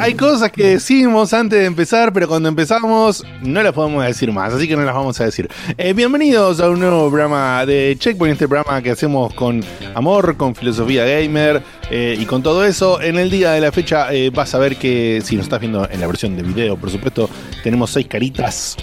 Hay 0.00 0.14
cosas 0.14 0.52
que 0.52 0.64
decimos 0.64 1.32
antes 1.32 1.58
de 1.58 1.64
empezar, 1.64 2.12
pero 2.12 2.28
cuando 2.28 2.48
empezamos 2.48 3.24
no 3.42 3.62
las 3.62 3.72
podemos 3.72 4.04
decir 4.04 4.30
más, 4.32 4.52
así 4.52 4.68
que 4.68 4.76
no 4.76 4.84
las 4.84 4.94
vamos 4.94 5.20
a 5.20 5.24
decir. 5.24 5.48
Eh, 5.76 5.92
bienvenidos 5.92 6.60
a 6.60 6.70
un 6.70 6.78
nuevo 6.78 7.08
programa 7.08 7.66
de 7.66 7.96
Checkpoint, 7.98 8.34
este 8.34 8.46
programa 8.46 8.80
que 8.80 8.92
hacemos 8.92 9.34
con 9.34 9.64
amor, 9.94 10.36
con 10.36 10.54
filosofía 10.54 11.04
gamer 11.04 11.62
eh, 11.90 12.16
y 12.18 12.26
con 12.26 12.42
todo 12.42 12.64
eso. 12.64 13.00
En 13.00 13.18
el 13.18 13.28
día 13.28 13.52
de 13.52 13.60
la 13.60 13.72
fecha 13.72 14.12
eh, 14.12 14.30
vas 14.30 14.54
a 14.54 14.58
ver 14.58 14.76
que, 14.76 15.20
si 15.24 15.36
nos 15.36 15.46
estás 15.46 15.58
viendo 15.58 15.88
en 15.90 16.00
la 16.00 16.06
versión 16.06 16.36
de 16.36 16.42
video, 16.42 16.76
por 16.76 16.90
supuesto, 16.90 17.28
tenemos 17.64 17.90
seis 17.90 18.06
caritas 18.06 18.76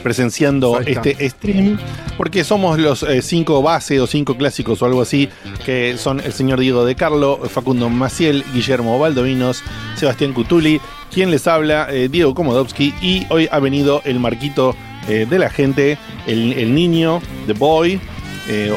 presenciando 0.00 0.80
este 0.80 1.28
stream, 1.28 1.78
porque 2.16 2.44
somos 2.44 2.78
los 2.78 3.02
eh, 3.02 3.22
cinco 3.22 3.62
base 3.62 4.00
o 4.00 4.06
cinco 4.06 4.36
clásicos 4.36 4.82
o 4.82 4.86
algo 4.86 5.02
así, 5.02 5.28
que 5.64 5.96
son 5.98 6.20
el 6.20 6.32
señor 6.32 6.60
Diego 6.60 6.84
de 6.84 6.94
Carlo, 6.94 7.40
Facundo 7.48 7.88
Maciel, 7.88 8.44
Guillermo 8.52 8.98
Baldovinos, 8.98 9.62
Sebastián 9.96 10.32
Cutuli, 10.32 10.80
quien 11.12 11.30
les 11.30 11.46
habla, 11.46 11.88
eh, 11.90 12.08
Diego 12.08 12.34
Komodowski, 12.34 12.94
y 13.00 13.26
hoy 13.30 13.48
ha 13.50 13.58
venido 13.58 14.02
el 14.04 14.20
marquito 14.20 14.74
eh, 15.08 15.26
de 15.28 15.38
la 15.38 15.50
gente, 15.50 15.98
el, 16.26 16.52
el 16.54 16.74
niño, 16.74 17.20
The 17.46 17.52
Boy, 17.52 18.00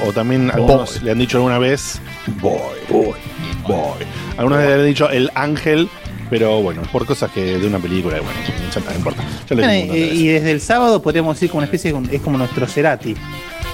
o 0.05 0.13
también 0.13 0.51
algunos 0.51 1.01
le 1.01 1.09
han 1.09 1.17
dicho 1.17 1.37
alguna 1.37 1.57
vez, 1.57 1.99
Boy, 2.39 2.77
Boy, 2.89 3.19
Boy. 3.67 4.05
Algunos 4.37 4.59
le 4.59 4.73
han 4.73 4.85
dicho 4.85 5.09
el 5.09 5.31
ángel. 5.33 5.89
Pero 6.33 6.63
bueno, 6.63 6.81
por 6.91 7.05
cosas 7.05 7.29
que 7.29 7.59
de 7.59 7.67
una 7.67 7.77
película, 7.77 8.15
bueno, 8.15 8.39
ya 8.73 8.81
no 8.81 8.95
importa. 8.97 9.21
Ya 9.47 9.55
lo 9.55 9.61
Bueno, 9.61 9.71
dijimos 9.71 9.95
y, 10.19 10.27
desde 10.29 10.49
el 10.49 10.61
sábado 10.61 10.99
podríamos 10.99 11.35
decir 11.35 11.51
como 11.51 11.59
una 11.59 11.65
especie 11.65 11.93
de, 11.93 12.15
es 12.15 12.21
como 12.23 12.39
nuestro 12.39 12.65
Cerati. 12.65 13.13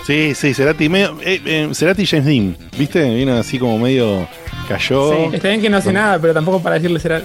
Sí, 0.05 0.35
sí, 0.35 0.53
Cerati, 0.53 0.89
medio, 0.89 1.15
eh, 1.23 1.41
eh, 1.45 1.69
Cerati 1.73 2.01
y 2.01 2.05
James 2.05 2.25
Dean, 2.25 2.57
¿viste? 2.77 3.15
Vino 3.15 3.33
así 3.37 3.57
como 3.59 3.79
medio 3.79 4.27
cayó. 4.67 5.09
Sí. 5.13 5.35
Está 5.37 5.47
bien 5.47 5.61
que 5.61 5.69
no 5.69 5.79
sé 5.79 5.93
nada, 5.93 6.19
pero 6.19 6.33
tampoco 6.33 6.61
para 6.61 6.75
decirle 6.75 6.99
será. 6.99 7.21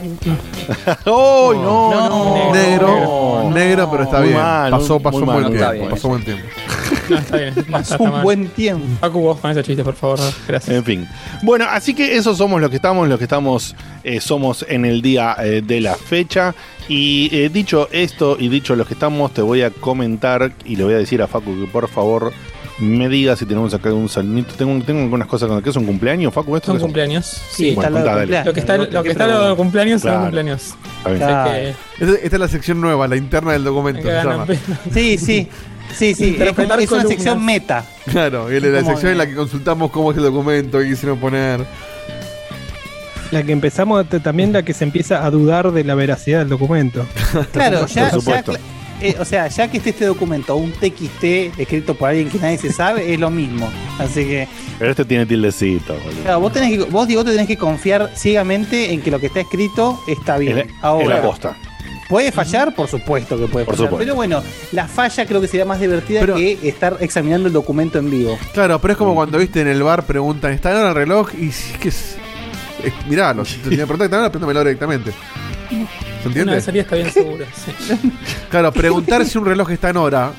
¡Oh, 1.06 1.52
no, 1.52 1.90
No, 1.90 2.08
no! 2.08 2.54
Negro, 2.54 2.86
No. 2.86 3.50
negro, 3.50 3.88
pero 3.90 4.04
está 4.04 4.18
Muy 4.20 4.28
bien. 4.28 4.40
mal, 4.40 4.70
pasó 4.70 5.00
pasó 5.00 5.20
buen 5.24 5.42
mal, 5.42 5.50
tiempo. 5.72 5.90
Pasó 5.90 6.08
buen 6.10 6.24
tiempo. 6.24 6.46
No, 7.08 7.18
está 7.18 7.36
bien. 7.36 7.48
está- 7.56 7.70
Pasó 7.72 7.94
está 7.96 8.10
un 8.10 8.22
buen 8.22 8.48
tiempo. 8.48 8.84
Facu, 9.00 9.20
vos 9.20 9.40
con 9.40 9.50
esos 9.50 9.64
chistes, 9.64 9.84
por 9.84 9.94
favor. 9.94 10.18
Gracias. 10.48 10.76
En 10.76 10.84
fin. 10.84 11.08
Bueno, 11.42 11.66
así 11.68 11.94
que 11.94 12.16
esos 12.16 12.38
somos 12.38 12.60
los 12.60 12.70
que 12.70 12.76
estamos, 12.76 13.08
los 13.08 13.18
que 13.18 13.24
estamos 13.24 13.74
eh, 14.02 14.20
somos 14.20 14.64
en 14.68 14.84
el 14.84 15.02
día 15.02 15.36
eh, 15.42 15.62
de 15.64 15.80
la 15.80 15.94
fecha. 15.94 16.54
Y 16.88 17.30
eh, 17.32 17.48
dicho 17.48 17.88
esto 17.92 18.36
y 18.38 18.48
dicho 18.48 18.76
los 18.76 18.86
que 18.86 18.94
estamos, 18.94 19.32
te 19.32 19.40
voy 19.42 19.62
a 19.62 19.70
comentar 19.70 20.52
y 20.64 20.76
le 20.76 20.84
voy 20.84 20.94
a 20.94 20.98
decir 20.98 21.22
a 21.22 21.26
Facu 21.26 21.58
que 21.60 21.66
por 21.66 21.88
favor 21.88 22.30
me 22.80 23.08
diga 23.08 23.36
si 23.36 23.46
tenemos 23.46 23.72
acá 23.72 23.92
un 23.92 24.08
saludito. 24.08 24.54
Tengo, 24.54 24.84
tengo 24.84 25.00
algunas 25.00 25.26
cosas 25.28 25.48
con 25.48 25.62
que 25.62 25.70
es 25.70 25.76
un 25.76 25.86
cumpleaños, 25.86 26.34
Facu. 26.34 26.56
¿Esto 26.56 26.72
son? 26.72 26.80
cumpleaños. 26.80 27.24
Sí, 27.50 27.72
Bueno, 27.74 27.88
está 27.88 28.00
contá, 28.02 28.18
cumpleaños. 28.18 28.46
Lo 28.46 28.52
que 28.52 28.60
está, 28.60 28.76
lo 28.76 29.02
que 29.02 29.10
está 29.10 29.26
lo 29.28 29.48
de 29.50 29.56
cumpleaños 29.56 30.02
Claro. 30.02 30.16
son 30.16 30.22
cumpleaños. 30.24 30.74
Claro. 31.04 31.14
Esta, 32.00 32.14
esta 32.22 32.36
es 32.36 32.40
la 32.40 32.48
sección 32.48 32.80
nueva, 32.80 33.06
la 33.08 33.16
interna 33.16 33.52
del 33.52 33.64
documento. 33.64 34.02
se 34.02 34.08
llama. 34.12 34.44
pena. 34.44 34.60
Sí, 34.92 35.48
sí. 35.96 36.14
Sí, 36.14 36.36
sí. 36.36 36.36
Es, 36.40 36.90
una 36.90 37.06
sección 37.06 37.44
meta. 37.44 37.84
Claro, 38.10 38.52
y 38.52 38.56
es 38.56 38.62
la 38.62 38.84
sección 38.84 39.12
en 39.12 39.18
la 39.18 39.26
que 39.26 39.34
consultamos 39.34 39.90
cómo 39.90 40.10
es 40.12 40.16
el 40.16 40.24
documento, 40.24 40.78
qué 40.78 40.88
quisieron 40.88 41.18
poner. 41.18 41.64
La 43.30 43.42
que 43.42 43.52
empezamos, 43.52 44.06
también 44.22 44.52
la 44.52 44.62
que 44.62 44.74
se 44.74 44.84
empieza 44.84 45.24
a 45.24 45.30
dudar 45.30 45.72
de 45.72 45.82
la 45.82 45.94
veracidad 45.94 46.40
del 46.40 46.50
documento. 46.50 47.06
Claro, 47.52 47.86
ya, 47.86 48.10
Por 48.10 48.22
ya 48.22 48.44
eh, 49.00 49.16
o 49.18 49.24
sea, 49.24 49.48
ya 49.48 49.68
que 49.68 49.78
esté 49.78 49.90
este 49.90 50.06
documento, 50.06 50.56
un 50.56 50.70
TXT 50.72 51.58
escrito 51.58 51.94
por 51.94 52.10
alguien 52.10 52.30
que 52.30 52.38
nadie 52.38 52.58
se 52.58 52.72
sabe, 52.72 53.12
es 53.12 53.18
lo 53.18 53.28
mismo. 53.28 53.68
Así 53.98 54.24
que, 54.24 54.48
Pero 54.78 54.90
este 54.92 55.04
tiene 55.04 55.26
tildecito, 55.26 55.94
boludo. 55.94 56.22
claro, 56.22 56.40
vos, 56.40 56.52
tenés 56.52 56.70
que, 56.70 56.84
vos, 56.84 57.08
Diego, 57.08 57.24
te 57.24 57.32
tenés 57.32 57.46
que 57.46 57.56
confiar 57.56 58.12
ciegamente 58.14 58.92
en 58.92 59.02
que 59.02 59.10
lo 59.10 59.18
que 59.18 59.26
está 59.26 59.40
escrito 59.40 60.00
está 60.06 60.38
bien. 60.38 60.58
Es 60.58 60.66
la- 60.66 60.72
es 60.72 60.78
Ahora, 60.84 61.16
la 61.16 61.22
posta. 61.22 61.56
¿Puede 62.08 62.32
fallar? 62.32 62.74
Por 62.74 62.88
supuesto 62.88 63.36
que 63.38 63.46
puede 63.46 63.64
Por 63.66 63.74
fallar. 63.76 63.88
supuesto. 63.90 63.98
Pero 63.98 64.14
bueno, 64.14 64.42
la 64.72 64.86
falla 64.88 65.26
creo 65.26 65.40
que 65.40 65.48
sería 65.48 65.64
más 65.64 65.80
divertida 65.80 66.20
Pero- 66.20 66.36
que 66.36 66.58
estar 66.68 66.96
examinando 67.00 67.46
el 67.48 67.52
documento 67.54 67.98
en 67.98 68.10
vivo. 68.10 68.38
Claro, 68.52 68.78
pero 68.80 68.92
es 68.92 68.98
como 68.98 69.14
cuando 69.14 69.38
viste 69.38 69.60
en 69.60 69.68
el 69.68 69.82
bar 69.82 70.04
preguntan, 70.04 70.52
¿está 70.52 70.70
en 70.70 70.76
hora 70.78 70.88
el 70.90 70.94
reloj? 70.94 71.30
Y 71.34 71.50
si 71.52 71.72
es 71.72 71.78
que 71.78 71.88
es. 71.88 72.16
es- 72.84 73.06
mirá, 73.08 73.32
lo, 73.34 73.44
si 73.44 73.56
te 73.58 73.70
tenía 73.70 73.84
que 73.86 73.86
preguntar, 73.94 74.24
¿está 74.26 74.38
en 74.38 74.44
hora? 74.44 74.60
Directamente. 74.60 75.12
¿Se 75.68 75.74
Una 75.76 75.84
entiende? 76.26 76.52
vez 76.54 76.68
al 76.68 76.74
día 76.74 76.82
está 76.82 76.96
bien 76.96 77.10
seguro. 77.12 77.44
sí. 77.54 77.72
Claro, 78.50 78.72
preguntar 78.72 79.24
si 79.26 79.38
un 79.38 79.46
reloj 79.46 79.70
está 79.70 79.90
en 79.90 79.96
hora, 79.96 80.32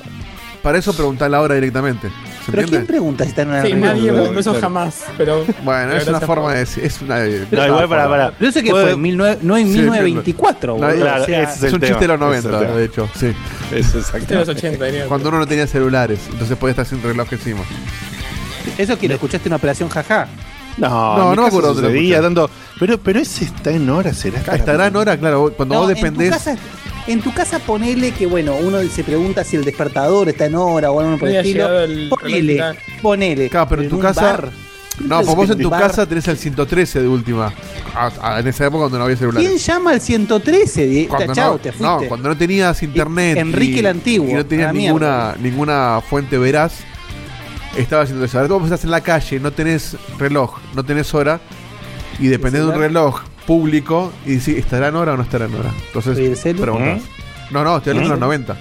para 0.66 0.78
eso 0.78 0.92
preguntar 0.92 1.30
la 1.30 1.40
hora 1.40 1.54
directamente. 1.54 2.08
¿Se 2.08 2.50
Pero 2.50 2.52
¿quién 2.52 2.64
entiende? 2.64 2.86
pregunta 2.88 3.22
si 3.22 3.30
está 3.30 3.42
en 3.42 3.48
una 3.50 3.62
Sí, 3.62 3.68
reloj? 3.72 3.84
nadie 3.86 4.12
me 4.32 4.40
eso 4.40 4.54
jamás. 4.60 5.04
Pero. 5.16 5.44
Bueno, 5.62 5.86
pero 5.90 5.96
es 6.02 6.08
una 6.08 6.20
forma 6.20 6.52
de 6.54 6.58
decir. 6.58 6.84
Es 6.84 7.00
una. 7.02 7.18
No, 7.18 7.22
es 7.24 7.42
igual 7.50 7.70
una 7.70 7.88
para, 7.88 8.02
forma. 8.02 8.08
para. 8.16 8.30
Pero 8.32 8.50
eso 8.50 8.62
que 8.62 8.70
Puede- 8.70 8.84
fue 8.84 8.92
en 8.94 9.02
19 9.04 9.38
no 9.42 9.56
en 9.56 9.66
Sí, 9.68 9.72
1924, 9.74 10.58
pero- 10.60 10.74
boludo. 10.88 11.04
Claro, 11.04 11.22
o 11.22 11.26
sea, 11.26 11.42
ese 11.44 11.52
es 11.52 11.62
Es 11.62 11.72
un 11.72 11.78
tema, 11.80 11.88
chiste 11.98 12.04
de 12.12 12.18
los 12.18 12.28
ese 12.30 12.38
es 12.38 12.44
el 12.44 12.50
90, 12.50 12.66
tema. 12.66 12.78
de 12.80 12.84
hecho, 12.84 13.08
sí. 13.14 13.26
Es 13.72 13.92
De 13.92 13.98
exacto. 14.00 14.34
los 14.34 14.48
80, 14.48 14.84
diría. 14.86 15.06
Cuando 15.06 15.28
uno 15.28 15.38
no 15.38 15.46
tenía 15.46 15.66
celulares, 15.68 16.18
entonces 16.32 16.56
podía 16.58 16.72
estar 16.72 16.86
sin 16.86 17.00
reloj 17.00 17.32
encima. 17.32 17.60
eso 18.76 18.98
que 18.98 19.06
lo 19.08 19.14
escuchaste 19.14 19.48
en 19.48 19.52
Operación 19.54 19.88
Jaja. 19.88 20.26
No, 20.78 20.88
No, 21.16 21.34
no 21.34 21.42
me 21.42 21.48
acuerdo 21.48 21.68
dónde 21.68 21.82
lo 21.82 21.88
sucedía 21.88 22.16
escuché. 22.16 22.22
tanto. 22.26 22.50
Pero, 22.78 22.98
pero 22.98 23.20
ese 23.20 23.44
está 23.46 23.70
en 23.70 23.88
hora, 23.88 24.12
será. 24.12 24.40
Estará 24.54 24.88
en 24.88 24.96
hora, 24.96 25.16
claro, 25.16 25.52
cuando 25.56 25.74
No, 25.74 25.80
vos 25.82 25.90
en 25.90 25.96
tu 25.96 26.02
dependés. 26.02 26.30
casa- 26.32 26.56
En 27.06 27.20
tu 27.22 27.32
casa 27.32 27.58
ponele 27.60 28.10
que, 28.12 28.26
bueno, 28.26 28.56
uno 28.56 28.82
se 28.82 29.04
pregunta 29.04 29.44
si 29.44 29.56
el 29.56 29.64
despertador 29.64 30.28
está 30.28 30.46
en 30.46 30.56
hora 30.56 30.90
o 30.90 30.98
algo 31.00 31.16
por 31.18 31.28
el 31.28 31.36
estilo. 31.36 31.80
el 31.82 32.08
Ponele, 32.08 32.60
ponele. 33.00 33.48
Claro, 33.48 33.68
pero 33.68 33.82
en 33.82 33.88
tu 33.88 33.98
casa- 34.00 34.22
bar. 34.22 34.50
No, 34.98 35.20
pues 35.22 35.36
vos 35.36 35.50
en 35.50 35.58
tu 35.58 35.68
Bar. 35.68 35.82
casa 35.82 36.06
tenés 36.06 36.26
el 36.26 36.38
113 36.38 37.02
de 37.02 37.06
última. 37.08 37.52
En 38.38 38.46
esa 38.48 38.64
época 38.64 38.80
cuando 38.80 38.96
no 38.98 39.04
había 39.04 39.16
celulares. 39.16 39.46
¿Quién 39.46 39.58
llama 39.60 39.90
al 39.90 40.00
113? 40.00 40.86
Die- 40.86 41.06
Cuando 41.06 41.34
Chao, 41.34 41.52
no, 41.52 41.58
te 41.58 41.70
fuiste. 41.70 41.84
no, 41.86 42.08
cuando 42.08 42.28
no 42.30 42.36
tenías 42.36 42.82
internet. 42.82 43.36
Enrique 43.36 43.76
y- 43.76 43.78
el 43.80 43.86
Antiguo, 43.86 44.30
Y 44.30 44.32
no 44.32 44.46
tenías 44.46 44.72
ninguna, 44.72 45.36
ninguna 45.38 46.00
fuente 46.08 46.38
veraz. 46.38 46.78
Estaba 47.76 48.02
haciendo 48.04 48.24
eso. 48.24 48.38
Ahora 48.40 48.54
vos 48.54 48.64
estás 48.64 48.84
en 48.84 48.90
la 48.90 49.02
calle, 49.02 49.38
no 49.38 49.52
tenés 49.52 49.96
reloj, 50.18 50.56
no 50.74 50.82
tenés 50.82 51.12
hora. 51.14 51.40
Y 52.18 52.28
dependés 52.28 52.62
de 52.62 52.66
un 52.68 52.72
celular? 52.72 52.88
reloj 52.90 53.20
público 53.46 54.12
y 54.24 54.30
decís, 54.36 54.56
¿estará 54.58 54.88
en 54.88 54.96
hora 54.96 55.14
o 55.14 55.16
no 55.16 55.22
estará 55.22 55.46
en 55.46 55.54
hora? 55.54 55.70
¿Y 55.74 55.78
el 55.80 55.86
Entonces, 55.86 56.40
celu? 56.40 56.60
preguntás. 56.62 57.02
No, 57.50 57.62
no, 57.64 57.76
estoy 57.76 57.90
hablando 57.92 58.14
de 58.14 58.14
los 58.14 58.18
¿Mm? 58.18 58.20
90. 58.20 58.52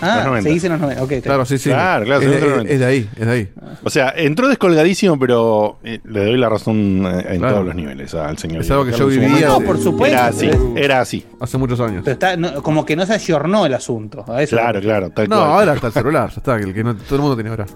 Los 0.00 0.02
Ah, 0.10 0.22
90. 0.26 0.42
se 0.48 0.54
dice 0.54 0.66
en 0.68 0.72
los 0.74 0.80
90. 0.80 1.02
Ok, 1.02 1.10
está 1.12 1.28
Claro, 1.28 1.44
sí, 1.44 1.58
sí. 1.58 1.70
Claro, 1.70 2.04
claro, 2.04 2.22
es, 2.22 2.28
nota 2.40 2.62
es 2.70 2.78
de 2.78 2.86
ahí, 2.86 3.10
es 3.16 3.26
de 3.26 3.32
ahí. 3.32 3.48
O 3.82 3.90
sea, 3.90 4.14
entró 4.16 4.46
descolgadísimo, 4.48 5.18
pero 5.18 5.78
eh, 5.82 5.98
le 6.04 6.24
doy 6.24 6.36
la 6.38 6.48
razón 6.48 7.04
eh, 7.04 7.26
en 7.30 7.38
Claro. 7.40 7.54
todos 7.54 7.66
los 7.66 7.74
niveles 7.74 8.14
al 8.14 8.38
señor. 8.38 8.60
Es 8.62 8.70
algo 8.70 8.84
que 8.84 8.92
yo 8.92 9.10
en 9.10 9.20
vivía. 9.20 9.48
No, 9.48 9.60
por 9.60 9.76
supuesto. 9.78 10.16
Era 10.16 10.26
así, 10.28 10.50
era 10.76 11.00
así. 11.00 11.26
Hace 11.40 11.58
muchos 11.58 11.80
años. 11.80 12.02
Pero 12.04 12.12
está, 12.12 12.36
no, 12.36 12.62
como 12.62 12.86
que 12.86 12.94
no 12.94 13.04
se 13.06 13.14
ayornó 13.14 13.66
el 13.66 13.74
asunto. 13.74 14.24
A 14.28 14.40
eso 14.40 14.56
Claro, 14.56 14.80
claro, 14.80 15.10
tal 15.10 15.28
No, 15.28 15.36
cual. 15.36 15.48
ahora 15.50 15.74
está 15.74 15.88
el 15.88 15.92
celular, 15.92 16.30
ya 16.30 16.36
está, 16.36 16.54
el 16.56 16.72
que 16.72 16.84
no, 16.84 16.94
todo 16.94 17.16
el 17.16 17.20
mundo 17.20 17.34
tiene 17.34 17.50
ahora. 17.50 17.66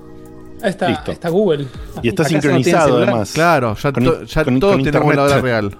Ahí 0.62 0.70
está, 0.70 0.88
Listo. 0.90 1.11
está 1.11 1.28
Google. 1.28 1.67
Y 2.05 2.08
está 2.08 2.23
¿Acaso 2.23 2.37
no 2.37 2.40
tiene 2.40 2.62
sincronizado 2.62 2.96
además. 2.99 3.32
Claro, 3.35 3.75
ya, 3.75 3.93
Con 3.93 4.05
to- 4.05 4.23
ya 4.23 4.44
con- 4.44 4.61
todos 4.61 4.75
con 4.76 4.85
tenemos 4.85 5.17
la 5.17 5.23
hora 5.25 5.40
real. 5.40 5.76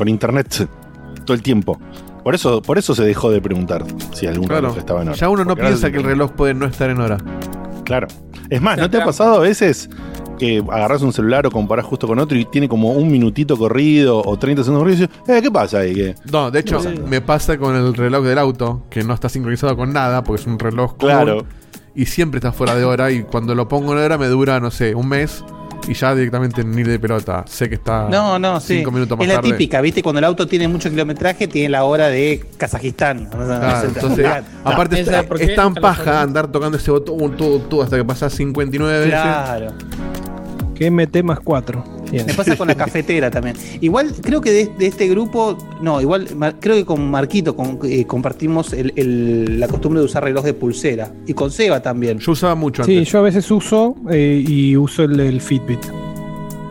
Con 0.00 0.08
internet 0.08 0.66
todo 1.26 1.34
el 1.34 1.42
tiempo. 1.42 1.78
Por 2.24 2.34
eso, 2.34 2.62
por 2.62 2.78
eso 2.78 2.94
se 2.94 3.04
dejó 3.04 3.30
de 3.30 3.42
preguntar 3.42 3.84
si 4.14 4.26
algún 4.26 4.46
Claro. 4.46 4.62
reloj 4.62 4.78
estaba 4.78 5.02
en 5.02 5.08
hora. 5.08 5.16
Ya 5.18 5.28
uno 5.28 5.44
no 5.44 5.54
piensa 5.56 5.76
se- 5.88 5.92
que 5.92 5.98
el 5.98 6.04
reloj 6.04 6.30
puede 6.32 6.54
no 6.54 6.64
estar 6.64 6.88
en 6.88 7.02
hora. 7.02 7.18
Claro. 7.84 8.06
Es 8.48 8.62
más, 8.62 8.78
¿no 8.78 8.88
te 8.88 8.96
ha 8.96 9.04
pasado 9.04 9.34
a 9.34 9.38
veces 9.40 9.90
que 10.38 10.64
agarras 10.70 11.02
un 11.02 11.12
celular 11.12 11.46
o 11.46 11.50
comparás 11.50 11.84
justo 11.84 12.06
con 12.06 12.18
otro 12.18 12.38
y 12.38 12.46
tiene 12.46 12.66
como 12.66 12.92
un 12.92 13.10
minutito 13.12 13.58
corrido 13.58 14.22
o 14.24 14.38
30 14.38 14.62
segundos 14.64 14.84
corridos 14.84 15.00
y 15.00 15.06
dices, 15.26 15.36
eh, 15.38 15.42
¿qué 15.42 15.50
pasa 15.50 15.80
ahí? 15.80 15.92
¿Qué? 15.94 16.14
No, 16.32 16.50
de 16.50 16.60
hecho, 16.60 16.80
me 17.06 17.20
pasa 17.20 17.58
con 17.58 17.76
el 17.76 17.92
reloj 17.92 18.24
del 18.24 18.38
auto, 18.38 18.84
que 18.88 19.04
no 19.04 19.12
está 19.12 19.28
sincronizado 19.28 19.76
con 19.76 19.92
nada, 19.92 20.24
porque 20.24 20.40
es 20.40 20.46
un 20.46 20.58
reloj 20.58 20.96
común, 20.96 21.14
Claro. 21.14 21.44
y 21.94 22.06
siempre 22.06 22.38
está 22.38 22.52
fuera 22.52 22.74
de 22.74 22.86
hora, 22.86 23.10
y 23.10 23.22
cuando 23.24 23.54
lo 23.54 23.68
pongo 23.68 23.92
en 23.92 23.98
hora 23.98 24.16
me 24.16 24.28
dura, 24.28 24.60
no 24.60 24.70
sé, 24.70 24.94
un 24.94 25.08
mes, 25.10 25.44
y 25.88 25.94
ya 25.94 26.14
directamente 26.14 26.62
ni 26.64 26.82
de 26.82 26.98
pelota. 26.98 27.44
Sé 27.48 27.68
que 27.68 27.74
está 27.76 28.08
No, 28.08 28.38
no, 28.38 28.60
sí. 28.60 28.76
cinco 28.78 28.90
minutos 28.90 29.16
más 29.18 29.24
es 29.26 29.28
la 29.28 29.40
tarde. 29.40 29.50
típica, 29.52 29.80
¿viste? 29.80 30.02
Cuando 30.02 30.18
el 30.20 30.24
auto 30.24 30.46
tiene 30.46 30.68
mucho 30.68 30.88
kilometraje, 30.90 31.48
tiene 31.48 31.68
la 31.70 31.84
hora 31.84 32.08
de 32.08 32.44
Kazajistán. 32.56 33.26
Claro, 33.26 33.88
entonces, 33.94 34.24
claro. 34.26 34.44
aparte 34.64 35.00
Esa, 35.00 35.10
está- 35.18 35.28
¿por 35.28 35.38
qué 35.38 35.44
es 35.44 35.56
tan 35.56 35.74
paja 35.74 36.20
andar 36.22 36.46
tocando 36.52 36.76
ese 36.78 36.90
botón 36.90 37.36
tú, 37.36 37.60
tú, 37.68 37.82
hasta 37.82 37.96
que 37.96 38.04
pasas 38.04 38.32
59 38.34 38.98
veces. 38.98 39.12
Claro. 39.20 39.72
Que 40.80 40.90
MT 40.90 41.22
más 41.22 41.40
4. 41.40 41.84
Me 42.10 42.32
pasa 42.32 42.56
con 42.56 42.66
la 42.66 42.74
cafetera 42.84 43.30
también. 43.30 43.54
Igual 43.82 44.14
creo 44.22 44.40
que 44.40 44.50
de, 44.50 44.70
de 44.78 44.86
este 44.86 45.06
grupo, 45.08 45.58
no, 45.82 46.00
igual 46.00 46.26
Mar- 46.36 46.56
creo 46.58 46.74
que 46.74 46.86
con 46.86 47.10
Marquito 47.10 47.54
con- 47.54 47.78
eh, 47.84 48.06
compartimos 48.06 48.72
el- 48.72 48.94
el- 48.96 49.60
la 49.60 49.68
costumbre 49.68 50.00
de 50.00 50.06
usar 50.06 50.24
reloj 50.24 50.42
de 50.42 50.54
pulsera. 50.54 51.12
Y 51.26 51.34
con 51.34 51.50
Seba 51.50 51.80
también. 51.82 52.18
Yo 52.18 52.32
usaba 52.32 52.54
mucho 52.54 52.82
Sí, 52.84 52.96
antes. 52.96 53.12
yo 53.12 53.18
a 53.18 53.22
veces 53.22 53.50
uso 53.50 53.94
eh, 54.10 54.42
y 54.48 54.74
uso 54.78 55.02
el 55.04 55.18
del 55.18 55.42
Fitbit. 55.42 55.80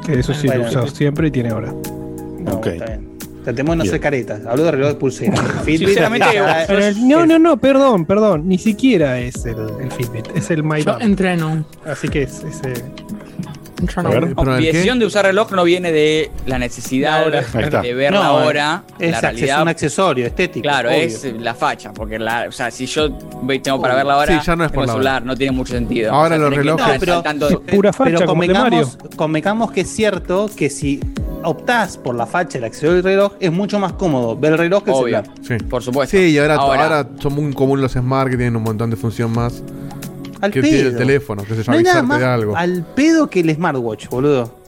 Que 0.07 0.19
eso 0.19 0.33
sí 0.33 0.47
Bueno, 0.47 0.63
lo 0.63 0.67
he 0.67 0.71
usado 0.71 0.87
siempre 0.87 1.27
y 1.27 1.31
tiene 1.31 1.53
hora. 1.53 1.71
No, 2.39 2.53
Ok. 2.53 2.65
está 2.65 2.85
bien. 2.87 3.09
Tratemos 3.43 3.77
de 3.77 3.83
no 3.83 3.85
ser 3.85 3.99
caretas. 3.99 4.41
Hablo 4.47 4.63
de 4.63 4.71
reloj 4.71 4.87
de 4.89 4.95
pulsera. 4.95 5.35
Fitbit, 5.65 5.85
Sinceramente, 5.89 6.25
Pero 6.67 6.79
el- 6.83 7.07
no, 7.07 7.25
no, 7.27 7.37
no, 7.37 7.57
perdón, 7.57 8.05
perdón. 8.05 8.47
Ni 8.47 8.57
siquiera 8.57 9.19
es 9.19 9.45
el, 9.45 9.55
el 9.83 9.91
Fitbit, 9.91 10.35
es 10.35 10.49
el 10.49 10.63
Yo 10.63 10.63
MyBand. 10.63 11.01
entreno. 11.03 11.63
Así 11.85 12.07
que 12.09 12.23
es 12.23 12.43
ese. 12.43 12.73
Entreno. 13.79 14.09
A 14.09 14.11
ver. 14.11 14.35
¿Pero 14.35 14.51
el 14.53 14.57
mi 14.59 14.65
qué? 14.65 14.71
decisión 14.73 14.99
de 14.99 15.05
usar 15.05 15.25
reloj 15.25 15.51
no 15.51 15.63
viene 15.63 15.91
de 15.91 16.31
la 16.45 16.59
necesidad 16.59 17.21
La 17.21 17.27
hora. 17.27 17.81
De 17.81 17.93
ver 17.93 18.13
No, 18.13 18.19
la 18.21 18.31
hora, 18.33 18.83
Es 18.99 19.11
la 19.11 19.21
realidad. 19.21 19.61
un 19.61 19.67
accesorio 19.69 20.25
estético. 20.25 20.63
Claro, 20.63 20.89
obvio. 20.89 20.99
es 21.01 21.23
la 21.39 21.53
facha, 21.55 21.93
porque 21.93 22.19
la, 22.19 22.45
o 22.47 22.51
sea, 22.51 22.69
si 22.71 22.85
yo 22.85 23.11
tengo 23.63 23.81
para 23.81 23.95
ver 23.95 24.05
la 24.05 24.17
hora, 24.17 24.39
Sí, 24.39 24.45
ya 24.45 24.55
no 24.55 24.65
es 24.65 24.71
por 24.71 24.83
el 24.83 24.87
la 24.87 24.93
celular, 24.93 25.25
no 25.25 25.35
tiene 25.35 25.51
mucho 25.51 25.73
sentido. 25.73 26.13
Ahora 26.13 26.37
los 26.37 26.49
tenés 26.49 26.65
que 26.65 26.71
relojes- 26.71 26.93
No, 26.93 26.99
pero- 26.99 27.21
tanto 27.21 27.61
Pura 27.63 27.93
facha, 27.93 28.03
Pero 28.11 28.19
el 28.19 28.25
convengamos, 28.25 28.97
convengamos 29.15 29.71
que 29.71 29.81
es 29.81 29.89
cierto 29.89 30.49
que 30.55 30.69
si 30.69 30.99
optás 31.43 31.97
por 31.97 32.15
la 32.15 32.25
facha 32.25 32.57
del 32.57 32.65
accesorio 32.65 32.95
del 32.95 33.03
reloj, 33.03 33.33
es 33.39 33.51
mucho 33.51 33.79
más 33.79 33.93
cómodo 33.93 34.35
ver 34.35 34.53
el 34.53 34.57
reloj 34.57 34.83
que 34.83 34.89
el 34.91 34.95
Obvio. 34.97 35.23
celular. 35.23 35.37
Sí. 35.41 35.55
Por 35.65 35.81
supuesto. 35.81 36.17
Sí, 36.17 36.23
y 36.31 36.37
ahora, 36.37 36.55
Ahora- 36.55 36.83
ahora, 36.83 37.07
son 37.19 37.33
muy 37.33 37.53
común 37.53 37.79
los 37.81 37.93
smart 37.93 38.29
que 38.29 38.35
tienen 38.37 38.55
un 38.57 38.63
montón 38.63 38.89
de 38.89 38.95
función 38.97 39.31
más 39.31 39.63
Al 40.41 40.51
que 40.51 40.61
pedo. 40.61 40.71
tiene 40.71 40.89
el 40.89 40.97
teléfono, 40.97 41.43
que 41.43 41.55
se 41.55 41.63
No 41.69 41.77
hay 41.77 41.83
llama 41.83 41.91
nada 41.93 42.03
más 42.03 42.19
de 42.19 42.25
algo. 42.25 42.55
al 42.57 42.85
pedo 42.95 43.29
que 43.29 43.39
el 43.41 43.53
smartwatch, 43.55 44.07
boludo. 44.09 44.58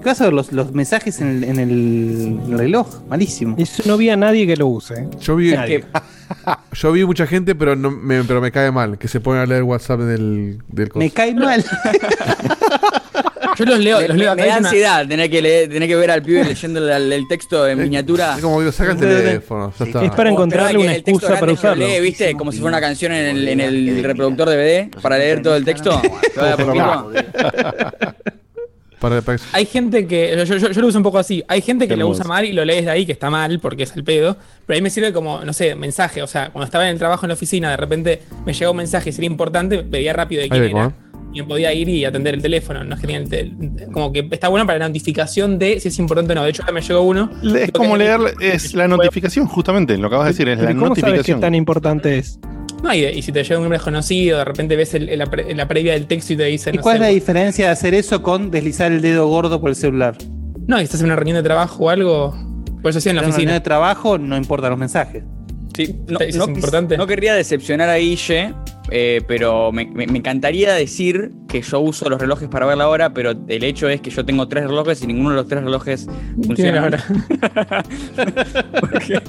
¿Qué 0.00 0.06
vas 0.08 0.20
a 0.20 0.24
ver 0.24 0.32
los, 0.32 0.50
los 0.52 0.72
mensajes 0.72 1.20
en 1.20 1.28
el, 1.28 1.44
en 1.44 1.58
el 1.58 2.58
reloj? 2.58 3.02
Malísimo. 3.08 3.54
Eso 3.58 3.82
no 3.86 3.96
vi 3.96 4.08
a 4.10 4.16
nadie 4.16 4.46
que 4.46 4.56
lo 4.56 4.66
use. 4.66 5.06
Yo 5.20 5.36
vi, 5.36 5.50
que- 5.52 5.84
yo 6.72 6.92
vi 6.92 7.04
mucha 7.04 7.26
gente, 7.26 7.54
pero 7.54 7.76
no 7.76 7.90
me, 7.90 8.24
pero 8.24 8.40
me 8.40 8.50
cae 8.50 8.70
mal, 8.70 8.96
que 8.98 9.08
se 9.08 9.20
pone 9.20 9.40
a 9.40 9.46
leer 9.46 9.62
WhatsApp 9.62 10.00
del, 10.00 10.58
del 10.68 10.88
coso. 10.88 10.98
Me 11.00 11.10
cae 11.10 11.34
mal. 11.34 11.64
Yo 13.58 13.66
los 13.66 13.78
leo, 13.80 14.00
Me, 14.00 14.08
los 14.08 14.16
leo 14.16 14.34
me 14.36 14.42
acá. 14.42 14.48
da 14.48 14.54
hay 14.54 14.58
una- 14.60 14.68
ansiedad 14.68 15.06
tener 15.06 15.28
que, 15.28 15.42
leer- 15.42 15.68
tener 15.68 15.86
que 15.86 15.96
ver 15.96 16.10
al 16.12 16.22
pibe 16.22 16.44
leyendo 16.44 16.78
el, 16.96 17.12
el 17.12 17.28
texto 17.28 17.68
en 17.68 17.78
miniatura. 17.82 18.36
Es 18.36 18.42
como 18.42 18.58
digo, 18.60 18.72
saca 18.72 18.92
el 18.92 18.96
teléfono, 18.98 19.70
ya 19.78 19.84
está. 19.84 20.04
Es 20.04 20.12
para 20.12 20.30
encontrarle 20.30 20.78
una 20.78 20.92
que 20.92 20.96
el 20.98 21.04
texto 21.04 21.26
excusa 21.26 21.40
para 21.40 21.52
usarlo. 21.52 21.86
lee, 21.86 22.00
¿viste? 22.00 22.34
Como 22.36 22.52
si 22.52 22.58
fuera 22.58 22.78
una 22.78 22.86
canción 22.86 23.12
en 23.12 23.36
el, 23.36 23.48
en 23.48 23.60
el 23.60 24.02
reproductor 24.02 24.48
DVD 24.48 24.88
para 25.02 25.18
leer 25.18 25.42
todo 25.42 25.56
el 25.56 25.64
texto. 25.66 26.00
Para- 29.00 29.22
para- 29.22 29.38
Hay 29.52 29.64
gente 29.66 30.06
que. 30.06 30.34
Yo, 30.46 30.56
yo- 30.56 30.70
yo 30.70 30.80
lo 30.80 30.86
uso 30.86 30.98
un 30.98 31.04
poco 31.04 31.18
así. 31.18 31.42
Hay 31.48 31.62
gente 31.62 31.88
que 31.88 31.96
lo 31.96 32.06
usa 32.08 32.24
mal 32.24 32.44
y 32.44 32.52
lo 32.52 32.64
lees 32.64 32.84
de 32.84 32.90
ahí, 32.90 33.06
que 33.06 33.12
está 33.12 33.30
mal, 33.30 33.58
porque 33.60 33.84
es 33.84 33.96
el 33.96 34.04
pedo. 34.04 34.36
Pero 34.66 34.74
ahí 34.76 34.82
me 34.82 34.90
sirve 34.90 35.12
como, 35.12 35.40
no 35.44 35.52
sé, 35.52 35.74
mensaje. 35.74 36.22
O 36.22 36.26
sea, 36.26 36.50
cuando 36.50 36.66
estaba 36.66 36.84
en 36.84 36.90
el 36.92 36.98
trabajo 36.98 37.24
en 37.26 37.28
la 37.28 37.34
oficina, 37.34 37.70
de 37.70 37.76
repente 37.78 38.22
me 38.44 38.52
llegó 38.52 38.70
un 38.72 38.76
mensaje 38.76 39.10
y 39.10 39.12
sería 39.12 39.30
importante, 39.30 39.82
veía 39.82 40.12
rápido 40.12 40.42
de 40.42 40.48
quién 40.50 40.62
Ahí 40.62 40.70
era. 40.70 40.92
Y 41.32 41.42
me 41.42 41.46
podía 41.46 41.72
ir 41.72 41.88
y 41.88 42.04
atender 42.04 42.34
el 42.34 42.42
teléfono. 42.42 42.82
No 42.82 42.96
es 42.96 43.00
genial. 43.00 43.24
Como 43.92 44.12
que 44.12 44.26
está 44.32 44.48
bueno 44.48 44.66
para 44.66 44.80
la 44.80 44.88
notificación 44.88 45.58
de 45.60 45.78
si 45.78 45.86
es 45.88 45.98
importante 46.00 46.32
o 46.32 46.34
no. 46.34 46.42
De 46.42 46.50
hecho, 46.50 46.62
ahora 46.62 46.72
me 46.74 46.80
llegó 46.82 47.02
uno. 47.02 47.30
Es 47.56 47.70
como 47.70 47.92
que- 47.92 47.98
leer, 48.00 48.20
es 48.40 48.74
la 48.74 48.88
notificación, 48.88 49.46
justamente, 49.46 49.96
lo 49.96 50.08
acabas 50.08 50.26
de 50.26 50.32
decir, 50.32 50.48
es 50.48 50.58
la 50.58 50.70
¿Cómo 50.74 50.86
sabes 50.88 50.94
qué 50.96 51.00
notificación. 51.02 51.40
tan 51.40 51.54
importante 51.54 52.18
es? 52.18 52.38
No, 52.82 52.94
y, 52.94 53.04
y 53.04 53.22
si 53.22 53.30
te 53.32 53.42
llega 53.42 53.56
un 53.56 53.64
nombre 53.64 53.78
desconocido, 53.78 54.38
de 54.38 54.44
repente 54.44 54.74
ves 54.76 54.94
el- 54.94 55.18
la, 55.18 55.26
pre- 55.26 55.54
la 55.54 55.68
previa 55.68 55.92
del 55.92 56.06
texto 56.06 56.32
y 56.32 56.36
te 56.36 56.44
dice. 56.44 56.70
¿Y 56.72 56.76
no 56.76 56.82
cuál 56.82 56.96
es 56.96 57.00
la 57.02 57.08
diferencia 57.08 57.66
de 57.66 57.72
hacer 57.72 57.94
eso 57.94 58.22
con 58.22 58.50
deslizar 58.50 58.90
el 58.92 59.02
dedo 59.02 59.26
gordo 59.28 59.60
por 59.60 59.70
el 59.70 59.76
celular? 59.76 60.16
No, 60.66 60.80
y 60.80 60.84
estás 60.84 61.00
en 61.00 61.06
una 61.06 61.16
reunión 61.16 61.36
de 61.36 61.42
trabajo 61.42 61.84
o 61.84 61.90
algo. 61.90 62.34
Por 62.80 62.90
eso 62.90 62.98
hacía 62.98 63.10
en 63.10 63.16
la 63.16 63.22
En 63.22 63.26
una 63.28 63.36
reunión 63.36 63.36
oficina. 63.36 63.52
de 63.54 63.60
trabajo 63.60 64.16
no 64.18 64.36
importan 64.36 64.70
los 64.70 64.78
mensajes. 64.78 65.22
Sí, 65.86 65.96
no, 66.08 66.18
Eso 66.20 66.28
es 66.28 66.36
no- 66.36 66.44
importante. 66.54 66.96
no 66.96 67.06
querría 67.06 67.34
decepcionar 67.34 67.88
a 67.88 67.96
Guille, 67.96 68.54
eh, 68.90 69.22
pero 69.28 69.70
me, 69.72 69.86
me- 69.86 70.06
me 70.06 70.18
encantaría 70.18 70.74
decir 70.74 71.30
que 71.48 71.62
yo 71.62 71.80
uso 71.80 72.08
los 72.08 72.20
relojes 72.20 72.48
para 72.48 72.66
ver 72.66 72.76
la 72.78 72.88
hora, 72.88 73.12
pero 73.14 73.30
el 73.48 73.64
hecho 73.64 73.88
es 73.88 74.00
que 74.00 74.10
yo 74.10 74.24
tengo 74.24 74.46
tres 74.48 74.64
relojes 74.64 75.02
y 75.02 75.06
ninguno 75.06 75.30
de 75.30 75.36
los 75.36 75.46
tres 75.46 75.62
relojes 75.62 76.06
funciona. 76.44 76.84
hora. 76.84 77.04
Porque 78.80 79.20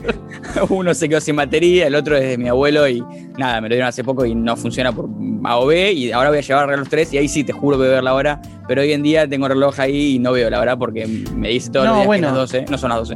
uno 0.69 0.93
se 0.93 1.09
quedó 1.09 1.21
sin 1.21 1.35
batería, 1.35 1.87
el 1.87 1.95
otro 1.95 2.15
es 2.17 2.27
de 2.29 2.37
mi 2.37 2.47
abuelo 2.49 2.87
y 2.87 3.03
nada, 3.37 3.61
me 3.61 3.69
lo 3.69 3.75
dieron 3.75 3.87
hace 3.89 4.03
poco 4.03 4.25
y 4.25 4.33
no 4.35 4.55
funciona 4.57 4.91
por 4.91 5.09
A 5.43 5.57
o 5.59 5.65
B 5.67 5.91
y 5.93 6.11
ahora 6.11 6.29
voy 6.29 6.39
a 6.39 6.41
llevar 6.41 6.77
los 6.77 6.89
tres 6.89 7.13
y 7.13 7.17
ahí 7.17 7.27
sí 7.27 7.43
te 7.43 7.53
juro 7.53 7.77
que 7.77 7.83
voy 7.83 7.91
a 7.91 7.95
ver 7.95 8.03
la 8.03 8.13
hora, 8.13 8.41
pero 8.67 8.81
hoy 8.81 8.91
en 8.93 9.03
día 9.03 9.27
tengo 9.27 9.47
reloj 9.47 9.79
ahí 9.79 10.15
y 10.15 10.19
no 10.19 10.31
veo 10.31 10.49
la 10.49 10.59
hora 10.59 10.77
porque 10.77 11.05
me 11.35 11.49
dice 11.49 11.69
todos 11.71 11.85
No, 11.85 11.91
los 11.91 11.97
días 11.99 12.07
bueno. 12.07 12.27
que 12.27 12.31
las 12.31 12.51
12, 12.51 12.65
no 12.69 12.77
son 12.77 12.89
las 12.89 12.99
12. 12.99 13.15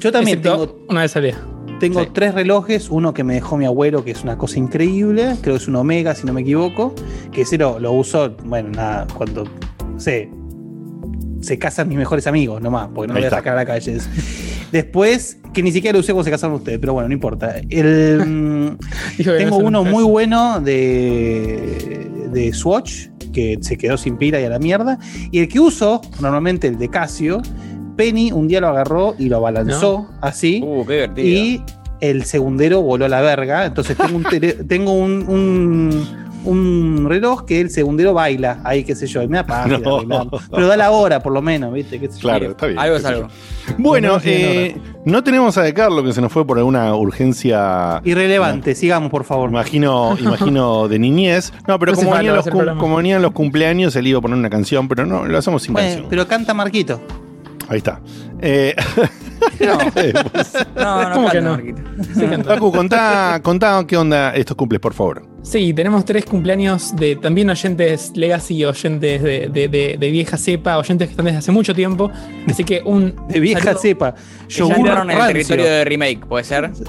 Yo 0.00 0.12
también 0.12 0.38
Excepto 0.38 0.66
tengo, 0.68 0.86
una 0.88 1.00
vez 1.02 1.16
al 1.16 1.22
día. 1.22 1.38
Tengo 1.80 2.02
Sí. 2.02 2.08
tres 2.12 2.34
relojes, 2.34 2.88
uno 2.90 3.14
que 3.14 3.24
me 3.24 3.34
dejó 3.34 3.56
mi 3.56 3.64
abuelo, 3.66 4.04
que 4.04 4.10
es 4.12 4.22
una 4.22 4.38
cosa 4.38 4.58
increíble, 4.58 5.36
creo 5.42 5.56
que 5.56 5.62
es 5.62 5.68
un 5.68 5.76
Omega, 5.76 6.14
si 6.14 6.26
no 6.26 6.32
me 6.32 6.40
equivoco, 6.42 6.94
que 7.32 7.42
ese 7.42 7.58
lo, 7.58 7.78
lo 7.78 7.92
uso, 7.92 8.36
bueno, 8.44 8.70
nada, 8.70 9.06
cuando, 9.16 9.44
no 9.44 10.00
sé, 10.00 10.30
se 11.40 11.58
casan 11.58 11.88
mis 11.88 11.98
mejores 11.98 12.26
amigos, 12.26 12.60
nomás, 12.62 12.88
porque 12.94 13.08
no 13.08 13.14
me 13.14 13.20
voy 13.20 13.26
a 13.26 13.30
sacar 13.30 13.52
a 13.52 13.56
la 13.56 13.66
calle. 13.66 13.98
Después, 14.72 15.38
que 15.52 15.62
ni 15.62 15.70
siquiera 15.72 15.92
lo 15.94 16.00
usé 16.00 16.12
cuando 16.12 16.24
se 16.24 16.30
casaron 16.30 16.56
ustedes, 16.56 16.78
pero 16.78 16.94
bueno, 16.94 17.08
no 17.08 17.14
importa. 17.14 17.56
El, 17.68 18.76
tengo 19.18 19.58
uno 19.58 19.84
muy 19.84 20.02
bueno 20.04 20.60
de, 20.60 22.10
de 22.32 22.52
Swatch, 22.52 23.08
que 23.32 23.58
se 23.60 23.76
quedó 23.76 23.96
sin 23.96 24.16
pila 24.16 24.40
y 24.40 24.44
a 24.44 24.48
la 24.48 24.58
mierda. 24.58 24.98
Y 25.30 25.40
el 25.40 25.48
que 25.48 25.60
uso, 25.60 26.00
normalmente 26.20 26.66
el 26.66 26.78
de 26.78 26.88
Casio, 26.88 27.42
Penny 27.96 28.32
un 28.32 28.48
día 28.48 28.60
lo 28.60 28.68
agarró 28.68 29.14
y 29.18 29.28
lo 29.28 29.40
balanzó 29.40 30.08
así. 30.20 30.60
Uh, 30.64 30.84
qué 30.86 30.92
divertido. 30.94 31.26
Y 31.28 31.62
el 32.00 32.24
segundero 32.24 32.82
voló 32.82 33.04
a 33.04 33.08
la 33.08 33.20
verga. 33.20 33.64
Entonces 33.66 33.96
tengo 33.96 34.16
un, 34.16 34.24
tele- 34.24 34.64
tengo 34.68 34.92
un, 34.92 35.24
un, 35.28 36.24
un 36.44 37.06
reloj 37.08 37.44
que 37.46 37.60
el 37.60 37.70
segundero 37.70 38.12
baila. 38.12 38.60
Ahí, 38.64 38.84
qué 38.84 38.94
sé 38.94 39.06
yo. 39.06 39.22
y 39.22 39.28
Me 39.28 39.38
da 39.38 39.46
paja 39.46 39.68
ir 39.68 39.74
a 39.74 39.78
No. 39.78 39.96
bailar. 39.98 40.26
Pero 40.50 40.66
da 40.66 40.76
la 40.76 40.90
hora, 40.90 41.20
por 41.20 41.32
lo 41.32 41.40
menos, 41.40 41.72
¿viste? 41.72 41.98
¿Qué 41.98 42.08
sé 42.08 42.14
yo. 42.16 42.20
Claro, 42.28 42.50
está 42.50 42.66
bien. 42.66 42.78
algo 42.78 42.96
es 42.96 43.04
algo. 43.04 43.28
Bueno, 43.78 44.18
eh, 44.22 44.76
no 45.06 45.24
tenemos 45.24 45.56
a 45.56 45.62
De 45.62 45.72
Carlo 45.72 46.04
que 46.04 46.12
se 46.12 46.20
nos 46.20 46.30
fue 46.30 46.46
por 46.46 46.58
alguna 46.58 46.94
urgencia. 46.94 48.02
Irrelevante. 48.04 48.74
Sigamos, 48.74 49.10
por 49.10 49.24
favor. 49.24 49.48
Imagino, 49.48 50.16
imagino 50.20 50.86
de 50.88 50.98
niñez. 50.98 51.52
No, 51.66 51.78
pero 51.78 51.92
No 51.92 51.98
hace 51.98 52.04
como 52.04 52.16
venían, 52.18 52.36
los 52.36 52.48
como 52.78 52.96
venían 52.96 53.22
los 53.22 53.32
cumpleaños, 53.32 53.96
él 53.96 54.06
iba 54.08 54.18
a 54.18 54.22
poner 54.22 54.36
una 54.36 54.50
canción, 54.50 54.86
pero 54.88 55.06
no, 55.06 55.24
lo 55.24 55.38
hacemos 55.38 55.62
sin 55.62 55.72
Bueno, 55.72 55.88
canción. 55.88 56.06
pero 56.10 56.26
canta 56.28 56.52
Marquito. 56.52 57.00
Ahí 57.68 57.78
está. 57.78 58.00
Eh, 58.40 58.74
No, 59.60 59.78
pues, 59.92 60.14
no, 60.76 61.08
no, 61.08 61.14
¿Cómo 61.14 61.30
que 61.30 61.40
no? 61.40 61.56
Sí, 61.56 62.26
contá, 62.72 63.40
contá 63.42 63.84
qué 63.86 63.96
onda 63.96 64.34
estos 64.34 64.56
cumples, 64.56 64.80
por 64.80 64.94
favor. 64.94 65.33
Sí, 65.44 65.74
tenemos 65.74 66.04
tres 66.06 66.24
cumpleaños 66.24 66.96
de 66.96 67.16
también 67.16 67.50
oyentes 67.50 68.12
legacy, 68.16 68.64
oyentes 68.64 69.22
de, 69.22 69.48
de- 69.52 69.68
de- 69.68 69.96
de 70.00 70.10
vieja 70.10 70.38
cepa, 70.38 70.78
oyentes 70.78 71.06
que 71.08 71.12
están 71.12 71.26
desde 71.26 71.38
hace 71.38 71.52
mucho 71.52 71.74
tiempo. 71.74 72.10
Así 72.48 72.64
que 72.64 72.80
un. 72.84 73.14
De 73.28 73.40
vieja 73.40 73.60
saludo- 73.60 73.80
cepa. 73.80 74.14
Yo 74.48 74.68
en 74.70 75.10
el 75.10 75.18
territorio 75.26 75.64
de 75.66 75.84
remake, 75.84 76.26
¿puede 76.26 76.44
ser? 76.44 76.70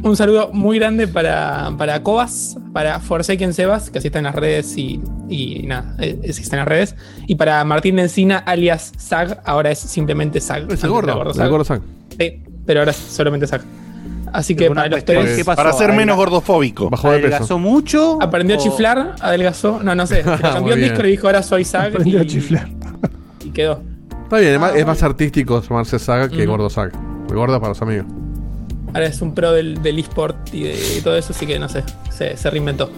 Un 0.00 0.16
saludo 0.16 0.50
muy 0.52 0.78
grande 0.78 1.08
para, 1.08 1.72
para 1.76 2.02
Cobas, 2.04 2.56
para 2.72 3.00
Forsaken 3.00 3.52
Sebas, 3.52 3.90
que 3.90 3.98
así 3.98 4.06
está 4.08 4.18
en 4.20 4.26
las 4.26 4.34
redes 4.34 4.76
y, 4.78 5.00
y 5.28 5.64
nada, 5.66 5.96
eh, 5.98 6.20
sí 6.32 6.42
está 6.42 6.54
en 6.56 6.60
las 6.60 6.68
redes. 6.68 6.94
Y 7.26 7.34
para 7.34 7.62
Martín 7.64 7.98
Encina, 7.98 8.38
alias 8.38 8.92
Zag, 8.96 9.40
ahora 9.44 9.72
es 9.72 9.80
simplemente 9.80 10.40
Zag. 10.40 10.70
Es 10.72 10.84
el 10.84 10.90
gordo. 10.90 11.34
Zag. 11.34 11.44
El 11.44 11.50
gordo 11.50 11.64
Zack. 11.64 11.82
Sí, 12.18 12.42
pero 12.64 12.80
ahora 12.80 12.92
es 12.92 12.96
solamente 12.96 13.46
Zag. 13.48 13.62
Así 14.32 14.54
que 14.54 14.70
para 14.70 14.88
los 14.88 15.04
tres. 15.04 15.36
¿qué 15.36 15.44
pasó? 15.44 15.56
Para 15.56 15.72
ser 15.72 15.92
menos 15.92 16.16
gordofóbico. 16.16 16.90
Bajó 16.90 17.10
de 17.10 17.18
¿Adelgazó 17.18 17.44
peso. 17.44 17.58
mucho? 17.58 18.18
Aprendió 18.20 18.56
a 18.56 18.58
chiflar, 18.58 19.14
adelgazó. 19.20 19.80
No, 19.82 19.94
no 19.94 20.06
sé. 20.06 20.22
Pero 20.24 20.38
cambió 20.40 20.74
el 20.74 20.80
disco 20.82 21.04
y 21.04 21.10
dijo 21.10 21.26
ahora 21.26 21.42
soy 21.42 21.64
Zag. 21.64 21.88
Aprendió 21.88 22.18
y, 22.18 22.22
a 22.22 22.26
chiflar. 22.26 22.68
y 23.44 23.50
quedó. 23.50 23.82
Está 24.24 24.38
bien, 24.38 24.54
es 24.54 24.60
más, 24.60 24.74
es 24.74 24.86
más 24.86 25.02
artístico 25.02 25.62
llamarse 25.62 25.98
Saga 25.98 26.28
que. 26.28 26.44
Gordo. 26.46 26.68
El 27.28 27.34
gordo 27.34 27.60
para 27.60 27.70
los 27.70 27.82
amigos. 27.82 28.06
Ahora 28.94 29.06
es 29.06 29.20
un 29.20 29.34
pro 29.34 29.52
del, 29.52 29.82
del 29.82 29.98
eSport 29.98 30.36
y 30.52 30.62
de 30.62 30.96
y 30.98 31.00
todo 31.02 31.16
eso, 31.16 31.32
así 31.32 31.46
que 31.46 31.58
no 31.58 31.68
sé, 31.68 31.84
se, 32.10 32.36
se 32.36 32.50
reinventó. 32.50 32.90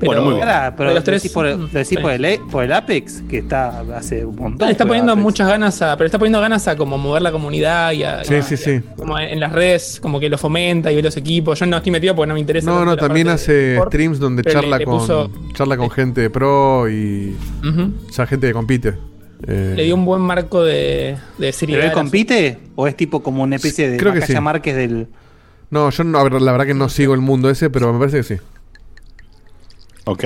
Pero, 0.00 0.12
Bueno, 0.12 0.24
muy 0.24 0.34
bien. 0.34 0.48
Pero 0.76 0.88
de 0.88 0.94
los 0.96 1.04
tres. 1.04 1.22
decís 1.22 1.32
por, 1.32 1.46
mm, 1.46 1.70
decís 1.70 1.88
sí. 1.88 1.96
por 1.98 2.10
el, 2.10 2.40
por 2.50 2.64
el 2.64 2.72
Apex, 2.72 3.22
que 3.28 3.38
está 3.38 3.80
hace 3.96 4.24
un 4.24 4.34
montón. 4.34 4.66
Le 4.66 4.72
está 4.72 4.86
poniendo 4.86 5.12
Apex. 5.12 5.22
muchas 5.22 5.46
ganas 5.48 5.80
a. 5.82 5.96
Pero 5.96 6.06
está 6.06 6.18
poniendo 6.18 6.40
ganas 6.40 6.66
a 6.66 6.76
como 6.76 6.96
mover 6.98 7.22
la 7.22 7.30
comunidad 7.30 7.92
y 7.92 8.02
a. 8.02 8.24
Sí, 8.24 8.34
y 8.34 8.36
a- 8.38 8.42
sí, 8.42 8.56
sí. 8.56 8.80
Como 8.96 9.18
en 9.18 9.38
las 9.38 9.52
redes, 9.52 9.98
como 10.00 10.18
que 10.18 10.28
lo 10.28 10.38
fomenta 10.38 10.90
y 10.90 10.96
ve 10.96 11.02
los 11.02 11.16
equipos. 11.16 11.58
Yo 11.60 11.66
no 11.66 11.76
estoy 11.76 11.92
metido 11.92 12.14
porque 12.16 12.28
no 12.28 12.34
me 12.34 12.40
interesa. 12.40 12.70
No, 12.70 12.84
no, 12.84 12.96
también 12.96 13.28
hace 13.28 13.78
streams 13.86 14.18
donde 14.18 14.42
le- 14.42 14.50
charla 14.52 14.78
le 14.78 14.84
con 14.86 14.98
puso- 14.98 15.30
charla 15.54 15.76
con 15.76 15.90
gente 15.90 16.22
de 16.22 16.30
pro 16.30 16.88
y 16.88 17.36
Ujú. 17.62 17.92
ya 18.10 18.26
gente 18.26 18.46
que 18.48 18.52
compite. 18.52 18.94
Eh, 19.46 19.74
Le 19.76 19.84
dio 19.84 19.94
un 19.94 20.04
buen 20.04 20.20
marco 20.20 20.62
de, 20.62 21.16
de 21.38 21.52
seriedad. 21.52 21.80
¿Pero 21.80 21.88
él 21.90 21.94
compite? 21.94 22.58
¿O 22.76 22.86
es 22.86 22.94
tipo 22.96 23.22
como 23.22 23.42
una 23.42 23.56
especie 23.56 23.88
de 23.90 23.96
Creo 23.96 24.12
que 24.12 24.22
sí. 24.22 24.34
Márquez 24.40 24.76
del. 24.76 25.08
No, 25.70 25.88
yo 25.90 26.04
no, 26.04 26.28
la 26.28 26.52
verdad 26.52 26.66
que 26.66 26.74
no 26.74 26.88
sigo 26.88 27.14
el 27.14 27.20
mundo 27.20 27.48
ese, 27.48 27.70
pero 27.70 27.92
me 27.92 27.98
parece 27.98 28.16
que 28.18 28.22
sí. 28.22 28.34
Ok. 30.04 30.24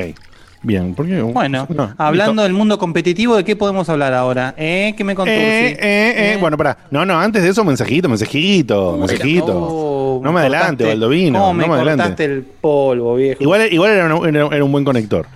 Bien, 0.62 0.94
porque. 0.94 1.20
Bueno, 1.20 1.66
no, 1.68 1.94
hablando 1.98 2.32
listo. 2.32 2.42
del 2.44 2.52
mundo 2.54 2.78
competitivo, 2.78 3.36
¿de 3.36 3.44
qué 3.44 3.54
podemos 3.54 3.86
hablar 3.90 4.14
ahora? 4.14 4.54
¿Eh? 4.56 4.94
¿Qué 4.96 5.04
me 5.04 5.14
contó? 5.14 5.30
Eh, 5.30 5.72
Ursi? 5.74 5.86
eh, 5.86 6.32
eh, 6.32 6.38
Bueno, 6.40 6.56
pará. 6.56 6.78
No, 6.90 7.04
no, 7.04 7.20
antes 7.20 7.42
de 7.42 7.50
eso, 7.50 7.62
mensajito, 7.64 8.08
mensajito, 8.08 8.96
mensajito. 8.96 9.52
Oh, 9.54 10.20
no 10.24 10.32
me 10.32 10.40
adelante, 10.40 10.84
cortaste- 10.84 10.88
Baldovino. 10.88 11.38
¿Cómo 11.38 11.52
no 11.52 11.58
me 11.58 11.66
me 11.68 11.74
adelante. 11.74 12.02
cortaste 12.02 12.24
el 12.24 12.42
polvo, 12.44 13.14
viejo? 13.16 13.42
Igual, 13.42 13.70
igual 13.70 13.90
era, 13.90 14.14
un, 14.14 14.26
era- 14.26 14.46
era 14.46 14.64
un 14.64 14.72
buen 14.72 14.84
conector. 14.86 15.26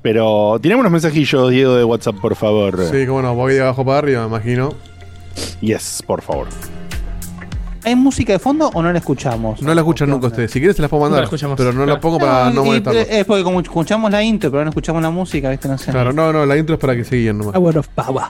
Pero 0.00 0.58
tiremos 0.62 0.80
unos 0.80 0.92
mensajillos, 0.92 1.50
Diego, 1.50 1.74
de 1.74 1.84
WhatsApp, 1.84 2.16
por 2.18 2.34
favor. 2.34 2.78
Sí, 2.90 3.04
como 3.06 3.20
no, 3.20 3.34
voy 3.34 3.54
de 3.54 3.60
abajo 3.60 3.84
para 3.84 3.98
arriba, 3.98 4.22
me 4.22 4.28
imagino. 4.28 4.72
Yes, 5.60 6.02
por 6.06 6.22
favor. 6.22 6.46
¿Hay 7.88 7.94
música 7.96 8.34
de 8.34 8.38
fondo 8.38 8.70
o 8.74 8.82
no 8.82 8.92
la 8.92 8.98
escuchamos? 8.98 9.62
No 9.62 9.74
la 9.74 9.80
escuchan 9.80 10.08
¿Qué 10.08 10.12
nunca 10.12 10.26
ustedes. 10.26 10.50
Si 10.50 10.58
quieres 10.58 10.76
se 10.76 10.82
las 10.82 10.90
puedo 10.90 11.02
mandar, 11.04 11.20
la 11.20 11.24
escuchamos. 11.24 11.56
pero 11.56 11.72
no 11.72 11.80
la 11.80 11.84
Claro. 11.86 12.00
pongo 12.00 12.18
para 12.18 12.50
no 12.50 12.62
y- 12.62 12.66
molestarlos. 12.66 13.06
Es 13.08 13.24
porque 13.24 13.42
como 13.44 13.60
escuchamos 13.60 14.10
la 14.10 14.22
intro, 14.22 14.50
pero 14.50 14.62
no 14.64 14.68
escuchamos 14.70 15.00
la 15.02 15.10
música, 15.10 15.48
¿viste? 15.50 15.68
No 15.68 15.78
sé. 15.78 15.90
Claro, 15.90 16.12
no, 16.12 16.32
no, 16.32 16.44
la 16.44 16.56
intro 16.56 16.74
es 16.74 16.80
para 16.80 16.94
que 16.94 17.04
se 17.04 17.16
guíen 17.16 17.38
nomás. 17.38 17.54
Power 17.54 17.78
of 17.78 17.88
Power. 17.88 18.24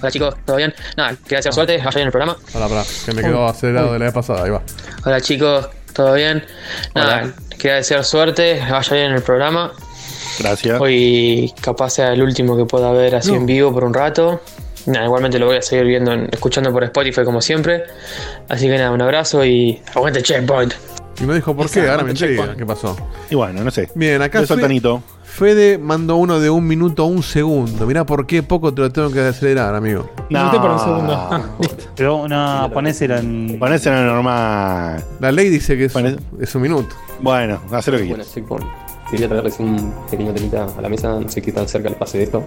Hola 0.00 0.10
chicos, 0.12 0.36
¿todo 0.44 0.56
bien? 0.56 0.72
Nada, 0.96 1.16
quería 1.24 1.38
hacer 1.38 1.52
suerte, 1.52 1.78
vaya 1.78 1.90
bien 1.90 2.06
el 2.06 2.10
programa. 2.12 2.36
Pará, 2.52 2.68
pará, 2.68 2.82
que 3.06 3.12
me 3.12 3.22
quedó 3.22 3.46
acelerado 3.48 3.92
de 3.92 3.98
la 3.98 4.04
vez 4.06 4.14
pasada, 4.14 4.44
ahí 4.44 4.50
va. 4.50 4.62
Hola 5.04 5.20
chicos, 5.20 5.68
¿todo 5.92 6.12
bien? 6.14 6.44
Nada, 6.94 7.22
Hola. 7.24 7.32
quería 7.58 7.76
desear 7.76 8.04
suerte, 8.04 8.60
vaya 8.70 8.94
bien 8.96 9.12
el 9.12 9.22
programa. 9.22 9.72
Gracias. 10.38 10.80
Hoy 10.80 11.52
capaz 11.60 11.90
sea 11.90 12.12
el 12.12 12.22
último 12.22 12.56
que 12.56 12.64
pueda 12.66 12.90
ver 12.92 13.14
así 13.16 13.30
No. 13.30 13.36
en 13.38 13.46
vivo 13.46 13.72
por 13.72 13.84
un 13.84 13.94
rato. 13.94 14.40
Nada, 14.86 15.06
igualmente 15.06 15.38
lo 15.38 15.46
voy 15.46 15.56
a 15.56 15.62
seguir 15.62 15.86
viendo, 15.86 16.12
en- 16.12 16.28
escuchando 16.32 16.70
por 16.72 16.84
Spotify 16.84 17.24
como 17.24 17.40
siempre. 17.40 17.84
Así 18.48 18.66
que 18.66 18.76
nada, 18.76 18.90
un 18.90 19.00
abrazo 19.02 19.44
y 19.44 19.80
aguante 19.94 20.22
Checkpoint. 20.22 20.74
Y 21.20 21.24
me 21.24 21.34
dijo, 21.34 21.54
¿por 21.54 21.70
qué? 21.70 21.88
Ahora 21.88 22.02
me 22.02 22.10
intriga. 22.10 22.34
checkpoint. 22.42 22.58
¿Qué 22.58 22.66
pasó? 22.66 22.96
Y 23.30 23.34
bueno, 23.36 23.62
no 23.62 23.70
sé. 23.70 23.88
Bien, 23.94 24.20
acá 24.20 24.40
Beso 24.40 24.54
al 24.54 24.58
Fe- 24.60 24.64
Tanito. 24.66 25.02
Fede 25.22 25.78
mandó 25.78 26.16
uno 26.16 26.38
de 26.40 26.50
un 26.50 26.66
minuto 26.66 27.04
a 27.04 27.06
un 27.06 27.22
segundo. 27.22 27.86
Mirá 27.86 28.04
por 28.04 28.26
qué 28.26 28.42
poco 28.42 28.72
te 28.74 28.82
lo 28.82 28.90
tengo 28.90 29.10
que 29.10 29.20
acelerar, 29.20 29.74
amigo. 29.74 30.10
Minuté 30.28 30.58
por 30.58 30.70
un 30.70 30.78
segundo. 30.78 31.12
Ah, 31.30 31.40
listo. 31.60 31.84
Pero 31.96 32.28
no, 32.28 32.70
ponéselo 32.72 33.16
en. 33.16 33.56
Ponéselo 33.58 34.00
normal. 34.02 35.04
La 35.20 35.32
ley 35.32 35.48
dice 35.50 35.76
que 35.76 35.84
es, 35.86 35.94
es 36.40 36.54
un 36.54 36.62
minuto. 36.62 36.94
Bueno, 37.20 37.60
haz 37.72 37.86
lo 37.88 37.96
que 37.98 38.06
quieras. 38.06 38.32
Checkpoint. 38.34 38.66
Quería 39.10 39.28
traerles 39.28 39.58
un 39.60 39.94
pequeño 40.10 40.32
temita 40.32 40.66
a 40.76 40.80
la 40.80 40.88
mesa, 40.88 41.18
no 41.20 41.28
sé 41.28 41.40
qué 41.42 41.52
tan 41.52 41.68
cerca 41.68 41.88
le 41.90 41.94
pase 41.96 42.18
de 42.18 42.24
esto. 42.24 42.42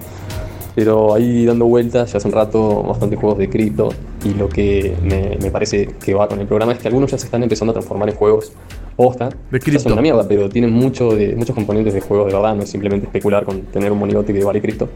Pero 0.78 1.16
ahí 1.16 1.44
dando 1.44 1.66
vueltas 1.66 2.12
ya 2.12 2.18
hace 2.20 2.28
un 2.28 2.36
rato 2.36 2.84
bastantes 2.84 3.18
juegos 3.20 3.40
de 3.40 3.50
cripto 3.50 3.90
y 4.24 4.36
lo 4.36 4.48
que 4.48 4.94
me, 5.02 5.36
me 5.42 5.50
parece 5.50 5.88
que 5.88 6.14
va 6.14 6.28
con 6.28 6.40
el 6.40 6.46
programa 6.46 6.74
es 6.74 6.78
que 6.78 6.88
algunos 6.88 7.10
ya 7.10 7.18
se 7.18 7.26
están 7.26 7.42
empezando 7.42 7.72
a 7.72 7.74
transformar 7.74 8.08
en 8.10 8.16
juegos 8.16 8.52
posta. 8.96 9.30
De 9.50 9.60
cripto. 9.60 9.92
una 9.92 10.04
mierda, 10.04 10.28
pero 10.28 10.50
tienen 10.50 10.72
mucho 10.72 11.16
de, 11.16 11.36
muchos 11.36 11.56
componentes 11.56 11.96
de 11.96 12.02
juegos 12.02 12.28
de 12.28 12.34
verdad, 12.34 12.54
no 12.54 12.62
es 12.62 12.70
simplemente 12.70 13.08
especular 13.08 13.44
con 13.44 13.64
tener 13.64 13.92
un 13.92 13.98
monigote 13.98 14.32
que 14.32 14.44
vale 14.44 14.62
cripto. 14.62 14.88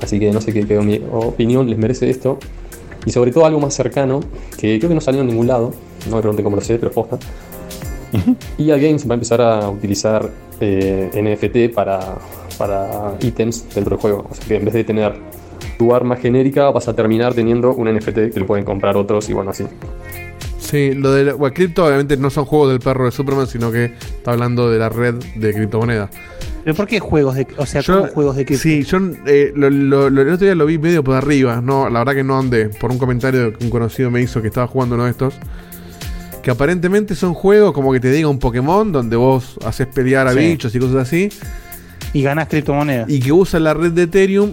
Así 0.00 0.18
que 0.18 0.32
no 0.32 0.40
sé 0.40 0.54
qué, 0.54 0.66
qué 0.66 0.80
mi 0.80 1.02
opinión 1.12 1.68
les 1.68 1.78
merece 1.78 2.08
esto. 2.08 2.38
Y 3.04 3.10
sobre 3.10 3.30
todo 3.30 3.44
algo 3.44 3.60
más 3.60 3.74
cercano, 3.74 4.20
que 4.58 4.78
creo 4.78 4.88
que 4.88 4.94
no 4.94 5.02
salió 5.02 5.20
en 5.20 5.26
ningún 5.26 5.48
lado, 5.48 5.74
no 6.08 6.16
me 6.16 6.22
pregunten 6.22 6.44
cómo 6.44 6.56
lo 6.56 6.62
sé, 6.62 6.78
pero 6.78 6.92
posta. 6.92 7.18
EA 8.58 8.78
Games 8.78 9.06
va 9.06 9.12
a 9.12 9.16
empezar 9.16 9.42
a 9.42 9.68
utilizar 9.68 10.30
eh, 10.60 11.10
NFT 11.14 11.74
para, 11.74 12.16
para 12.58 13.14
ítems 13.20 13.64
dentro 13.74 13.90
del 13.96 14.00
juego. 14.00 14.26
O 14.30 14.34
sea 14.34 14.44
que 14.46 14.56
en 14.56 14.64
vez 14.64 14.74
de 14.74 14.84
tener 14.84 15.14
tu 15.78 15.94
arma 15.94 16.16
genérica, 16.16 16.70
vas 16.70 16.88
a 16.88 16.94
terminar 16.96 17.34
teniendo 17.34 17.72
un 17.72 17.92
NFT 17.94 18.32
que 18.32 18.40
lo 18.40 18.46
pueden 18.46 18.64
comprar 18.64 18.96
otros 18.96 19.28
y 19.30 19.32
bueno, 19.32 19.50
así. 19.52 19.64
Sí, 20.58 20.92
lo 20.92 21.12
de 21.12 21.24
la, 21.24 21.34
bueno, 21.34 21.54
cripto 21.54 21.86
obviamente 21.86 22.16
no 22.16 22.28
son 22.30 22.44
juegos 22.44 22.70
del 22.70 22.80
perro 22.80 23.06
de 23.06 23.10
Superman, 23.12 23.46
sino 23.46 23.70
que 23.72 23.86
está 23.86 24.32
hablando 24.32 24.70
de 24.70 24.78
la 24.78 24.88
red 24.90 25.14
de 25.36 25.54
criptomonedas. 25.54 26.10
¿Pero 26.64 26.76
por 26.76 26.86
qué 26.86 27.00
juegos 27.00 27.36
de.? 27.36 27.46
O 27.56 27.64
sea, 27.64 27.82
¿cómo 27.82 28.08
juegos 28.08 28.36
de 28.36 28.44
cripto? 28.44 28.62
Sí, 28.62 28.82
yo 28.82 28.98
eh, 29.26 29.52
lo, 29.54 29.70
lo- 29.70 30.10
lo- 30.10 30.20
el 30.22 30.28
otro 30.28 30.44
día 30.44 30.54
lo 30.54 30.66
vi 30.66 30.76
medio 30.76 31.02
por 31.02 31.14
arriba. 31.14 31.62
No, 31.62 31.88
la 31.88 32.00
verdad 32.00 32.12
que 32.14 32.24
no 32.24 32.38
andé. 32.38 32.68
Por 32.68 32.90
un 32.90 32.98
comentario 32.98 33.56
que 33.56 33.64
un 33.64 33.70
conocido 33.70 34.10
me 34.10 34.20
hizo 34.20 34.42
que 34.42 34.48
estaba 34.48 34.66
jugando 34.66 34.96
uno 34.96 35.04
de 35.04 35.12
estos. 35.12 35.34
Que 36.42 36.50
aparentemente 36.50 37.14
son 37.14 37.32
juegos 37.32 37.72
como 37.72 37.92
que 37.92 38.00
te 38.00 38.10
diga 38.10 38.28
un 38.28 38.38
Pokémon 38.38 38.92
donde 38.92 39.16
vos 39.16 39.56
haces 39.64 39.86
pelear 39.86 40.26
a 40.26 40.32
Sí. 40.32 40.38
bichos 40.40 40.74
y 40.74 40.78
cosas 40.80 40.96
así. 40.96 41.30
Y 42.12 42.22
ganas 42.22 42.48
criptomonedas. 42.48 43.08
Y 43.10 43.20
que 43.20 43.32
usa 43.32 43.60
la 43.60 43.74
red 43.74 43.92
de 43.92 44.02
Ethereum. 44.04 44.52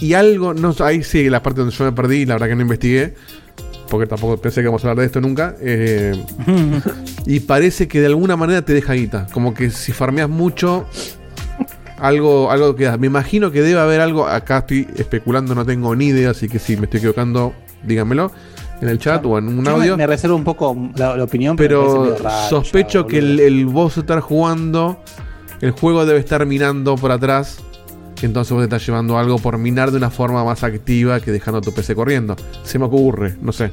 Y 0.00 0.14
algo, 0.14 0.54
no 0.54 0.74
ahí 0.80 1.02
sí, 1.04 1.28
la 1.30 1.42
parte 1.42 1.60
donde 1.60 1.74
yo 1.74 1.84
me 1.84 1.92
perdí, 1.92 2.26
la 2.26 2.34
verdad 2.34 2.48
que 2.48 2.56
no 2.56 2.62
investigué. 2.62 3.14
Porque 3.88 4.06
tampoco 4.06 4.36
pensé 4.38 4.60
que 4.60 4.64
íbamos 4.64 4.82
a 4.84 4.88
hablar 4.88 5.02
de 5.02 5.06
esto 5.06 5.20
nunca. 5.20 5.54
eh, 5.60 6.14
y 7.26 7.40
parece 7.40 7.86
que 7.86 8.00
de 8.00 8.06
alguna 8.06 8.36
manera 8.36 8.62
te 8.62 8.72
deja 8.74 8.94
guita. 8.94 9.26
Como 9.32 9.54
que 9.54 9.70
si 9.70 9.92
farmeas 9.92 10.28
mucho, 10.28 10.86
algo, 11.98 12.50
algo 12.50 12.74
queda. 12.74 12.96
Me 12.96 13.06
imagino 13.06 13.50
que 13.52 13.62
debe 13.62 13.78
haber 13.80 14.00
algo. 14.00 14.26
Acá 14.26 14.58
estoy 14.58 14.88
especulando, 14.96 15.54
no 15.54 15.64
tengo 15.64 15.94
ni 15.94 16.06
idea. 16.06 16.30
Así 16.30 16.48
que 16.48 16.58
si 16.58 16.76
me 16.76 16.84
estoy 16.84 16.98
equivocando, 16.98 17.52
díganmelo 17.84 18.32
en 18.80 18.88
el 18.88 18.98
chat 18.98 19.24
o 19.24 19.38
en 19.38 19.46
un 19.48 19.62
me- 19.62 19.70
audio. 19.70 19.96
Me, 19.96 20.06
reservo 20.06 20.34
un 20.36 20.44
poco 20.44 20.76
la, 20.96 21.16
la 21.16 21.24
opinión, 21.24 21.56
Pero 21.56 22.16
raro 22.16 22.48
sospecho 22.48 23.02
ya, 23.02 23.06
que 23.08 23.18
el 23.18 23.66
vos 23.66 23.96
estar 23.96 24.20
jugando, 24.20 25.00
el 25.64 25.70
juego 25.70 26.04
debe 26.04 26.18
estar 26.18 26.44
minando 26.44 26.94
por 26.96 27.10
atrás. 27.10 27.58
y 28.20 28.26
Entonces 28.26 28.52
vos 28.52 28.60
te 28.60 28.64
estás 28.64 28.86
llevando 28.86 29.18
algo 29.18 29.38
por 29.38 29.56
minar 29.56 29.90
de 29.90 29.96
una 29.96 30.10
forma 30.10 30.44
más 30.44 30.62
activa 30.62 31.20
que 31.20 31.32
dejando 31.32 31.62
tu 31.62 31.72
PC 31.72 31.94
corriendo. 31.94 32.36
Se 32.64 32.78
me 32.78 32.84
ocurre, 32.84 33.36
no 33.40 33.50
sé. 33.50 33.72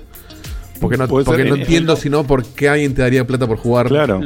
Porque 0.80 0.98
no, 0.98 1.06
porque 1.08 1.44
no 1.44 1.56
eh, 1.56 1.60
entiendo 1.60 1.96
sino 1.98 2.24
por 2.26 2.46
qué 2.46 2.70
alguien 2.70 2.96
te 2.96 3.02
daría 3.02 3.28
plata 3.28 3.46
por 3.46 3.58
jugar. 3.58 3.88
Claro. 3.88 4.22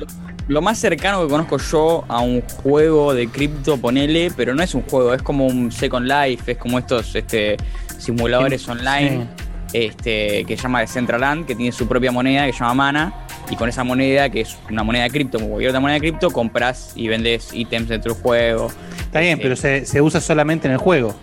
Lo 0.47 0.61
más 0.61 0.77
cercano 0.77 1.23
que 1.23 1.27
conozco 1.27 1.57
yo 1.57 2.05
a 2.07 2.19
un 2.19 2.41
juego 2.41 3.15
de 3.15 3.27
cripto, 3.29 3.77
ponele, 3.77 4.31
pero 4.37 4.53
no 4.53 4.61
es 4.61 4.75
un 4.75 4.83
juego, 4.83 5.15
es 5.15 5.23
como 5.23 5.47
un 5.47 5.71
Second 5.71 6.07
Life, 6.07 6.51
es 6.51 6.57
como 6.59 6.77
estos 6.77 7.15
este, 7.15 7.57
simuladores 7.97 8.69
online 8.69 9.27
este, 9.73 10.45
que 10.45 10.55
se 10.55 10.61
llama 10.61 10.81
Decentraland, 10.81 11.47
que 11.47 11.55
tiene 11.55 11.71
su 11.71 11.87
propia 11.87 12.11
moneda 12.11 12.45
que 12.45 12.53
se 12.53 12.59
llama 12.59 12.75
Mana, 12.75 13.24
y 13.49 13.55
con 13.55 13.69
esa 13.69 13.83
moneda, 13.83 14.29
que 14.29 14.41
es 14.41 14.55
una 14.69 14.83
moneda 14.83 15.03
de 15.03 15.09
cripto, 15.11 15.37
como 15.37 15.51
cualquier 15.51 15.69
otra 15.69 15.79
moneda 15.79 15.95
de 15.95 15.99
cripto, 16.01 16.29
compras 16.31 16.93
y 16.95 17.07
vendes 17.07 17.49
ítems 17.53 17.89
dentro 17.89 18.13
del 18.13 18.21
juego. 18.21 18.71
Está 18.99 19.19
bien, 19.19 19.39
pero 19.41 19.55
se, 19.55 19.85
se 19.85 20.01
usa 20.01 20.19
solamente 20.21 20.67
en 20.67 20.73
el 20.73 20.77
juego. 20.79 21.13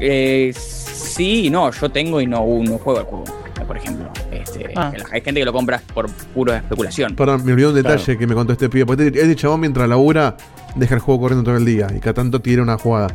Eh, 0.00 0.52
sí 0.56 1.46
y 1.46 1.50
no, 1.50 1.70
yo 1.70 1.90
tengo 1.90 2.20
y 2.20 2.26
no, 2.26 2.40
no 2.62 2.78
juego 2.78 3.00
el 3.00 3.06
juego, 3.06 3.24
por 3.66 3.76
ejemplo. 3.76 4.10
Este, 4.30 4.70
Ah. 4.74 4.90
Hay 5.12 5.20
gente 5.20 5.40
que 5.40 5.44
lo 5.44 5.52
compra 5.52 5.82
por 5.92 6.10
pura 6.10 6.56
especulación. 6.58 7.14
Perdón, 7.14 7.44
me 7.44 7.52
olvidé 7.52 7.66
un 7.68 7.74
detalle 7.74 8.02
Claro. 8.04 8.18
que 8.18 8.26
me 8.26 8.34
contó 8.34 8.52
este 8.54 8.68
pibe. 8.70 8.86
Porque 8.86 9.06
este, 9.06 9.20
este 9.20 9.36
chabón 9.36 9.60
mientras 9.60 9.86
labura 9.88 10.36
deja 10.76 10.94
el 10.94 11.00
juego 11.00 11.20
corriendo 11.20 11.44
todo 11.44 11.56
el 11.58 11.64
día 11.66 11.88
y 11.94 12.00
cada 12.00 12.14
tanto 12.14 12.40
tira 12.40 12.62
una 12.62 12.78
jugada. 12.78 13.08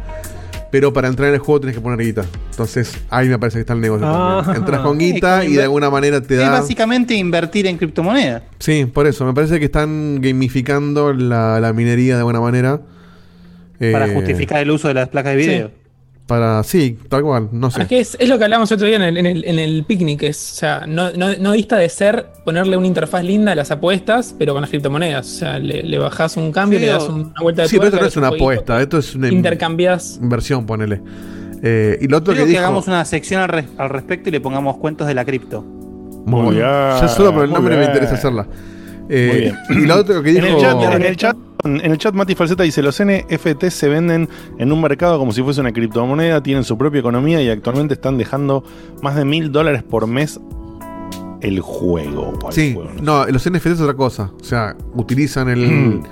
Pero 0.69 0.91
para 0.91 1.07
entrar 1.07 1.29
en 1.29 1.35
el 1.35 1.39
juego 1.39 1.61
tenés 1.61 1.75
que 1.75 1.81
poner 1.81 1.99
guita. 2.05 2.25
Entonces 2.51 2.97
ahí 3.09 3.29
me 3.29 3.39
parece 3.39 3.57
que 3.57 3.61
está 3.61 3.73
el 3.73 3.79
negocio. 3.81 4.05
Ah. 4.07 4.53
Entras 4.55 4.81
con 4.81 4.97
guita 4.97 5.45
y 5.45 5.53
de 5.53 5.63
alguna 5.63 5.89
manera 5.89 6.21
te 6.21 6.33
Es 6.35 6.39
da. 6.41 6.49
básicamente 6.51 7.13
invertir 7.15 7.67
en 7.67 7.77
criptomonedas. 7.77 8.43
Sí, 8.59 8.85
por 8.85 9.07
eso. 9.07 9.25
Me 9.25 9.33
parece 9.33 9.59
que 9.59 9.65
están 9.65 10.19
gamificando 10.21 11.13
la, 11.13 11.59
la 11.61 11.71
minería 11.73 12.15
de 12.15 12.19
alguna 12.19 12.41
manera. 12.41 12.81
Para 13.79 14.07
Eh, 14.07 14.13
justificar 14.13 14.59
el 14.61 14.71
uso 14.71 14.87
de 14.87 14.95
las 14.95 15.07
placas 15.09 15.33
de 15.33 15.37
video. 15.37 15.71
Para, 16.27 16.61
sí, 16.63 16.97
tal 17.07 17.21
cual. 17.23 17.47
No 17.53 17.71
sé. 17.71 17.83
Es 17.83 17.87
que 17.87 17.99
es, 18.01 18.17
es 18.19 18.27
lo 18.27 18.37
que 18.37 18.43
hablábamos 18.43 18.69
otro 18.71 18.85
día 18.85 18.97
en 18.97 19.01
el, 19.03 19.17
en 19.17 19.25
el, 19.25 19.45
en 19.45 19.59
el 19.59 19.85
picnic. 19.85 20.23
Es, 20.23 20.51
o 20.51 20.55
sea, 20.55 20.85
no, 20.85 21.09
no, 21.11 21.33
no 21.39 21.53
dista 21.53 21.77
de 21.77 21.87
ser 21.87 22.27
ponerle 22.43 22.75
una 22.75 22.85
interfaz 22.85 23.23
linda 23.23 23.53
a 23.53 23.55
las 23.55 23.71
apuestas, 23.71 24.35
pero 24.37 24.51
con 24.53 24.59
las 24.61 24.69
criptomonedas. 24.69 25.25
O 25.25 25.39
sea, 25.39 25.57
le, 25.57 25.83
le 25.83 25.97
bajás 25.97 26.35
un 26.35 26.51
cambio, 26.51 26.79
Sí, 26.79 26.85
le 26.85 26.91
das 26.91 27.07
una 27.07 27.31
vuelta 27.41 27.61
de 27.61 27.69
Sí, 27.69 27.77
pero 27.77 27.87
esto 27.87 28.01
no 28.01 28.07
es 28.07 28.15
un 28.17 28.23
una 28.25 28.35
apuesta. 28.35 28.81
Esto 28.81 28.97
es 28.97 29.15
una 29.15 29.29
Intercambias. 29.29 30.19
inversión, 30.21 30.65
ponele. 30.65 31.01
Eh, 31.63 31.97
y 32.01 32.07
lo 32.07 32.17
otro 32.17 32.33
Creo 32.33 32.45
que 32.45 32.51
que, 32.51 32.57
dijo. 32.57 32.65
hagamos 32.65 32.87
una 32.87 33.03
sección 33.05 33.41
al, 33.41 33.49
res- 33.49 33.65
al 33.77 33.89
respecto 33.89 34.29
y 34.29 34.31
le 34.33 34.41
pongamos 34.41 34.77
cuentos 34.77 35.07
de 35.07 35.13
la 35.13 35.23
cripto. 35.25 35.61
Muy 35.63 36.41
Muy 36.41 36.55
bien. 36.55 36.67
Ya 36.67 37.07
solo 37.07 37.33
por 37.33 37.45
el 37.45 37.51
nombre 37.51 37.77
me 37.77 37.85
interesa 37.85 38.15
hacerla. 38.15 38.45
Eh, 39.09 39.29
Muy 39.31 39.39
bien. 39.41 39.83
Y 39.83 39.87
lo 39.87 39.95
otro 39.97 40.21
que 40.23 40.31
En 40.37 40.43
el, 40.45 40.57
chat, 40.57 40.81
en, 40.81 41.01
el 41.03 41.15
chat, 41.15 41.37
en 41.63 41.91
el 41.91 41.97
chat, 41.97 42.13
Mati 42.13 42.35
Falseta 42.35 42.63
dice: 42.63 42.81
Los 42.81 43.01
NFT 43.03 43.65
se 43.69 43.87
venden 43.87 44.27
en 44.57 44.71
un 44.71 44.81
mercado 44.81 45.17
como 45.19 45.31
si 45.31 45.41
fuese 45.41 45.61
una 45.61 45.71
criptomoneda, 45.71 46.41
tienen 46.43 46.63
su 46.63 46.77
propia 46.77 46.99
economía 46.99 47.41
y 47.41 47.49
actualmente 47.49 47.93
están 47.93 48.17
dejando 48.17 48.63
más 49.01 49.15
de 49.15 49.25
mil 49.25 49.51
dólares 49.51 49.83
por 49.83 50.07
mes 50.07 50.39
el 51.41 51.59
juego. 51.61 52.33
el 52.47 52.53
Sí, 52.53 52.73
juego, 52.73 52.89
no 53.01 53.25
los 53.27 53.49
NFT 53.49 53.67
es 53.67 53.81
otra 53.81 53.93
cosa. 53.95 54.31
O 54.41 54.43
sea, 54.43 54.75
utilizan 54.95 55.49
el, 55.49 55.59
Mm. 55.69 56.03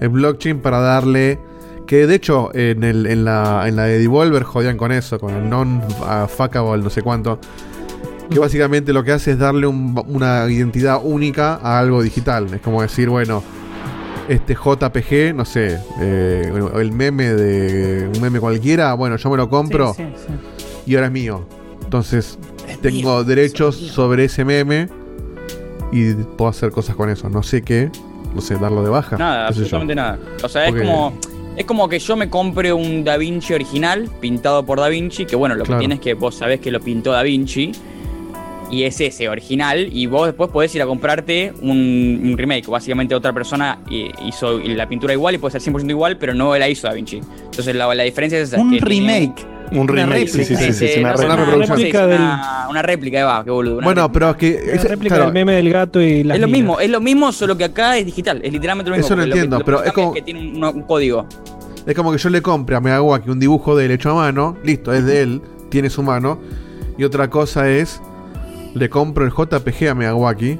el 0.00 0.08
blockchain 0.08 0.58
para 0.60 0.80
darle. 0.80 1.38
Que 1.86 2.06
de 2.06 2.14
hecho, 2.14 2.50
en, 2.54 2.84
el, 2.84 3.06
en, 3.06 3.24
la, 3.24 3.64
en 3.66 3.76
la 3.76 3.84
de 3.84 3.98
Devolver 3.98 4.44
jodían 4.44 4.76
con 4.78 4.92
eso, 4.92 5.18
con 5.18 5.34
el 5.34 5.50
non-fuckable, 5.50 6.82
no 6.82 6.90
sé 6.90 7.02
cuánto. 7.02 7.38
Que 8.30 8.38
básicamente 8.38 8.92
lo 8.92 9.04
que 9.04 9.12
hace 9.12 9.32
es 9.32 9.38
darle 9.38 9.66
un- 9.66 10.00
una 10.08 10.48
identidad 10.50 11.00
única 11.02 11.56
a 11.56 11.78
algo 11.78 12.02
digital. 12.02 12.46
Es 12.54 12.60
como 12.60 12.80
decir, 12.82 13.08
bueno, 13.10 13.42
este 14.28 14.54
JPG, 14.54 15.34
no 15.34 15.44
sé, 15.44 15.78
eh, 16.00 16.50
el 16.76 16.92
meme 16.92 17.28
de 17.34 18.08
un 18.14 18.22
meme 18.22 18.40
cualquiera, 18.40 18.94
bueno, 18.94 19.16
yo 19.16 19.28
me 19.30 19.36
lo 19.36 19.48
compro 19.50 19.92
Sí, 19.94 20.02
sí, 20.16 20.24
sí. 20.56 20.72
y 20.86 20.94
ahora 20.94 21.08
es 21.08 21.12
mío. 21.12 21.46
Entonces, 21.84 22.38
tengo 22.80 23.22
derechos 23.24 23.76
sobre 23.76 24.24
ese 24.24 24.44
meme 24.46 24.88
y 25.90 26.14
puedo 26.14 26.48
hacer 26.50 26.70
cosas 26.70 26.96
con 26.96 27.10
eso. 27.10 27.28
No 27.28 27.42
sé 27.42 27.60
qué, 27.62 27.90
no 28.34 28.40
sé, 28.40 28.56
darlo 28.56 28.82
de 28.82 28.88
baja. 28.88 29.18
Nada, 29.18 29.48
absolutamente 29.48 29.94
nada. 29.94 30.18
O 30.42 30.48
sea, 30.48 30.66
Porque- 30.66 30.82
es 30.82 30.88
como. 30.88 31.12
Es 31.54 31.66
como 31.66 31.86
que 31.86 31.98
yo 31.98 32.16
me 32.16 32.30
compre 32.30 32.72
un 32.72 33.04
Da 33.04 33.18
Vinci 33.18 33.52
original, 33.52 34.08
pintado 34.22 34.64
por 34.64 34.80
Da 34.80 34.88
Vinci, 34.88 35.26
que 35.26 35.36
bueno, 35.36 35.54
lo 35.54 35.64
Claro. 35.64 35.78
que 35.78 35.82
tiene 35.82 35.96
es 35.96 36.00
que 36.00 36.14
vos 36.14 36.34
sabés 36.34 36.60
que 36.60 36.70
lo 36.70 36.80
pintó 36.80 37.12
Da 37.12 37.22
Vinci. 37.22 37.72
Y 38.72 38.84
es 38.84 39.00
ese 39.00 39.28
original. 39.28 39.88
Y 39.92 40.06
vos 40.06 40.26
después 40.26 40.50
podés 40.50 40.74
ir 40.74 40.82
a 40.82 40.86
comprarte 40.86 41.52
un, 41.60 42.20
un 42.24 42.36
remake. 42.38 42.66
Básicamente 42.66 43.14
otra 43.14 43.32
persona 43.32 43.78
i- 43.90 44.10
hizo 44.26 44.58
la 44.58 44.88
pintura 44.88 45.12
igual 45.12 45.34
y 45.34 45.38
puede 45.38 45.60
ser 45.60 45.72
100% 45.72 45.90
igual, 45.90 46.16
pero 46.18 46.34
no 46.34 46.56
la 46.56 46.68
hizo 46.68 46.88
Da 46.88 46.94
Vinci. 46.94 47.20
Entonces 47.44 47.74
la, 47.76 47.94
la 47.94 48.02
diferencia 48.02 48.38
es 48.40 48.48
esa. 48.48 48.60
Un 48.60 48.70
que 48.72 48.80
tiene- 48.80 49.12
remake. 49.20 49.46
Un 49.72 49.78
Una 49.90 50.04
remake, 50.04 50.28
sí, 50.28 50.44
sí, 50.44 50.54
sí, 50.56 50.72
sí, 50.72 50.88
sí, 50.88 51.00
una 51.00 51.12
no 51.12 51.16
sé, 51.18 51.24
Una 51.24 51.36
réplica. 51.36 51.74
Réplica 51.76 52.04
una, 52.06 52.66
una 52.68 52.82
réplica, 52.82 53.24
va, 53.24 53.42
qué 53.44 53.50
boludo. 53.50 53.76
una 53.78 53.84
Bueno, 53.86 54.12
pero 54.12 54.30
es 54.30 54.36
que. 54.36 54.50
La 54.66 54.72
ese- 54.74 54.88
réplica 54.88 55.14
claro, 55.14 55.24
del 55.26 55.32
meme 55.34 55.52
del 55.54 55.70
gato 55.70 56.00
y 56.00 56.24
las 56.24 56.34
Es 56.36 56.40
lo 56.42 56.48
mismo, 56.48 56.78
es 56.80 56.90
lo 56.90 57.00
mismo, 57.00 57.32
solo 57.32 57.56
que 57.56 57.64
acá 57.64 57.96
es 57.96 58.04
digital, 58.04 58.40
es 58.44 58.52
literalmente 58.52 58.90
lo 58.90 58.96
mismo. 58.96 59.06
Eso 59.06 59.16
lo 59.16 59.22
que- 59.24 59.28
entiendo, 59.30 59.58
que 59.58 59.64
pero 59.64 59.82
es 59.84 59.92
como- 59.92 60.12
que 60.12 60.20
tiene 60.22 60.40
un, 60.40 60.62
un 60.64 60.82
código. 60.82 61.26
es 61.86 61.94
como 61.94 62.12
que 62.12 62.18
yo 62.18 62.28
le 62.28 62.42
compre 62.42 62.76
a 62.76 62.80
Miyawaki 62.80 63.30
un 63.30 63.40
dibujo 63.40 63.74
de 63.76 63.86
él 63.86 63.90
hecho 63.92 64.10
a 64.10 64.14
mano. 64.14 64.56
Listo, 64.62 64.92
es 64.92 65.06
de 65.06 65.22
él, 65.22 65.40
tiene 65.70 65.88
su 65.88 66.02
mano. 66.02 66.38
Y 66.98 67.04
otra 67.04 67.28
cosa 67.30 67.70
es. 67.70 68.00
Le 68.74 68.88
compro 68.90 69.24
el 69.24 69.30
JPG 69.32 69.88
a 69.90 69.94
Miyawaki. 69.94 70.58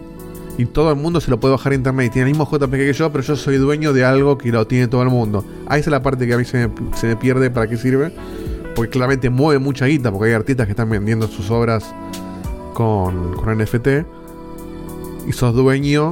Y 0.59 0.67
todo 0.67 0.91
el 0.91 0.97
mundo 0.97 1.19
se 1.21 1.31
lo 1.31 1.41
puede 1.41 1.53
bajar 1.53 1.73
a 1.73 1.75
internet. 1.77 2.07
Y 2.09 2.11
tiene 2.11 2.29
el 2.31 2.37
mismo 2.37 2.47
JPG 2.51 2.71
que 2.71 2.93
yo, 2.93 3.11
pero 3.11 3.25
yo 3.25 3.37
soy 3.37 3.57
dueño 3.57 3.93
de 3.95 4.05
algo 4.05 4.37
que 4.37 4.51
lo 4.53 4.67
tiene 4.67 4.87
todo 4.87 5.03
el 5.03 5.09
mundo. 5.09 5.45
Ahí 5.67 5.81
es 5.81 5.87
la 5.87 6.03
parte 6.03 6.27
que 6.27 6.35
a 6.35 6.39
mí 6.39 6.45
se 6.45 6.69
me, 6.69 6.75
se 6.97 7.07
me 7.07 7.17
pierde 7.17 7.51
para 7.51 7.67
qué 7.69 7.77
sirve. 7.79 8.13
Porque 8.77 8.91
claramente 8.91 9.31
mueve 9.31 9.59
mucha 9.59 9.87
guita. 9.87 10.11
Porque 10.13 10.29
hay 10.29 10.35
artistas 10.35 10.67
que 10.67 10.73
están 10.73 10.91
vendiendo 10.91 11.27
sus 11.27 11.51
obras 11.51 11.95
con, 12.75 13.33
con 13.35 13.57
NFT. 13.59 13.89
Y 15.27 15.33
sos 15.33 15.55
dueño 15.55 16.11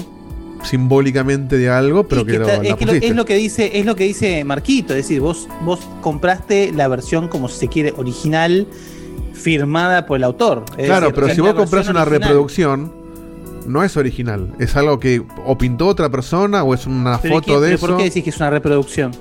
simbólicamente 0.62 1.57
de 1.57 1.71
algo, 1.71 2.04
pero 2.04 2.23
Y 2.23 2.25
que, 2.26 2.33
que 2.33 2.38
lo, 2.38 2.47
está- 2.49 2.62
es, 2.62 2.75
que 2.76 2.87
lo, 2.87 2.92
es 2.92 3.14
lo 3.16 3.25
que 3.25 3.35
dice 3.37 3.78
es 3.78 3.87
lo 3.87 3.97
que 3.97 4.04
dice 4.04 4.45
Marquito 4.45 4.92
es 4.92 4.99
decir 5.04 5.21
vos 5.23 5.49
vos 5.64 5.80
compraste 6.02 6.71
la 6.73 6.87
versión 6.87 7.28
como 7.28 7.49
si 7.49 7.61
se 7.61 7.69
quiere 7.69 7.95
original 7.97 8.66
firmada 9.40 10.06
por 10.06 10.18
el 10.18 10.25
autor 10.25 10.64
Es 10.76 10.87
Claro, 10.87 11.06
decir, 11.09 11.14
pero 11.23 11.35
si 11.35 11.40
vos 11.40 11.54
compras 11.54 11.88
una 11.88 12.02
original. 12.02 12.20
reproducción, 12.28 12.92
no 13.66 13.82
es 13.85 13.97
original. 13.97 14.49
Es 14.59 14.76
algo 14.76 14.99
que 14.99 15.23
o 15.47 15.56
pintó 15.59 15.87
otra 15.87 16.09
persona 16.09 16.62
o 16.62 16.75
es 16.75 16.86
una 16.86 17.19
Pero 17.21 17.34
¿y 17.34 17.36
foto 17.38 17.47
qué- 17.47 17.52
de 17.60 17.60
pero 17.67 17.75
eso. 17.76 17.86
¿Por 17.86 17.97
qué 17.99 18.04
decís 18.04 18.25
que 18.25 18.30
es 18.30 18.36
una 18.36 18.50
reproducción? 18.50 19.12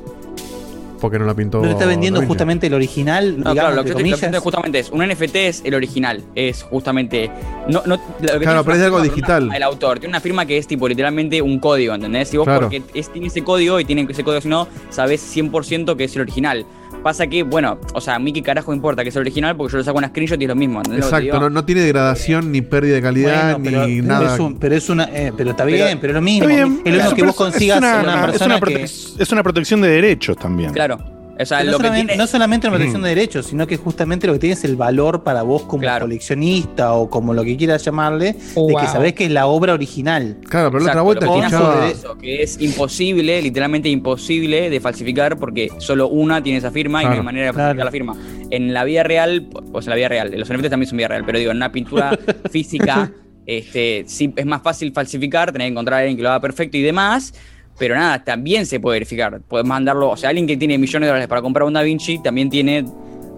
Porque 0.99 1.17
no 1.17 1.23
la 1.25 1.33
pintó. 1.33 1.59
¿No 1.59 1.65
le 1.65 1.71
está 1.71 1.85
vendiendo 1.85 2.21
justamente 2.23 2.67
el 2.67 2.73
original? 2.73 3.27
No, 3.39 3.51
digamos, 3.51 3.53
claro, 3.53 3.75
lo 3.77 3.83
que, 3.83 3.89
yo 4.09 4.15
estoy- 4.15 4.39
justamente 4.41 4.79
es, 4.79 4.89
un 4.89 5.01
NFT 5.01 5.35
es 5.47 5.61
el 5.63 5.73
original, 5.73 6.23
es 6.35 6.63
justamente... 6.63 7.31
No, 7.69 7.81
no, 7.85 7.95
lo 7.95 8.33
que 8.33 8.39
Claro, 8.39 8.65
pero 8.65 8.75
es 8.75 8.83
algo 8.83 8.97
firma, 8.99 9.15
digital. 9.15 9.43
una- 9.45 9.55
el 9.55 9.63
autor, 9.63 9.99
tiene 9.99 10.11
una 10.11 10.19
firma 10.19 10.45
que 10.45 10.57
es 10.57 10.67
tipo 10.67 10.89
literalmente 10.89 11.41
un 11.41 11.57
código, 11.59 11.93
¿entendés? 11.95 12.33
Y 12.33 12.37
vos 12.37 12.43
Claro. 12.45 12.61
porque 12.63 12.83
es, 12.93 13.07
tiene 13.13 13.27
ese 13.27 13.45
código 13.45 13.79
y 13.79 13.85
tiene 13.85 14.05
ese 14.09 14.25
código, 14.25 14.41
si 14.41 14.49
no, 14.49 14.67
sabés 14.89 15.21
100% 15.21 15.95
que 15.95 16.03
es 16.03 16.15
el 16.17 16.21
original. 16.23 16.65
Pasa 17.03 17.27
que, 17.27 17.43
bueno, 17.43 17.79
o 17.93 18.01
sea, 18.01 18.15
a 18.15 18.19
mí 18.19 18.33
qué 18.33 18.41
carajo 18.43 18.73
importa 18.73 19.03
que 19.03 19.09
es 19.09 19.15
el 19.15 19.21
original 19.21 19.55
porque 19.55 19.71
yo 19.71 19.77
le 19.77 19.83
saco 19.85 19.97
una 19.97 20.09
screenshot 20.09 20.39
y 20.39 20.43
es 20.43 20.49
lo 20.49 20.55
mismo, 20.55 20.81
Exacto, 20.81 21.39
no, 21.39 21.49
no 21.49 21.63
tiene 21.63 21.81
degradación 21.81 22.51
ni 22.51 22.61
pérdida 22.61 22.95
de 22.95 23.01
calidad 23.01 23.57
Bueno, 23.59 23.87
ni 23.87 23.95
pero 24.01 24.07
nada. 24.07 24.33
es 24.33 24.39
un- 24.39 24.59
pero 24.59 24.75
es 24.75 24.89
una 24.89 25.05
eh, 25.05 25.31
pero 25.35 25.51
está 25.51 25.63
Pero- 25.63 25.77
bien, 25.85 25.97
pero 26.01 26.11
es 26.11 26.15
lo 26.15 26.21
mismo. 26.21 26.47
Bien, 26.47 26.81
es 26.83 26.93
lo 26.93 26.99
mismo 27.03 27.15
que 27.15 27.23
vos 27.23 27.35
consigas 27.35 27.77
es 27.77 27.83
una, 27.83 28.01
una, 28.01 28.15
es 28.19 28.25
persona 28.31 28.55
una 28.57 28.65
que 28.65 28.75
protec- 28.83 29.15
es 29.21 29.31
una 29.31 29.43
protección 29.43 29.81
de 29.81 29.87
derechos 29.89 30.35
también. 30.37 30.73
Claro. 30.73 30.97
O 31.41 31.45
sea, 31.45 31.59
no, 31.63 31.71
lo 31.71 31.77
que 31.77 31.83
solamente, 31.83 32.07
tiene... 32.07 32.17
no 32.21 32.27
solamente 32.27 32.67
una 32.67 32.75
protección 32.75 33.01
de 33.01 33.09
derechos, 33.09 33.45
sino 33.45 33.65
que 33.65 33.77
justamente 33.77 34.27
lo 34.27 34.33
que 34.33 34.39
tiene 34.39 34.53
es 34.55 34.63
el 34.65 34.75
valor 34.75 35.23
para 35.23 35.41
vos 35.43 35.61
como 35.63 35.81
Claro. 35.81 36.05
coleccionista 36.05 36.93
o 36.93 37.09
como 37.09 37.33
lo 37.33 37.43
que 37.45 37.55
quieras 37.55 37.83
llamarle, 37.85 38.35
Oh, 38.55 38.67
de 38.67 38.73
wow. 38.73 38.81
que 38.81 38.87
sabés 38.89 39.13
que 39.13 39.25
es 39.25 39.31
la 39.31 39.47
obra 39.47 39.73
original. 39.73 40.37
Claro, 40.49 40.69
pero 40.71 40.83
la 40.83 40.91
otra 40.91 41.01
vuelta 41.01 41.25
que 41.27 41.37
escuchaba. 41.39 41.87
eso, 41.87 42.17
que 42.17 42.43
es 42.43 42.59
imposible, 42.61 43.41
literalmente 43.41 43.87
imposible 43.89 44.69
de 44.69 44.79
falsificar 44.81 45.37
porque 45.37 45.69
solo 45.77 46.09
una 46.09 46.43
tiene 46.43 46.59
esa 46.59 46.71
firma 46.71 47.01
y 47.03 47.05
no 47.05 47.11
hay 47.13 47.21
manera 47.21 47.47
de 47.47 47.53
falsificar 47.53 47.75
Claro. 47.75 47.85
la 47.85 47.91
firma. 47.91 48.17
En 48.51 48.73
la 48.73 48.83
vida 48.83 49.03
real, 49.03 49.47
o 49.71 49.81
sea, 49.81 49.91
en 49.91 49.91
la 49.91 49.95
vida 49.95 50.07
real, 50.09 50.33
los 50.37 50.49
NFTs 50.49 50.69
también 50.69 50.89
son 50.89 50.97
vida 50.97 51.07
real, 51.07 51.23
pero 51.25 51.39
digo, 51.39 51.51
en 51.51 51.57
una 51.57 51.71
pintura 51.71 52.17
física, 52.51 53.11
este, 53.45 54.03
sí 54.07 54.33
es 54.35 54.45
más 54.45 54.61
fácil 54.61 54.91
falsificar, 54.91 55.51
tener 55.51 55.67
que 55.67 55.71
encontrar 55.71 55.99
a 55.99 56.01
alguien 56.01 56.17
que 56.17 56.23
lo 56.23 56.29
haga 56.29 56.39
perfecto 56.41 56.77
y 56.77 56.81
demás. 56.81 57.33
Pero 57.79 57.95
nada, 57.95 58.23
también 58.23 58.65
se 58.65 58.79
puede 58.79 58.95
verificar. 58.97 59.39
Puedes 59.47 59.65
mandarlo, 59.65 60.09
o 60.09 60.17
sea, 60.17 60.29
alguien 60.29 60.45
que 60.45 60.57
tiene 60.57 60.77
millones 60.77 61.07
de 61.07 61.07
dólares 61.07 61.27
para 61.27 61.41
comprar 61.41 61.65
un 61.65 61.73
Da 61.73 61.81
Vinci 61.81 62.21
también 62.21 62.49
tiene 62.49 62.85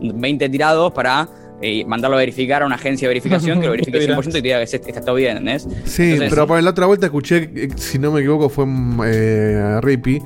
20 0.02 0.50
tirados 0.50 0.92
para 0.92 1.30
eh, 1.62 1.86
mandarlo 1.86 2.18
a 2.18 2.20
verificar 2.20 2.64
a 2.64 2.66
una 2.66 2.74
agencia 2.76 3.08
de 3.08 3.14
verificación 3.14 3.60
que 3.62 3.68
lo 3.68 3.72
verifique 3.74 4.00
100% 4.00 4.30
y 4.30 4.32
te 4.32 4.42
diga 4.42 4.60
que 4.60 4.66
se- 4.68 4.78
está 4.78 5.02
todo 5.02 5.14
bien, 5.16 5.38
¿entendés? 5.38 5.68
Sí, 5.86 6.04
Entonces- 6.14 6.30
pero 6.32 6.48
por 6.48 6.62
la 6.64 6.70
otra 6.72 6.88
vuelta 6.88 7.06
escuché, 7.06 7.50
eh, 7.56 7.70
si 7.76 8.00
no 8.00 8.12
me 8.12 8.22
equivoco, 8.22 8.50
fue 8.50 8.66
eh, 9.06 9.80
Rippy, 9.82 10.20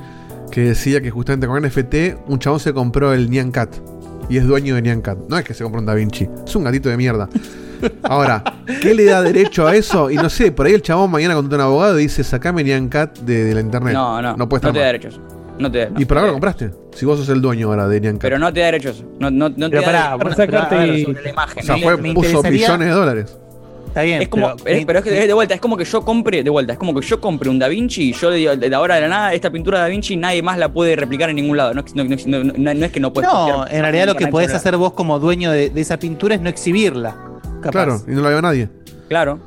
que 0.49 0.61
decía 0.61 1.01
que 1.01 1.11
justamente 1.11 1.45
con 1.47 1.61
NFT 1.61 2.15
un 2.27 2.39
chabón 2.39 2.61
se 2.61 2.71
compró 2.73 3.13
el 3.13 3.29
Nyan 3.29 3.51
Cat. 3.51 3.75
Y 4.29 4.37
es 4.37 4.47
dueño 4.47 4.75
de 4.75 4.81
Nyan 4.81 5.01
Cat. 5.01 5.17
No 5.27 5.37
es 5.37 5.43
que 5.43 5.53
se 5.53 5.61
compró 5.63 5.81
un 5.81 5.85
Da 5.85 5.93
Vinci, 5.93 6.27
es 6.47 6.55
un 6.55 6.63
gatito 6.63 6.87
de 6.89 6.95
mierda. 6.97 7.27
Ahora, 8.03 8.43
¿qué 8.81 8.93
le 8.93 9.05
da 9.05 9.21
derecho 9.21 9.67
a 9.67 9.75
eso? 9.75 10.09
Y 10.11 10.15
no 10.15 10.29
sé, 10.29 10.51
por 10.51 10.65
ahí 10.65 10.73
el 10.73 10.81
chabón 10.81 11.11
mañana 11.11 11.33
contrata 11.35 11.55
un 11.55 11.61
abogado 11.69 11.99
y 11.99 12.03
dice, 12.03 12.23
sacame 12.23 12.63
Nyan 12.63 12.89
Cat 12.89 13.19
de, 13.19 13.43
de 13.45 13.53
la 13.53 13.61
internet. 13.61 13.93
No, 13.93 14.21
no, 14.21 14.35
No 14.37 14.49
puede 14.49 14.59
estar 14.59 14.73
te 14.73 14.79
da 14.79 14.85
derechos. 14.87 15.19
No 15.57 15.71
te, 15.71 15.89
no 15.89 15.99
¿Y 16.01 16.05
por 16.05 16.17
ahora 16.17 16.27
lo 16.27 16.33
compraste? 16.33 16.71
Si 16.93 17.05
vos 17.05 17.17
sos 17.17 17.29
el 17.29 17.41
dueño 17.41 17.69
ahora 17.69 17.87
de 17.87 18.01
Nyan 18.01 18.13
Cat. 18.15 18.21
Pero 18.21 18.39
no 18.39 18.51
te 18.53 18.59
da 18.59 18.65
derechos. 18.67 19.03
No, 19.19 19.29
no, 19.31 19.49
no 19.49 19.69
te 19.69 19.77
Pero 19.77 19.81
da 19.81 19.85
pará, 19.85 20.17
derechos 20.17 20.35
sacarte 20.35 20.87
y- 20.97 21.03
sobre 21.05 21.23
la 21.23 21.29
imagen. 21.29 21.63
o 21.63 21.65
sea, 21.65 21.75
¿no? 21.77 21.81
fue, 21.81 22.13
puso 22.13 22.43
millones 22.43 22.87
de 22.87 22.93
dólares. 22.93 23.37
Está 23.87 24.01
bien, 24.03 24.21
Es 24.23 24.27
como, 24.27 24.53
pero, 24.61 24.77
es- 24.77 24.85
pero 24.85 24.99
es 24.99 25.05
que 25.05 25.11
de, 25.11 25.25
de 25.27 25.33
vuelta, 25.33 25.53
es 25.53 25.61
como 25.61 25.77
que 25.77 25.85
yo 25.85 26.01
compre, 26.01 26.43
de 26.43 26.49
vuelta, 26.49 26.73
es 26.73 26.77
como 26.79 26.93
que 26.93 26.99
yo 27.07 27.21
compre 27.21 27.49
un 27.49 27.57
Da 27.57 27.69
Vinci 27.69 28.09
y 28.09 28.11
yo 28.13 28.29
le 28.29 28.35
digo 28.35 28.53
de 28.57 28.69
la 28.69 28.81
hora 28.81 28.95
de 28.95 29.01
la 29.01 29.07
nada, 29.07 29.33
esta 29.33 29.49
pintura 29.49 29.77
de 29.77 29.83
Da 29.83 29.87
Vinci 29.87 30.17
nadie 30.17 30.41
más 30.41 30.57
la 30.57 30.67
puede 30.67 30.97
replicar 30.97 31.29
en 31.29 31.37
ningún 31.37 31.55
lado. 31.55 31.73
No, 31.73 31.79
es- 31.79 31.95
no, 31.95 32.03
no, 32.03 32.15
no- 32.25 32.43
no- 32.57 32.73
no 32.73 32.85
es 32.85 32.91
que 32.91 32.99
no 32.99 33.13
puedes 33.13 33.29
no, 33.31 33.65
en 33.65 33.81
realidad 33.81 34.07
lo 34.07 34.15
que 34.15 34.27
podés 34.27 34.53
hacer 34.53 34.75
vos 34.75 34.91
como 34.91 35.17
dueño 35.17 35.49
de, 35.49 35.69
de 35.69 35.79
esa 35.79 35.95
pintura 35.97 36.35
es 36.35 36.41
no 36.41 36.49
exhibirla. 36.49 37.15
Capaz. 37.71 37.85
Claro, 37.85 38.01
y 38.07 38.11
no 38.11 38.21
la 38.21 38.29
vio 38.29 38.41
nadie. 38.41 38.69
Claro, 39.09 39.39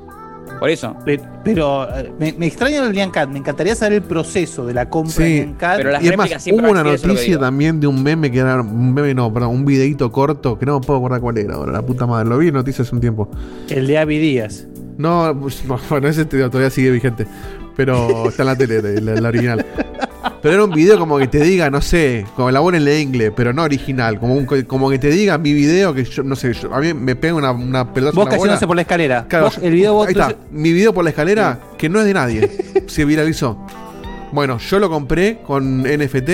por 0.61 0.71
eso. 0.71 0.95
Pe- 1.05 1.21
Pero, 1.45 1.89
eh, 1.97 2.13
me, 2.19 2.33
me 2.35 2.47
extraña 2.47 2.85
el 2.85 2.93
Lian 2.93 3.11
Cat. 3.11 3.29
Me 3.29 3.39
encantaría 3.39 3.75
saber 3.75 3.95
el 3.95 4.03
proceso 4.03 4.67
de 4.67 4.75
la 4.75 4.89
compra 4.91 5.13
Sí, 5.15 5.23
de 5.23 5.29
Lian 5.31 5.55
Cat. 5.55 5.77
pero 5.79 5.91
las 5.93 6.03
Y 6.03 6.09
es 6.09 6.17
más, 6.17 6.25
réplicas 6.27 6.43
siempre 6.43 6.65
hubo 6.65 6.73
una 6.73 6.83
noticia 6.85 7.39
también 7.39 7.81
de 7.81 7.87
un 7.87 8.03
meme 8.03 8.31
que 8.31 8.39
era 8.39 8.61
un 8.61 8.93
meme, 8.95 9.15
no, 9.15 9.33
perdón, 9.33 9.51
un 9.55 9.65
videito 9.65 10.11
corto 10.13 10.59
que 10.59 10.67
no 10.67 10.79
me 10.81 10.87
puedo 10.87 10.99
acordar 10.99 11.21
cuál 11.21 11.39
era 11.39 11.55
ahora, 11.55 11.73
la 11.73 11.83
puta 11.83 12.07
madre. 12.07 12.29
Lo 12.29 12.39
vi 12.39 12.49
en 12.49 12.55
noticias 12.55 12.87
hace 12.87 12.95
un 12.95 13.01
tiempo. 13.01 13.29
El 13.69 13.87
de 13.87 13.99
Avi 13.99 14.19
Díaz. 14.19 14.67
No, 14.97 15.37
pues, 15.41 15.65
no, 15.65 15.79
bueno, 15.91 16.09
ese 16.09 16.25
todavía 16.25 16.71
sigue 16.71 16.91
vigente. 16.91 17.27
Pero 17.79 18.29
está 18.29 18.43
en 18.43 18.47
la 18.49 18.57
tele, 18.57 19.01
la, 19.01 19.15
la 19.21 19.29
original. 19.29 19.65
Pero 20.43 20.55
era 20.55 20.65
un 20.65 20.71
video 20.73 20.99
como 20.99 21.17
que 21.17 21.29
te 21.29 21.39
diga, 21.45 21.71
no 21.71 21.81
sé, 21.81 22.27
como 22.35 22.51
la 22.51 22.59
buena 22.59 22.79
en 22.79 22.85
la 22.85 22.99
inglés, 22.99 23.33
pero 23.37 23.53
no 23.53 23.63
original. 23.63 24.19
Como, 24.19 24.35
un, 24.35 24.47
como 24.67 24.91
que 24.91 24.99
te 24.99 25.11
diga 25.11 25.39
mi 25.39 25.53
video, 25.53 25.95
que 25.95 26.03
yo, 26.05 26.25
no 26.25 26.35
sé, 26.35 26.53
yo- 26.55 26.75
a 26.75 26.81
mí 26.81 26.93
me 26.93 27.15
pega 27.15 27.35
una, 27.35 27.53
una 27.53 27.95
pelota. 27.95 28.17
Vos 28.17 28.29
cayéndose 28.29 28.67
por 28.67 28.75
la 28.75 28.83
escalera. 28.83 29.27
Claro, 29.29 29.45
Vos, 29.47 29.59
el 29.63 29.73
video 29.73 29.95
vos 29.95 30.09
ahí 30.09 30.13
está, 30.13 30.35
mi 30.51 30.73
video 30.73 30.93
por 30.93 31.05
la 31.05 31.11
escalera, 31.11 31.61
que 31.79 31.89
no 31.89 32.01
es 32.01 32.07
de 32.07 32.15
nadie, 32.15 32.51
se 32.89 33.05
viralizó. 33.05 33.57
Bueno, 34.33 34.59
yo 34.59 34.79
lo 34.81 34.91
compré 34.91 35.39
con 35.47 35.83
NFT 35.85 36.31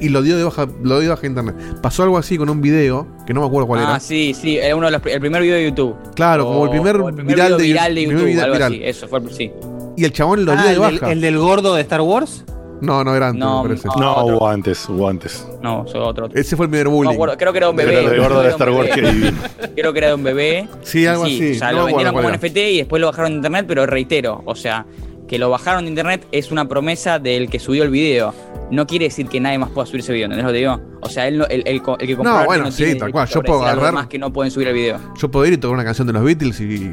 y 0.00 0.08
lo 0.10 0.22
dio 0.22 0.36
de 0.36 0.44
baja, 0.44 0.66
lo 0.84 1.00
dio 1.00 1.08
de 1.10 1.14
baja 1.16 1.26
internet. 1.26 1.56
Pasó 1.82 2.04
algo 2.04 2.18
así 2.18 2.38
con 2.38 2.48
un 2.48 2.60
video, 2.60 3.08
que 3.26 3.34
no 3.34 3.40
me 3.40 3.46
acuerdo 3.48 3.66
cuál 3.66 3.80
Ah, 3.80 3.90
era. 3.90 4.00
sí, 4.00 4.34
sí, 4.40 4.56
era 4.56 4.76
uno 4.76 4.86
de 4.86 4.92
los, 4.92 5.02
el 5.04 5.20
primer 5.20 5.42
video 5.42 5.56
de 5.56 5.64
YouTube. 5.64 5.96
Claro, 6.14 6.44
como 6.46 6.64
el 6.64 6.70
primer 6.70 6.96
viral 6.96 7.24
video 7.24 7.56
de- 7.58 7.64
viral 7.64 7.94
de 7.94 8.00
primer 8.02 8.16
YouTube, 8.16 8.26
video 8.28 8.44
algo 8.44 8.54
viral. 8.54 8.72
así. 8.72 8.80
Eso 8.84 9.08
fue, 9.08 9.20
sí. 9.32 9.50
Y 9.96 10.04
el 10.04 10.12
chabón 10.12 10.44
lo 10.44 10.52
dio 10.52 10.60
Ah, 10.60 10.64
de 10.64 10.68
el, 10.74 10.80
del, 10.80 10.98
baja. 11.00 11.12
el 11.12 11.20
del 11.20 11.38
gordo 11.38 11.74
de 11.74 11.82
Star 11.82 12.00
Wars. 12.02 12.44
No, 12.82 13.02
no 13.02 13.16
era 13.16 13.28
antes, 13.28 13.40
No, 13.40 13.62
me 13.62 13.68
parece. 13.70 13.88
No, 13.98 14.14
otro. 14.16 14.36
hubo 14.36 14.48
antes, 14.48 14.88
hubo 14.90 15.08
antes. 15.08 15.48
No, 15.62 15.86
soy 15.88 16.00
otro. 16.02 16.26
otro. 16.26 16.38
Ese 16.38 16.56
fue 16.56 16.66
el 16.66 16.70
primer 16.70 16.84
No 16.86 16.90
me 16.90 16.96
bullying. 16.98 17.14
acuerdo, 17.14 17.36
creo 17.38 17.52
que 17.52 17.58
era 17.58 17.70
un 17.70 17.76
bebé. 17.76 17.92
Pero 17.94 18.10
de 18.10 18.18
gordo 18.18 18.42
de 18.42 18.48
creo 18.54 18.58
que 18.58 18.64
Star 18.64 18.68
era 18.68 18.76
un 18.76 18.78
Wars, 18.86 18.94
divino. 18.96 19.38
Creo 19.74 19.92
que 19.94 19.98
era 19.98 20.08
de 20.08 20.14
un 20.14 20.22
bebé. 20.22 20.68
Sí, 20.82 21.06
algo 21.06 21.24
así, 21.24 21.52
O 21.52 21.58
sea, 21.58 21.72
no 21.72 21.78
lo 21.78 21.84
vendieron 21.86 22.12
como 22.14 22.28
cuál 22.28 22.34
NFT 22.38 22.56
y 22.58 22.76
después 22.78 23.00
lo 23.00 23.06
bajaron 23.06 23.30
de 23.32 23.36
internet, 23.36 23.64
pero 23.66 23.86
reitero, 23.86 24.42
o 24.44 24.54
sea, 24.54 24.84
que 25.28 25.38
lo 25.38 25.50
bajaron 25.50 25.84
de 25.84 25.90
internet 25.90 26.26
es 26.32 26.50
una 26.52 26.68
promesa 26.68 27.18
del 27.18 27.48
que 27.50 27.58
subió 27.58 27.82
el 27.84 27.90
video. 27.90 28.32
No 28.70 28.86
quiere 28.86 29.04
decir 29.06 29.28
que 29.28 29.38
nadie 29.40 29.58
más 29.58 29.70
pueda 29.70 29.86
subir 29.86 30.00
ese 30.00 30.12
video, 30.12 30.26
¿entendés 30.26 30.44
lo 30.44 30.48
que 30.50 30.54
te 30.54 30.58
digo? 30.58 30.80
O 31.02 31.08
sea, 31.08 31.28
él 31.28 31.44
el, 31.50 31.62
el, 31.66 31.66
el 31.76 31.82
que 31.82 32.16
compró 32.16 32.38
No, 32.40 32.44
bueno, 32.46 32.70
sí, 32.72 32.78
tiene 32.84 32.94
tal 32.96 33.12
cual. 33.12 33.28
Yo 33.28 33.42
puedo 33.42 33.62
agarrar- 33.64 33.92
más 33.92 34.06
que 34.08 34.18
no 34.18 34.32
pueden 34.32 34.50
subir 34.50 34.68
el 34.68 34.74
video. 34.74 34.98
Yo 35.16 35.30
puedo 35.30 35.46
ir 35.46 35.52
y 35.52 35.56
tocar 35.56 35.74
una 35.74 35.84
canción 35.84 36.06
de 36.06 36.12
los 36.12 36.24
Beatles 36.24 36.60
y, 36.60 36.90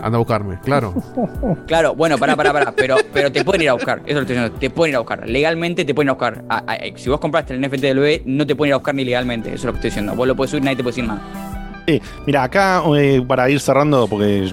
anda 0.00 0.16
a 0.16 0.18
buscarme, 0.18 0.58
claro. 0.64 0.94
Claro, 1.66 1.94
bueno, 1.96 2.16
pará, 2.16 2.36
pará, 2.36 2.52
pará. 2.52 2.72
Pero, 2.76 2.96
pero 3.12 3.32
te 3.32 3.44
pueden 3.44 3.62
ir 3.62 3.70
a 3.70 3.72
buscar. 3.72 4.02
Eso 4.06 4.14
lo 4.14 4.20
estoy 4.20 4.36
diciendo. 4.36 4.56
Te 4.58 4.70
pueden 4.70 4.92
ir 4.92 4.96
a 4.96 5.00
buscar. 5.00 5.28
Legalmente 5.28 5.84
te 5.84 5.94
pueden 5.94 6.06
ir 6.06 6.10
a 6.10 6.12
buscar. 6.14 6.44
A- 6.48 6.58
a- 6.72 6.78
si 6.96 7.10
vos 7.10 7.18
compraste 7.18 7.54
el 7.54 7.60
NFT 7.60 7.80
del 7.82 7.98
bebé, 7.98 8.22
no 8.24 8.46
te 8.46 8.54
pueden 8.54 8.70
ir 8.70 8.74
a 8.74 8.76
buscar 8.76 8.94
ni 8.94 9.04
legalmente. 9.04 9.48
Eso 9.48 9.56
es 9.58 9.64
lo 9.64 9.72
que 9.72 9.76
estoy 9.78 9.90
diciendo. 9.90 10.14
Vos 10.14 10.28
lo 10.28 10.36
puedes 10.36 10.50
subir, 10.52 10.62
nadie 10.62 10.76
te 10.76 10.82
puede 10.84 10.94
decir 10.96 11.08
nada. 11.08 11.49
Sí, 11.90 12.02
mira, 12.26 12.42
acá 12.42 12.82
eh, 12.96 13.22
para 13.26 13.48
ir 13.50 13.58
cerrando, 13.60 14.06
porque 14.06 14.44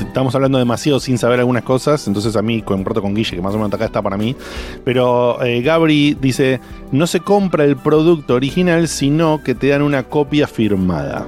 estamos 0.00 0.34
hablando 0.34 0.58
demasiado 0.58 0.98
sin 1.00 1.18
saber 1.18 1.38
algunas 1.40 1.62
cosas, 1.62 2.06
entonces 2.08 2.34
a 2.36 2.42
mí 2.42 2.62
comparto 2.62 3.00
con 3.02 3.14
Guille, 3.14 3.36
que 3.36 3.42
más 3.42 3.54
o 3.54 3.58
menos 3.58 3.72
acá 3.72 3.84
está 3.84 4.02
para 4.02 4.16
mí, 4.16 4.34
pero 4.84 5.42
eh, 5.42 5.60
Gabri 5.62 6.16
dice, 6.20 6.60
no 6.92 7.06
se 7.06 7.20
compra 7.20 7.64
el 7.64 7.76
producto 7.76 8.34
original, 8.34 8.88
sino 8.88 9.42
que 9.44 9.54
te 9.54 9.68
dan 9.68 9.82
una 9.82 10.02
copia 10.04 10.46
firmada. 10.46 11.26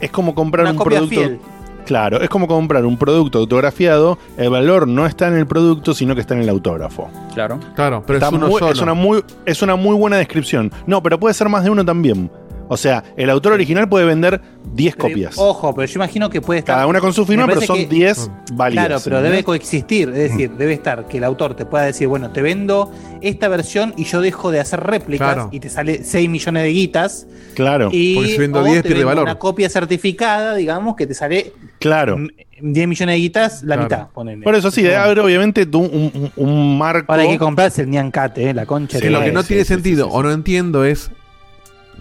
Es 0.00 0.10
como 0.10 0.34
comprar 0.34 0.64
Una 0.64 0.72
un 0.72 0.76
copia 0.78 0.98
producto... 0.98 1.20
fiel. 1.20 1.38
Claro, 1.86 2.22
es 2.22 2.30
como 2.30 2.46
comprar 2.48 2.86
un 2.86 2.96
producto 2.96 3.38
autografiado, 3.40 4.16
el 4.38 4.48
valor 4.48 4.88
no 4.88 5.04
está 5.04 5.28
en 5.28 5.34
el 5.34 5.46
producto, 5.46 5.92
sino 5.92 6.14
que 6.14 6.22
está 6.22 6.32
en 6.34 6.40
el 6.40 6.48
autógrafo. 6.48 7.10
Claro. 7.34 7.60
Claro, 7.74 8.02
pero 8.06 8.16
Está 8.18 8.28
es 8.28 8.32
uno 8.32 8.48
muy- 8.48 8.58
solo. 8.58 8.72
es 8.72 8.80
una 8.80 8.94
muy, 8.94 9.22
es 9.44 9.60
una 9.60 9.76
muy 9.76 9.94
buena 9.94 10.16
descripción. 10.16 10.72
No, 10.86 11.02
pero 11.02 11.20
puede 11.20 11.34
ser 11.34 11.50
más 11.50 11.62
de 11.62 11.68
uno 11.68 11.84
también. 11.84 12.30
O 12.68 12.76
sea, 12.76 13.04
el 13.16 13.28
autor 13.30 13.52
original 13.52 13.88
puede 13.88 14.04
vender 14.06 14.40
10 14.72 14.96
Pero, 14.96 15.08
copias. 15.08 15.34
Ojo, 15.38 15.74
pero 15.74 15.86
yo 15.86 15.98
imagino 15.98 16.30
que 16.30 16.40
puede 16.40 16.60
estar. 16.60 16.74
Cada 16.76 16.86
una 16.86 17.00
con 17.00 17.12
su 17.12 17.26
firma, 17.26 17.46
pero 17.46 17.60
son 17.60 17.76
que- 17.78 17.86
10 17.86 18.30
válidas. 18.54 18.86
Claro, 18.86 19.00
pero 19.04 19.22
debe 19.22 19.44
coexistir. 19.44 20.08
Es 20.10 20.30
decir, 20.30 20.50
debe 20.52 20.72
estar 20.72 21.06
que 21.06 21.18
el 21.18 21.24
autor 21.24 21.54
te 21.54 21.66
pueda 21.66 21.84
decir, 21.84 22.08
bueno, 22.08 22.30
te 22.30 22.40
vendo 22.42 22.90
esta 23.20 23.48
versión 23.48 23.92
y 23.96 24.04
yo 24.04 24.20
dejo 24.20 24.50
de 24.50 24.60
hacer 24.60 24.80
réplicas 24.80 25.34
Claro. 25.34 25.48
y 25.52 25.60
te 25.60 25.68
sale 25.68 26.02
6 26.04 26.28
millones 26.28 26.62
de 26.62 26.68
guitas. 26.70 27.26
Claro, 27.54 27.88
Y 27.92 28.14
Porque 28.16 28.30
si 28.30 28.38
vendo 28.38 28.60
o 28.60 28.64
10 28.64 28.82
te 28.82 28.88
pierde 28.88 29.04
valor. 29.04 29.24
Una 29.24 29.38
copia 29.38 29.68
certificada, 29.68 30.54
digamos, 30.54 30.96
que 30.96 31.06
te 31.06 31.14
sale 31.14 31.52
claro. 31.78 32.18
mm, 32.18 32.28
10 32.62 32.88
millones 32.88 33.14
de 33.14 33.18
guitas, 33.20 33.62
la 33.62 33.76
Claro. 33.76 33.82
mitad. 33.84 34.08
ponele. 34.14 34.42
Por 34.42 34.54
eso 34.54 34.70
sí, 34.70 34.82
debe 34.82 34.96
haber 34.96 35.20
obviamente 35.20 35.68
un, 35.74 36.10
un- 36.14 36.32
un 36.36 36.78
marco. 36.78 37.12
Ahora 37.12 37.22
hay 37.24 37.30
que 37.30 37.38
comprarse 37.38 37.82
el 37.82 37.90
Niancate, 37.90 38.50
eh, 38.50 38.54
la 38.54 38.64
concha. 38.66 38.98
Que 38.98 39.06
de 39.06 39.10
lo 39.10 39.20
que 39.20 39.32
no 39.32 39.42
tiene 39.44 39.62
sí, 39.64 39.68
sí, 39.68 39.74
sentido 39.74 40.06
sí, 40.06 40.10
sí. 40.10 40.16
o 40.18 40.22
no 40.22 40.32
entiendo 40.32 40.84
es 40.84 41.10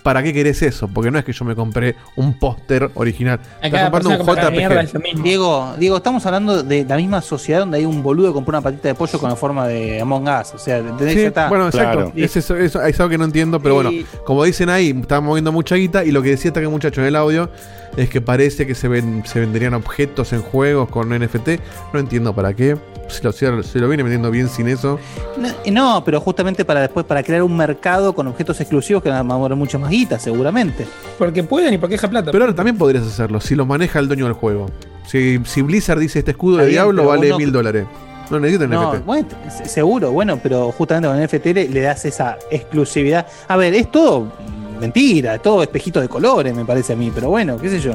¿para 0.03 0.21
qué 0.21 0.33
querés 0.33 0.61
eso? 0.61 0.87
Porque 0.87 1.09
no 1.09 1.17
es 1.17 1.25
que 1.25 1.33
yo 1.33 1.45
me 1.45 1.55
compré 1.55 1.95
un 2.15 2.37
póster 2.37 2.91
original. 2.95 3.39
Estás 3.61 3.89
comprando 3.89 4.09
un 4.09 4.17
JPG. 4.17 5.23
Diego, 5.23 5.73
Diego, 5.79 5.97
estamos 5.97 6.25
hablando 6.25 6.61
de 6.61 6.85
la 6.85 6.97
misma 6.97 7.21
sociedad 7.21 7.59
donde 7.61 7.77
hay 7.79 7.85
un 7.85 8.03
boludo 8.03 8.27
que 8.27 8.33
compró 8.33 8.51
una 8.57 8.61
patita 8.61 8.89
de 8.89 8.95
pollo 8.95 9.17
con 9.19 9.29
la 9.29 9.35
forma 9.35 9.67
de 9.67 10.01
Among 10.01 10.27
Us. 10.27 10.53
O 10.53 10.57
sea, 10.57 10.77
¿entendés? 10.77 11.13
Sí, 11.13 11.21
Ya 11.21 11.27
está. 11.27 11.49
bueno, 11.49 11.67
exacto. 11.67 11.97
Claro. 11.97 12.11
Es, 12.15 12.35
eso, 12.35 12.55
eso- 12.57 12.81
es 12.83 12.99
algo 12.99 13.09
que 13.09 13.17
no 13.17 13.25
entiendo, 13.25 13.59
pero 13.59 13.75
bueno, 13.75 13.91
como 14.25 14.43
dicen 14.43 14.69
ahí, 14.69 14.89
están 14.99 15.23
moviendo 15.23 15.51
mucha 15.51 15.75
guita 15.75 16.03
y 16.03 16.11
lo 16.11 16.21
que 16.21 16.29
decía 16.29 16.49
este 16.49 16.67
muchacho 16.67 17.01
en 17.01 17.07
el 17.07 17.15
audio 17.15 17.49
es 17.97 18.09
que 18.09 18.21
parece 18.21 18.67
que 18.67 18.75
se, 18.75 18.87
ven, 18.87 19.23
se 19.25 19.39
venderían 19.39 19.73
objetos 19.73 20.33
en 20.33 20.41
juegos 20.41 20.89
con 20.89 21.09
NFT. 21.17 21.49
No 21.93 21.99
entiendo 21.99 22.33
para 22.35 22.53
qué. 22.53 22.77
Si 23.13 23.23
lo, 23.23 23.32
si 23.32 23.45
lo- 23.45 23.63
si 23.63 23.80
lo 23.80 23.88
viene 23.88 24.04
vendiendo 24.04 24.30
bien 24.32 24.49
sin 24.49 24.67
eso. 24.67 24.99
No, 25.38 25.49
no, 25.71 26.04
pero 26.04 26.19
justamente 26.19 26.65
para 26.65 26.82
después, 26.82 27.06
para 27.06 27.23
crear 27.23 27.43
un 27.43 27.56
mercado 27.56 28.13
con 28.13 28.28
objetos 28.28 28.60
exclusivos 28.60 29.02
que 29.04 29.10
van 29.10 29.19
a 29.19 29.23
mover 29.23 29.56
mucho 29.56 29.80
más 29.80 29.89
guita, 29.91 30.19
seguramente. 30.19 30.86
Porque 31.17 31.43
pueden 31.43 31.73
y 31.73 31.78
porque 31.78 31.93
deja 31.95 32.10
plata. 32.10 32.32
Pero 32.32 32.43
ahora 32.45 32.56
también 32.56 32.78
podrías 32.78 33.06
hacerlo 33.06 33.39
si 33.39 33.56
lo 33.56 33.65
maneja 33.65 33.99
el 33.99 34.08
dueño 34.08 34.26
del 34.26 34.34
juego. 34.34 34.65
Si, 35.08 35.39
si 35.45 35.62
Blizzard 35.62 35.99
dice 35.99 36.19
este 36.19 36.32
escudo 36.32 36.56
Está 36.58 36.63
de 36.63 36.69
bien, 36.69 36.76
Diablo 36.84 37.06
vale 37.06 37.34
mil 37.36 37.52
dólares. 37.52 37.86
No 38.32 38.39
necesitan 38.39 38.69
No, 38.69 38.93
NFT. 38.93 39.06
bueno, 39.06 39.28
se- 39.56 39.65
seguro, 39.69 40.12
bueno, 40.12 40.39
pero 40.41 40.71
justamente 40.71 41.08
con 41.08 41.21
NFT 41.21 41.45
le, 41.54 41.69
le 41.69 41.82
das 41.82 42.06
esa 42.06 42.38
exclusividad. 42.49 43.28
A 43.47 43.58
ver, 43.58 43.73
es 43.76 43.91
todo 43.91 44.32
mentira, 44.80 45.38
todo 45.39 45.62
espejito 45.62 46.02
de 46.02 46.08
colores, 46.10 46.54
me 46.56 46.65
parece 46.65 46.93
a 46.93 46.95
mí, 46.95 47.12
pero 47.13 47.30
bueno, 47.30 47.58
qué 47.58 47.69
sé 47.69 47.80
yo. 47.80 47.93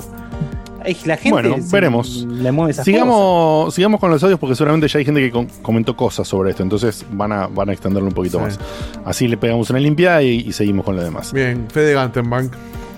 Ay, 0.88 0.96
La 1.04 1.16
gente 1.16 1.30
Bueno, 1.30 1.56
se- 1.62 1.70
veremos. 1.72 2.26
le 2.30 2.50
mueve 2.52 2.70
esas 2.72 2.82
cosas. 2.84 2.94
Sigamos, 2.94 3.74
sigamos 3.74 4.00
con 4.00 4.10
los 4.10 4.22
audios 4.22 4.40
porque 4.40 4.54
seguramente 4.56 4.88
ya 4.88 4.98
hay 4.98 5.04
gente 5.04 5.20
que 5.20 5.30
con- 5.30 5.46
comentó 5.62 5.94
cosas 5.96 6.26
sobre 6.26 6.50
esto, 6.50 6.62
entonces 6.62 7.04
van 7.12 7.30
a, 7.32 7.46
van 7.46 7.68
a 7.68 7.72
extenderlo 7.72 8.08
un 8.08 8.14
poquito 8.14 8.38
Sí. 8.38 8.44
más. 8.44 8.58
Así 9.04 9.28
le 9.28 9.36
pegamos 9.36 9.68
una 9.70 9.78
limpiada 9.80 10.22
y, 10.22 10.44
y 10.48 10.52
seguimos 10.52 10.84
con 10.84 10.96
lo 10.96 11.02
demás. 11.02 11.32
Bien, 11.32 11.66
Fede 11.70 11.92
Gantenbank. 11.92 12.52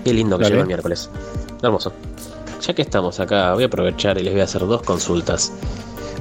Qué 0.05 0.13
lindo 0.13 0.37
que 0.39 0.45
llegó 0.45 0.61
el 0.61 0.67
miércoles. 0.67 1.09
Hermoso. 1.61 1.91
Ya 2.65 2.73
que 2.73 2.81
estamos 2.81 3.19
acá, 3.19 3.53
voy 3.55 3.63
a 3.63 3.65
aprovechar 3.67 4.17
y 4.19 4.23
les 4.23 4.31
voy 4.33 4.41
a 4.41 4.45
hacer 4.45 4.61
dos 4.61 4.81
consultas. 4.83 5.51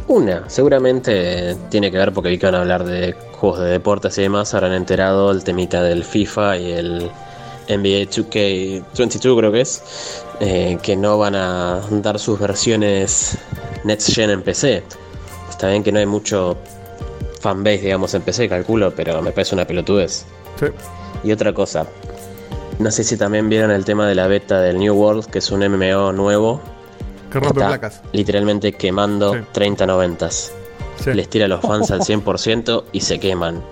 Una, 0.08 0.48
seguramente 0.48 1.56
tiene 1.68 1.90
que 1.92 1.98
ver 1.98 2.12
porque 2.12 2.30
vi 2.30 2.38
que 2.38 2.46
van 2.46 2.56
a 2.56 2.60
hablar 2.62 2.84
de 2.84 3.14
juegos 3.32 3.60
de 3.60 3.66
deportes 3.66 4.18
y 4.18 4.22
demás. 4.22 4.52
Habrán 4.54 4.72
enterado 4.72 5.30
el 5.30 5.44
temita 5.44 5.82
del 5.82 6.02
FIFA 6.02 6.56
y 6.58 6.72
el 6.72 7.10
NBA 7.68 8.10
2K22, 8.10 9.36
creo 9.38 9.52
que 9.52 9.60
es. 9.60 10.24
Eh, 10.40 10.78
que 10.82 10.96
no 10.96 11.18
van 11.18 11.34
a 11.36 11.80
dar 11.90 12.18
sus 12.18 12.38
versiones 12.40 13.38
Next 13.84 14.12
Gen 14.14 14.30
en 14.30 14.42
PC. 14.42 14.82
Está 15.48 15.68
bien 15.68 15.82
que 15.82 15.92
no 15.92 15.98
hay 15.98 16.06
mucho 16.06 16.56
fanbase, 17.40 17.78
digamos, 17.82 18.14
en 18.14 18.22
PC, 18.22 18.48
calculo, 18.48 18.92
pero 18.94 19.20
me 19.22 19.30
parece 19.32 19.54
una 19.54 19.66
pelotudez. 19.66 20.24
Sí. 20.58 20.66
Y 21.24 21.32
otra 21.32 21.52
cosa, 21.52 21.86
no 22.78 22.90
sé 22.90 23.04
si 23.04 23.16
también 23.16 23.48
vieron 23.48 23.70
el 23.70 23.84
tema 23.84 24.06
de 24.08 24.14
la 24.14 24.26
beta 24.26 24.60
del 24.60 24.78
New 24.78 24.94
World, 24.94 25.26
que 25.26 25.38
es 25.38 25.50
un 25.50 25.60
MMO 25.60 26.12
nuevo. 26.12 26.60
Que 27.30 27.38
rompe 27.38 27.60
Está 27.60 27.68
placas. 27.68 28.02
literalmente 28.12 28.72
quemando 28.72 29.34
Sí. 29.34 29.40
30 29.52 29.86
noventas. 29.86 30.52
Sí. 31.02 31.12
Les 31.14 31.28
tira 31.28 31.44
a 31.44 31.48
los 31.48 31.60
fans 31.60 31.90
al 31.90 32.00
100% 32.04 32.84
y 32.92 33.00
se 33.00 33.18
queman. 33.20 33.62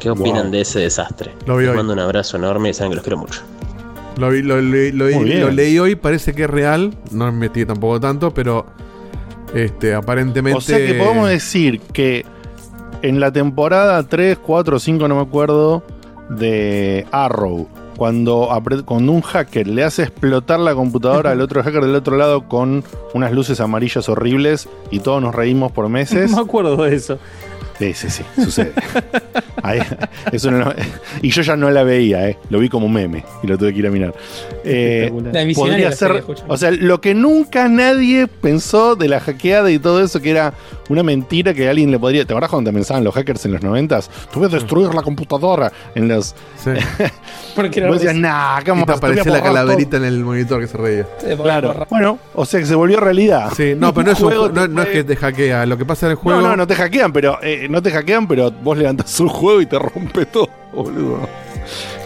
¿Qué 0.00 0.10
opinan 0.10 0.44
Wow. 0.44 0.52
de 0.52 0.60
ese 0.60 0.78
desastre? 0.80 1.32
Lo 1.46 1.58
Les 1.60 1.74
mando 1.74 1.92
un 1.92 1.98
abrazo 1.98 2.36
enorme 2.36 2.70
y 2.70 2.74
saben 2.74 2.90
que 2.92 2.96
los 2.96 3.04
quiero 3.04 3.18
mucho. 3.18 3.42
Lo, 4.18 4.30
vi- 4.30 4.42
lo, 4.42 4.60
lo- 4.60 5.08
lo 5.40 5.50
leí 5.50 5.78
hoy, 5.78 5.94
parece 5.94 6.34
que 6.34 6.44
es 6.44 6.50
real. 6.50 6.94
No 7.12 7.26
me 7.32 7.38
metí 7.38 7.64
tampoco 7.64 8.00
tanto, 8.00 8.32
pero 8.34 8.66
este, 9.54 9.94
aparentemente. 9.94 10.58
O 10.58 10.60
sea 10.60 10.78
que 10.78 10.94
podemos 10.94 11.28
decir 11.28 11.80
que 11.92 12.26
en 13.02 13.20
la 13.20 13.32
temporada 13.32 14.02
3, 14.02 14.38
4, 14.38 14.78
5, 14.78 15.08
no 15.08 15.14
me 15.16 15.22
acuerdo, 15.22 15.82
de 16.30 17.06
Arrow, 17.12 17.68
cuando, 17.96 18.48
cuando 18.84 19.12
un 19.12 19.22
hacker 19.22 19.66
le 19.66 19.82
hace 19.84 20.02
explotar 20.02 20.60
la 20.60 20.74
computadora 20.74 21.30
al 21.32 21.40
otro 21.40 21.62
hacker 21.62 21.82
del 21.82 21.94
otro 21.94 22.16
lado 22.16 22.46
con 22.48 22.84
unas 23.14 23.32
luces 23.32 23.60
amarillas 23.60 24.08
horribles 24.08 24.68
y 24.90 25.00
todos 25.00 25.22
nos 25.22 25.34
reímos 25.34 25.72
por 25.72 25.88
meses. 25.88 26.30
No 26.30 26.36
me 26.38 26.42
acuerdo 26.42 26.76
de 26.84 26.94
eso. 26.94 27.18
Sí, 27.78 27.94
sí, 27.94 28.10
sí, 28.10 28.22
sucede. 28.42 28.72
Ahí- 29.62 29.80
eso 30.32 30.50
no- 30.50 30.72
y 31.22 31.30
yo 31.30 31.42
ya 31.42 31.56
no 31.56 31.70
la 31.70 31.82
veía, 31.82 32.28
eh. 32.28 32.38
lo 32.50 32.58
vi 32.58 32.68
como 32.68 32.88
meme 32.88 33.24
y 33.42 33.46
lo 33.46 33.56
tuve 33.58 33.72
que 33.72 33.78
ir 33.80 33.86
a 33.86 33.90
mirar. 33.90 34.14
Eh, 34.64 35.12
podría 35.54 35.92
ser, 35.92 36.24
o 36.46 36.56
sea, 36.56 36.70
lo 36.70 37.00
que 37.00 37.14
nunca 37.14 37.68
nadie 37.68 38.26
pensó 38.26 38.96
de 38.96 39.08
la 39.08 39.20
hackeada 39.20 39.70
y 39.70 39.78
todo 39.78 40.02
eso, 40.02 40.20
que 40.20 40.30
era 40.30 40.54
una 40.88 41.02
mentira 41.02 41.54
que 41.54 41.68
alguien 41.68 41.90
le 41.90 41.98
podría. 41.98 42.24
¿Te 42.24 42.32
acuerdas 42.32 42.50
cuando 42.50 42.72
pensaban 42.72 43.04
los 43.04 43.14
hackers 43.14 43.44
en 43.44 43.52
los 43.52 43.62
noventas? 43.62 44.10
Voy 44.34 44.46
a 44.46 44.48
destruir 44.48 44.94
la 44.94 45.02
computadora 45.02 45.72
en 45.94 46.08
los. 46.08 46.34
Sí. 46.62 46.70
Porque 47.54 47.80
era 47.80 47.88
Vos 47.88 48.00
decías, 48.00 48.16
nah, 48.16 48.60
Y 48.60 48.64
¿cómo 48.64 48.86
te 48.86 48.92
aparecía 48.92 49.32
la 49.32 49.42
calaverita 49.42 49.96
en 49.98 50.04
el 50.04 50.20
monitor 50.24 50.60
que 50.60 50.66
se 50.66 50.76
reía. 50.76 51.06
Claro. 51.42 51.86
Bueno, 51.90 52.18
o 52.34 52.44
sea 52.44 52.60
que 52.60 52.66
se 52.66 52.74
volvió 52.74 53.00
realidad. 53.00 53.50
Sí, 53.56 53.74
no, 53.76 53.92
pero 53.92 54.06
no 54.06 54.12
es, 54.12 54.20
un 54.20 54.54
no, 54.54 54.66
te 54.66 54.68
no 54.68 54.82
es 54.82 54.88
que 54.88 55.04
te 55.04 55.16
hackea. 55.16 55.66
Lo 55.66 55.76
que 55.76 55.84
pasa 55.84 56.06
en 56.06 56.10
el 56.12 56.16
juego. 56.16 56.40
No, 56.40 56.48
no, 56.48 56.56
no 56.56 56.66
te 56.66 56.74
hackean, 56.74 57.12
pero 57.12 57.38
eh, 57.42 57.67
no 57.68 57.82
te 57.82 57.90
hackean, 57.90 58.26
pero 58.26 58.50
vos 58.50 58.76
levantás 58.78 59.18
un 59.20 59.28
juego 59.28 59.60
y 59.60 59.66
te 59.66 59.78
rompe 59.78 60.26
todo, 60.26 60.48
boludo. 60.72 61.28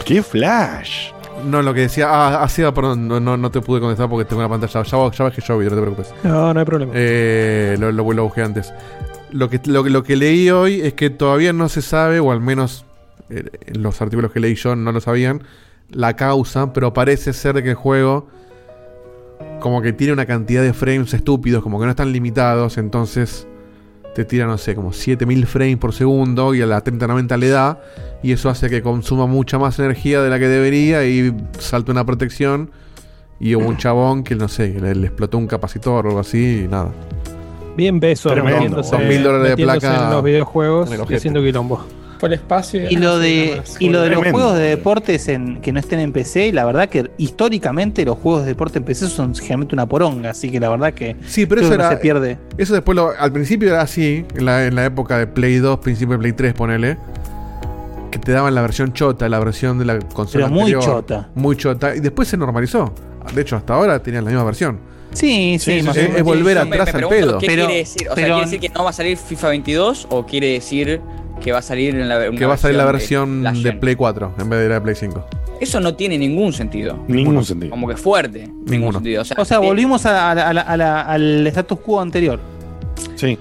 ¡Qué 0.05 0.23
flash! 0.23 1.11
No, 1.45 1.61
lo 1.63 1.75
que 1.75 1.81
decía. 1.83 2.07
Ah, 2.09 2.43
ah, 2.43 2.49
sí, 2.49 2.63
ah, 2.63 2.73
perdón. 2.73 3.09
No, 3.09 3.19
no, 3.19 3.37
no 3.37 3.51
te 3.51 3.61
pude 3.61 3.81
contestar 3.81 4.09
porque 4.09 4.25
tengo 4.25 4.41
una 4.41 4.49
pantalla. 4.49 4.83
Ya, 4.83 5.11
ya 5.11 5.25
bajé 5.25 5.43
yo, 5.43 5.55
no 5.59 5.61
te 5.71 5.71
preocupes. 5.81 6.15
No, 6.23 6.53
no 6.55 6.61
hay 6.61 6.67
problema. 6.67 6.93
Eh, 6.95 7.77
lo, 7.81 7.91
lo, 7.91 8.13
lo 8.13 8.25
busqué 8.25 8.43
antes. 8.43 8.73
Lo 9.33 9.49
que, 9.49 9.61
lo, 9.67 9.83
que- 9.83 9.91
lo 9.91 10.03
que 10.05 10.15
leí 10.17 10.51
hoy 10.51 10.81
es 10.83 10.95
que 10.95 11.11
todavía 11.11 11.53
no 11.53 11.69
se 11.69 11.83
sabe, 11.83 12.21
o 12.21 12.31
al 12.31 12.41
menos 12.41 12.85
eh, 13.31 13.45
los 13.75 14.01
artículos 14.03 14.31
que 14.31 14.41
leí 14.41 14.55
yo 14.55 14.77
no 14.77 14.93
lo 14.93 15.01
sabían, 15.01 15.43
la 15.91 16.15
causa, 16.17 16.73
pero 16.73 16.93
parece 16.93 17.33
ser 17.33 17.63
que 17.63 17.71
el 17.71 17.75
juego 17.75 18.29
como 19.61 19.81
que 19.83 19.93
tiene 19.93 20.13
una 20.13 20.27
cantidad 20.27 20.63
de 20.63 20.73
frames 20.75 21.15
estúpidos, 21.15 21.63
como 21.63 21.79
que 21.79 21.85
no 21.87 21.91
están 21.91 22.13
limitados, 22.13 22.79
entonces 22.79 23.47
te 24.15 24.25
tira, 24.25 24.47
no 24.47 24.59
sé, 24.59 24.75
como 24.75 24.93
7000 24.93 25.47
frames 25.47 25.77
por 25.79 25.93
segundo 25.93 26.55
y 26.55 26.63
a 26.63 26.67
la 26.67 26.81
3090 26.83 27.37
le 27.37 27.49
da, 27.49 27.81
y 28.23 28.33
eso 28.33 28.51
hace 28.51 28.69
que 28.69 28.83
consuma 28.83 29.27
mucha 29.27 29.59
más 29.59 29.79
energía 29.79 30.23
de 30.23 30.31
la 30.31 30.39
que 30.39 30.49
debería 30.49 31.05
y 31.07 31.35
salta 31.59 31.93
una 31.93 32.05
protección. 32.05 32.71
Y 33.41 33.57
hubo 33.57 33.67
un 33.67 33.77
chabón 33.77 34.23
que, 34.23 34.37
no 34.37 34.47
sé, 34.47 34.73
que 34.73 34.81
le, 34.81 34.95
le 34.95 35.09
explotó 35.09 35.37
un 35.37 35.49
capacitor 35.49 36.07
o 36.07 36.11
algo 36.11 36.21
así 36.21 36.63
y 36.65 36.69
nada. 36.69 36.93
Bien 37.77 37.99
besos 37.99 38.37
metiéndose, 38.37 38.97
Dos 38.97 39.05
mil 39.07 39.23
dólares 39.23 39.57
de 39.57 39.65
placa 39.65 40.05
en 40.05 40.11
los 40.11 40.23
videojuegos 40.23 40.93
en 40.93 41.01
y 41.09 41.15
haciendo 41.15 41.41
quilombo. 41.41 41.85
Por 42.23 42.33
el 42.33 42.39
espacio. 42.39 42.89
Y 42.89 42.97
lo 42.97 43.19
de, 43.19 43.61
y 43.81 43.89
lo 43.91 44.01
de 44.01 44.09
los 44.11 44.23
juegos 44.23 44.55
de 44.57 44.63
deportes 44.63 45.27
en, 45.29 45.61
que 45.61 45.73
no 45.73 45.81
estén 45.81 45.99
en 45.99 46.13
PC, 46.13 46.53
la 46.53 46.65
verdad 46.65 46.89
que 46.89 47.11
históricamente 47.19 48.05
los 48.05 48.17
juegos 48.17 48.43
de 48.43 48.49
deporte 48.51 48.79
en 48.79 48.85
PC 48.85 49.09
son 49.09 49.35
generalmente 49.35 49.75
una 49.75 49.87
poronga, 49.87 50.31
así 50.31 50.49
que 50.51 50.61
la 50.61 50.69
verdad 50.71 50.95
que 50.95 51.17
Sí, 51.27 51.47
pero 51.47 51.61
eso 51.63 51.71
no 51.71 51.75
era. 51.75 51.91
se 51.91 51.97
pierde. 51.97 52.39
Eso 52.57 52.75
después 52.75 52.95
lo- 52.95 53.11
al 53.19 53.33
principio 53.33 53.69
era 53.71 53.81
así, 53.83 54.25
en 54.37 54.45
la, 54.45 54.65
en 54.67 54.75
la 54.77 54.85
época 54.85 55.19
de 55.19 55.27
Play 55.27 55.57
2, 55.57 55.81
principio 55.81 56.13
de 56.13 56.19
Play 56.21 56.33
3, 56.33 56.55
ponele. 56.55 56.97
Que 58.13 58.19
te 58.19 58.31
daban 58.33 58.55
la 58.55 58.63
versión 58.63 58.93
chota, 58.93 59.29
la 59.29 59.39
versión 59.41 59.79
de 59.79 59.85
la 59.87 59.99
consola 59.99 60.45
Pero 60.47 60.55
muy 60.55 60.73
anterior, 60.73 60.85
chota. 60.85 61.29
Muy 61.35 61.57
chota. 61.57 61.97
Y 61.97 62.01
después 62.01 62.29
se 62.29 62.37
normalizó. 62.37 62.95
De 63.35 63.43
hecho, 63.43 63.57
hasta 63.57 63.75
ahora 63.75 64.03
tenían 64.03 64.25
la 64.25 64.31
misma 64.31 64.45
versión. 64.45 64.79
Sí, 65.13 65.57
sí, 65.59 65.83
más 65.83 65.97
Es, 65.97 66.23
volver 66.23 66.57
Me- 66.59 66.65
me 66.67 66.77
atrás 66.77 66.95
al 66.95 67.09
pedo. 67.09 67.39
¿Qué 67.39 67.47
Pero- 67.47 67.65
quiere 67.67 67.79
decir? 67.81 68.09
O 68.11 68.15
sea, 68.15 68.25
¿quiere 68.27 68.41
decir 68.43 68.61
que 68.61 68.69
no 68.69 68.85
va 68.85 68.91
a 68.91 68.93
salir 68.93 69.17
FIFA 69.17 69.49
22 69.49 70.07
o 70.11 70.25
quiere 70.27 70.53
decir 70.53 71.01
que 71.43 71.53
va 71.53 71.59
a 71.59 71.63
salir 71.63 71.95
en 71.95 72.09
la 72.09 72.31
Que 72.31 72.47
va 72.47 72.55
a 72.55 72.57
salir 72.57 72.77
la 72.77 72.85
versión 72.85 73.43
de? 73.63 73.73
Play 73.73 73.95
4 73.97 74.35
en 74.39 74.49
vez 74.51 74.61
de 74.61 74.69
la 74.69 74.75
de 74.77 74.81
Play 74.81 74.95
5. 74.95 75.27
Eso 75.61 75.79
no 75.81 75.95
tiene 75.95 76.19
ningún 76.19 76.53
sentido. 76.53 76.99
Ningún 77.07 77.45
sentido. 77.45 77.71
Como 77.71 77.87
que 77.89 77.97
fuerte. 77.97 78.41
Ningún 78.47 78.65
Ninguno. 78.67 78.93
sentido. 78.99 79.23
O 79.23 79.25
sea, 79.25 79.37
O 79.41 79.45
sea, 79.45 79.57
eh, 79.59 79.61
volvimos 79.61 80.05
a- 80.07 80.31
al 81.13 81.47
status 81.47 81.79
quo 81.81 82.01
anterior. 82.01 82.41
Sí. 83.17 83.39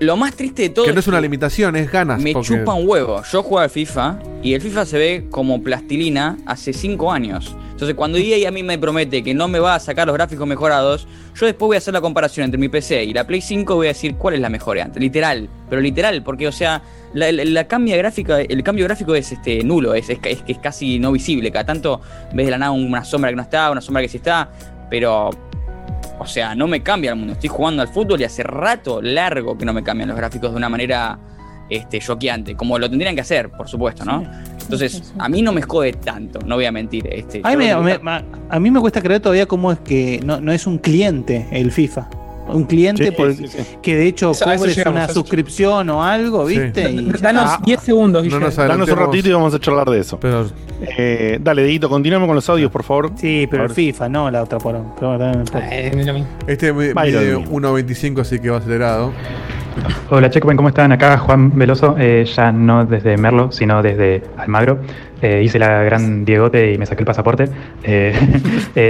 lo 0.00 0.16
más 0.16 0.34
triste 0.34 0.62
de 0.62 0.68
todo 0.70 0.84
Que 0.86 0.92
no 0.94 1.00
es 1.00 1.08
una 1.08 1.20
limitación, 1.20 1.76
es 1.76 1.90
ganas. 1.92 2.18
me 2.22 2.32
porque- 2.32 2.48
chupa 2.48 2.72
un 2.74 2.88
huevo. 2.88 3.22
Yo 3.30 3.42
juego 3.42 3.58
al 3.58 3.68
FIFA 3.70 4.18
y 4.42 4.54
el 4.54 4.60
FIFA 4.62 4.86
se 4.86 4.96
ve 4.98 5.26
como 5.30 5.62
plastilina 5.62 6.38
hace 6.46 6.72
5 6.72 7.12
años. 7.12 7.54
Entonces, 7.74 7.96
cuando 7.96 8.18
EA 8.18 8.48
a 8.48 8.52
mí 8.52 8.62
me 8.62 8.78
promete 8.78 9.24
que 9.24 9.34
no 9.34 9.48
me 9.48 9.58
va 9.58 9.74
a 9.74 9.80
sacar 9.80 10.06
los 10.06 10.14
gráficos 10.14 10.46
mejorados, 10.46 11.08
yo 11.34 11.44
después 11.46 11.66
voy 11.66 11.74
a 11.74 11.78
hacer 11.78 11.92
la 11.92 12.00
comparación 12.00 12.44
entre 12.44 12.56
mi 12.56 12.68
PC 12.68 13.02
y 13.02 13.12
la 13.12 13.26
Play 13.26 13.40
5 13.40 13.74
voy 13.74 13.86
a 13.86 13.90
decir 13.90 14.14
cuál 14.14 14.34
es 14.34 14.40
la 14.40 14.48
mejor 14.48 14.78
antes. 14.78 15.02
Literal, 15.02 15.48
pero 15.68 15.82
literal, 15.82 16.22
porque, 16.22 16.46
o 16.46 16.52
sea, 16.52 16.82
la, 17.14 17.32
la- 17.32 17.64
gráfica, 17.64 18.40
el 18.40 18.62
cambio 18.62 18.84
gráfico 18.84 19.16
es 19.16 19.32
este 19.32 19.64
nulo, 19.64 19.92
es, 19.94 20.08
es, 20.08 20.20
es- 20.22 20.44
es 20.46 20.58
casi 20.58 21.00
no 21.00 21.10
visible. 21.10 21.50
Cada 21.50 21.66
tanto 21.66 22.00
ves 22.32 22.46
de 22.46 22.50
la 22.52 22.58
nada 22.58 22.70
una 22.70 23.04
sombra 23.04 23.30
que 23.30 23.36
no 23.36 23.42
está, 23.42 23.72
una 23.72 23.80
sombra 23.80 24.02
que 24.02 24.08
sí 24.08 24.18
está, 24.18 24.50
pero 24.88 25.30
o 26.20 26.26
sea, 26.26 26.54
no 26.54 26.68
me 26.68 26.80
cambia 26.80 27.10
el 27.10 27.16
mundo. 27.16 27.32
Estoy 27.32 27.48
jugando 27.48 27.82
al 27.82 27.88
fútbol 27.88 28.20
y 28.20 28.24
hace 28.24 28.44
rato 28.44 29.02
largo 29.02 29.58
que 29.58 29.64
no 29.64 29.72
me 29.72 29.82
cambian 29.82 30.08
los 30.08 30.16
gráficos 30.16 30.52
de 30.52 30.56
una 30.56 30.68
manera 30.68 31.18
este, 31.70 31.98
choqueante, 32.00 32.54
como 32.56 32.78
lo 32.78 32.88
tendrían 32.88 33.14
que 33.14 33.20
hacer, 33.22 33.50
por 33.50 33.68
supuesto, 33.68 34.04
¿no? 34.04 34.24
Entonces, 34.62 35.12
a 35.18 35.28
mí 35.28 35.42
no 35.42 35.52
me 35.52 35.62
jode 35.62 35.92
tanto, 35.92 36.38
no 36.46 36.54
voy 36.56 36.64
a 36.64 36.72
mentir. 36.72 37.06
Este, 37.10 37.40
A 37.44 37.50
mí, 37.50 37.56
me, 37.56 37.64
creo 37.66 37.78
que- 37.78 37.84
me- 37.84 37.98
ma- 37.98 38.22
a 38.48 38.58
mí 38.60 38.70
me 38.70 38.80
cuesta 38.80 39.00
creer 39.02 39.20
todavía 39.20 39.46
cómo 39.46 39.70
es 39.72 39.78
que 39.80 40.20
no, 40.24 40.40
no 40.40 40.52
es 40.52 40.66
un 40.66 40.78
cliente 40.78 41.46
el 41.52 41.70
FIFA. 41.70 42.08
Un 42.46 42.64
cliente 42.64 43.06
Sí, 43.06 43.10
por- 43.10 43.32
sí, 43.34 43.48
sí. 43.48 43.58
que 43.82 43.96
de 43.96 44.06
hecho 44.06 44.32
Eso- 44.32 44.44
cobres 44.44 44.76
llegamos, 44.76 44.98
una 45.02 45.08
suscripción 45.08 45.88
o 45.88 46.02
algo, 46.04 46.46
Sí. 46.46 46.58
¿viste? 46.58 46.90
Y 46.90 47.10
Danos 47.12 47.44
está. 47.52 47.60
10 47.64 47.80
segundos, 47.80 48.22
Guille. 48.22 48.34
No 48.34 48.40
nos 48.44 48.54
Danos 48.56 48.86
un 48.90 48.96
ratito 48.98 49.28
y 49.30 49.32
vamos 49.32 49.54
a 49.54 49.58
charlar 49.60 49.88
de 49.88 50.00
eso. 50.00 50.20
Pero 50.20 50.46
Eh, 50.98 51.38
dale, 51.40 51.62
Dedito, 51.62 51.88
continuamos 51.88 52.26
con 52.26 52.34
los 52.34 52.46
audios, 52.50 52.70
por 52.70 52.82
favor. 52.82 53.12
Sí, 53.16 53.46
pero 53.50 53.64
el 53.64 53.70
FIFA, 53.70 54.08
no 54.10 54.30
la 54.30 54.42
otra 54.42 54.58
por. 54.58 54.74
no 54.74 55.32
importa. 55.32 55.68
Eh, 55.74 55.86
este 55.86 55.96
mide 55.96 56.12
mismo. 56.12 57.50
1.25, 57.50 58.20
así 58.20 58.38
que 58.38 58.50
va 58.50 58.58
acelerado. 58.58 59.12
Hola 60.10 60.30
Checkpoint, 60.30 60.56
¿cómo 60.56 60.68
están? 60.68 60.92
Acá 60.92 61.18
Juan 61.18 61.56
Veloso, 61.58 61.96
eh, 61.98 62.24
ya 62.24 62.52
no 62.52 62.84
desde 62.84 63.16
Merlo, 63.16 63.50
sino 63.50 63.82
desde 63.82 64.22
Almagro. 64.36 64.78
Eh, 65.20 65.42
hice 65.44 65.58
la 65.58 65.82
gran 65.82 66.24
Diegote 66.24 66.72
y 66.72 66.78
me 66.78 66.86
saqué 66.86 67.02
el 67.02 67.06
pasaporte. 67.06 67.48
Eh, 67.82 68.14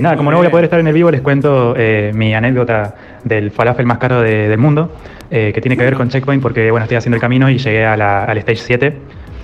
nada, 0.03 0.17
como 0.17 0.31
no 0.31 0.37
voy 0.39 0.47
a 0.47 0.51
poder 0.51 0.65
estar 0.65 0.81
en 0.81 0.87
el 0.87 0.93
vivo, 0.95 1.11
les 1.11 1.21
cuento 1.23 1.75
mi 2.13 2.35
anécdota 2.35 2.95
del 3.25 3.51
falafel 3.51 3.87
más 3.87 3.99
caro 3.99 4.21
de- 4.21 4.49
del 4.49 4.59
mundo, 4.59 4.93
que 5.31 5.59
tiene 5.61 5.77
que 5.77 5.85
ver 5.85 5.95
con 5.95 6.09
Checkpoint 6.11 6.43
porque, 6.43 6.71
bueno, 6.71 6.85
estoy 6.85 6.97
haciendo 6.99 7.17
el 7.17 7.21
camino 7.21 7.49
y 7.51 7.59
llegué 7.59 7.85
al 7.85 8.37
Stage 8.39 8.57
7. 8.57 8.97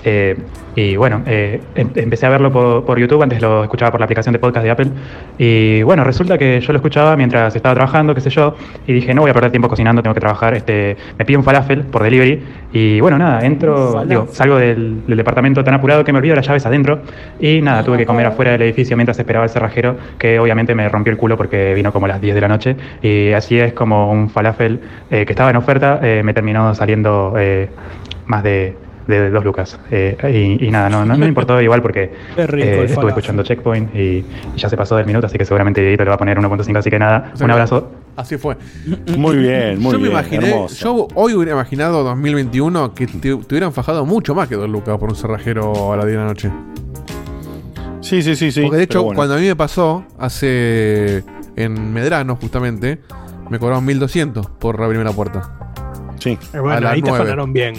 Eh, 0.05 0.37
y 0.77 0.97
bueno, 0.97 1.23
eh, 1.27 1.61
em- 1.75 1.91
empecé 1.97 2.27
a 2.27 2.29
verlo 2.31 2.53
por, 2.53 2.85
por 2.85 2.99
YouTube, 2.99 3.23
antes 3.23 3.43
lo 3.43 3.65
escuchaba 3.65 3.91
por 3.91 4.01
la 4.01 4.05
aplicación 4.05 4.33
de 4.33 4.39
podcast 4.39 4.65
de 4.65 4.71
Apple. 4.71 4.87
Y 5.39 5.83
bueno, 5.83 6.05
resulta 6.05 6.39
que 6.39 6.61
yo 6.61 6.73
lo 6.73 6.79
escuchaba 6.79 7.17
mientras 7.17 7.55
estaba 7.57 7.75
trabajando, 7.75 8.15
qué 8.15 8.21
sé 8.21 8.31
yo, 8.31 8.55
y 8.87 8.93
dije, 8.93 9.13
no 9.13 9.23
voy 9.23 9.31
a 9.31 9.35
perder 9.35 9.51
tiempo 9.51 9.69
cocinando, 9.69 10.03
tengo 10.03 10.15
que 10.15 10.21
trabajar. 10.21 10.55
Este, 10.55 10.97
me 11.19 11.25
pido 11.25 11.41
un 11.41 11.45
falafel 11.45 11.83
por 11.83 12.03
delivery. 12.03 12.43
Y 12.73 13.01
bueno, 13.01 13.19
nada, 13.19 13.45
entro, 13.45 14.05
digo, 14.07 14.29
salgo 14.31 14.57
del, 14.57 15.05
del 15.07 15.17
departamento 15.17 15.65
tan 15.65 15.75
apurado 15.75 16.05
que 16.05 16.13
me 16.13 16.19
olvido 16.19 16.37
las 16.37 16.47
llaves 16.47 16.65
adentro. 16.65 17.01
Y 17.41 17.61
nada, 17.61 17.83
tuve 17.83 17.99
que 17.99 18.07
comer 18.07 18.27
afuera 18.27 18.53
del 18.53 18.63
edificio 18.63 18.97
mientras 18.97 19.19
esperaba 19.19 19.45
el 19.45 19.51
cerrajero, 19.51 19.97
que 20.19 20.39
obviamente 20.39 20.75
me 20.75 20.89
rompió 20.89 21.11
el 21.11 21.19
culo 21.19 21.37
porque 21.37 21.75
vino 21.75 21.93
como 21.93 22.07
a 22.07 22.11
las 22.11 22.21
10 22.21 22.35
de 22.35 22.41
la 22.41 22.49
noche. 22.49 22.77
Y 23.03 23.33
así 23.33 23.59
es 23.59 23.73
como 23.73 24.11
un 24.13 24.31
falafel 24.31 24.81
eh, 25.11 25.27
que 25.27 25.33
estaba 25.33 25.51
en 25.51 25.57
oferta, 25.57 26.01
me 26.01 26.33
terminó 26.33 26.75
saliendo 26.75 27.35
más 28.27 28.43
de, 28.43 28.77
de 29.11 29.31
dos 29.31 29.45
lucas. 29.45 29.79
Eh, 29.91 30.17
y, 30.61 30.67
y 30.67 30.71
nada, 30.71 30.89
no, 30.89 31.01
no, 31.05 31.13
no 31.15 31.19
me 31.19 31.27
importó 31.27 31.61
igual 31.63 31.83
porque 31.83 32.13
eh, 32.37 32.85
estuve 32.89 33.09
escuchando 33.09 33.43
Checkpoint 33.43 33.95
y, 33.95 33.99
y 33.99 34.25
ya 34.57 34.69
se 34.69 34.77
pasó 34.77 34.97
del 34.97 35.07
minuto, 35.07 35.27
así 35.27 35.37
que 35.37 35.45
seguramente 35.45 35.81
Dieguito 35.81 36.05
le 36.05 36.09
va 36.11 36.15
a 36.15 36.19
poner 36.19 36.39
1.5, 36.39 36.77
así 36.79 36.89
que 36.91 36.99
nada, 36.99 37.31
O 37.35 37.37
sea 37.37 37.45
un 37.45 37.51
abrazo. 37.51 37.91
Así 38.17 38.37
fue. 38.37 38.57
Muy 39.17 39.37
bien, 39.37 39.79
muy 39.81 39.93
yo 39.93 39.99
bien. 39.99 40.03
me 40.03 40.09
imaginé, 40.19 40.51
hermoso. 40.51 40.85
yo 40.85 41.09
hoy 41.15 41.33
hubiera 41.35 41.53
imaginado 41.53 42.03
2021 42.05 42.93
que 42.95 43.07
te, 43.07 43.19
te 43.19 43.35
hubieran 43.35 43.73
fajado 43.73 44.05
mucho 44.05 44.35
más 44.35 44.49
que 44.49 44.57
dos 44.57 44.69
lucas 44.69 44.99
por 44.99 45.09
un 45.09 45.15
cerrajero 45.17 45.93
a 45.93 45.97
las 45.97 46.05
10 46.07 46.17
de 46.17 46.23
la 46.23 46.29
noche. 46.29 46.51
Sí, 48.01 48.23
sí, 48.23 48.35
sí, 48.35 48.51
sí. 48.51 48.63
Porque 48.63 48.77
de 48.79 48.83
hecho, 48.85 49.03
bueno. 49.05 49.17
cuando 49.17 49.35
a 49.35 49.39
mí 49.39 49.47
me 49.47 49.57
pasó, 49.57 50.05
hace. 50.19 51.23
en 51.57 51.93
Medrano, 51.93 52.37
justamente, 52.37 52.99
me 53.49 53.59
cobraron 53.59 53.85
1200 53.85 54.47
por 54.59 54.83
abrirme 54.83 55.05
la 55.05 55.13
puerta. 55.13 55.73
Sí. 56.19 56.31
Eh, 56.53 56.57
A 56.59 56.61
bueno, 56.61 56.89
ahí 56.89 57.01
te 57.03 57.09
nueve. 57.09 57.25
afanaron 57.25 57.53
bien. 57.53 57.75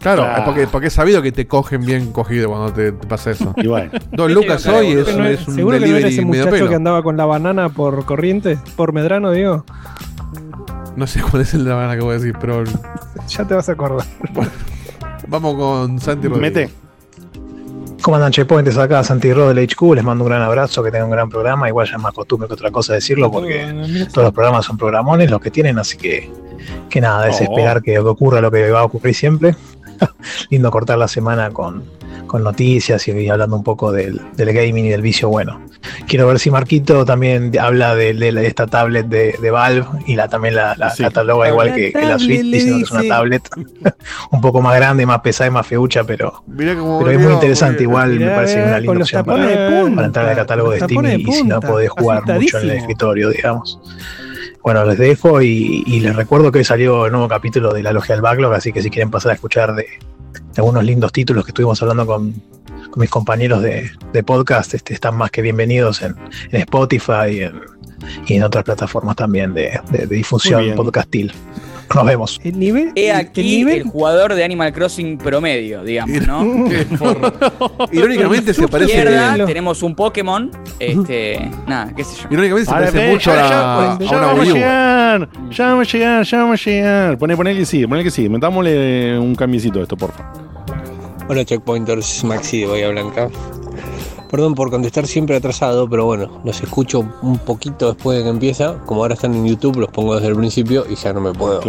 Claro, 0.00 0.26
porque, 0.44 0.66
porque 0.66 0.86
he 0.86 0.90
sabido 0.90 1.20
que 1.22 1.32
te 1.32 1.46
cogen 1.46 1.84
bien 1.84 2.12
cogido 2.12 2.48
cuando 2.50 2.72
te, 2.72 2.92
te 2.92 3.06
pasa 3.06 3.30
eso. 3.32 3.52
Y 3.56 3.66
bueno. 3.66 3.90
Dos 4.12 4.30
lucas 4.30 4.64
hoy 4.66 4.92
es, 4.92 5.04
Pero 5.04 5.18
no- 5.18 5.26
es 5.26 5.46
un 5.48 5.54
¿Seguro 5.56 5.74
que 5.78 5.80
no 5.80 5.86
era 5.86 5.94
delivery 5.96 6.14
ese 6.14 6.24
medio 6.24 6.44
muchacho 6.44 6.56
pelo. 6.56 6.68
que 6.68 6.74
andaba 6.76 7.02
con 7.02 7.16
la 7.16 7.26
banana 7.26 7.68
por 7.68 8.04
corriente? 8.04 8.58
¿Por 8.76 8.92
Medrano, 8.92 9.32
digo? 9.32 9.64
No 10.96 11.06
sé 11.06 11.20
cuál 11.20 11.42
es 11.42 11.54
el 11.54 11.64
de 11.64 11.70
la 11.70 11.76
banana 11.76 11.96
que 11.96 12.02
voy 12.02 12.14
a 12.14 12.18
decir, 12.18 12.34
pero 12.40 12.64
Ya 13.28 13.44
te 13.44 13.54
vas 13.54 13.68
a 13.68 13.72
acordar. 13.72 14.06
vamos 15.26 15.54
con 15.54 15.98
Santi 16.00 16.28
Rodríguez. 16.28 16.54
Mete. 16.54 16.72
¿Cómo 18.02 18.16
andan, 18.16 18.30
Checkpoints? 18.32 18.76
Acá 18.78 19.02
Santi 19.04 19.32
Ro 19.32 19.48
del 19.52 19.58
HQ. 19.68 19.94
Les 19.94 20.04
mando 20.04 20.24
un 20.24 20.30
gran 20.30 20.42
abrazo, 20.42 20.82
que 20.82 20.90
tengan 20.90 21.06
un 21.08 21.12
gran 21.12 21.28
programa. 21.28 21.68
Igual 21.68 21.86
ya 21.88 21.96
es 21.96 22.02
más 22.02 22.12
costumbre 22.14 22.46
que 22.48 22.54
otra 22.54 22.70
cosa 22.70 22.94
decirlo, 22.94 23.30
porque 23.30 24.06
todos 24.12 24.26
los 24.26 24.32
programas 24.32 24.64
son 24.64 24.78
programones 24.78 25.30
los 25.30 25.40
que 25.40 25.50
tienen, 25.50 25.78
así 25.78 25.96
que, 25.98 26.30
que 26.88 27.00
nada, 27.00 27.28
es 27.28 27.40
Oh. 27.40 27.44
esperar 27.44 27.82
que 27.82 27.98
ocurra 27.98 28.40
lo 28.40 28.50
que 28.50 28.70
va 28.70 28.80
a 28.80 28.84
ocurrir 28.84 29.14
siempre. 29.14 29.54
Lindo 30.50 30.70
cortar 30.70 30.98
la 30.98 31.08
semana 31.08 31.50
con, 31.50 31.84
con 32.26 32.42
noticias 32.42 33.06
y 33.08 33.28
hablando 33.28 33.56
un 33.56 33.64
poco 33.64 33.92
del, 33.92 34.20
del 34.36 34.52
gaming 34.52 34.86
y 34.86 34.88
del 34.88 35.02
vicio 35.02 35.28
bueno. 35.28 35.60
Quiero 36.06 36.26
ver 36.26 36.38
si 36.38 36.50
Marquito 36.50 37.04
también 37.04 37.56
habla 37.58 37.94
de, 37.94 38.10
esta 38.46 38.66
tablet 38.66 39.06
de, 39.06 39.36
de 39.40 39.50
Valve 39.50 39.86
y 40.06 40.16
la 40.16 40.28
también 40.28 40.54
la, 40.56 40.74
la 40.76 40.90
Sí. 40.90 41.02
cataloga 41.04 41.48
igual 41.48 41.74
que, 41.74 41.92
que 41.92 42.04
la 42.04 42.18
Switch, 42.18 42.42
diciendo 42.42 42.76
que 42.78 42.82
es 42.82 42.90
una 42.90 43.02
tablet 43.08 43.48
un 44.32 44.40
poco 44.40 44.60
más 44.60 44.74
grande, 44.76 45.06
más 45.06 45.20
pesada 45.20 45.48
y 45.48 45.52
más 45.52 45.66
feucha, 45.66 46.04
pero, 46.04 46.42
Mirá 46.46 46.74
cómo 46.74 46.98
pero 46.98 47.10
es 47.12 47.20
muy 47.20 47.32
interesante. 47.34 47.86
volvió. 47.86 47.88
Igual 47.88 48.18
me 48.20 48.30
parece 48.34 48.56
mirá, 48.56 48.66
una 48.68 48.74
con 48.76 48.82
linda 48.82 49.02
opción 49.02 49.24
para, 49.24 49.44
para 49.94 50.06
entrar 50.06 50.28
al 50.28 50.36
catálogo 50.36 50.70
de 50.72 50.80
Steam 50.80 51.04
y, 51.04 51.24
de 51.24 51.32
si 51.32 51.42
no 51.44 51.60
podés 51.60 51.90
jugar 51.90 52.26
mucho 52.26 52.58
en 52.58 52.64
el 52.70 52.76
escritorio, 52.78 53.30
digamos. 53.30 53.78
Bueno, 54.68 54.84
les 54.84 54.98
dejo 54.98 55.40
y, 55.40 55.82
y 55.86 56.00
les 56.00 56.14
recuerdo 56.14 56.52
que 56.52 56.58
hoy 56.58 56.64
salió 56.66 57.06
el 57.06 57.12
nuevo 57.12 57.26
capítulo 57.26 57.72
de 57.72 57.82
la 57.82 57.90
logia 57.90 58.14
del 58.14 58.20
backlog, 58.20 58.52
así 58.52 58.70
que 58.70 58.82
si 58.82 58.90
quieren 58.90 59.10
pasar 59.10 59.30
a 59.30 59.34
escuchar 59.34 59.74
de, 59.74 59.84
de 59.84 59.88
algunos 60.58 60.84
lindos 60.84 61.10
títulos 61.10 61.46
que 61.46 61.52
estuvimos 61.52 61.80
hablando 61.80 62.04
con, 62.04 62.34
con 62.90 63.00
mis 63.00 63.08
compañeros 63.08 63.62
de, 63.62 63.90
de 64.12 64.22
podcast, 64.22 64.74
este, 64.74 64.92
están 64.92 65.16
más 65.16 65.30
que 65.30 65.40
bienvenidos 65.40 66.02
en, 66.02 66.14
en 66.50 66.60
Spotify 66.60 67.30
y 67.30 67.40
en, 67.44 67.60
y 68.26 68.34
en 68.34 68.42
otras 68.42 68.62
plataformas 68.62 69.16
también 69.16 69.54
de, 69.54 69.80
de- 69.90 70.06
difusión 70.06 70.60
podcastil. 70.76 71.32
Nos 71.94 72.04
vemos. 72.06 72.40
El 72.44 72.58
nivel. 72.58 72.92
He 72.94 73.10
el- 73.10 73.16
aquí 73.16 73.40
el 73.40 73.46
el, 73.46 73.52
nivel. 73.58 73.82
jugador 73.84 74.34
de 74.34 74.44
Animal 74.44 74.72
Crossing 74.72 75.18
promedio, 75.18 75.82
digamos, 75.82 76.26
¿no? 76.26 76.66
Irónicamente 77.92 78.52
se 78.54 78.68
parece. 78.68 79.04
Tenemos 79.46 79.82
un 79.82 79.94
Pokémon, 79.94 80.50
este, 80.78 81.50
nada, 81.66 81.92
qué 81.96 82.04
sé 82.04 82.16
yo. 82.22 82.28
Irónicamente 82.30 82.66
se 82.70 82.72
parece 82.72 83.10
mucho 83.12 83.32
a, 83.32 83.98
ya, 84.00 84.16
una 84.16 84.26
vamos 84.26 84.48
a 84.48 84.52
llegar. 84.52 85.28
Ya 85.50 85.66
vamos 85.68 85.88
a 85.88 85.92
llegar, 85.96 86.24
ya 86.24 86.38
vamos 86.38 86.60
a 86.66 86.70
llegar. 86.70 87.18
Poné, 87.18 87.36
poné 87.36 87.54
que 87.56 87.64
sí, 87.64 87.86
poné 87.86 88.04
que 88.04 88.10
sí. 88.10 88.28
Metámosle 88.28 89.18
un 89.18 89.34
cambiecito 89.34 89.80
a 89.80 89.82
esto, 89.82 89.96
por 89.96 90.12
favor. 90.12 90.48
Hola 91.28 91.44
Checkpointers, 91.44 92.24
Maxi 92.24 92.60
de 92.62 92.66
Bahía 92.66 92.88
Blanca. 92.88 93.28
Perdón 94.30 94.54
por 94.54 94.70
contestar 94.70 95.06
siempre 95.06 95.36
atrasado, 95.36 95.88
pero 95.88 96.04
bueno, 96.04 96.40
los 96.44 96.60
escucho 96.62 97.04
un 97.22 97.38
poquito 97.38 97.92
después 97.94 98.18
de 98.18 98.24
que 98.24 98.30
empieza. 98.30 98.74
Como 98.84 99.02
ahora 99.02 99.14
están 99.14 99.34
en 99.34 99.46
YouTube, 99.46 99.76
los 99.78 99.90
pongo 99.90 100.14
desde 100.16 100.28
el 100.28 100.36
principio 100.36 100.84
y 100.90 100.96
ya 100.96 101.12
no 101.12 101.20
me 101.20 101.32
puedo 101.32 101.60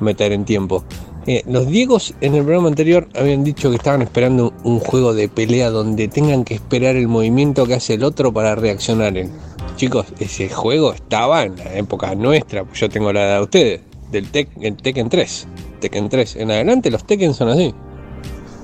meter 0.00 0.32
en 0.32 0.44
tiempo. 0.44 0.82
Eh, 1.28 1.42
los 1.46 1.66
Diegos 1.66 2.14
en 2.20 2.34
el 2.36 2.42
programa 2.44 2.68
anterior 2.68 3.08
habían 3.18 3.42
dicho 3.44 3.70
que 3.70 3.76
estaban 3.76 4.02
esperando 4.02 4.52
un 4.64 4.78
juego 4.78 5.12
de 5.14 5.28
pelea 5.28 5.70
donde 5.70 6.06
tengan 6.08 6.44
que 6.44 6.54
esperar 6.54 6.94
el 6.96 7.08
movimiento 7.08 7.66
que 7.66 7.74
hace 7.74 7.94
el 7.94 8.04
otro 8.04 8.32
para 8.32 8.54
reaccionar. 8.54 9.16
En. 9.16 9.30
Chicos, 9.76 10.06
ese 10.20 10.48
juego 10.48 10.92
estaba 10.92 11.42
en 11.42 11.56
la 11.56 11.74
época 11.74 12.14
nuestra, 12.14 12.64
pues 12.64 12.80
yo 12.80 12.88
tengo 12.88 13.12
la 13.12 13.24
edad 13.24 13.36
de 13.38 13.42
ustedes, 13.42 13.80
del 14.10 14.30
Tek- 14.32 14.48
el 14.60 14.76
Tekken 14.76 15.08
3. 15.08 15.48
Tekken 15.80 16.08
3. 16.08 16.36
En 16.36 16.50
adelante 16.50 16.90
los 16.90 17.04
Tekken 17.04 17.34
son 17.34 17.48
así. 17.50 17.74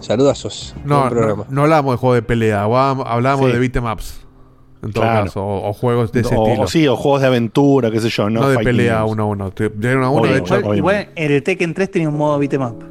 Saludazos. 0.02 0.74
No, 0.84 1.08
no, 1.10 1.46
no 1.48 1.62
hablábamos 1.62 1.94
de 1.94 1.96
juego 1.98 2.14
de 2.14 2.22
pelea, 2.22 2.62
hablábamos, 2.64 3.06
hablábamos 3.08 3.46
Sí. 3.46 3.52
de 3.52 3.58
beat'em 3.58 3.84
ups. 3.84 4.18
En 4.82 4.92
todo 4.92 5.04
Claro. 5.04 5.24
caso, 5.26 5.40
o, 5.44 5.68
o 5.68 5.72
juegos 5.72 6.10
de 6.10 6.20
ese 6.22 6.34
o, 6.36 6.44
estilo. 6.44 6.62
o 6.64 6.66
sí, 6.66 6.88
o 6.88 6.96
juegos 6.96 7.20
de 7.20 7.28
aventura, 7.28 7.88
qué 7.92 8.00
sé 8.00 8.08
yo, 8.08 8.28
no, 8.28 8.40
no 8.40 8.48
de 8.48 8.58
pelea 8.58 9.04
uno 9.04 9.22
a 9.22 9.26
uno. 9.26 9.52
Uno 9.56 10.04
a 10.06 10.10
uno, 10.10 10.26
de 10.26 10.38
hecho. 10.38 10.56
obvio. 10.56 10.74
Igual 10.74 11.08
en 11.14 11.30
el 11.32 11.42
Tekken 11.44 11.72
3 11.72 11.90
tenía 11.90 12.08
un 12.08 12.16
modo 12.16 12.36
beat'em 12.38 12.62
up. 12.62 12.84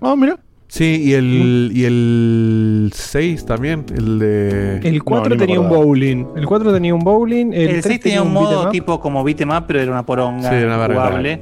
Ah, 0.00 0.14
mira. 0.16 0.38
Sí, 0.68 1.02
y 1.04 1.12
el, 1.14 1.70
y 1.74 1.84
el 1.84 2.90
6 2.94 3.44
también, 3.44 3.84
el 3.94 4.18
de... 4.18 4.78
El 4.88 5.02
4 5.04 5.36
tenía 5.36 5.60
un 5.60 5.68
bowling. 5.68 6.26
El 6.36 6.46
4 6.46 6.72
tenía 6.72 6.94
un 6.94 7.00
bowling. 7.00 7.46
El, 7.52 7.60
El, 7.62 7.68
3 7.82 7.84
6 7.86 8.00
tenía 8.00 8.22
un 8.22 8.32
modo 8.32 8.68
tipo 8.70 8.98
como 9.00 9.22
beat'em 9.24 9.50
up, 9.50 9.64
pero 9.66 9.80
era 9.80 9.90
una 9.90 10.04
poronga 10.06 10.48
Sí, 10.50 10.64
una 10.64 10.76
verga. 10.76 10.94
jugable. 11.06 11.40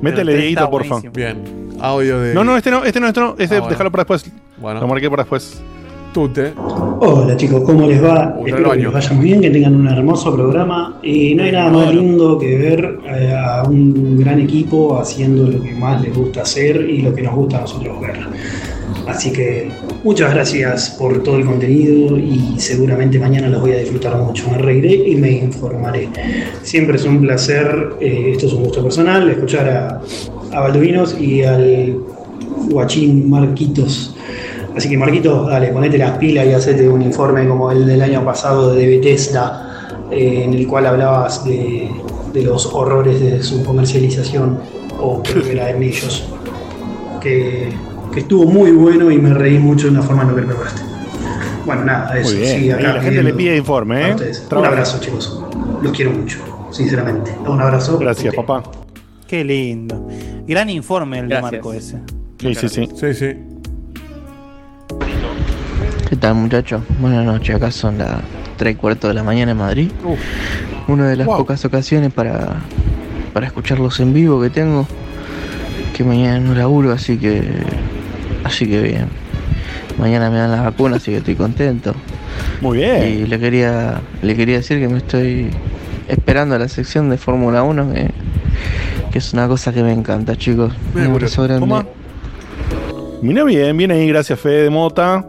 Métele 0.00 0.54
porfa. 0.54 0.66
buenísimo. 0.94 1.12
Bien. 1.12 1.67
Audio 1.80 2.20
de... 2.20 2.34
No, 2.34 2.44
no, 2.44 2.56
este 2.56 2.70
no, 2.70 2.84
este 2.84 3.00
no, 3.00 3.08
este 3.08 3.20
no. 3.20 3.34
Este 3.38 3.56
Ah, 3.56 3.58
bueno. 3.60 3.70
déjalo 3.70 3.90
para 3.90 4.02
después. 4.02 4.30
Bueno. 4.58 4.80
Lo 4.80 4.88
marqué 4.88 5.08
para 5.10 5.22
después. 5.22 5.60
Tute. 6.12 6.54
Hola 7.00 7.36
chicos, 7.36 7.62
¿cómo 7.64 7.86
les 7.86 8.02
va? 8.02 8.34
Uh, 8.38 8.46
Espero 8.46 8.70
que 8.72 8.78
les 8.78 8.92
vaya 8.92 9.12
muy 9.12 9.24
bien, 9.26 9.40
que 9.42 9.50
tengan 9.50 9.76
un 9.76 9.86
hermoso 9.88 10.34
programa. 10.34 10.98
Y 11.02 11.34
no 11.34 11.42
hay 11.44 11.52
nada 11.52 11.70
más 11.70 11.94
lindo 11.94 12.38
que 12.38 12.56
ver 12.56 12.98
eh, 13.06 13.34
a 13.36 13.62
un 13.64 14.18
gran 14.18 14.40
equipo 14.40 14.98
haciendo 14.98 15.48
lo 15.50 15.62
que 15.62 15.72
más 15.74 16.00
les 16.00 16.14
gusta 16.16 16.42
hacer 16.42 16.88
y 16.88 17.02
lo 17.02 17.14
que 17.14 17.22
nos 17.22 17.34
gusta 17.34 17.58
a 17.58 17.60
nosotros 17.60 18.00
ver. 18.00 18.18
Así 19.06 19.32
que 19.32 19.70
muchas 20.02 20.32
gracias 20.34 20.90
por 20.98 21.22
todo 21.22 21.36
el 21.36 21.44
contenido 21.44 22.18
y 22.18 22.54
seguramente 22.58 23.18
mañana 23.18 23.48
los 23.48 23.60
voy 23.60 23.72
a 23.72 23.78
disfrutar 23.78 24.16
mucho. 24.16 24.50
Me 24.50 24.58
reiré 24.58 24.94
y 25.10 25.14
me 25.14 25.30
informaré. 25.30 26.08
Siempre 26.62 26.96
es 26.96 27.04
un 27.04 27.20
placer, 27.20 27.94
eh, 28.00 28.30
esto 28.32 28.46
es 28.46 28.52
un 28.54 28.64
gusto 28.64 28.82
personal, 28.82 29.30
escuchar 29.30 29.68
a, 29.68 30.00
a 30.52 30.60
Balduvinos 30.60 31.18
y 31.18 31.42
al 31.42 31.98
guachín 32.70 33.30
Marquitos. 33.30 34.14
Así 34.76 34.88
que 34.88 34.96
Marquitos, 34.96 35.48
dale, 35.48 35.68
ponete 35.68 35.98
las 35.98 36.12
pilas 36.18 36.46
y 36.46 36.52
hacete 36.52 36.88
un 36.88 37.02
informe 37.02 37.46
como 37.48 37.70
el 37.70 37.86
del 37.86 38.00
año 38.02 38.24
pasado 38.24 38.74
de 38.74 38.86
Bethesda, 38.86 39.88
eh, 40.10 40.42
en 40.44 40.54
el 40.54 40.66
cual 40.66 40.86
hablabas 40.86 41.44
de, 41.44 41.90
de 42.32 42.42
los 42.42 42.66
horrores 42.66 43.20
de 43.20 43.42
su 43.42 43.64
comercialización, 43.64 44.58
o 45.00 45.22
creo 45.22 45.42
que 45.42 45.52
era 45.52 45.70
en 45.70 45.82
ellos, 45.82 46.28
que, 47.20 47.70
que 48.12 48.20
estuvo 48.20 48.44
muy 48.44 48.70
bueno 48.70 49.10
y 49.10 49.18
me 49.18 49.34
reí 49.34 49.58
mucho 49.58 49.86
de 49.86 49.92
una 49.92 50.02
forma 50.02 50.22
en 50.22 50.28
lo 50.28 50.36
que 50.36 50.42
preparaste. 50.42 50.82
Bueno, 51.66 51.84
nada, 51.84 52.18
eso. 52.18 52.30
Muy 52.30 52.40
bien. 52.40 52.60
sí, 52.60 52.70
acá 52.70 52.94
la 52.94 53.02
gente 53.02 53.22
le 53.22 53.34
pide 53.34 53.56
informe, 53.56 54.10
¿eh? 54.10 54.16
Un 54.52 54.64
abrazo, 54.64 54.98
chicos. 55.00 55.44
Los 55.82 55.92
quiero 55.92 56.12
mucho, 56.12 56.38
sinceramente. 56.70 57.36
Un 57.46 57.60
abrazo. 57.60 57.98
Gracias, 57.98 58.34
papá. 58.34 58.62
Qué 59.28 59.44
lindo. 59.44 60.08
Gran 60.46 60.70
informe 60.70 61.18
el 61.18 61.28
Gracias. 61.28 61.50
de 61.50 61.56
Marco 61.58 61.74
ese. 61.74 61.98
Sí, 62.40 62.54
sí, 62.54 62.68
sí. 62.70 62.88
Sí, 62.96 63.12
sí. 63.12 63.36
¿Qué 66.08 66.16
tal 66.16 66.34
muchachos? 66.36 66.82
Buenas 66.98 67.26
noches, 67.26 67.54
acá 67.54 67.70
son 67.70 67.98
las 67.98 68.22
3 68.56 68.72
y 68.72 68.76
cuarto 68.76 69.06
de 69.06 69.12
la 69.12 69.22
mañana 69.22 69.52
en 69.52 69.58
Madrid. 69.58 69.90
Una 70.86 71.10
de 71.10 71.16
las 71.16 71.26
pocas 71.26 71.62
ocasiones 71.66 72.10
para, 72.10 72.56
para 73.34 73.46
escucharlos 73.46 74.00
en 74.00 74.14
vivo 74.14 74.40
que 74.40 74.48
tengo. 74.48 74.86
Que 75.94 76.04
mañana 76.04 76.40
no 76.40 76.54
laburo, 76.54 76.92
así 76.92 77.18
que. 77.18 77.42
Así 78.44 78.66
que 78.66 78.80
bien. 78.80 79.08
Mañana 79.98 80.30
me 80.30 80.38
dan 80.38 80.52
la 80.52 80.62
vacuna, 80.62 80.96
así 80.96 81.10
que 81.10 81.18
estoy 81.18 81.34
contento. 81.34 81.94
Muy 82.62 82.78
bien. 82.78 83.08
Y 83.08 83.26
le 83.26 83.38
quería, 83.38 84.00
le 84.22 84.34
quería 84.34 84.56
decir 84.56 84.78
que 84.78 84.88
me 84.88 84.98
estoy 84.98 85.50
esperando 86.08 86.54
a 86.54 86.58
la 86.58 86.68
sección 86.68 87.10
de 87.10 87.18
Fórmula 87.18 87.62
1, 87.62 87.92
que, 87.92 88.10
que 89.10 89.18
es 89.18 89.32
una 89.32 89.48
cosa 89.48 89.72
que 89.72 89.82
me 89.82 89.92
encanta, 89.92 90.36
chicos. 90.36 90.72
Un 90.94 91.00
Mira, 91.00 91.12
abrazo 91.12 91.42
grande. 91.42 91.86
Mira 93.22 93.44
bien, 93.44 93.76
bien 93.76 93.90
ahí, 93.90 94.06
gracias 94.08 94.38
Fede 94.38 94.64
de 94.64 94.70
Mota. 94.70 95.24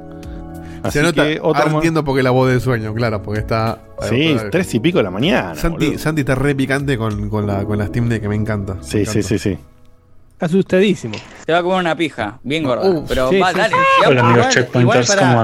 Así 0.84 1.00
Se 1.00 1.04
nota, 1.04 1.24
que 1.26 1.40
otra 1.42 1.64
ahora 1.64 1.76
entiendo 1.76 2.04
por 2.06 2.16
qué 2.16 2.24
la 2.24 2.32
voz 2.32 2.50
de 2.50 2.60
sueño, 2.60 2.94
claro, 2.94 3.22
porque 3.22 3.42
está... 3.42 3.80
Sí, 4.08 4.38
tres 4.50 4.74
y 4.74 4.80
pico 4.80 5.00
de 5.00 5.04
la 5.04 5.12
mañana. 5.12 5.54
Santi. 5.56 5.98
Santi 5.98 6.22
está 6.22 6.36
re 6.36 6.56
picante 6.56 6.98
con, 6.98 7.30
con 7.30 7.46
la, 7.46 7.66
con 7.66 7.78
la 7.78 7.88
Steam 7.88 8.08
Deck, 8.08 8.22
que 8.22 8.30
me 8.30 8.36
encanta. 8.36 8.78
Sí, 8.82 9.06
sí, 9.06 9.22
sí, 9.22 9.38
sí. 9.38 9.58
Asustadísimo. 10.40 11.16
Te 11.46 11.52
va 11.52 11.60
a 11.60 11.64
comer 11.64 11.80
una 11.80 11.96
pija, 11.98 12.40
bien 12.44 12.64
gorda. 12.64 12.90
Uh, 12.90 13.04
pero 13.06 13.30
sí, 13.30 13.40
va, 13.40 13.52
sí, 13.52 13.58
dale. 13.58 13.74
sí. 13.74 14.06
Hola, 14.08 14.22
amigos 14.22 14.38
igual- 14.38 14.54
checkpointers, 14.54 15.10
igual 15.10 15.20
¿cómo 15.20 15.36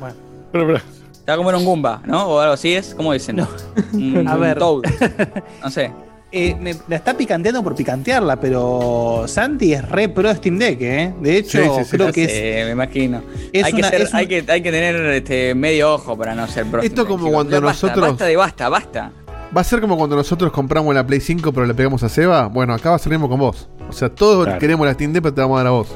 bueno. 0.00 0.80
Te 1.24 1.30
va 1.30 1.34
a 1.34 1.36
comer 1.36 1.54
un 1.54 1.64
Goomba, 1.64 2.02
¿no? 2.04 2.24
O 2.26 2.40
algo 2.40 2.54
así 2.54 2.74
es. 2.74 2.92
¿Cómo 2.96 3.12
dicen? 3.12 3.46
Un, 3.92 4.26
A 4.26 4.36
ver. 4.36 4.58
Toad. 4.58 4.82
No 5.62 5.70
sé. 5.70 5.92
Eh, 6.34 6.56
me- 6.58 6.74
la 6.88 6.96
está 6.96 7.14
picanteando 7.14 7.62
por 7.62 7.74
picantearla, 7.74 8.36
pero 8.40 9.24
Santi 9.26 9.74
es 9.74 9.86
re 9.86 10.08
pro 10.08 10.34
Steam 10.34 10.56
Deck, 10.58 10.80
¿eh? 10.80 11.12
De 11.20 11.36
hecho, 11.36 11.76
creo 11.90 12.10
que 12.10 12.26
sé, 12.26 12.60
es. 12.60 12.66
me 12.66 12.72
imagino. 12.72 13.22
es 13.52 13.64
hay, 13.64 13.72
una- 13.74 13.82
que 13.82 13.88
ser- 13.98 14.06
es 14.06 14.10
un- 14.12 14.16
hay, 14.16 14.26
que, 14.26 14.44
hay 14.48 14.62
que 14.62 14.70
tener 14.72 14.96
este, 15.10 15.54
medio 15.54 15.92
ojo 15.94 16.16
para 16.16 16.34
no 16.34 16.46
ser 16.48 16.64
pro. 16.66 16.80
Esto 16.80 17.06
como 17.06 17.26
chicos. 17.26 17.32
cuando 17.34 17.60
basta, 17.60 17.86
nosotros- 17.86 18.08
Basta 18.10 18.24
de 18.24 18.36
basta, 18.36 18.68
basta. 18.70 19.12
Va 19.54 19.60
a 19.60 19.64
ser 19.64 19.82
como 19.82 19.98
cuando 19.98 20.16
nosotros 20.16 20.50
compramos 20.52 20.94
la 20.94 21.06
Play 21.06 21.20
5 21.20 21.52
pero 21.52 21.66
le 21.66 21.74
pegamos 21.74 22.02
a 22.02 22.08
Seba. 22.08 22.46
Bueno, 22.46 22.72
acá 22.72 22.88
va 22.88 22.96
a 22.96 22.98
ser 22.98 23.12
lo 23.12 23.18
mismo 23.18 23.28
con 23.28 23.38
vos. 23.38 23.68
O 23.90 23.92
sea, 23.92 24.08
todos 24.08 24.44
Claro. 24.46 24.58
queremos 24.58 24.86
la 24.86 24.94
Steam 24.94 25.12
Deck, 25.12 25.22
pero 25.22 25.34
te 25.34 25.40
vamos 25.42 25.56
a 25.56 25.58
dar 25.58 25.66
a 25.66 25.70
vos. 25.72 25.88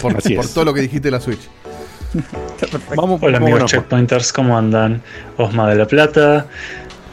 Por, 0.00 0.16
Así 0.16 0.34
por 0.34 0.46
es. 0.46 0.54
todo 0.54 0.64
lo 0.64 0.72
que 0.72 0.80
dijiste 0.80 1.08
de 1.08 1.10
la 1.12 1.20
Switch. 1.20 1.40
Vamos, 2.96 3.20
Hola 3.22 3.36
amigos 3.36 3.66
checkpointers, 3.70 4.32
¿cómo 4.32 4.56
andan? 4.56 5.02
Osma 5.36 5.68
de 5.68 5.76
la 5.76 5.86
Plata. 5.86 6.46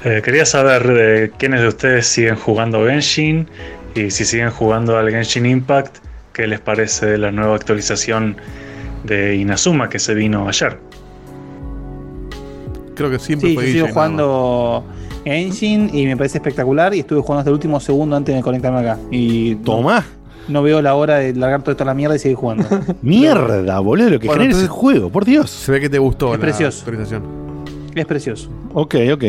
Eh, 0.06 0.22
quería 0.24 0.46
saber 0.46 0.88
de 0.88 1.32
quiénes 1.38 1.62
de 1.62 1.68
ustedes 1.68 2.06
siguen 2.06 2.36
jugando 2.36 2.86
Genshin 2.86 3.48
y 3.96 4.12
si 4.12 4.24
siguen 4.24 4.52
jugando 4.52 4.98
al 4.98 5.10
Genshin 5.10 5.46
Impact, 5.48 5.98
¿qué 6.32 6.46
les 6.46 6.60
parece 6.60 7.18
la 7.18 7.32
nueva 7.32 7.56
actualización 7.56 8.38
de 9.04 9.36
Inazuma 9.36 9.90
que 9.90 9.98
se 9.98 10.14
vino 10.14 10.48
ayer? 10.48 10.78
Creo 12.96 13.10
que 13.10 13.18
siempre 13.20 13.50
Sí, 13.50 13.56
yo 13.56 13.60
fue 13.62 13.66
sigo 13.72 13.76
nada 13.78 13.88
más. 13.88 13.94
jugando 13.94 14.84
Engine 15.26 15.90
y 15.92 16.06
me 16.06 16.16
parece 16.16 16.38
espectacular. 16.38 16.94
Y 16.94 17.00
estuve 17.00 17.20
jugando 17.22 17.40
hasta 17.40 17.50
el 17.50 17.56
último 17.56 17.80
segundo 17.80 18.16
antes 18.16 18.36
de 18.36 18.42
conectarme 18.42 18.80
acá. 18.80 19.00
Y 19.12 19.56
Tomá. 19.56 20.06
No 20.48 20.62
veo 20.62 20.80
la 20.84 20.94
hora 20.94 21.16
de 21.18 21.34
largar 21.34 21.62
toda 21.64 21.72
esta 21.72 21.84
la 21.84 21.96
mierda 21.96 22.16
y 22.16 22.20
seguir 22.20 22.38
jugando. 22.38 22.64
Mierda, 23.02 23.80
boludo, 23.80 24.12
lo 24.12 24.20
que 24.20 24.28
Bueno, 24.28 24.44
genera 24.44 24.60
ese 24.60 24.68
juego, 24.68 25.10
por 25.10 25.26
Dios. 25.26 25.50
Se 25.50 25.72
ve 25.72 25.82
que 25.82 25.90
te 25.90 25.98
gustó 25.98 26.28
Es 26.28 26.40
la 26.40 26.46
precioso. 26.46 26.80
actualización. 26.86 27.24
es 27.96 28.06
precioso. 28.06 28.50
Ok, 28.76 28.96
ok. 29.12 29.24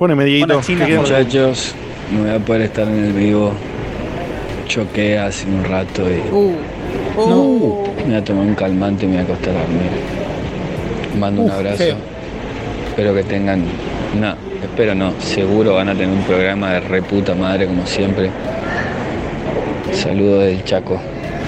Poneme, 0.00 0.24
Dieguito. 0.24 0.46
Buena 0.46 0.62
China, 0.62 0.78
¿qué 0.78 0.92
queremos? 0.92 1.10
Muchachos, 1.10 1.74
no 2.10 2.22
voy 2.22 2.30
a 2.30 2.38
poder 2.38 2.62
estar 2.62 2.88
en 2.88 3.04
el 3.04 3.12
vivo. 3.12 3.52
Choqué 4.66 5.18
hace 5.18 5.46
un 5.46 5.62
rato 5.62 6.08
y 6.08 6.22
me 6.22 8.06
voy 8.06 8.14
a 8.14 8.24
tomar 8.24 8.46
un 8.46 8.54
calmante 8.54 9.04
y 9.04 9.08
me 9.08 9.16
voy 9.16 9.20
a 9.20 9.24
acostar 9.24 9.54
a 9.54 9.60
dormir. 9.60 9.90
Mando 11.18 11.42
un 11.42 11.50
abrazo. 11.50 11.76
feo. 11.76 11.96
Espero 12.88 13.14
que 13.14 13.24
tengan. 13.24 13.62
No, 14.18 14.34
espero 14.62 14.94
no. 14.94 15.12
Seguro 15.20 15.74
van 15.74 15.90
a 15.90 15.92
tener 15.92 16.08
un 16.08 16.22
programa 16.22 16.72
de 16.72 16.80
reputa 16.80 17.34
madre 17.34 17.66
como 17.66 17.86
siempre. 17.86 18.30
Saludos 19.92 20.44
del 20.44 20.64
Chaco. 20.64 20.98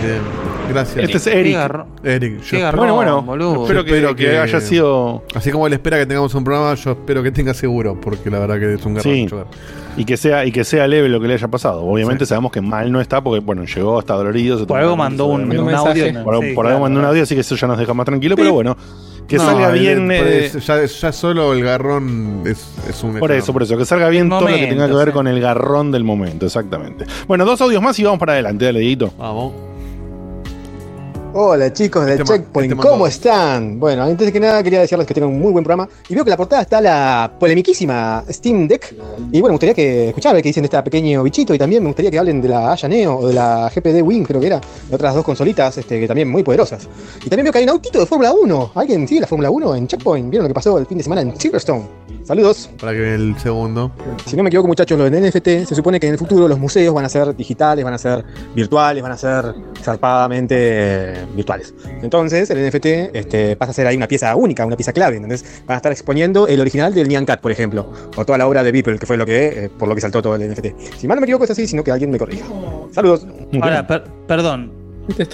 Bien, 0.03 0.21
gracias. 0.69 1.05
Este 1.05 1.17
es 1.19 1.27
Eric. 1.27 1.57
Eric, 2.05 2.41
yo 2.43 2.51
Qué 2.51 2.61
garrón, 2.61 2.95
Bueno, 2.95 3.23
bueno. 3.23 3.63
Espero 3.63 3.85
que, 3.85 4.15
que 4.17 4.39
haya 4.39 4.61
sido. 4.61 5.23
Así 5.35 5.51
como 5.51 5.67
él 5.67 5.73
espera 5.73 5.99
que 5.99 6.07
tengamos 6.07 6.35
un 6.35 6.45
programa, 6.45 6.75
yo 6.75 6.93
espero 6.93 7.23
que 7.23 7.31
tenga 7.31 7.55
seguro, 7.55 8.01
porque 8.01 8.31
la 8.31 8.39
verdad 8.39 8.59
que 8.59 8.75
es 8.75 8.85
un 8.85 8.95
garrón 8.95 9.13
Sí. 9.15 9.29
Y 9.97 10.07
que 10.07 10.17
sea, 10.17 10.47
y 10.47 10.53
que 10.53 10.65
sea 10.65 10.87
leve 10.89 11.09
lo 11.11 11.21
que 11.21 11.29
le 11.29 11.35
haya 11.35 11.49
pasado. 11.49 11.85
Obviamente 11.85 12.25
sabemos 12.25 12.51
que 12.51 12.63
mal 12.63 12.91
no 12.91 13.01
está, 13.01 13.21
porque 13.23 13.41
bueno, 13.41 13.65
llegó 13.65 13.99
hasta 13.99 14.15
dolorido. 14.15 14.59
se 14.59 14.65
Por 14.65 14.79
algo 14.79 14.93
un 14.93 14.99
mandó 14.99 15.27
un, 15.27 15.47
mensaje. 15.49 15.59
un 15.61 15.67
mensaje. 15.67 16.01
audio. 16.09 16.13
no, 16.15 16.25
Por, 16.25 16.41
sí, 16.45 16.53
por 16.55 16.67
algo 16.67 16.81
mandó 16.81 17.01
un 17.01 17.07
audio, 17.07 17.23
así 17.23 17.35
que 17.35 17.43
eso 17.43 17.57
ya 17.57 17.67
nos 17.67 17.79
deja 17.79 17.93
más 17.93 18.07
tranquilo. 18.07 18.35
Pero 18.35 18.53
bueno, 18.55 18.75
que 19.29 19.37
No, 19.37 19.45
salga 19.45 19.69
el- 19.71 19.79
bien. 19.79 20.09
eh, 20.11 20.51
ya, 20.67 20.85
ya 20.85 21.13
solo 21.13 21.53
el 21.53 21.63
garrón 21.63 22.43
es, 22.47 22.67
es 22.89 23.03
un. 23.03 23.19
Por 23.19 23.33
eso, 23.33 23.53
por 23.53 23.63
eso, 23.65 23.77
que 23.77 23.85
salga 23.85 24.09
bien 24.09 24.31
todo 24.31 24.41
lo 24.41 24.47
que 24.47 24.67
tenga 24.67 24.89
que 24.89 24.95
ver 24.95 25.09
sí. 25.09 25.13
con 25.13 25.27
el 25.29 25.41
garrón 25.41 25.93
del 25.93 26.05
momento, 26.05 26.47
exactamente. 26.47 27.05
Bueno, 27.29 27.45
dos 27.45 27.61
audios 27.61 27.83
más 27.83 27.99
y 27.99 28.05
vamos 28.05 28.19
para 28.19 28.33
adelante, 28.33 28.65
dale, 28.65 28.81
Dieguito. 28.81 29.13
Vamos. 29.19 29.53
Hola 31.35 31.73
chicos 31.73 32.05
de 32.05 32.13
Este 32.13 32.25
Checkpoint, 32.25 32.73
este. 32.73 32.87
¿cómo 32.87 33.07
están? 33.07 33.81
Bueno, 33.81 34.03
antes 34.03 34.27
de 34.27 34.31
que 34.31 34.39
nada 34.39 34.63
quería 34.63 34.81
decirles 34.81 35.07
que 35.07 35.15
tienen 35.15 35.31
un 35.31 35.41
muy 35.41 35.51
buen 35.51 35.65
programa 35.65 35.89
y 36.07 36.15
veo 36.15 36.25
que 36.25 36.29
en 36.29 36.33
la 36.33 36.37
portada 36.37 36.61
está 36.61 36.79
la 36.79 37.33
polemiquísima 37.41 38.23
Steam 38.29 38.69
Deck 38.69 38.95
y 39.33 39.41
bueno, 39.41 39.49
me 39.49 39.53
gustaría 39.53 39.75
que 39.75 40.09
escuchar 40.09 40.37
qué 40.37 40.43
dicen 40.43 40.63
de 40.63 40.67
este 40.67 40.83
pequeño 40.83 41.23
bichito 41.23 41.55
y 41.55 41.59
también 41.59 41.83
me 41.83 41.89
gustaría 41.89 42.11
que 42.11 42.19
hablen 42.19 42.43
de 42.43 42.49
la 42.51 42.73
Aya 42.73 42.87
Neo 42.87 43.17
o 43.17 43.29
de 43.29 43.33
la 43.33 43.71
GPD 43.75 44.03
Wing, 44.03 44.25
creo 44.25 44.41
que 44.43 44.49
era, 44.49 44.61
de 44.91 44.95
otras 44.95 45.15
dos 45.15 45.25
consolitas 45.25 45.79
este, 45.79 46.01
que 46.01 46.07
también 46.07 46.29
muy 46.29 46.43
poderosas. 46.43 46.87
Y 47.25 47.31
también 47.31 47.45
veo 47.45 47.53
que 47.53 47.61
hay 47.61 47.65
un 47.65 47.71
autito 47.71 47.99
de 48.01 48.05
Fórmula 48.05 48.33
1. 48.33 48.73
¿Alguien 48.75 49.09
sigue 49.09 49.23
la 49.23 49.27
Fórmula 49.27 49.51
1 49.51 49.77
en 49.77 49.87
Checkpoint? 49.87 50.29
¿Vieron 50.29 50.45
lo 50.45 50.49
que 50.49 50.55
pasó 50.55 50.77
el 50.77 50.85
fin 50.85 50.99
de 50.99 51.05
semana 51.05 51.23
en 51.23 51.41
Silverstone? 51.41 52.03
Saludos. 52.25 52.71
Para 52.79 52.93
que 52.93 53.15
el 53.15 53.37
segundo. 53.39 53.91
Si 54.27 54.37
no 54.37 54.43
me 54.43 54.49
equivoco, 54.49 54.69
muchachos, 54.69 54.97
lo 54.97 55.11
del 55.11 55.29
NFT, 55.29 55.67
se 55.67 55.75
supone 55.75 55.99
que 55.99 56.07
en 56.07 56.13
el 56.13 56.19
futuro 56.19 56.47
los 56.47 56.59
museos 56.59 56.95
van 56.95 57.05
a 57.05 57.09
ser 57.09 57.35
digitales, 57.35 57.85
van 57.85 57.95
a 57.95 57.99
ser 57.99 58.25
virtuales, 58.55 59.03
van 59.03 59.13
a 59.13 59.17
ser 59.17 59.55
zarpadamente 59.83 61.22
virtuales. 61.35 61.75
Entonces, 62.03 62.51
el 62.51 62.67
NFT 62.69 62.87
este, 63.15 63.57
pasa 63.57 63.71
a 63.71 63.75
ser 63.75 63.87
ahí 63.87 63.97
una 63.97 64.09
pieza 64.09 64.35
única, 64.37 64.65
una 64.67 64.77
pieza 64.77 64.93
clave. 64.93 65.17
Entonces, 65.17 65.63
van 65.67 65.75
a 65.75 65.77
estar 65.77 65.93
exponiendo 65.93 66.47
el 66.49 66.61
original 66.61 66.93
del 66.95 67.09
Nyan 67.09 67.25
Cat, 67.27 67.41
por 67.41 67.53
ejemplo, 67.53 67.91
o 68.17 68.25
toda 68.25 68.39
la 68.39 68.47
obra 68.47 68.63
de 68.63 68.73
Beeple, 68.73 68.99
que 68.99 69.07
fue 69.07 69.17
lo 69.17 69.27
que, 69.27 69.47
eh, 69.65 69.71
por 69.79 69.89
lo 69.89 69.95
que 69.95 70.01
saltó 70.01 70.21
todo 70.23 70.35
el 70.37 70.43
NFT. 70.51 70.67
Si 70.99 71.07
mal 71.09 71.17
no 71.17 71.21
me 71.21 71.27
equivoco, 71.27 71.45
es 71.45 71.51
así, 71.51 71.67
sino 71.67 71.83
que 71.85 71.91
alguien 71.91 72.11
me 72.11 72.19
corrija. 72.19 72.45
Saludos. 72.93 73.27
Ahora, 73.61 73.87
per- 73.87 74.05
perdón. 74.27 74.73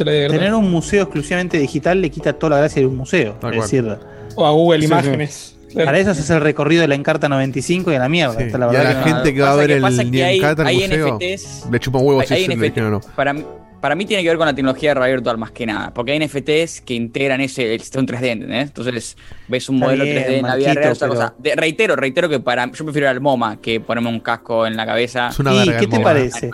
Tener 0.05 0.55
un 0.55 0.70
museo 0.70 1.03
exclusivamente 1.03 1.59
digital 1.59 2.01
le 2.01 2.11
quita 2.11 2.32
toda 2.32 2.51
la 2.51 2.59
gracia 2.59 2.80
de 2.80 2.86
un 2.86 2.97
museo. 2.97 3.36
De 3.43 3.51
Es 3.57 3.62
decir, 3.62 3.97
O 4.34 4.47
a 4.47 4.51
Google 4.51 4.80
Sí, 4.80 4.86
Imágenes. 4.86 5.55
Para 5.74 5.99
eso 5.99 6.12
haces 6.12 6.30
el 6.30 6.41
recorrido 6.41 6.80
de 6.80 6.89
la 6.89 6.95
Encarta 6.95 7.28
95 7.28 7.93
y 7.93 7.95
a 7.95 7.99
la 7.99 8.09
mierda. 8.09 8.41
Está 8.41 8.57
la 8.57 8.66
y 8.66 8.68
a 8.68 8.72
verdad 8.72 8.84
la 8.84 9.05
que 9.05 9.11
no- 9.11 9.16
gente 9.16 9.34
que 9.34 9.41
va 9.43 9.53
a 9.53 9.57
ver 9.57 9.66
que- 9.66 9.74
el 9.74 9.82
pasa 9.82 9.97
que 10.11 10.24
hay- 10.24 10.39
Niancata 10.41 10.62
en 10.62 10.68
hay 10.68 10.82
el 10.82 10.91
museo 10.91 11.18
NFTs 11.18 11.66
le 11.70 11.80
chupa 11.80 11.99
huevos 11.99 12.26
si 12.26 12.34
hay 12.34 12.45
NFT 12.49 12.80
no. 12.80 13.01
Para, 13.14 13.34
mí- 13.34 13.45
para 13.81 13.95
mí 13.95 14.05
tiene 14.07 14.22
que 14.22 14.29
ver 14.29 14.39
con 14.39 14.47
la 14.47 14.55
tecnología 14.55 14.91
de 14.91 14.95
realidad 14.95 15.16
virtual 15.18 15.39
más 15.39 15.51
que 15.53 15.66
nada, 15.66 15.93
porque 15.95 16.12
hay 16.12 16.18
NFTs 16.18 16.81
que 16.83 16.95
integran 16.95 17.41
ese 17.41 17.74
el 17.74 17.81
sistema 17.81 18.05
3D, 18.07 18.24
¿entendés? 18.33 18.68
Entonces 18.68 19.16
ves 19.49 19.68
un 19.68 19.76
Está 19.76 19.87
modelo 19.87 20.05
bien, 20.05 20.16
3D 20.16 20.31
en 20.39 20.43
la 20.47 20.57
vida 20.57 20.74
real, 20.74 20.93
otra 20.93 21.09
pero- 21.09 21.20
cosa. 21.20 21.35
De- 21.39 21.55
reitero, 21.57 21.97
reitero 21.97 22.29
que 22.29 22.41
para 22.41 22.70
yo 22.72 22.85
prefiero 22.85 23.09
al 23.09 23.20
MoMA 23.20 23.61
que 23.61 23.81
ponerme 23.81 24.09
un 24.11 24.20
casco 24.20 24.66
en 24.66 24.76
la 24.76 24.85
cabeza. 24.87 25.29
Es 25.29 25.39
una 25.39 25.55
¿Y 25.55 25.59
verga 25.59 25.79
qué 25.79 25.85
el 25.85 25.91
te 25.91 25.97
MoMA. 25.99 26.09
parece? 26.09 26.51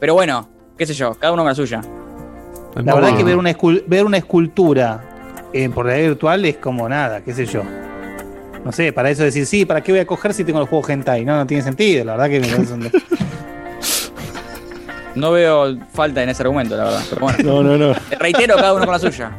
Pero 0.00 0.14
bueno, 0.14 0.48
qué 0.78 0.86
sé 0.86 0.94
yo, 0.94 1.14
cada 1.14 1.32
uno 1.32 1.42
con 1.42 1.48
la 1.50 1.54
suya. 1.54 1.80
La 2.82 2.94
verdad 2.94 3.16
que 3.16 3.22
ver 3.24 3.36
una, 3.36 3.52
escul- 3.56 3.84
ver 3.86 4.04
una 4.04 4.16
escultura 4.16 5.04
eh, 5.52 5.68
por 5.68 5.86
realidad 5.86 6.08
virtual 6.08 6.44
es 6.44 6.56
como 6.56 6.88
nada, 6.88 7.22
qué 7.22 7.32
sé 7.32 7.46
yo. 7.46 7.62
No 8.64 8.72
sé, 8.72 8.92
para 8.92 9.10
eso 9.10 9.22
decir, 9.22 9.44
sí, 9.46 9.64
¿para 9.66 9.82
qué 9.82 9.92
voy 9.92 10.00
a 10.00 10.06
coger 10.06 10.32
si 10.34 10.42
tengo 10.42 10.58
el 10.60 10.66
juego 10.66 10.88
hentai? 10.88 11.24
No, 11.24 11.36
no 11.36 11.46
tiene 11.46 11.62
sentido, 11.62 12.04
la 12.04 12.16
verdad 12.16 12.30
que 12.30 12.40
me 12.40 12.48
parece 12.48 12.72
un- 12.72 12.90
No 15.14 15.30
veo 15.30 15.76
falta 15.92 16.22
en 16.22 16.28
ese 16.28 16.42
argumento, 16.42 16.76
la 16.76 16.84
verdad. 16.84 17.02
Pero 17.08 17.20
bueno. 17.22 17.38
No, 17.44 17.62
no, 17.62 17.76
no. 17.78 17.94
Reitero, 18.18 18.56
cada 18.56 18.74
uno 18.74 18.84
con 18.84 18.92
la 18.92 18.98
suya. 18.98 19.30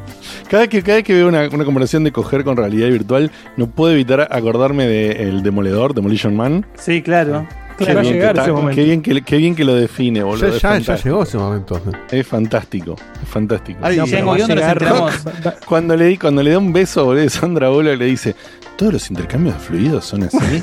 Cada 0.48 0.62
vez 0.62 0.70
que, 0.70 0.82
cada 0.82 0.96
vez 0.96 1.04
que 1.04 1.12
veo 1.14 1.28
una, 1.28 1.48
una 1.52 1.64
comparación 1.64 2.02
de 2.04 2.12
coger 2.12 2.44
con 2.44 2.56
realidad 2.56 2.88
virtual, 2.88 3.30
no 3.56 3.66
puedo 3.66 3.92
evitar 3.92 4.28
acordarme 4.30 4.86
del 4.86 5.42
Demoledor, 5.42 5.92
Demolition 5.94 6.34
Man. 6.34 6.64
Sí, 6.78 7.02
claro. 7.02 7.46
Qué 7.76 7.84
Claro, 7.84 7.96
va 7.96 8.00
a 8.00 8.02
bien, 8.04 8.14
que 8.14 8.18
llegar 8.20 8.30
está- 8.36 8.42
ese 8.44 8.52
momento. 8.52 8.74
qué 8.74 8.84
bien 8.84 9.02
que, 9.02 9.20
qué 9.22 9.36
bien 9.36 9.54
que 9.54 9.62
lo 9.64 9.74
define, 9.74 10.22
boludo. 10.22 10.48
Ya, 10.48 10.56
es 10.56 10.62
ya, 10.62 10.68
ya 10.70 10.74
fantástico. 10.76 11.08
llegó 11.10 11.22
ese 11.24 11.36
momento. 11.36 11.82
Es 12.10 12.26
fantástico, 12.26 12.96
es 13.22 13.28
fantástico. 13.28 13.78
Ay, 13.82 13.98
No. 13.98 14.04
Cuando 15.66 15.94
le, 15.94 16.06
di- 16.06 16.16
cuando 16.16 16.42
le 16.42 16.52
da 16.52 16.58
un 16.58 16.72
beso, 16.72 17.04
boludo, 17.04 17.20
de 17.24 17.28
Sandra 17.28 17.68
Bullock 17.68 17.98
le 17.98 18.06
dice, 18.06 18.34
¿todos 18.78 18.94
los 18.94 19.10
intercambios 19.10 19.56
de 19.56 19.60
fluidos 19.60 20.06
son 20.06 20.22
así? 20.22 20.38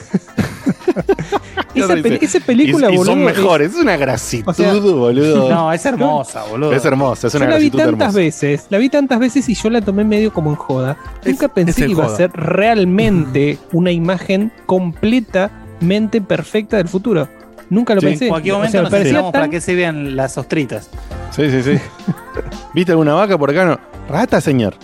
Esa, 1.75 2.39
película, 2.39 2.89
y, 2.89 2.93
y 2.93 2.97
boludo. 2.97 3.13
son 3.13 3.19
es- 3.27 3.35
mejores, 3.35 3.71
es 3.73 3.75
una 3.81 3.97
grasitud, 3.97 4.49
O 4.49 4.53
sea, 4.53 4.73
boludo. 4.73 5.49
No, 5.49 5.71
es 5.73 5.85
hermosa, 5.85 6.43
boludo. 6.49 6.73
Es 6.73 6.85
hermosa, 6.85 7.27
es 7.27 7.33
Yo 7.33 7.39
una 7.39 7.49
la 7.49 7.57
vi 7.57 7.69
tantas 7.69 7.87
hermosa. 7.87 8.17
veces, 8.17 8.65
la 8.69 8.77
vi 8.77 8.89
tantas 8.89 9.19
veces 9.19 9.49
y 9.49 9.55
yo 9.55 9.69
la 9.69 9.81
tomé 9.81 10.03
medio 10.03 10.31
como 10.33 10.49
en 10.51 10.55
joda. 10.55 10.97
Nunca 11.25 11.47
pensé 11.47 11.85
que 11.85 11.91
iba 11.91 12.03
joda. 12.03 12.13
a 12.13 12.17
ser 12.17 12.31
realmente 12.33 13.57
una 13.71 13.91
imagen 13.91 14.51
completamente 14.65 16.21
perfecta 16.21 16.77
del 16.77 16.87
futuro. 16.87 17.27
Nunca 17.69 17.95
lo 17.95 18.01
Sí, 18.01 18.07
pensé. 18.07 18.25
en 18.25 18.29
cualquier 18.29 18.53
O 18.53 18.57
momento 18.57 18.71
sea, 18.71 18.81
me 18.81 18.83
nos 18.83 18.91
parecía 18.91 19.31
para 19.31 19.49
que 19.49 19.59
se 19.61 19.73
vean 19.73 20.15
las 20.15 20.37
ostritas. 20.37 20.89
Sí, 21.31 21.49
sí, 21.49 21.63
sí. 21.63 21.79
¿Viste 22.75 22.91
alguna 22.91 23.13
vaca 23.15 23.37
por 23.37 23.49
acá? 23.49 23.65
No. 23.65 23.79
Rata, 24.07 24.41
señor. 24.41 24.75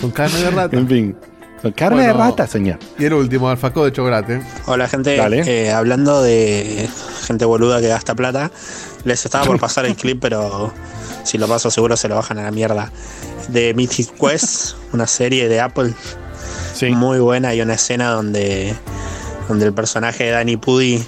Son 0.00 0.10
carne 0.12 0.38
de 0.40 0.50
rata. 0.50 0.76
En 0.76 0.88
fin. 0.88 1.16
Son 1.62 1.72
carne 1.72 2.06
de 2.06 2.12
rata, 2.12 2.46
señor. 2.46 2.78
Y 2.98 3.04
el 3.06 3.14
último, 3.14 3.48
alfacó 3.48 3.84
de 3.84 3.92
chocolate. 3.92 4.40
Hola 4.66 4.88
gente. 4.88 5.16
Eh, 5.16 5.72
hablando 5.72 6.22
de 6.22 6.88
gente 7.26 7.44
boluda 7.44 7.80
que 7.80 7.88
gasta 7.88 8.14
plata, 8.14 8.50
les 9.04 9.24
estaba 9.24 9.44
por 9.44 9.58
pasar 9.58 9.84
el 9.86 9.96
clip, 9.96 10.18
pero 10.20 10.72
si 11.24 11.36
lo 11.36 11.48
paso 11.48 11.70
seguro 11.70 11.96
se 11.96 12.08
lo 12.08 12.14
bajan 12.14 12.38
a 12.38 12.44
la 12.44 12.50
mierda. 12.50 12.92
De 13.48 13.74
Mythic 13.74 14.14
Quest, 14.18 14.76
una 14.92 15.06
serie 15.06 15.48
de 15.48 15.60
Apple. 15.60 15.94
Muy 16.90 17.18
buena, 17.18 17.48
hay 17.48 17.60
una 17.60 17.74
escena 17.74 18.10
donde, 18.10 18.72
donde 19.48 19.66
el 19.66 19.72
personaje 19.72 20.24
de 20.24 20.30
Danny 20.30 20.56
Pudi 20.56 21.02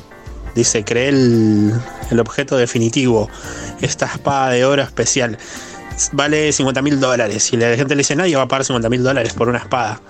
dice, 0.56 0.84
cree 0.84 1.10
el, 1.10 1.72
el 2.10 2.18
objeto 2.18 2.56
definitivo, 2.56 3.28
esta 3.80 4.06
espada 4.06 4.50
de 4.50 4.64
oro 4.64 4.82
especial. 4.82 5.38
Vale 6.12 6.52
50 6.52 6.82
mil 6.82 7.00
dólares. 7.00 7.52
Y 7.52 7.56
la 7.56 7.76
gente 7.76 7.94
le 7.94 8.00
dice 8.00 8.16
nadie 8.16 8.36
va 8.36 8.42
a 8.42 8.48
pagar 8.48 8.64
50 8.64 8.88
mil 8.88 9.02
dólares 9.02 9.34
por 9.34 9.48
una 9.48 9.58
espada 9.58 10.00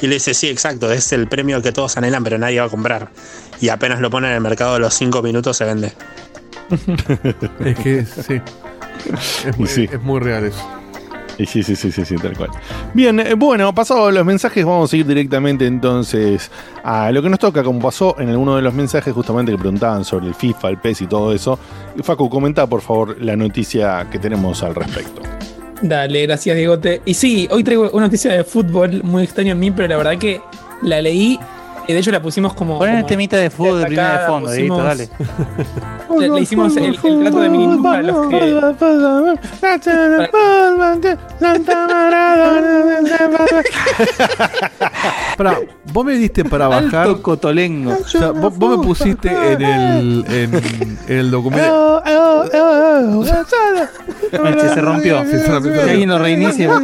y 0.00 0.06
le 0.06 0.14
dice 0.14 0.34
sí 0.34 0.48
exacto 0.48 0.90
es 0.92 1.12
el 1.12 1.28
premio 1.28 1.60
que 1.60 1.72
todos 1.72 1.96
anhelan 1.96 2.24
pero 2.24 2.38
nadie 2.38 2.60
va 2.60 2.66
a 2.66 2.70
comprar 2.70 3.10
y 3.60 3.68
apenas 3.68 4.00
lo 4.00 4.10
ponen 4.10 4.30
en 4.30 4.36
el 4.36 4.42
mercado 4.42 4.74
a 4.74 4.78
los 4.78 4.94
5 4.94 5.22
minutos 5.22 5.56
se 5.56 5.64
vende. 5.64 5.92
Es 7.64 7.78
que 7.78 8.06
sí. 8.06 8.40
Es 9.46 9.58
muy, 9.58 9.68
es 9.90 10.02
muy 10.02 10.20
real 10.20 10.44
eso. 10.44 10.79
Sí, 11.46 11.62
sí, 11.62 11.76
sí, 11.76 11.90
sí, 11.90 12.04
sí, 12.04 12.16
tal 12.16 12.36
cual. 12.36 12.50
Bien, 12.94 13.18
eh, 13.20 13.34
bueno, 13.34 13.74
pasados 13.74 14.12
los 14.12 14.24
mensajes, 14.24 14.64
vamos 14.64 14.92
a 14.92 14.96
ir 14.96 15.06
directamente 15.06 15.66
entonces 15.66 16.50
a 16.82 17.10
lo 17.10 17.22
que 17.22 17.28
nos 17.28 17.38
toca, 17.38 17.62
como 17.62 17.80
pasó 17.80 18.16
en 18.18 18.28
alguno 18.28 18.56
de 18.56 18.62
los 18.62 18.74
mensajes 18.74 19.14
justamente 19.14 19.52
que 19.52 19.58
preguntaban 19.58 20.04
sobre 20.04 20.26
el 20.26 20.34
FIFA, 20.34 20.68
el 20.70 20.78
PES 20.78 21.02
y 21.02 21.06
todo 21.06 21.32
eso. 21.32 21.58
Facu, 22.02 22.28
comenta 22.28 22.66
por 22.66 22.80
favor 22.80 23.16
la 23.20 23.36
noticia 23.36 24.06
que 24.10 24.18
tenemos 24.18 24.62
al 24.62 24.74
respecto. 24.74 25.22
Dale, 25.82 26.22
gracias, 26.22 26.56
Diegote. 26.56 27.00
Y 27.04 27.14
sí, 27.14 27.48
hoy 27.50 27.64
traigo 27.64 27.90
una 27.92 28.06
noticia 28.06 28.32
de 28.32 28.44
fútbol 28.44 29.02
muy 29.02 29.24
extraña 29.24 29.52
en 29.52 29.58
mí, 29.58 29.70
pero 29.70 29.88
la 29.88 29.96
verdad 29.96 30.18
que 30.18 30.40
la 30.82 31.00
leí 31.00 31.38
y 31.88 31.92
de 31.92 31.98
hecho 31.98 32.10
la 32.10 32.22
pusimos 32.22 32.54
como. 32.54 32.78
Ponen 32.78 32.96
el 32.96 33.06
temita 33.06 33.36
de 33.36 33.50
fútbol 33.50 33.80
de 33.80 33.86
primera 33.86 34.20
de 34.22 34.26
fondo, 34.26 34.48
pusimos- 34.50 34.82
dale. 34.84 35.08
Le, 36.18 36.28
le 36.28 36.40
hicimos 36.40 36.76
el, 36.76 36.84
el 36.86 36.98
trato 37.22 37.40
de 37.40 37.48
mínimo 37.48 37.82
para 37.82 38.02
los 38.02 38.26
que. 38.28 38.40
Pará, 45.36 45.58
vos 45.92 46.04
me 46.04 46.12
diste 46.14 46.44
para 46.44 46.68
bajar. 46.68 47.06
Alto 47.08 47.22
cotolengo. 47.22 47.96
O 48.04 48.08
sea, 48.08 48.30
vos, 48.32 48.56
vos 48.56 48.78
me 48.78 48.84
pusiste 48.86 49.28
en 49.28 49.62
el, 49.62 50.24
en, 50.28 50.54
en 51.08 51.16
el 51.18 51.30
documento. 51.30 52.02
Se 54.74 54.80
rompió. 54.80 55.22
Sí, 55.24 55.30
se 55.38 55.46
rompió. 55.48 55.72
Que 55.72 55.80
alguien 55.90 56.08
lo 56.08 56.18
reinicie. 56.18 56.68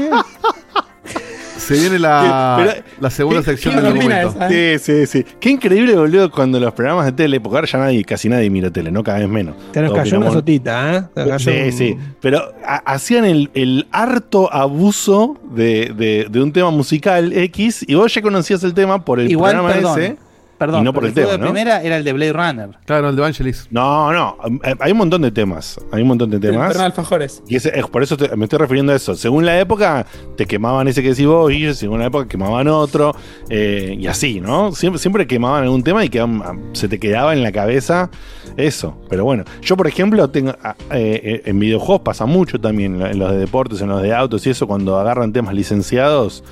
Se 1.66 1.74
viene 1.74 1.98
la, 1.98 2.54
Pero- 2.58 2.84
la 3.00 3.10
segunda 3.10 3.40
¿Qué- 3.40 3.44
sección 3.50 3.74
qué 3.74 3.80
del 3.82 3.94
documento. 3.94 4.28
esa? 4.28 4.48
Sí, 4.48 4.78
sí, 4.78 5.06
sí. 5.06 5.26
Qué 5.40 5.50
increíble, 5.50 5.94
boludo, 5.96 6.30
cuando 6.30 6.60
los 6.60 6.72
programas 6.74 7.06
de 7.06 7.12
tele, 7.12 7.40
porque 7.40 7.56
ahora 7.56 7.66
ya 7.66 7.78
nadie, 7.78 8.04
casi 8.04 8.28
nadie 8.28 8.48
mira 8.50 8.70
tele, 8.70 8.90
¿no? 8.92 9.02
Cada 9.02 9.18
vez 9.18 9.28
menos. 9.28 9.56
Te 9.72 9.80
nos 9.82 9.92
cayó 9.92 10.18
una 10.18 10.30
sotita, 10.30 10.96
¿eh? 10.96 11.02
Te 11.14 11.20
nos 11.22 11.30
cayó 11.44 11.52
Sí, 11.52 11.60
un- 11.66 11.72
sí. 11.72 11.96
Pero 12.20 12.40
ha- 12.64 12.82
hacían 12.92 13.24
el, 13.24 13.50
el 13.54 13.86
harto 13.90 14.52
abuso 14.52 15.36
de, 15.54 15.92
de- 15.96 16.26
de 16.30 16.42
un 16.42 16.52
tema 16.52 16.70
musical 16.70 17.32
X 17.32 17.84
y 17.88 17.94
vos 17.94 18.14
ya 18.14 18.22
conocías 18.22 18.62
el 18.62 18.72
tema 18.74 19.04
por 19.04 19.18
el 19.20 19.30
Igual, 19.30 19.54
programa 19.56 19.74
perdón, 19.74 20.00
ese 20.00 20.16
Perdón, 20.58 20.80
y 20.80 20.84
no 20.84 20.92
por 20.94 21.02
pero 21.02 21.08
el 21.08 21.14
tema, 21.14 21.26
juego 21.26 21.38
de 21.38 21.44
¿no? 21.46 21.52
primera 21.52 21.82
era 21.82 21.96
el 21.98 22.04
de 22.04 22.12
Blade 22.14 22.32
Runner. 22.32 22.68
Claro, 22.86 23.10
el 23.10 23.16
de 23.16 23.20
Evangelis. 23.22 23.66
No, 23.70 24.12
no. 24.12 24.36
eh, 24.64 24.74
Hay 24.80 24.92
un 24.92 24.98
montón 24.98 25.20
de 25.22 25.30
temas. 25.30 25.78
Hay 25.92 26.00
un 26.02 26.08
montón 26.08 26.30
de 26.30 26.36
El 26.36 26.40
temas. 26.42 26.68
perro 26.68 26.80
de 26.80 26.86
alfajores. 26.86 27.42
Y 27.46 27.56
ese- 27.56 27.78
es 27.78 27.86
por 27.88 28.02
eso 28.02 28.16
te- 28.16 28.34
me 28.36 28.44
estoy 28.44 28.58
refiriendo 28.58 28.92
a 28.92 28.96
eso. 28.96 29.14
Según 29.14 29.44
la 29.44 29.58
época, 29.60 30.06
te 30.36 30.46
quemaban 30.46 30.88
ese 30.88 31.02
que 31.02 31.10
decís 31.10 31.26
vos, 31.26 31.52
y 31.52 31.74
según 31.74 31.98
la 32.00 32.06
época 32.06 32.26
quemaban 32.26 32.68
otro, 32.68 33.14
eh, 33.50 33.96
y 33.98 34.06
así, 34.06 34.40
¿no? 34.40 34.72
Siempre, 34.72 34.98
siempre 34.98 35.26
quemaban 35.26 35.62
algún 35.64 35.82
tema 35.82 36.04
y 36.04 36.08
quedaban- 36.08 36.70
se 36.72 36.88
te 36.88 36.98
quedaba 36.98 37.34
en 37.34 37.42
la 37.42 37.52
cabeza 37.52 38.10
eso. 38.56 38.96
Pero 39.10 39.24
bueno, 39.24 39.44
yo 39.60 39.76
por 39.76 39.86
ejemplo, 39.86 40.30
tengo 40.30 40.54
ah, 40.62 40.74
eh, 40.92 41.20
eh, 41.22 41.42
en 41.44 41.58
videojuegos 41.58 42.00
pasa 42.00 42.24
mucho 42.24 42.58
también, 42.60 43.02
en 43.02 43.18
los 43.18 43.30
de 43.30 43.36
deportes, 43.38 43.82
en 43.82 43.88
los 43.88 44.00
de 44.00 44.14
autos 44.14 44.46
y 44.46 44.50
eso, 44.50 44.66
cuando 44.66 44.98
agarran 44.98 45.32
temas 45.34 45.54
licenciados. 45.54 46.42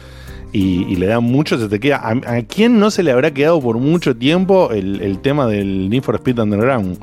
Y, 0.54 0.84
y 0.84 0.94
le 0.96 1.06
dan 1.06 1.24
mucho, 1.24 1.58
se 1.58 1.68
te 1.68 1.80
queda. 1.80 1.96
¿A, 1.96 2.10
a 2.36 2.42
quién 2.42 2.78
no 2.78 2.90
se 2.92 3.02
le 3.02 3.10
habrá 3.10 3.32
quedado 3.34 3.60
por 3.60 3.76
mucho 3.78 4.16
tiempo 4.16 4.70
el, 4.70 5.00
el 5.00 5.18
tema 5.18 5.48
del 5.48 5.90
Need 5.90 6.02
for 6.02 6.14
Speed 6.14 6.38
Underground? 6.38 6.96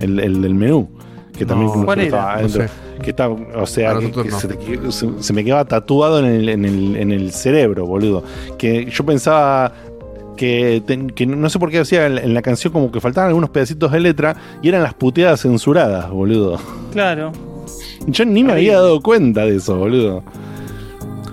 El, 0.00 0.20
el 0.20 0.40
del 0.40 0.54
menú. 0.54 0.88
Que 1.36 1.44
también 1.44 1.72
No, 1.74 1.84
¿cuál 1.84 2.00
estaba 2.00 2.22
era? 2.22 2.34
adentro. 2.38 2.62
No 2.62 2.68
sé. 2.68 2.74
Que 3.02 3.10
está, 3.10 3.28
o 3.28 3.66
sea, 3.66 3.98
que- 3.98 4.30
se, 4.30 4.46
te 4.46 4.56
que- 4.56 4.92
se- 4.92 5.10
se 5.20 5.32
me 5.32 5.44
quedaba 5.44 5.64
tatuado 5.64 6.20
en 6.20 6.26
el, 6.26 6.48
en, 6.48 6.64
el, 6.64 6.96
en 6.96 7.10
el 7.10 7.32
cerebro, 7.32 7.84
boludo. 7.84 8.22
Que 8.56 8.84
yo 8.88 9.04
pensaba 9.04 9.72
que, 10.36 10.80
ten- 10.86 11.10
que 11.10 11.26
no 11.26 11.50
sé 11.50 11.58
por 11.58 11.70
qué 11.72 11.80
hacía 11.80 12.06
en, 12.06 12.18
en 12.18 12.32
la 12.32 12.42
canción 12.42 12.72
como 12.72 12.92
que 12.92 13.00
faltaban 13.00 13.28
algunos 13.28 13.50
pedacitos 13.50 13.90
de 13.90 13.98
letra 13.98 14.36
y 14.62 14.68
eran 14.68 14.84
las 14.84 14.94
puteadas 14.94 15.40
censuradas, 15.42 16.08
boludo. 16.10 16.60
Claro. 16.92 17.32
Yo 18.06 18.24
ni 18.24 18.44
me 18.44 18.52
había 18.52 18.74
dado 18.74 19.00
cuenta 19.00 19.44
de 19.46 19.56
eso, 19.56 19.76
boludo. 19.76 20.22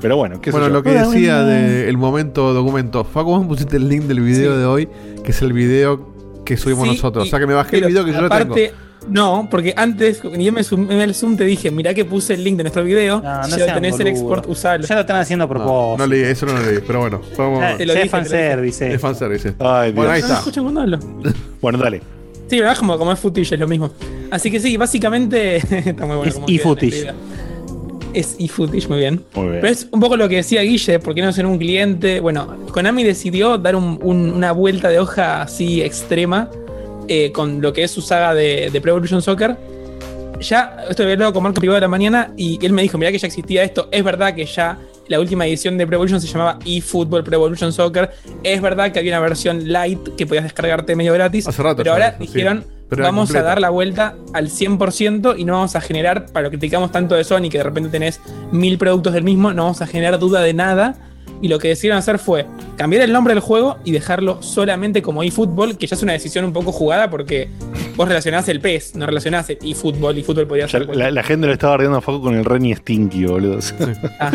Pero 0.02 0.18
bueno, 0.18 0.41
qué 0.41 0.52
sé 0.52 0.58
Bueno, 0.58 0.68
yo. 0.68 0.74
lo 0.74 0.84
que 0.84 0.89
Hola, 0.89 1.08
decía 1.08 1.43
del 1.43 1.97
momento 1.97 2.54
documento. 2.54 3.04
Facu, 3.04 3.30
vos 3.30 3.41
me 3.41 3.47
pusiste 3.47 3.78
el 3.78 3.88
link 3.88 4.04
del 4.04 4.22
video 4.22 4.58
de 4.58 4.66
hoy, 4.66 4.89
que 5.24 5.32
es 5.32 5.41
el 5.41 5.54
video 5.54 6.10
que 6.45 6.58
subimos 6.58 6.88
Sí, 6.89 6.95
nosotros. 6.95 7.26
y- 7.26 7.28
o 7.28 7.30
sea 7.30 7.39
que 7.39 7.47
me 7.47 7.54
bajé 7.54 7.78
el 7.78 7.86
video 7.86 8.04
que 8.04 8.12
yo 8.12 8.22
lo 8.22 8.30
tengo. 8.30 8.43
aparte, 8.43 8.74
No, 9.10 9.47
porque 9.49 9.74
antes, 9.76 10.22
yo 10.22 10.52
me 10.54 10.64
sumé 10.64 11.02
al 11.02 11.16
Zoom, 11.16 11.36
te 11.36 11.43
dije, 11.43 11.72
mirá 11.72 11.91
que 11.93 12.06
puse 12.06 12.36
el 12.36 12.43
link 12.43 12.58
de 12.58 12.64
nuestro 12.64 12.84
video. 12.84 13.20
no 13.20 13.47
ya 13.47 13.58
sean 13.58 13.76
tenés 13.76 13.99
el 13.99 14.06
export, 14.08 14.45
usalo. 14.47 14.86
Ya 14.86 14.93
lo 14.95 15.02
están 15.02 15.18
haciendo 15.18 15.45
a 15.45 15.49
propósito. 15.49 15.95
No 15.97 16.06
leí, 16.08 16.22
eso 16.22 16.45
no 16.45 16.54
lo 16.54 16.62
leí, 16.64 16.80
pero 16.86 16.99
bueno. 16.99 17.20
Vamos. 17.38 17.60
Ya- 17.62 17.78
Te 17.78 17.86
lo 17.88 17.93
ya 17.93 18.02
dije, 18.02 18.06
es 18.06 18.12
fanservice. 18.12 18.93
Es 18.93 19.02
fanservice. 19.02 19.56
Ay, 19.60 19.91
Bueno, 19.91 20.12
ahí 20.12 20.22
No, 20.22 20.28
está. 20.28 20.62
cuando 20.62 20.82
hablo. 20.82 20.99
Bueno, 21.62 21.78
dale. 21.80 22.02
Sí, 22.47 22.60
¿verdad? 22.60 22.78
Como, 22.78 22.97
como 22.97 23.12
es 23.12 23.20
footage, 23.20 23.54
es 23.54 23.60
lo 23.60 23.68
mismo. 23.68 23.91
Así 24.30 24.52
que 24.52 24.60
sí, 24.60 24.78
básicamente. 24.78 25.56
está 25.89 26.06
muy 26.06 26.16
bueno. 26.18 26.24
Es 26.26 26.34
como 26.36 26.45
queda 26.47 26.56
e-footage. 26.58 27.14
Es 28.14 28.36
e-footage, 28.39 28.88
muy 28.89 28.99
bien. 28.99 29.22
Muy 29.36 29.47
bien. 29.47 29.62
Pero 29.62 29.74
es 29.74 29.88
un 29.91 29.99
poco 29.99 30.18
lo 30.18 30.28
que 30.28 30.38
decía 30.38 30.62
Guille, 30.62 30.99
porque 30.99 31.22
no 31.22 31.32
ser 31.32 31.45
un 31.45 31.57
cliente. 31.57 32.20
Bueno, 32.20 32.55
Konami 32.74 33.03
decidió 33.03 33.57
dar 33.57 33.76
un- 33.76 33.99
un- 34.03 34.32
una 34.34 34.51
vuelta 34.51 34.89
de 34.89 34.99
hoja 34.99 35.41
así 35.43 35.82
extrema 35.82 36.49
eh, 37.07 37.32
con 37.32 37.62
lo 37.62 37.74
que 37.74 37.84
es 37.84 37.91
su 37.91 38.01
saga 38.01 38.34
de, 38.34 38.70
de 38.72 38.82
Pro 38.82 38.91
Evolution 38.91 39.22
Soccer. 39.22 39.57
Ya, 40.42 40.86
esto 40.89 41.04
lo 41.04 41.08
había 41.08 41.14
hablado 41.14 41.34
con 41.34 41.44
Marco 41.44 41.60
privado 41.60 41.76
de 41.76 41.82
la 41.82 41.88
mañana 41.88 42.34
y 42.36 42.64
él 42.66 42.74
me 42.74 42.82
dijo: 42.82 42.98
Mirá 42.98 43.12
que 43.12 43.20
ya 43.20 43.28
existía 43.28 43.64
esto. 43.64 43.88
Es 43.92 44.04
verdad 44.04 44.34
que 44.34 44.46
ya 44.46 44.78
la 45.08 45.20
última 45.20 45.46
edición 45.46 45.78
de 45.78 45.86
Pro 45.86 45.96
Evolution 45.96 46.22
se 46.22 46.28
llamaba 46.28 46.58
eFootball 46.66 47.24
Pro 47.24 47.36
Evolution 47.36 47.72
Soccer. 47.72 48.12
Es 48.44 48.62
verdad 48.62 48.92
que 48.92 49.00
había 49.00 49.14
una 49.14 49.22
versión 49.22 49.72
light 49.72 50.16
que 50.16 50.26
podías 50.26 50.44
descargarte 50.44 50.96
medio 50.96 51.14
gratis. 51.14 51.48
Hace 51.48 51.62
rato 51.62 51.78
pero 51.78 51.94
ahora 51.94 52.10
eso, 52.10 52.18
dijeron: 52.20 52.66
Vamos 52.89 53.30
completa. 53.30 53.46
a 53.46 53.50
dar 53.50 53.62
la 53.62 53.70
vuelta 53.70 54.16
al 54.34 54.50
100% 54.50 55.36
y 55.38 55.46
no 55.46 55.54
vamos 55.54 55.76
a 55.76 55.82
generar, 55.82 56.26
para 56.28 56.44
lo 56.44 56.52
que 56.52 56.58
criticamos 56.58 56.92
tanto 56.92 57.16
de 57.16 57.24
Sony, 57.24 57.50
que 57.50 57.58
de 57.58 57.64
repente 57.64 57.89
tenés 57.89 58.20
mil 58.52 58.78
productos 58.78 59.14
del 59.14 59.24
mismo, 59.24 59.54
no 59.54 59.64
vamos 59.64 59.82
a 59.82 59.88
generar 59.88 60.20
duda 60.20 60.42
de 60.42 60.54
nada. 60.54 60.96
Y 61.42 61.48
lo 61.48 61.58
que 61.58 61.70
decidieron 61.70 61.98
hacer 61.98 62.20
fue 62.20 62.46
cambiar 62.78 63.02
el 63.04 63.12
nombre 63.12 63.34
del 63.34 63.42
juego 63.42 63.78
y 63.84 63.92
dejarlo 63.92 64.42
solamente 64.44 65.02
como 65.02 65.24
eFootball, 65.24 65.78
que 65.78 65.88
ya 65.88 65.96
es 65.96 66.04
una 66.04 66.14
decisión 66.14 66.46
un 66.46 66.54
poco 66.54 66.72
jugada 66.72 67.10
porque 67.10 67.50
vos 67.96 68.08
relacionás 68.08 68.48
el 68.50 68.62
PES, 68.62 68.96
no 68.96 69.08
relacionás 69.08 69.50
el 69.50 69.58
eFootball. 69.64 70.18
eFootball 70.20 70.46
podría 70.48 70.66
Ya 70.68 70.72
ser. 70.80 70.96
la, 70.96 71.10
la 71.10 71.24
gente 71.24 71.48
lo 71.48 71.54
estaba 71.54 71.72
bardeando 71.74 71.98
a 71.98 72.02
Facu 72.02 72.22
con 72.22 72.36
el 72.36 72.46
Renny 72.46 72.76
Stinky, 72.76 73.26
boludo. 73.26 73.58
Está 74.22 74.32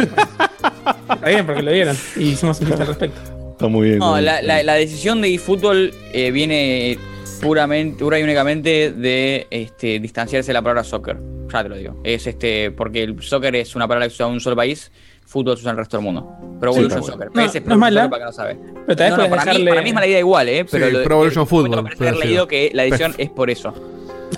bien, 1.29 1.47
porque 1.47 1.63
lo 1.63 1.73
vieron 1.73 1.97
y 2.17 2.25
hicimos 2.31 2.61
un 2.61 2.67
chiste 2.67 2.83
al 2.83 2.89
respecto. 2.89 3.21
Está 3.53 3.69
muy 3.69 3.89
bien. 3.89 3.99
No, 3.99 4.13
muy 4.13 4.23
la, 4.23 4.35
bien. 4.37 4.47
la- 4.49 4.63
la 4.63 4.75
decisión 4.75 5.21
de 5.23 5.35
eFootball 5.35 5.93
eh, 6.13 6.31
viene 6.31 6.99
puramente, 7.41 7.99
pura 8.03 8.19
y 8.19 8.23
únicamente 8.23 8.93
de 8.93 9.47
este, 9.51 9.99
distanciarse 10.01 10.49
de 10.49 10.55
la 10.55 10.63
palabra 10.63 10.85
soccer. 10.85 11.17
Ya 11.53 11.63
te 11.63 11.69
lo 11.69 11.77
digo. 11.77 12.01
Es 12.05 12.27
este, 12.27 12.71
porque 12.73 13.03
el 13.03 13.21
soccer 13.23 13.55
es 13.57 13.75
una 13.77 13.87
palabra 13.89 14.07
que 14.07 14.11
se 14.11 14.17
usa 14.17 14.27
en 14.27 14.33
un 14.35 14.41
solo 14.41 14.57
país, 14.57 14.91
fútbol 15.27 15.57
se 15.57 15.61
usa 15.63 15.71
en 15.71 15.75
el 15.75 15.79
resto 15.79 15.97
del 15.97 16.05
mundo. 16.05 16.37
Pro 16.61 16.73
Sí, 16.73 16.79
Evolution 16.81 17.01
está 17.01 17.13
Soccer. 17.13 17.31
PS 17.31 17.61
No, 17.61 17.67
no 17.69 17.73
es 17.75 17.79
mala. 17.79 18.01
Soccer 18.05 18.11
para 18.11 18.21
que 18.21 18.27
no 18.27 18.33
sabe. 18.33 18.55
Pero 18.87 18.97
tal 18.97 18.97
vez 18.97 19.11
No, 19.11 19.17
no, 19.25 19.31
para, 19.31 19.43
mí, 19.45 19.51
dejarle- 19.51 19.69
para 19.71 19.83
mí 19.83 19.89
es 19.89 19.95
mala 19.95 20.07
idea 20.07 20.19
igual, 20.21 20.49
¿eh? 20.49 20.65
Pero 20.71 20.87
Sí, 20.87 20.93
lo- 20.93 21.03
Pro 21.05 21.15
Evolution 21.17 21.43
el- 21.43 21.49
Football, 21.49 21.71
Me 21.71 21.83
parece 21.83 21.97
puede 21.99 22.11
haber 22.11 22.25
leído 22.27 22.49
que 22.49 22.71
la 22.73 22.85
edición 22.85 23.15
es 23.19 23.31
por 23.31 23.51
eso. 23.51 23.75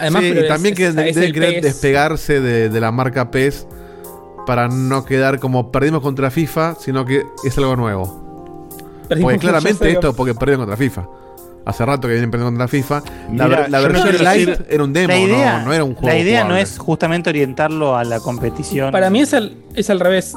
Además, 0.01 0.23
Sí, 0.23 0.29
y 0.35 0.39
es- 0.39 0.49
también 0.49 0.75
que 0.75 0.87
es- 0.89 0.95
de- 0.97 1.09
el 1.11 1.33
querer 1.33 1.55
PES. 1.55 1.63
despegarse 1.63 2.41
de, 2.41 2.69
de 2.69 2.81
la 2.81 2.91
marca 2.93 3.31
PES 3.31 3.67
para 4.47 4.69
no 4.69 5.05
quedar 5.05 5.39
como 5.41 5.71
perdimos 5.71 6.01
contra 6.03 6.31
FIFA, 6.31 6.75
sino 6.81 7.05
que 7.05 7.23
es 7.45 7.59
algo 7.59 7.77
nuevo. 7.77 8.69
Perdimos 9.09 9.33
Porque 9.33 9.41
claramente 9.47 9.91
esto 9.91 10.13
porque 10.15 10.35
perdieron 10.35 10.67
contra 10.67 10.77
FIFA. 10.77 11.07
Hace 11.69 11.85
rato 11.85 12.09
que 12.09 12.15
vienen 12.15 12.31
perdiendo 12.31 12.51
contra 12.51 12.67
FIFA. 12.67 13.03
La, 13.05 13.45
Mira, 13.45 13.47
ver- 13.61 13.71
la 13.71 13.79
no 13.79 13.85
versión 13.85 14.09
quiero 14.09 14.25
light 14.25 14.49
decir- 14.49 14.67
era 14.71 14.85
un 14.85 14.93
demo, 14.95 15.15
idea, 15.15 15.59
no, 15.59 15.67
no 15.67 15.73
era 15.75 15.85
un 15.85 15.95
juego. 15.95 16.09
La 16.09 16.19
idea 16.19 16.45
no 16.45 16.57
es 16.57 16.79
justamente 16.79 17.29
orientarlo 17.29 17.95
a 17.97 18.05
la 18.05 18.21
competición. 18.21 18.91
Para 18.91 19.11
mí 19.11 19.21
es 19.21 19.35
al, 19.35 19.55
es 19.75 19.91
al 19.91 20.01
revés. 20.01 20.35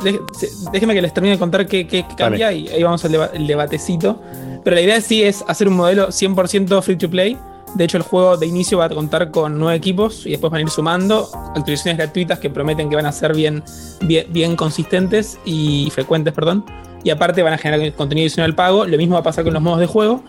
Déjeme 0.71 0.93
que 0.93 1.01
les 1.01 1.13
termine 1.13 1.35
de 1.35 1.39
contar 1.39 1.65
qué, 1.67 1.87
qué- 1.87 2.05
qué 2.07 2.15
cambia 2.15 2.51
y 2.51 2.67
ahí 2.67 2.83
vamos 2.83 3.03
al 3.05 3.11
deba- 3.13 3.29
el 3.33 3.47
debatecito. 3.47 4.21
Pero 4.63 4.75
la 4.75 4.81
idea 4.81 4.99
sí 5.01 5.23
es 5.23 5.43
hacer 5.47 5.67
un 5.69 5.75
modelo 5.75 6.09
100% 6.11 6.81
free 6.81 6.97
to 6.97 7.09
play. 7.09 7.37
De 7.75 7.85
hecho, 7.85 7.95
el 7.95 8.03
juego 8.03 8.35
de 8.35 8.47
inicio 8.47 8.79
va 8.79 8.85
a 8.85 8.89
contar 8.89 9.31
con 9.31 9.57
nueve 9.57 9.77
equipos 9.77 10.25
y 10.25 10.31
después 10.31 10.51
van 10.51 10.59
a 10.59 10.61
ir 10.63 10.69
sumando 10.69 11.29
actualizaciones 11.55 11.97
gratuitas 11.97 12.39
que 12.39 12.49
prometen 12.49 12.89
que 12.89 12.97
van 12.97 13.05
a 13.05 13.11
ser 13.13 13.33
bien, 13.33 13.63
bien, 14.01 14.25
bien 14.29 14.57
consistentes 14.57 15.39
y 15.45 15.89
frecuentes, 15.95 16.33
perdón. 16.33 16.65
Y 17.05 17.09
aparte 17.09 17.41
van 17.41 17.53
a 17.53 17.57
generar 17.57 17.93
contenido 17.93 18.25
adicional 18.25 18.53
pago. 18.53 18.85
Lo 18.85 18.97
mismo 18.97 19.13
va 19.13 19.21
a 19.21 19.23
pasar 19.23 19.45
con 19.45 19.53
los 19.53 19.63
modos 19.63 19.79
de 19.79 19.85
juego. 19.87 20.21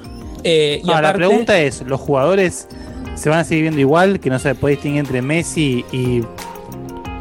Eh, 0.45 0.81
y 0.83 0.87
No, 0.87 1.01
la 1.01 1.13
pregunta 1.13 1.59
es, 1.59 1.83
¿los 1.83 2.01
jugadores 2.01 2.67
se 3.15 3.29
van 3.29 3.39
a 3.41 3.45
seguir 3.45 3.63
viendo 3.63 3.81
igual? 3.81 4.21
Que 4.21 4.31
no 4.31 4.39
se 4.39 4.55
puede 4.55 4.75
distinguir 4.75 5.01
entre 5.01 5.23
Messi 5.23 5.85
y, 5.93 6.23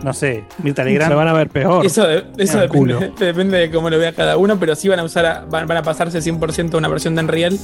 no 0.04 0.14
sé, 0.14 0.46
Mirta 0.64 0.84
Legrand. 0.84 1.12
Se 1.12 1.16
van 1.16 1.28
a 1.28 1.34
ver 1.34 1.50
peor. 1.50 1.86
Eso, 1.86 2.08
de- 2.08 2.26
eso 2.38 2.60
depende, 2.60 3.12
depende 3.20 3.58
de 3.58 3.72
cómo 3.72 3.90
lo 3.90 3.98
vea 4.00 4.14
cada 4.14 4.38
uno, 4.38 4.58
pero 4.60 4.76
sí 4.76 4.88
van 4.90 5.00
a 5.00 5.04
usar 5.04 5.26
a- 5.26 5.46
van, 5.50 5.68
van 5.68 5.78
a 5.78 5.84
pasarse 5.84 6.20
100% 6.20 6.74
a 6.74 6.78
una 6.78 6.88
versión 6.88 7.16
de 7.16 7.22
Unreal 7.22 7.58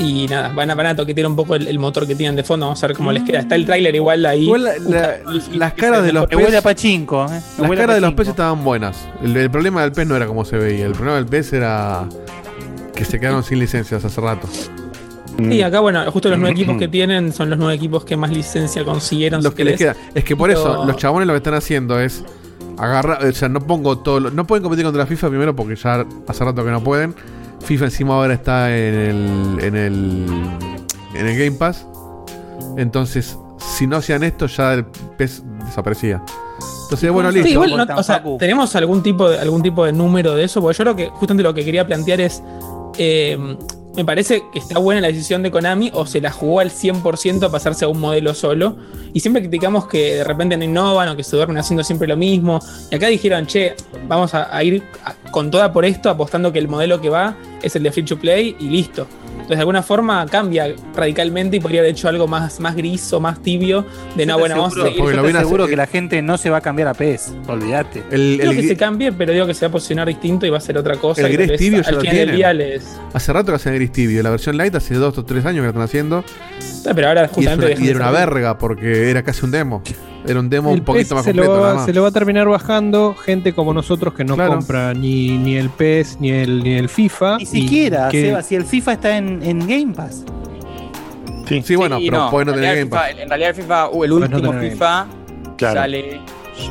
y 0.00 0.26
nada, 0.28 0.50
van 0.54 0.70
a, 0.70 0.74
van 0.74 0.86
a 0.86 0.94
toquetear 0.96 1.26
un 1.26 1.34
poco 1.34 1.54
el, 1.56 1.66
el 1.66 1.78
motor 1.78 2.06
que 2.06 2.14
tienen 2.14 2.36
de 2.36 2.44
fondo, 2.44 2.66
vamos 2.66 2.82
a 2.84 2.86
ver 2.86 2.96
cómo 2.96 3.10
les 3.10 3.22
queda. 3.24 3.40
Está 3.40 3.54
el 3.56 3.64
tráiler 3.66 3.94
igual 3.94 4.24
ahí. 4.26 4.44
Igual 4.44 4.64
la- 4.64 4.76
la- 4.78 5.16
las 5.54 5.72
caras 5.74 6.02
de 6.04 6.12
los 6.12 6.28
Me 6.28 6.36
huele 6.36 6.56
a 6.56 6.62
pachinko. 6.62 7.24
eh. 7.26 7.40
Las 7.58 7.68
huele 7.68 7.82
a 7.82 7.86
caras 7.86 7.94
de 7.96 8.00
los. 8.02 8.14
PES 8.14 8.28
estaban 8.28 8.62
buenas. 8.64 8.96
El, 9.22 9.36
el 9.36 9.50
problema 9.50 9.82
del 9.82 9.92
PES 9.92 10.06
no 10.06 10.16
era 10.16 10.26
como 10.26 10.44
se 10.44 10.56
veía. 10.56 10.84
El 10.86 10.92
problema 10.92 11.16
del 11.16 11.26
PES 11.26 11.52
era 11.54 12.06
que 12.94 13.04
se 13.04 13.18
quedaron 13.20 13.42
sin 13.44 13.58
licencias 13.60 14.04
hace 14.04 14.20
rato. 14.20 14.48
Sí, 15.38 15.62
acá 15.62 15.80
bueno, 15.80 16.10
justo 16.10 16.28
los 16.28 16.38
nueve 16.38 16.52
equipos 16.52 16.76
que 16.76 16.88
tienen 16.88 17.32
son 17.32 17.48
los 17.50 17.58
nueve 17.58 17.74
equipos 17.74 18.04
que 18.04 18.16
más 18.16 18.30
licencia 18.30 18.84
consiguieron. 18.84 19.42
Los 19.42 19.52
si 19.52 19.56
que 19.56 19.64
les 19.64 19.78
queda. 19.78 19.94
Es 20.14 20.24
que 20.24 20.34
por 20.36 20.48
Pero- 20.48 20.60
eso 20.60 20.84
los 20.84 20.96
chabones 20.96 21.26
lo 21.28 21.32
que 21.32 21.38
están 21.38 21.54
haciendo 21.54 21.98
es 22.00 22.24
agarrar. 22.76 23.24
O 23.24 23.32
sea, 23.32 23.48
no 23.48 23.60
pongo 23.60 23.98
todo. 23.98 24.18
lo- 24.20 24.30
no 24.30 24.46
pueden 24.46 24.62
competir 24.62 24.84
contra 24.84 25.02
la 25.02 25.06
FIFA 25.06 25.28
primero 25.28 25.54
porque 25.54 25.76
ya 25.76 26.04
hace 26.26 26.44
rato 26.44 26.64
que 26.64 26.70
no 26.70 26.82
pueden. 26.82 27.14
FIFA 27.64 27.84
encima 27.86 28.14
ahora 28.14 28.34
está 28.34 28.76
en 28.76 28.94
el. 28.94 29.58
en 29.64 29.76
el. 29.76 30.26
en 31.14 31.26
el 31.26 31.38
Game 31.38 31.52
Pass. 31.56 31.86
Entonces, 32.76 33.36
si 33.58 33.86
no 33.86 33.96
hacían 33.96 34.22
esto, 34.24 34.46
ya 34.46 34.74
el 34.74 34.84
PES 34.84 35.42
desaparecía. 35.66 36.22
Entonces, 36.84 37.10
bueno, 37.10 37.30
Sí, 37.30 37.36
listo. 37.38 37.52
igual 37.52 37.76
no- 37.76 37.96
o 37.96 38.02
sea, 38.02 38.22
tenemos 38.38 38.74
algún 38.76 39.02
tipo 39.02 39.28
de 39.28 39.38
algún 39.38 39.62
tipo 39.62 39.84
de 39.84 39.92
número 39.92 40.34
de 40.34 40.44
eso, 40.44 40.60
porque 40.60 40.78
yo 40.78 40.84
creo 40.84 40.96
que 40.96 41.08
justamente 41.10 41.42
lo 41.42 41.52
que 41.54 41.64
quería 41.64 41.86
plantear 41.86 42.20
es 42.20 42.42
eh, 43.00 43.38
me 43.96 44.04
parece 44.04 44.44
que 44.52 44.58
está 44.58 44.78
buena 44.78 45.00
la 45.00 45.08
decisión 45.08 45.42
de 45.42 45.50
Konami 45.50 45.90
o 45.92 46.06
se 46.06 46.20
la 46.20 46.30
jugó 46.30 46.60
al 46.60 46.70
100% 46.70 47.44
a 47.44 47.50
pasarse 47.50 47.84
a 47.84 47.88
un 47.88 47.98
modelo 47.98 48.34
solo. 48.34 48.76
Y 49.12 49.20
siempre 49.20 49.42
criticamos 49.42 49.88
que 49.88 50.16
de 50.16 50.24
repente 50.24 50.56
no 50.56 50.64
innovan 50.64 51.08
o 51.08 51.16
que 51.16 51.24
se 51.24 51.34
duermen 51.36 51.58
haciendo 51.58 51.82
siempre 51.82 52.06
lo 52.06 52.16
mismo. 52.16 52.60
Y 52.90 52.94
acá 52.94 53.08
dijeron, 53.08 53.46
che, 53.46 53.74
vamos 54.06 54.34
a, 54.34 54.62
ir 54.62 54.82
con 55.30 55.50
toda 55.50 55.72
por 55.72 55.84
esto, 55.84 56.10
apostando 56.10 56.52
que 56.52 56.58
el 56.58 56.68
modelo 56.68 57.00
que 57.00 57.08
va 57.08 57.36
es 57.62 57.74
el 57.76 57.82
de 57.82 57.92
free 57.92 58.04
to 58.04 58.18
play 58.18 58.56
y 58.60 58.68
listo. 58.68 59.06
Entonces, 59.48 59.60
de 59.60 59.62
alguna 59.62 59.82
forma 59.82 60.26
cambia 60.26 60.74
radicalmente 60.94 61.56
y 61.56 61.60
podría 61.60 61.80
haber 61.80 61.92
hecho 61.92 62.06
algo 62.06 62.26
más, 62.28 62.60
más 62.60 62.76
gris 62.76 63.10
o 63.14 63.18
más 63.20 63.42
tibio 63.42 63.86
de 64.14 64.26
no, 64.26 64.38
bueno, 64.38 64.56
vamos 64.56 64.76
a 64.76 64.82
seguir. 64.82 64.98
yo 64.98 65.10
lo 65.10 65.26
aseguro 65.38 65.64
hacer- 65.64 65.70
que 65.70 65.76
la 65.76 65.86
gente 65.86 66.20
no 66.20 66.36
se 66.36 66.50
va 66.50 66.58
a 66.58 66.60
cambiar 66.60 66.88
a 66.88 66.92
PES. 66.92 67.32
Olvídate. 67.46 68.02
El, 68.10 68.40
que 68.54 68.68
se 68.68 68.76
cambie, 68.76 69.10
pero 69.10 69.32
digo 69.32 69.46
que 69.46 69.54
se 69.54 69.64
va 69.64 69.70
a 69.70 69.72
posicionar 69.72 70.06
distinto 70.06 70.44
y 70.44 70.50
va 70.50 70.58
a 70.58 70.60
ser 70.60 70.76
otra 70.76 70.96
cosa. 70.96 71.22
el 71.26 71.32
gris 71.32 71.58
tibio 71.58 71.80
ya 71.80 71.88
al 71.88 71.94
lo 71.94 72.00
final 72.02 72.14
tienen. 72.30 72.80
Hace 73.14 73.32
rato 73.32 73.52
que 73.52 73.56
hacen 73.56 73.74
gris 73.74 73.90
tibio. 73.90 74.22
La 74.22 74.28
versión 74.28 74.58
light 74.58 74.74
hace 74.74 74.94
dos 74.96 75.16
o 75.16 75.24
tres 75.24 75.46
años 75.46 75.60
que 75.62 75.62
la 75.62 75.68
están 75.68 75.82
haciendo. 75.82 76.24
Ah, 76.86 76.92
Pero 76.94 77.08
ahora 77.08 77.24
Y, 77.24 77.34
justamente 77.34 77.74
una- 77.74 77.84
y 77.86 77.88
era 77.88 77.96
una 78.00 78.10
verga 78.10 78.58
porque 78.58 79.10
era 79.10 79.22
casi 79.22 79.46
un 79.46 79.50
demo. 79.50 79.82
Era 80.28 80.40
un 80.40 80.50
demo 80.50 80.70
El 80.72 80.80
un 80.80 80.84
poquito 80.84 81.00
PES 81.08 81.12
más 81.14 81.24
se, 81.24 81.30
completo. 81.30 81.56
lo 81.56 81.62
va, 81.62 81.84
se 81.84 81.92
lo 81.92 82.02
va 82.02 82.08
a 82.08 82.12
terminar 82.12 82.46
bajando 82.48 83.14
gente 83.14 83.52
como 83.54 83.72
nosotros 83.72 84.12
que 84.14 84.24
no 84.24 84.34
Claro. 84.34 84.52
compra 84.56 84.92
ni, 84.94 85.38
ni 85.38 85.56
el 85.56 85.70
PES 85.70 86.18
ni 86.20 86.30
el, 86.30 86.62
ni 86.62 86.74
el 86.74 86.88
FIFA. 86.88 87.38
Ni 87.38 87.46
siquiera, 87.46 88.08
que- 88.10 88.26
Seba, 88.26 88.42
si 88.42 88.54
el 88.54 88.64
FIFA 88.64 88.92
está 88.92 89.16
en, 89.16 89.42
en 89.42 89.60
Game 89.66 89.94
Pass. 89.94 90.24
Sí, 91.48 91.62
sí, 91.62 91.76
bueno, 91.76 91.98
pero 91.98 92.30
puede 92.30 92.44
no 92.44 92.52
en 92.52 92.60
tener 92.60 92.76
Game 92.78 92.90
Pass. 92.90 93.00
FIFA- 93.10 93.22
En 93.22 93.28
realidad 93.30 93.50
el 93.50 93.56
FIFA, 93.56 93.88
uh, 93.90 94.04
el 94.04 94.10
no 94.10 94.16
último 94.16 94.52
FIFA 94.52 95.06
Claro. 95.56 95.80
sale 95.80 96.20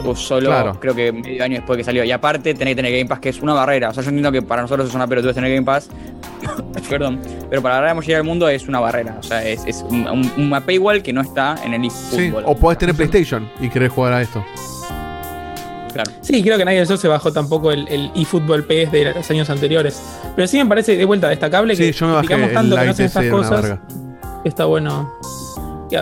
o 0.05 0.15
solo, 0.15 0.47
Claro. 0.49 0.79
creo 0.79 0.93
que 0.95 1.11
medio 1.11 1.43
año 1.43 1.55
después 1.57 1.77
que 1.77 1.83
salió. 1.83 2.03
Y 2.03 2.11
aparte 2.11 2.53
tenés 2.53 2.71
que 2.71 2.75
tener 2.75 2.91
Game 2.91 3.05
Pass, 3.07 3.19
que 3.19 3.29
es 3.29 3.41
una 3.41 3.53
barrera. 3.53 3.89
O 3.89 3.93
sea, 3.93 4.03
yo 4.03 4.09
entiendo 4.09 4.31
que 4.31 4.41
para 4.41 4.61
nosotros 4.61 4.87
es 4.89 4.95
una 4.95 5.07
pelotudez 5.07 5.35
tener 5.35 5.51
Game 5.53 5.65
Pass. 5.65 5.89
Perdón. 6.89 7.19
Pero 7.49 7.61
para 7.61 7.75
la 7.75 7.81
gran 7.81 7.95
mayoría 7.97 8.17
del 8.17 8.25
mundo 8.25 8.47
es 8.49 8.67
una 8.67 8.79
barrera. 8.79 9.17
O 9.19 9.23
sea, 9.23 9.43
es, 9.47 9.63
es 9.65 9.83
un, 9.89 10.07
un, 10.07 10.31
un 10.37 10.61
paywall 10.63 11.01
que 11.01 11.13
no 11.13 11.21
está 11.21 11.55
en 11.63 11.73
el 11.73 11.89
Sí, 11.91 12.27
eFootball. 12.27 12.43
o 12.47 12.55
podés 12.55 12.77
tener 12.79 12.95
PlayStation 12.95 13.49
y 13.61 13.69
querer 13.69 13.89
jugar 13.89 14.13
a 14.13 14.21
esto. 14.21 14.43
Claro. 15.93 16.11
Sí, 16.21 16.43
creo 16.43 16.57
que 16.57 16.65
nadie 16.65 16.77
de 16.77 16.83
eso 16.83 16.97
se 16.97 17.07
bajó 17.07 17.31
tampoco 17.33 17.71
el, 17.71 17.87
el 17.87 18.11
eFootball 18.15 18.65
PS 18.65 18.91
de 18.91 19.13
los 19.15 19.31
años 19.31 19.49
anteriores. 19.49 19.99
Pero 20.35 20.47
sí 20.47 20.57
me 20.57 20.65
parece 20.67 20.95
de 20.95 21.05
vuelta 21.05 21.27
destacable 21.29 21.75
Sí, 21.75 21.83
que 21.83 21.91
yo 21.91 22.07
me 22.07 22.13
bajé 22.13 22.33
el 22.35 22.53
tanto 22.53 22.75
que 22.75 22.85
no 22.85 22.91
hacen 22.91 23.05
estas 23.07 23.25
cosas. 23.27 23.79
Está 24.43 24.65
bueno. 24.65 25.11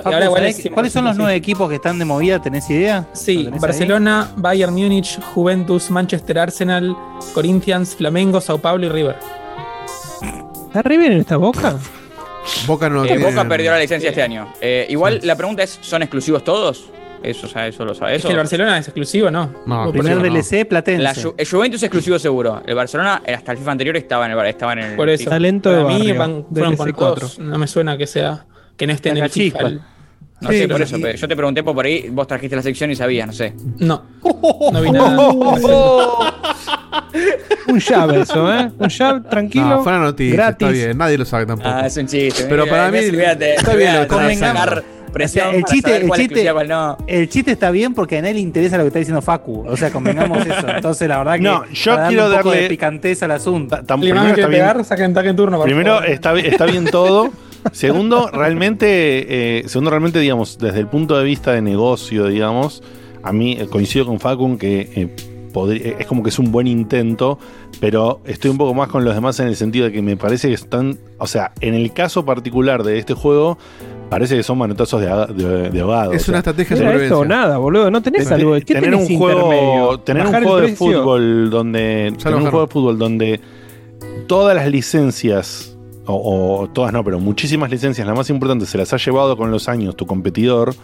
Ahora 0.04 0.26
igual 0.26 0.42
¿sabés 0.42 0.66
es 0.66 0.72
¿Cuáles 0.72 0.94
son 0.94 1.06
los 1.06 1.14
100% 1.16 1.18
nueve 1.18 1.36
equipos 1.36 1.70
que 1.70 1.76
están 1.76 2.00
de 2.00 2.06
movida? 2.06 2.42
¿Tenés 2.42 2.70
idea? 2.70 3.08
Sí. 3.14 3.50
Barcelona, 3.60 4.32
Bayern 4.36 4.74
Múnich, 4.74 5.20
Juventus, 5.34 5.92
Manchester 5.92 6.40
Arsenal, 6.40 6.96
Corinthians, 7.34 7.96
Flamengo, 7.96 8.42
Sao 8.42 8.58
Paulo 8.58 8.86
y 8.86 8.90
River. 8.90 9.16
¿Está 10.74 10.90
bien 10.90 11.04
en 11.04 11.20
esta 11.20 11.38
boca? 11.38 11.76
Boca 12.68 12.90
no 12.90 13.04
Eh, 13.06 13.08
tiene- 13.10 13.26
Boca 13.26 13.48
perdió 13.48 13.72
la 13.72 13.80
licencia 13.80 14.10
este 14.10 14.22
año. 14.22 14.48
Eh, 14.62 14.86
igual 14.90 15.20
la 15.24 15.36
pregunta 15.36 15.64
es, 15.64 15.78
¿son 15.82 16.02
exclusivos 16.04 16.44
todos? 16.44 16.86
Eso, 17.24 17.48
o 17.48 17.50
sea, 17.50 17.66
eso 17.68 17.84
lo 17.86 17.96
sabe. 17.96 18.16
Es 18.18 18.22
que 18.24 18.32
el 18.32 18.38
Barcelona 18.38 18.78
es 18.78 18.88
exclusivo, 18.88 19.32
¿no? 19.32 19.50
No, 19.66 19.92
Primer 19.92 20.20
DLC 20.22 20.64
platense. 20.66 21.02
La 21.02 21.16
Ju- 21.16 21.34
el 21.38 21.48
Juventus 21.50 21.80
es 21.80 21.84
exclusivo 21.84 22.20
seguro. 22.20 22.62
El 22.68 22.76
Barcelona, 22.76 23.24
eh, 23.26 23.34
hasta 23.34 23.52
el 23.54 23.58
FIFA 23.58 23.72
anterior, 23.72 23.98
estaba 23.98 24.26
en 24.28 24.34
el, 24.34 24.46
estaba 24.46 24.74
en 24.74 24.80
el 24.80 24.96
Por 24.96 25.10
eso. 25.10 25.28
Talento 25.30 25.72
de 25.72 25.84
mí 25.86 25.94
barrio, 25.98 26.20
van- 26.20 26.46
fueron 26.54 26.76
con 26.76 26.88
DLC4. 26.88 27.16
todos. 27.16 27.40
No 27.40 27.58
me 27.58 27.66
suena 27.68 27.98
que 27.98 28.06
sea. 28.06 28.46
Que 28.78 28.88
no 28.88 28.94
esté 28.94 29.10
en 29.10 29.18
el 29.18 29.30
FIFA. 29.30 29.58
chispa. 29.60 29.70
No 30.42 30.52
Sí, 30.52 30.60
sé, 30.60 30.68
por 30.68 30.82
eso. 30.82 30.98
pero 31.02 31.18
yo 31.18 31.28
te 31.30 31.36
pregunté 31.36 31.64
por 31.64 31.86
ahí, 31.86 32.10
vos 32.12 32.28
trajiste 32.28 32.56
la 32.58 32.62
sección 32.62 32.92
y 32.92 32.96
sabías, 32.96 33.26
no 33.28 33.34
sé. 33.34 33.54
No. 33.80 34.04
No 34.72 34.82
vi 34.82 34.92
nada. 34.92 35.30
Un 37.68 37.80
jab 37.80 38.12
eso, 38.12 38.54
¿eh? 38.54 38.70
Un 38.78 38.90
jab 38.90 39.28
tranquilo. 39.30 39.66
No, 39.66 39.84
fue 39.84 39.94
una 39.94 40.06
noticia, 40.06 40.36
gratis. 40.36 40.68
está 40.68 40.86
bien, 40.86 40.98
nadie 40.98 41.18
lo 41.18 41.26
sabe 41.26 41.46
tampoco. 41.46 41.70
Ah, 41.70 41.86
es 41.88 41.98
un 41.98 42.08
chiste. 42.08 42.46
Pero 42.48 42.68
para 42.68 42.92
mí 42.92 43.00
Olvídate, 43.00 43.56
está 43.56 43.76
bien 43.76 43.94
lo 43.96 44.02
O 44.04 45.28
sea, 45.28 45.50
el 45.52 45.64
chiste, 45.64 45.96
el 45.96 46.04
chiste, 46.04 46.06
exclusiva, 46.06 46.54
cuál 46.54 46.68
no. 46.68 46.98
el 47.08 47.30
chiste 47.30 47.52
está 47.52 47.72
bien 47.72 47.94
porque 47.94 48.18
a 48.18 48.20
él 48.20 48.26
le 48.36 48.40
interesa 48.42 48.78
lo 48.78 48.84
que 48.84 48.88
está 48.88 49.00
diciendo 49.00 49.22
Facu. 49.22 49.66
O 49.68 49.78
sea, 49.78 49.90
convengamos 49.92 50.46
eso. 50.46 50.68
Entonces, 50.76 51.08
la 51.08 51.18
verdad 51.20 51.34
que. 51.36 51.40
No, 51.42 51.66
yo 51.72 51.92
para 51.92 52.04
darle 52.04 52.18
quiero 52.18 52.30
un 52.32 52.38
poco 52.38 52.50
darle- 52.50 52.62
de 52.64 52.70
picanteza 52.70 53.26
al 53.26 53.32
asunto. 53.32 53.78
Le 53.78 53.84
primero 53.84 54.22
está 54.28 54.36
bien- 54.36 54.50
pegar, 54.52 54.84
saquen 54.86 55.14
taque 55.14 55.30
en 55.30 55.36
turno. 55.36 55.58
por 55.58 55.66
Primero, 55.66 56.04
está 56.04 56.34
bien 56.66 56.86
todo. 56.86 57.32
Segundo, 57.72 58.30
realmente, 58.32 59.60
eh, 59.60 59.68
segundo, 59.68 59.90
realmente, 59.92 60.20
digamos, 60.20 60.58
desde 60.58 60.80
el 60.80 60.88
punto 60.88 61.18
de 61.18 61.24
vista 61.24 61.52
de 61.54 61.62
negocio, 61.62 62.28
digamos, 62.28 62.84
a 63.24 63.32
mí 63.34 63.58
eh, 63.60 63.68
coincido 63.68 64.06
con 64.06 64.20
Facun 64.20 64.58
que 64.58 64.82
eh, 64.96 65.16
eh, 65.72 65.96
es 66.00 66.06
como 66.08 66.22
que 66.22 66.30
es 66.30 66.38
un 66.40 66.52
buen 66.52 66.68
intento, 66.68 67.40
pero 67.80 68.20
estoy 68.26 68.52
un 68.52 68.58
poco 68.58 68.74
más 68.74 68.90
con 68.90 69.04
los 69.06 69.16
demás 69.16 69.40
en 69.40 69.48
el 69.48 69.56
sentido 69.56 69.86
de 69.86 69.92
que 69.92 70.02
me 70.02 70.18
parece 70.18 70.50
que 70.50 70.54
están, 70.54 70.98
o 71.18 71.28
sea, 71.28 71.54
en 71.62 71.74
el 71.74 71.94
caso 71.94 72.26
particular 72.26 72.84
de 72.84 73.00
este 73.00 73.14
juego, 73.14 73.58
parece 74.10 74.36
que 74.36 74.44
son 74.44 74.58
manotazos 74.58 75.02
de, 75.02 75.08
de, 75.44 75.70
de 75.72 75.82
ahogado. 75.82 76.12
Es 76.14 76.24
o 76.24 76.26
sea, 76.26 76.32
una 76.34 76.38
estrategia 76.40 76.76
de 76.76 76.82
Era 76.84 76.92
esto 76.96 77.06
supervivencia. 77.16 77.36
nada, 77.48 77.58
boludo. 77.58 77.90
No 77.90 78.02
tenés 78.02 78.24
Te- 78.24 78.30
salud. 78.30 78.58
¿Qué 78.66 78.74
tener 78.76 78.92
tenés 78.92 79.10
un 79.10 79.18
juego, 79.18 80.00
tener 80.02 80.26
un 80.28 80.32
juego 80.34 80.58
de 80.58 80.76
fútbol 80.76 81.50
donde 81.50 82.14
tener 82.22 82.36
un 82.38 82.42
juego 82.44 82.62
de 82.66 82.72
fútbol 82.72 83.00
donde 83.00 83.40
todas 84.28 84.56
las 84.56 84.68
licencias 84.70 85.75
o, 86.06 86.70
todas 86.74 86.94
no, 86.94 87.04
pero 87.04 87.20
muchísimas 87.20 87.70
licencias, 87.70 88.06
las 88.06 88.16
más 88.16 88.30
importantes 88.30 88.70
se 88.70 88.78
las 88.78 88.94
ha 88.94 88.98
llevado 88.98 89.38
con 89.38 89.52
los 89.52 89.68
años 89.68 89.96
tu 89.96 90.06
competidor 90.06 90.76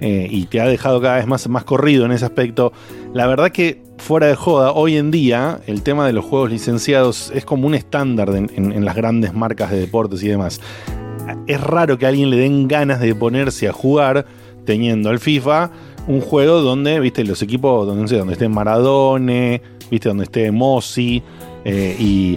eh, 0.00 0.26
y 0.30 0.46
te 0.46 0.60
ha 0.60 0.66
dejado 0.66 1.00
cada 1.00 1.16
vez 1.16 1.26
más, 1.26 1.48
más 1.48 1.64
corrido 1.64 2.06
en 2.06 2.12
ese 2.12 2.24
aspecto. 2.24 2.72
La 3.14 3.26
verdad 3.26 3.50
que 3.50 3.82
fuera 3.98 4.26
de 4.26 4.34
joda, 4.34 4.72
hoy 4.72 4.96
en 4.96 5.10
día 5.10 5.60
el 5.66 5.82
tema 5.82 6.06
de 6.06 6.12
los 6.12 6.24
juegos 6.24 6.50
licenciados 6.50 7.30
es 7.34 7.44
como 7.44 7.66
un 7.66 7.74
estándar 7.74 8.30
en, 8.30 8.84
las 8.84 8.96
grandes 8.96 9.32
marcas 9.32 9.70
de 9.70 9.78
deportes 9.78 10.22
y 10.22 10.28
demás. 10.28 10.60
Es 11.46 11.60
raro 11.60 11.98
que 11.98 12.06
a 12.06 12.08
alguien 12.08 12.30
le 12.30 12.36
den 12.36 12.66
ganas 12.66 13.00
de 13.00 13.14
ponerse 13.14 13.68
a 13.68 13.72
jugar 13.72 14.26
teniendo 14.64 15.10
al 15.10 15.20
FIFA 15.20 15.70
un 16.08 16.20
juego 16.20 16.62
donde, 16.62 16.98
viste, 16.98 17.24
los 17.24 17.42
equipos, 17.42 17.86
donde, 17.86 18.24
no 18.24 18.32
esté 18.32 18.48
Maradone, 18.48 19.62
viste, 19.88 20.08
donde 20.08 20.24
esté 20.24 20.50
Mossi 20.50 21.22
eh, 21.64 21.96
y, 21.98 22.36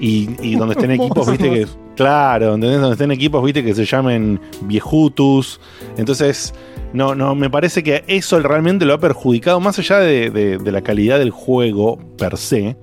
y, 0.00 0.28
y 0.42 0.56
donde 0.56 0.74
estén 0.74 0.90
equipos, 0.92 1.28
viste, 1.30 1.50
que. 1.50 1.66
Claro, 1.98 2.54
¿entendés? 2.54 2.78
Donde 2.80 2.92
estén 2.94 3.10
equipos, 3.10 3.42
viste, 3.44 3.64
que 3.64 3.74
se 3.74 3.84
llamen 3.84 4.40
viejutus. 4.62 5.60
Entonces, 5.96 6.54
no, 6.92 7.16
no, 7.16 7.34
me 7.34 7.50
parece 7.50 7.82
que 7.82 8.04
eso 8.06 8.38
realmente 8.40 8.84
lo 8.86 8.94
ha 8.94 9.00
perjudicado, 9.00 9.58
más 9.58 9.78
allá 9.80 9.98
de, 9.98 10.30
de- 10.30 10.58
de 10.58 10.72
la 10.72 10.82
calidad 10.82 11.18
del 11.18 11.30
juego 11.30 11.98
per 12.16 12.36
se. 12.36 12.76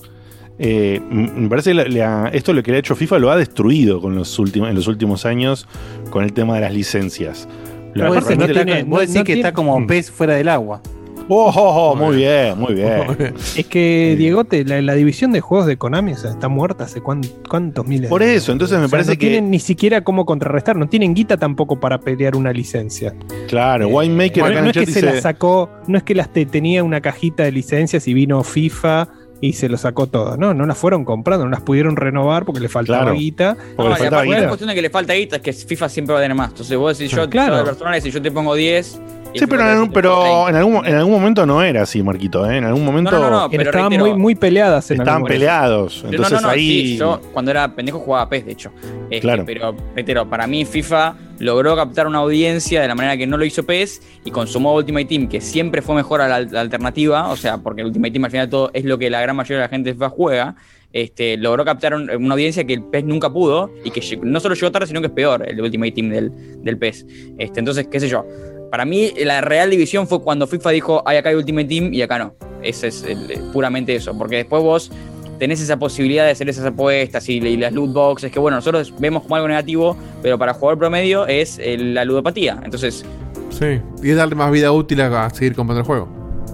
eh, 0.60 1.00
me 1.10 1.48
parece 1.50 1.72
que 1.74 1.86
le 1.90 2.04
ha- 2.04 2.30
esto 2.34 2.52
lo 2.54 2.62
que 2.64 2.72
le 2.72 2.78
ha 2.78 2.80
hecho 2.82 2.96
FIFA 2.96 3.20
lo 3.20 3.32
ha 3.32 3.38
destruido 3.38 4.02
con 4.02 4.16
los 4.16 4.38
últimos, 4.40 4.70
en 4.70 4.76
los 4.76 4.88
últimos 4.88 5.26
años 5.26 5.66
con 6.10 6.24
el 6.26 6.34
tema 6.34 6.56
de 6.56 6.62
las 6.62 6.74
licencias. 6.74 7.48
Lo- 7.94 8.08
Vos 8.08 8.16
decís, 8.16 8.28
realmente 8.38 8.54
que, 8.66 8.72
está- 8.80 8.90
vos 8.90 9.00
decís 9.00 9.16
no 9.16 9.22
que 9.22 9.26
tiene- 9.34 9.40
está 9.42 9.54
como 9.54 9.88
pez 9.88 10.12
fuera 10.12 10.34
del 10.36 10.50
agua. 10.50 10.82
Oh, 11.28 11.52
oh, 11.56 11.92
oh, 11.92 11.96
muy 11.96 12.18
bien, 12.18 12.58
muy 12.60 12.76
bien. 12.76 13.34
Es 13.58 13.66
que, 13.66 14.16
Diegote, 14.16 14.64
la, 14.64 14.80
la 14.84 14.94
división 14.94 15.32
de 15.32 15.42
juegos 15.42 15.66
de 15.66 15.76
Konami 15.76 16.12
o 16.14 16.18
sea, 16.18 16.30
está 16.30 16.48
muerta 16.50 16.84
hace 16.84 17.02
cuán- 17.02 17.22
cuántos 17.50 17.88
miles 17.88 18.12
Por 18.12 18.22
eso, 18.22 18.52
entonces 18.52 18.78
me 18.78 18.86
O 18.86 18.88
sea, 18.88 18.92
parece 18.98 19.12
no 19.14 19.18
que. 19.20 19.28
tienen 19.30 19.50
ni 19.50 19.58
siquiera 19.60 20.04
cómo 20.04 20.26
contrarrestar, 20.28 20.76
no 20.76 20.88
tienen 20.88 21.16
guita 21.16 21.38
tampoco 21.38 21.80
para 21.80 22.00
pelear 22.00 22.36
una 22.36 22.54
licencia. 22.54 23.16
Claro, 23.48 23.88
Winemaker 23.88 24.42
Bueno, 24.44 24.46
acá 24.48 24.60
en 24.60 24.66
no 24.66 24.72
el 24.72 24.78
es 24.78 24.86
que 24.86 24.92
se 24.94 25.02
la 25.02 25.20
sacó, 25.20 25.72
no 25.88 25.98
es 25.98 26.04
que 26.04 26.14
las 26.14 26.32
te- 26.32 26.46
tenía 26.46 26.84
una 26.84 27.02
cajita 27.02 27.42
de 27.44 27.52
licencias 27.52 28.08
y 28.08 28.14
vino 28.14 28.44
FIFA 28.44 29.08
y 29.42 29.54
se 29.54 29.68
lo 29.68 29.78
sacó 29.78 30.06
todo. 30.06 30.38
No, 30.38 30.54
no 30.54 30.66
las 30.68 30.78
fueron 30.78 31.06
comprando, 31.06 31.46
no 31.46 31.50
las 31.52 31.62
pudieron 31.62 31.96
renovar 31.96 32.46
porque 32.46 32.62
le 32.62 32.70
faltaba 32.70 33.00
Claro. 33.02 33.18
guita. 33.18 33.58
No, 33.78 33.84
le 33.86 33.90
y 33.90 33.94
faltaba 33.94 34.08
aparte 34.08 34.28
guita. 34.28 34.40
es 34.42 34.48
cuestión 34.48 34.68
de 34.70 34.76
que 34.76 34.82
le 34.84 34.90
falta 34.92 35.14
guita, 35.14 35.36
es 35.38 35.42
que 35.42 35.54
FIFA 35.54 35.90
siempre 35.90 36.14
va 36.14 36.20
a 36.20 36.22
tener 36.22 36.38
más. 36.38 36.50
Entonces 36.52 36.78
vos 36.78 36.96
decís, 36.98 37.12
yo, 37.16 37.28
Claro. 37.30 37.64
Barcelona, 37.66 38.00
si 38.00 38.12
yo 38.12 38.22
te 38.22 38.30
pongo 38.30 38.54
10. 38.54 39.00
Sí, 39.40 39.46
pero, 39.48 39.62
en, 39.64 39.68
algún- 39.68 39.84
dice, 39.90 39.94
pero 39.94 40.22
30. 40.22 40.50
en, 40.50 40.56
algún, 40.56 40.86
en 40.86 40.96
algún 40.96 41.14
momento 41.14 41.46
no 41.46 41.62
era 41.64 41.82
así, 41.84 42.02
Marquito. 42.04 42.50
¿eh? 42.50 42.58
En 42.58 42.64
algún 42.64 42.84
momento 42.86 43.12
No, 43.12 43.20
no, 43.20 43.30
no, 43.30 43.50
pero 43.50 43.64
estaban 43.64 43.92
reitero- 43.92 44.00
muy, 44.12 44.14
muy 44.20 44.36
peleadas 44.36 44.90
en 44.92 45.00
estaban 45.00 45.24
peleados. 45.24 46.04
Entonces 46.10 46.32
no, 46.34 46.42
no, 46.42 46.48
no, 46.48 46.54
ahí. 46.54 46.62
sí, 46.88 46.98
yo 46.98 47.20
cuando 47.34 47.52
era 47.52 47.74
pendejo 47.76 48.00
jugaba 48.00 48.30
PES, 48.30 48.46
de 48.46 48.52
hecho. 48.52 48.72
Este, 49.10 49.20
Claro. 49.22 49.44
Pero, 49.46 49.76
reitero, 49.96 50.30
para 50.30 50.48
mí 50.48 50.66
FIFA 50.66 51.16
logró 51.40 51.76
captar 51.76 52.08
una 52.08 52.20
audiencia 52.20 52.82
de 52.82 52.88
la 52.88 52.96
manera 52.96 53.18
que 53.18 53.28
no 53.28 53.38
lo 53.38 53.44
hizo 53.46 53.64
PES 53.66 54.02
y 54.24 54.32
con 54.32 54.48
su 54.48 54.60
modo 54.60 54.78
Ultimate 54.78 55.06
Team, 55.06 55.28
que 55.28 55.42
siempre 55.42 55.82
fue 55.82 55.94
mejor 55.96 56.22
a 56.22 56.28
la, 56.28 56.40
la 56.42 56.62
alternativa, 56.62 57.30
o 57.30 57.36
sea, 57.36 57.58
porque 57.58 57.82
el 57.82 57.88
Ultimate 57.88 58.12
Team 58.12 58.26
al 58.26 58.32
final 58.32 58.50
todo 58.50 58.72
es 58.74 58.86
lo 58.86 58.98
que 58.98 59.10
la 59.10 59.20
gran 59.22 59.36
mayoría 59.36 59.58
de 59.58 59.64
la 59.64 59.70
gente 59.70 59.94
FIFA 59.94 60.10
juega, 60.10 60.56
este, 60.94 61.36
logró 61.36 61.66
captar 61.66 61.94
un- 61.94 62.10
una 62.10 62.34
audiencia 62.36 62.64
que 62.64 62.74
el 62.74 62.84
PES 62.84 63.04
nunca 63.04 63.30
pudo 63.34 63.70
y 63.84 63.92
que 63.92 64.02
no 64.24 64.40
solo 64.40 64.56
llegó 64.56 64.72
tarde, 64.72 64.88
sino 64.88 65.02
que 65.02 65.08
es 65.08 65.14
peor 65.14 65.44
el 65.46 65.60
Ultimate 65.60 65.92
Team 65.92 66.10
del, 66.10 66.32
del 66.64 66.78
PES. 66.78 67.06
Este, 67.38 67.60
entonces, 67.60 67.88
qué 67.92 68.00
sé 68.00 68.08
yo. 68.08 68.26
Para 68.72 68.86
mí, 68.86 69.12
la 69.24 69.42
real 69.42 69.70
división 69.70 70.08
fue 70.08 70.22
cuando 70.22 70.48
FIFA 70.48 70.70
dijo, 70.72 71.04
hay 71.06 71.18
acá 71.18 71.30
hay 71.30 71.36
Ultimate 71.36 71.68
Team 71.68 71.94
y 71.94 72.02
acá 72.02 72.20
no. 72.20 72.36
Ese 72.62 72.88
es 72.88 73.04
el- 73.04 73.40
puramente 73.54 73.96
eso, 73.96 74.18
porque 74.18 74.38
después 74.38 74.62
vos 74.64 74.92
tenés 75.40 75.62
esa 75.62 75.78
posibilidad 75.78 76.26
de 76.26 76.32
hacer 76.32 76.48
esas 76.50 76.66
apuestas 76.66 77.28
y, 77.30 77.34
y 77.38 77.58
las 77.58 77.74
loot 77.74 77.92
boxes, 77.94 78.32
que 78.32 78.40
bueno, 78.40 78.58
nosotros 78.58 78.94
vemos 79.00 79.24
como 79.24 79.36
algo 79.36 79.48
negativo, 79.48 79.96
pero 80.22 80.38
para 80.40 80.54
jugador 80.54 80.80
promedio 80.80 81.28
es 81.28 81.60
el- 81.60 81.94
la 81.94 82.06
ludopatía. 82.06 82.60
Entonces, 82.64 83.06
Sí. 83.52 83.80
Y 84.04 84.10
es 84.10 84.18
darle 84.18 84.36
más 84.36 84.52
vida 84.52 84.72
útil 84.74 85.00
a, 85.02 85.26
a 85.26 85.30
seguir 85.30 85.56
comprando 85.56 85.80
el 85.82 85.86
juego. 85.86 86.10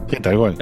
Sí, 0.07 0.17
tal 0.21 0.37
cual. 0.37 0.55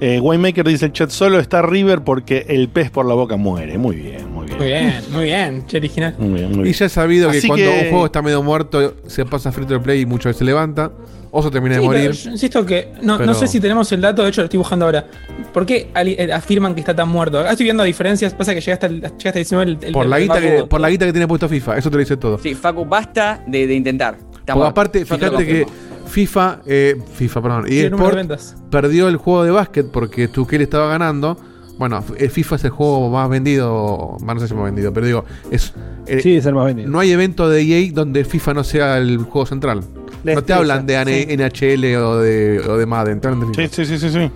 Eh, 0.00 0.20
Winemaker 0.20 0.66
dice 0.66 0.86
el 0.86 0.92
chat 0.92 1.08
solo 1.08 1.38
está 1.38 1.62
River 1.62 2.02
porque 2.02 2.44
el 2.48 2.68
pez 2.68 2.90
por 2.90 3.06
la 3.06 3.14
boca 3.14 3.36
muere. 3.36 3.78
Muy 3.78 3.96
bien, 3.96 4.30
muy 4.58 4.66
bien. 4.66 4.66
Muy 4.66 4.66
bien, 4.66 5.02
muy 5.12 5.24
bien. 5.24 5.66
Che 5.66 5.76
original. 5.78 6.14
Muy 6.18 6.40
bien, 6.40 6.56
muy 6.56 6.68
Y 6.68 6.72
ya 6.72 6.86
he 6.86 6.88
sabido 6.88 7.30
que 7.30 7.38
Así 7.38 7.46
cuando 7.48 7.66
que- 7.70 7.78
un 7.84 7.90
juego 7.90 8.06
está 8.06 8.22
medio 8.22 8.42
muerto, 8.42 8.94
se 9.06 9.24
pasa 9.24 9.50
free 9.52 9.66
to 9.66 9.80
play 9.82 10.00
y 10.02 10.06
muchas 10.06 10.26
veces 10.26 10.38
se 10.38 10.44
levanta. 10.44 10.90
O 11.36 11.42
se 11.42 11.50
termina 11.50 11.74
Sí, 11.74 11.80
de 11.82 11.88
pero 11.88 11.98
morir. 12.00 12.12
yo 12.12 12.30
insisto 12.30 12.64
que 12.64 12.92
no, 13.02 13.16
Pero- 13.18 13.26
no 13.26 13.34
sé 13.34 13.48
si 13.48 13.58
tenemos 13.58 13.90
el 13.90 14.00
dato, 14.00 14.22
de 14.22 14.28
hecho 14.28 14.40
lo 14.42 14.44
estoy 14.44 14.58
buscando 14.58 14.84
ahora. 14.84 15.04
¿Por 15.52 15.66
qué 15.66 15.90
ali- 15.92 16.14
eh, 16.16 16.32
afirman 16.32 16.74
que 16.74 16.80
está 16.80 16.94
tan 16.94 17.08
muerto? 17.08 17.40
Acá 17.40 17.50
estoy 17.50 17.64
viendo 17.64 17.82
diferencias, 17.82 18.32
pasa 18.34 18.54
que 18.54 18.60
llegaste 18.60 18.86
al, 18.86 19.00
llegaste 19.00 19.28
al 19.30 19.34
19 19.34 19.70
el, 19.72 19.78
el- 19.82 19.92
Por 19.92 20.06
la, 20.06 20.18
el 20.18 20.22
guita 20.22 20.40
que, 20.40 20.58
Facu- 20.60 20.68
por 20.68 20.80
la 20.80 20.90
guita 20.90 21.06
que 21.06 21.12
tiene 21.12 21.26
puesto 21.26 21.48
FIFA, 21.48 21.76
eso 21.76 21.90
te 21.90 21.96
lo 21.96 22.00
dice 22.00 22.16
todo. 22.16 22.38
sí, 22.38 22.54
Facu, 22.54 22.84
basta 22.84 23.42
de, 23.48 23.66
de 23.66 23.74
intentar. 23.74 24.14
Está 24.14 24.28
Porque 24.30 24.52
muerto. 24.52 24.66
aparte, 24.70 24.98
Yo 25.00 25.06
te 25.06 25.10
lo 25.10 25.18
fíjate 25.38 25.46
que 25.46 25.62
confirmo. 25.64 26.08
FIFA, 26.08 26.60
eh, 26.66 26.96
FIFA, 27.14 27.42
perdón, 27.42 27.64
y 27.66 27.70
Sí, 27.70 27.80
el 27.80 27.90
número 27.90 28.10
de 28.14 28.20
Sport 28.22 28.28
ventas. 28.28 28.56
perdió 28.70 29.08
el 29.08 29.16
juego 29.16 29.42
de 29.44 29.50
básquet 29.50 29.86
porque 29.90 30.28
Tuchel 30.28 30.60
estaba 30.62 30.86
ganando. 30.88 31.36
Bueno, 31.78 32.04
el 32.16 32.30
FIFA 32.30 32.56
es 32.56 32.64
el 32.64 32.70
juego 32.70 33.10
más 33.10 33.28
vendido, 33.28 34.16
más 34.22 34.34
no 34.36 34.40
sé 34.40 34.48
si 34.48 34.54
más 34.54 34.64
vendido, 34.64 34.92
pero 34.92 35.06
digo, 35.06 35.24
es 35.50 35.72
eh, 36.06 36.20
Sí, 36.22 36.36
es 36.36 36.46
el 36.46 36.54
más 36.54 36.66
vendido. 36.66 36.88
no 36.88 37.00
hay 37.00 37.10
evento 37.10 37.48
de 37.48 37.62
EA 37.62 37.90
donde 37.92 38.24
FIFA 38.24 38.54
no 38.54 38.64
sea 38.64 38.98
el 38.98 39.18
juego 39.18 39.46
central. 39.46 39.82
No 40.22 40.42
te 40.42 40.52
hablan 40.52 40.86
de 40.86 41.26
sí. 41.28 41.36
NHL 41.36 41.96
o 41.96 42.16
de, 42.18 42.60
o 42.66 42.78
de 42.78 42.86
Madden, 42.86 43.20
Sí, 43.54 43.68
sí, 43.70 43.84
sí, 43.84 43.98
sí, 43.98 44.08
sí. 44.10 44.30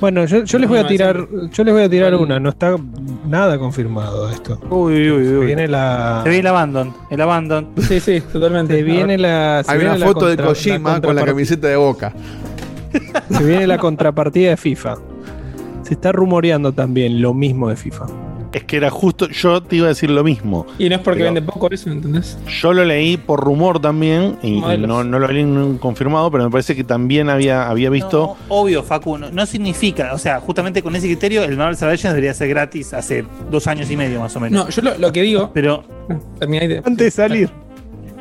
Bueno, 0.00 0.24
yo, 0.26 0.44
yo 0.44 0.58
les 0.58 0.68
voy 0.68 0.78
a 0.78 0.86
tirar, 0.86 1.28
yo 1.52 1.64
les 1.64 1.74
voy 1.74 1.82
a 1.82 1.88
tirar 1.88 2.14
una, 2.14 2.38
no 2.38 2.50
está 2.50 2.76
nada 3.26 3.58
confirmado 3.58 4.30
esto. 4.30 4.58
Uy, 4.70 5.10
uy, 5.10 5.36
uy. 5.36 5.46
Viene 5.46 5.66
la. 5.68 6.20
Se 6.22 6.28
ve 6.30 6.38
el 6.38 6.46
abandon. 6.46 6.94
El 7.10 7.20
abandon. 7.20 7.68
Sí, 7.88 7.98
sí, 8.00 8.20
totalmente. 8.32 8.76
Se 8.76 8.82
viene 8.82 9.18
la. 9.18 9.62
se 9.64 9.72
Hay 9.72 9.78
viene 9.78 9.94
una 9.94 9.98
la 9.98 10.06
foto 10.06 10.26
de 10.26 10.36
Kojima 10.36 11.00
con 11.00 11.14
la 11.16 11.24
camiseta 11.24 11.66
de 11.68 11.76
Boca. 11.76 12.12
Se 13.30 13.44
viene 13.44 13.66
la 13.66 13.78
contrapartida 13.78 14.50
de 14.50 14.56
FIFA. 14.56 14.96
Se 15.88 15.94
está 15.94 16.12
rumoreando 16.12 16.72
también 16.72 17.22
lo 17.22 17.32
mismo 17.32 17.70
de 17.70 17.76
FIFA. 17.76 18.04
Es 18.52 18.64
que 18.64 18.76
era 18.76 18.90
justo, 18.90 19.26
yo 19.28 19.62
te 19.62 19.76
iba 19.76 19.86
a 19.86 19.88
decir 19.88 20.10
lo 20.10 20.22
mismo. 20.22 20.66
Y 20.78 20.88
no 20.90 20.96
es 20.96 21.00
porque 21.00 21.22
vende 21.22 21.40
poco 21.40 21.70
eso, 21.70 21.90
¿entendés? 21.90 22.38
Yo 22.60 22.74
lo 22.74 22.84
leí 22.84 23.16
por 23.16 23.40
rumor 23.40 23.80
también 23.80 24.36
y, 24.42 24.52
Modelos. 24.60 24.86
no, 24.88 25.04
no 25.04 25.18
lo 25.18 25.28
leí 25.28 25.44
ningún 25.44 25.78
confirmado, 25.78 26.30
pero 26.30 26.44
me 26.44 26.50
parece 26.50 26.76
que 26.76 26.84
también 26.84 27.30
había, 27.30 27.68
había 27.70 27.88
visto. 27.88 28.36
No, 28.48 28.54
obvio, 28.54 28.82
Facu, 28.82 29.16
no, 29.16 29.30
no 29.30 29.46
significa, 29.46 30.12
o 30.12 30.18
sea, 30.18 30.40
justamente 30.40 30.82
con 30.82 30.94
ese 30.94 31.06
criterio, 31.06 31.42
el 31.42 31.56
Marvel 31.56 31.76
Salvation 31.76 32.12
debería 32.12 32.34
ser 32.34 32.48
gratis 32.48 32.92
hace 32.92 33.24
dos 33.50 33.66
años 33.66 33.90
y 33.90 33.96
medio 33.96 34.20
más 34.20 34.36
o 34.36 34.40
menos. 34.40 34.64
No, 34.64 34.70
yo 34.70 34.82
lo, 34.82 34.98
lo 34.98 35.10
que 35.12 35.22
digo. 35.22 35.50
Pero, 35.54 35.84
de- 36.40 36.82
Antes 36.84 36.96
de 37.06 37.10
salir. 37.10 37.50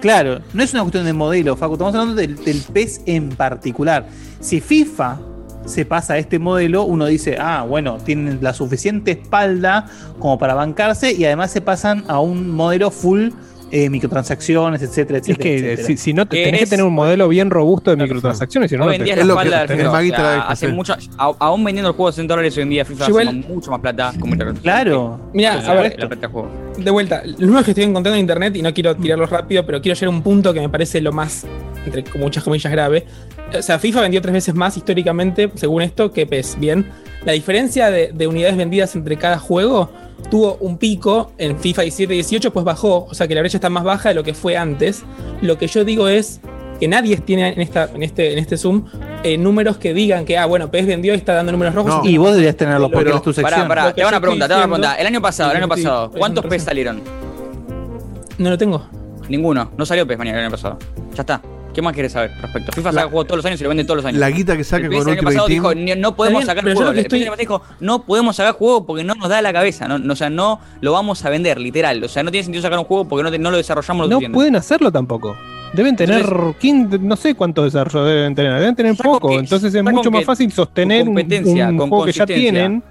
claro, 0.01 0.39
no 0.53 0.63
es 0.63 0.73
una 0.73 0.83
cuestión 0.83 1.05
de 1.05 1.13
modelo, 1.13 1.55
Facu, 1.57 1.73
estamos 1.73 1.93
hablando 1.95 2.15
del, 2.21 2.35
del 2.43 2.61
PES 2.73 3.01
en 3.07 3.29
particular. 3.29 4.05
Si 4.41 4.59
FIFA 4.61 5.19
se 5.67 5.85
pasa 5.85 6.13
a 6.13 6.17
este 6.17 6.39
modelo, 6.39 6.83
uno 6.83 7.05
dice, 7.05 7.37
ah, 7.39 7.63
bueno, 7.67 7.97
tienen 8.03 8.39
la 8.41 8.53
suficiente 8.53 9.11
espalda 9.11 9.85
como 10.17 10.39
para 10.39 10.53
bancarse 10.55 11.11
y 11.13 11.25
además 11.25 11.51
se 11.51 11.61
pasan 11.61 12.03
a 12.07 12.19
un 12.19 12.49
modelo 12.49 12.89
full 12.89 13.29
eh, 13.69 13.89
microtransacciones, 13.89 14.81
etcétera, 14.81 15.19
Es 15.19 15.23
etcétera. 15.27 15.43
que 15.43 15.55
etcétera. 15.57 15.87
si, 15.87 15.97
si 15.97 16.13
no, 16.13 16.25
te- 16.25 16.37
Que 16.37 16.43
tenés 16.45 16.59
que 16.59 16.63
es- 16.63 16.69
tener 16.69 16.85
un 16.85 16.93
modelo 16.93 17.27
bien 17.27 17.49
robusto 17.49 17.91
de 17.91 17.97
microtransacciones, 18.01 18.69
si 18.71 18.77
no, 18.77 18.85
no 18.85 18.93
en 18.93 19.03
te 19.03 19.11
es 19.11 19.17
la 19.17 19.23
espalda 19.23 19.65
del 19.65 19.77
FIFA. 19.77 19.99
O 19.99 20.05
sea, 20.05 20.39
hace 20.47 20.67
mucho, 20.69 20.95
a- 21.17 21.33
aún 21.39 21.65
vendiendo 21.65 21.89
el 21.89 21.95
juego 21.97 22.07
de 22.09 22.13
60 22.13 22.33
dólares 22.33 22.55
hoy 22.55 22.63
en 22.63 22.69
día 22.69 22.85
FIFA 22.85 23.05
hace 23.05 23.25
mucho 23.49 23.69
más 23.71 23.81
plata. 23.81 24.13
Como 24.17 24.37
Claro. 24.61 25.19
Mira, 25.33 25.55
a 25.55 25.73
ver, 25.73 25.95
la 25.99 26.07
plata 26.07 26.21
del 26.21 26.31
juego. 26.31 26.49
de 26.77 26.91
vuelta, 26.91 27.21
los 27.25 27.41
números 27.41 27.65
que 27.65 27.71
estoy 27.71 27.83
encontrando 27.83 28.15
en 28.15 28.21
internet, 28.21 28.55
y 28.55 28.61
no 28.61 28.73
quiero 28.73 28.95
tirarlos 28.95 29.29
rápido, 29.29 29.65
pero 29.65 29.81
quiero 29.81 29.95
llegar 29.99 30.13
a 30.13 30.15
un 30.15 30.21
punto 30.23 30.53
que 30.53 30.61
me 30.61 30.69
parece 30.69 31.01
lo 31.01 31.11
más, 31.11 31.45
entre 31.85 32.05
con 32.05 32.21
muchas 32.21 32.45
comillas, 32.45 32.71
grave. 32.71 33.05
O 33.57 33.61
sea, 33.61 33.79
FIFA 33.79 34.01
vendió 34.01 34.21
tres 34.21 34.33
veces 34.33 34.55
más 34.55 34.75
históricamente, 34.77 35.51
según 35.55 35.81
esto, 35.81 36.11
que 36.11 36.25
PES. 36.25 36.57
Bien, 36.59 36.89
la 37.25 37.31
diferencia 37.33 37.89
de, 37.89 38.11
de 38.13 38.27
unidades 38.27 38.57
vendidas 38.57 38.95
entre 38.95 39.17
cada 39.17 39.39
juego 39.39 39.89
tuvo 40.29 40.57
un 40.59 40.77
pico 40.77 41.31
en 41.37 41.57
FIFA 41.57 41.83
17 41.83 42.13
y 42.13 42.17
18, 42.17 42.51
pues 42.51 42.65
bajó. 42.65 43.05
O 43.05 43.13
sea 43.13 43.27
que 43.27 43.35
la 43.35 43.41
brecha 43.41 43.57
está 43.57 43.69
más 43.69 43.83
baja 43.83 44.09
de 44.09 44.15
lo 44.15 44.23
que 44.23 44.33
fue 44.33 44.57
antes. 44.57 45.03
Lo 45.41 45.57
que 45.57 45.67
yo 45.67 45.85
digo 45.85 46.07
es 46.07 46.41
que 46.79 46.87
nadie 46.87 47.17
tiene 47.17 47.49
en, 47.53 47.61
esta, 47.61 47.89
en, 47.93 48.03
este, 48.03 48.33
en 48.33 48.39
este 48.39 48.57
Zoom 48.57 48.85
eh, 49.23 49.37
números 49.37 49.77
que 49.77 49.93
digan 49.93 50.25
que, 50.25 50.37
ah, 50.37 50.45
bueno, 50.45 50.69
PES 50.69 50.85
vendió 50.85 51.13
y 51.13 51.17
está 51.17 51.33
dando 51.33 51.51
números 51.51 51.73
rojos. 51.73 52.05
Y 52.05 52.17
vos 52.17 52.31
deberías 52.31 52.55
tenerlos 52.55 52.91
porque 52.91 53.05
Pero- 53.05 53.17
es 53.17 53.23
tu 53.23 53.33
sección. 53.33 53.67
Pará, 53.67 53.67
pará, 53.67 53.93
te 53.93 54.01
hago 54.01 54.09
una 54.09 54.21
pregunta, 54.21 54.47
te 54.47 54.53
hago 54.53 54.65
una 54.65 54.75
pregunta. 54.75 54.95
El 54.95 55.07
año 55.07 55.21
pasado, 55.21 55.51
el 55.51 55.57
año 55.57 55.67
pasado, 55.67 56.11
¿cuántos 56.11 56.43
es 56.43 56.49
PES 56.49 56.63
salieron? 56.63 57.01
No 58.37 58.49
lo 58.49 58.57
tengo. 58.57 58.85
Ninguno, 59.29 59.71
no 59.77 59.85
salió 59.85 60.05
PES 60.05 60.17
mañana 60.17 60.39
el 60.39 60.45
año 60.45 60.51
pasado. 60.51 60.77
Ya 61.15 61.21
está. 61.21 61.41
¿Qué 61.77 61.81
más 61.83 61.93
quieres 61.93 62.11
saber 62.11 62.31
respecto? 62.41 62.71
FIFA 62.71 62.91
saca 62.91 63.03
juego 63.05 63.23
todos 63.25 63.37
los 63.37 63.45
años 63.45 63.61
y 63.61 63.63
lo 63.63 63.69
vende 63.69 63.83
todos 63.83 63.97
los 63.97 64.05
años. 64.07 64.19
La 64.19 64.31
guita 64.31 64.57
que 64.57 64.63
saca 64.63 64.77
El 64.87 64.89
con 64.89 64.97
PES 64.97 65.01
el 65.01 65.07
año 65.09 65.11
Ultimate 65.13 65.35
pasado 65.35 65.45
Team. 65.47 65.55
dijo, 65.61 65.75
"Ni- 65.75 66.01
no 66.01 66.15
podemos 66.15 66.39
bien, 66.39 66.47
sacar 66.47 66.63
juego. 66.73 66.91
estoy- 66.93 67.29
dijo, 67.37 67.61
no 67.81 68.01
podemos 68.03 68.35
sacar 68.35 68.53
juego 68.55 68.83
porque 68.87 69.03
no 69.03 69.13
nos 69.13 69.29
da 69.29 69.43
la 69.43 69.53
cabeza. 69.53 69.87
No, 69.87 69.99
no, 69.99 70.13
o 70.13 70.15
sea, 70.15 70.31
no 70.31 70.59
lo 70.81 70.91
vamos 70.91 71.23
a 71.23 71.29
vender, 71.29 71.59
literal. 71.59 72.03
O 72.03 72.07
sea, 72.07 72.23
no 72.23 72.31
tiene 72.31 72.45
sentido 72.45 72.63
sacar 72.63 72.79
un 72.79 72.85
juego 72.85 73.07
porque 73.07 73.21
no, 73.21 73.29
te- 73.29 73.37
no 73.37 73.51
lo 73.51 73.57
desarrollamos 73.57 74.05
lo 74.05 74.09
No 74.09 74.15
suficiente. 74.15 74.33
pueden 74.33 74.55
hacerlo 74.55 74.91
tampoco. 74.91 75.37
Deben 75.73 75.95
tener, 75.95 76.25
¿quién? 76.59 76.89
no 77.07 77.15
sé 77.15 77.35
cuántos 77.35 77.65
desarrollos 77.65 78.07
deben 78.09 78.33
tener, 78.33 78.59
deben 78.59 78.75
tener 78.75 78.95
poco. 78.97 79.33
Entonces 79.37 79.71
es 79.75 79.83
mucho 79.83 80.09
más 80.09 80.25
fácil 80.25 80.51
sostener 80.51 81.01
un, 81.01 81.09
competencia, 81.09 81.69
un 81.69 81.77
con 81.77 81.89
juego 81.89 82.05
que 82.05 82.11
ya 82.11 82.25
tienen 82.25 82.83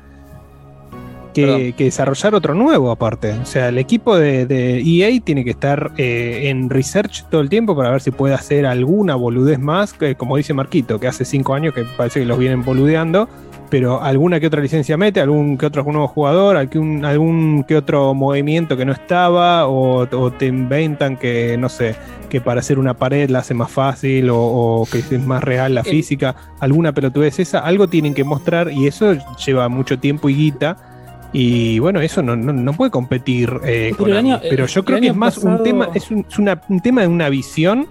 que, 1.44 1.74
que 1.76 1.84
desarrollar 1.84 2.34
otro 2.34 2.54
nuevo 2.54 2.90
aparte. 2.90 3.32
O 3.32 3.46
sea, 3.46 3.68
el 3.68 3.78
equipo 3.78 4.16
de, 4.16 4.46
de 4.46 4.80
EA 4.80 5.20
tiene 5.22 5.44
que 5.44 5.50
estar 5.50 5.92
eh, 5.96 6.48
en 6.48 6.70
research 6.70 7.24
todo 7.30 7.40
el 7.40 7.48
tiempo 7.48 7.76
para 7.76 7.90
ver 7.90 8.00
si 8.00 8.10
puede 8.10 8.34
hacer 8.34 8.66
alguna 8.66 9.14
boludez 9.14 9.58
más, 9.58 9.92
que, 9.92 10.14
como 10.14 10.36
dice 10.36 10.54
Marquito, 10.54 10.98
que 10.98 11.06
hace 11.06 11.24
cinco 11.24 11.54
años 11.54 11.74
que 11.74 11.84
parece 11.96 12.20
que 12.20 12.26
los 12.26 12.38
vienen 12.38 12.64
boludeando. 12.64 13.28
Pero 13.68 14.00
alguna 14.00 14.38
que 14.38 14.46
otra 14.46 14.62
licencia 14.62 14.96
mete, 14.96 15.20
algún 15.20 15.58
que 15.58 15.66
otro 15.66 15.82
nuevo 15.82 16.06
jugador, 16.06 16.56
algún, 16.56 17.04
algún 17.04 17.64
que 17.64 17.76
otro 17.76 18.14
movimiento 18.14 18.76
que 18.76 18.84
no 18.84 18.92
estaba, 18.92 19.66
o, 19.66 20.06
o 20.08 20.30
te 20.30 20.46
inventan 20.46 21.16
que, 21.16 21.56
no 21.58 21.68
sé, 21.68 21.96
que 22.30 22.40
para 22.40 22.60
hacer 22.60 22.78
una 22.78 22.94
pared 22.94 23.28
la 23.28 23.40
hace 23.40 23.54
más 23.54 23.72
fácil, 23.72 24.30
o, 24.30 24.38
o 24.38 24.86
que 24.86 24.98
es 24.98 25.26
más 25.26 25.42
real 25.42 25.74
la 25.74 25.82
física, 25.82 26.36
alguna 26.60 26.92
pelotudez 26.92 27.40
esa, 27.40 27.58
algo 27.58 27.88
tienen 27.88 28.14
que 28.14 28.22
mostrar 28.22 28.70
y 28.70 28.86
eso 28.86 29.16
lleva 29.44 29.68
mucho 29.68 29.98
tiempo 29.98 30.28
y 30.28 30.36
guita. 30.36 30.95
Y 31.32 31.78
bueno, 31.80 32.00
eso 32.00 32.22
no, 32.22 32.34
no, 32.36 32.52
no 32.52 32.72
puede 32.72 32.90
competir 32.90 33.50
eh, 33.64 33.88
Pero 33.92 33.96
con 33.96 34.10
el 34.10 34.16
año- 34.16 34.34
Ami. 34.36 34.46
Pero 34.48 34.64
el- 34.64 34.70
yo 34.70 34.84
creo 34.84 34.96
el 34.98 35.02
que 35.02 35.08
es 35.10 35.16
más 35.16 35.38
un 35.38 35.62
tema, 35.62 35.88
es, 35.94 36.10
un, 36.10 36.24
es 36.28 36.38
una- 36.38 36.60
un 36.68 36.80
tema 36.80 37.02
de 37.02 37.08
una 37.08 37.28
visión. 37.28 37.86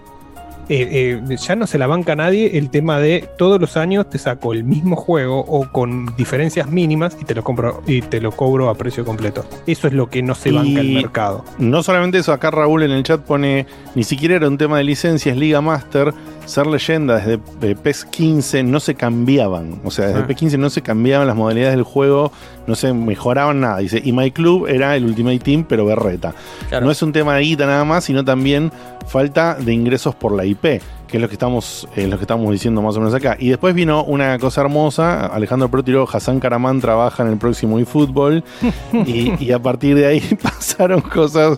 eh, 0.67 1.21
eh, 1.29 1.35
ya 1.37 1.55
no 1.55 1.67
se 1.67 1.77
la 1.77 1.85
banca 1.85 2.13
a 2.13 2.15
nadie 2.15 2.57
el 2.57 2.71
tema 2.71 2.97
de 2.99 3.29
todos 3.37 3.61
los 3.61 3.77
años 3.77 4.09
te 4.09 4.17
saco 4.17 4.51
el 4.51 4.63
mismo 4.63 4.95
juego 4.95 5.41
o 5.41 5.71
con 5.71 6.07
diferencias 6.17 6.67
mínimas 6.71 7.15
y 7.21 7.23
te 7.23 7.35
lo 7.35 7.43
compro 7.43 7.83
y 7.85 8.01
te 8.01 8.19
lo 8.19 8.31
cobro 8.31 8.67
a 8.69 8.73
precio 8.73 9.05
completo. 9.05 9.45
Eso 9.67 9.85
es 9.85 9.93
lo 9.93 10.09
que 10.09 10.23
no 10.23 10.33
se 10.33 10.51
banca 10.51 10.79
el 10.81 10.91
mercado. 10.93 11.45
No 11.59 11.83
solamente 11.83 12.17
eso, 12.17 12.33
acá 12.33 12.49
Raúl 12.49 12.81
en 12.81 12.89
el 12.89 13.03
chat 13.03 13.21
pone, 13.21 13.67
ni 13.93 14.03
siquiera 14.03 14.37
era 14.37 14.47
un 14.47 14.57
tema 14.57 14.79
de 14.79 14.85
licencias, 14.85 15.37
Liga 15.37 15.61
Master, 15.61 16.11
ser 16.45 16.67
leyenda 16.67 17.17
desde 17.17 17.39
eh, 17.61 17.75
PES 17.75 18.05
15 18.05 18.63
no 18.63 18.79
se 18.79 18.95
cambiaban, 18.95 19.81
o 19.83 19.91
sea, 19.91 20.07
desde 20.07 20.19
Ah. 20.21 20.27
PES 20.27 20.37
15 20.37 20.57
no 20.57 20.69
se 20.69 20.81
cambiaban 20.81 21.27
las 21.27 21.35
modalidades 21.35 21.75
del 21.75 21.83
juego, 21.83 22.31
no 22.67 22.75
se 22.75 22.93
mejoraban 22.93 23.59
nada, 23.61 23.77
dice, 23.77 24.01
y 24.03 24.11
My 24.11 24.31
Club 24.31 24.67
era 24.67 24.95
el 24.95 25.05
Ultimate 25.05 25.39
Team, 25.39 25.65
pero 25.67 25.85
berreta. 25.85 26.33
No 26.81 26.91
es 26.91 27.01
un 27.01 27.11
tema 27.11 27.35
de 27.35 27.41
guita 27.43 27.65
nada 27.65 27.83
más, 27.83 28.03
sino 28.05 28.23
también 28.23 28.71
falta 29.07 29.55
de 29.55 29.73
ingresos 29.73 30.15
por 30.15 30.31
la 30.35 30.45
IP, 30.45 30.61
que 31.07 31.17
es 31.17 31.21
lo 31.21 31.27
que 31.27 31.33
estamos, 31.35 31.87
eh, 31.95 32.07
lo 32.07 32.17
que 32.17 32.23
estamos 32.23 32.51
diciendo 32.51 32.81
más 32.81 32.95
o 32.95 32.99
menos 32.99 33.13
acá. 33.13 33.37
Y 33.39 33.49
después 33.49 33.73
vino 33.75 34.03
una 34.03 34.37
cosa 34.39 34.61
hermosa, 34.61 35.27
Alejandro 35.27 35.69
Pro 35.69 35.83
tiró, 35.83 36.07
Hassan 36.11 36.39
Karaman 36.39 36.81
trabaja 36.81 37.23
en 37.23 37.29
el 37.29 37.37
próximo 37.37 37.77
eFootball, 37.79 38.43
y, 39.05 39.43
y 39.43 39.51
a 39.51 39.59
partir 39.59 39.95
de 39.95 40.07
ahí 40.07 40.21
pasaron 40.41 41.01
cosas 41.01 41.57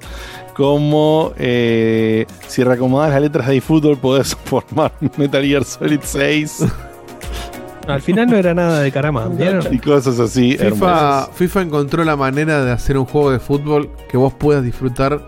como 0.57 1.31
eh, 1.37 2.25
si 2.47 2.63
reacomodas 2.63 3.11
las 3.11 3.21
letras 3.21 3.47
de 3.47 3.57
eFootball 3.57 3.97
podés 3.97 4.35
formar 4.45 4.91
Metal 5.17 5.43
Gear 5.43 5.63
Solid 5.63 5.99
6 6.03 6.65
Al 7.87 8.01
final 8.01 8.27
no 8.29 8.35
era 8.35 8.53
nada 8.53 8.81
de 8.81 8.91
caramba, 8.91 9.29
¿vieron? 9.29 9.73
y 9.73 9.79
cosas 9.79 10.19
así. 10.19 10.53
FIFA, 10.57 10.65
hermosas. 10.65 11.29
FIFA 11.35 11.61
encontró 11.61 12.03
la 12.03 12.17
manera 12.17 12.65
de 12.65 12.71
hacer 12.73 12.97
un 12.97 13.05
juego 13.05 13.31
de 13.31 13.39
fútbol 13.39 13.89
que 14.09 14.17
vos 14.17 14.33
puedas 14.33 14.61
disfrutar 14.61 15.21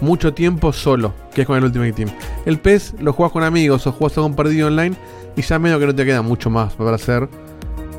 mucho 0.00 0.32
tiempo 0.32 0.72
solo, 0.72 1.12
que 1.34 1.40
es 1.40 1.46
con 1.48 1.56
el 1.58 1.64
Ultimate 1.64 1.92
Team. 1.94 2.08
El 2.44 2.60
PES 2.60 2.94
lo 3.00 3.12
jugás 3.12 3.32
con 3.32 3.42
amigos 3.42 3.88
o 3.88 3.92
jugás 3.92 4.12
con 4.12 4.22
un 4.24 4.36
partido 4.36 4.68
online 4.68 4.94
y 5.36 5.42
ya 5.42 5.58
medio 5.58 5.80
que 5.80 5.86
no 5.86 5.94
te 5.96 6.04
queda 6.04 6.22
mucho 6.22 6.48
más 6.48 6.74
para 6.74 6.94
hacer. 6.94 7.28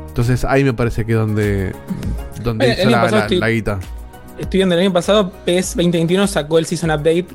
Entonces 0.08 0.46
ahí 0.46 0.64
me 0.64 0.74
parece 0.74 1.04
que 1.06 1.12
es 1.12 1.18
donde, 1.18 1.74
donde 2.44 2.66
Eh, 2.72 2.76
hizo 2.80 2.90
la, 2.90 3.12
la- 3.12 3.28
la 3.30 3.50
guita. 3.50 3.80
Estoy 4.40 4.60
viendo 4.60 4.76
el 4.76 4.82
año 4.82 4.94
pasado, 4.94 5.32
PES 5.46 5.76
2021 5.76 6.28
sacó 6.28 6.60
el 6.60 6.66
Season 6.66 6.90
Update. 6.92 7.26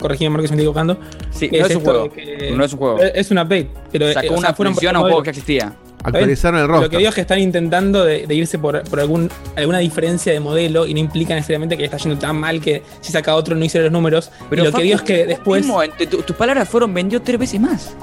Corregime, 0.00 0.30
Marco, 0.30 0.46
si 0.46 0.52
me 0.52 0.56
estoy 0.56 0.64
equivocando. 0.64 0.98
Sí, 1.30 1.48
no 1.50 1.66
es 1.66 1.74
un 1.76 1.82
juego. 1.82 2.10
que- 2.10 2.52
No 2.54 2.64
es 2.64 2.72
un 2.72 2.78
juego. 2.78 2.98
Es 3.00 3.30
un 3.30 3.38
update. 3.38 3.70
Pero, 3.92 4.12
Sacó 4.12 4.26
eh, 4.26 4.30
o 4.30 4.32
una 4.32 4.40
sea, 4.40 4.50
extensión 4.50 4.96
a 4.96 4.98
un 5.00 5.04
juego 5.06 5.22
que 5.22 5.30
existía. 5.30 5.74
Actualizaron 6.02 6.60
el 6.60 6.66
Lo 6.66 6.72
roster. 6.74 6.90
que 6.90 6.98
digo 6.98 7.08
es 7.08 7.14
que 7.14 7.20
están 7.22 7.38
intentando 7.38 8.04
de, 8.04 8.26
de 8.26 8.34
irse 8.34 8.58
por, 8.58 8.82
por 8.82 9.00
algún, 9.00 9.30
alguna 9.56 9.78
diferencia 9.78 10.34
de 10.34 10.40
modelo 10.40 10.86
y 10.86 10.92
no 10.92 11.00
implica 11.00 11.34
necesariamente 11.34 11.76
que 11.76 11.80
le 11.80 11.84
está 11.86 11.96
yendo 11.96 12.18
tan 12.18 12.36
mal 12.38 12.60
que 12.60 12.82
si 13.00 13.10
saca 13.10 13.34
otro 13.34 13.56
no 13.56 13.64
hicieron 13.64 13.84
los 13.90 13.92
números. 13.94 14.30
Pero 14.50 14.62
y 14.62 14.66
lo 14.66 14.70
Facu, 14.72 14.78
que 14.80 14.84
digo 14.84 14.96
es 14.96 15.02
que 15.02 15.24
después. 15.26 15.66
tu- 16.10 16.20
tus 16.22 16.36
palabras 16.36 16.68
fueron 16.68 16.92
vendió 16.92 17.22
tres 17.22 17.38
veces 17.38 17.58
más. 17.58 17.96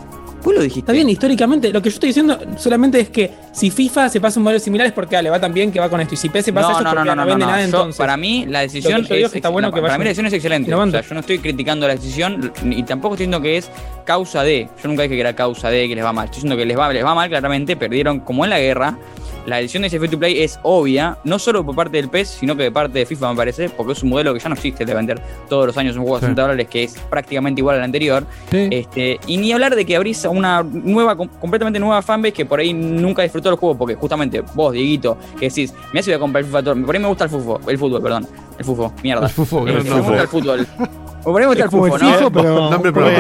Vos 0.44 0.56
lo 0.56 0.62
dijiste. 0.62 0.80
Está 0.80 0.94
bien, 0.94 1.10
históricamente, 1.10 1.72
lo 1.72 1.82
que 1.82 1.90
yo 1.90 1.94
estoy 1.94 2.08
diciendo 2.08 2.40
solamente 2.58 3.00
es 3.00 3.10
que 3.10 3.32
si 3.52 3.70
FIFA 3.70 4.10
se 4.10 4.20
pasa 4.20 4.40
un 4.40 4.44
modelo 4.44 4.60
similar 4.60 4.88
es 4.88 4.94
porque 4.94 5.22
le 5.22 5.30
va 5.30 5.40
tan 5.40 5.54
bien 5.54 5.72
que 5.72 5.80
va 5.80 5.90
con 5.90 6.02
esto. 6.02 6.16
Y 6.16 6.18
si 6.18 6.30
PS 6.30 6.46
se 6.46 6.54
pasa 6.54 6.68
No, 6.68 6.72
eso 6.74 6.80
es 6.80 6.86
no, 6.86 6.92
porque 6.92 7.10
no, 7.10 7.16
no, 7.16 7.26
vende 7.26 7.46
nada 7.46 7.60
Yo, 7.60 7.66
entonces. 7.66 7.98
para 7.98 8.18
mí 8.18 8.46
la 8.48 8.62
decisión 8.62 9.02
es 9.02 9.12
es 9.12 9.32
que 9.32 9.38
está 9.38 9.50
bueno 9.50 9.72
que 9.72 9.82
para 9.82 9.98
mí 9.98 10.04
la 10.04 10.10
decisión 10.10 10.26
es 10.28 10.34
excelente. 10.34 10.74
O 10.74 10.92
sea, 10.92 11.02
yo 11.02 11.14
no 11.14 11.20
estoy 11.20 11.40
criticando 11.40 11.88
la 11.88 11.96
decisión 11.96 12.52
y 12.64 12.84
tampoco 12.84 13.16
estoy 13.16 13.28
diciendo 13.28 13.42
que 13.42 13.58
es 13.58 13.70
causa 14.06 14.44
de. 14.44 14.68
Yo 14.82 14.90
nunca 14.90 15.04
dije 15.04 15.16
que 15.16 15.22
era 15.22 15.36
causa 15.36 15.70
de 15.70 15.88
que 15.88 15.96
les 15.96 16.04
va 16.04 16.14
mal. 16.14 16.26
Estoy 16.26 16.38
diciendo 16.38 16.58
que 16.58 16.66
les 16.66 16.78
va, 16.78 16.92
les 16.92 17.06
va 17.06 17.14
mal 17.14 17.30
claramente, 17.30 17.76
perdieron 17.76 18.22
como 18.22 18.44
en 18.44 18.50
la 18.50 18.60
guerra. 18.60 18.98
La 19.46 19.58
decisión 19.58 19.82
de 19.82 19.88
ese 19.88 19.98
free 20.00 20.08
to 20.10 20.20
play 20.20 20.42
es 20.44 20.60
obvia, 20.64 21.18
no 21.24 21.40
solo 21.40 21.66
por 21.66 21.76
parte 21.76 21.98
del 21.98 22.10
PES, 22.10 22.28
sino 22.40 22.56
que 22.56 22.64
de 22.64 22.72
parte 22.72 23.00
de 23.00 23.06
FIFA 23.06 23.32
me 23.32 23.36
parece, 23.38 23.70
porque 23.70 23.94
es 23.94 24.04
un 24.04 24.10
modelo 24.10 24.34
que 24.34 24.40
ya 24.40 24.50
no 24.50 24.56
existe 24.56 24.84
el 24.84 24.88
de 24.90 24.94
vender 24.96 25.22
todos 25.50 25.66
los 25.68 25.78
años 25.78 25.96
un 25.96 26.04
juego 26.04 26.18
de 26.18 26.22
Sí. 26.22 26.26
60 26.28 26.42
dólares 26.44 26.68
que 26.70 26.84
es 26.84 26.94
prácticamente 27.10 27.62
igual 27.62 27.78
al 27.78 27.84
anterior. 27.84 28.26
Este, 28.52 29.20
y 29.28 29.38
ni 29.38 29.52
hablar 29.52 29.76
de 29.76 29.86
que 29.86 29.96
abrís 29.96 30.24
a 30.26 30.30
una 30.30 30.62
nueva, 30.64 31.16
com- 31.16 31.28
completamente 31.40 31.80
nueva 31.80 32.02
fanbase 32.02 32.34
que 32.34 32.46
por 32.46 32.60
ahí 32.60 32.74
nunca 32.74 33.24
disfrutó 33.24 33.50
el 33.50 33.56
juego, 33.56 33.78
porque 33.78 33.96
justamente 33.96 34.42
vos, 34.54 34.74
Dieguito, 34.74 35.18
que 35.40 35.50
decís, 35.50 35.74
me 35.94 36.00
hace 36.02 36.12
voy 36.12 36.16
a 36.18 36.20
comprar 36.20 36.42
el 36.44 36.46
FIFA 36.48 36.62
por 36.86 36.96
ahí 36.96 37.02
me 37.02 37.08
gusta 37.08 37.24
el 37.24 37.30
fútbol, 37.30 37.62
el 37.68 37.78
fútbol, 37.78 38.02
perdón, 38.02 38.28
el 38.60 38.66
fútbol, 38.66 38.92
mierda. 39.04 39.26
El 39.28 39.32
fútbol, 39.34 39.70
Eh, 39.70 39.74
nombre. 39.74 39.94
gusta 40.02 40.22
el 40.22 40.28
fútbol. 40.28 40.68
Como 41.24 41.40
el 41.40 41.70
fútbol, 41.70 41.90
¿no? 41.92 41.98
FIFA, 41.98 42.30
pero- 42.32 42.70
Nombre 42.72 42.92
Voy 42.92 43.04
¿eh? 43.04 43.14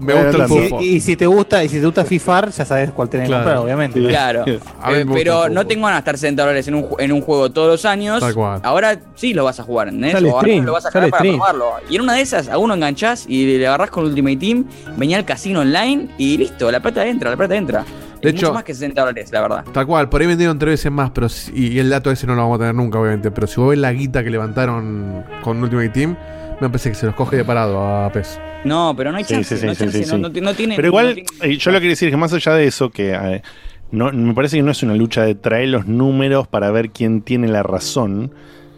Me 0.00 0.12
voy 0.14 0.22
gusta 0.24 0.42
el 0.42 0.48
fútbol. 0.48 0.82
Y, 0.82 0.86
y 0.96 1.00
si 1.00 1.16
te 1.16 1.26
gusta, 1.26 1.62
y 1.64 1.68
si 1.68 1.78
te 1.78 1.84
gusta 1.84 2.04
FIFA, 2.04 2.50
ya 2.50 2.64
sabes 2.64 2.90
cuál 2.90 3.08
tenés 3.08 3.24
que 3.26 3.28
Claro. 3.30 3.44
comprar, 3.44 3.64
obviamente. 3.64 4.00
Claro. 4.08 4.42
A 4.42 4.44
mí 4.46 4.52
Eh, 4.52 4.58
me 4.98 5.04
gusta 5.04 5.14
pero 5.14 5.44
el 5.46 5.54
no 5.54 5.60
fútbol. 5.60 5.66
tengo 5.68 5.86
ganas 5.86 5.96
de 5.96 6.00
gastar 6.00 6.18
60 6.18 6.42
dólares 6.42 6.68
en 6.68 6.74
un, 6.74 6.82
ju- 6.88 6.96
en 6.98 7.12
un 7.12 7.20
juego 7.20 7.50
todos 7.50 7.68
los 7.68 7.84
años. 7.84 8.20
Tal 8.20 8.34
cual. 8.34 8.60
Ahora 8.64 8.98
sí 9.14 9.32
lo 9.34 9.44
vas 9.44 9.60
a 9.60 9.62
jugar, 9.62 9.88
¿entendés? 9.88 10.12
Sale 10.12 10.28
O 10.28 10.32
ahora 10.32 10.42
stream, 10.48 10.64
lo 10.64 10.72
vas 10.72 10.86
a 10.86 10.90
sale 10.90 11.06
jugar 11.06 11.10
para 11.10 11.20
stream. 11.20 11.36
probarlo. 11.36 11.70
Y 11.88 11.96
en 11.96 12.02
una 12.02 12.14
de 12.14 12.20
esas, 12.22 12.48
a 12.48 12.58
uno 12.58 12.74
enganchás 12.74 13.24
y 13.28 13.58
le 13.58 13.66
agarrás 13.66 13.90
con 13.90 14.04
Ultimate 14.04 14.36
Team, 14.36 14.64
venía 14.96 15.16
al 15.18 15.24
casino 15.24 15.60
online 15.60 16.08
y 16.18 16.36
listo, 16.38 16.70
la 16.70 16.80
plata 16.80 17.06
entra, 17.06 17.30
la 17.30 17.36
plata 17.36 17.54
entra. 17.56 17.84
De 18.20 18.28
Es 18.28 18.34
hecho- 18.34 18.46
mucho 18.48 18.54
más 18.54 18.64
que 18.64 18.74
60 18.74 19.00
dólares, 19.00 19.30
la 19.32 19.40
verdad. 19.40 19.64
Tal 19.72 19.86
cual, 19.86 20.10
por 20.10 20.20
ahí 20.20 20.26
vendieron 20.26 20.58
tres 20.58 20.72
veces 20.74 20.92
más, 20.92 21.10
pero 21.10 21.28
si- 21.30 21.52
y 21.54 21.78
el 21.78 21.88
dato 21.88 22.10
ese 22.10 22.26
no 22.26 22.34
lo 22.34 22.42
vamos 22.42 22.56
a 22.56 22.58
tener 22.58 22.74
nunca, 22.74 22.98
obviamente. 22.98 23.30
Pero 23.30 23.46
si 23.46 23.58
vos 23.58 23.70
ves 23.70 23.78
la 23.78 23.92
guita 23.92 24.22
que 24.22 24.28
levantaron 24.30 25.24
con 25.42 25.62
Ultimate 25.62 25.88
Team, 25.88 26.16
me 26.60 26.68
parece 26.68 26.90
que 26.90 26.94
se 26.94 27.06
los 27.06 27.14
coge 27.14 27.36
de 27.38 27.44
parado 27.44 27.80
a 27.80 28.10
PES. 28.12 28.40
No, 28.64 28.94
pero 28.96 29.10
no 29.12 29.18
hay 29.18 29.24
chance, 29.24 29.54
sí, 29.56 29.60
sí, 29.60 29.64
no 29.66 29.70
hay 29.70 29.76
sí, 29.76 29.84
chance, 29.84 30.04
sí, 30.04 30.10
no, 30.10 30.16
sí. 30.16 30.22
no 30.22 30.32
ti- 30.32 30.40
no 30.40 30.54
tiene. 30.54 30.76
Pero 30.76 30.88
igual, 30.88 31.08
no 31.08 31.14
tiene- 31.14 31.28
eh, 31.54 31.56
yo 31.56 31.70
lo 31.70 31.76
que 31.78 31.80
quiero 31.82 31.92
decir 31.92 32.08
es 32.08 32.12
que 32.12 32.16
más 32.18 32.32
allá 32.32 32.54
de 32.54 32.66
eso, 32.66 32.90
que 32.90 33.12
eh, 33.14 33.42
no, 33.90 34.12
me 34.12 34.34
parece 34.34 34.56
que 34.58 34.62
no 34.62 34.70
es 34.70 34.82
una 34.82 34.94
lucha 34.94 35.22
de 35.24 35.34
traer 35.34 35.68
los 35.70 35.86
números 35.86 36.46
para 36.46 36.70
ver 36.70 36.90
quién 36.90 37.22
tiene 37.22 37.48
la 37.48 37.62
razón. 37.62 38.32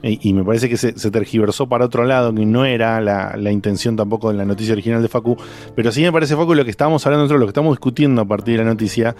eh, 0.04 0.18
Y 0.20 0.32
me 0.32 0.42
parece 0.44 0.68
que 0.68 0.76
se, 0.76 0.98
se 0.98 1.10
tergiversó 1.10 1.68
para 1.68 1.84
otro 1.84 2.04
lado, 2.04 2.34
que 2.34 2.44
no 2.46 2.64
era 2.64 3.00
la, 3.00 3.36
la 3.36 3.50
intención 3.52 3.94
tampoco 3.96 4.30
de 4.30 4.36
la 4.38 4.44
noticia 4.44 4.72
original 4.72 5.00
de 5.02 5.08
Facu. 5.08 5.36
Pero 5.76 5.92
sí 5.92 6.02
me 6.02 6.10
parece, 6.12 6.34
Facu, 6.36 6.54
lo 6.54 6.64
que 6.64 6.70
estábamos 6.70 7.04
hablando 7.06 7.24
nosotros, 7.24 7.40
lo 7.40 7.46
que 7.46 7.50
estamos 7.50 7.72
discutiendo 7.74 8.22
a 8.22 8.24
partir 8.24 8.56
de 8.58 8.64
la 8.64 8.70
noticia, 8.70 9.14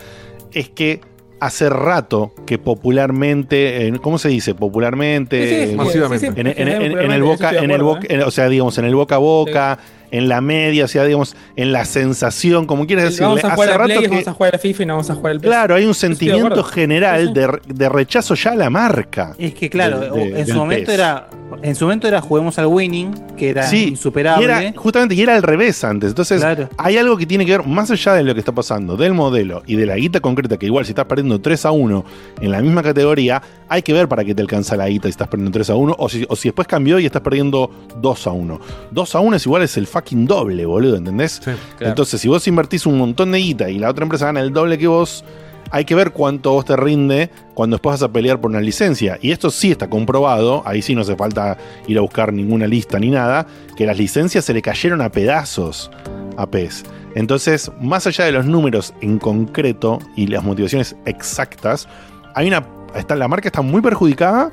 es 0.53 0.69
que 0.71 1.01
hace 1.45 1.69
rato 1.69 2.33
que 2.47 2.59
popularmente, 2.59 3.87
eh, 3.89 3.93
¿cómo 4.01 4.19
se 4.19 4.29
dice? 4.29 4.55
Popularmente, 4.55 5.65
Sí, 5.67 5.71
sí, 5.71 5.77
masivamente. 5.77 6.27
en, 6.27 6.47
en- 6.47 6.59
en- 6.59 6.69
en- 6.83 6.99
en 6.99 7.11
el 7.13 7.23
boca, 7.23 7.51
en 7.51 7.71
el 7.71 7.83
boca, 7.83 8.07
o 8.27 8.31
sea, 8.31 8.49
digamos, 8.49 8.79
en 8.79 8.85
el 8.85 8.95
boca 8.95 9.17
a 9.17 9.19
boca, 9.19 9.79
en 10.11 10.29
la 10.29 10.41
media, 10.41 10.85
o 10.85 10.89
sea, 10.89 11.05
digamos, 11.05 11.35
en 11.57 11.73
la 11.73 11.85
sensación, 11.85 12.67
como 12.67 12.87
quieras 12.87 13.07
decirle. 13.07 13.27
Vamos 13.27 13.45
a 13.45 13.51
jugar 13.55 13.69
hace 13.69 13.75
a 13.75 13.79
rato 13.79 13.87
Play, 13.89 14.01
que- 14.03 14.09
vamos 14.09 14.29
a 14.29 14.33
jugar 14.33 14.55
a 14.55 14.59
FIFA 14.59 14.83
y 14.83 14.87
no 14.87 14.93
vamos 14.95 15.11
a 15.11 15.15
jugar 15.15 15.31
al. 15.33 15.41
Claro, 15.41 15.75
hay 15.75 15.83
un 15.85 15.89
de 15.91 15.95
sentimiento 15.95 16.63
general 16.65 17.33
de, 17.35 17.49
de 17.67 17.89
rechazo 17.89 18.35
ya 18.35 18.51
a 18.53 18.57
la 18.57 18.71
marca. 18.71 19.35
Es 19.39 19.55
que 19.55 19.69
claro, 19.71 20.01
de- 20.01 20.41
en 20.41 20.47
su 20.47 20.55
momento 20.55 20.87
PES. 20.87 20.95
era 20.95 21.29
en 21.63 21.75
su 21.75 21.85
momento 21.85 22.07
era 22.09 22.21
juguemos 22.21 22.59
al 22.59 22.67
winning, 22.67 23.13
que 23.37 23.51
era 23.51 23.65
Sí, 23.67 23.89
insuperable. 23.89 24.43
Y 24.43 24.45
era, 24.45 24.73
justamente, 24.77 25.15
y 25.15 25.21
era 25.23 25.35
al 25.35 25.43
revés 25.43 25.83
antes. 25.85 26.11
Entonces, 26.11 26.41
Claro. 26.41 26.69
hay 26.79 26.97
algo 26.97 27.17
que 27.17 27.27
tiene 27.27 27.45
que 27.45 27.53
ver, 27.59 27.67
más 27.67 27.91
allá 27.91 28.15
de 28.15 28.23
lo 28.23 28.35
que 28.35 28.41
está 28.41 28.53
pasando, 28.53 28.97
del 28.97 29.15
modelo 29.15 29.63
y 29.67 29.77
de 29.77 29.87
la 29.87 29.97
guita 29.97 30.21
concreta, 30.21 30.57
que 30.57 30.67
igual 30.67 30.85
si 30.85 30.93
estás 30.93 31.07
perdiendo 31.07 31.41
3 31.41 31.67
a 31.67 31.71
1 31.73 32.05
en 32.41 32.51
la 32.51 32.61
misma 32.61 32.83
categoría, 32.83 33.43
hay 33.69 33.83
que 33.83 33.93
ver 33.93 34.09
para 34.09 34.25
qué 34.25 34.35
te 34.35 34.43
alcanza 34.43 34.77
la 34.77 34.89
guita 34.89 35.05
si 35.09 35.11
estás 35.11 35.29
perdiendo 35.29 35.51
3 35.53 35.71
a 35.71 35.75
1, 35.75 35.97
o 35.99 36.09
si, 36.09 36.25
o 36.29 36.37
si 36.37 36.49
después 36.49 36.67
cambió 36.69 36.99
y 36.99 37.07
estás 37.07 37.23
perdiendo 37.23 37.71
2 38.01 38.27
a 38.27 38.31
1. 38.33 38.61
2 38.91 39.15
a 39.15 39.21
1 39.21 39.37
es 39.37 39.47
igual, 39.47 39.63
es 39.63 39.77
el 39.77 39.87
fucking 39.87 40.27
doble, 40.27 40.65
boludo, 40.67 40.97
¿entendés? 40.97 41.43
Entonces, 41.81 42.21
si 42.21 42.29
vos 42.29 42.47
invertís 42.49 42.87
un 42.87 42.99
montón 42.99 43.33
de 43.33 43.39
guita 43.39 43.71
y 43.71 43.79
la 43.79 43.91
otra 43.91 44.05
empresa 44.05 44.27
gana 44.27 44.41
el 44.41 44.53
doble 44.53 44.79
que 44.79 44.87
vos, 44.87 45.25
hay 45.73 45.85
que 45.87 45.95
ver 45.95 46.13
cuánto 46.13 46.53
vos 46.53 46.65
te 46.67 46.77
rinde 46.77 47.31
cuando 47.55 47.77
después 47.77 47.95
vas 47.95 48.03
a 48.03 48.13
pelear 48.13 48.41
por 48.41 48.51
una 48.51 48.61
licencia. 48.61 49.19
Y 49.23 49.33
esto 49.33 49.51
sí 49.51 49.71
está 49.73 49.89
comprobado, 49.89 50.63
ahí 50.67 50.83
sí 50.83 50.95
no 50.95 51.01
hace 51.01 51.17
falta 51.17 51.57
ir 51.89 51.97
a 51.99 52.03
buscar 52.03 52.33
ninguna 52.33 52.67
lista 52.67 52.99
ni 52.99 53.09
nada, 53.11 53.47
que 53.77 53.87
las 53.87 53.97
licencias 53.99 54.45
se 54.45 54.53
le 54.55 54.61
cayeron 54.63 55.01
a 55.01 55.11
pedazos 55.11 55.91
a 56.37 56.47
PES. 56.47 56.85
Entonces, 57.15 57.71
más 57.81 58.07
allá 58.07 58.25
de 58.27 58.33
los 58.33 58.45
números 58.47 58.95
en 59.01 59.19
concreto 59.19 59.99
y 60.15 60.27
las 60.29 60.45
motivaciones 60.45 60.95
exactas, 61.07 61.89
hay 62.35 62.49
una. 62.49 62.65
Está, 62.95 63.17
la 63.17 63.27
marca 63.29 63.49
está 63.49 63.63
muy 63.63 63.81
perjudicada 63.81 64.51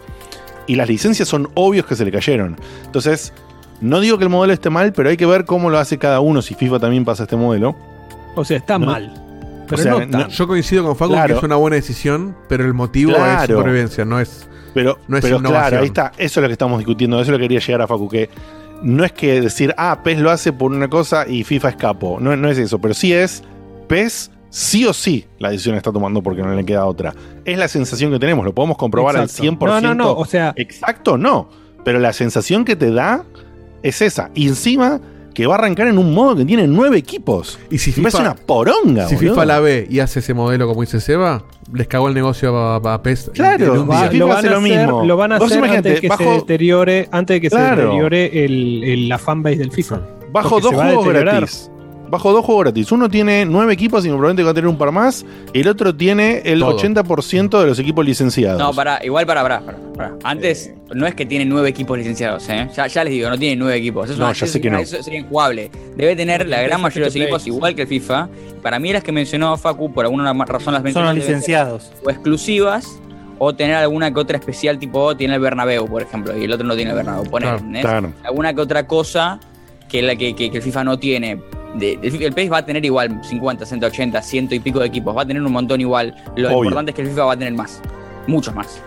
y 0.68 0.76
las 0.76 0.88
licencias 0.88 1.28
son 1.28 1.50
obvios 1.56 1.86
que 1.86 1.96
se 1.96 2.06
le 2.06 2.12
cayeron. 2.12 2.56
Entonces, 2.86 3.34
no 3.82 4.00
digo 4.00 4.18
que 4.18 4.24
el 4.26 4.30
modelo 4.30 4.54
esté 4.54 4.70
mal, 4.70 4.94
pero 4.94 5.10
hay 5.10 5.18
que 5.18 5.26
ver 5.26 5.44
cómo 5.46 5.70
lo 5.70 5.78
hace 5.80 5.98
cada 5.98 6.20
uno, 6.22 6.42
si 6.42 6.54
FIFA 6.56 6.80
también 6.80 7.04
pasa 7.06 7.24
este 7.24 7.36
modelo. 7.36 7.76
O 8.36 8.44
sea, 8.46 8.58
está 8.58 8.78
No. 8.80 8.86
mal. 8.88 9.26
Pero 9.70 9.80
O 9.82 9.84
sea, 9.84 9.92
no 9.94 10.00
no- 10.06 10.08
tan. 10.24 10.30
Yo 10.30 10.48
coincido 10.48 10.84
con 10.84 10.96
Facu 10.96 11.12
Claro. 11.12 11.34
que 11.36 11.38
es 11.38 11.44
una 11.44 11.56
buena 11.56 11.76
decisión, 11.76 12.36
pero 12.48 12.66
el 12.66 12.74
motivo 12.74 13.12
es 13.12 13.18
Claro. 13.18 13.58
supervivencia, 13.58 14.04
no 14.06 14.20
es. 14.20 14.48
Pero, 14.74 14.98
No 15.08 15.18
es 15.18 15.22
pero 15.24 15.38
innovación. 15.38 15.62
claro, 15.70 15.80
ahí 15.82 15.88
está, 15.88 16.12
eso 16.18 16.40
es 16.40 16.44
lo 16.44 16.48
que 16.48 16.54
estamos 16.54 16.78
discutiendo, 16.80 17.18
eso 17.18 17.24
es 17.24 17.30
lo 17.30 17.38
que 17.38 17.44
quería 17.46 17.60
llegar 17.60 17.82
a 17.82 17.88
Facu, 17.88 18.08
que 18.10 18.30
no 18.84 19.04
es 19.04 19.12
que 19.12 19.42
decir, 19.42 19.74
ah, 19.78 20.02
PES 20.04 20.20
lo 20.20 20.30
hace 20.32 20.54
por 20.54 20.72
una 20.72 20.88
cosa 20.88 21.28
y 21.28 21.44
FIFA 21.44 21.70
es 21.70 21.76
capo, 21.76 22.18
no, 22.22 22.36
no 22.36 22.50
es 22.50 22.58
eso, 22.58 22.80
pero 22.80 22.94
sí 22.94 23.12
es 23.14 23.44
PES 23.88 24.32
sí 24.52 24.86
o 24.86 24.94
sí 24.94 25.26
la 25.38 25.50
decisión 25.52 25.76
está 25.76 25.92
tomando 25.92 26.24
porque 26.24 26.42
no 26.42 26.54
le 26.56 26.64
queda 26.66 26.86
otra. 26.86 27.14
Es 27.46 27.58
la 27.58 27.68
sensación 27.68 28.12
que 28.12 28.20
tenemos, 28.20 28.46
lo 28.46 28.54
podemos 28.54 28.78
comprobar 28.78 29.16
Exacto. 29.16 29.34
al 29.44 29.58
100%. 29.58 29.82
No, 29.82 29.96
no, 29.96 29.96
no, 29.96 30.12
o 30.14 30.26
sea- 30.26 30.54
Exacto, 30.56 31.18
no, 31.18 31.50
pero 31.84 32.00
la 32.00 32.14
sensación 32.14 32.64
que 32.66 32.76
te 32.76 32.92
da 32.92 33.26
es 33.84 34.02
esa. 34.02 34.30
Y 34.36 34.48
encima 34.48 35.02
que 35.40 35.48
va 35.48 35.56
a 35.56 35.58
arrancar 35.60 35.88
en 35.88 35.98
un 35.98 36.14
modo 36.14 36.36
que 36.36 36.46
tiene 36.46 36.68
nueve 36.68 36.98
equipos. 36.98 37.58
Y 37.72 37.78
si 37.78 37.92
Me 37.92 38.04
parece 38.04 38.18
FIFA- 38.18 38.22
una 38.22 38.36
poronga, 38.36 39.08
Si 39.08 39.16
boludo. 39.16 39.34
FIFA 39.34 39.46
la 39.46 39.60
ve 39.60 39.88
y 39.90 40.00
hace 40.00 40.20
ese 40.20 40.34
modelo 40.34 40.68
como 40.68 40.82
dice 40.82 41.00
Seba, 41.00 41.44
les 41.74 41.88
cagó 41.88 42.08
el 42.08 42.14
negocio 42.14 42.56
a, 42.58 42.76
a 42.76 43.02
PES. 43.04 43.32
Claro, 43.34 43.76
en 43.76 43.82
un 43.82 43.90
Va- 43.90 44.02
día. 44.02 44.10
FIFA 44.12 44.18
lo, 44.20 44.28
van 44.28 44.38
hace 44.38 44.48
a 44.48 44.52
lo 44.52 44.58
hacer, 44.60 44.80
mismo. 44.80 45.06
lo 45.06 45.18
van 45.18 45.32
a 45.32 45.40
Vos 45.40 45.52
hacer 45.52 45.64
antes 45.64 45.84
de 45.96 46.02
que 46.02 46.10
se 46.16 46.24
deteriore, 46.26 47.08
antes 47.12 47.36
de 47.36 47.42
que 47.42 47.50
Claro. 47.50 47.76
se 47.76 47.82
deteriore 47.84 48.46
el, 48.46 48.84
el- 48.84 49.10
la 49.10 49.18
fanbase 49.18 49.58
del 49.58 49.72
FIFA. 49.72 50.02
Bajo 50.32 50.50
Porque 50.50 50.64
dos 50.64 50.74
juegos 50.84 51.08
gratis. 51.08 51.72
Bajo 52.10 52.32
dos 52.34 52.44
juegos 52.44 52.64
gratis. 52.66 52.92
Uno 52.92 53.08
tiene 53.10 53.46
nueve 53.46 53.74
equipos 53.74 54.04
y 54.06 54.08
probablemente 54.10 54.44
va 54.44 54.52
a 54.52 54.54
tener 54.54 54.68
un 54.68 54.78
par 54.78 54.92
más. 54.92 55.26
El 55.54 55.68
otro 55.68 55.96
tiene 55.96 56.42
el 56.46 56.60
Todo. 56.60 56.78
80% 56.78 57.60
de 57.62 57.68
los 57.68 57.78
equipos 57.80 58.04
licenciados. 58.06 58.60
No, 58.60 58.74
para, 58.74 59.04
igual 59.06 59.26
para, 59.28 59.44
para, 59.44 59.60
para, 59.62 59.78
para. 59.96 60.16
Antes, 60.24 60.74
no 60.94 61.06
es 61.06 61.14
que 61.14 61.26
tiene 61.26 61.46
nueve 61.46 61.70
equipos 61.70 61.98
licenciados, 61.98 62.50
¿eh? 62.50 62.68
Ya, 62.76 62.88
ya 62.88 63.04
les 63.04 63.14
digo, 63.14 63.30
no 63.30 63.38
tiene 63.38 63.56
nueve 63.56 63.78
equipos. 63.78 64.06
Eso, 64.06 64.14
es 64.14 64.20
No, 64.20 64.26
ya 64.26 64.32
eso 64.32 64.48
sé 64.48 64.60
que 64.60 64.70
no. 64.72 64.80
eso 64.80 65.02
sería 65.04 65.20
injugable. 65.20 65.70
Debe 65.96 66.16
tener 66.16 66.48
la 66.48 66.62
gran 66.64 66.82
mayoría 66.82 67.04
de 67.04 67.08
los 67.10 67.16
equipos 67.16 67.46
igual 67.48 67.76
que 67.76 67.84
el 67.84 67.88
FIFA. 67.88 68.28
Para 68.64 68.80
mí 68.80 68.92
las 68.92 69.04
que 69.04 69.12
mencionó 69.12 69.56
Facu, 69.58 69.94
por 69.94 70.06
alguna 70.06 70.34
razón 70.46 70.74
las 70.74 70.80
Son 70.80 70.84
mencionó. 70.84 71.08
los 71.10 71.16
licenciados. 71.16 71.92
O 72.04 72.10
exclusivas, 72.10 72.88
o 73.38 73.54
tener 73.54 73.76
alguna 73.76 74.12
que 74.14 74.20
otra 74.20 74.38
especial, 74.38 74.80
tipo 74.80 75.16
tiene 75.16 75.36
el 75.36 75.40
Bernabéu, 75.42 75.88
por 75.88 76.02
ejemplo, 76.02 76.36
y 76.38 76.44
el 76.46 76.52
otro 76.52 76.66
no 76.66 76.76
tiene 76.76 76.90
el 76.92 76.98
Bernabéu. 76.98 77.30
Poner, 77.30 77.58
Claro, 77.60 77.82
claro. 77.82 78.14
Alguna 78.24 78.54
que 78.56 78.62
otra 78.62 78.88
cosa 78.88 79.40
que, 79.88 80.02
la, 80.02 80.16
que, 80.16 80.36
que- 80.36 80.50
que 80.50 80.58
el 80.58 80.64
FIFA 80.64 80.84
no 80.84 80.98
tiene. 81.00 81.40
De- 81.76 82.00
el, 82.02 82.22
el 82.24 82.34
PES 82.34 82.52
va 82.52 82.58
a 82.58 82.66
tener 82.66 82.84
igual 82.86 83.20
50, 83.24 83.66
180, 83.66 84.22
ciento 84.22 84.56
y 84.56 84.60
pico 84.60 84.80
de 84.80 84.88
equipos. 84.88 85.16
Va 85.16 85.22
a 85.22 85.26
tener 85.26 85.42
un 85.44 85.52
montón 85.52 85.80
igual. 85.82 86.16
Lo 86.36 86.50
Obvio. 86.50 86.58
importante 86.66 86.92
es 86.92 86.96
que 86.96 87.02
el 87.04 87.10
FIFA 87.10 87.26
va 87.26 87.34
a 87.34 87.38
tener 87.38 87.54
más. 87.54 87.82
Muchos 88.28 88.54
más. 88.56 88.82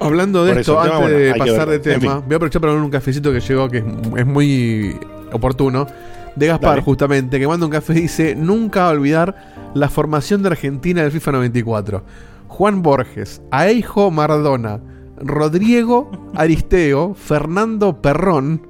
Hablando 0.00 0.44
de 0.44 0.52
Por 0.52 0.60
esto, 0.60 0.72
tema, 0.82 0.84
antes 0.96 1.00
bueno, 1.00 1.18
de 1.18 1.34
pasar 1.34 1.68
de. 1.68 1.76
En 1.76 1.82
tema, 1.82 2.00
fin. 2.00 2.22
voy 2.26 2.34
a 2.34 2.36
aprovechar 2.36 2.60
para 2.60 2.72
ver 2.74 2.82
un 2.82 2.90
cafecito 2.90 3.32
que 3.32 3.40
llegó, 3.40 3.68
que 3.70 3.78
es, 3.78 3.84
es 4.16 4.26
muy 4.26 4.94
oportuno, 5.32 5.86
de 6.34 6.46
Gaspar, 6.48 6.70
Dale. 6.72 6.82
justamente, 6.82 7.38
que 7.40 7.46
manda 7.48 7.64
un 7.64 7.72
café 7.72 7.94
y 7.94 8.02
dice: 8.02 8.34
Nunca 8.34 8.88
olvidar 8.90 9.70
la 9.74 9.88
formación 9.88 10.42
de 10.42 10.48
Argentina 10.50 11.02
del 11.02 11.12
FIFA 11.12 11.32
94. 11.32 12.02
Juan 12.48 12.82
Borges, 12.82 13.40
Aijo 13.50 14.10
Maradona, 14.10 14.80
Rodrigo 15.18 16.10
Aristeo, 16.34 17.14
Fernando 17.14 18.00
Perrón, 18.02 18.66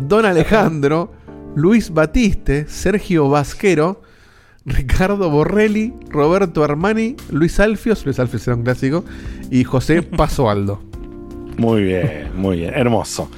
Don 0.00 0.24
Alejandro, 0.24 1.12
Luis 1.54 1.90
Batiste, 1.92 2.66
Sergio 2.68 3.28
Vasquero, 3.28 4.02
Ricardo 4.64 5.28
Borrelli, 5.28 5.92
Roberto 6.08 6.62
Armani, 6.64 7.16
Luis 7.30 7.58
Alfios, 7.60 8.04
Luis 8.06 8.18
Alfios 8.18 8.46
era 8.46 8.56
un 8.56 8.62
clásico, 8.62 9.04
y 9.50 9.64
José 9.64 10.02
Pasoaldo. 10.16 10.80
Muy 11.58 11.82
bien, 11.82 12.30
muy 12.34 12.58
bien. 12.58 12.72
Hermoso. 12.74 13.28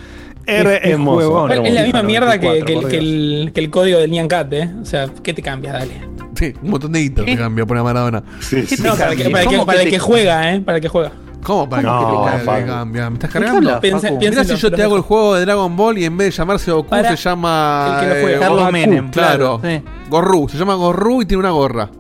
Es- 0.47 0.65
Her- 0.65 0.81
es 0.83 0.91
hermoso. 0.93 1.49
Es 1.49 1.73
la 1.75 1.83
misma 1.85 2.03
mierda 2.03 2.39
que, 2.39 2.47
94, 2.47 2.67
que 2.67 2.73
el, 2.75 2.81
por 2.83 2.91
que, 2.91 2.99
el, 2.99 3.51
que 3.55 3.61
el 3.61 3.71
código 3.71 3.99
del 3.99 4.11
Nyan 4.11 4.29
Cat, 4.29 4.53
¿eh? 4.53 4.71
O 4.81 4.85
sea, 4.85 5.09
¿qué 5.23 5.33
te 5.35 5.41
cambia? 5.43 5.73
Dale. 5.73 5.95
Sí, 6.39 6.53
un 6.62 6.71
montón 6.71 6.93
de 6.93 7.01
guitos 7.01 7.25
te 7.25 7.37
cambia 7.37 7.65
por 7.65 7.83
Maradona. 7.83 8.23
Sí, 8.41 8.62
sí. 8.67 8.83
No, 8.83 8.95
para 8.95 9.12
el 9.12 9.17
que, 9.19 9.31
para 9.31 9.43
el 9.45 9.49
que- 9.49 9.55
¿Cómo 9.55 9.67
para 9.67 9.79
que 9.79 9.85
el 9.85 9.91
te- 9.91 9.97
que 9.97 9.99
juega, 10.01 10.53
¿eh? 10.55 10.61
Para 10.61 10.77
el 10.79 10.83
que 10.83 10.89
juega. 10.89 11.12
¿Cómo 11.45 11.68
para 11.68 11.82
No, 11.82 12.24
que 12.24 12.64
cambia? 12.66 13.11
¿Me 13.11 13.14
estás 13.16 13.32
¿De 13.32 13.38
qué 13.38 13.45
cargando? 13.45 13.80
Piensa- 13.80 14.11
Mirá 14.11 14.45
si 14.45 14.57
yo 14.57 14.70
te 14.72 14.82
hago 14.82 14.97
el 14.97 15.03
juego 15.03 15.34
de 15.34 15.45
Dragon 15.45 15.76
Ball 15.76 15.99
y 15.99 16.05
en 16.07 16.16
vez 16.16 16.28
de 16.34 16.38
llamarse 16.38 16.72
Goku 16.72 16.88
Para 16.88 17.14
se 17.16 17.22
llama. 17.22 17.86
el 17.86 18.01
que 18.01 18.14
lo 18.14 18.20
juega. 18.22 18.36
eh, 18.36 18.40
Carlos 18.40 18.61
Goku. 18.61 18.72
Menem, 18.72 19.11
Claro. 19.11 19.61
sí. 19.62 19.82
Gorru. 20.09 20.49
Se 20.49 20.57
llama 20.59 20.74
Gorru 20.74 21.22
y 21.22 21.26
tiene 21.26 21.40
una 21.40 21.51
gorra. 21.51 21.90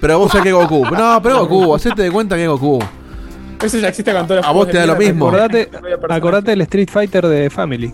Pero 0.00 0.18
vos 0.18 0.30
sabés 0.30 0.44
que 0.44 0.48
es 0.50 0.54
Goku. 0.54 0.84
No, 0.96 1.20
pero 1.22 1.34
es 1.42 1.48
Goku. 1.48 1.74
Hacete 1.74 2.02
de 2.02 2.10
cuenta 2.10 2.36
que 2.36 2.44
es 2.44 2.48
Goku. 2.48 2.78
Eso 3.62 3.76
ya 3.78 3.88
existe 3.88 4.12
con 4.14 4.26
todos 4.26 4.36
los 4.40 4.46
A 4.46 4.52
vos 4.52 4.68
te 4.68 4.78
da 4.78 4.86
lo 4.86 4.96
mismo. 4.96 5.26
Acordate, 5.28 5.68
acordate 6.08 6.50
del 6.52 6.60
Street 6.62 6.88
Fighter 6.90 7.26
de 7.26 7.50
Family. 7.50 7.92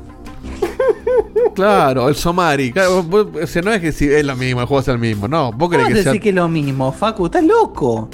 Claro, 1.55 2.09
el 2.09 2.15
Somari. 2.15 2.71
Claro, 2.73 3.03
vos- 3.03 3.27
o 3.43 3.47
sea, 3.47 3.63
no 3.63 3.73
es 3.73 3.81
que 3.81 3.91
si 3.93 4.07
es 4.13 4.25
lo 4.25 4.37
mismo, 4.37 4.61
el 4.61 4.67
juego 4.67 4.81
es 4.83 4.89
el 4.89 4.99
mismo. 4.99 5.27
No, 5.27 5.53
vos 5.53 5.69
¿Cómo 5.69 5.71
querés 5.71 5.89
que 5.89 6.03
sea. 6.03 6.13
que 6.21 6.29
es 6.29 6.35
lo 6.35 6.49
mismo, 6.49 6.93
Facu? 6.93 7.27
¿Estás 7.27 7.43
loco? 7.45 8.09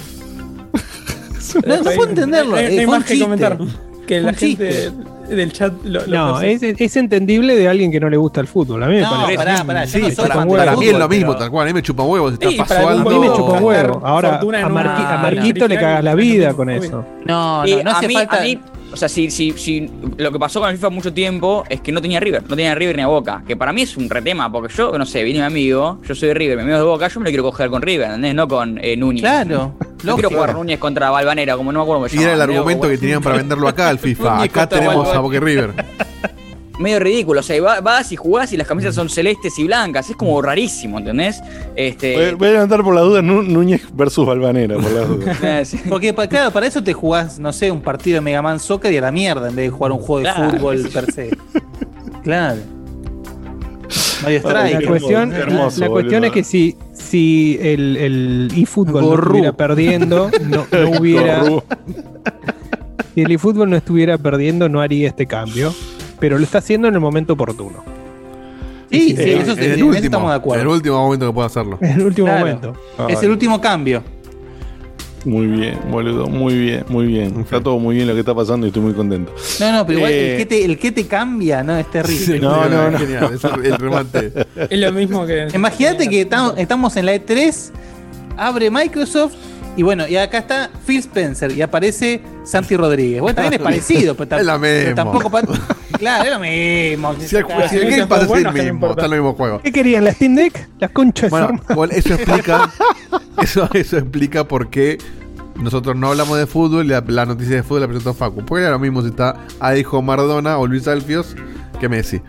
No, 1.65 1.77
no 1.77 1.83
puedo 1.83 2.09
entenderlo. 2.09 2.51
No 2.51 2.57
hay, 2.57 2.79
eh, 2.79 2.87
más 2.87 3.03
que 3.05 3.19
comentar. 3.19 3.57
Que 4.07 4.19
la 4.19 4.33
gente 4.33 4.91
del 5.29 5.53
chat 5.53 5.71
lo, 5.85 6.05
lo 6.05 6.07
No, 6.07 6.41
es, 6.41 6.61
es 6.61 6.95
entendible 6.97 7.55
de 7.55 7.69
alguien 7.69 7.89
que 7.89 8.01
no 8.01 8.09
le 8.09 8.17
gusta 8.17 8.41
el 8.41 8.47
fútbol. 8.47 8.83
A 8.83 8.87
mí 8.87 8.95
me 8.95 9.01
No, 9.01 9.11
parece. 9.11 9.37
pará, 9.37 9.63
pará, 9.63 9.87
Sí, 9.87 10.01
no 10.01 10.07
para, 10.55 10.75
mí 10.75 10.85
es 10.87 10.97
lo 10.97 11.07
mismo, 11.07 11.27
pero- 11.27 11.39
tal 11.39 11.49
cual. 11.51 11.67
A 11.67 11.69
mí 11.69 11.73
me 11.73 11.81
chupa 11.81 12.03
huevos. 12.03 12.33
Sí, 12.41 12.57
está 12.59 12.81
A 12.91 12.95
mí 12.95 13.19
me 13.19 13.27
chupa 13.27 13.41
un 13.43 13.47
gastar 13.47 13.63
huevo. 13.63 14.01
Ahora, 14.03 14.29
a, 14.35 14.41
Marqui- 14.41 14.45
una- 14.45 15.13
a 15.13 15.17
Marquito 15.21 15.67
le 15.69 15.75
cagas 15.75 16.03
la 16.03 16.15
vida 16.15 16.53
con 16.53 16.69
eso. 16.69 17.05
No, 17.25 17.65
no, 17.65 17.83
no 17.83 17.89
a, 17.91 17.93
hace 17.93 18.09
falta. 18.09 18.37
O 18.93 18.95
sea, 18.95 19.09
si, 19.09 19.31
si, 19.31 19.51
si 19.53 19.89
lo 20.17 20.31
que 20.31 20.39
pasó 20.39 20.59
con 20.59 20.69
el 20.69 20.75
FIFA 20.75 20.89
mucho 20.91 21.13
tiempo 21.13 21.63
es 21.67 21.81
que 21.81 21.91
no 21.91 22.01
tenía 22.01 22.19
River, 22.19 22.43
no 22.43 22.55
tenía 22.55 22.75
River 22.75 22.95
ni 22.95 23.01
a 23.01 23.07
Boca, 23.07 23.43
que 23.47 23.57
para 23.57 23.73
mí 23.73 23.81
es 23.81 23.97
un 23.97 24.09
retema, 24.09 24.51
porque 24.51 24.73
yo, 24.73 24.97
no 24.97 25.05
sé, 25.05 25.23
viene 25.23 25.39
mi 25.39 25.45
amigo, 25.45 25.99
yo 26.07 26.13
soy 26.13 26.29
de 26.29 26.33
River, 26.35 26.57
mi 26.57 26.63
amigo 26.63 26.77
es 26.77 26.81
de 26.81 26.87
Boca, 26.87 27.07
yo 27.07 27.19
me 27.19 27.25
lo 27.25 27.29
quiero 27.31 27.43
coger 27.43 27.69
con 27.69 27.81
River, 27.81 28.05
¿entendés? 28.05 28.35
No 28.35 28.47
con 28.47 28.79
eh, 28.81 28.95
Núñez. 28.95 29.21
Claro. 29.21 29.75
No 30.03 30.15
quiero 30.15 30.29
jugar 30.29 30.53
Núñez 30.53 30.79
contra 30.79 31.09
Valvanera, 31.09 31.57
como 31.57 31.71
no 31.71 31.79
me 31.79 31.83
acuerdo 31.83 32.01
cómo 32.01 32.09
se 32.09 32.17
Y 32.17 32.23
era 32.23 32.33
el 32.33 32.41
argumento 32.41 32.87
que 32.87 32.97
tenían 32.97 33.21
para 33.21 33.37
venderlo 33.37 33.67
acá 33.67 33.89
al 33.89 33.99
FIFA. 33.99 34.43
Acá 34.43 34.69
tenemos 34.69 35.07
a 35.09 35.19
Boca 35.19 35.37
y 35.37 35.39
River. 35.39 35.73
medio 36.79 36.99
ridículo. 36.99 37.39
O 37.39 37.43
sea, 37.43 37.61
va- 37.61 37.81
vas 37.81 38.11
y 38.11 38.15
jugás 38.15 38.51
y 38.53 38.57
las 38.57 38.67
camisetas 38.67 38.95
son 38.95 39.09
celestes 39.09 39.57
y 39.59 39.65
blancas. 39.65 40.09
Es 40.09 40.15
como 40.15 40.41
rarísimo, 40.41 40.99
¿entendés? 40.99 41.41
Este. 41.75 42.15
Voy, 42.15 42.33
voy 42.35 42.47
a 42.47 42.51
levantar 42.53 42.83
por 42.83 42.95
la 42.95 43.01
duda 43.01 43.21
Nú- 43.21 43.43
Núñez 43.43 43.81
versus 43.93 44.25
Balvanera, 44.25 44.75
por 44.75 44.91
la 44.91 45.01
duda. 45.05 45.37
eh, 45.61 45.65
sí. 45.65 45.79
Porque, 45.87 46.13
claro, 46.29 46.51
para 46.51 46.65
eso 46.67 46.83
te 46.83 46.93
jugás, 46.93 47.39
no 47.39 47.53
sé, 47.53 47.71
un 47.71 47.81
partido 47.81 48.15
de 48.15 48.21
Mega 48.21 48.41
Man 48.41 48.59
Soccer 48.59 48.91
y 48.93 48.97
a 48.97 49.01
la 49.01 49.11
mierda 49.11 49.49
en 49.49 49.55
vez 49.55 49.65
de 49.65 49.69
jugar 49.71 49.91
un 49.91 49.99
juego 49.99 50.17
de 50.19 50.23
Claro. 50.33 50.49
fútbol 50.51 50.89
per 50.93 51.11
se. 51.11 51.29
Claro. 52.23 52.61
Mario 54.23 54.41
La 54.45 54.67
Strike. 54.69 54.87
cuestión, 54.87 55.33
hermoso, 55.33 55.81
la 55.81 55.89
cuestión 55.89 56.23
es 56.23 56.31
que 56.31 56.43
si, 56.45 56.77
si 56.93 57.59
el, 57.61 57.97
el 57.97 58.51
eFootball 58.55 59.03
no 59.03 59.15
estuviera 59.15 59.51
perdiendo, 59.51 60.31
no, 60.47 60.65
no 60.71 60.89
hubiera. 60.97 61.39
Gorru. 61.43 61.63
Si 63.13 63.21
el 63.21 63.31
eFootball 63.33 63.69
no 63.69 63.75
estuviera 63.75 64.17
perdiendo, 64.17 64.69
no 64.69 64.79
haría 64.81 65.09
este 65.09 65.27
cambio. 65.27 65.73
Pero 66.23 66.37
lo 66.37 66.45
está 66.45 66.59
haciendo 66.59 66.87
en 66.87 66.93
el 66.93 67.01
momento 67.01 67.33
oportuno. 67.33 67.83
Sí, 68.89 69.09
sí, 69.09 69.21
Eh, 69.23 69.39
eso, 69.41 69.51
en 69.51 69.57
sí, 69.57 69.63
el 69.65 69.83
último, 69.83 69.93
estamos 69.95 70.11
de 70.29 70.29
en 70.29 70.35
el 70.35 70.39
acuerdo. 70.39 70.71
último 70.71 71.03
momento 71.03 71.27
que 71.27 71.33
pueda 71.33 71.47
hacerlo. 71.47 71.77
En 71.81 71.91
el 71.99 72.05
último 72.05 72.27
Claro. 72.27 72.39
momento. 72.39 72.73
Es 73.09 73.21
el 73.23 73.31
último 73.31 73.59
cambio. 73.59 74.01
Muy 75.25 75.47
bien, 75.47 75.77
boludo, 75.91 76.27
muy 76.27 76.57
bien, 76.57 76.85
muy 76.87 77.07
bien. 77.07 77.41
Está 77.41 77.61
todo 77.61 77.77
muy 77.77 77.95
bien 77.97 78.07
lo 78.07 78.13
que 78.13 78.21
está 78.21 78.33
pasando 78.33 78.65
y 78.65 78.69
estoy 78.69 78.83
muy 78.83 78.93
contento. 78.93 79.33
No, 79.59 79.73
no, 79.73 79.85
pero 79.85 79.99
igual 79.99 80.13
Eh, 80.13 80.31
el, 80.31 80.37
que 80.37 80.45
te, 80.45 80.63
el 80.63 80.79
que 80.79 80.91
te 80.93 81.05
cambia, 81.07 81.61
¿no? 81.61 81.75
Es 81.77 81.91
terrible. 81.91 82.39
No, 82.39 82.69
no, 82.69 82.89
no. 82.89 82.97
Genial, 82.97 83.31
es 83.33 83.43
el, 83.43 83.65
el 83.65 83.77
remate. 83.77 84.31
Es 84.69 84.79
lo 84.79 84.93
mismo 84.93 85.25
que. 85.25 85.49
Imagínate 85.53 86.07
que 86.07 86.21
estamos, 86.21 86.53
estamos 86.57 86.95
en 86.95 87.05
la 87.05 87.15
E3, 87.15 87.71
abre 88.37 88.71
Microsoft 88.71 89.33
y 89.75 89.83
bueno, 89.83 90.07
y 90.07 90.17
acá 90.17 90.37
está 90.37 90.69
Phil 90.85 90.99
Spencer 90.99 91.51
y 91.51 91.61
aparece 91.61 92.21
Santi 92.43 92.75
Rodríguez. 92.77 93.21
Bueno, 93.21 93.35
también 93.35 93.53
es 93.53 93.59
parecido, 93.63 94.15
pero, 94.15 94.37
Es 94.37 94.45
lo 94.45 94.59
pero 94.59 94.87
mismo. 94.89 94.95
tampoco. 94.95 95.31
claro, 95.97 96.23
es 96.25 96.31
lo 96.31 96.39
mismo. 96.39 97.15
Si 97.19 97.35
el, 97.35 97.45
si 97.69 97.77
el 97.77 97.89
Game 97.89 98.07
Pass 98.07 98.23
es 98.23 98.31
el 98.31 98.53
mismo, 98.53 98.89
está 98.91 99.05
en 99.05 99.13
el 99.13 99.19
mismo 99.19 99.33
juego. 99.33 99.61
¿Qué 99.61 99.71
querían? 99.71 100.03
¿La 100.03 100.13
Steam 100.13 100.35
Deck? 100.35 100.69
¿La 100.79 100.89
concha 100.89 101.27
de 101.27 101.29
su 101.29 101.73
Bueno, 101.75 101.93
eso 101.93 102.13
explica, 102.13 102.71
eso, 103.41 103.69
eso 103.73 103.97
explica 103.97 104.47
por 104.47 104.69
qué 104.69 104.97
nosotros 105.55 105.95
no 105.95 106.09
hablamos 106.09 106.37
de 106.37 106.47
fútbol 106.47 106.85
y 106.85 106.89
la, 106.89 107.03
la 107.07 107.25
noticia 107.25 107.55
de 107.55 107.63
fútbol 107.63 107.81
la 107.81 107.87
presentó 107.87 108.13
Facu. 108.13 108.45
Porque 108.45 108.63
era 108.63 108.71
lo 108.71 108.79
mismo 108.79 109.01
si 109.01 109.09
está 109.09 109.35
Alejo 109.59 110.01
Maradona 110.01 110.57
o 110.57 110.67
Luis 110.67 110.87
Alfios 110.87 111.35
que 111.79 111.89
Messi. 111.89 112.21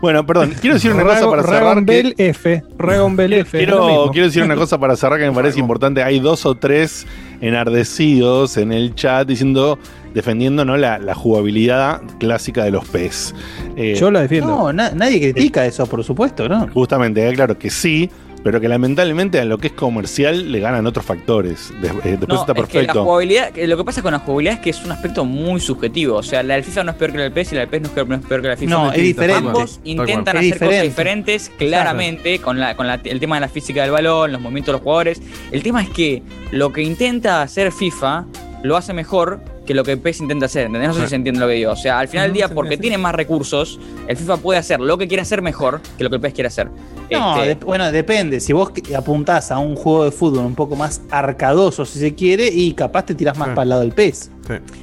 Bueno, 0.00 0.24
perdón, 0.26 0.54
quiero 0.60 0.74
decir 0.74 0.92
una 0.92 1.02
cosa 1.04 1.28
para 1.30 1.42
cerrar. 1.42 1.62
Ragon 1.62 1.86
que- 1.86 1.92
Bell 1.92 2.14
F. 2.18 2.62
Ragon 2.78 3.16
Bell 3.16 3.32
F. 3.34 3.58
Quiero, 3.58 4.08
quiero 4.12 4.26
decir 4.26 4.42
una 4.42 4.56
cosa 4.56 4.78
para 4.78 4.96
cerrar 4.96 5.18
que 5.18 5.26
me 5.28 5.32
parece 5.34 5.58
importante. 5.60 6.02
Hay 6.02 6.20
dos 6.20 6.46
o 6.46 6.54
tres 6.54 7.06
enardecidos 7.40 8.56
en 8.56 8.72
el 8.72 8.94
chat 8.94 9.26
diciendo, 9.28 9.78
defendiendo 10.14 10.64
¿no? 10.64 10.76
la, 10.76 10.98
la 10.98 11.14
jugabilidad 11.14 12.00
clásica 12.18 12.64
de 12.64 12.70
los 12.70 12.86
PES. 12.86 13.34
Eh, 13.76 13.94
Yo 13.98 14.10
la 14.10 14.20
defiendo. 14.22 14.48
No, 14.48 14.72
na- 14.72 14.90
nadie 14.94 15.20
critica 15.20 15.66
eso, 15.66 15.86
por 15.86 16.02
supuesto, 16.04 16.48
¿no? 16.48 16.66
Justamente, 16.72 17.28
eh, 17.28 17.32
claro 17.34 17.58
que 17.58 17.70
sí, 17.70 18.10
pero 18.42 18.60
que 18.60 18.68
lamentablemente 18.68 19.40
a 19.40 19.44
lo 19.44 19.58
que 19.58 19.68
es 19.68 19.72
comercial 19.72 20.50
le 20.52 20.60
ganan 20.60 20.86
otros 20.86 21.04
factores. 21.04 21.70
Eh, 21.82 22.16
después 22.18 22.28
No, 22.28 22.40
está 22.40 22.52
es 22.52 22.54
que 22.54 22.60
la 22.62 22.66
perfecto. 22.66 23.04
jugabilidad, 23.04 23.50
lo 23.56 23.76
que 23.76 23.84
pasa 23.84 24.02
con 24.02 24.12
la 24.12 24.18
jugabilidad 24.20 24.54
es 24.54 24.60
que 24.60 24.70
es 24.70 24.84
un 24.84 24.92
aspecto 24.92 25.24
muy 25.24 25.60
subjetivo. 25.60 26.16
O 26.16 26.22
sea, 26.22 26.42
la 26.42 26.54
del 26.54 26.64
FIFA 26.64 26.84
no 26.84 26.90
es 26.92 26.96
peor 26.96 27.10
que 27.12 27.16
la 27.18 27.22
del 27.24 27.32
PES 27.32 27.52
y 27.52 27.54
la 27.56 27.60
del 27.62 27.68
PES 27.70 27.80
no 27.82 27.86
es 27.88 27.92
peor, 27.94 28.08
no 28.08 28.14
es 28.16 28.20
peor 28.24 28.40
que 28.40 28.46
la 28.48 28.54
del 28.56 28.58
FIFA. 28.58 28.70
No, 28.70 28.92
es 28.92 29.02
diferente. 29.02 29.46
Ambos 29.48 29.80
intentan 29.84 30.36
hacer 30.36 30.50
cosas 30.52 30.60
diferente. 30.60 30.88
diferentes, 30.88 31.50
claramente, 31.58 32.38
con, 32.40 32.58
la, 32.60 32.76
con 32.76 32.86
la- 32.86 33.00
el 33.04 33.20
tema 33.20 33.36
de 33.36 33.40
la 33.40 33.48
física 33.48 33.82
del 33.82 33.90
balón, 33.90 34.32
los 34.32 34.40
movimientos 34.40 34.72
de 34.72 34.76
los 34.78 34.82
jugadores. 34.82 35.20
El 35.52 35.62
tema 35.62 35.82
es 35.82 35.90
que 35.90 36.22
lo 36.50 36.72
que 36.72 36.82
intenta 36.82 37.42
hacer 37.42 37.72
FIFA 37.72 38.24
lo 38.62 38.76
hace 38.76 38.92
mejor 38.92 39.40
que 39.68 39.74
lo 39.74 39.84
que 39.84 39.92
el 39.92 39.98
PES 39.98 40.20
intenta 40.22 40.46
hacer. 40.46 40.64
¿entendés? 40.66 40.88
No 40.88 40.94
sé 40.94 41.02
si 41.02 41.08
se 41.08 41.16
entiende 41.16 41.40
lo 41.40 41.46
que 41.46 41.52
digo. 41.52 41.72
O 41.72 41.76
sea, 41.76 41.98
al 41.98 42.08
final 42.08 42.28
del 42.28 42.32
día, 42.32 42.48
porque 42.48 42.78
tiene 42.78 42.96
más 42.96 43.14
recursos, 43.14 43.78
el 44.08 44.16
FIFA 44.16 44.38
puede 44.38 44.58
hacer 44.58 44.80
lo 44.80 44.96
que 44.96 45.06
quiere 45.06 45.20
hacer 45.20 45.42
mejor 45.42 45.82
que 45.98 46.04
lo 46.04 46.08
que 46.08 46.16
el 46.16 46.22
PES 46.22 46.32
quiere 46.32 46.48
hacer. 46.48 46.68
No, 47.10 47.36
Este, 47.36 47.48
de- 47.48 47.64
bueno, 47.66 47.92
depende. 47.92 48.40
Si 48.40 48.54
vos 48.54 48.70
apuntás 48.96 49.50
a 49.52 49.58
un 49.58 49.76
juego 49.76 50.04
de 50.06 50.10
fútbol 50.10 50.46
un 50.46 50.54
poco 50.54 50.74
más 50.74 51.02
arcadoso, 51.10 51.84
si 51.84 51.98
se 51.98 52.14
quiere, 52.14 52.48
y 52.48 52.72
capaz 52.72 53.04
te 53.04 53.14
tirás 53.14 53.36
más 53.36 53.50
para 53.50 53.62
el 53.64 53.68
lado 53.68 53.80
del 53.82 53.92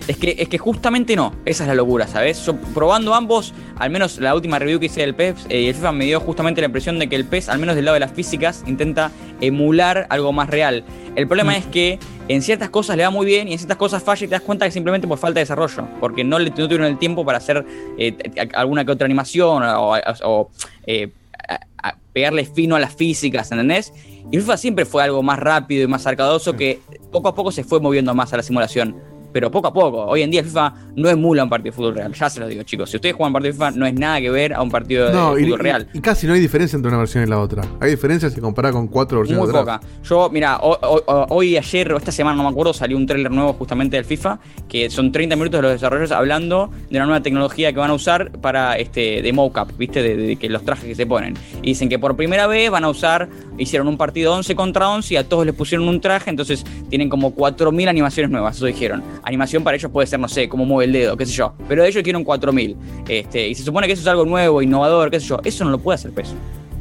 Es 0.07 0.17
que, 0.17 0.35
es 0.37 0.47
que 0.49 0.57
justamente 0.57 1.15
no, 1.15 1.33
esa 1.45 1.63
es 1.63 1.67
la 1.67 1.75
locura, 1.75 2.07
¿sabes? 2.07 2.45
Yo 2.45 2.55
probando 2.73 3.13
ambos, 3.15 3.53
al 3.77 3.89
menos 3.89 4.19
la 4.19 4.35
última 4.35 4.59
review 4.59 4.79
que 4.79 4.85
hice 4.87 5.01
del 5.01 5.15
PES 5.15 5.47
eh, 5.49 5.61
y 5.61 5.67
el 5.67 5.75
FIFA 5.75 5.91
me 5.91 6.05
dio 6.05 6.19
justamente 6.19 6.61
la 6.61 6.67
impresión 6.67 6.99
de 6.99 7.07
que 7.09 7.15
el 7.15 7.25
PES, 7.25 7.49
al 7.49 7.59
menos 7.59 7.75
del 7.75 7.85
lado 7.85 7.93
de 7.95 7.99
las 8.01 8.11
físicas, 8.11 8.63
intenta 8.67 9.11
emular 9.41 10.07
algo 10.09 10.31
más 10.33 10.49
real. 10.49 10.83
El 11.15 11.27
problema 11.27 11.55
es 11.57 11.65
que 11.65 11.99
en 12.27 12.41
ciertas 12.41 12.69
cosas 12.69 12.97
le 12.97 13.03
va 13.03 13.09
muy 13.09 13.25
bien 13.25 13.47
y 13.47 13.53
en 13.53 13.57
ciertas 13.59 13.77
cosas 13.77 14.03
falla 14.03 14.25
y 14.25 14.27
te 14.27 14.31
das 14.33 14.41
cuenta 14.41 14.65
que 14.65 14.71
simplemente 14.71 15.07
por 15.07 15.17
falta 15.17 15.39
de 15.39 15.43
desarrollo, 15.43 15.87
porque 15.99 16.23
no, 16.23 16.39
le, 16.39 16.49
no 16.49 16.55
tuvieron 16.55 16.85
el 16.87 16.97
tiempo 16.97 17.23
para 17.25 17.37
hacer 17.37 17.65
eh, 17.97 18.15
alguna 18.53 18.83
que 18.85 18.91
otra 18.91 19.05
animación 19.05 19.63
o, 19.63 19.93
o, 20.23 20.49
eh, 20.87 21.09
a- 21.47 21.59
a 21.89 21.95
pegarle 22.13 22.45
fino 22.45 22.75
a 22.75 22.79
las 22.79 22.95
físicas, 22.95 23.51
¿entendés? 23.51 23.93
Y 24.31 24.37
FIFA 24.39 24.57
siempre 24.57 24.85
fue 24.85 25.03
algo 25.03 25.21
más 25.21 25.37
rápido 25.37 25.83
y 25.83 25.87
más 25.87 26.07
arcadoso 26.07 26.53
que 26.53 26.79
poco 27.11 27.27
a 27.29 27.35
poco 27.35 27.51
se 27.51 27.63
fue 27.63 27.79
moviendo 27.79 28.13
más 28.15 28.33
a 28.33 28.37
la 28.37 28.43
simulación. 28.43 28.95
Pero 29.35 29.51
poco 29.51 29.67
a 29.67 29.73
poco. 29.73 30.05
Hoy 30.05 30.21
en 30.21 30.31
día 30.31 30.39
el 30.39 30.45
FIFA 30.45 30.73
no 30.95 31.09
emula 31.09 31.43
un 31.43 31.49
partido 31.49 31.71
de 31.73 31.75
fútbol 31.75 31.95
real. 31.95 32.13
Ya 32.13 32.29
se 32.29 32.39
lo 32.39 32.47
digo, 32.47 32.63
chicos. 32.63 32.89
Si 32.89 32.95
ustedes 32.95 33.15
juegan 33.15 33.33
partido 33.33 33.51
de 33.51 33.53
FIFA, 33.59 33.71
no 33.71 33.85
es 33.85 33.93
nada 33.93 34.21
que 34.21 34.29
ver 34.29 34.53
a 34.53 34.61
un 34.61 34.71
partido 34.71 35.07
de 35.35 35.41
y, 35.41 35.43
fútbol 35.43 35.59
real. 35.59 35.87
y- 35.93 35.97
y 35.97 36.01
casi 36.01 36.25
no 36.25 36.31
hay 36.31 36.39
diferencia 36.39 36.77
entre 36.77 36.87
una 36.87 36.99
versión 36.99 37.21
y 37.25 37.27
la 37.27 37.37
otra. 37.41 37.61
Hay 37.81 37.91
diferencias 37.91 38.31
si 38.31 38.39
comparas 38.39 38.71
con 38.71 38.87
cuatro 38.87 39.17
versiones 39.19 39.43
Muy 39.43 39.53
poca. 39.53 39.81
Yo, 40.05 40.29
mira, 40.29 40.55
ho- 40.61 40.79
ho- 40.81 41.03
ho- 41.05 41.25
hoy, 41.31 41.57
ayer 41.57 41.91
o 41.91 41.97
esta 41.97 42.13
semana, 42.13 42.37
no 42.37 42.43
me 42.43 42.49
acuerdo, 42.49 42.73
salió 42.73 42.95
un 42.95 43.05
tráiler 43.05 43.29
nuevo 43.29 43.51
justamente 43.51 43.97
del 43.97 44.05
FIFA, 44.05 44.39
que 44.69 44.89
son 44.89 45.11
30 45.11 45.35
minutos 45.35 45.57
de 45.57 45.63
los 45.63 45.71
desarrolladores 45.73 46.13
hablando 46.13 46.69
de 46.89 46.95
una 46.97 47.05
nueva 47.05 47.21
tecnología 47.21 47.73
que 47.73 47.79
van 47.79 47.89
a 47.91 47.93
usar 47.93 48.31
para 48.39 48.77
este 48.77 49.21
de 49.21 49.33
mocap, 49.33 49.69
¿viste? 49.77 50.01
De, 50.01 50.15
de 50.15 50.35
que 50.37 50.47
los 50.47 50.63
trajes 50.63 50.85
que 50.85 50.95
se 50.95 51.05
ponen. 51.05 51.33
Y 51.61 51.71
dicen 51.71 51.89
que 51.89 51.99
por 51.99 52.15
primera 52.15 52.47
vez 52.47 52.71
van 52.71 52.85
a 52.85 52.89
usar, 52.89 53.27
hicieron 53.57 53.89
un 53.89 53.97
partido 53.97 54.33
11 54.33 54.55
contra 54.55 54.89
11 54.89 55.13
y 55.13 55.17
a 55.17 55.27
todos 55.27 55.45
les 55.45 55.53
pusieron 55.53 55.89
un 55.89 55.99
traje, 55.99 56.29
entonces 56.29 56.63
tienen 56.89 57.09
como 57.09 57.35
4.000 57.35 57.89
animaciones 57.89 58.31
nuevas, 58.31 58.55
eso 58.55 58.65
dijeron. 58.65 59.03
Animación 59.25 59.63
para 59.63 59.75
ellos 59.75 59.91
puede 59.91 60.05
ser, 60.07 60.19
no 60.19 60.27
sé, 60.27 60.47
cómo 60.47 60.65
mueve 60.65 60.85
el 60.85 60.93
dedo, 60.93 61.17
qué 61.17 61.25
sé 61.25 61.33
yo. 61.33 61.53
Pero 61.67 61.83
ellos 61.83 62.03
quieren 62.03 62.23
4.000. 62.23 62.75
Este, 63.09 63.47
y 63.49 63.55
se 63.55 63.63
supone 63.63 63.87
que 63.87 63.93
eso 63.93 64.01
es 64.03 64.07
algo 64.07 64.23
nuevo, 64.23 64.61
innovador, 64.61 65.09
qué 65.09 65.19
sé 65.19 65.27
yo. 65.27 65.39
Eso 65.43 65.65
no 65.65 65.71
lo 65.71 65.79
puede 65.79 65.95
hacer 65.95 66.11
peso. 66.11 66.33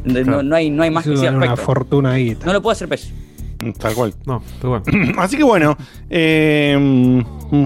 No, 0.05 0.13
Claro. 0.23 0.43
no 0.43 0.55
hay, 0.55 0.69
no 0.69 0.83
hay 0.83 0.91
más 0.91 1.07
Eso 1.07 1.15
que 1.23 1.29
una 1.29 1.39
aspecto. 1.47 1.57
fortuna 1.65 2.11
ahí. 2.13 2.37
No 2.45 2.53
lo 2.53 2.61
puede 2.61 2.75
hacer 2.75 2.89
peso. 2.89 3.09
Tal 3.79 3.95
cual. 3.95 4.13
No, 4.27 4.43
tal 4.61 4.83
cual. 4.83 4.83
Así 5.19 5.39
que 5.39 5.43
bueno. 5.45 5.75
eh, 6.11 6.77
mm, 6.79 7.65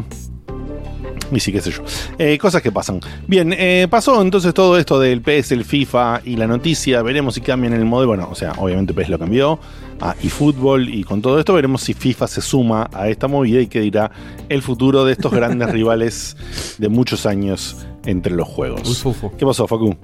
y 1.30 1.40
sí, 1.40 1.52
qué 1.52 1.60
sé 1.60 1.70
yo. 1.72 1.82
Eh, 2.18 2.38
cosas 2.38 2.62
que 2.62 2.72
pasan. 2.72 3.00
Bien, 3.26 3.52
eh, 3.56 3.86
pasó 3.90 4.22
entonces 4.22 4.54
todo 4.54 4.78
esto 4.78 4.98
del 4.98 5.20
PS, 5.20 5.52
el 5.52 5.64
FIFA 5.64 6.22
y 6.24 6.36
la 6.36 6.46
noticia. 6.46 7.02
Veremos 7.02 7.34
si 7.34 7.40
cambian 7.42 7.74
el 7.74 7.84
modelo. 7.84 8.08
Bueno, 8.08 8.28
o 8.30 8.34
sea, 8.34 8.52
obviamente 8.58 8.94
PS 8.94 9.10
lo 9.10 9.18
cambió. 9.18 9.58
Ah, 10.00 10.14
y 10.22 10.28
fútbol 10.28 10.88
y 10.88 11.02
con 11.02 11.20
todo 11.20 11.38
esto 11.38 11.54
veremos 11.54 11.82
si 11.82 11.92
FIFA 11.92 12.28
se 12.28 12.40
suma 12.40 12.88
a 12.92 13.08
esta 13.08 13.26
movida 13.26 13.60
y 13.60 13.66
qué 13.66 13.80
dirá 13.80 14.10
el 14.48 14.62
futuro 14.62 15.04
de 15.04 15.12
estos 15.12 15.32
grandes 15.32 15.70
rivales 15.72 16.36
de 16.78 16.88
muchos 16.88 17.26
años 17.26 17.76
entre 18.04 18.32
los 18.32 18.46
juegos. 18.46 19.04
¿Qué 19.36 19.44
pasó, 19.44 19.66
Facu? 19.66 19.96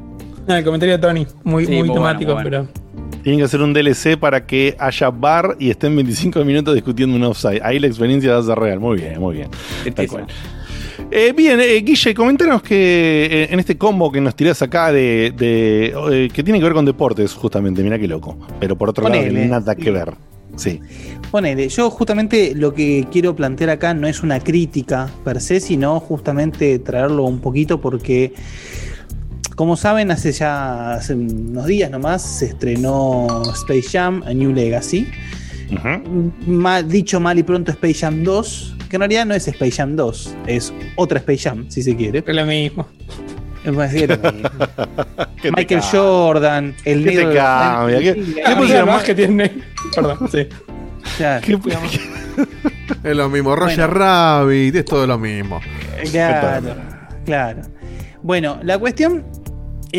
Ah, 0.48 0.58
el 0.58 0.64
comentario 0.64 0.96
de 0.96 0.98
Tony, 1.00 1.26
muy, 1.44 1.64
Sí, 1.64 1.70
muy 1.70 1.80
muy 1.80 1.88
bueno, 1.90 1.94
temático, 1.94 2.34
muy 2.34 2.42
bueno. 2.42 2.68
pero. 2.72 2.84
Tienen 3.22 3.38
que 3.38 3.44
hacer 3.44 3.62
un 3.62 3.72
DLC 3.72 4.18
para 4.18 4.44
que 4.44 4.76
haya 4.78 5.08
bar 5.10 5.56
y 5.58 5.70
estén 5.70 5.96
25 5.96 6.44
minutos 6.44 6.74
discutiendo 6.74 7.16
un 7.16 7.22
offside. 7.24 7.60
Ahí 7.62 7.78
la 7.78 7.86
experiencia 7.86 8.32
va 8.34 8.40
a 8.40 8.42
ser 8.42 8.58
real. 8.58 8.80
Muy 8.80 8.98
bien, 8.98 9.18
muy 9.18 9.36
bien. 9.36 9.48
Tal 9.94 10.06
cual. 10.08 10.26
Eh, 11.10 11.32
bien, 11.36 11.60
eh, 11.60 11.80
Guille, 11.82 12.14
coméntanos 12.14 12.62
que 12.62 13.26
eh, 13.30 13.48
en 13.50 13.60
este 13.60 13.76
combo 13.78 14.10
que 14.10 14.20
nos 14.20 14.34
tirás 14.34 14.60
acá 14.62 14.90
de, 14.90 15.32
de, 15.36 15.94
eh, 16.10 16.28
que 16.32 16.42
tiene 16.42 16.58
que 16.58 16.64
ver 16.64 16.74
con 16.74 16.84
deportes, 16.84 17.32
justamente, 17.34 17.82
mira 17.82 17.98
qué 17.98 18.08
loco. 18.08 18.36
Pero 18.58 18.76
por 18.76 18.88
otro 18.88 19.04
lado, 19.08 19.14
Ponele. 19.22 19.46
nada 19.46 19.74
que 19.76 19.90
ver. 19.90 20.14
Sí. 20.56 20.80
Ponele, 21.30 21.68
yo 21.68 21.90
justamente 21.90 22.54
lo 22.54 22.74
que 22.74 23.06
quiero 23.12 23.34
plantear 23.36 23.70
acá 23.70 23.92
no 23.94 24.06
es 24.08 24.22
una 24.22 24.40
crítica 24.40 25.08
per 25.24 25.40
se, 25.40 25.60
sino 25.60 26.00
justamente 26.00 26.78
traerlo 26.78 27.24
un 27.24 27.40
poquito 27.40 27.80
porque, 27.80 28.32
como 29.56 29.76
saben, 29.76 30.10
hace 30.10 30.32
ya 30.32 30.94
hace 30.94 31.14
unos 31.14 31.66
días 31.66 31.90
nomás 31.90 32.22
se 32.22 32.46
estrenó 32.46 33.42
Space 33.52 33.88
Jam, 33.92 34.22
A 34.26 34.32
New 34.32 34.52
Legacy. 34.52 35.06
Mal- 36.46 36.88
dicho 36.88 37.20
mal 37.20 37.38
y 37.38 37.42
pronto 37.42 37.70
Space 37.72 37.94
Jam 38.00 38.22
2, 38.24 38.76
que 38.88 38.96
en 38.96 39.00
realidad 39.00 39.26
no 39.26 39.34
es 39.34 39.46
Space 39.48 39.72
Jam 39.72 39.96
2, 39.96 40.34
es 40.46 40.72
otra 40.96 41.18
Space 41.18 41.48
Jam, 41.48 41.66
si 41.68 41.82
se 41.82 41.94
quiere. 41.96 42.22
Es 42.26 42.34
lo 42.34 42.46
mismo. 42.46 42.86
Michael 45.56 45.80
Jordan, 45.90 46.74
el 46.84 47.04
¿Qué 47.04 47.10
te 47.10 47.16
negro 47.16 47.34
cambia? 47.34 47.98
¿Qué- 47.98 48.34
qué 48.46 48.56
pusieron 48.56 48.86
más 48.88 49.02
que 49.04 49.14
tiene. 49.14 49.52
Perdón, 49.94 50.18
sí. 50.30 50.46
Claro. 51.16 51.46
Es 53.02 53.16
lo 53.16 53.28
mismo. 53.30 53.54
Roger 53.54 53.88
Rabbit, 53.90 54.74
es 54.76 54.84
todo 54.84 55.06
lo 55.06 55.18
mismo. 55.18 55.60
Claro, 56.10 56.74
claro. 57.24 57.62
Bueno, 58.22 58.58
la 58.62 58.76
cuestión 58.78 59.24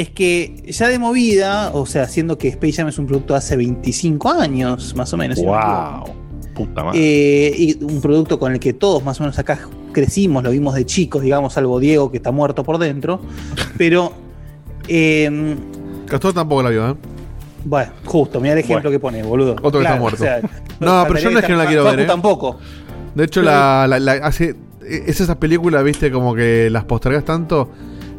es 0.01 0.09
que 0.09 0.63
ya 0.67 0.89
de 0.89 0.99
movida, 0.99 1.71
o 1.73 1.85
sea, 1.85 2.07
siendo 2.07 2.37
que 2.37 2.49
Space 2.49 2.73
Jam 2.73 2.87
es 2.89 2.99
un 2.99 3.07
producto 3.07 3.33
de 3.33 3.37
hace 3.37 3.55
25 3.55 4.29
años, 4.31 4.93
más 4.95 5.13
o 5.13 5.17
menos. 5.17 5.37
si 5.39 5.45
me 5.45 5.51
Wow. 5.51 6.03
Puta 6.53 6.83
madre. 6.83 6.99
eh, 7.01 7.53
y 7.57 7.83
un 7.83 8.01
producto 8.01 8.37
con 8.39 8.51
el 8.53 8.59
que 8.59 8.73
todos 8.73 9.03
más 9.03 9.19
o 9.19 9.23
menos 9.23 9.37
acá 9.39 9.59
crecimos, 9.93 10.43
lo 10.43 10.51
vimos 10.51 10.73
de 10.75 10.85
chicos, 10.85 11.21
digamos, 11.21 11.53
salvo 11.53 11.79
Diego 11.79 12.11
que 12.11 12.17
está 12.17 12.31
muerto 12.31 12.63
por 12.63 12.77
dentro. 12.77 13.19
Pero, 13.77 14.11
eh, 14.87 15.55
Castor 16.07 16.33
tampoco 16.33 16.61
la 16.63 16.69
vio, 16.69 16.89
¿eh? 16.91 16.95
bueno, 17.65 17.91
justo, 18.05 18.39
mira 18.39 18.53
el 18.53 18.59
ejemplo 18.59 18.91
que 18.91 18.99
pone, 18.99 19.23
boludo. 19.23 19.55
Otro 19.61 19.79
que 19.79 19.85
está 19.85 19.95
muerto. 19.99 20.23
o 20.23 20.25
sea, 20.25 20.39
no, 20.79 21.03
pero 21.07 21.19
yo 21.19 21.31
no 21.31 21.39
es 21.39 21.45
que 21.45 21.51
no 21.53 21.57
la 21.57 21.65
quiero 21.65 21.83
ver. 21.85 22.01
¿eh? 22.01 22.05
tampoco. 22.05 22.57
De 23.15 23.23
hecho, 23.23 23.41
la, 23.41 23.87
la- 23.87 23.99
la- 23.99 24.13
hace, 24.25 24.55
es 24.85 25.19
esa 25.21 25.39
película, 25.39 25.81
viste, 25.81 26.11
como 26.11 26.35
que 26.35 26.69
las 26.69 26.83
postergas 26.83 27.25
tanto. 27.25 27.69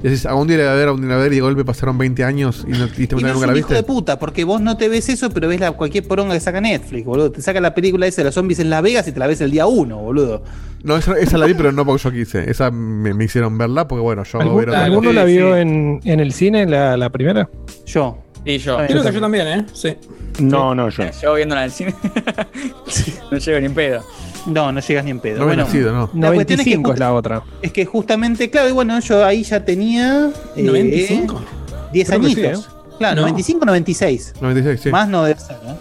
Y 0.01 0.05
decís, 0.05 0.27
algún 0.27 0.47
día 0.47 0.59
la 0.59 0.65
voy 0.65 0.73
a 0.73 0.75
ver, 0.77 0.89
algún 0.89 1.01
día 1.03 1.09
la 1.11 1.15
voy 1.17 1.21
a 1.21 1.25
ver, 1.25 1.33
y 1.33 1.37
de 1.37 1.41
golpe 1.43 1.65
pasaron 1.65 1.97
20 1.99 2.23
años 2.25 2.65
y, 2.69 2.73
no, 2.73 2.85
y 2.87 3.07
te 3.07 3.17
Y 3.17 3.19
no 3.23 3.29
nunca 3.29 3.31
es 3.33 3.41
la 3.41 3.47
un 3.47 3.57
hijo 3.59 3.69
viste. 3.69 3.75
de 3.75 3.83
puta, 3.83 4.19
porque 4.19 4.45
vos 4.45 4.61
no 4.61 4.77
te 4.77 4.89
ves 4.89 5.09
eso, 5.09 5.31
pero 5.31 5.49
ves 5.49 5.59
la, 5.61 5.73
cualquier 5.73 6.07
poronga 6.07 6.35
que 6.35 6.41
saca 6.41 6.61
Netflix, 6.61 7.05
boludo. 7.05 7.33
Te 7.33 7.41
saca 7.43 7.61
la 7.61 7.75
película 7.75 8.07
esa 8.07 8.21
de 8.23 8.27
los 8.27 8.35
zombies 8.35 8.59
en 8.61 8.71
Las 8.71 8.83
Vegas 8.83 9.09
y 9.09 9.13
te 9.13 9.19
la 9.19 9.27
ves 9.27 9.41
el 9.41 9.51
día 9.51 9.67
uno, 9.67 9.97
boludo. 9.99 10.43
No, 10.85 10.97
esa, 10.97 11.19
esa 11.19 11.39
la 11.39 11.47
vi, 11.47 11.55
pero 11.55 11.73
no 11.73 11.85
porque 11.85 12.03
yo 12.05 12.13
quise. 12.13 12.49
Esa 12.51 12.71
me, 12.71 13.13
me 13.15 13.25
hicieron 13.25 13.57
verla 13.59 13.89
porque, 13.89 14.03
bueno, 14.03 14.23
yo 14.25 14.41
¿Algún- 14.41 14.59
ver 14.59 14.69
otra 14.69 14.85
¿Alguno 14.85 15.09
cosa. 15.09 15.21
la 15.21 15.25
vio 15.25 15.57
en, 15.57 16.01
en 16.05 16.21
el 16.21 16.33
cine, 16.33 16.67
la, 16.67 16.97
la 16.97 17.11
primera? 17.11 17.49
Yo. 17.87 18.19
Sí, 18.45 18.59
yo. 18.59 18.77
Creo 18.87 19.03
que 19.03 19.13
yo 19.13 19.21
también, 19.21 19.47
¿eh? 19.49 19.67
Sí. 19.73 19.97
No, 20.39 20.75
no, 20.75 20.89
yo. 20.91 21.03
Llevo 21.21 21.35
viéndola 21.35 21.63
en 21.63 21.65
el 21.67 21.73
cine. 21.73 21.95
no 23.33 23.39
llego 23.39 23.59
ni 23.61 23.67
en 23.67 23.75
pedo. 23.75 24.05
No, 24.47 24.71
no 24.73 24.81
llegas 24.81 25.05
ni 25.05 25.11
en 25.11 25.21
pedo. 25.21 25.41
No 25.41 25.47
bueno, 25.47 25.65
nacido, 25.65 25.93
¿no? 25.93 26.11
la 26.15 26.33
cuestión 26.33 26.61
es 26.61 26.65
que 26.67 26.77
95 26.77 26.93
es 26.93 26.99
la 27.01 27.13
otra. 27.13 27.43
Es 27.63 27.73
que 27.73 27.85
justamente, 27.85 28.49
claro, 28.51 28.69
y 28.69 28.73
bueno, 28.73 28.99
yo 29.01 29.25
ahí 29.25 29.43
ya 29.43 29.65
tenía. 29.65 30.31
eh, 30.57 30.63
95. 30.63 31.41
10 31.93 32.09
Creo 32.09 32.21
que 32.21 32.27
sí, 32.29 32.45
añitos. 32.45 32.69
Claro, 32.99 33.17
No. 33.17 33.23
95, 33.23 33.65
96. 33.67 34.35
96, 34.41 34.81
sí. 34.83 34.91
Más 34.91 35.09
no 35.09 35.25
debe 35.25 35.39
ser, 35.41 35.57
¿eh? 35.67 35.75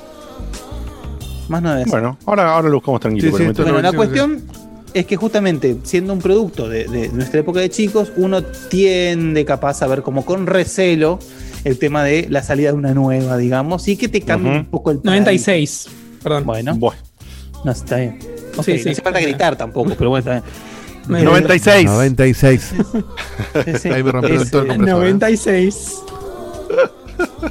Más 1.48 1.62
no 1.62 1.70
debe 1.72 1.84
ser. 1.84 1.92
Bueno, 1.92 2.18
ahora, 2.26 2.54
ahora 2.56 2.70
lo 2.70 2.76
buscamos 2.76 3.02
tranquilo. 3.02 3.32
Sí, 3.38 3.38
sí, 3.38 3.44
Bueno, 3.62 3.82
la 3.82 3.92
95, 3.92 3.96
cuestión 3.98 4.44
es 4.94 5.06
que 5.06 5.16
justamente 5.16 5.78
siendo 5.84 6.14
un 6.14 6.20
producto 6.20 6.68
de, 6.70 6.86
de 6.86 7.10
nuestra 7.10 7.42
época 7.42 7.60
de 7.60 7.70
chicos, 7.70 8.12
uno 8.18 8.42
tiende 8.44 9.46
capaz 9.46 9.82
a 9.84 9.88
ver 9.88 10.02
como 10.02 10.26
con 10.26 10.48
recelo 10.48 11.20
el 11.64 11.78
tema 11.80 12.04
de 12.04 12.28
la 12.30 12.42
salida 12.44 12.72
de 12.72 12.78
una 12.78 12.94
nueva, 12.94 13.38
digamos, 13.38 13.88
y 13.88 13.98
que 13.98 14.08
te 14.08 14.22
cambie 14.22 14.52
Ujú. 14.52 14.60
un 14.62 14.66
poco 14.66 14.92
el 14.92 14.98
paradigma. 15.00 15.26
96. 15.26 15.88
Perdón. 16.24 16.44
Bueno, 16.46 16.76
Bueno, 16.76 17.02
no 17.64 17.72
está 17.72 17.98
bien. 17.98 18.20
Ok, 18.58 18.64
Sí, 18.66 18.80
sí. 18.80 18.86
no 18.86 18.92
hace 18.92 19.02
falta 19.02 19.20
gritar 19.20 19.56
tampoco, 19.56 19.92
pero 19.98 20.10
bueno, 20.10 20.32
está 20.32 20.44
bien. 21.08 21.26
96. 21.26 21.86
96. 21.86 22.74
Sí, 23.66 23.78
sí. 23.80 23.90
Ahí 23.94 24.04
me 24.04 24.12
rompieron 24.12 24.42
Es, 24.44 24.52
todo 24.52 24.62
el 24.64 24.68
eh, 24.72 24.76
compresor. 24.76 25.06
¿eh? 25.06 25.12
96. 25.12 25.96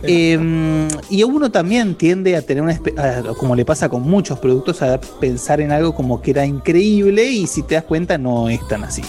Eh, 0.03 0.89
y 1.09 1.23
uno 1.23 1.51
también 1.51 1.95
tiende 1.95 2.37
a 2.37 2.43
tener 2.43 2.63
una, 2.63 2.79
a- 2.99 3.23
como 3.39 3.57
le 3.57 3.65
pasa 3.65 3.89
con 3.89 4.03
muchos 4.03 4.39
productos, 4.39 4.83
a 4.83 5.01
pensar 5.01 5.61
en 5.63 5.73
algo 5.73 5.95
como 5.95 6.21
que 6.21 6.33
era 6.33 6.45
increíble 6.45 7.25
y 7.25 7.47
si 7.47 7.63
te 7.63 7.75
das 7.77 7.85
cuenta 7.85 8.19
no 8.19 8.51
es 8.51 8.67
tan 8.69 8.85
así. 8.85 9.03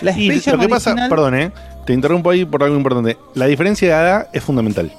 La 0.00 0.16
Y 0.16 0.40
lo 0.40 0.58
que 0.58 0.68
pasa, 0.68 0.94
perdón, 1.08 1.34
eh, 1.34 1.50
te 1.84 1.92
interrumpo 1.92 2.30
ahí 2.30 2.44
por 2.44 2.62
algo 2.62 2.76
importante. 2.76 3.16
La 3.34 3.46
diferencia 3.46 3.88
de 3.88 3.94
edad 3.94 4.28
es 4.32 4.44
fundamental. 4.44 4.92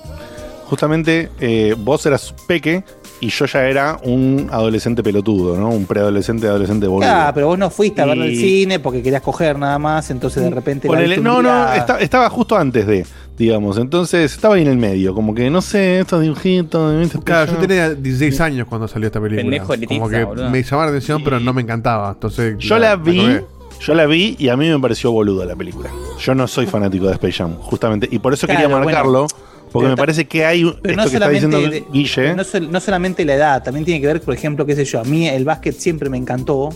Justamente 0.65 1.29
eh, 1.39 1.75
vos 1.77 2.05
eras 2.05 2.33
peque 2.47 2.83
y 3.22 3.30
yo 3.30 3.45
ya 3.45 3.65
era 3.67 3.99
un 4.03 4.47
adolescente 4.51 5.03
pelotudo, 5.03 5.57
¿no? 5.57 5.70
Un 5.70 5.86
preadolescente, 5.86 6.47
adolescente 6.47 6.88
boludo. 6.88 7.09
Ah, 7.11 7.32
pero 7.34 7.47
vos 7.47 7.57
no 7.59 7.70
fuiste 7.70 8.01
a 8.01 8.05
verlo 8.05 8.24
al 8.24 8.32
Y- 8.32 8.36
cine 8.38 8.80
porque 8.80 9.01
querías 9.01 9.22
coger 9.22 9.57
nada 9.59 9.78
más, 9.80 10.09
entonces 10.09 10.43
de 10.43 10.49
repente. 10.49 10.88
Ponele- 10.88 11.22
no, 11.22 11.41
no, 11.41 11.74
esta- 11.74 11.99
estaba 11.99 12.30
justo 12.30 12.55
antes 12.57 12.88
de, 12.88 13.05
digamos. 13.38 13.78
Entonces 13.78 14.32
estaba 14.34 14.55
ahí 14.55 14.61
en 14.61 14.70
el 14.70 14.78
medio, 14.78 15.13
como 15.13 15.34
que 15.36 15.49
no 15.49 15.61
sé, 15.61 15.99
estos 15.99 16.22
dibujitos. 16.22 16.99
¿viste? 16.99 17.20
Claro, 17.20 17.51
yo 17.53 17.57
tenía 17.67 17.89
16 17.93 18.39
años 18.41 18.67
cuando 18.67 18.88
salió 18.88 19.07
esta 19.07 19.20
película. 19.20 19.41
Pendejo 19.43 19.74
elitista, 19.74 19.95
Como 19.99 20.09
que 20.09 20.24
boludo. 20.24 20.49
me 20.49 20.63
llamaba 20.63 20.86
la 20.86 20.89
atención, 20.91 21.24
pero 21.24 21.39
no 21.39 21.51
me 21.53 21.61
encantaba. 21.61 22.11
Entonces, 22.11 22.55
Yo 22.57 22.80
la 22.80 22.95
vi, 22.95 23.39
yo 23.82 23.93
la 23.95 24.05
vi 24.05 24.36
y 24.39 24.49
a 24.49 24.55
mí 24.57 24.70
me 24.70 24.80
pareció 24.80 25.11
boluda 25.11 25.45
la 25.45 25.55
película. 25.55 25.89
Yo 26.20 26.36
no 26.36 26.47
soy 26.47 26.65
fanático 26.65 27.05
de 27.07 27.13
Space 27.13 27.34
Jam, 27.34 27.55
justamente. 27.55 28.07
Y 28.11 28.20
por 28.20 28.34
eso 28.34 28.45
Claro, 28.47 28.61
quería 28.61 28.76
marcarlo, 28.78 29.28
porque 29.72 29.86
pero 29.86 29.89
me 29.89 29.97
parece 29.97 30.26
que 30.26 30.45
hay 30.45 30.63
Pero 30.63 30.76
esto 30.76 30.82
no 30.89 30.95
que 30.95 31.01
está 31.01 31.09
solamente, 31.20 31.47
diciendo 31.47 31.72
de- 31.72 31.84
Guille. 31.91 32.11
pero 32.15 32.36
no, 32.36 32.43
sol- 32.43 32.72
no 32.72 32.80
solamente 32.80 33.26
la 33.26 33.36
edad, 33.36 33.63
también 33.63 33.86
tiene 33.86 34.01
que 34.01 34.07
ver, 34.07 34.22
por 34.22 34.34
ejemplo, 34.34 34.65
qué 34.65 34.76
sé 34.76 34.86
yo, 34.86 34.99
a 34.99 35.03
mí 35.03 35.28
el 35.28 35.45
básquet 35.45 35.76
siempre 35.78 36.09
me 36.09 36.17
encantó. 36.17 36.70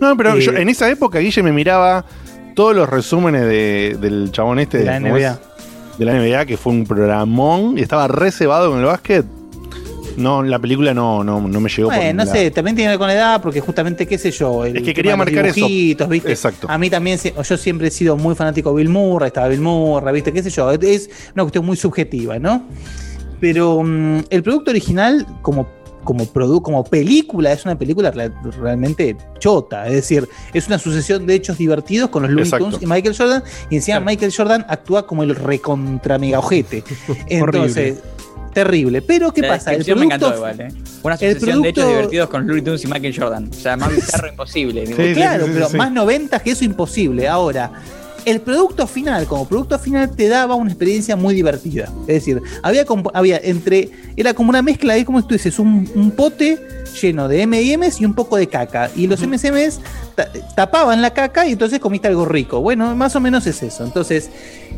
No, 0.00 0.16
pero 0.16 0.34
Eh, 0.34 0.40
yo 0.40 0.52
en 0.52 0.68
esa 0.68 0.90
época 0.90 1.18
Guille 1.18 1.42
me 1.42 1.52
miraba 1.52 2.04
todos 2.54 2.74
los 2.74 2.88
resúmenes 2.88 3.42
de- 3.42 3.96
del 4.00 4.30
chabón 4.32 4.58
este 4.58 4.78
De 4.78 4.84
la 4.84 5.00
¿cómo 5.00 5.16
NBA. 5.16 5.30
es? 5.32 5.98
De 5.98 6.04
la 6.04 6.12
NBA, 6.14 6.46
que 6.46 6.56
fue 6.56 6.72
un 6.72 6.84
programón 6.84 7.78
y 7.78 7.82
estaba 7.82 8.08
reservado 8.08 8.70
con 8.70 8.80
el 8.80 8.84
básquet. 8.86 9.24
No, 10.16 10.42
la 10.42 10.58
película 10.58 10.94
no, 10.94 11.22
no, 11.24 11.40
no 11.40 11.60
me 11.60 11.68
llegó. 11.68 11.88
por 11.88 11.96
Bueno, 11.96 12.12
no 12.18 12.24
ningún 12.24 12.36
sé, 12.38 12.50
también 12.50 12.76
tiene 12.76 12.88
que 12.88 12.92
ver 12.92 12.98
con 12.98 13.08
la 13.08 13.14
edad, 13.14 13.42
porque 13.42 13.60
justamente, 13.60 14.06
qué 14.06 14.18
sé 14.18 14.30
yo. 14.30 14.64
el 14.64 14.76
Es 14.76 14.82
que 14.82 14.94
quería 14.94 15.16
marcar 15.16 15.46
eso. 15.46 15.66
Exacto. 16.30 16.66
A 16.70 16.78
mí 16.78 16.88
también, 16.90 17.18
yo 17.18 17.56
siempre 17.56 17.88
he 17.88 17.90
sido 17.90 18.16
muy 18.16 18.34
fanático 18.34 18.70
de 18.70 18.76
Bill 18.82 18.88
Murray, 18.90 19.28
estaba 19.28 19.48
Bill 19.48 19.60
Murray, 19.60 20.14
¿viste? 20.14 20.32
¿Qué 20.32 20.42
sé 20.42 20.50
yo? 20.50 20.70
Es 20.70 21.10
una 21.34 21.44
cuestión 21.44 21.64
muy 21.66 21.76
subjetiva, 21.76 22.38
¿no? 22.38 22.64
Pero 23.40 23.82
mm, 23.82 24.20
el 24.30 24.42
producto 24.42 24.70
original, 24.70 25.26
como, 25.42 25.66
como, 26.04 26.24
produ- 26.24 26.62
como 26.62 26.84
película, 26.84 27.52
es 27.52 27.64
una 27.64 27.76
película 27.78 28.10
re- 28.10 28.30
realmente 28.60 29.16
chota. 29.38 29.86
Es 29.88 29.94
decir, 29.94 30.28
es 30.52 30.66
una 30.68 30.78
sucesión 30.78 31.26
de 31.26 31.34
hechos 31.34 31.58
divertidos 31.58 32.10
con 32.10 32.22
los 32.22 32.30
Looney 32.30 32.44
Exacto. 32.44 32.66
Tunes 32.66 32.82
y 32.82 32.86
Michael 32.86 33.16
Jordan. 33.16 33.42
Y 33.70 33.76
encima 33.76 34.00
Michael 34.00 34.32
Jordan 34.34 34.64
actúa 34.68 35.06
como 35.06 35.22
el 35.24 35.34
recontra 35.34 36.18
mega 36.18 36.38
ojete. 36.38 36.84
Entonces, 37.28 37.98
terrible. 38.54 39.02
Pero, 39.02 39.32
¿qué 39.32 39.42
La 39.42 39.48
pasa? 39.48 39.72
El 39.72 39.78
descripción 39.78 40.08
me 40.08 40.18
producto, 40.18 40.44
encantó 40.44 40.58
igual, 40.58 40.72
¿eh? 40.72 40.82
Una 41.02 41.14
el 41.14 41.34
sucesión 41.34 41.62
de 41.62 41.68
hechos 41.68 41.84
producto- 41.84 41.88
divertidos 41.88 42.28
con 42.30 42.46
Looney 42.46 42.62
Tunes 42.64 42.84
y 42.84 42.86
Michael 42.86 43.14
Jordan. 43.18 43.50
O 43.50 43.54
sea, 43.54 43.76
más 43.76 43.90
bizarro 43.94 44.28
imposible. 44.28 44.84
claro, 45.14 45.46
pero 45.52 45.68
más 45.70 45.92
90 45.92 46.38
que 46.40 46.50
eso 46.52 46.64
imposible. 46.64 47.28
Ahora, 47.28 47.72
el 48.24 48.40
producto 48.40 48.86
final, 48.86 49.26
como 49.26 49.46
producto 49.46 49.78
final, 49.78 50.16
te 50.16 50.28
daba 50.28 50.54
una 50.54 50.70
experiencia 50.70 51.14
muy 51.16 51.34
divertida. 51.34 51.90
Es 52.06 52.14
decir, 52.24 52.40
había, 52.62 52.86
había 53.12 53.36
entre. 53.42 53.90
Era 54.16 54.32
como 54.32 54.48
una 54.50 54.62
mezcla 54.62 54.94
de, 54.94 55.04
como 55.04 55.22
tú 55.26 55.34
dices, 55.34 55.58
un, 55.58 55.90
un 55.94 56.10
pote 56.12 56.58
lleno 57.00 57.28
de 57.28 57.46
MMs 57.46 58.00
y 58.00 58.04
un 58.04 58.14
poco 58.14 58.36
de 58.36 58.46
caca. 58.48 58.90
Y 58.96 59.06
los 59.06 59.20
MMs 59.20 59.80
ta- 60.14 60.28
tapaban 60.54 61.02
la 61.02 61.12
caca 61.12 61.46
y 61.46 61.52
entonces 61.52 61.78
comiste 61.80 62.08
algo 62.08 62.24
rico. 62.24 62.60
Bueno, 62.60 62.94
más 62.96 63.14
o 63.16 63.20
menos 63.20 63.46
es 63.46 63.62
eso. 63.62 63.84
Entonces. 63.84 64.30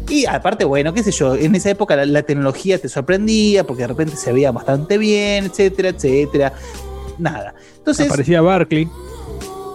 Y 0.09 0.25
aparte, 0.27 0.65
bueno, 0.65 0.93
qué 0.95 1.03
sé 1.03 1.11
yo, 1.11 1.35
en 1.35 1.55
esa 1.57 1.71
época 1.71 1.97
la, 1.97 2.07
la 2.07 2.23
tecnología 2.23 2.79
te 2.79 2.89
sorprendía 2.89 3.65
porque 3.65 3.83
de 3.83 3.89
repente 3.89 4.17
se 4.17 4.33
veía 4.33 4.53
bastante 4.53 4.99
bien, 4.99 5.47
etcétera, 5.47 5.89
etcétera. 5.89 6.53
Nada. 7.19 7.55
Entonces, 7.79 8.07
Aparecía 8.07 8.41
Barkley. 8.41 8.89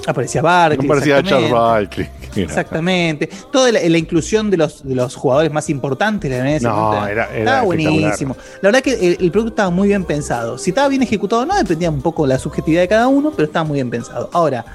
aparecía 0.08 0.42
Barkley. 0.42 0.88
No 0.88 0.94
parecía 0.94 1.24
Charles. 1.24 1.52
Barkley. 1.52 2.10
Exactamente. 2.36 3.30
Toda 3.52 3.72
la, 3.72 3.80
la 3.82 3.98
inclusión 3.98 4.50
de 4.50 4.58
los, 4.58 4.84
de 4.88 4.96
los 4.96 5.16
jugadores 5.16 5.52
más 5.52 5.70
importantes 5.70 6.30
de 6.30 6.38
la 6.38 6.44
NBA. 6.44 6.60
No, 6.70 7.08
era- 7.08 7.30
era 7.30 7.38
estaba 7.40 7.62
buenísimo. 7.62 8.36
La 8.62 8.68
verdad 8.70 8.82
que 8.82 8.94
el, 8.94 9.18
el 9.20 9.32
producto 9.32 9.50
estaba 9.54 9.70
muy 9.70 9.88
bien 9.90 10.04
pensado. 10.04 10.58
Si 10.58 10.72
estaba 10.72 10.88
bien 10.88 11.02
ejecutado, 11.04 11.46
no 11.46 11.56
dependía 11.56 11.90
un 11.90 12.02
poco 12.02 12.24
de 12.24 12.30
la 12.30 12.40
subjetividad 12.40 12.82
de 12.82 12.88
cada 12.88 13.08
uno, 13.08 13.32
pero 13.32 13.46
estaba 13.46 13.66
muy 13.66 13.76
bien 13.76 13.90
pensado. 13.90 14.30
Ahora, 14.34 14.66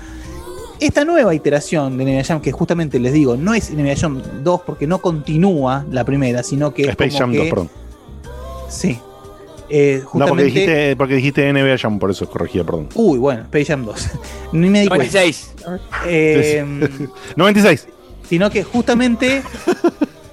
esta 0.79 1.05
nueva 1.07 1.35
iteración 1.35 1.97
de 1.97 2.05
NBA 2.05 2.25
Jam, 2.25 2.41
que 2.41 2.53
justamente 2.53 2.99
les 2.99 3.13
digo, 3.15 3.37
no 3.37 3.55
es 3.55 3.71
NBA 3.71 3.97
Jam 3.97 4.21
2 4.43 4.61
porque 4.67 4.87
no 4.87 4.99
continúa 5.01 5.87
la 5.91 6.05
primera, 6.05 6.43
sino 6.43 6.75
que 6.75 6.83
es 6.83 6.89
Space 6.91 7.11
como 7.11 7.19
Jam 7.21 7.31
que- 7.33 7.39
2, 7.39 7.49
perdón. 7.49 7.71
Sí. 8.69 8.99
Eh, 9.69 10.01
No, 10.03 10.09
justamente, 10.09 10.29
porque 10.29 10.45
dijiste, 10.45 10.97
porque 10.97 11.15
dijiste 11.17 11.53
NBA 11.53 11.79
Jam, 11.79 11.99
por 11.99 12.11
eso 12.11 12.29
corregía, 12.29 12.63
perdón. 12.65 12.89
Uy, 12.95 13.19
bueno, 13.19 13.43
Space 13.43 13.65
Jam 13.67 13.85
2. 13.85 14.09
Ni 14.53 14.71
me 14.71 14.81
di 14.83 14.89
cuenta. 14.89 15.07
96. 15.07 15.55
Eh, 16.07 16.65
96. 17.37 17.89
sino 18.29 18.51
que 18.51 18.63
justamente 18.65 19.43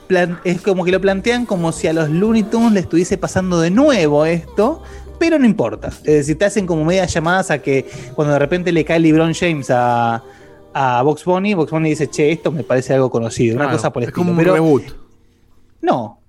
plan- 0.07 0.39
es 0.43 0.61
como 0.61 0.83
que 0.85 0.91
lo 0.91 0.99
plantean 1.01 1.45
como 1.45 1.71
si 1.71 1.87
a 1.87 1.93
los 1.93 2.09
Looney 2.09 2.43
Tunes 2.43 2.71
le 2.73 2.79
estuviese 2.81 3.17
pasando 3.17 3.59
de 3.59 3.69
nuevo 3.71 4.25
esto, 4.25 4.81
pero 5.19 5.39
no 5.39 5.45
importa. 5.45 5.87
Es 5.87 6.03
decir, 6.03 6.37
te 6.37 6.45
hacen 6.45 6.65
como 6.67 6.83
medias 6.85 7.11
llamadas 7.13 7.49
a 7.51 7.59
que 7.59 7.85
cuando 8.15 8.33
de 8.33 8.39
repente 8.39 8.71
le 8.71 8.83
cae 8.85 8.99
LeBron 8.99 9.33
James 9.33 9.69
a, 9.69 10.23
a 10.73 11.01
Box 11.03 11.23
Bunny, 11.25 11.53
Box 11.53 11.71
Bunny 11.71 11.89
dice, 11.89 12.07
che, 12.09 12.31
esto 12.31 12.51
me 12.51 12.63
parece 12.63 12.93
algo 12.93 13.09
conocido, 13.09 13.55
una 13.55 13.71
cosa 13.71 13.91
por 13.93 14.03
el 14.03 14.09
es 14.09 14.13
como 14.13 14.31
un 14.31 14.37
Pero 14.37 14.53
reboot. 14.53 14.83
no. 15.81 16.19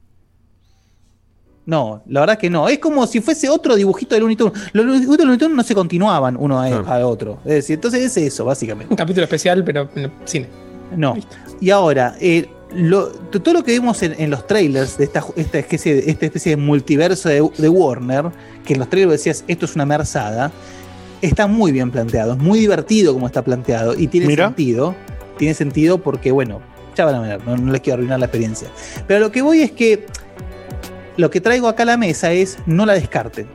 No, 1.67 2.03
la 2.09 2.21
verdad 2.21 2.39
que 2.39 2.51
no. 2.51 2.69
Es 2.69 2.79
como 2.79 3.07
si 3.07 3.21
fuese 3.21 3.49
otro 3.49 3.75
dibujito 3.75 4.15
de 4.15 4.21
Looney 4.21 4.37
Tunes. 4.37 4.53
Los 4.73 4.85
dibujitos 4.85 5.17
de 5.19 5.25
Looney 5.25 5.39
Tunes 5.39 5.57
no 5.57 5.63
se 5.63 5.75
continuaban 5.75 6.37
uno 6.39 6.61
a, 6.61 6.67
a 6.69 7.07
otro. 7.07 7.39
Es 7.45 7.53
decir, 7.55 7.75
entonces 7.77 8.03
es 8.03 8.17
eso, 8.17 8.45
básicamente. 8.45 8.93
Un 8.93 8.97
capítulo 8.97 9.25
especial, 9.25 9.65
pero 9.65 9.89
en 9.97 10.05
el 10.05 10.11
cine. 10.27 10.49
No. 10.97 11.15
Y 11.61 11.71
ahora, 11.71 12.17
eh, 12.21 12.47
lo- 12.75 13.09
todo 13.09 13.55
lo 13.55 13.65
que 13.65 13.73
vimos 13.73 14.03
en, 14.03 14.15
en 14.21 14.31
los 14.31 14.47
trailers 14.47 14.99
de 14.99 15.05
esta, 15.05 15.25
especie, 15.37 15.95
de, 15.95 16.11
esta 16.11 16.27
especie 16.27 16.51
de 16.55 16.57
multiverso 16.63 17.29
de, 17.31 17.49
de 17.57 17.69
Warner, 17.69 18.27
que 18.67 18.75
en 18.75 18.81
los 18.81 18.91
trailers 18.91 19.13
decías, 19.13 19.45
esto 19.49 19.65
es 19.65 19.75
una 19.75 19.87
merzada, 19.87 20.53
está 21.23 21.47
muy 21.47 21.73
bien 21.73 21.91
planteado, 21.91 22.33
es 22.35 22.39
muy 22.39 22.59
divertido 22.59 23.15
como 23.15 23.27
está 23.27 23.43
planteado 23.43 23.95
y 23.99 24.09
tiene 24.09 24.27
Mira. 24.27 24.47
sentido. 24.49 24.95
Tiene 25.39 25.55
sentido 25.55 25.99
porque, 25.99 26.31
bueno, 26.31 26.61
ya 26.95 27.07
van 27.07 27.15
a 27.17 27.21
ver, 27.23 27.45
no, 27.47 27.57
no 27.57 27.73
les 27.73 27.81
quiero 27.81 27.95
arruinar 27.97 28.21
la 28.21 28.27
experiencia. 28.27 28.69
Pero 29.09 29.19
lo 29.21 29.33
que 29.33 29.43
voy 29.43 29.63
es 29.63 29.73
que 29.73 30.07
lo 31.17 31.31
que 31.31 31.41
traigo 31.41 31.69
acá 31.69 31.85
a 31.85 31.87
la 31.87 31.97
mesa 31.97 32.33
es 32.33 32.59
no 32.67 32.87
la 32.87 32.95
descarten. 32.95 33.47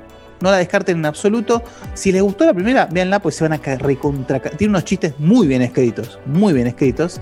No 0.42 0.52
la 0.52 0.58
descarten 0.58 0.98
en 0.98 1.06
absoluto. 1.06 1.62
Si 1.94 2.12
les 2.12 2.22
gustó 2.22 2.46
la 2.46 2.54
primera, 2.54 2.86
véanla, 2.86 3.20
pues 3.20 3.36
se 3.36 3.48
van 3.48 3.54
a 3.54 3.78
recontra. 3.78 4.40
Tiene 4.40 4.72
unos 4.72 4.86
chistes 4.86 5.14
muy 5.20 5.48
bien 5.48 5.62
escritos, 5.62 6.18
muy 6.26 6.54
bien 6.54 6.68
escritos. 6.68 7.20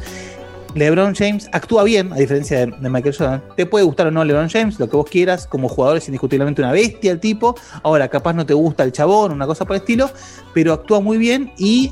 LeBron 0.75 1.15
James 1.15 1.49
actúa 1.51 1.83
bien, 1.83 2.13
a 2.13 2.17
diferencia 2.17 2.59
de, 2.59 2.67
de 2.67 2.89
Michael 2.89 3.15
Jordan. 3.17 3.43
Te 3.55 3.65
puede 3.65 3.83
gustar 3.85 4.07
o 4.07 4.11
no 4.11 4.23
LeBron 4.23 4.49
James, 4.49 4.79
lo 4.79 4.87
que 4.87 4.95
vos 4.95 5.09
quieras. 5.09 5.47
Como 5.47 5.67
jugador 5.67 5.97
es 5.97 6.07
indiscutiblemente 6.07 6.61
una 6.61 6.71
bestia 6.71 7.11
el 7.11 7.19
tipo. 7.19 7.55
Ahora, 7.81 8.07
capaz 8.07 8.33
no 8.33 8.45
te 8.45 8.53
gusta 8.53 8.83
el 8.83 8.91
chabón, 8.91 9.31
una 9.31 9.47
cosa 9.47 9.65
por 9.65 9.75
el 9.75 9.81
estilo, 9.81 10.11
pero 10.53 10.73
actúa 10.73 10.99
muy 10.99 11.17
bien 11.17 11.51
y 11.57 11.91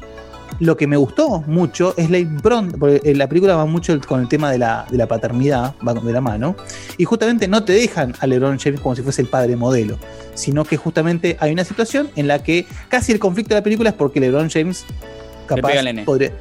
lo 0.59 0.77
que 0.77 0.87
me 0.87 0.95
gustó 0.97 1.41
mucho 1.47 1.93
es 1.97 2.09
la 2.09 2.17
impronta, 2.17 2.77
porque 2.77 3.01
en 3.03 3.17
la 3.17 3.27
película 3.27 3.55
va 3.55 3.65
mucho 3.65 3.99
con 4.07 4.21
el 4.21 4.27
tema 4.29 4.51
de 4.51 4.57
la, 4.57 4.85
de 4.89 4.97
la 4.97 5.07
paternidad, 5.07 5.73
va 5.85 5.93
de 5.93 6.13
la 6.13 6.21
mano, 6.21 6.55
y 6.97 7.03
justamente 7.05 7.47
no 7.47 7.63
te 7.63 7.73
dejan 7.73 8.13
a 8.19 8.27
LeBron 8.27 8.57
James 8.59 8.79
como 8.79 8.95
si 8.95 9.01
fuese 9.01 9.21
el 9.21 9.27
padre 9.27 9.55
modelo, 9.55 9.97
sino 10.33 10.63
que 10.63 10.77
justamente 10.77 11.35
hay 11.39 11.51
una 11.51 11.63
situación 11.65 12.09
en 12.15 12.27
la 12.27 12.41
que 12.43 12.65
casi 12.89 13.11
el 13.11 13.19
conflicto 13.19 13.53
de 13.53 13.59
la 13.59 13.63
película 13.63 13.89
es 13.89 13.95
porque 13.95 14.19
LeBron 14.19 14.49
James 14.49 14.85
capaz 15.47 15.67
pega 15.69 15.79
al 15.79 15.85
nene. 15.85 16.03
podría- 16.03 16.31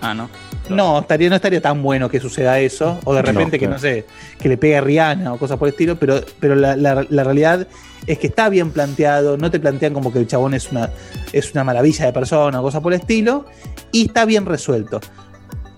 Ah, 0.00 0.14
no. 0.14 0.30
No, 0.70 0.98
estaría, 1.00 1.28
no 1.30 1.36
estaría 1.36 1.60
tan 1.60 1.82
bueno 1.82 2.08
que 2.08 2.20
suceda 2.20 2.58
eso. 2.60 2.98
O 3.04 3.14
de 3.14 3.22
No, 3.22 3.26
repente 3.28 3.58
que 3.58 3.66
claro. 3.66 3.74
no 3.74 3.78
sé, 3.80 4.04
que 4.40 4.48
le 4.48 4.56
pegue 4.56 4.76
a 4.76 4.80
Rihanna 4.80 5.32
o 5.34 5.38
cosas 5.38 5.58
por 5.58 5.68
el 5.68 5.72
estilo. 5.74 5.96
Pero, 5.98 6.20
pero 6.40 6.54
la, 6.54 6.76
la- 6.76 7.06
la 7.08 7.24
realidad 7.24 7.66
es 8.06 8.18
que 8.18 8.26
está 8.28 8.48
bien 8.48 8.70
planteado. 8.70 9.36
No 9.36 9.50
te 9.50 9.60
plantean 9.60 9.94
como 9.94 10.12
que 10.12 10.18
el 10.18 10.26
chabón 10.26 10.54
es 10.54 10.70
una, 10.70 10.90
es 11.32 11.52
una 11.52 11.64
maravilla 11.64 12.06
de 12.06 12.12
persona 12.12 12.60
o 12.60 12.62
cosas 12.62 12.80
por 12.82 12.92
el 12.92 13.00
estilo. 13.00 13.46
Y 13.92 14.06
está 14.06 14.24
bien 14.24 14.46
resuelto. 14.46 15.00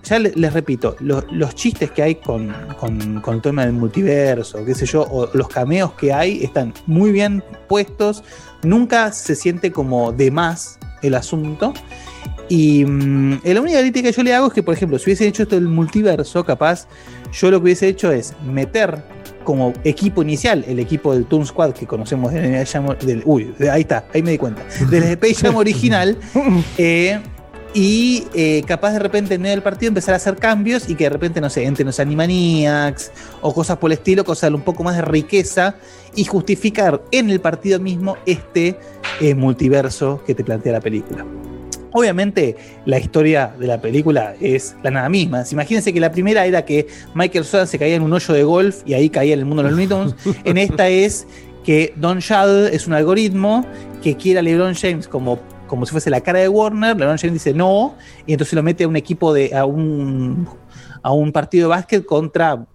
Ya 0.03 0.17
le- 0.17 0.33
les 0.35 0.51
repito, 0.51 0.95
lo- 0.99 1.23
los 1.31 1.53
chistes 1.55 1.91
que 1.91 2.01
hay 2.03 2.15
con, 2.15 2.53
con- 2.79 3.21
con 3.21 3.35
el 3.35 3.41
tema 3.41 3.63
del 3.65 3.73
multiverso, 3.73 4.65
qué 4.65 4.73
sé 4.73 4.85
yo, 4.87 5.03
o 5.09 5.29
los 5.33 5.47
cameos 5.47 5.93
que 5.93 6.11
hay, 6.11 6.43
están 6.43 6.73
muy 6.87 7.11
bien 7.11 7.43
puestos. 7.67 8.23
Nunca 8.63 9.11
se 9.11 9.35
siente 9.35 9.71
como 9.71 10.11
de 10.11 10.31
más 10.31 10.79
el 11.03 11.13
asunto. 11.15 11.73
Y 12.51 12.83
mm, 12.83 13.39
la 13.45 13.61
única 13.61 13.79
crítica 13.79 14.09
que 14.09 14.15
yo 14.17 14.23
le 14.23 14.33
hago 14.33 14.47
es 14.47 14.53
que, 14.53 14.61
por 14.61 14.73
ejemplo, 14.73 14.99
si 14.99 15.05
hubiese 15.05 15.25
hecho 15.25 15.43
esto 15.43 15.55
del 15.55 15.69
multiverso, 15.69 16.43
capaz, 16.43 16.85
yo 17.31 17.49
lo 17.49 17.59
que 17.59 17.63
hubiese 17.63 17.87
hecho 17.87 18.11
es 18.11 18.33
meter 18.45 19.01
como 19.45 19.71
equipo 19.85 20.21
inicial 20.21 20.65
el 20.67 20.77
equipo 20.79 21.13
del 21.13 21.25
Toon 21.25 21.45
Squad 21.45 21.71
que 21.71 21.87
conocemos 21.87 22.33
Jam- 22.33 22.97
del- 22.99 23.23
uy, 23.25 23.53
de- 23.57 23.71
ahí 23.71 23.81
está, 23.81 24.03
ahí 24.13 24.21
me 24.21 24.31
di 24.31 24.37
cuenta, 24.37 24.63
del 24.89 25.03
Space 25.03 25.35
Jam 25.35 25.55
original, 25.55 26.17
eh, 26.77 27.21
y 27.73 28.25
eh, 28.33 28.63
capaz 28.67 28.91
de 28.91 28.99
repente 28.99 29.35
en 29.35 29.41
medio 29.41 29.55
del 29.55 29.63
partido 29.63 29.87
empezar 29.87 30.13
a 30.13 30.17
hacer 30.17 30.35
cambios 30.35 30.89
y 30.89 30.95
que 30.95 31.05
de 31.05 31.09
repente, 31.11 31.39
no 31.39 31.49
sé, 31.49 31.63
entren 31.63 31.85
los 31.87 32.01
Animaniacs 32.01 33.11
o 33.41 33.53
cosas 33.53 33.77
por 33.77 33.89
el 33.91 33.97
estilo, 33.97 34.25
cosas 34.25 34.49
de 34.51 34.55
un 34.57 34.61
poco 34.61 34.83
más 34.83 34.97
de 34.97 35.03
riqueza 35.03 35.75
y 36.15 36.25
justificar 36.25 37.01
en 37.11 37.29
el 37.29 37.39
partido 37.39 37.79
mismo 37.79 38.17
este 38.25 38.77
eh, 39.21 39.35
multiverso 39.35 40.21
que 40.27 40.35
te 40.35 40.43
plantea 40.43 40.73
la 40.73 40.81
película. 40.81 41.25
Obviamente 41.93 42.55
la 42.85 42.99
historia 42.99 43.53
de 43.59 43.67
la 43.67 43.81
película 43.81 44.35
es 44.39 44.75
la 44.83 44.91
nada 44.91 45.09
misma. 45.09 45.43
Imagínense 45.51 45.93
que 45.93 45.99
la 45.99 46.11
primera 46.11 46.45
era 46.45 46.63
que 46.63 46.87
Michael 47.13 47.45
Jordan 47.45 47.67
se 47.67 47.77
caía 47.77 47.95
en 47.95 48.03
un 48.03 48.13
hoyo 48.13 48.33
de 48.33 48.43
golf 48.43 48.81
y 48.85 48.93
ahí 48.93 49.09
caía 49.09 49.33
en 49.33 49.39
el 49.39 49.45
mundo 49.45 49.63
de 49.63 49.69
los 49.69 49.77
Looney 49.77 49.87
Tunes. 49.87 50.15
En 50.45 50.57
esta 50.57 50.87
es 50.87 51.27
que 51.63 51.93
Don 51.95 52.19
Shad 52.19 52.67
es 52.67 52.87
un 52.87 52.93
algoritmo 52.93 53.65
que 54.01 54.15
quiere 54.15 54.39
a 54.39 54.41
LeBron 54.41 54.73
James 54.73 55.07
como, 55.07 55.39
como 55.67 55.85
si 55.85 55.91
fuese 55.91 56.09
la 56.09 56.21
cara 56.21 56.39
de 56.39 56.49
Warner. 56.49 56.97
LeBron 56.97 57.17
James 57.17 57.33
dice 57.33 57.53
no 57.53 57.95
y 58.25 58.33
entonces 58.33 58.53
lo 58.53 58.63
mete 58.63 58.85
a 58.85 58.87
un 58.87 58.95
equipo 58.95 59.33
de 59.33 59.55
a 59.55 59.65
un, 59.65 60.47
a 61.03 61.11
un 61.11 61.31
partido 61.31 61.67
de 61.67 61.75
básquet 61.75 62.05
contra 62.05 62.65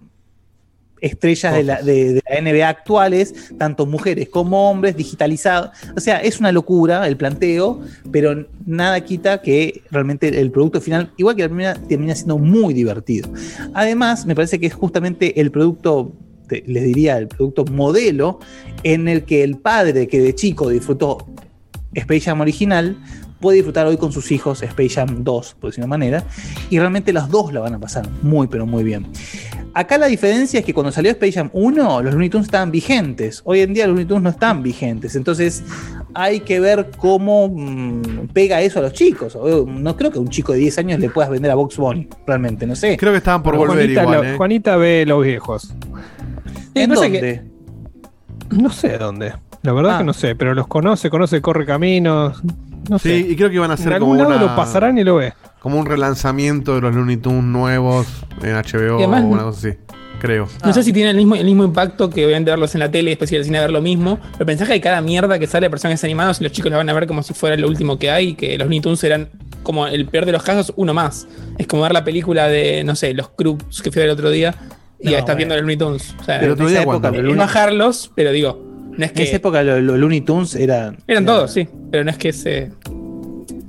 estrellas 1.00 1.54
de 1.54 1.62
la, 1.62 1.82
de- 1.82 2.14
de 2.14 2.22
la 2.28 2.40
NBA 2.40 2.68
actuales, 2.68 3.34
tanto 3.58 3.86
mujeres 3.86 4.28
como 4.28 4.70
hombres, 4.70 4.96
digitalizados. 4.96 5.70
O 5.96 6.00
sea, 6.00 6.18
es 6.18 6.40
una 6.40 6.52
locura 6.52 7.06
el 7.06 7.16
planteo, 7.16 7.80
pero 8.10 8.46
nada 8.64 9.00
quita 9.02 9.42
que 9.42 9.82
realmente 9.90 10.28
el 10.40 10.50
producto 10.50 10.80
final, 10.80 11.12
igual 11.16 11.36
que 11.36 11.42
la 11.42 11.48
primera, 11.48 11.74
termina 11.74 12.14
siendo 12.14 12.38
muy 12.38 12.72
divertido. 12.74 13.28
Además, 13.74 14.26
me 14.26 14.34
parece 14.34 14.58
que 14.58 14.66
es 14.66 14.74
justamente 14.74 15.40
el 15.40 15.50
producto, 15.50 16.12
les 16.48 16.84
diría, 16.84 17.18
el 17.18 17.28
producto 17.28 17.64
modelo 17.66 18.38
en 18.82 19.08
el 19.08 19.24
que 19.24 19.42
el 19.42 19.56
padre 19.58 20.06
que 20.08 20.20
de 20.20 20.34
chico 20.34 20.68
disfrutó 20.70 21.26
Space 21.94 22.20
Jam 22.20 22.40
original 22.40 22.96
puede 23.40 23.56
disfrutar 23.56 23.86
hoy 23.86 23.96
con 23.96 24.12
sus 24.12 24.30
hijos 24.32 24.62
Space 24.62 24.88
Jam 24.90 25.22
2, 25.24 25.56
por 25.60 25.70
decir 25.70 25.82
una 25.84 25.88
manera, 25.88 26.24
y 26.70 26.78
realmente 26.78 27.12
los 27.12 27.28
dos 27.28 27.52
la 27.52 27.60
van 27.60 27.74
a 27.74 27.78
pasar 27.80 28.08
muy, 28.22 28.46
pero 28.48 28.64
muy 28.66 28.82
bien. 28.84 29.06
Acá 29.78 29.98
la 29.98 30.06
diferencia 30.06 30.60
es 30.60 30.64
que 30.64 30.72
cuando 30.72 30.90
salió 30.90 31.10
Space 31.10 31.32
Jam 31.32 31.50
1, 31.52 32.00
los 32.02 32.14
Looney 32.14 32.30
Tunes 32.30 32.46
estaban 32.46 32.70
vigentes. 32.70 33.42
Hoy 33.44 33.60
en 33.60 33.74
día 33.74 33.84
los 33.86 33.92
Looney 33.92 34.06
Tunes 34.06 34.22
no 34.22 34.30
están 34.30 34.62
vigentes. 34.62 35.14
Entonces 35.16 35.62
hay 36.14 36.40
que 36.40 36.60
ver 36.60 36.90
cómo 36.96 37.46
mm, 37.48 38.28
pega 38.32 38.62
eso 38.62 38.78
a 38.78 38.82
los 38.82 38.94
chicos. 38.94 39.36
No 39.66 39.94
creo 39.98 40.10
que 40.10 40.16
a 40.16 40.22
un 40.22 40.30
chico 40.30 40.54
de 40.54 40.60
10 40.60 40.78
años 40.78 40.98
le 40.98 41.10
puedas 41.10 41.30
vender 41.30 41.50
a 41.50 41.56
Box 41.56 41.76
Bunny, 41.76 42.08
realmente, 42.26 42.66
no 42.66 42.74
sé. 42.74 42.96
Creo 42.96 43.12
que 43.12 43.18
estaban 43.18 43.42
por 43.42 43.52
Pero 43.52 43.66
volver 43.66 43.84
Juanita, 43.84 44.02
igual, 44.02 44.16
lo- 44.16 44.24
¿eh? 44.24 44.36
Juanita 44.38 44.76
ve 44.76 45.04
los 45.06 45.22
viejos. 45.22 45.74
¿En 46.74 46.88
no 46.88 46.96
sé 46.96 47.10
dónde? 47.10 47.42
No 48.50 48.70
sé 48.70 48.96
dónde. 48.96 49.32
La 49.66 49.72
verdad 49.72 49.96
Ah. 49.96 49.98
que 49.98 50.04
no 50.04 50.12
sé, 50.14 50.34
pero 50.34 50.54
los 50.54 50.66
conoce, 50.66 51.10
conoce 51.10 51.40
Corre 51.42 51.66
Caminos. 51.66 52.40
No 52.88 52.98
Sí, 52.98 53.08
sé. 53.08 53.16
y 53.18 53.36
creo 53.36 53.48
que 53.50 53.56
iban 53.56 53.70
a 53.70 53.74
algún 53.74 53.98
como 53.98 54.14
lado 54.14 54.28
una- 54.28 54.40
lo 54.40 54.56
pasarán 54.56 54.96
y 54.96 55.04
lo 55.04 55.16
ve. 55.16 55.32
Como 55.60 55.78
un 55.78 55.86
relanzamiento 55.86 56.76
de 56.76 56.80
los 56.80 56.94
Looney 56.94 57.16
Tunes 57.16 57.42
nuevos 57.42 58.06
en 58.42 58.54
HBO 58.54 58.96
además- 58.98 59.24
o 59.24 59.26
una 59.26 59.42
cosa 59.42 59.68
así. 59.70 59.78
Creo. 60.20 60.48
No 60.64 60.72
sé 60.72 60.82
si 60.82 60.92
tiene 60.94 61.10
el 61.10 61.16
mismo, 61.16 61.34
el 61.34 61.44
mismo 61.44 61.62
impacto 61.64 62.08
que 62.08 62.24
obviamente 62.24 62.50
verlos 62.50 62.74
en 62.74 62.78
la 62.80 62.90
tele 62.90 63.10
y 63.10 63.12
después 63.12 63.30
ir 63.32 63.38
al 63.38 63.44
cine 63.44 63.58
a 63.58 63.62
ver 63.62 63.70
lo 63.72 63.82
mismo. 63.82 64.18
Pero 64.32 64.46
pensás 64.46 64.66
que 64.66 64.74
hay 64.74 64.80
cada 64.80 65.00
mierda 65.02 65.38
que 65.38 65.46
sale 65.46 65.66
de 65.66 65.70
personajes 65.70 66.02
animados 66.04 66.40
y 66.40 66.44
los 66.44 66.52
chicos 66.52 66.70
la 66.70 66.78
van 66.78 66.88
a 66.88 66.94
ver 66.94 67.06
como 67.06 67.22
si 67.22 67.34
fuera 67.34 67.54
lo 67.56 67.68
último 67.68 67.98
que 67.98 68.10
hay 68.10 68.28
y 68.28 68.34
que 68.34 68.56
los 68.56 68.66
Looney 68.66 68.80
Tunes 68.80 68.98
serán 69.00 69.28
como 69.62 69.86
el 69.86 70.06
peor 70.06 70.24
de 70.24 70.32
los 70.32 70.42
casos, 70.42 70.72
uno 70.76 70.94
más. 70.94 71.26
Es 71.58 71.66
como 71.66 71.82
ver 71.82 71.92
la 71.92 72.02
película 72.04 72.48
de, 72.48 72.82
no 72.84 72.94
sé, 72.94 73.12
los 73.12 73.28
Croods 73.30 73.82
que 73.82 73.90
fui 73.90 74.00
a 74.00 74.04
ver 74.04 74.10
el 74.10 74.14
otro 74.14 74.30
día 74.30 74.54
y 74.98 75.06
No, 75.06 75.10
ya 75.10 75.18
estás 75.18 75.34
bueno. 75.34 75.36
viendo 75.38 75.54
los 75.56 75.62
Looney 75.62 75.76
Tunes. 75.76 76.14
O 76.18 76.24
sea, 76.24 76.40
Pero 76.40 76.52
en 76.54 76.58
día 76.60 76.68
esa 76.68 76.82
época, 76.82 77.10
no 77.10 77.34
bajarlos, 77.36 78.10
pero 78.14 78.32
digo, 78.32 78.64
no 78.98 79.04
es 79.04 79.10
En 79.12 79.18
esa 79.22 79.30
que. 79.30 79.36
época 79.36 79.62
los 79.62 79.82
los 79.82 79.98
Looney 79.98 80.20
Tunes 80.22 80.54
eran. 80.54 80.96
Eran 81.06 81.24
todos, 81.26 81.52
sí. 81.52 81.68
Pero 81.90 82.04
no 82.04 82.10
es 82.10 82.18
que 82.18 82.32
se. 82.32 82.70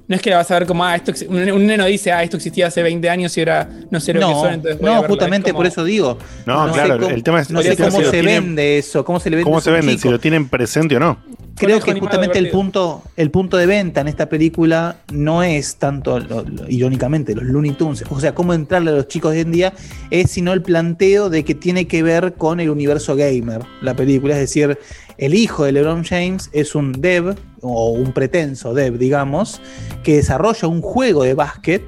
No 0.10 0.16
es 0.16 0.22
que 0.22 0.30
la 0.30 0.38
vas 0.38 0.50
a 0.52 0.60
ver 0.60 0.66
como, 0.68 0.86
ah, 0.86 0.96
esto. 0.96 1.12
Un, 1.28 1.52
un 1.52 1.66
neno 1.66 1.86
dice, 1.86 2.14
ah, 2.14 2.24
esto 2.24 2.38
existía 2.38 2.68
hace 2.68 2.82
20 2.82 3.10
años 3.10 3.36
y 3.38 3.42
ahora 3.42 3.68
no 3.92 4.00
sé 4.00 4.14
lo 4.14 4.22
que 4.22 4.26
No, 4.26 4.42
son, 4.42 4.54
entonces 4.54 4.80
voy 4.80 4.90
a 4.90 4.94
no 4.96 5.02
verlo. 5.02 5.14
justamente 5.16 5.50
Es 5.50 5.54
como- 5.54 5.60
por 5.60 5.68
eso 5.68 5.84
digo. 5.84 6.18
No, 6.46 6.72
claro, 6.72 6.98
cómo- 6.98 7.10
el 7.10 7.24
tema 7.24 7.42
es 7.42 7.52
no 7.52 7.62
sé 7.62 7.76
cómo 7.76 7.92
se 8.02 8.10
tienen- 8.12 8.44
vende 8.46 8.78
eso, 8.78 9.04
cómo 9.04 9.20
se 9.20 9.30
le 9.30 9.36
vende 9.36 9.44
¿Cómo 9.52 9.60
se 9.60 9.70
chico. 9.82 10.02
Si 10.04 10.10
lo 10.10 10.20
tienen 10.20 10.48
presente 10.48 10.96
o 10.96 11.00
no. 11.02 11.18
Creo 11.60 11.78
que 11.80 11.92
justamente 12.08 12.38
el 12.40 12.46
punto, 12.52 13.04
el 13.16 13.32
punto 13.32 13.58
de 13.58 13.66
venta 13.66 14.02
en 14.02 14.08
esta 14.08 14.30
película 14.30 14.98
no 15.12 15.42
es 15.44 15.78
tanto, 15.78 16.20
lo- 16.20 16.44
lo- 16.44 16.70
irónicamente, 16.70 17.34
los 17.34 17.44
Looney 17.46 17.72
Tunes, 17.72 18.04
o 18.10 18.20
sea, 18.20 18.36
cómo 18.36 18.54
entrarle 18.54 18.92
a 18.92 18.94
los 18.94 19.08
chicos 19.08 19.32
de 19.32 19.38
hoy 19.40 19.42
en 19.44 19.52
día, 19.52 19.74
es 20.12 20.30
sino 20.32 20.54
el 20.54 20.62
planteo 20.62 21.30
de 21.30 21.44
que 21.44 21.56
tiene 21.56 21.88
que 21.88 22.04
ver 22.04 22.36
con 22.36 22.60
el 22.60 22.70
universo 22.70 23.16
gamer, 23.16 23.62
la 23.82 23.96
película. 23.96 24.36
Es 24.36 24.42
decir, 24.42 24.78
el 25.18 25.34
hijo 25.34 25.64
de 25.66 25.72
LeBron 25.72 26.04
James 26.04 26.50
es 26.54 26.76
un 26.76 26.92
dev, 26.94 27.36
o 27.62 27.90
un 27.92 28.14
pretenso 28.14 28.74
dev, 28.76 28.98
digamos, 29.00 29.60
que 30.04 30.18
desarrolla 30.18 30.68
un 30.68 30.82
juego 30.82 31.24
de 31.24 31.34
básquet 31.34 31.82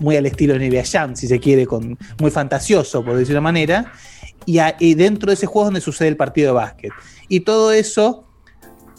muy 0.00 0.16
al 0.16 0.26
estilo 0.26 0.54
de 0.58 0.60
NBA 0.70 0.82
Jam, 0.84 1.14
si 1.14 1.28
se 1.28 1.38
quiere, 1.38 1.66
con, 1.66 1.98
muy 2.20 2.30
fantasioso, 2.30 3.04
por 3.04 3.16
decir 3.16 3.34
una 3.34 3.42
manera, 3.42 3.92
y, 4.46 4.58
a- 4.58 4.76
y 4.80 4.94
dentro 4.94 5.28
de 5.28 5.34
ese 5.34 5.46
juego 5.46 5.64
es 5.64 5.66
donde 5.68 5.80
sucede 5.82 6.08
el 6.08 6.16
partido 6.16 6.48
de 6.48 6.54
básquet. 6.54 6.92
Y 7.28 7.40
todo 7.40 7.70
eso 7.72 8.23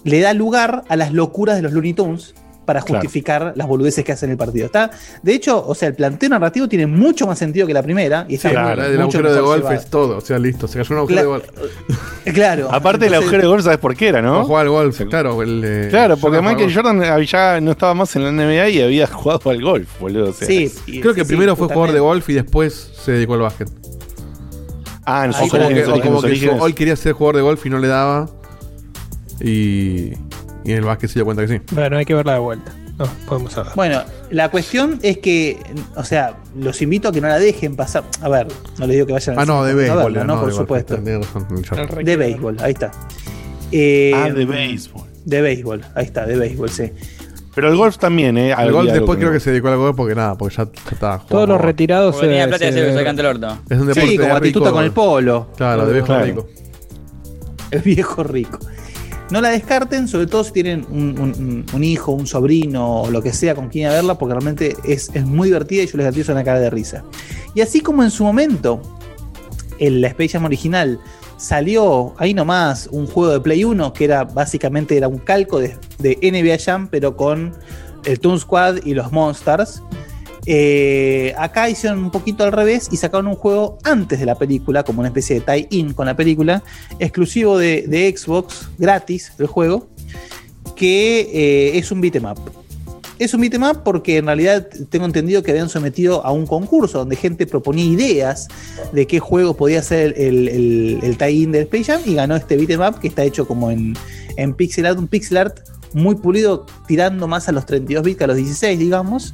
le 0.06 0.22
da 0.22 0.34
lugar 0.34 0.84
a 0.88 0.96
las 0.96 1.12
locuras 1.12 1.58
de 1.58 1.62
los 1.64 1.74
Looney 1.74 1.94
Tunes 1.94 2.34
para 2.66 2.82
Claro. 2.82 3.02
justificar 3.02 3.54
las 3.56 3.68
boludeces 3.68 4.04
que 4.04 4.12
hacen 4.12 4.30
en 4.30 4.32
el 4.32 4.38
partido. 4.40 4.66
Está, 4.66 4.90
de 5.22 5.34
hecho, 5.36 5.64
o 5.68 5.76
sea, 5.76 5.88
el 5.90 5.94
planteo 5.94 6.30
narrativo 6.30 6.68
tiene 6.68 6.88
mucho 6.88 7.28
más 7.28 7.38
sentido 7.38 7.68
que 7.68 7.76
la 7.76 7.84
primera. 7.84 8.26
Y 8.28 8.36
está 8.36 8.50
Sí, 8.50 8.56
muy- 8.56 8.64
claro, 8.64 8.84
el 8.86 8.92
mucho 8.94 9.02
agujero 9.20 9.34
de 9.36 9.42
golf 9.42 9.58
llevado. 9.60 9.76
es 9.80 9.86
todo. 9.86 10.18
O 10.18 10.22
sea, 10.22 10.40
listo. 10.40 10.68
Se 10.68 10.80
cayó 10.80 10.96
un 10.96 10.98
agujero 11.00 11.22
de 11.22 11.28
golf. 11.28 11.46
Claro. 12.34 12.68
Aparte 12.72 13.06
del 13.06 13.14
Entonces- 13.14 13.22
agujero 13.28 13.42
de 13.44 13.48
golf, 13.50 13.64
¿sabes 13.66 13.78
por 13.78 13.96
qué 13.96 14.08
era, 14.08 14.20
no? 14.24 14.44
jugar 14.46 14.64
al 14.66 14.72
golf, 14.72 15.00
claro. 15.08 15.44
el, 15.44 15.62
eh, 15.64 15.88
Claro, 15.92 16.18
porque 16.18 16.38
Jordan 16.38 16.56
Michael 16.56 16.74
jugaba 16.74 16.94
Jordan 16.98 17.24
ya 17.26 17.62
no 17.62 17.72
estaba 17.72 17.94
más 17.94 18.16
en 18.16 18.24
la 18.24 18.30
NBA 18.32 18.70
y 18.70 18.82
había 18.82 19.06
jugado 19.06 19.48
al 19.52 19.62
golf, 19.62 20.00
boludo. 20.00 20.30
o 20.32 20.34
sea. 20.34 20.48
Sí, 20.48 20.72
Creo 21.02 21.14
que 21.14 21.22
sí, 21.22 21.28
primero 21.28 21.52
sí, 21.54 21.60
fue 21.60 21.68
jugador 21.68 21.94
de 21.94 22.00
golf 22.00 22.28
y 22.30 22.34
después 22.34 22.90
se 23.00 23.12
dedicó 23.12 23.36
al 23.36 23.42
básquet. 23.42 23.70
Ah, 25.06 25.26
en 25.26 25.34
sus 25.34 25.44
O 25.44 25.50
como 25.50 25.66
orígenes, 25.66 25.84
que, 25.86 25.90
o 25.90 25.94
orígenes, 25.94 26.02
como 26.10 26.22
que 26.22 26.28
orígenes. 26.30 26.64
él 26.66 26.74
quería 26.76 26.96
ser 26.96 27.14
jugador 27.14 27.36
de 27.36 27.42
golf 27.44 27.64
y 27.64 27.70
no 27.70 27.78
le 27.78 27.88
daba. 27.90 28.28
Y, 29.40 30.14
y 30.64 30.72
en 30.72 30.78
el 30.78 30.82
básquet 30.84 31.10
se 31.10 31.16
dio 31.20 31.26
cuenta 31.26 31.46
que 31.46 31.58
sí. 31.58 31.62
Bueno, 31.72 31.98
hay 31.98 32.06
que 32.06 32.14
verla 32.14 32.34
de 32.34 32.40
vuelta. 32.40 32.72
No, 32.98 33.06
podemos 33.28 33.58
hablar. 33.58 33.76
Bueno, 33.76 34.02
la 34.32 34.50
cuestión 34.50 35.00
es 35.04 35.18
que, 35.18 35.60
o 35.98 36.04
sea, 36.06 36.38
los 36.58 36.82
invito 36.82 37.10
a 37.10 37.12
que 37.12 37.20
no 37.20 37.28
la 37.28 37.38
dejen 37.40 37.76
pasar. 37.76 38.04
A 38.22 38.30
ver, 38.30 38.48
no 38.80 38.88
les 38.88 38.96
digo 38.96 39.06
que 39.08 39.12
vayan 39.14 39.36
al 39.38 39.42
Ah, 39.42 39.46
no, 39.46 39.64
de 39.66 39.72
a 39.72 39.76
béisbol. 39.76 39.98
verla, 40.14 40.24
¿no? 40.24 40.36
no, 40.36 40.40
Por 40.42 40.50
de 40.52 40.56
supuesto. 40.56 40.96
De 40.98 42.16
béisbol, 42.18 42.58
ahí 42.62 42.72
está. 42.72 42.92
Eh, 43.72 44.12
Ah, 44.16 44.30
de 44.30 44.46
béisbol. 44.46 45.04
De 45.26 45.42
béisbol, 45.42 45.82
ahí 45.96 46.06
está, 46.06 46.26
de 46.26 46.38
béisbol, 46.38 46.70
sí. 46.70 46.92
Pero 47.54 47.70
el 47.70 47.76
golf 47.78 47.98
también, 47.98 48.38
¿eh? 48.38 48.54
El 48.58 48.72
golf 48.72 48.92
después 48.92 49.18
creo 49.18 49.30
no. 49.30 49.34
que 49.34 49.40
se 49.42 49.50
dedicó 49.52 49.70
al 49.70 49.78
golf 49.78 49.96
porque 49.98 50.14
nada, 50.16 50.38
porque 50.38 50.56
ya, 50.56 50.66
ya 50.66 50.92
estaba 50.92 51.20
Todos 51.20 51.48
los 51.50 51.60
retirados 51.60 52.16
se, 52.16 52.22
tenía 52.28 52.48
plata 52.48 52.66
se- 52.66 52.72
se, 52.72 52.94
se 52.94 53.10
el 53.10 53.26
orto. 53.26 53.58
Es 53.70 53.78
un 53.80 53.88
deporte 53.88 54.08
Sí, 54.10 54.18
como 54.18 54.34
de 54.36 54.40
rico. 54.40 54.72
con 54.72 54.84
el 54.84 54.92
polo. 54.92 55.48
Claro, 55.58 55.86
de 55.86 55.94
viejo 55.94 56.06
Claro. 56.08 56.26
rico. 56.26 56.48
El 57.72 57.82
viejo 57.82 58.24
rico. 58.24 58.60
No 59.32 59.42
la 59.42 59.50
descarten, 59.50 60.08
sobre 60.08 60.28
todo 60.28 60.44
si 60.44 60.52
tienen 60.52 60.86
un, 60.92 61.84
hijo, 61.84 62.12
un 62.12 62.28
sobrino 62.28 63.02
o 63.02 63.12
lo 63.12 63.22
que 63.22 63.34
sea 63.34 63.56
con 63.56 63.70
quien 63.70 63.88
a 63.88 63.94
verla, 63.94 64.18
porque 64.18 64.34
realmente 64.34 64.76
es, 64.84 65.10
es 65.14 65.26
muy 65.26 65.48
divertida 65.48 65.84
y 65.84 65.88
yo 65.88 65.98
les 65.98 66.06
garantizo 66.06 66.32
una 66.32 66.44
cara 66.44 66.60
de 66.60 66.70
risa. 66.70 67.04
Y 67.56 67.62
así 67.62 67.82
como 67.82 68.04
en 68.04 68.12
su 68.12 68.24
momento, 68.24 68.82
en 69.80 70.02
la 70.02 70.10
Space 70.10 70.30
Jam 70.30 70.46
original, 70.46 71.00
salió 71.38 72.14
ahí 72.18 72.34
nomás 72.34 72.88
un 72.92 73.08
juego 73.08 73.34
de 73.34 73.40
Play 73.40 73.64
1 73.64 73.94
que 73.94 74.06
era 74.06 74.24
básicamente 74.24 74.96
era 74.96 75.08
un 75.08 75.18
calco 75.18 75.60
de, 75.60 75.76
de 76.00 76.18
NBA 76.22 76.64
Jam, 76.64 76.88
pero 76.88 77.16
con 77.18 77.54
el 78.06 78.20
Toon 78.20 78.40
Squad 78.40 78.86
y 78.86 78.94
los 78.94 79.12
Monsters. 79.12 79.82
Eh, 80.48 81.34
acá 81.38 81.70
hicieron 81.70 82.00
un 82.00 82.12
poquito 82.12 82.44
al 82.44 82.52
revés 82.52 82.88
y 82.92 82.98
sacaron 82.98 83.28
un 83.28 83.36
juego 83.36 83.80
antes 83.84 84.20
de 84.20 84.26
la 84.26 84.36
película, 84.36 84.84
como 84.84 85.00
una 85.00 85.10
especie 85.10 85.40
de 85.40 85.42
tie-in 85.42 85.94
con 85.94 86.06
la 86.06 86.16
película, 86.16 86.64
exclusivo 87.00 87.58
de, 87.58 88.14
Xbox, 88.16 88.70
gratis 88.78 89.32
el 89.40 89.48
juego, 89.48 89.88
que 90.76 91.22
eh, 91.34 91.78
es 91.78 91.92
un 91.92 92.02
beat'em 92.02 92.26
up. 92.26 92.40
es 93.18 93.34
un 93.34 93.42
beatmap 93.42 93.84
porque 93.84 94.18
en 94.18 94.26
realidad 94.26 94.68
tengo 94.90 95.06
entendido 95.06 95.42
que 95.42 95.52
habían 95.52 95.70
sometido 95.70 96.26
a 96.26 96.32
un 96.32 96.46
concurso 96.46 97.00
donde 97.00 97.16
gente 97.16 97.48
proponía 97.48 97.86
ideas 97.86 98.48
de 98.92 99.08
qué 99.08 99.20
juego 99.20 99.56
podía 99.56 99.82
ser 99.82 100.14
el, 100.18 101.16
tie-in 101.18 101.52
del 101.52 101.64
Space 101.64 101.86
Jam 101.86 102.02
y 102.06 102.14
ganó 102.14 102.36
este 102.36 102.58
beatmap 102.58 103.00
que 103.00 103.08
está 103.08 103.24
hecho 103.24 103.48
como 103.48 103.72
en, 103.72 103.96
en 104.38 104.54
pixel 104.54 104.86
art, 104.86 105.00
un 105.00 105.08
pixel 105.08 105.38
art 105.38 105.60
muy 105.94 106.16
pulido, 106.16 106.66
tirando 106.88 107.26
más 107.28 107.48
a 107.48 107.54
los 107.54 107.66
32 107.66 108.04
bits 108.04 108.18
que 108.18 108.24
a 108.26 108.28
los 108.28 108.36
16, 108.36 108.78
digamos. 108.78 109.34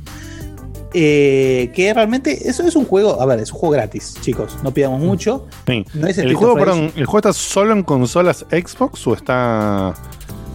Eh, 0.94 1.72
que 1.74 1.94
realmente 1.94 2.50
eso 2.50 2.64
es 2.68 2.76
un 2.76 2.86
juego, 2.86 3.22
a 3.22 3.26
ver, 3.26 3.40
es 3.40 3.52
un 3.52 3.60
juego 3.60 3.74
gratis, 3.74 4.14
chicos, 4.22 4.58
no 4.64 4.74
pidamos 4.74 5.00
mucho. 5.00 5.48
Sí. 5.66 5.86
No 5.94 6.08
es 6.08 6.18
el, 6.18 6.34
juego, 6.34 6.54
of 6.54 6.60
Rage. 6.60 6.72
perdón, 6.72 6.92
¿el 6.98 7.06
juego 7.06 7.18
está 7.30 7.34
solo 7.34 7.72
en 7.74 7.84
consolas 7.84 8.46
Xbox 8.52 9.08
o 9.08 9.14
está. 9.14 9.94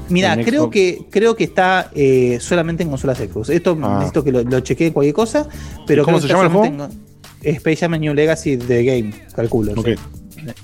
Mira, 0.09 0.37
creo 0.45 0.63
Xbox? 0.65 0.73
que, 0.75 1.07
creo 1.11 1.35
que 1.37 1.45
está 1.45 1.91
eh, 1.95 2.39
solamente 2.41 2.83
en 2.83 2.91
consolas 2.91 3.19
Xbox. 3.19 3.49
Esto 3.49 3.79
Ah. 3.83 3.95
necesito 3.99 4.23
que 4.23 4.31
lo, 4.33 4.43
lo 4.43 4.61
chequee 4.61 4.93
cualquier 4.93 5.15
cosa, 5.15 5.49
pero 5.87 6.05
¿Cómo 6.05 6.19
creo 6.19 6.29
se 6.29 6.35
que 6.35 6.41
llama 6.43 6.67
el 6.67 6.75
en- 7.43 7.57
Space 7.57 7.77
Jam 7.77 7.93
New 7.93 8.13
Legacy 8.15 8.57
The 8.57 8.85
Game, 8.85 9.15
calculo. 9.35 9.73
Ok. 9.73 9.87
sí. 9.87 9.95
Está 10.47 10.55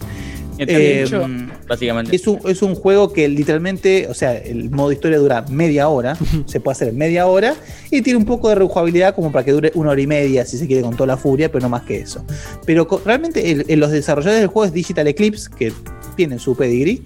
Eh, 0.68 1.02
dicho, 1.05 1.26
básicamente. 1.68 2.14
Es 2.14 2.26
un, 2.26 2.39
es 2.47 2.62
un 2.62 2.74
juego 2.74 3.12
que 3.12 3.28
literalmente, 3.28 4.06
o 4.09 4.14
sea, 4.14 4.36
el 4.36 4.70
modo 4.70 4.93
historia 4.93 5.18
dura 5.18 5.44
media 5.48 5.89
hora, 5.89 6.16
se 6.47 6.60
puede 6.60 6.72
hacer 6.72 6.89
en 6.89 6.98
media 6.98 7.26
hora, 7.26 7.55
y 7.90 8.02
tiene 8.02 8.18
un 8.18 8.24
poco 8.24 8.48
de 8.48 8.55
rejugabilidad 8.56 9.14
como 9.14 9.32
para 9.32 9.44
que 9.44 9.52
dure 9.52 9.72
una 9.74 9.90
hora 9.90 10.01
y 10.01 10.06
media, 10.06 10.44
si 10.44 10.59
se 10.59 10.66
quiere, 10.66 10.82
con 10.82 10.94
toda 10.97 11.06
la 11.09 11.16
furia, 11.16 11.51
pero 11.51 11.62
no 11.62 11.68
más 11.68 11.82
que 11.82 12.01
eso. 12.01 12.24
Pero 12.66 12.86
realmente 13.05 13.51
el- 13.51 13.64
el- 13.68 13.80
los 13.80 13.90
desarrolladores 13.90 14.40
del 14.40 14.48
juego 14.48 14.66
es 14.66 14.72
Digital 14.72 15.06
Eclipse, 15.09 15.48
que 15.56 15.72
tienen 16.16 16.39
su 16.39 16.55
pedigree, 16.56 17.02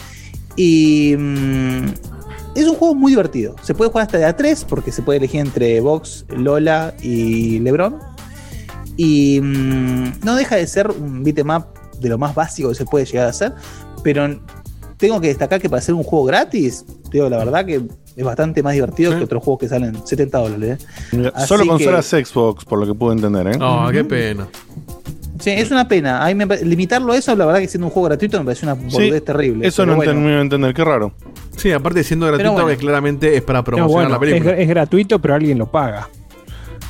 y 0.57 1.15
mm, 1.17 1.85
es 2.55 2.67
un 2.67 2.75
juego 2.77 2.95
muy 2.95 3.13
divertido. 3.13 3.55
Se 3.63 3.75
puede 3.75 3.91
jugar 3.91 4.07
hasta 4.07 4.19
de 4.19 4.25
A3, 4.27 4.65
porque 4.67 4.91
se 4.91 5.03
puede 5.03 5.19
elegir 5.19 5.41
entre 5.41 5.81
Vox, 5.81 6.25
Lola 6.35 6.95
y 7.03 7.59
Lebron. 7.61 7.99
Y 8.97 9.41
mm, 9.43 10.25
no 10.25 10.35
deja 10.37 10.57
de 10.57 10.67
ser 10.67 10.91
un 10.91 11.23
beatmap 11.23 11.76
de 12.01 12.09
lo 12.09 12.19
más 12.19 12.35
básico 12.35 12.69
que 12.71 12.75
se 12.75 12.85
puede 12.85 13.05
llegar 13.05 13.27
a 13.27 13.31
hacer, 13.31 13.53
pero 14.03 14.29
tengo 14.97 15.21
que 15.21 15.29
destacar 15.29 15.61
que 15.61 15.69
para 15.69 15.83
ser 15.83 15.95
un 15.95 16.03
juego 16.03 16.25
gratis, 16.25 16.85
te 17.05 17.11
digo 17.19 17.29
la 17.29 17.39
verdad 17.39 17.65
que 17.67 17.83
es 18.17 18.25
bastante 18.25 18.63
más 18.63 18.73
divertido 18.73 19.17
que 19.17 19.25
otros 19.25 19.43
juegos 19.45 19.61
que 19.61 19.69
salen 19.69 20.07
70 20.07 20.39
dólares. 20.39 20.87
¿eh? 21.13 21.31
Solo 21.47 21.65
que- 21.65 21.69
consolas 21.69 22.07
Xbox, 22.07 22.65
por 22.65 22.79
lo 22.79 22.87
que 22.87 22.95
puedo 22.95 23.13
entender, 23.13 23.47
¿eh? 23.49 23.59
No, 23.59 23.89
qué 23.93 24.05
pena. 24.05 24.47
Sí, 25.39 25.51
es 25.51 25.71
una 25.71 25.87
pena. 25.87 26.25
A 26.25 26.29
mí 26.29 26.35
me 26.35 26.47
pa- 26.47 26.57
limitarlo 26.57 27.13
a 27.13 27.17
eso, 27.19 27.37
la 27.37 27.45
verdad 27.45 27.61
que 27.61 27.69
siendo 27.69 27.89
un 27.89 27.93
juego 27.93 28.09
gratuito 28.09 28.39
me 28.39 28.47
parece 28.47 28.65
una 28.65 28.73
boludez 28.75 29.23
terrible. 29.23 29.67
Eso 29.69 29.85
no 29.85 29.97
bueno. 29.97 30.13
termino 30.13 30.35
de 30.37 30.41
entender, 30.41 30.73
qué 30.73 30.83
raro. 30.83 31.13
Sí, 31.57 31.71
aparte 31.73 32.03
siendo 32.05 32.27
gratuito, 32.27 32.53
bueno. 32.53 32.69
que 32.69 32.77
claramente 32.79 33.37
es 33.37 33.43
para 33.43 33.63
promocionar 33.63 33.93
bueno, 34.09 34.09
la 34.15 34.19
película. 34.19 34.53
Es, 34.55 34.61
es 34.61 34.69
gratuito, 34.69 35.21
pero 35.21 35.35
alguien 35.35 35.59
lo 35.59 35.71
paga. 35.71 36.09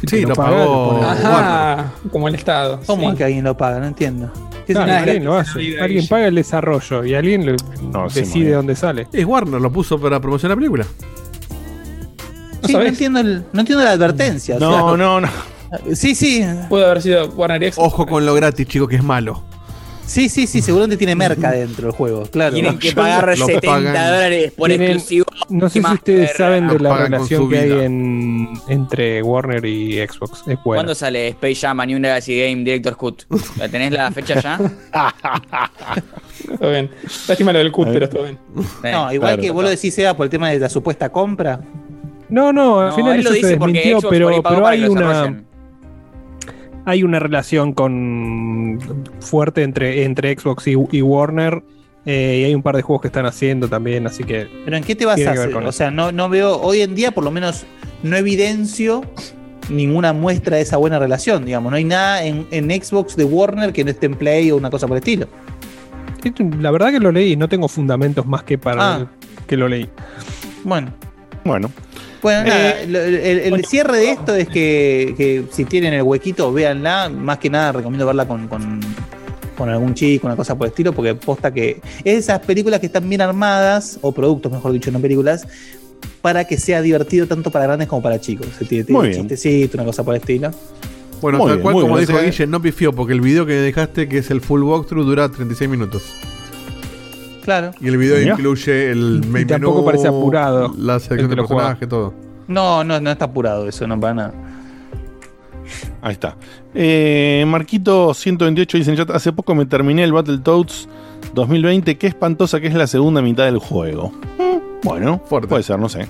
Sí, 0.06 0.22
Lo 0.22 0.28
lo 0.28 0.34
paga, 0.36 0.50
pagó. 0.58 0.64
lo 0.64 0.90
pone- 1.00 1.06
Ajá, 1.06 1.92
como 2.12 2.28
el 2.28 2.34
Estado. 2.36 2.80
¿Cómo 2.86 3.02
sí. 3.02 3.08
es 3.08 3.14
que 3.16 3.24
alguien 3.24 3.42
lo 3.44 3.56
paga? 3.56 3.80
No 3.80 3.86
entiendo. 3.86 4.30
¿Qué 4.66 4.72
Claro, 4.72 4.86
significa? 4.88 5.10
alguien 5.12 5.24
lo 5.24 5.34
hace. 5.36 5.80
Alguien 5.80 6.08
paga 6.08 6.26
el 6.26 6.34
desarrollo 6.34 7.04
y 7.04 7.14
alguien 7.14 7.46
lo- 7.46 8.08
decide 8.12 8.52
dónde 8.52 8.74
sale. 8.74 9.06
Es 9.12 9.24
Warner, 9.24 9.60
lo 9.60 9.70
puso 9.70 9.98
para 10.00 10.18
promocionar 10.20 10.56
la 10.56 10.60
película. 10.60 10.86
Sí, 12.64 12.72
no, 12.72 12.82
entiendo 12.82 13.20
el- 13.20 13.44
no 13.52 13.60
entiendo 13.60 13.84
la 13.84 13.92
advertencia. 13.92 14.56
o 14.56 14.58
No, 14.60 14.70
sea, 14.72 14.96
no, 14.96 15.20
no. 15.20 15.28
Sí, 15.94 16.14
sí. 16.14 16.44
Puede 16.68 16.84
haber 16.86 17.02
sido 17.02 17.28
Warner 17.30 17.62
y 17.62 17.72
Xbox. 17.72 17.86
Ojo 17.86 18.06
con 18.06 18.26
lo 18.26 18.34
gratis, 18.34 18.66
chicos, 18.66 18.88
que 18.88 18.96
es 18.96 19.04
malo. 19.04 19.44
Sí, 20.06 20.28
sí, 20.28 20.46
sí, 20.46 20.62
seguramente 20.62 20.96
tiene 20.96 21.14
merca 21.16 21.50
dentro 21.50 21.88
del 21.88 21.92
juego, 21.96 22.22
claro. 22.30 22.54
Tienen 22.54 22.78
que 22.80 22.92
pagar 22.92 23.36
lo 23.36 23.46
70 23.46 23.66
pagan. 23.68 23.92
dólares 23.92 24.52
por 24.56 24.68
Tienen- 24.68 24.90
exclusivo. 24.92 25.26
No 25.48 25.68
sé 25.68 25.82
si 25.82 25.92
ustedes 25.94 26.32
saben 26.36 26.68
de 26.68 26.74
Lo 26.78 26.88
la 26.88 26.96
relación 26.96 27.48
que 27.50 27.58
hay 27.58 27.70
en, 27.72 28.48
entre 28.68 29.22
Warner 29.22 29.64
y 29.64 29.98
Xbox. 30.06 30.42
Es. 30.46 30.58
¿Cuándo 30.62 30.94
sale 30.94 31.28
Space 31.28 31.56
Jam 31.56 31.80
a 31.80 31.86
New 31.86 31.98
Legacy 31.98 32.38
Game 32.40 32.64
Director's 32.64 32.96
Cut? 32.96 33.22
¿La 33.58 33.68
¿Tenés 33.68 33.92
la 33.92 34.10
fecha 34.12 34.40
ya? 34.40 34.58
Todo 36.58 36.70
bien. 36.70 36.90
Lástima 37.28 37.52
lo 37.52 37.58
del 37.58 37.72
cut, 37.72 37.88
pero 37.92 38.08
todo 38.08 38.22
bien. 38.24 38.38
No, 38.84 39.12
igual 39.12 39.40
que 39.40 39.50
vos 39.50 39.64
lo 39.64 39.70
decís, 39.70 39.94
Seba, 39.94 40.14
por 40.16 40.24
el 40.24 40.30
tema 40.30 40.50
de 40.50 40.58
la 40.58 40.68
supuesta 40.68 41.08
compra. 41.10 41.60
No, 42.28 42.52
no, 42.52 42.80
al 42.80 42.88
No, 42.90 42.96
final 42.96 43.16
él 43.18 43.24
lo 43.24 43.30
eso 43.30 43.40
se 43.40 43.46
dice 43.46 43.56
porque 43.56 43.72
desmintió, 43.78 44.00
Xbox 44.00 44.18
por 44.18 44.32
ahí 44.32 44.40
pero, 44.42 44.42
pero 44.54 44.66
hay 44.66 44.80
lo 44.80 44.92
una 44.92 45.08
desarrollen. 45.08 45.46
Hay 46.86 47.02
una 47.02 47.18
relación 47.18 47.72
con 47.74 48.78
fuerte 49.20 49.62
entre, 49.62 50.04
entre 50.04 50.34
Xbox 50.38 50.66
y, 50.68 50.74
y 50.92 51.02
Warner. 51.02 51.62
eh, 52.06 52.38
y 52.40 52.44
hay 52.44 52.54
un 52.54 52.62
par 52.62 52.76
de 52.76 52.82
juegos 52.82 53.02
que 53.02 53.08
están 53.08 53.26
haciendo 53.26 53.68
también, 53.68 54.06
así 54.06 54.22
que. 54.24 54.46
¿Pero 54.64 54.76
en 54.76 54.84
qué 54.84 54.94
te 54.94 55.04
que 55.04 55.24
ver 55.24 55.50
con 55.50 55.66
O 55.66 55.72
sea, 55.72 55.90
no, 55.90 56.12
no 56.12 56.28
veo, 56.28 56.58
hoy 56.60 56.80
en 56.80 56.94
día 56.94 57.10
por 57.10 57.24
lo 57.24 57.30
menos 57.32 57.66
no 58.02 58.16
evidencio 58.16 59.02
ninguna 59.68 60.12
muestra 60.12 60.56
de 60.58 60.62
esa 60.62 60.76
buena 60.76 61.00
relación, 61.00 61.44
digamos. 61.44 61.72
No 61.72 61.76
hay 61.76 61.84
nada 61.84 62.24
en, 62.24 62.46
en 62.52 62.70
Xbox 62.70 63.16
de 63.16 63.24
Warner 63.24 63.72
que 63.72 63.82
no 63.82 63.90
esté 63.90 64.06
en 64.06 64.14
Play 64.14 64.52
o 64.52 64.56
una 64.56 64.70
cosa 64.70 64.86
por 64.86 64.96
el 64.96 65.02
estilo. 65.02 65.26
La 66.60 66.70
verdad 66.70 66.92
que 66.92 67.00
lo 67.00 67.10
leí, 67.12 67.36
no 67.36 67.48
tengo 67.48 67.66
fundamentos 67.68 68.26
más 68.26 68.44
que 68.44 68.58
para 68.58 68.94
Ah. 68.94 69.06
que 69.48 69.56
lo 69.56 69.68
leí. 69.68 69.88
Bueno. 70.62 70.92
Bueno. 71.44 71.70
Bueno, 72.26 72.40
Eh, 72.40 72.44
nada, 72.48 72.74
lo- 72.88 72.98
el, 73.04 73.54
el 73.54 73.64
cierre 73.66 73.98
de 73.98 74.10
esto 74.10 74.34
es 74.34 74.48
que, 74.48 75.14
que 75.16 75.44
si 75.52 75.64
tienen 75.64 75.94
el 75.94 76.02
huequito, 76.02 76.52
véanla. 76.52 77.08
Más 77.08 77.38
que 77.38 77.48
nada, 77.50 77.70
recomiendo 77.72 78.04
verla 78.04 78.26
con, 78.26 78.48
con, 78.48 78.80
con 79.56 79.68
algún 79.68 79.94
chico, 79.94 80.26
una 80.26 80.34
cosa 80.34 80.56
por 80.58 80.66
el 80.66 80.70
estilo, 80.70 80.92
porque 80.92 81.14
posta 81.14 81.52
que 81.54 81.80
es 82.04 82.18
esas 82.24 82.40
películas 82.40 82.80
que 82.80 82.86
están 82.86 83.08
bien 83.08 83.20
armadas, 83.20 83.98
o 84.02 84.10
productos, 84.12 84.50
mejor 84.50 84.72
dicho, 84.72 84.90
no 84.90 84.98
películas, 85.00 85.46
para 86.20 86.44
que 86.44 86.58
sea 86.58 86.82
divertido 86.82 87.26
tanto 87.28 87.50
para 87.52 87.66
grandes 87.66 87.86
como 87.86 88.02
para 88.02 88.20
chicos. 88.20 88.48
Se 88.58 88.64
tiene, 88.64 88.82
tiene 88.84 88.98
Muy 88.98 89.06
un 89.06 89.12
bien. 89.12 89.22
chistecito, 89.28 89.76
una 89.76 89.84
cosa 89.84 90.02
por 90.02 90.14
el 90.14 90.20
estilo. 90.20 90.50
Bueno, 91.22 91.38
Muy 91.38 91.46
tal 91.46 91.56
bien, 91.58 91.62
cual 91.62 91.74
como 91.74 91.94
bien, 91.96 92.06
dijo 92.08 92.20
Guille, 92.20 92.46
no 92.48 92.60
pifió, 92.60 92.92
porque 92.92 93.12
el 93.12 93.20
video 93.20 93.46
que 93.46 93.52
dejaste, 93.54 94.08
que 94.08 94.18
es 94.18 94.30
el 94.30 94.40
full 94.40 94.62
walkthrough, 94.62 95.06
dura 95.06 95.28
36 95.30 95.70
minutos. 95.70 96.02
Claro. 97.46 97.70
Y 97.80 97.86
el 97.86 97.96
video 97.96 98.20
incluye 98.20 98.90
el 98.90 99.22
Y 99.24 99.26
main 99.28 99.46
tampoco 99.46 99.76
menú, 99.76 99.86
parece 99.86 100.08
apurado 100.08 100.74
la 100.76 100.98
selección 100.98 101.30
de 101.30 101.36
personaje, 101.36 101.86
todo. 101.86 102.12
No, 102.48 102.82
no, 102.84 103.00
no 103.00 103.10
está 103.10 103.26
apurado 103.26 103.68
eso, 103.68 103.86
no 103.86 103.98
para 103.98 104.14
nada. 104.14 104.34
Ahí 106.02 106.12
está. 106.12 106.36
Eh, 106.74 107.44
Marquito 107.46 108.12
128 108.12 108.78
dice 108.78 108.90
en 108.90 108.96
chat, 108.96 109.10
hace 109.10 109.32
poco 109.32 109.54
me 109.54 109.64
terminé 109.64 110.02
el 110.02 110.12
Battletoads 110.12 110.88
2020, 111.34 111.96
qué 111.96 112.08
espantosa 112.08 112.60
que 112.60 112.66
es 112.66 112.74
la 112.74 112.88
segunda 112.88 113.22
mitad 113.22 113.44
del 113.44 113.58
juego. 113.58 114.10
Mm, 114.38 114.84
Bueno, 114.84 115.22
puede 115.22 115.62
ser, 115.62 115.78
no 115.78 115.88
sé. 115.88 116.08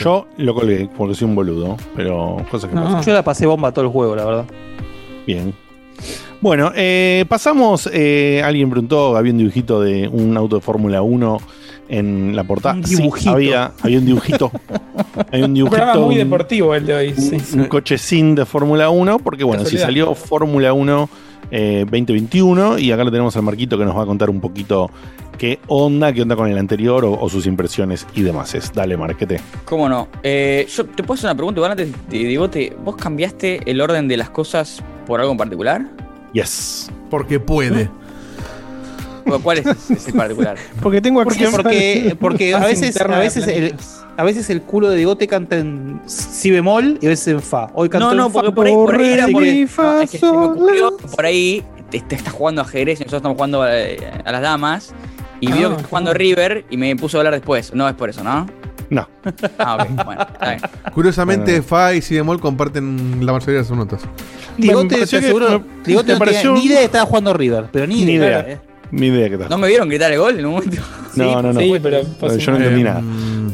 Yo 0.00 0.26
lo 0.36 0.52
colgué 0.54 0.88
porque 0.96 1.14
soy 1.14 1.28
un 1.28 1.36
boludo, 1.36 1.76
pero 1.96 2.44
cosas 2.50 2.70
que 2.70 2.76
pasan. 2.76 3.02
Yo 3.02 3.12
la 3.12 3.22
pasé 3.22 3.46
bomba 3.46 3.72
todo 3.72 3.84
el 3.84 3.90
juego, 3.92 4.14
la 4.16 4.24
verdad. 4.24 4.44
Bien. 5.26 5.54
Bueno, 6.42 6.72
eh, 6.74 7.24
pasamos. 7.28 7.88
eh, 7.92 8.42
alguien 8.44 8.68
preguntó, 8.68 9.16
había 9.16 9.32
un 9.32 9.38
dibujito 9.38 9.80
de 9.80 10.08
un 10.08 10.36
auto 10.36 10.56
de 10.56 10.60
Fórmula 10.62 11.00
1 11.00 11.38
en 11.88 12.34
la 12.34 12.42
portada. 12.44 12.74
Un 12.74 12.84
Sí, 12.84 12.96
dibujito. 12.96 13.30
había, 13.30 13.72
había 13.80 13.98
un 13.98 14.06
dibujito. 14.06 14.50
había 15.32 15.44
un 15.44 15.50
Un 15.50 15.54
dibujito. 15.54 15.76
programa 15.76 16.00
muy 16.04 16.14
un- 16.16 16.18
deportivo 16.24 16.74
el 16.74 16.84
de 16.86 16.94
hoy. 16.94 17.14
sí. 17.14 17.36
un 17.56 17.66
coche 17.66 17.96
sin 17.96 18.34
de 18.34 18.44
Fórmula 18.44 18.90
1, 18.90 19.20
porque 19.20 19.44
bueno, 19.44 19.64
si 19.64 19.78
salió 19.78 20.14
Fórmula 20.16 20.72
1 20.72 21.08
eh, 21.52 21.80
2021 21.84 22.78
y 22.78 22.90
acá 22.90 23.04
lo 23.04 23.10
tenemos 23.12 23.36
al 23.36 23.42
Marquito 23.42 23.78
que 23.78 23.84
nos 23.84 23.96
va 23.96 24.02
a 24.02 24.06
contar 24.06 24.28
un 24.30 24.40
poquito 24.40 24.90
qué 25.38 25.60
onda, 25.68 26.12
qué 26.12 26.22
onda 26.22 26.34
con 26.34 26.48
el 26.50 26.56
anterior 26.58 27.04
o, 27.04 27.12
o 27.20 27.28
sus 27.28 27.46
impresiones 27.46 28.04
y 28.14 28.22
demás. 28.22 28.54
Es, 28.56 28.72
dale, 28.72 28.96
Marquete. 28.96 29.38
¿Cómo 29.64 29.88
no? 29.88 30.08
Eh, 30.24 30.66
yo 30.74 30.86
te 30.86 31.02
puedo 31.04 31.14
hacer 31.18 31.26
una 31.28 31.36
pregunta, 31.36 31.58
igual 31.60 31.70
antes 31.72 31.92
te 32.10 32.16
digo, 32.16 32.50
te- 32.50 32.76
¿vos 32.84 32.96
cambiaste 32.96 33.70
el 33.70 33.80
orden 33.80 34.08
de 34.08 34.16
las 34.16 34.30
cosas 34.30 34.82
por 35.06 35.20
algo 35.20 35.32
en 35.32 35.38
particular? 35.38 35.82
Yes. 36.32 36.90
Porque 37.10 37.38
puede. 37.40 37.90
¿O 39.26 39.38
¿Cuál 39.38 39.58
es 39.58 39.66
ese 39.90 40.12
particular? 40.12 40.56
Porque 40.82 41.00
tengo 41.00 41.22
Porque, 41.22 41.44
acceso 41.44 41.62
porque, 41.62 42.16
porque 42.20 42.54
a 42.54 42.58
veces, 42.66 43.00
a 43.00 43.18
veces, 43.18 43.46
el, 43.46 43.74
a 44.16 44.24
veces 44.24 44.50
el 44.50 44.62
culo 44.62 44.90
de 44.90 44.96
Digote 44.96 45.28
canta 45.28 45.56
en 45.58 46.00
si 46.06 46.50
bemol 46.50 46.98
y 47.00 47.06
a 47.06 47.10
veces 47.10 47.28
en 47.28 47.40
fa. 47.40 47.68
Hoy 47.74 47.88
cantó 47.88 48.06
No, 48.06 48.12
en 48.12 48.18
no, 48.18 48.28
fa. 48.30 48.40
porque 48.40 48.52
por 48.52 48.66
ahí, 48.66 48.72
por 48.74 48.94
ahí 48.96 49.12
era 49.12 49.26
Re, 49.26 49.32
porque- 49.32 49.52
mi, 49.52 49.60
no, 49.62 49.68
fa, 49.68 50.02
es 50.02 50.10
que 50.10 50.18
se 50.18 50.26
me 50.26 50.32
ocurrió, 50.36 50.88
sol, 50.90 50.98
por 51.14 51.24
ahí 51.24 51.64
te, 51.90 52.00
te 52.00 52.16
estás 52.16 52.32
jugando 52.32 52.62
ajedrez 52.62 53.00
y 53.00 53.04
nosotros 53.04 53.18
estamos 53.20 53.36
jugando 53.36 53.66
eh, 53.68 53.98
a 54.24 54.32
las 54.32 54.42
damas 54.42 54.92
y 55.40 55.50
Ah, 55.52 55.54
vio 55.56 55.68
que 55.68 55.74
estás 55.76 55.88
jugando 55.88 56.14
River 56.14 56.64
y 56.68 56.76
me 56.76 56.94
puso 56.96 57.16
a 57.16 57.20
hablar 57.20 57.34
después. 57.34 57.72
No 57.74 57.88
es 57.88 57.94
por 57.94 58.10
eso, 58.10 58.24
¿no? 58.24 58.46
No. 58.92 59.08
Ah, 59.58 59.76
ok, 59.88 60.04
bueno, 60.04 60.20
está 60.20 60.48
bien. 60.50 60.60
Curiosamente, 60.92 61.52
Bueno. 61.52 61.64
Fa 61.66 61.94
y 61.94 62.02
Si 62.02 62.14
bemol 62.14 62.38
comparten 62.40 63.24
la 63.24 63.32
mayoría 63.32 63.60
de 63.60 63.64
sus 63.64 63.74
notas. 63.76 64.02
Digote, 64.58 64.96
que- 64.96 65.02
aseguro, 65.04 65.60
me- 65.60 65.64
Digote 65.84 66.12
no 66.12 66.18
pareció- 66.18 66.50
tenía 66.52 66.60
ni 66.60 66.66
idea 66.66 66.76
de 66.76 66.80
que 66.82 66.86
estaba 66.86 67.06
jugando 67.06 67.32
River, 67.32 67.66
pero 67.72 67.86
ni, 67.86 68.04
Ni 68.04 68.12
idea. 68.12 68.40
eh. 68.40 68.58
Ni 68.90 69.06
idea 69.06 69.30
qué 69.30 69.38
tal. 69.38 69.48
¿No 69.48 69.56
me 69.56 69.68
vieron 69.68 69.88
gritar 69.88 70.12
el 70.12 70.18
gol 70.18 70.38
en 70.38 70.44
un 70.44 70.52
momento? 70.52 70.76
No, 71.16 71.40
no, 71.42 71.52
no. 71.54 71.60
Sí, 71.60 71.74
pero 71.82 72.02
No, 72.20 72.36
yo 72.36 72.50
no 72.52 72.56
entendí 72.58 72.82
nada. 72.82 73.02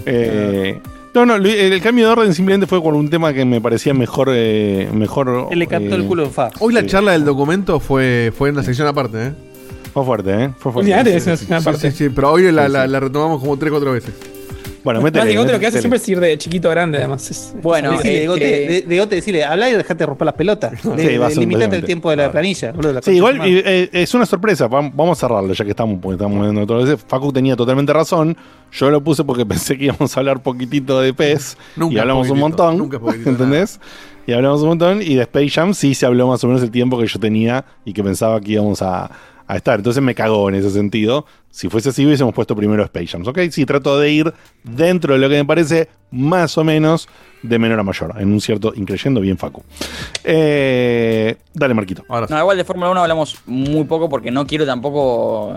Eh, 0.06 0.80
no, 1.14 1.24
no, 1.26 1.38
Luis, 1.38 1.54
el 1.56 1.80
cambio 1.80 2.06
de 2.06 2.12
orden 2.12 2.34
simplemente 2.34 2.66
fue 2.66 2.82
por 2.82 2.94
un 2.94 3.08
tema 3.08 3.32
que 3.32 3.44
me 3.44 3.60
parecía 3.60 3.94
mejor. 3.94 4.30
eh, 4.32 4.88
mejor 4.92 5.48
Él 5.52 5.58
le 5.60 5.66
cantó 5.68 5.94
eh, 5.94 5.98
el 5.98 6.04
culo 6.04 6.24
en 6.24 6.30
fa. 6.32 6.50
Hoy 6.58 6.74
la 6.74 6.80
Sí. 6.80 6.86
charla 6.88 7.12
del 7.12 7.24
documento 7.24 7.78
fue, 7.80 8.32
fue 8.36 8.48
en 8.48 8.56
una 8.56 8.64
sección 8.64 8.88
aparte, 8.88 9.26
¿eh? 9.28 9.32
Fue 9.94 10.04
fuerte, 10.04 10.30
¿eh? 10.44 10.50
Fue 10.58 10.72
fuerte. 10.72 10.90
Lineares 10.90 11.26
es 11.28 11.42
una 11.48 11.58
Sí, 11.60 11.64
parte. 11.64 11.90
sí, 11.92 11.96
sí, 11.96 12.08
pero 12.10 12.32
hoy 12.32 12.50
la, 12.52 12.66
Sí, 12.66 12.72
la- 12.72 12.84
sí. 12.86 12.90
la 12.90 13.00
retomamos 13.00 13.40
como 13.40 13.56
3-4 13.56 13.92
veces. 13.92 14.14
Bueno, 14.88 15.00
Más 15.02 15.12
métele. 15.12 15.26
Diegote 15.32 15.52
lo 15.52 15.58
que 15.60 15.66
hace 15.66 15.80
siempre 15.80 15.98
es 15.98 16.08
ir 16.08 16.18
de 16.18 16.38
chiquito 16.38 16.68
a 16.68 16.70
grande, 16.70 16.96
además. 16.96 17.30
Es- 17.30 17.54
Bueno, 17.62 17.92
es- 17.92 18.04
eh, 18.06 18.18
Diegote, 18.20 18.84
Diegote, 18.88 19.14
decirle, 19.16 19.44
habla 19.44 19.68
y 19.68 19.74
dejate 19.74 20.06
romper 20.06 20.24
las 20.24 20.34
pelotas. 20.34 20.72
Sí, 20.82 20.88
ser 20.96 21.20
un 21.20 21.34
limitate 21.40 21.76
el 21.76 21.84
tiempo 21.84 22.08
de 22.08 22.16
la 22.16 22.32
planilla. 22.32 22.72
boludo, 22.72 22.94
la 22.94 23.02
Sí, 23.02 23.10
igual 23.12 23.38
eh, 23.44 23.90
es 23.92 24.14
una 24.14 24.24
sorpresa. 24.24 24.66
Vam- 24.66 24.90
Vamos 24.94 25.18
a 25.18 25.20
cerrarlo 25.28 25.52
ya 25.52 25.62
que 25.64 25.70
estamos, 25.72 25.98
porque 26.00 26.14
estamos 26.14 26.40
viendo 26.40 26.62
otras 26.62 26.84
veces. 26.84 27.04
Facu 27.06 27.30
tenía 27.32 27.54
totalmente 27.54 27.92
razón. 27.92 28.34
Yo 28.72 28.90
lo 28.90 29.04
puse 29.04 29.24
porque 29.24 29.44
pensé 29.46 29.76
que 29.76 29.84
íbamos 29.84 30.16
a 30.16 30.20
hablar 30.20 30.42
poquitito 30.42 31.00
de 31.02 31.12
PES. 31.12 31.58
Nunca 31.76 31.94
y 31.96 31.98
hablamos 31.98 32.30
un 32.30 32.38
montón. 32.38 32.78
nunca 32.78 32.98
¿Entendés? 33.26 33.78
Y 34.26 34.32
hablamos 34.32 34.62
un 34.62 34.68
montón. 34.68 35.02
Y 35.02 35.14
de 35.16 35.22
Space 35.22 35.50
Jam 35.50 35.74
sí 35.74 35.94
se 35.94 36.06
habló 36.06 36.26
más 36.28 36.42
o 36.44 36.46
menos 36.46 36.62
el 36.62 36.70
tiempo 36.70 36.98
que 36.98 37.06
yo 37.06 37.18
tenía 37.18 37.64
y 37.84 37.92
que 37.92 38.02
pensaba 38.02 38.40
que 38.40 38.52
íbamos 38.52 38.80
a, 38.82 39.10
a 39.46 39.56
estar. 39.56 39.78
Entonces 39.78 40.02
me 40.02 40.14
cagó 40.14 40.48
en 40.48 40.54
ese 40.56 40.70
sentido. 40.70 41.24
Si 41.58 41.68
fuese 41.68 41.88
así, 41.88 42.06
hubiésemos 42.06 42.32
puesto 42.32 42.54
primero 42.54 42.84
Space 42.84 43.08
Jams. 43.08 43.26
¿Ok? 43.26 43.40
Sí, 43.50 43.66
trato 43.66 43.98
de 43.98 44.12
ir 44.12 44.32
dentro 44.62 45.14
de 45.14 45.18
lo 45.18 45.28
que 45.28 45.34
me 45.34 45.44
parece 45.44 45.88
más 46.12 46.56
o 46.56 46.62
menos 46.62 47.08
de 47.42 47.58
menor 47.58 47.80
a 47.80 47.82
mayor. 47.82 48.14
En 48.20 48.30
un 48.30 48.40
cierto 48.40 48.72
increyendo 48.76 49.20
bien, 49.20 49.36
Facu. 49.36 49.64
Eh, 50.22 51.36
dale, 51.52 51.74
Marquito. 51.74 52.04
No, 52.28 52.38
igual 52.38 52.56
de 52.56 52.62
Fórmula 52.64 52.90
1 52.92 53.00
hablamos 53.02 53.38
muy 53.46 53.82
poco 53.84 54.08
porque 54.08 54.30
no 54.30 54.46
quiero 54.46 54.64
tampoco 54.66 55.52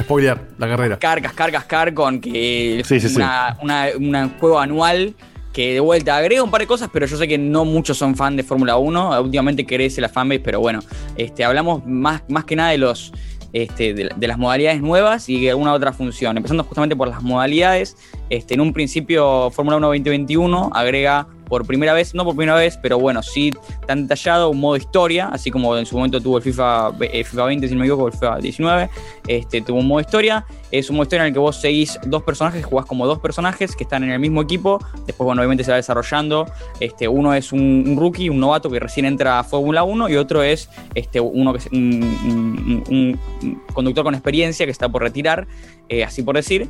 Spoilear 0.00 0.42
la 0.58 0.68
carrera. 0.68 0.96
cascar, 0.96 1.20
cascar, 1.22 1.50
cascar 1.50 1.92
con 1.94 2.20
que 2.20 2.82
Sí, 2.84 3.00
sí, 3.00 3.08
sí. 3.08 3.16
una, 3.16 3.56
una- 3.62 3.86
una 3.98 4.28
juego 4.38 4.60
anual 4.60 5.14
que 5.52 5.72
de 5.72 5.80
vuelta 5.80 6.16
agrega 6.18 6.42
un 6.44 6.50
par 6.52 6.60
de 6.60 6.68
cosas, 6.68 6.88
pero 6.92 7.06
yo 7.06 7.16
sé 7.16 7.26
que 7.26 7.36
no 7.38 7.64
muchos 7.64 7.98
son 7.98 8.14
fan 8.14 8.36
de 8.36 8.44
Fórmula 8.44 8.76
1. 8.76 9.22
Últimamente 9.22 9.66
crece 9.66 10.00
la 10.00 10.08
fanbase, 10.08 10.38
pero 10.40 10.60
bueno, 10.60 10.78
este, 11.16 11.42
hablamos 11.44 11.84
más, 11.84 12.22
más 12.28 12.44
que 12.44 12.54
nada 12.54 12.70
de 12.70 12.78
los 12.78 13.12
este, 13.62 13.94
de, 13.94 14.26
las 14.26 14.36
modalidades 14.36 14.82
nuevas 14.82 15.30
y 15.30 15.48
alguna 15.48 15.72
otra 15.72 15.92
función. 15.92 16.36
Empezando 16.36 16.62
justamente 16.64 16.94
por 16.94 17.08
las 17.08 17.22
modalidades. 17.22 17.96
Este, 18.28 18.52
en 18.52 18.60
un 18.60 18.74
principio, 18.74 19.50
Fórmula 19.50 19.78
1 19.78 19.86
2021 19.86 20.70
agrega 20.74 21.26
por 21.48 21.66
primera 21.66 21.92
vez, 21.92 22.14
no 22.14 22.24
por 22.24 22.36
primera 22.36 22.56
vez, 22.56 22.78
pero 22.80 22.98
bueno, 22.98 23.22
sí 23.22 23.52
tan 23.86 24.02
detallado 24.02 24.50
un 24.50 24.60
modo 24.60 24.76
historia, 24.76 25.28
así 25.28 25.50
como 25.50 25.76
en 25.76 25.86
su 25.86 25.96
momento 25.96 26.20
tuvo 26.20 26.38
el 26.38 26.42
FIFA, 26.42 26.92
eh, 27.00 27.24
FIFA 27.24 27.44
20, 27.44 27.68
si 27.68 27.74
no 27.74 27.80
me 27.80 27.86
equivoco, 27.86 28.08
el 28.08 28.12
FIFA 28.12 28.38
19, 28.38 28.90
este, 29.28 29.60
tuvo 29.62 29.78
un 29.78 29.86
modo 29.86 30.00
historia. 30.00 30.44
Es 30.70 30.90
un 30.90 30.96
modo 30.96 31.04
historia 31.04 31.22
en 31.22 31.28
el 31.28 31.32
que 31.32 31.38
vos 31.38 31.56
seguís 31.56 31.98
dos 32.06 32.22
personajes, 32.22 32.64
jugás 32.64 32.86
como 32.86 33.06
dos 33.06 33.20
personajes 33.20 33.76
que 33.76 33.84
están 33.84 34.02
en 34.02 34.10
el 34.10 34.18
mismo 34.18 34.42
equipo. 34.42 34.80
Después, 35.06 35.24
bueno, 35.24 35.40
obviamente 35.40 35.62
se 35.62 35.70
va 35.70 35.76
desarrollando. 35.76 36.46
Este, 36.80 37.06
uno 37.06 37.34
es 37.34 37.52
un, 37.52 37.96
rookie, 37.98 38.28
un 38.28 38.40
novato 38.40 38.68
que 38.68 38.80
recién 38.80 39.06
entra 39.06 39.38
a 39.38 39.44
Fórmula 39.44 39.84
1, 39.84 40.08
y 40.08 40.16
otro 40.16 40.42
es 40.42 40.68
este, 40.94 41.20
uno 41.20 41.52
que 41.52 41.58
es 41.58 41.68
un 41.70 43.18
conductor 43.72 44.04
con 44.04 44.14
experiencia 44.14 44.66
que 44.66 44.72
está 44.72 44.88
por 44.88 45.02
retirar, 45.02 45.46
eh, 45.88 46.04
así 46.04 46.22
por 46.22 46.36
decir. 46.36 46.68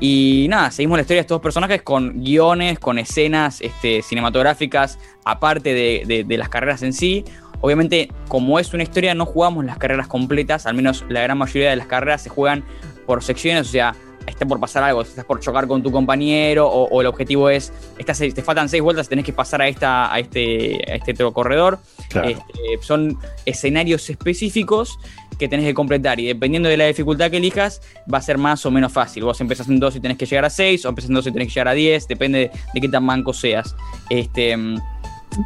Y 0.00 0.46
nada, 0.48 0.70
seguimos 0.70 0.96
la 0.96 1.02
historia 1.02 1.18
de 1.18 1.22
estos 1.22 1.36
dos 1.36 1.42
personajes 1.42 1.82
con 1.82 2.24
guiones, 2.24 2.78
con 2.78 2.98
escenas 2.98 3.60
este, 3.60 4.00
cinematográficas, 4.02 4.98
aparte 5.24 5.74
de, 5.74 6.04
de- 6.06 6.24
de 6.24 6.36
las 6.38 6.48
carreras 6.48 6.82
en 6.82 6.92
sí. 6.94 7.24
Obviamente, 7.60 8.10
como 8.28 8.58
es 8.58 8.72
una 8.72 8.82
historia, 8.82 9.14
no 9.14 9.26
jugamos 9.26 9.64
las 9.66 9.76
carreras 9.76 10.08
completas, 10.08 10.64
al 10.64 10.74
menos 10.74 11.04
la 11.10 11.20
gran 11.20 11.36
mayoría 11.36 11.68
de 11.68 11.76
las 11.76 11.86
carreras 11.86 12.22
se 12.22 12.30
juegan 12.30 12.64
por 13.06 13.22
secciones, 13.22 13.68
o 13.68 13.70
sea, 13.70 13.94
está 14.26 14.46
por 14.46 14.58
pasar 14.58 14.82
algo, 14.84 15.02
estás 15.02 15.26
por 15.26 15.40
chocar 15.40 15.66
con 15.66 15.82
tu 15.82 15.90
compañero, 15.90 16.66
o, 16.66 16.88
o 16.88 17.00
el 17.02 17.06
objetivo 17.06 17.50
es, 17.50 17.70
estás, 17.98 18.18
te 18.18 18.42
faltan 18.42 18.70
seis 18.70 18.82
vueltas, 18.82 19.08
tenés 19.10 19.26
que 19.26 19.34
pasar 19.34 19.60
a, 19.60 19.68
esta, 19.68 20.10
a, 20.10 20.18
este, 20.18 20.80
a 20.90 20.94
este 20.94 21.12
otro 21.12 21.32
corredor. 21.34 21.78
Claro. 22.08 22.28
Este, 22.30 22.42
son 22.80 23.18
escenarios 23.44 24.08
específicos 24.08 24.98
que 25.40 25.48
tenés 25.48 25.66
que 25.66 25.74
completar 25.74 26.20
y 26.20 26.26
dependiendo 26.26 26.68
de 26.68 26.76
la 26.76 26.86
dificultad 26.86 27.30
que 27.32 27.38
elijas 27.38 27.80
va 28.12 28.18
a 28.18 28.22
ser 28.22 28.38
más 28.38 28.64
o 28.66 28.70
menos 28.70 28.92
fácil. 28.92 29.24
Vos 29.24 29.40
empezás 29.40 29.68
en 29.68 29.80
2 29.80 29.96
y 29.96 30.00
tenés 30.00 30.16
que 30.18 30.26
llegar 30.26 30.44
a 30.44 30.50
6 30.50 30.84
o 30.86 30.90
empezás 30.90 31.08
en 31.10 31.14
2 31.16 31.26
y 31.26 31.32
tenés 31.32 31.48
que 31.48 31.54
llegar 31.54 31.68
a 31.68 31.72
10, 31.72 32.06
depende 32.06 32.50
de 32.74 32.80
qué 32.80 32.88
tan 32.88 33.02
manco 33.04 33.32
seas. 33.32 33.74
Este, 34.10 34.56
mm, 34.56 34.76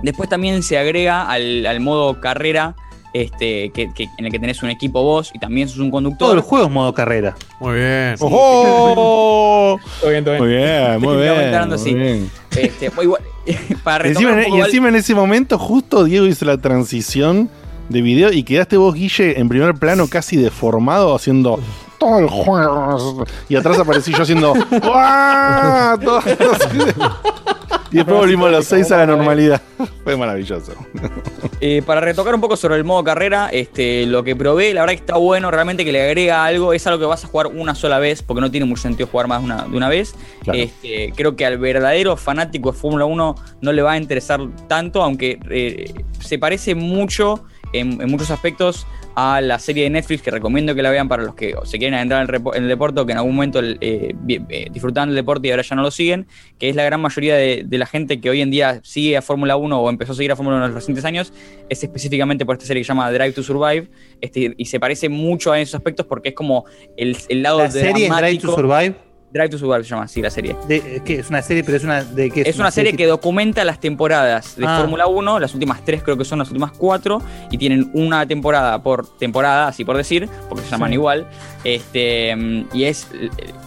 después 0.03 0.29
también 0.29 0.62
se 0.62 0.77
agrega 0.77 1.31
al, 1.31 1.65
al 1.65 1.81
modo 1.81 2.21
carrera 2.21 2.75
este, 3.15 3.71
que, 3.71 3.93
que- 3.95 4.09
en 4.19 4.27
el 4.27 4.33
que 4.33 4.41
tenés 4.41 4.61
un 4.65 4.71
equipo 4.71 5.01
vos 5.05 5.31
y 5.33 5.39
también 5.39 5.69
sos 5.69 5.79
un 5.79 5.93
conductor. 5.93 6.19
Todo 6.19 6.33
el 6.35 6.41
juego 6.41 6.66
es 6.66 6.73
modo 6.73 6.93
carrera. 6.93 7.37
Muy 7.61 7.75
bien. 7.77 8.16
¡Ojo! 8.19 9.79
Todo 10.01 10.11
bien, 10.11 10.25
todo 10.25 10.35
bien. 10.35 10.41
Muy 10.43 10.49
bien, 10.49 10.99
muy 11.01 11.16
bien. 11.23 11.69
muy 11.69 11.79
sí. 11.79 11.95
bien. 11.95 12.31
Este, 12.57 12.91
igual, 13.03 13.23
para 13.85 14.09
Encima, 14.09 14.31
en- 14.33 14.45
poco 14.45 14.57
y 14.59 14.61
encima 14.62 14.89
en 14.89 14.97
ese 14.97 15.15
momento, 15.15 15.59
justo 15.59 16.05
Diego 16.05 16.27
hizo 16.27 16.45
la 16.45 16.59
transición 16.59 17.49
de 17.89 18.02
video 18.02 18.32
y 18.32 18.43
quedaste 18.43 18.77
vos, 18.77 18.94
Guille, 18.94 19.39
en 19.39 19.48
primer 19.48 19.74
plano 19.74 20.06
casi 20.09 20.36
deformado 20.36 21.15
haciendo 21.15 21.59
todo 21.98 22.19
el 22.19 22.28
juego. 22.28 23.24
Y 23.48 23.56
atrás 23.56 23.78
aparecí 23.78 24.12
yo 24.12 24.23
haciendo 24.23 24.52
¡Guau! 24.82 25.98
Todo 26.01 26.19
así 26.19 26.78
de- 26.78 26.94
Y 27.93 27.97
después 27.98 28.16
volvimos 28.16 28.48
a 28.48 28.51
los 28.52 28.65
seis 28.65 28.90
a 28.90 28.97
la 28.98 29.06
normalidad. 29.06 29.61
Fue 30.02 30.16
maravilloso. 30.16 30.73
Eh, 31.61 31.82
para 31.86 32.01
retocar 32.01 32.35
un 32.35 32.40
poco 32.40 32.56
sobre 32.56 32.77
el 32.77 32.85
modo 32.85 33.05
carrera, 33.05 33.48
este, 33.52 34.05
lo 34.06 34.24
que 34.24 34.35
probé, 34.35 34.74
la 34.74 34.81
verdad 34.81 34.94
que 34.94 35.01
está 35.01 35.16
bueno, 35.16 35.51
realmente 35.51 35.85
que 35.85 35.93
le 35.93 36.02
agrega 36.05 36.44
algo, 36.44 36.73
es 36.73 36.85
algo 36.86 36.98
que 36.98 37.06
vas 37.06 37.24
a 37.24 37.28
jugar 37.28 37.47
una 37.48 37.74
sola 37.74 37.98
vez, 38.01 38.23
porque 38.23 38.40
no 38.40 38.51
tiene 38.51 38.66
mucho 38.66 38.82
sentido 38.82 39.06
jugar 39.06 39.28
más 39.28 39.40
de 39.40 39.44
una, 39.44 39.62
de 39.65 39.77
una 39.77 39.89
vez. 39.89 40.15
Claro. 40.43 40.59
Este, 40.59 41.12
creo 41.15 41.36
que 41.36 41.47
al 41.47 41.59
verdadero 41.59 42.16
fanático 42.16 42.73
de 42.73 42.78
Fórmula 42.78 43.05
1 43.05 43.35
no 43.61 43.73
le 43.73 43.82
va 43.82 43.93
a 43.93 43.97
interesar 43.97 44.40
tanto, 44.66 45.02
aunque 45.02 45.39
eh, 45.51 45.94
se 46.19 46.39
parece 46.39 46.74
mucho 46.74 47.44
en, 47.75 48.01
en 48.01 48.11
muchos 48.11 48.31
aspectos 48.31 48.87
a 49.17 49.41
la 49.41 49.59
serie 49.59 49.85
de 49.85 49.91
Netflix 49.91 50.23
que 50.23 50.31
recomiendo 50.31 50.75
que 50.75 50.83
la 50.83 50.91
vean 50.91 51.09
para 51.09 51.23
los 51.23 51.35
que 51.37 51.55
se 51.65 51.79
quieren 51.79 51.99
entrar 51.99 52.29
en 52.29 52.35
el, 52.35 52.43
en 52.57 52.63
el 52.65 52.69
deporte 52.69 53.01
o 53.01 53.07
que 53.07 53.13
en 53.13 53.19
algún 53.19 53.35
momento 53.37 53.61
eh, 53.63 53.79
eh, 54.29 54.67
disfrutaban 54.73 55.11
del 55.11 55.17
deporte 55.17 55.47
y 55.47 55.51
ahora 55.53 55.63
ya 55.63 55.77
no 55.77 55.83
lo 55.83 55.91
siguen, 55.93 56.27
que 56.59 56.69
es 56.69 56.75
la 56.75 56.83
gran 56.85 57.01
mayoría 57.01 57.37
de, 57.37 57.63
de 57.65 57.79
la 57.79 57.87
gente 57.87 58.21
que 58.21 58.31
hoy 58.31 58.41
en 58.41 58.51
día 58.51 58.81
sigue 58.83 59.17
a 59.17 59.23
Fórmula 59.23 59.57
1 59.57 59.79
o 59.81 59.89
empezó 59.91 60.13
a 60.13 60.15
seguir 60.17 60.33
a 60.33 60.37
Fórmula 60.37 60.57
1 60.57 60.65
en 60.67 60.71
los 60.73 60.81
recientes 60.83 61.05
años, 61.05 61.33
es 61.69 61.83
específicamente 61.85 62.45
por 62.45 62.57
esta 62.57 62.67
serie 62.67 62.81
que 62.81 62.85
se 62.85 62.89
llama 62.89 63.11
Drive 63.13 63.33
to 63.33 63.43
Survive, 63.43 63.89
este, 64.21 64.55
y 64.57 64.65
se 64.65 64.81
parece 64.81 65.09
mucho 65.09 65.53
a 65.53 65.61
esos 65.61 65.77
aspectos 65.77 66.07
porque 66.07 66.31
es 66.31 66.35
como 66.35 66.65
el, 66.97 67.17
el 67.29 67.43
lado 67.43 67.59
La 67.59 67.71
serie 67.71 68.07
es 68.07 68.17
Drive 68.17 68.39
to 68.39 68.49
dramático- 68.49 68.55
Survive. 68.57 68.95
Drive 69.35 69.48
to 69.48 69.59
Survive 69.59 69.82
se 69.82 69.90
llama 69.90 70.05
así 70.05 70.23
la 70.23 70.31
serie. 70.31 70.55
De, 70.69 71.02
¿qué? 71.05 71.16
Es 71.19 71.28
una 71.28 71.43
serie, 71.43 71.65
pero 71.65 71.77
es 71.77 71.82
una. 71.82 72.05
De, 72.05 72.31
¿qué 72.31 72.43
Es 72.43 72.56
una 72.61 72.70
serie 72.70 72.93
que 72.94 73.05
documenta 73.06 73.65
las 73.65 73.81
temporadas 73.81 74.55
de 74.56 74.65
Ah. 74.65 74.78
Fórmula 74.81 75.09
1, 75.09 75.40
las 75.40 75.52
últimas 75.55 75.85
tres 75.85 76.05
creo 76.05 76.16
que 76.16 76.24
son 76.24 76.39
las 76.39 76.48
últimas 76.51 76.70
cuatro, 76.70 77.20
y 77.51 77.59
tienen 77.59 77.90
una 77.94 78.24
temporada 78.28 78.81
por 78.81 79.09
temporada, 79.19 79.66
así 79.66 79.85
por 79.85 79.97
decir, 79.97 80.28
porque 80.48 80.62
se 80.65 80.70
llaman 80.70 80.90
Sí. 80.90 80.94
igual. 80.94 81.27
Este, 81.65 82.36
y 82.73 82.85
es 82.85 83.09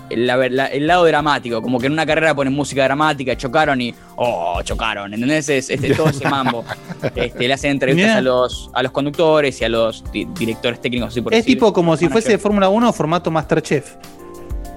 la- 0.09 0.37
la- 0.49 0.67
el 0.67 0.87
lado 0.87 1.03
dramático, 1.03 1.61
como 1.61 1.79
que 1.79 1.87
en 1.87 1.91
una 1.93 2.05
carrera 2.05 2.33
ponen 2.33 2.53
música 2.53 2.85
dramática, 2.85 3.35
chocaron 3.35 3.81
y. 3.81 3.93
¡Oh! 4.15 4.61
Chocaron, 4.63 5.13
¿entendés? 5.13 5.49
Es, 5.49 5.69
este, 5.69 5.93
todo 5.93 6.07
ese 6.09 6.27
mambo. 6.29 6.63
Este, 7.15 7.45
le 7.47 7.53
hacen 7.53 7.71
entrevistas 7.71 8.07
Mirá. 8.07 8.17
a 8.19 8.21
los, 8.21 8.69
a 8.73 8.81
los 8.83 8.91
conductores 8.93 9.59
y 9.61 9.65
a 9.65 9.69
los 9.69 10.03
di- 10.13 10.25
directores 10.39 10.79
técnicos, 10.79 11.09
así 11.09 11.21
por 11.21 11.33
Es 11.33 11.39
decir. 11.39 11.55
tipo 11.55 11.73
como 11.73 11.97
si 11.97 12.05
Manager. 12.05 12.23
fuese 12.23 12.37
Fórmula 12.37 12.69
1 12.69 12.93
formato 12.93 13.29
Masterchef. 13.29 13.95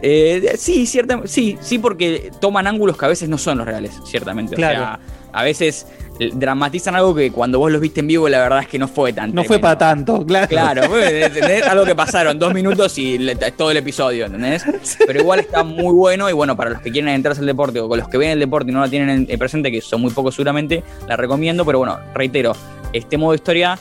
Eh, 0.03 0.55
sí, 0.57 0.87
cierta, 0.87 1.21
sí, 1.27 1.59
sí, 1.61 1.79
porque 1.79 2.31
toman 2.41 2.67
ángulos 2.67 2.97
que 2.97 3.05
a 3.05 3.09
veces 3.09 3.29
no 3.29 3.39
son 3.39 3.59
los 3.59 3.67
reales, 3.67 3.93
ciertamente. 4.05 4.57
Claro. 4.57 4.79
O 4.79 4.83
sea, 4.83 5.01
a 5.33 5.45
veces 5.45 5.87
eh, 6.19 6.31
dramatizan 6.35 6.97
algo 6.97 7.15
que 7.15 7.31
cuando 7.31 7.59
vos 7.59 7.71
los 7.71 7.81
viste 7.81 8.01
en 8.01 8.07
vivo, 8.09 8.29
la 8.29 8.39
verdad 8.41 8.61
es 8.61 8.67
que 8.69 8.79
no 8.79 8.89
fue 8.89 9.13
tan. 9.13 9.33
No 9.35 9.45
fue 9.45 9.59
para 9.59 9.79
tanto, 9.79 10.25
claro. 10.27 10.49
Claro, 10.49 10.99
¿entendés? 11.03 11.65
algo 11.67 11.85
que 11.85 11.95
pasaron 11.95 12.39
dos 12.39 12.53
minutos 12.55 12.97
y 12.99 13.19
le- 13.19 13.37
todo 13.37 13.71
el 13.71 13.77
episodio, 13.77 14.27
¿entendés? 14.27 14.65
Pero 15.07 15.21
igual 15.21 15.41
está 15.41 15.63
muy 15.63 15.93
bueno 15.95 16.29
y 16.29 16.33
bueno, 16.33 16.57
para 16.57 16.71
los 16.71 16.81
que 16.81 16.91
quieren 16.91 17.11
entrarse 17.15 17.41
al 17.41 17.47
deporte 17.47 17.79
o 17.81 17.89
con 17.89 17.99
los 17.99 18.09
que 18.09 18.19
ven 18.19 18.31
el 18.31 18.41
deporte 18.41 18.71
y 18.71 18.75
no 18.75 18.81
la 18.81 18.89
tienen 18.89 19.11
en- 19.11 19.27
en 19.29 19.39
presente, 19.39 19.71
que 19.71 19.81
son 19.81 20.01
muy 20.01 20.11
pocos 20.13 20.35
seguramente, 20.35 20.83
la 21.07 21.17
recomiendo, 21.17 21.65
pero 21.65 21.79
bueno, 21.79 21.99
reitero, 22.15 22.57
este 22.93 23.17
modo 23.17 23.35
historia 23.35 23.79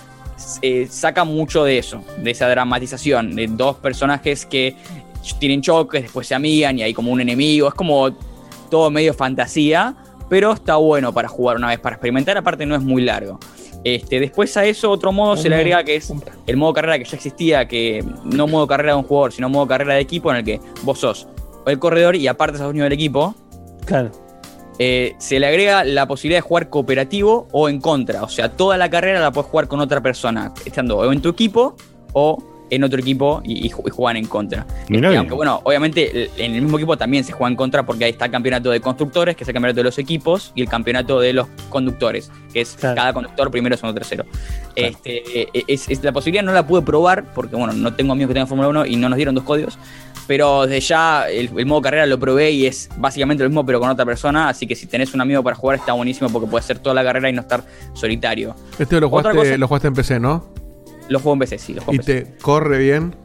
eh, 0.62 0.88
saca 0.90 1.24
mucho 1.26 1.64
de 1.66 1.80
eso, 1.80 2.02
de 2.18 2.32
esa 2.32 2.48
dramatización, 2.48 3.36
de 3.36 3.48
dos 3.48 3.76
personajes 3.78 4.46
que 4.46 4.76
tienen 5.40 5.62
choques, 5.62 6.04
después 6.04 6.28
se 6.28 6.36
amigan 6.36 6.78
y 6.80 6.84
hay 6.84 6.94
como 6.94 7.12
un 7.12 7.22
enemigo, 7.22 7.68
es 7.68 7.74
como 7.74 8.12
todo 8.70 8.90
medio 8.92 9.14
fantasía, 9.14 9.96
pero 10.30 10.54
está 10.54 10.76
bueno 10.76 11.14
para 11.14 11.28
jugar 11.28 11.58
una 11.58 11.70
vez, 11.70 11.80
para 11.80 11.96
experimentar, 11.96 12.38
aparte 12.38 12.66
no 12.66 12.76
es 12.76 12.82
muy 12.82 13.02
largo. 13.02 13.40
Este, 13.84 14.20
después 14.20 14.56
a 14.58 14.66
eso 14.66 14.92
otro 14.92 15.12
modo 15.14 15.38
se 15.38 15.48
le 15.50 15.56
agrega 15.56 15.84
que 15.86 15.96
es 15.96 16.14
el 16.48 16.58
modo 16.58 16.74
carrera 16.74 17.00
que 17.00 17.06
ya 17.06 17.16
existía, 17.16 17.68
que 17.68 18.04
no 18.26 18.46
modo 18.46 18.68
carrera 18.68 18.94
de 18.94 19.00
un 19.00 19.06
jugador, 19.06 19.32
sino 19.32 19.48
modo 19.48 19.68
carrera 19.68 19.94
de 19.94 20.02
equipo 20.02 20.30
en 20.32 20.38
el 20.38 20.44
que 20.44 20.60
vos 20.84 21.00
sos 21.00 21.28
el 21.66 21.80
corredor 21.80 22.16
y 22.16 22.28
aparte 22.28 22.58
sos 22.58 22.66
dueño 22.66 22.84
del 22.84 22.94
equipo. 22.94 23.36
Claro. 23.86 24.12
Eh, 24.80 25.16
se 25.18 25.40
le 25.40 25.48
agrega 25.48 25.84
la 25.84 26.08
posibilidad 26.08 26.38
de 26.38 26.48
jugar 26.48 26.70
cooperativo 26.70 27.48
o 27.52 27.70
en 27.70 27.80
contra. 27.80 28.24
O 28.24 28.30
sea, 28.30 28.52
toda 28.52 28.78
la 28.78 28.90
carrera 28.90 29.20
la 29.20 29.32
puedes 29.32 29.50
jugar 29.50 29.68
con 29.68 29.80
otra 29.80 30.02
persona, 30.02 30.54
estando 30.66 30.98
o 30.98 31.12
en 31.12 31.22
tu 31.22 31.30
equipo 31.30 31.76
o 32.14 32.42
en 32.70 32.84
otro 32.84 33.00
equipo 33.00 33.42
y, 33.44 33.66
y 33.66 33.70
ju- 33.70 33.84
y 33.88 33.90
juegan 33.90 34.18
en 34.18 34.26
contra. 34.28 34.66
Este, 35.10 35.18
aunque 35.18 35.34
bueno, 35.36 35.62
obviamente 35.64 36.30
en 36.38 36.56
el 36.56 36.62
mismo 36.62 36.78
equipo 36.78 36.98
también 36.98 37.24
se 37.24 37.32
juega 37.32 37.50
en 37.50 37.56
contra 37.56 37.84
porque 37.86 38.06
ahí 38.06 38.12
está 38.12 38.26
el 38.26 38.32
campeonato 38.32 38.70
de 38.72 38.80
constructores, 38.82 39.36
que 39.36 39.44
es 39.44 39.48
el 39.48 39.54
campeonato 39.54 39.78
de 39.78 39.84
los 39.86 39.98
equipos, 39.98 40.52
y 40.56 40.62
el 40.62 40.70
campeonato 40.70 41.20
de 41.20 41.34
los 41.34 41.48
conductores, 41.70 42.32
que 42.54 42.62
es 42.62 42.76
cada 42.96 43.14
conductor 43.14 43.50
primero, 43.52 43.76
segundo, 43.78 44.00
tercero. 44.00 44.26
Este, 44.76 45.42
eh, 45.42 45.64
es, 45.68 45.90
es- 45.90 46.04
la 46.04 46.12
posibilidad 46.12 46.44
no 46.44 46.54
la 46.54 46.66
pude 46.66 46.82
probar 46.82 47.26
porque 47.34 47.56
bueno, 47.56 47.74
no 47.74 47.94
tengo 47.94 48.14
amigos 48.14 48.30
que 48.30 48.34
tengan 48.36 48.48
Fórmula 48.48 48.70
1 48.70 48.86
y 48.86 48.96
no 48.96 49.10
nos 49.10 49.18
dieron 49.18 49.36
dos 49.36 49.44
códigos. 49.44 49.78
Pero 50.28 50.68
desde 50.68 50.80
ya 50.82 51.28
el, 51.28 51.50
el 51.58 51.66
modo 51.66 51.82
carrera 51.82 52.06
lo 52.06 52.20
probé 52.20 52.52
y 52.52 52.68
es 52.68 52.88
básicamente 52.98 53.42
lo 53.44 53.50
mismo 53.50 53.66
pero 53.66 53.80
con 53.80 53.90
otra 53.90 54.06
persona. 54.06 54.48
Así 54.48 54.68
que 54.68 54.76
si 54.76 54.86
tenés 54.86 55.14
un 55.16 55.22
amigo 55.22 55.42
para 55.42 55.56
jugar 55.56 55.78
está 55.80 55.94
buenísimo 55.94 56.30
porque 56.30 56.48
puedes 56.48 56.66
hacer 56.66 56.78
toda 56.78 56.94
la 56.94 57.04
carrera 57.04 57.30
y 57.30 57.34
no 57.34 57.42
estar 57.42 57.64
solitario. 57.94 58.56
Este 58.78 59.00
lo 59.02 59.10
jugaste, 59.10 59.32
cosa- 59.36 59.58
lo 59.58 59.68
jugaste 59.68 59.88
en 59.88 59.94
PC, 59.96 60.20
¿no? 60.20 60.46
Lo 61.10 61.20
juego 61.20 61.34
en 61.34 61.40
PC, 61.40 61.58
sí, 61.58 61.74
lo 61.74 61.82
juego 61.82 61.94
Y 61.94 61.96
en 61.98 62.06
PC. 62.06 62.22
te 62.22 62.38
corre 62.42 62.78
bien. 62.80 63.16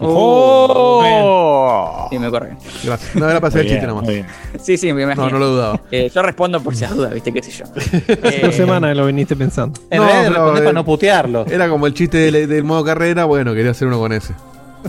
¡Oh! 0.00 2.06
Sí, 2.10 2.18
me 2.18 2.30
corre. 2.30 2.56
Gracias. 2.84 3.16
No 3.16 3.28
era 3.28 3.40
para 3.40 3.48
hacer 3.52 3.62
el 3.62 3.66
chiste 3.68 3.86
bien, 3.86 3.96
nomás. 3.96 4.08
bien. 4.08 4.26
Sí, 4.62 4.76
sí, 4.76 4.92
me 4.92 5.02
imagino. 5.02 5.24
No, 5.26 5.30
no 5.32 5.38
lo 5.38 5.48
dudaba. 5.50 5.80
Eh, 5.90 6.10
yo 6.14 6.22
respondo 6.22 6.60
por 6.62 6.74
si 6.76 6.82
las 6.82 6.94
dudas, 6.94 7.12
¿viste? 7.12 7.32
¿Qué 7.32 7.42
sé 7.42 7.50
yo? 7.50 7.64
Hace 7.74 8.40
dos 8.42 8.54
semanas 8.54 8.96
lo 8.96 9.06
viniste 9.06 9.34
pensando. 9.36 9.80
En 9.90 10.00
realidad 10.00 10.22
pero, 10.22 10.30
respondés 10.34 10.60
eh, 10.60 10.64
para 10.64 10.72
no 10.72 10.84
putearlo. 10.84 11.46
Era 11.46 11.68
como 11.68 11.86
el 11.86 11.94
chiste 11.94 12.18
del, 12.18 12.48
del 12.48 12.64
modo 12.64 12.84
carrera, 12.84 13.24
bueno, 13.24 13.52
quería 13.54 13.72
hacer 13.72 13.88
uno 13.88 13.98
con 13.98 14.12
ese. 14.12 14.34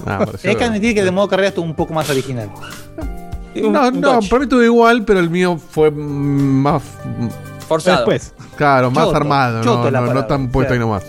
Ah, 0.05 0.25
que 0.41 0.63
admitir 0.63 0.93
que 0.93 1.03
de 1.03 1.11
modo 1.11 1.27
carrera 1.27 1.49
estuvo 1.49 1.65
un 1.65 1.75
poco 1.75 1.93
más 1.93 2.09
original. 2.09 2.49
No, 3.55 3.91
no, 3.91 4.19
para 4.21 4.39
mí 4.39 4.43
estuvo 4.43 4.63
igual, 4.63 5.03
pero 5.03 5.19
el 5.19 5.29
mío 5.29 5.57
fue 5.57 5.91
más. 5.91 6.81
Forzado. 7.67 7.97
Después. 7.97 8.33
Claro, 8.55 8.91
más 8.91 9.05
Choto, 9.05 9.17
armado, 9.17 9.63
choto 9.63 9.91
no, 9.91 10.01
no, 10.01 10.13
no 10.13 10.25
tan 10.25 10.49
puesto 10.49 10.71
o 10.71 10.75
ahí 10.75 10.79
sea. 10.79 10.85
nomás. 10.87 11.03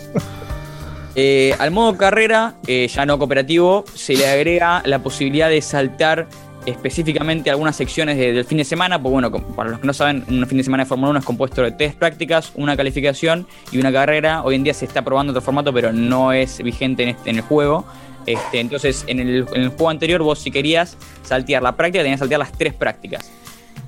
Eh, 1.14 1.55
al 1.59 1.70
modo 1.70 1.97
carrera, 1.98 2.55
eh, 2.66 2.89
ya 2.89 3.05
no 3.05 3.18
cooperativo, 3.18 3.84
se 3.94 4.14
le 4.14 4.26
agrega 4.26 4.82
la 4.86 5.01
posibilidad 5.01 5.48
de 5.51 5.60
saltar 5.60 6.26
específicamente 6.64 7.51
algunas 7.51 7.74
secciones 7.76 8.16
de- 8.16 8.32
del 8.32 8.44
fin 8.44 8.56
de 8.59 8.64
semana. 8.64 9.01
Pues 9.02 9.12
bueno, 9.12 9.30
para 9.30 9.70
los 9.70 9.80
que 9.80 9.86
no 9.86 9.93
saben, 9.93 10.24
un 10.28 10.47
fin 10.47 10.59
de 10.59 10.64
semana 10.64 10.84
de 10.84 10.89
Fórmula 10.89 11.10
1 11.10 11.18
es 11.18 11.24
compuesto 11.24 11.60
de 11.62 11.72
tres 11.72 11.94
prácticas, 11.94 12.52
una 12.55 12.76
calificación 12.76 13.47
y 13.72 13.78
una 13.78 13.93
carrera. 13.93 14.43
Hoy 14.44 14.55
en 14.55 14.62
día 14.64 14.72
se 14.72 14.84
está 14.84 15.02
probando 15.02 15.32
otro 15.32 15.43
formato, 15.43 15.72
pero 15.72 15.93
no 15.93 16.32
es 16.32 16.62
vigente 16.62 17.02
en, 17.02 17.09
este- 17.10 17.30
en 17.30 17.36
el 17.36 17.43
juego. 17.43 17.84
Este, 18.24 18.60
entonces, 18.60 19.05
en 19.09 19.18
el, 19.18 19.44
en 19.52 19.62
el 19.62 19.68
juego 19.70 19.90
anterior, 19.90 20.22
vos 20.22 20.39
si 20.39 20.52
querías 20.52 20.97
saltear 21.24 21.62
la 21.62 21.76
práctica, 21.76 22.02
tenías 22.05 22.18
que 22.18 22.20
saltear 22.20 22.39
las 22.39 22.52
tres 22.52 22.72
prácticas. 22.72 23.30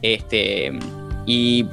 Este, 0.02 0.72
y 1.24 1.66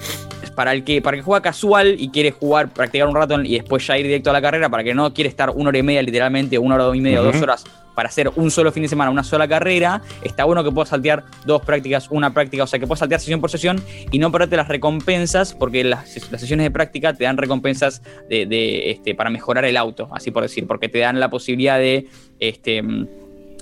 para 0.55 0.73
el 0.73 0.83
que 0.83 1.01
para 1.01 1.17
el 1.17 1.21
que 1.21 1.25
juega 1.25 1.41
casual 1.41 1.95
y 1.97 2.09
quiere 2.09 2.31
jugar, 2.31 2.69
practicar 2.69 3.07
un 3.07 3.15
rato 3.15 3.41
y 3.41 3.55
después 3.55 3.85
ya 3.85 3.97
ir 3.97 4.05
directo 4.05 4.29
a 4.29 4.33
la 4.33 4.41
carrera, 4.41 4.69
para 4.69 4.83
que 4.83 4.93
no 4.93 5.13
quiere 5.13 5.29
estar 5.29 5.49
una 5.49 5.69
hora 5.69 5.77
y 5.77 5.83
media, 5.83 6.01
literalmente, 6.01 6.57
una 6.57 6.75
hora 6.75 6.95
y 6.95 7.01
media 7.01 7.21
o 7.21 7.23
Ujú. 7.23 7.31
dos 7.33 7.41
horas 7.41 7.63
para 7.95 8.09
hacer 8.09 8.31
un 8.35 8.51
solo 8.51 8.71
fin 8.71 8.83
de 8.83 8.89
semana, 8.89 9.11
una 9.11 9.23
sola 9.23 9.47
carrera, 9.47 10.01
está 10.23 10.45
bueno 10.45 10.63
que 10.63 10.71
puedas 10.71 10.89
saltear 10.89 11.23
dos 11.45 11.61
prácticas, 11.61 12.09
una 12.09 12.33
práctica, 12.33 12.63
o 12.63 12.67
sea 12.67 12.79
que 12.79 12.87
puedas 12.87 12.99
saltear 12.99 13.19
sesión 13.19 13.41
por 13.41 13.51
sesión 13.51 13.81
y 14.11 14.19
no 14.19 14.31
perderte 14.31 14.55
las 14.55 14.67
recompensas, 14.67 15.53
porque 15.53 15.83
las, 15.83 16.31
las 16.31 16.41
sesiones 16.41 16.63
de 16.63 16.71
práctica 16.71 17.13
te 17.13 17.25
dan 17.25 17.37
recompensas 17.37 18.01
de, 18.29 18.45
de, 18.45 18.91
este, 18.91 19.13
para 19.13 19.29
mejorar 19.29 19.65
el 19.65 19.77
auto, 19.77 20.09
así 20.13 20.31
por 20.31 20.43
decir, 20.43 20.67
porque 20.67 20.89
te 20.89 20.99
dan 20.99 21.19
la 21.19 21.29
posibilidad 21.29 21.77
de 21.79 22.07
este, 22.39 22.81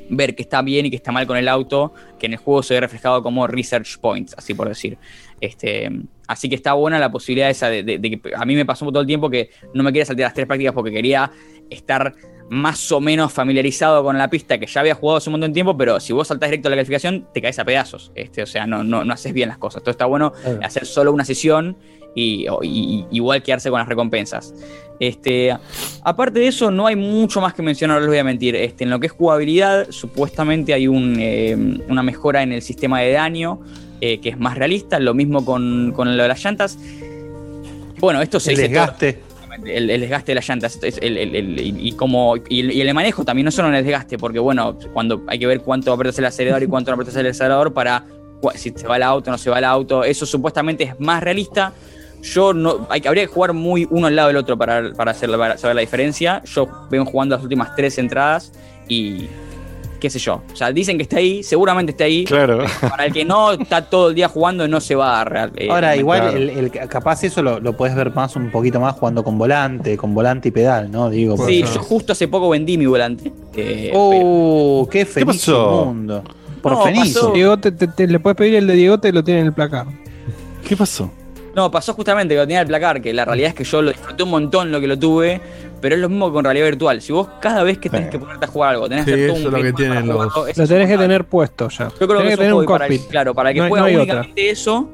ver 0.09 0.35
que 0.35 0.43
está 0.43 0.61
bien 0.61 0.85
y 0.85 0.89
que 0.89 0.95
está 0.95 1.11
mal 1.11 1.25
con 1.25 1.37
el 1.37 1.47
auto, 1.47 1.93
que 2.19 2.27
en 2.27 2.33
el 2.33 2.39
juego 2.39 2.63
se 2.63 2.75
ve 2.75 2.81
reflejado 2.81 3.23
como 3.23 3.47
research 3.47 3.99
points, 3.99 4.35
así 4.37 4.53
por 4.53 4.67
decir. 4.67 4.97
Este, 5.41 5.89
así 6.29 6.47
que 6.47 6.55
está 6.55 6.73
buena 6.73 6.97
la 6.99 7.11
posibilidad 7.11 7.49
esa 7.49 7.69
de, 7.69 7.83
de- 7.83 7.97
de 7.97 8.09
que 8.21 8.21
a 8.35 8.45
mí 8.45 8.55
me 8.55 8.65
pasó 8.65 8.85
todo 8.85 9.01
el 9.01 9.07
tiempo 9.07 9.29
que 9.29 9.49
no 9.73 9.83
me 9.83 9.91
quería 9.91 10.05
saltar 10.05 10.23
las 10.25 10.33
tres 10.33 10.45
prácticas 10.47 10.73
porque 10.73 10.91
quería 10.91 11.31
estar 11.69 12.13
más 12.51 12.91
o 12.91 12.99
menos 13.01 13.31
familiarizado 13.33 14.03
con 14.03 14.17
la 14.17 14.27
pista 14.29 14.57
que 14.57 14.65
ya 14.65 14.81
había 14.81 14.95
jugado 14.95 15.17
hace 15.17 15.29
un 15.29 15.33
montón 15.33 15.51
de 15.51 15.53
tiempo, 15.55 15.77
pero 15.77 15.99
si 15.99 16.13
vos 16.13 16.27
saltás 16.27 16.49
directo 16.49 16.67
a 16.67 16.71
la 16.71 16.77
calificación, 16.77 17.27
te 17.33 17.41
caes 17.41 17.59
a 17.59 17.65
pedazos. 17.65 18.11
Este, 18.15 18.41
o 18.41 18.45
sea, 18.47 18.65
no, 18.65 18.83
no, 18.83 19.03
no 19.05 19.13
haces 19.13 19.33
bien 19.33 19.49
las 19.49 19.57
cosas. 19.59 19.81
Entonces 19.81 19.95
está 19.95 20.05
bueno 20.05 20.33
hacer 20.63 20.85
solo 20.87 21.11
una 21.11 21.25
sesión 21.25 21.77
y, 22.15 22.47
o- 22.47 22.63
y- 22.63 23.05
y 23.11 23.17
igual 23.17 23.43
quedarse 23.43 23.69
con 23.69 23.77
las 23.79 23.87
recompensas. 23.87 24.53
Este, 24.99 25.55
aparte 26.03 26.39
de 26.39 26.47
eso, 26.47 26.71
no 26.71 26.87
hay 26.87 26.95
mucho 26.95 27.39
más 27.39 27.53
que 27.53 27.61
mencionar, 27.61 27.97
no 27.97 28.01
les 28.01 28.09
voy 28.09 28.17
a 28.17 28.23
mentir. 28.23 28.55
Este, 28.55 28.83
en 28.83 28.89
lo 28.89 28.99
que 28.99 29.05
es 29.07 29.11
jugabilidad, 29.13 29.87
supuestamente 29.91 30.73
hay 30.73 30.87
un, 30.87 31.17
eh, 31.19 31.55
una 31.87 32.01
mejora 32.03 32.41
en 32.41 32.51
el 32.53 32.61
sistema 32.63 32.99
de 33.01 33.11
daño 33.11 33.61
eh, 34.01 34.19
que 34.19 34.29
es 34.29 34.39
más 34.39 34.57
realista. 34.57 34.99
Lo 34.99 35.13
mismo 35.13 35.43
con, 35.45 35.91
con 35.95 36.15
lo 36.15 36.23
de 36.23 36.29
las 36.29 36.43
llantas. 36.43 36.77
Bueno, 37.99 38.21
esto 38.21 38.39
se 38.39 38.51
El 38.51 38.57
todo- 38.57 38.67
desgaste. 38.67 39.19
el, 39.65 39.89
el 39.89 40.01
desgaste 40.01 40.31
de 40.31 40.35
las 40.35 40.47
llantas 40.47 40.79
el- 40.81 41.17
el- 41.17 41.59
y, 41.85 41.91
como, 41.93 42.35
y, 42.47 42.61
el- 42.61 42.71
y 42.71 42.81
el 42.81 42.93
manejo 42.93 43.25
también, 43.25 43.43
no 43.45 43.51
solo 43.51 43.67
en 43.67 43.75
el 43.75 43.83
desgaste, 43.83 44.17
porque 44.17 44.39
bueno, 44.39 44.77
cuando 44.93 45.23
hay 45.27 45.37
que 45.37 45.47
ver 45.47 45.59
cuánto 45.61 45.91
apretas 45.91 46.17
el 46.19 46.25
acelerador 46.25 46.63
y 46.63 46.67
cuánto 46.67 46.91
no 46.91 46.95
apretas 46.95 47.15
el 47.17 47.27
acelerador 47.27 47.73
para 47.73 48.05
si 48.55 48.69
se 48.73 48.87
va 48.87 48.95
el 48.95 49.03
auto 49.03 49.29
o 49.29 49.33
no 49.33 49.37
se 49.37 49.49
va 49.49 49.57
el 49.59 49.65
auto, 49.65 50.05
eso 50.05 50.25
supuestamente 50.25 50.85
es 50.85 50.99
más 50.99 51.21
realista. 51.21 51.73
Yo 52.21 52.53
no, 52.53 52.87
hay, 52.89 53.01
habría 53.05 53.23
que 53.23 53.33
jugar 53.33 53.51
muy 53.51 53.85
uno 53.89 54.07
al 54.07 54.15
lado 54.15 54.29
del 54.29 54.37
otro 54.37 54.57
para, 54.57 54.93
para, 54.93 55.11
hacer, 55.11 55.29
para 55.31 55.57
saber 55.57 55.75
la 55.75 55.81
diferencia. 55.81 56.41
Yo 56.45 56.69
vengo 56.89 57.05
jugando 57.05 57.35
las 57.35 57.43
últimas 57.43 57.75
tres 57.75 57.97
entradas 57.97 58.53
y 58.87 59.27
qué 59.99 60.09
sé 60.09 60.19
yo. 60.19 60.41
O 60.51 60.55
sea, 60.55 60.71
dicen 60.71 60.97
que 60.97 61.03
está 61.03 61.17
ahí, 61.17 61.43
seguramente 61.43 61.91
está 61.91 62.05
ahí. 62.05 62.23
Claro. 62.25 62.63
Para 62.89 63.05
el 63.05 63.13
que 63.13 63.25
no 63.25 63.51
está 63.51 63.89
todo 63.89 64.09
el 64.09 64.15
día 64.15 64.27
jugando, 64.29 64.67
no 64.67 64.79
se 64.81 64.95
va 64.95 65.21
a 65.21 65.25
real. 65.25 65.51
eh, 65.55 65.67
Ahora, 65.69 65.95
igual, 65.95 66.21
claro. 66.21 66.37
el, 66.37 66.49
el- 66.49 66.71
capaz 66.71 67.23
eso 67.23 67.41
lo, 67.43 67.59
lo 67.59 67.73
puedes 67.77 67.95
ver 67.95 68.13
más 68.13 68.35
un 68.35 68.49
poquito 68.51 68.79
más 68.79 68.95
jugando 68.95 69.23
con 69.23 69.37
volante, 69.37 69.97
con 69.97 70.13
volante 70.13 70.49
y 70.49 70.51
pedal, 70.51 70.89
¿no? 70.91 71.09
Digo, 71.09 71.35
Sí, 71.45 71.61
yo 71.61 71.79
justo 71.81 72.13
hace 72.13 72.27
poco 72.27 72.49
vendí 72.49 72.77
mi 72.77 72.85
volante. 72.85 73.31
que- 73.53 73.91
Oh, 73.93 74.87
qué 74.91 75.05
feliz 75.05 75.25
pasó? 75.27 75.85
mundo. 75.85 76.23
Por 76.61 76.73
No, 76.73 76.83
feliz. 76.83 77.17
Diego, 77.33 77.57
te, 77.57 77.71
te- 77.71 77.87
te- 77.87 78.07
le 78.07 78.19
puedes 78.19 78.35
pedir 78.35 78.55
el 78.55 78.67
de 78.67 78.73
Diego, 78.73 78.99
te 78.99 79.11
lo 79.13 79.23
tiene 79.23 79.41
en 79.41 79.45
el 79.47 79.53
placar. 79.53 79.85
¿Qué 80.67 80.75
pasó? 80.75 81.09
No, 81.55 81.71
pasó 81.71 81.93
justamente 81.93 82.33
que 82.35 82.39
lo 82.39 82.45
tenía 82.47 82.61
el 82.61 82.67
placar, 82.67 83.01
que 83.01 83.13
la 83.13 83.25
realidad 83.25 83.49
es 83.49 83.55
que 83.55 83.63
yo 83.63 83.81
lo 83.81 83.91
disfruté 83.91 84.23
un 84.23 84.29
montón 84.29 84.71
lo 84.71 84.79
que 84.79 84.87
lo 84.87 84.97
tuve, 84.99 85.41
pero 85.81 85.95
es 85.95 86.01
lo 86.01 86.09
mismo 86.09 86.27
que 86.27 86.33
con 86.33 86.43
realidad 86.45 86.65
virtual. 86.65 87.01
Si 87.01 87.11
vos 87.13 87.27
cada 87.41 87.63
vez 87.63 87.77
que 87.77 87.89
tenés 87.89 88.09
que 88.09 88.19
ponerte 88.19 88.45
a 88.45 88.47
jugar 88.47 88.71
algo, 88.75 88.87
tenés 88.89 89.05
Sí, 89.05 89.11
que 89.11 89.15
hacer 89.15 89.27
todo 89.27 89.47
un 89.47 89.53
lo 89.53 89.61
que 89.63 89.73
tienen 89.73 90.07
los- 90.07 90.15
jugarlo, 90.33 90.53
Lo 90.55 90.67
tenés 90.67 90.87
que 90.89 90.97
tener 90.97 91.25
puesto 91.25 91.69
ya. 91.69 91.87
Yo 91.89 91.95
creo 91.95 92.07
que, 92.07 92.15
tenés 92.17 92.25
es 92.25 92.29
que 92.31 92.37
tener 92.37 92.53
un 92.53 92.57
juego 92.59 92.71
para 92.73 92.85
el, 92.85 92.91
cockpit. 92.93 93.09
claro, 93.11 93.33
para 93.35 93.53
que 93.53 93.59
No 93.59 93.69
no 93.69 93.75
hay 93.83 93.95
otra. 93.95 94.03
únicamente 94.03 94.49
eso, 94.49 94.89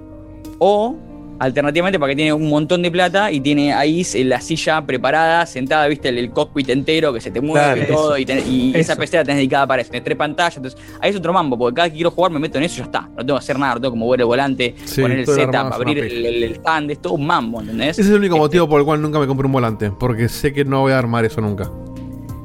o 0.59 0.95
alternativamente 1.39 1.99
para 1.99 2.11
que 2.11 2.15
tiene 2.15 2.33
un 2.33 2.49
montón 2.49 2.81
de 2.81 2.91
plata 2.91 3.31
y 3.31 3.39
tiene 3.41 3.73
ahí 3.73 4.05
la 4.23 4.39
silla 4.41 4.85
preparada, 4.85 5.45
sentada, 5.45 5.87
viste, 5.87 6.09
el, 6.09 6.17
el 6.17 6.31
cockpit 6.31 6.69
entero 6.69 7.13
que 7.13 7.21
se 7.21 7.31
te 7.31 7.41
mueve 7.41 7.65
Claro, 7.65 7.81
y 7.81 7.85
todo, 7.87 8.15
eso. 8.15 8.17
y, 8.17 8.25
tenés- 8.25 8.47
y 8.47 8.73
esa. 8.77 8.95
PC 8.95 9.17
la 9.17 9.23
tenés 9.23 9.37
dedicada 9.37 9.67
para 9.67 9.81
eso, 9.81 9.91
tenés 9.91 10.03
tres 10.05 10.17
pantallas, 10.17 10.57
entonces 10.57 10.79
ahí 11.01 11.09
es 11.09 11.15
otro 11.15 11.33
mambo, 11.33 11.57
porque 11.57 11.75
cada 11.75 11.89
que 11.89 11.95
quiero 11.95 12.11
jugar 12.11 12.31
me 12.31 12.39
meto 12.39 12.57
en 12.57 12.63
eso 12.63 12.75
y 12.75 12.77
ya 12.79 12.83
está, 12.85 13.01
no 13.01 13.17
tengo 13.17 13.33
que 13.35 13.43
hacer 13.43 13.59
nada, 13.59 13.75
no 13.75 13.81
tengo 13.81 13.93
que 13.93 13.99
mover 13.99 14.19
el 14.21 14.25
volante, 14.25 14.75
Sí, 14.85 15.01
poner 15.01 15.19
el 15.19 15.25
setup, 15.25 15.73
abrir 15.73 15.99
el, 15.99 16.25
el- 16.25 16.43
el 16.43 16.51
stand, 16.55 16.91
es 16.91 17.01
todo 17.01 17.13
un 17.13 17.25
mambo, 17.25 17.61
¿entendés? 17.61 17.89
Ese 17.99 18.01
es 18.01 18.07
el 18.07 18.15
único 18.15 18.37
motivo 18.37 18.67
por 18.69 18.79
el 18.79 18.85
cual 18.85 19.01
nunca 19.01 19.19
me 19.19 19.27
compré 19.27 19.45
un 19.45 19.51
volante. 19.53 19.91
Porque 19.91 20.29
sé 20.29 20.53
que 20.53 20.63
no 20.65 20.81
voy 20.81 20.93
a 20.93 20.99
armar 20.99 21.25
eso 21.25 21.41
nunca. 21.41 21.69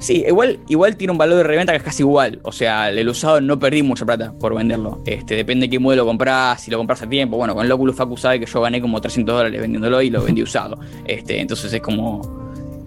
Sí, 0.00 0.24
igual, 0.26 0.58
igual 0.68 0.96
tiene 0.96 1.12
un 1.12 1.18
valor 1.18 1.36
de 1.36 1.42
reventa 1.44 1.72
que 1.72 1.76
es 1.76 1.82
casi 1.82 2.02
igual. 2.02 2.40
O 2.42 2.52
sea, 2.52 2.88
el 2.90 3.06
usado 3.08 3.40
no 3.42 3.58
perdí 3.58 3.82
mucha 3.82 4.06
plata 4.06 4.32
por 4.40 4.54
venderlo. 4.54 5.02
Este, 5.04 5.34
depende 5.36 5.66
de 5.66 5.70
qué 5.70 5.78
modelo 5.78 6.06
compras, 6.06 6.62
si 6.62 6.70
lo 6.70 6.78
compras 6.78 7.02
a 7.02 7.08
tiempo. 7.08 7.36
Bueno, 7.36 7.54
con 7.54 7.66
el 7.66 7.70
Oculus 7.70 7.94
Facu 7.96 8.16
sabe 8.16 8.40
que 8.40 8.46
yo 8.46 8.62
gané 8.62 8.80
como 8.80 8.98
300 9.00 9.36
dólares 9.36 9.60
vendiéndolo 9.60 10.00
y 10.00 10.08
lo 10.08 10.22
vendí 10.24 10.42
usado. 10.42 10.78
Este, 11.04 11.38
entonces 11.38 11.70
es 11.72 11.82
como. 11.82 12.40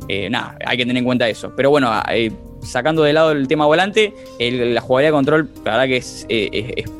eh, 0.09 0.27
nada, 0.29 0.57
hay 0.65 0.75
que 0.75 0.83
tener 0.85 0.97
en 0.97 1.05
cuenta 1.05 1.29
eso. 1.29 1.53
Pero 1.55 1.69
bueno, 1.69 1.91
eh, 2.11 2.31
sacando 2.63 3.03
de 3.03 3.13
lado 3.13 3.31
el 3.31 3.47
tema 3.47 3.67
volante, 3.67 4.11
la 4.39 4.81
jugabilidad 4.81 5.09
de 5.11 5.15
control, 5.15 5.49
la 5.63 5.71
verdad 5.73 5.85
que 5.85 5.97
es, 5.97 6.25
eh, 6.29 6.49
es- 6.51 6.85
es- 6.85 6.91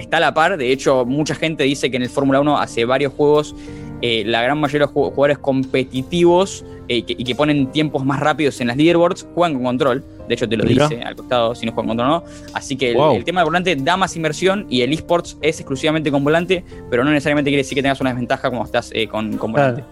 está 0.00 0.16
a 0.16 0.20
la 0.20 0.34
par. 0.34 0.56
De 0.56 0.72
hecho, 0.72 1.04
mucha 1.06 1.36
gente 1.36 1.62
dice 1.62 1.90
que 1.92 1.96
en 1.96 2.02
el 2.02 2.08
Fórmula 2.10 2.40
1 2.40 2.58
hace 2.58 2.84
varios 2.84 3.12
juegos. 3.12 3.54
la 4.02 4.40
gran 4.40 4.58
mayoría 4.58 4.86
de 4.86 4.92
los 4.92 4.94
ju- 4.94 5.10
jugadores 5.14 5.36
competitivos 5.38 6.64
eh, 6.92 7.02
que- 7.04 7.14
y 7.16 7.22
que 7.22 7.34
ponen 7.36 7.70
tiempos 7.70 8.04
más 8.04 8.18
rápidos 8.18 8.60
en 8.60 8.66
las 8.66 8.76
leaderboards 8.76 9.24
juegan 9.34 9.54
con 9.54 9.62
control. 9.64 10.02
De 10.26 10.34
hecho, 10.34 10.48
te 10.48 10.56
lo 10.56 10.64
dice 10.64 11.00
al 11.04 11.14
costado 11.14 11.54
si 11.54 11.64
no 11.66 11.72
juegan 11.72 11.88
con 11.88 11.96
control 11.98 12.10
o 12.10 12.26
no. 12.26 12.50
Así 12.52 12.76
que 12.76 12.90
el, 12.90 12.96
Wow. 12.96 13.14
el 13.16 13.24
tema 13.24 13.40
del 13.40 13.46
volante 13.46 13.76
da 13.76 13.96
más 13.96 14.16
inversión 14.16 14.66
y 14.68 14.82
el 14.82 14.92
esports 14.92 15.38
es 15.40 15.60
exclusivamente 15.60 16.10
con 16.10 16.24
volante, 16.24 16.64
pero 16.90 17.04
no 17.04 17.10
necesariamente 17.10 17.50
quiere 17.50 17.62
decir 17.62 17.76
que 17.76 17.82
tengas 17.82 18.00
una 18.00 18.10
desventaja 18.10 18.50
como 18.50 18.64
estás 18.64 18.90
eh, 18.92 19.06
con, 19.06 19.36
con 19.38 19.52
volante. 19.52 19.84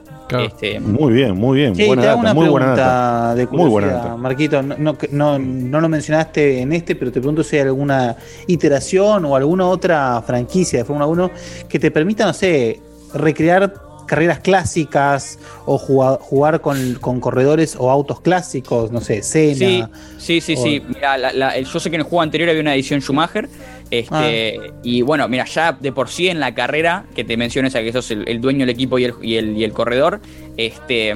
Este, 0.45 0.79
Muy 0.79 1.15
bien, 1.15 1.35
muy 1.39 1.57
bien. 1.57 1.75
Sí, 1.75 1.87
buena 1.87 2.03
te 2.03 2.09
hago 2.09 2.19
data, 2.19 2.33
una 2.33 2.35
muy 2.35 2.49
buena 2.51 2.67
pregunta 2.75 2.93
data. 2.93 3.35
de 3.35 3.47
Muy 3.47 3.57
buena 3.71 3.71
curiosidad, 3.89 4.03
data. 4.03 4.17
Marquito. 4.19 4.63
No, 4.63 4.75
no, 4.79 4.97
no, 5.13 5.39
no 5.39 5.81
lo 5.81 5.89
mencionaste 5.89 6.61
en 6.61 6.73
este, 6.75 6.97
pero 6.97 7.11
te 7.11 7.21
pregunto 7.21 7.43
si 7.43 7.57
hay 7.57 7.63
alguna 7.63 8.15
iteración 8.47 9.25
o 9.25 9.37
alguna 9.37 9.67
otra 9.67 10.21
franquicia 10.27 10.81
de 10.81 10.85
Fórmula 10.85 11.07
1 11.07 11.31
que 11.69 11.79
te 11.79 11.91
permita, 11.91 12.27
no 12.27 12.35
sé, 12.35 12.81
recrear 13.15 13.73
carreras 14.09 14.41
clásicas 14.41 15.39
o 15.67 15.79
jugar, 15.79 16.19
jugar 16.21 16.61
con, 16.61 16.95
con 16.95 17.21
corredores 17.21 17.77
o 17.79 17.91
autos 17.91 18.21
clásicos, 18.21 18.91
no 18.91 19.01
sé, 19.01 19.23
Sí, 19.23 19.55
Senna. 19.55 19.91
sí, 20.19 20.41
sí, 20.41 20.55
o- 20.59 20.63
sí. 20.63 20.83
Mira, 20.89 21.17
la- 21.17 21.33
la- 21.33 21.61
yo 21.61 21.79
sé 21.79 21.91
que 21.91 21.97
en 21.97 22.01
el 22.01 22.07
juego 22.09 22.23
anterior 22.23 22.49
había 22.51 22.63
una 22.63 22.75
edición 22.75 23.01
Schumacher. 23.01 23.49
Este, 23.91 24.59
Ah. 24.59 24.73
Y 24.83 25.01
bueno, 25.03 25.27
mira, 25.29 25.45
ya 25.47 25.73
de 25.73 25.93
por 25.93 26.09
sí 26.11 26.29
en 26.29 26.41
la 26.41 26.55
carrera 26.55 27.07
que 27.15 27.25
te 27.25 27.37
menciones 27.39 27.75
a 27.75 27.81
que 27.83 27.91
sos 27.93 28.11
el, 28.11 28.29
el 28.29 28.41
dueño 28.41 28.61
del 28.61 28.71
equipo 28.71 28.99
y 28.99 29.05
el, 29.05 29.15
y 29.23 29.37
el, 29.37 29.57
y 29.57 29.65
el 29.65 29.73
corredor, 29.73 30.21
este, 30.59 31.15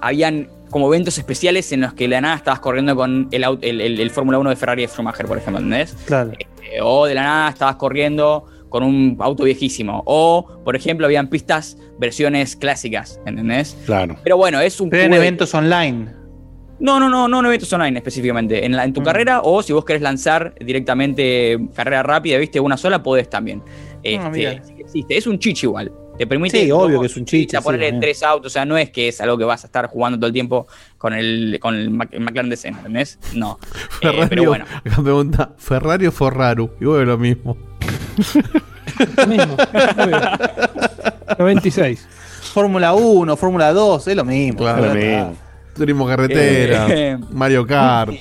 habían 0.00 0.48
como 0.70 0.86
eventos 0.88 1.18
especiales 1.18 1.70
en 1.72 1.82
los 1.82 1.92
que 1.92 2.04
de 2.04 2.08
la 2.08 2.20
nada 2.22 2.36
estabas 2.36 2.60
corriendo 2.60 2.96
con 2.96 3.28
el, 3.30 3.44
el, 3.60 3.80
el- 3.82 4.00
el 4.00 4.10
Fórmula 4.10 4.38
1 4.38 4.48
de 4.50 4.56
Ferrari 4.56 4.82
de 4.82 4.88
Schumacher, 4.88 5.26
por 5.26 5.36
ejemplo, 5.36 5.62
¿entendés? 5.62 5.94
Claro. 6.06 6.32
Eh, 6.32 6.80
o 6.82 7.04
de 7.04 7.14
la 7.14 7.22
nada 7.24 7.50
estabas 7.50 7.76
corriendo 7.76 8.46
con 8.72 8.82
un 8.82 9.16
auto 9.20 9.44
viejísimo. 9.44 10.02
O, 10.06 10.60
por 10.64 10.74
ejemplo, 10.74 11.06
habían 11.06 11.28
pistas 11.28 11.76
versiones 12.00 12.56
clásicas, 12.56 13.20
¿entendés? 13.26 13.76
Claro. 13.86 14.16
Pero 14.24 14.36
bueno, 14.36 14.60
es 14.60 14.80
un 14.80 14.90
Pero 14.90 15.04
en 15.04 15.10
de- 15.12 15.16
eventos 15.18 15.54
online. 15.54 16.06
No, 16.80 16.98
no, 16.98 17.08
no, 17.08 17.28
no 17.28 17.38
en 17.40 17.46
eventos 17.46 17.72
online 17.72 17.96
específicamente. 17.98 18.64
En, 18.66 18.72
la, 18.72 18.82
Mm. 18.82 18.86
en 18.86 18.92
tu 18.94 19.02
carrera, 19.04 19.42
o 19.42 19.62
si 19.62 19.72
vos 19.72 19.84
querés 19.84 20.02
lanzar 20.02 20.54
directamente 20.58 21.56
carrera 21.76 22.02
rápida, 22.02 22.38
viste, 22.38 22.58
una 22.58 22.76
sola, 22.76 23.00
podés 23.04 23.30
también. 23.30 23.62
Este, 24.02 24.30
mira. 24.30 24.64
sí 24.64 24.74
que 24.74 24.82
existe. 24.82 25.16
Es 25.16 25.28
un 25.28 25.38
chichi 25.38 25.66
igual. 25.66 25.92
Te 26.18 26.26
permite 26.26 26.60
Sí, 26.64 26.70
obvio 26.72 27.00
que 27.00 27.06
es 27.06 27.16
un 27.16 27.24
chichi, 27.24 27.54
a 27.56 27.60
ponerle 27.60 27.90
sí, 27.90 27.96
tres 28.00 28.22
autos. 28.24 28.46
O 28.46 28.50
sea, 28.52 28.64
no 28.64 28.76
es 28.76 28.90
que 28.90 29.08
es 29.08 29.20
algo 29.20 29.38
que 29.38 29.44
vas 29.44 29.62
a 29.64 29.66
estar 29.68 29.86
jugando 29.86 30.18
todo 30.18 30.26
el 30.26 30.32
tiempo 30.32 30.66
con 30.98 31.12
el, 31.14 31.58
con 31.60 31.74
el, 31.76 31.88
Mac- 31.90 32.12
el 32.12 32.20
McLaren 32.20 32.50
de 32.50 32.56
Senna, 32.56 32.78
¿entendés? 32.78 33.18
No. 33.34 33.58
Eh, 34.02 34.26
pero 34.28 34.44
bueno. 34.46 34.64
acá 34.84 34.96
me 34.98 35.04
pregunta, 35.04 35.52
¿Ferrari 35.58 36.06
o 36.08 36.12
Ferraru? 36.12 36.70
Y 36.80 36.84
vos 36.84 37.00
es 37.00 37.06
lo 37.06 37.16
mismo. 37.16 37.56
96. 41.38 42.08
Fórmula 42.52 42.92
1, 42.94 43.36
Fórmula 43.36 43.72
2, 43.72 44.08
es 44.08 44.16
lo 44.16 44.24
mismo. 44.24 44.58
Claro, 44.58 44.86
lo 44.86 44.94
mismo. 44.94 45.36
Turismo 45.74 46.06
carretera, 46.06 46.86
Eh, 46.90 47.18
Mario 47.30 47.66
Kart. 47.66 48.12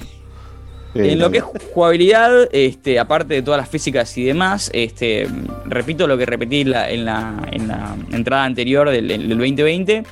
En 0.94 1.20
lo 1.20 1.32
que 1.32 1.38
es 1.38 1.44
jugabilidad, 1.74 2.50
este, 2.52 3.00
aparte 3.00 3.34
de 3.36 3.42
todas 3.42 3.58
las 3.60 3.70
físicas 3.70 4.18
y 4.18 4.26
demás, 4.26 4.70
este, 4.74 5.26
repito 5.66 6.06
lo 6.06 6.18
que 6.18 6.26
repetí 6.26 6.62
en 6.62 6.72
la, 6.72 6.90
en 6.90 7.06
la- 7.06 7.42
en 7.52 7.68
la 7.70 7.96
entrada 8.12 8.44
anterior 8.44 8.90
del, 8.90 9.08
del 9.08 9.30
2020, 9.30 10.04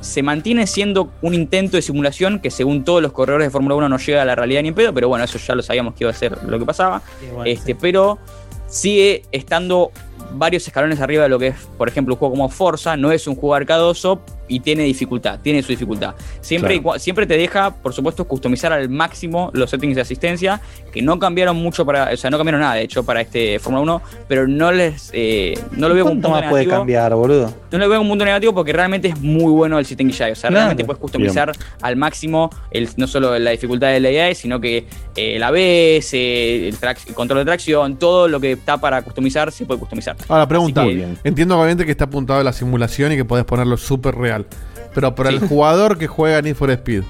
se 0.00 0.22
mantiene 0.24 0.66
siendo 0.66 1.12
un 1.22 1.32
intento 1.34 1.76
de 1.76 1.82
simulación 1.82 2.40
que 2.40 2.50
según 2.50 2.84
todos 2.84 3.00
los 3.02 3.12
corredores 3.12 3.46
de 3.46 3.50
Fórmula 3.50 3.76
1 3.76 3.88
no 3.88 3.98
llega 3.98 4.22
a 4.22 4.24
la 4.24 4.34
realidad 4.34 4.62
ni 4.62 4.68
en 4.68 4.74
pedo, 4.74 4.92
pero 4.92 5.08
bueno, 5.08 5.24
eso 5.24 5.38
ya 5.38 5.54
lo 5.54 5.62
sabíamos 5.62 5.94
que 5.94 6.02
iba 6.04 6.10
a 6.10 6.14
ser 6.14 6.36
lo 6.44 6.58
que 6.58 6.64
pasaba. 6.64 7.02
este, 7.44 7.74
Pero 7.76 8.18
sigue 8.66 9.22
estando 9.32 9.92
varios 10.32 10.66
escalones 10.66 11.00
arriba 11.00 11.24
de 11.24 11.28
lo 11.28 11.38
que 11.38 11.48
es, 11.48 11.56
por 11.78 11.88
ejemplo, 11.88 12.14
un 12.14 12.18
juego 12.18 12.34
como 12.34 12.48
Forza, 12.48 12.96
no 12.96 13.12
es 13.12 13.26
un 13.26 13.34
juego 13.34 13.54
arcadoso 13.54 14.20
y 14.48 14.60
tiene 14.60 14.84
dificultad, 14.84 15.38
tiene 15.42 15.62
su 15.62 15.68
dificultad. 15.68 16.14
Siempre, 16.40 16.80
siempre 16.98 17.26
te 17.26 17.36
deja, 17.36 17.74
por 17.74 17.92
supuesto, 17.92 18.24
customizar 18.26 18.72
al 18.72 18.88
máximo 18.88 19.50
los 19.54 19.70
settings 19.70 19.96
de 19.96 20.02
asistencia, 20.02 20.60
que 20.92 21.02
no 21.02 21.18
cambiaron 21.18 21.56
mucho 21.56 21.84
para, 21.84 22.10
o 22.12 22.16
sea, 22.16 22.30
no 22.30 22.36
cambiaron 22.38 22.60
nada, 22.60 22.74
de 22.74 22.82
hecho, 22.82 23.04
para 23.04 23.20
este 23.20 23.58
Fórmula 23.58 23.82
1, 23.82 24.02
pero 24.28 24.46
no 24.48 24.72
les, 24.72 25.10
eh, 25.12 25.58
no 25.72 25.88
lo 25.88 25.94
veo 25.94 26.04
como 26.04 26.14
un 26.16 26.20
¿Cuánto 26.20 26.28
punto 26.28 26.30
más 26.30 26.50
puede 26.50 26.62
negativo. 26.64 26.80
cambiar, 26.80 27.14
boludo? 27.14 27.54
No 27.70 27.78
lo 27.78 27.88
veo 27.88 27.98
como 27.98 28.02
un 28.02 28.08
punto 28.12 28.24
negativo 28.24 28.54
porque 28.54 28.72
realmente 28.72 29.08
es 29.08 29.20
muy 29.20 29.52
bueno 29.52 29.78
el 29.78 29.86
setting 29.86 30.10
GI. 30.10 30.22
O 30.22 30.34
sea, 30.34 30.34
Claro. 30.50 30.54
realmente 30.54 30.84
puedes 30.84 31.00
customizar 31.00 31.52
al 31.82 31.96
máximo 31.96 32.50
el, 32.70 32.88
no 32.96 33.06
solo 33.06 33.38
la 33.38 33.50
dificultad 33.50 33.88
del 33.88 34.06
AI, 34.06 34.34
sino 34.34 34.60
que 34.60 34.86
eh, 35.16 35.36
el 35.36 35.42
ABS, 35.42 36.14
el, 36.14 36.76
control 37.14 37.40
de 37.40 37.44
tracción, 37.46 37.96
todo 37.96 38.28
lo 38.28 38.40
que 38.40 38.52
está 38.52 38.78
para 38.78 39.02
customizar 39.02 39.50
se 39.52 39.64
puede 39.66 39.80
customizar. 39.80 40.16
Ahora, 40.28 40.46
pregunta. 40.46 40.84
Que- 40.84 41.06
Entiendo 41.24 41.56
obviamente 41.56 41.84
que 41.84 41.90
está 41.92 42.04
apuntado 42.04 42.40
a 42.40 42.44
la 42.44 42.52
simulación 42.52 43.12
y 43.12 43.16
que 43.16 43.24
podés 43.24 43.44
ponerlo 43.44 43.76
súper 43.76 44.14
real. 44.14 44.35
Pero 44.94 45.14
para 45.14 45.30
el 45.30 45.40
jugador 45.40 45.98
que 45.98 46.06
juega 46.06 46.42
Need 46.42 46.54
for 46.56 46.70
Speed, 46.70 47.02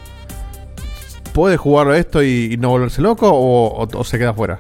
¿puede 1.32 1.56
jugar 1.56 1.88
a 1.88 1.98
esto 1.98 2.22
y, 2.22 2.50
y 2.52 2.56
no 2.56 2.70
volverse 2.70 3.02
loco 3.02 3.28
o, 3.30 3.82
o- 3.84 3.88
o 3.98 4.04
se 4.04 4.18
queda 4.18 4.32
fuera? 4.34 4.58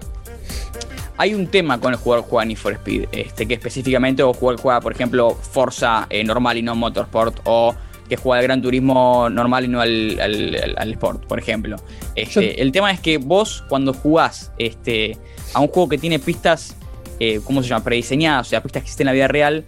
Hay 1.18 1.32
un 1.32 1.46
tema 1.46 1.80
con 1.80 1.92
el 1.94 1.98
jugador 1.98 2.24
que 2.24 2.30
juega 2.30 2.44
Need 2.44 2.58
for 2.58 2.72
Speed, 2.74 3.06
este, 3.12 3.46
que 3.46 3.54
específicamente 3.54 4.22
o 4.22 4.34
juega, 4.34 4.60
juega, 4.60 4.80
por 4.80 4.92
ejemplo, 4.92 5.30
Forza 5.34 6.06
eh, 6.10 6.22
normal 6.24 6.58
y 6.58 6.62
no 6.62 6.74
Motorsport, 6.74 7.40
o 7.44 7.74
que 8.08 8.16
juega 8.16 8.40
el 8.40 8.46
Gran 8.46 8.62
Turismo 8.62 9.28
normal 9.30 9.64
y 9.64 9.68
no 9.68 9.80
al, 9.80 10.18
al- 10.20 10.54
al- 10.62 10.74
al 10.78 10.92
Sport, 10.92 11.26
por 11.26 11.38
ejemplo. 11.38 11.76
Este, 12.14 12.60
El 12.62 12.70
tema 12.70 12.92
es 12.92 13.00
que 13.00 13.18
vos, 13.18 13.64
cuando 13.68 13.92
jugás 13.94 14.52
este, 14.58 15.16
a 15.54 15.60
un 15.60 15.68
juego 15.68 15.88
que 15.88 15.98
tiene 15.98 16.18
pistas, 16.18 16.76
eh, 17.18 17.40
¿cómo 17.42 17.62
se 17.62 17.70
llama? 17.70 17.82
Prediseñadas, 17.82 18.46
o 18.46 18.50
sea, 18.50 18.62
pistas 18.62 18.82
que 18.82 18.84
existen 18.86 19.06
en 19.06 19.12
la 19.12 19.12
vida 19.14 19.26
real, 19.28 19.64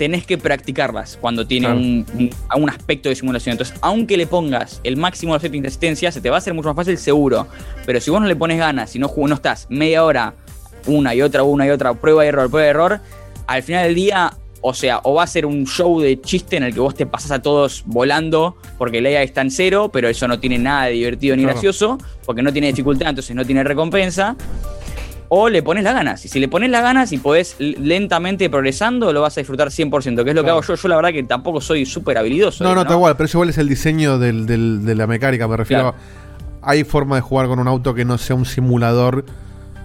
tenés 0.00 0.24
que 0.24 0.38
practicarlas 0.38 1.18
cuando 1.20 1.46
tiene 1.46 1.66
Claro. 1.66 1.78
un, 1.78 2.06
un- 2.14 2.30
a 2.48 2.56
un 2.56 2.70
aspecto 2.70 3.10
de 3.10 3.14
simulación. 3.14 3.52
Entonces, 3.52 3.76
aunque 3.82 4.16
le 4.16 4.26
pongas 4.26 4.80
el 4.82 4.96
máximo 4.96 5.34
de 5.34 5.36
los 5.36 5.42
settings 5.42 5.60
de 5.62 5.68
asistencia, 5.68 6.10
se 6.10 6.22
te 6.22 6.30
va 6.30 6.36
a 6.36 6.38
hacer 6.38 6.54
mucho 6.54 6.68
más 6.68 6.76
fácil, 6.76 6.96
seguro. 6.96 7.46
Pero 7.84 8.00
si 8.00 8.10
vos 8.10 8.18
no 8.18 8.26
le 8.26 8.34
pones 8.34 8.56
ganas, 8.58 8.88
si 8.88 8.98
no, 8.98 9.12
no 9.14 9.34
estás 9.34 9.66
media 9.68 10.02
hora, 10.02 10.32
una 10.86 11.14
y 11.14 11.20
otra, 11.20 11.42
una 11.42 11.66
y 11.66 11.70
otra, 11.70 11.92
prueba 11.92 12.24
y 12.24 12.28
error, 12.28 12.48
prueba 12.48 12.66
y 12.66 12.70
error, 12.70 13.00
al 13.46 13.62
final 13.62 13.84
del 13.88 13.94
día, 13.94 14.32
o 14.62 14.72
sea, 14.72 15.00
o 15.02 15.12
va 15.16 15.24
a 15.24 15.26
ser 15.26 15.44
un 15.44 15.66
show 15.66 16.00
de 16.00 16.18
chiste 16.18 16.56
en 16.56 16.62
el 16.62 16.72
que 16.72 16.80
vos 16.80 16.94
te 16.94 17.04
pasás 17.04 17.32
a 17.32 17.42
todos 17.42 17.82
volando 17.84 18.56
porque 18.78 19.02
la 19.02 19.10
AI 19.10 19.16
está 19.26 19.42
en 19.42 19.50
cero, 19.50 19.90
pero 19.92 20.08
eso 20.08 20.26
no 20.28 20.40
tiene 20.40 20.56
nada 20.58 20.86
de 20.86 20.92
divertido 20.92 21.36
ni 21.36 21.42
Claro. 21.42 21.56
gracioso, 21.56 21.98
porque 22.24 22.40
no 22.42 22.50
tiene 22.54 22.68
dificultad, 22.68 23.10
entonces 23.10 23.36
no 23.36 23.44
tiene 23.44 23.64
recompensa. 23.64 24.34
O 25.32 25.48
le 25.48 25.62
pones 25.62 25.84
las 25.84 25.94
ganas. 25.94 26.24
Y 26.24 26.28
si 26.28 26.40
le 26.40 26.48
pones 26.48 26.70
las 26.70 26.82
ganas 26.82 27.12
y 27.12 27.18
podés 27.18 27.54
lentamente 27.60 28.50
progresando, 28.50 29.12
lo 29.12 29.20
vas 29.22 29.36
a 29.38 29.40
disfrutar 29.40 29.68
100%, 29.70 30.24
que 30.24 30.30
es 30.30 30.34
lo 30.36 30.42
que 30.42 30.50
hago 30.50 30.60
yo. 30.60 30.74
Yo 30.74 30.88
la 30.88 30.96
verdad 30.96 31.12
que 31.12 31.22
tampoco 31.22 31.60
soy 31.60 31.86
súper 31.86 32.18
habilidoso. 32.18 32.64
No, 32.64 32.70
no, 32.70 32.74
¿no? 32.76 32.80
está 32.82 32.94
igual, 32.94 33.16
pero 33.16 33.26
eso 33.26 33.38
igual 33.38 33.50
es 33.50 33.58
el 33.58 33.68
diseño 33.68 34.18
del- 34.18 34.44
del- 34.46 34.84
de 34.84 34.94
la 34.96 35.06
mecánica, 35.06 35.46
me 35.48 35.56
refiero. 35.56 35.92
Claro. 35.92 35.96
a- 36.62 36.70
Hay 36.72 36.84
forma 36.84 37.14
de 37.16 37.22
jugar 37.22 37.46
con 37.46 37.58
un 37.60 37.68
auto 37.68 37.94
que 37.94 38.04
no 38.04 38.18
sea 38.18 38.36
un 38.36 38.44
simulador 38.44 39.24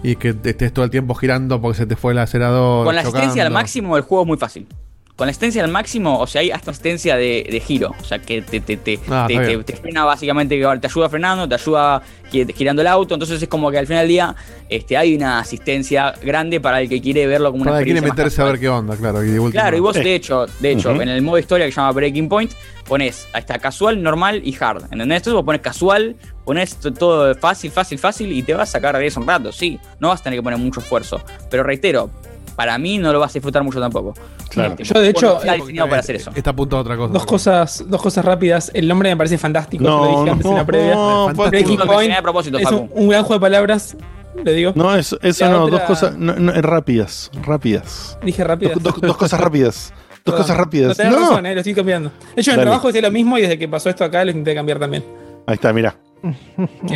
y 0.03 0.15
que 0.17 0.35
estés 0.43 0.73
todo 0.73 0.83
el 0.83 0.91
tiempo 0.91 1.13
girando 1.15 1.61
porque 1.61 1.77
se 1.77 1.85
te 1.85 1.95
fue 1.95 2.11
el 2.13 2.17
acelerador. 2.19 2.83
Con 2.85 2.95
la 2.95 3.01
asistencia 3.01 3.43
al 3.43 3.51
máximo, 3.53 3.95
el 3.97 4.03
juego 4.03 4.23
es 4.23 4.27
muy 4.27 4.37
fácil. 4.37 4.67
Con 5.15 5.27
la 5.27 5.31
asistencia 5.31 5.63
al 5.63 5.71
máximo, 5.71 6.19
o 6.19 6.27
sea, 6.27 6.41
hay 6.41 6.51
hasta 6.51 6.71
asistencia 6.71 7.15
de, 7.15 7.47
de 7.49 7.59
giro. 7.61 7.95
O 8.01 8.03
sea, 8.03 8.19
que 8.19 8.41
te, 8.41 8.59
te, 8.59 8.75
te, 8.75 8.99
Ah, 9.09 9.25
te- 9.29 9.57
te- 9.63 9.75
frena 9.77 10.03
básicamente, 10.03 10.59
te 10.59 10.87
ayuda 10.87 11.07
frenando, 11.09 11.47
te 11.47 11.55
ayuda 11.55 12.01
gi- 12.29 12.45
girando 12.53 12.81
el 12.81 12.87
auto. 12.89 13.13
Entonces 13.15 13.41
es 13.41 13.47
como 13.47 13.71
que 13.71 13.77
al 13.77 13.87
final 13.87 14.01
del 14.01 14.09
día 14.09 14.35
este, 14.67 14.97
hay 14.97 15.15
una 15.15 15.39
asistencia 15.39 16.13
grande 16.21 16.59
para 16.59 16.81
el 16.81 16.89
que 16.89 16.99
quiere 17.01 17.27
verlo 17.27 17.51
como 17.51 17.61
una 17.61 17.71
Para 17.71 17.79
que 17.79 17.85
quiere 17.85 17.99
experiencia 17.99 18.23
más 18.25 18.33
meterse 18.33 18.41
a 18.41 18.45
ver 18.51 18.59
qué 18.59 18.67
onda, 18.67 18.97
claro. 18.97 19.23
y 19.23 19.31
de 19.31 19.51
Claro, 19.51 19.77
y 19.77 19.79
vos 19.79 19.95
de 19.95 20.15
hecho, 20.15 20.47
de 20.59 20.71
hecho, 20.71 20.91
Ujú. 20.91 21.01
en 21.01 21.07
el 21.07 21.21
modo 21.21 21.37
historia 21.39 21.65
que 21.65 21.71
se 21.71 21.77
llama 21.79 21.93
Breaking 21.93 22.27
Point, 22.27 22.51
pones 22.85 23.25
ahí 23.31 23.39
está 23.39 23.57
casual, 23.57 24.03
normal 24.03 24.41
y 24.43 24.53
hard. 24.59 24.83
¿Entendés? 24.91 25.19
Entonces 25.19 25.33
vos 25.33 25.45
pones 25.45 25.61
casual, 25.61 26.17
pones 26.43 26.75
todo 26.75 27.33
fácil, 27.35 27.71
fácil, 27.71 27.99
fácil 27.99 28.33
y 28.33 28.43
te 28.43 28.53
vas 28.53 28.67
a 28.67 28.71
sacar 28.73 28.97
de 28.97 29.07
eso 29.07 29.21
un 29.21 29.27
rato, 29.27 29.53
sí. 29.53 29.79
No 29.99 30.09
vas 30.09 30.19
a 30.19 30.23
tener 30.25 30.39
que 30.39 30.43
poner 30.43 30.59
mucho 30.59 30.81
esfuerzo. 30.81 31.21
Pero 31.49 31.63
reitero, 31.63 32.09
para 32.55 32.77
mí 32.77 32.97
no 32.97 33.11
lo 33.11 33.19
vas 33.19 33.31
a 33.31 33.33
disfrutar 33.33 33.63
mucho 33.63 33.79
tampoco. 33.79 34.13
Claro. 34.49 34.75
Yo, 34.77 35.01
de 35.01 35.09
hecho, 35.09 35.37
está 35.39 35.53
diseñado 35.53 35.89
para 35.89 35.99
hacer 35.99 36.15
eso. 36.15 36.31
Está 36.35 36.51
apuntado 36.51 36.77
a 36.79 36.81
otra 36.81 36.97
cosa. 36.97 37.13
Dos 37.13 37.25
cosas, 37.25 37.83
dos 37.87 38.01
cosas 38.01 38.23
rápidas. 38.23 38.71
El 38.73 38.87
nombre 38.87 39.09
me 39.09 39.17
parece 39.17 39.37
fantástico. 39.37 39.83
No, 39.83 40.05
lo 40.05 40.19
dije 40.19 40.29
antes 40.31 40.45
en 40.45 40.51
no, 40.51 40.57
la 40.57 40.65
previa. 40.65 40.95
no. 40.95 41.33
Breaking 41.33 41.77
Point 41.79 42.13
a 42.13 42.21
propósito, 42.21 42.57
es 42.57 42.71
un, 42.71 42.87
Facu. 42.89 42.99
un 43.01 43.09
gran 43.09 43.23
juego 43.23 43.35
de 43.39 43.41
palabras. 43.41 43.97
Le 44.43 44.53
digo. 44.53 44.73
No, 44.75 44.95
eso, 44.95 45.17
eso 45.21 45.49
no, 45.49 45.63
otra- 45.63 45.77
dos 45.79 45.87
cosas 45.87 46.17
no, 46.17 46.33
no, 46.35 46.51
rápidas, 46.61 47.31
rápidas. 47.43 48.17
Dije 48.23 48.43
rápidas. 48.43 48.77
Dos, 48.81 49.15
cosas 49.17 49.39
rápidas. 49.39 49.93
Dos 50.25 50.33
Perdón. 50.33 50.41
cosas 50.41 50.57
rápidas. 50.57 50.87
No 50.89 50.95
tenés 50.95 51.13
No. 51.13 51.19
razón, 51.29 51.45
eh, 51.45 51.53
lo 51.53 51.59
estoy 51.61 51.73
cambiando. 51.73 52.11
De 52.35 52.41
hecho, 52.41 52.51
en 52.51 52.57
el 52.59 52.63
trabajo 52.63 52.87
decía 52.87 53.01
lo 53.01 53.11
mismo 53.11 53.37
y 53.37 53.41
desde 53.43 53.57
que 53.59 53.67
pasó 53.69 53.89
esto 53.89 54.03
acá 54.03 54.23
lo 54.25 54.31
intenté 54.31 54.55
cambiar 54.55 54.79
también. 54.79 55.05
Ahí 55.47 55.53
está, 55.55 55.71
mira. 55.71 55.95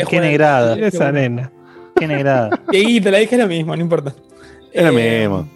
Qué 0.10 0.20
negrada. 0.20 0.76
Qué 0.76 0.88
Esa 0.88 1.12
bueno. 1.12 1.20
nena. 1.20 1.52
Qué 1.96 2.08
negrada. 2.08 2.50
Dieguito, 2.72 3.12
la 3.12 3.20
dije 3.20 3.38
lo 3.38 3.48
mismo, 3.48 3.76
no 3.76 3.82
importa. 3.82 4.14
Es 4.72 4.84
lo 4.84 4.98
Eh, 5.00 5.20
mismo. 5.22 5.48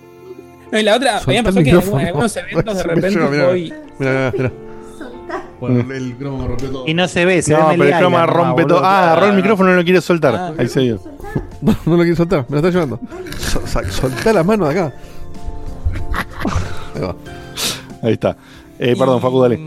No, 0.72 0.80
y 0.80 0.84
la 0.84 0.95
otra, 0.95 1.18
a 1.18 1.22
mí 1.22 1.34
me 1.35 1.44
Soltá 1.44 1.44
pasó 1.44 1.60
el 1.60 1.65
que 1.65 1.69
en, 1.72 2.07
algunos 2.07 2.38
eventos 2.38 2.77
de 2.77 2.84
repente 2.84 3.19
voy. 3.19 3.73
Mira, 3.99 4.11
mira, 4.11 4.31
mira. 4.35 4.52
Bueno, 5.60 5.94
el 5.94 6.15
cromo 6.15 6.48
rompió 6.48 6.69
todo. 6.72 6.88
Y 6.88 6.94
no 6.94 7.07
se 7.07 7.26
ve, 7.26 7.41
se 7.41 7.53
No, 7.53 7.69
ve 7.69 7.76
pero 7.77 7.84
el 7.90 7.98
croma 7.98 8.26
rompe 8.26 8.65
todo. 8.65 8.84
Ah, 8.84 9.11
agarró 9.11 9.27
el 9.27 9.35
micrófono 9.35 9.69
y 9.69 9.72
no 9.73 9.77
lo 9.77 9.84
quiere 9.84 10.02
soltar. 10.02 10.35
Ah, 10.35 10.53
Ahí 10.57 10.68
se 10.68 10.81
dio. 10.81 10.99
No, 11.61 11.76
no 11.85 11.95
lo 11.95 12.02
quiero 12.02 12.15
soltar, 12.18 12.45
me 12.49 12.60
lo 12.60 12.68
está 12.68 12.69
llevando. 12.72 12.99
Soltá 13.91 14.34
las 14.34 14.45
manos 14.45 14.73
de 14.73 14.80
acá. 14.80 14.94
Ahí 16.95 17.02
va. 17.02 17.15
Ahí 18.02 18.14
está. 18.14 18.35
Eh, 18.80 18.95
perdón, 18.98 19.22
Facu, 19.22 19.41
dale. 19.41 19.60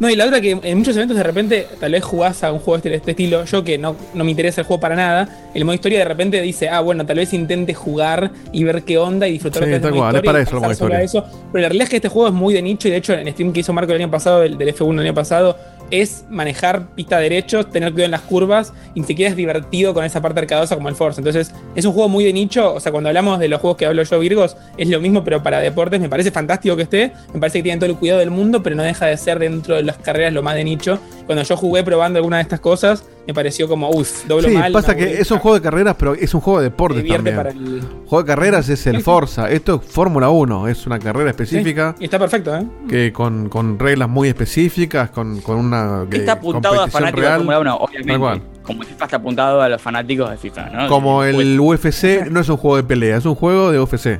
No, 0.00 0.10
y 0.10 0.16
la 0.16 0.24
otra 0.26 0.40
que 0.40 0.58
en 0.60 0.78
muchos 0.78 0.96
eventos 0.96 1.16
de 1.16 1.22
repente 1.22 1.68
tal 1.78 1.92
vez 1.92 2.02
jugás 2.02 2.42
a 2.42 2.52
un 2.52 2.58
juego 2.58 2.82
de 2.82 2.96
este, 2.96 3.12
estilo, 3.12 3.44
yo 3.44 3.62
que 3.62 3.78
no, 3.78 3.94
no 4.12 4.24
me 4.24 4.30
interesa 4.30 4.62
el 4.62 4.66
juego 4.66 4.80
para 4.80 4.96
nada, 4.96 5.28
el 5.54 5.64
modo 5.64 5.74
historia 5.74 6.00
de 6.00 6.04
repente 6.04 6.40
dice, 6.42 6.68
ah, 6.68 6.80
bueno, 6.80 7.06
tal 7.06 7.16
vez 7.16 7.32
intente 7.32 7.74
jugar 7.74 8.32
y 8.52 8.64
ver 8.64 8.82
qué 8.82 8.98
onda 8.98 9.28
y 9.28 9.32
disfrutar 9.32 9.62
Sí, 9.62 9.70
lo 9.70 9.70
que 9.70 9.76
es 9.76 9.76
el 9.76 9.82
tal 9.82 9.92
modo 9.92 10.02
cual, 10.02 10.14
es 10.16 10.18
historia 10.18 10.32
para 10.32 10.38
y 10.38 10.42
eso 10.42 10.54
el 10.56 10.60
modo 10.60 10.72
historia. 10.72 11.02
eso. 11.02 11.24
Pero 11.52 11.62
la 11.62 11.68
realidad 11.68 11.84
es 11.84 11.90
que 11.90 11.96
este 11.96 12.08
juego 12.08 12.28
es 12.28 12.34
muy 12.34 12.52
de 12.54 12.62
nicho 12.62 12.88
y 12.88 12.90
de 12.90 12.96
hecho 12.96 13.12
en 13.12 13.20
el 13.20 13.32
stream 13.32 13.52
que 13.52 13.60
hizo 13.60 13.72
Marco 13.72 13.92
el 13.92 14.00
año 14.00 14.10
pasado, 14.10 14.42
el 14.42 14.58
del 14.58 14.74
F1 14.74 14.92
el 14.94 14.98
año 15.00 15.14
pasado, 15.14 15.56
es 16.00 16.24
manejar 16.30 16.94
pista 16.94 17.18
derechos, 17.18 17.70
tener 17.70 17.92
cuidado 17.92 18.06
en 18.06 18.10
las 18.12 18.20
curvas 18.22 18.72
y 18.94 19.00
ni 19.00 19.06
siquiera 19.06 19.30
es 19.30 19.36
divertido 19.36 19.94
con 19.94 20.04
esa 20.04 20.20
parte 20.22 20.40
arcadosa 20.40 20.74
como 20.76 20.88
el 20.88 20.94
Forza. 20.94 21.20
Entonces 21.20 21.52
es 21.74 21.84
un 21.84 21.92
juego 21.92 22.08
muy 22.08 22.24
de 22.24 22.32
nicho, 22.32 22.74
o 22.74 22.80
sea, 22.80 22.92
cuando 22.92 23.08
hablamos 23.08 23.38
de 23.38 23.48
los 23.48 23.60
juegos 23.60 23.76
que 23.76 23.86
hablo 23.86 24.02
yo, 24.02 24.18
Virgos, 24.18 24.56
es 24.76 24.88
lo 24.88 25.00
mismo 25.00 25.24
pero 25.24 25.42
para 25.42 25.60
deportes, 25.60 26.00
me 26.00 26.08
parece 26.08 26.30
fantástico 26.30 26.76
que 26.76 26.82
esté, 26.82 27.12
me 27.32 27.40
parece 27.40 27.58
que 27.58 27.62
tienen 27.64 27.78
todo 27.80 27.90
el 27.90 27.96
cuidado 27.96 28.20
del 28.20 28.30
mundo, 28.30 28.62
pero 28.62 28.76
no 28.76 28.82
deja 28.82 29.06
de 29.06 29.16
ser 29.16 29.38
dentro 29.38 29.76
de 29.76 29.82
las 29.82 29.98
carreras 29.98 30.32
lo 30.32 30.42
más 30.42 30.54
de 30.54 30.64
nicho. 30.64 30.98
Cuando 31.26 31.42
yo 31.42 31.56
jugué 31.56 31.82
probando 31.82 32.18
alguna 32.18 32.36
de 32.36 32.42
estas 32.42 32.60
cosas, 32.60 33.04
me 33.26 33.32
pareció 33.32 33.66
como, 33.68 33.88
uff, 33.90 34.26
doblo 34.26 34.48
Sí, 34.48 34.54
mal. 34.54 34.70
pasa 34.72 34.94
que 34.94 35.18
es 35.20 35.30
un 35.30 35.38
juego 35.38 35.54
de 35.54 35.62
carreras, 35.62 35.96
pero 35.98 36.14
es 36.14 36.34
un 36.34 36.40
juego 36.42 36.58
de 36.60 36.64
deportes 36.64 37.06
también. 37.08 37.36
para 37.36 37.50
el- 37.50 37.80
Juego 38.06 38.22
de 38.22 38.26
carreras 38.26 38.68
es 38.68 38.86
el 38.86 39.00
Forza. 39.00 39.50
Esto 39.50 39.80
es 39.82 39.90
Fórmula 39.90 40.28
1, 40.28 40.68
es 40.68 40.86
una 40.86 40.98
carrera 40.98 41.30
específica. 41.30 41.94
Y 41.98 42.04
está 42.04 42.18
perfecto, 42.18 42.54
¿eh? 42.54 42.64
Que 42.88 43.12
con, 43.12 43.48
con 43.48 43.78
reglas 43.78 44.10
muy 44.10 44.28
específicas, 44.28 45.08
con, 45.10 45.40
con 45.40 45.56
una 45.56 45.83
Está 46.10 46.32
apuntado 46.32 46.82
a 46.82 46.88
fanáticos 46.88 47.22
de. 47.24 47.36
Fórmula 47.36 47.58
1, 47.60 47.70
Tal 47.70 47.88
obviamente. 47.88 48.42
Como 48.62 48.82
FIFA 48.82 49.04
está 49.04 49.16
apuntado 49.16 49.60
a 49.62 49.68
los 49.68 49.82
fanáticos 49.82 50.30
de 50.30 50.36
FIFA, 50.38 50.70
¿no? 50.70 50.88
Como 50.88 51.22
el 51.24 51.58
UFC 51.60 52.28
no 52.30 52.40
es 52.40 52.48
un 52.48 52.56
juego 52.56 52.76
de 52.76 52.84
pelea, 52.84 53.16
es 53.18 53.24
un 53.26 53.34
juego 53.34 53.70
de 53.70 53.78
UFC. 53.80 54.18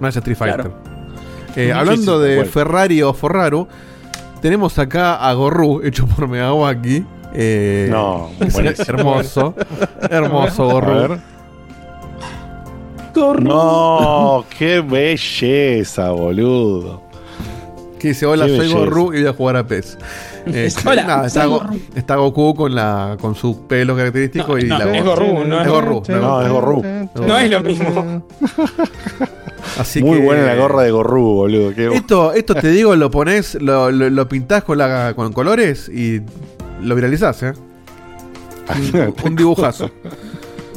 No 0.00 0.08
es 0.08 0.16
Street 0.16 0.36
Fighter. 0.36 0.60
Claro. 0.62 0.74
Eh, 1.56 1.72
hablando 1.72 2.20
de. 2.20 2.44
Ferrari 2.44 3.02
o 3.02 3.12
Ferraru, 3.12 3.66
tenemos 4.40 4.78
acá 4.78 5.16
a 5.16 5.32
Gorru, 5.34 5.82
hecho 5.84 6.06
por 6.06 6.28
Megawaki. 6.28 7.04
Eh, 7.34 7.88
No, 7.90 8.30
hermoso. 8.86 9.54
hermoso 10.10 10.64
Gorru. 10.68 10.94
ver. 10.94 11.18
No, 13.40 14.44
qué 14.58 14.80
belleza, 14.80 16.10
boludo. 16.10 17.02
Que 17.98 18.08
dice, 18.08 18.24
hola, 18.24 18.46
Qué 18.46 18.50
soy 18.52 18.58
belleza. 18.60 18.78
Gorru 18.78 19.12
y 19.14 19.20
voy 19.20 19.26
a 19.26 19.32
jugar 19.32 19.56
a 19.56 19.66
PES. 19.66 19.98
Eh, 20.46 20.72
Hola, 20.84 21.04
nada, 21.04 21.26
está, 21.26 21.44
Go- 21.46 21.62
está 21.94 22.16
Goku 22.16 22.54
con 22.54 22.74
la 22.74 23.16
con 23.20 23.34
su 23.34 23.66
pelo 23.66 23.94
característico 23.96 24.58
y 24.58 24.64
no, 24.64 24.78
la 24.78 24.96
es. 24.96 25.04
Gorru, 25.04 25.44
no 25.44 25.60
es 25.60 25.68
Gorru. 25.68 26.02
No, 26.08 26.42
es 26.42 26.48
Gorru. 26.50 26.82
No 27.14 27.38
es 27.38 27.50
lo 27.50 27.60
mismo. 27.62 28.24
Así 29.78 30.02
Muy 30.02 30.18
que- 30.18 30.24
buena 30.24 30.42
la 30.46 30.54
gorra 30.56 30.82
de 30.82 30.90
Gorru, 30.90 31.22
boludo. 31.34 31.74
Qué- 31.74 31.88
Esto, 31.94 32.32
esto 32.32 32.54
te 32.54 32.68
digo, 32.68 32.96
lo 32.96 33.10
pones, 33.10 33.54
lo, 33.60 33.90
lo, 33.90 34.08
lo 34.10 34.28
pintás 34.28 34.64
con, 34.64 34.78
la, 34.78 35.12
con 35.14 35.32
colores 35.32 35.88
y 35.88 36.20
lo 36.82 36.94
viralizás, 36.94 37.42
¿eh? 37.42 37.52
Un, 38.94 39.14
un 39.24 39.36
dibujazo. 39.36 39.90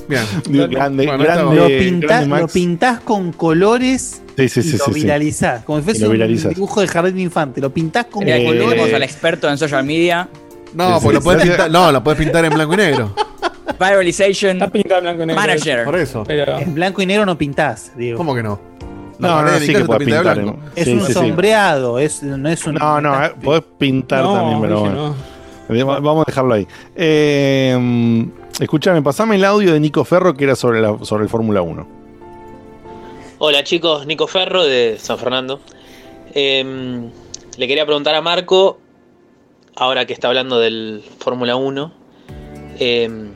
Bien. 0.08 0.24
Grande, 0.70 1.06
Bueno, 1.06 1.24
grande, 1.24 1.44
lo, 1.44 1.52
grande 1.54 1.80
pintás, 1.80 2.28
Max. 2.28 2.42
lo 2.42 2.48
pintás 2.50 3.00
con 3.02 3.32
colores 3.32 4.22
Sí, 4.36 4.50
sí, 4.50 4.60
y 4.62 4.64
sí, 4.64 4.78
lo 4.78 4.86
sí, 4.86 4.94
sí. 4.94 5.02
viralizás. 5.02 5.64
Como 5.64 5.80
si 5.80 5.84
fuese 5.86 6.08
un 6.08 6.50
dibujo 6.54 6.82
de 6.82 6.88
jardín 6.88 7.16
de 7.16 7.22
infante. 7.22 7.62
Lo 7.62 7.72
pintás 7.72 8.06
con 8.06 8.24
Eh, 8.28 8.32
tenemos 8.50 8.74
colores. 8.74 8.94
al 8.96 9.04
experto 9.04 9.50
en 9.50 9.58
social 9.58 9.84
media. 9.86 10.28
No, 10.74 10.98
Sí, 11.00 11.04
pues 11.06 11.14
lo 11.16 11.22
puedes 11.22 11.44
pintar, 11.44 11.70
no, 11.70 11.92
lo 11.92 12.04
puedes 12.04 12.20
pintar 12.20 12.44
en 12.46 12.54
blanco 12.54 12.74
y 12.74 12.78
negro. 12.78 13.14
Viralization 13.80 14.52
Está 14.58 14.70
pintado 14.70 14.98
en 15.00 15.04
blanco 15.06 15.24
y 15.24 15.26
negro. 15.28 15.42
Manager. 15.42 15.84
Por 15.86 15.96
eso. 15.98 16.24
Pero 16.26 16.58
En 16.60 16.74
blanco 16.74 17.02
y 17.02 17.06
negro 17.06 17.26
no 17.26 17.38
pintás, 17.38 17.92
digo. 17.96 18.18
¿Cómo 18.18 18.34
que 18.34 18.42
no? 18.44 18.60
No, 19.20 19.42
no, 19.44 19.52
mi 19.60 19.66
sí 19.66 19.74
que 19.74 19.86
puedes 19.86 20.04
pintar. 20.06 20.24
blanco. 20.36 20.58
en- 20.60 20.72
Es 20.76 20.86
sí, 20.86 20.94
un 20.94 21.00
sí, 21.02 21.06
sí. 21.08 21.14
sombreado, 21.14 22.00
es, 22.00 22.24
no 22.24 22.50
es 22.50 22.66
un. 22.66 22.76
No, 22.76 23.00
no, 23.00 23.24
eh, 23.24 23.32
podés 23.42 23.64
pintar 23.78 24.24
No, 24.24 24.34
también, 24.34 24.62
pero 24.62 24.80
bueno. 24.80 25.16
Va- 25.88 26.00
Vamos 26.00 26.24
a 26.28 26.32
dejarlo 26.32 26.54
ahí. 26.56 26.68
Eh, 26.96 28.28
escúchame, 28.60 29.02
pasame 29.02 29.36
el 29.36 29.46
audio 29.46 29.74
de 29.74 29.80
Nico 29.80 30.04
Ferro 30.04 30.34
que 30.34 30.44
era 30.44 30.56
sobre, 30.56 30.82
la, 30.82 30.98
sobre 31.04 31.24
el 31.24 31.30
Fórmula 31.30 31.62
1. 31.62 32.03
Hola 33.46 33.62
chicos, 33.66 34.06
Nico 34.06 34.26
Ferro 34.28 34.64
de 34.64 34.96
San 34.98 35.18
Fernando. 35.18 35.60
Em, 36.34 37.12
le 37.58 37.68
quería 37.68 37.86
preguntar 37.86 38.16
a 38.16 38.22
Marco, 38.22 38.80
ahora 39.76 40.06
que 40.06 40.14
está 40.14 40.30
hablando 40.30 40.60
del 40.60 41.04
Fórmula 41.20 41.58
1, 41.58 41.94
em, 42.80 43.34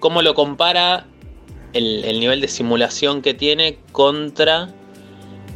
¿cómo 0.00 0.20
lo 0.20 0.34
compara 0.34 1.06
el, 1.72 2.04
el 2.04 2.20
nivel 2.20 2.42
de 2.42 2.48
simulación 2.48 3.22
que 3.22 3.32
tiene 3.32 3.78
contra 3.90 4.68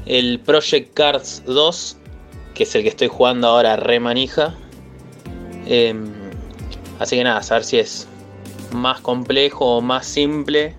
el 0.07 0.41
Project 0.41 0.95
Cars 0.95 1.43
2, 1.45 1.99
que 2.55 2.63
es 2.63 2.75
el 2.75 2.83
que 2.83 2.89
estoy 2.89 3.09
jugando 3.09 3.47
ahora 3.47 3.77
re 3.77 4.01
manija? 4.01 4.55
Em, 5.67 6.11
así 6.99 7.15
que 7.15 7.25
nada, 7.25 7.43
saber 7.43 7.65
si 7.65 7.79
es 7.79 8.09
más 8.73 9.03
complejo 9.03 9.77
o 9.77 9.81
más 9.83 10.07
simple 10.07 10.75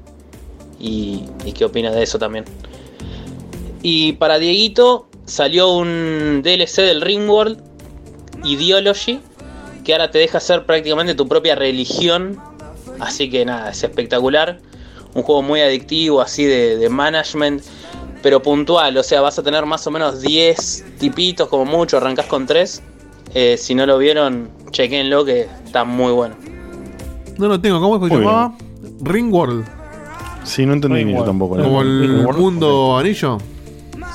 y, 0.80 1.26
y 1.45 1.52
qué 1.52 1.66
opina 1.66 1.91
de 1.91 2.02
eso 2.02 2.18
también. 2.18 2.44
Y 3.82 4.14
para 4.14 4.38
Dieguito 4.38 5.08
salió 5.26 5.72
un 5.74 6.41
DLC 6.44 6.82
del 6.82 7.02
Ringworld, 7.02 7.62
Ideology, 8.44 9.20
que 9.84 9.94
ahora 9.94 10.12
te 10.12 10.20
deja 10.20 10.38
hacer 10.38 10.66
prácticamente 10.66 11.16
tu 11.16 11.28
propia 11.28 11.56
religión. 11.56 12.38
Así 12.99 13.30
que 13.30 13.45
nada, 13.45 13.72
es 13.72 13.84
espectacular. 13.84 14.60
Un 15.14 15.24
juego 15.24 15.41
muy 15.41 15.62
adictivo, 15.62 16.22
así 16.22 16.45
de, 16.45 16.78
de 16.78 16.90
management, 16.90 17.64
pero 18.22 18.41
puntual. 18.41 18.95
O 18.98 19.03
sea, 19.03 19.22
vas 19.22 19.38
a 19.40 19.44
tener 19.44 19.66
más 19.66 19.86
o 19.88 19.91
menos 19.91 20.22
10 20.22 20.86
tipitos 20.99 21.48
como 21.49 21.66
mucho, 21.66 21.98
arrancás 21.98 22.28
con 22.28 22.45
3. 22.45 22.82
si 23.58 23.76
no 23.76 23.86
lo 23.86 23.98
vieron, 23.98 24.49
chequenlo 24.72 25.26
que 25.26 25.48
está 25.66 25.84
muy 25.84 26.12
bueno. 26.14 26.36
No 27.38 27.48
lo 27.48 27.60
tengo. 27.60 27.82
¿Cómo 27.82 27.95
es 27.95 28.03
que 28.03 28.16
se 28.16 28.22
llamaba? 28.22 28.56
Ringworld. 29.02 29.66
Sí, 30.44 30.66
no 30.66 30.74
entendí 30.74 31.03
ni 31.06 31.14
yo 31.14 31.24
tampoco. 31.24 31.58
¿no? 31.58 31.64
Como 31.64 31.82
el 31.82 32.28
mundo 32.38 32.98
anillo. 32.98 33.38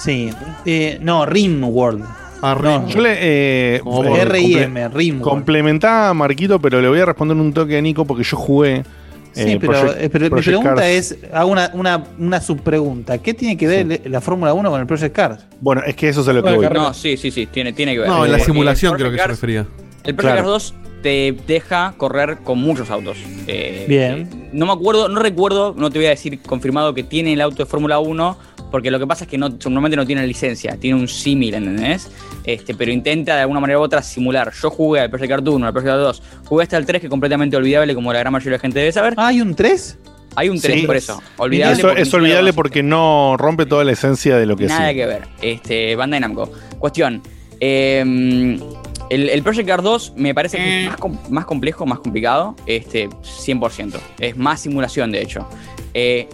Sí. 0.07 0.31
Eh, 0.65 0.99
no, 1.03 1.27
Rimworld. 1.27 2.03
Ah, 2.43 2.55
Rim. 2.55 2.87
Yo 2.87 3.01
le. 3.01 3.13
Eh, 3.13 3.77
eh. 3.77 3.81
R-I-M, 4.23 4.81
comple- 4.87 4.93
Rimworld. 4.95 5.23
Complementaba 5.31 6.09
a 6.11 6.15
Marquito, 6.15 6.59
pero 6.61 6.81
le 6.81 6.89
voy 6.89 7.01
a 7.01 7.05
responder 7.07 7.37
un 7.37 7.53
toque 7.53 7.77
a 7.77 7.81
Nico 7.83 8.05
porque 8.05 8.23
yo 8.25 8.37
jugué. 8.37 8.85
Sí, 9.33 9.43
eh, 9.53 9.59
pero, 9.61 9.73
Project- 9.73 9.97
eh, 9.99 10.11
mi 10.31 10.41
pregunta 10.43 10.75
Cars. 10.77 10.87
es, 10.87 11.19
hago 11.33 11.51
una, 11.51 11.71
una, 11.75 12.05
una 12.19 12.41
subpregunta. 12.41 13.19
¿Qué 13.19 13.35
tiene 13.35 13.57
que 13.59 13.67
ver 13.67 14.01
la 14.07 14.23
Fórmula 14.23 14.55
1 14.55 14.71
con 14.71 14.81
el 14.81 14.87
Project 14.87 15.15
Cars? 15.15 15.45
Bueno, 15.61 15.83
es 15.87 15.95
que 15.95 16.09
eso 16.09 16.23
es 16.23 16.29
a 16.29 16.33
lo 16.33 16.43
que 16.43 16.55
voy. 16.55 16.67
No, 16.73 16.95
sí, 16.95 17.19
sí, 17.19 17.31
sí, 17.31 17.47
tiene, 17.47 17.75
tiene 17.75 17.93
que 17.93 17.99
ver. 18.01 18.09
No, 18.09 18.25
en 18.25 18.33
la 18.33 18.39
simulación 18.39 18.95
creo 18.95 19.11
que 19.11 19.19
se 19.19 19.27
refería. 19.27 19.67
El 20.05 20.15
Project 20.15 20.21
Claro. 20.21 20.37
Cars 20.37 20.47
2 20.47 20.75
te 21.03 21.37
deja 21.47 21.95
correr 21.99 22.39
con 22.45 22.59
muchos 22.59 22.91
autos. 22.91 23.19
Eh, 23.47 23.85
Bien. 23.89 24.29
eh, 24.33 24.49
no 24.53 24.65
me 24.67 24.73
acuerdo, 24.73 25.09
no 25.09 25.21
recuerdo, 25.21 25.75
no 25.77 25.91
te 25.91 25.99
voy 25.99 26.07
a 26.07 26.11
decir 26.11 26.41
confirmado 26.41 26.95
que 26.95 27.03
tiene 27.03 27.33
el 27.35 27.41
auto 27.43 27.57
de 27.63 27.67
Fórmula 27.67 27.99
1, 27.99 28.39
porque 28.77 28.91
lo 28.91 28.99
que 28.99 29.07
pasa 29.07 29.25
es 29.25 29.31
que 29.31 29.39
no, 29.39 29.49
normalmente 29.49 29.97
no 29.97 30.05
tiene 30.05 30.27
licencia, 30.27 30.77
tiene 30.77 31.01
un 31.01 31.09
símil, 31.09 31.55
¿entendés? 31.55 32.11
Este, 32.45 32.75
pero 32.75 32.93
intenta 32.93 33.35
de 33.35 33.41
alguna 33.41 33.59
manera 33.59 33.79
u 33.79 33.83
otra 33.83 34.03
simular. 34.03 34.53
Yo 34.53 34.69
jugué 34.69 35.01
al 35.01 35.09
Project 35.09 35.31
Cars 35.31 35.43
1, 35.47 35.67
al 35.67 35.73
Project 35.73 35.89
Cars 35.93 36.01
2, 36.03 36.23
jugué 36.45 36.63
hasta 36.65 36.77
el 36.77 36.85
3, 36.85 37.01
que 37.01 37.07
es 37.07 37.11
completamente 37.11 37.57
olvidable, 37.57 37.95
como 37.95 38.13
la 38.13 38.19
gran 38.19 38.35
mayoría 38.35 38.51
de 38.51 38.57
la 38.59 38.61
gente 38.61 38.79
debe 38.81 38.93
saber. 38.93 39.15
Ah, 39.17 39.29
¿hay 39.29 39.41
un 39.41 39.55
3? 39.55 39.99
Hay 40.35 40.51
un 40.51 40.61
3, 40.61 40.81
Sí. 40.83 40.87
por 40.87 40.95
eso. 40.95 41.23
Olvidable. 41.39 41.73
Eso 41.79 41.91
es 41.93 42.13
olvidable 42.13 42.53
porque 42.53 42.83
no 42.83 43.37
rompe 43.39 43.65
toda 43.65 43.83
la 43.83 43.93
esencia 43.93 44.37
de 44.37 44.45
lo 44.45 44.59
que 44.59 44.67
Nada 44.67 44.91
sí. 44.91 44.95
que 44.95 45.07
ver. 45.07 45.23
Este, 45.41 45.97
Bandai 45.97 46.21
Namco. 46.21 46.53
Cuestión. 46.79 47.23
eh, 47.61 48.61
el, 49.09 49.29
el 49.31 49.43
Project 49.43 49.67
Cars 49.69 49.83
2 49.83 50.13
me 50.17 50.35
parece 50.35 50.59
que 50.59 50.83
es 50.83 50.89
más, 50.91 50.97
com- 50.99 51.17
más 51.31 51.47
complejo, 51.47 51.87
más 51.87 52.01
complicado. 52.01 52.55
Este, 52.67 53.09
100%. 53.09 53.99
Es 54.19 54.37
más 54.37 54.61
simulación, 54.61 55.13
de 55.13 55.23
hecho. 55.23 55.49
Eh, 55.95 56.29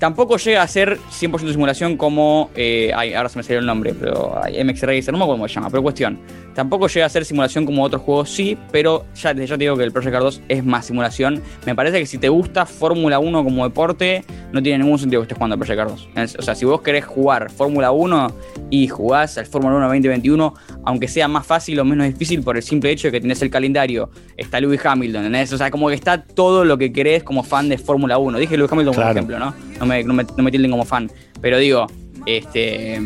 tampoco 0.00 0.38
llega 0.38 0.62
a 0.62 0.66
ser 0.66 0.98
100% 0.98 1.52
simulación 1.52 1.96
como. 1.96 2.50
eh, 2.56 2.90
ahora 2.92 3.28
se 3.28 3.38
me 3.38 3.44
salió 3.44 3.60
el 3.60 3.66
nombre, 3.66 3.94
pero. 3.94 4.40
ay, 4.42 4.64
MX 4.64 4.82
Racer, 4.82 5.12
no 5.12 5.18
me 5.18 5.24
acuerdo 5.24 5.38
cómo 5.38 5.48
se 5.48 5.54
llama, 5.54 5.70
pero 5.70 5.82
cuestión. 5.84 6.18
Tampoco 6.54 6.88
llega 6.88 7.06
a 7.06 7.08
ser 7.08 7.24
simulación 7.24 7.64
como 7.64 7.82
otros 7.84 8.02
juegos, 8.02 8.28
sí, 8.30 8.58
pero 8.72 9.04
ya, 9.14 9.32
ya 9.34 9.46
te 9.46 9.56
digo 9.58 9.76
que 9.76 9.84
el 9.84 9.92
Project 9.92 10.12
Cars 10.12 10.24
2 10.24 10.42
es 10.48 10.64
más 10.64 10.86
simulación. 10.86 11.42
Me 11.64 11.74
parece 11.74 11.98
que 12.00 12.06
si 12.06 12.18
te 12.18 12.28
gusta 12.28 12.66
Fórmula 12.66 13.18
1 13.18 13.44
como 13.44 13.64
deporte, 13.64 14.24
no 14.52 14.62
tiene 14.62 14.82
ningún 14.84 14.98
sentido 14.98 15.20
que 15.22 15.24
estés 15.24 15.36
jugando 15.38 15.54
al 15.54 15.58
Project 15.60 15.78
Cars 15.78 15.90
2. 15.92 16.08
Es- 16.16 16.36
O 16.36 16.42
sea, 16.42 16.54
si 16.54 16.64
vos 16.64 16.80
querés 16.82 17.04
jugar 17.04 17.50
Fórmula 17.50 17.92
1 17.92 18.32
y 18.70 18.88
jugás 18.88 19.38
al 19.38 19.46
Fórmula 19.46 19.76
1 19.76 19.86
2021, 19.86 20.54
aunque 20.84 21.06
sea 21.08 21.28
más 21.28 21.46
fácil 21.46 21.78
o 21.80 21.84
menos 21.84 22.06
difícil 22.06 22.42
por 22.42 22.56
el 22.56 22.62
simple 22.62 22.90
hecho 22.90 23.08
de 23.08 23.12
que 23.12 23.20
tenés 23.20 23.40
el 23.42 23.50
calendario, 23.50 24.10
está 24.36 24.60
Lewis 24.60 24.84
Hamilton, 24.84 25.26
¿entendés? 25.26 25.52
O 25.52 25.58
sea, 25.58 25.70
como 25.70 25.88
que 25.88 25.94
está 25.94 26.22
todo 26.24 26.64
lo 26.64 26.76
que 26.78 26.92
querés 26.92 27.22
como 27.22 27.42
fan 27.42 27.68
de 27.68 27.78
Fórmula 27.78 28.18
1. 28.18 28.38
Dije 28.38 28.56
Lewis 28.56 28.72
Hamilton 28.72 28.94
como 28.94 29.04
Claro. 29.04 29.18
ejemplo, 29.18 29.38
¿no? 29.38 29.54
No 29.78 29.86
me, 29.86 30.02
no, 30.04 30.12
me, 30.14 30.24
no 30.24 30.42
me 30.42 30.50
tilden 30.50 30.70
como 30.70 30.84
fan. 30.84 31.10
Pero 31.40 31.58
digo, 31.58 31.86
este 32.26 33.00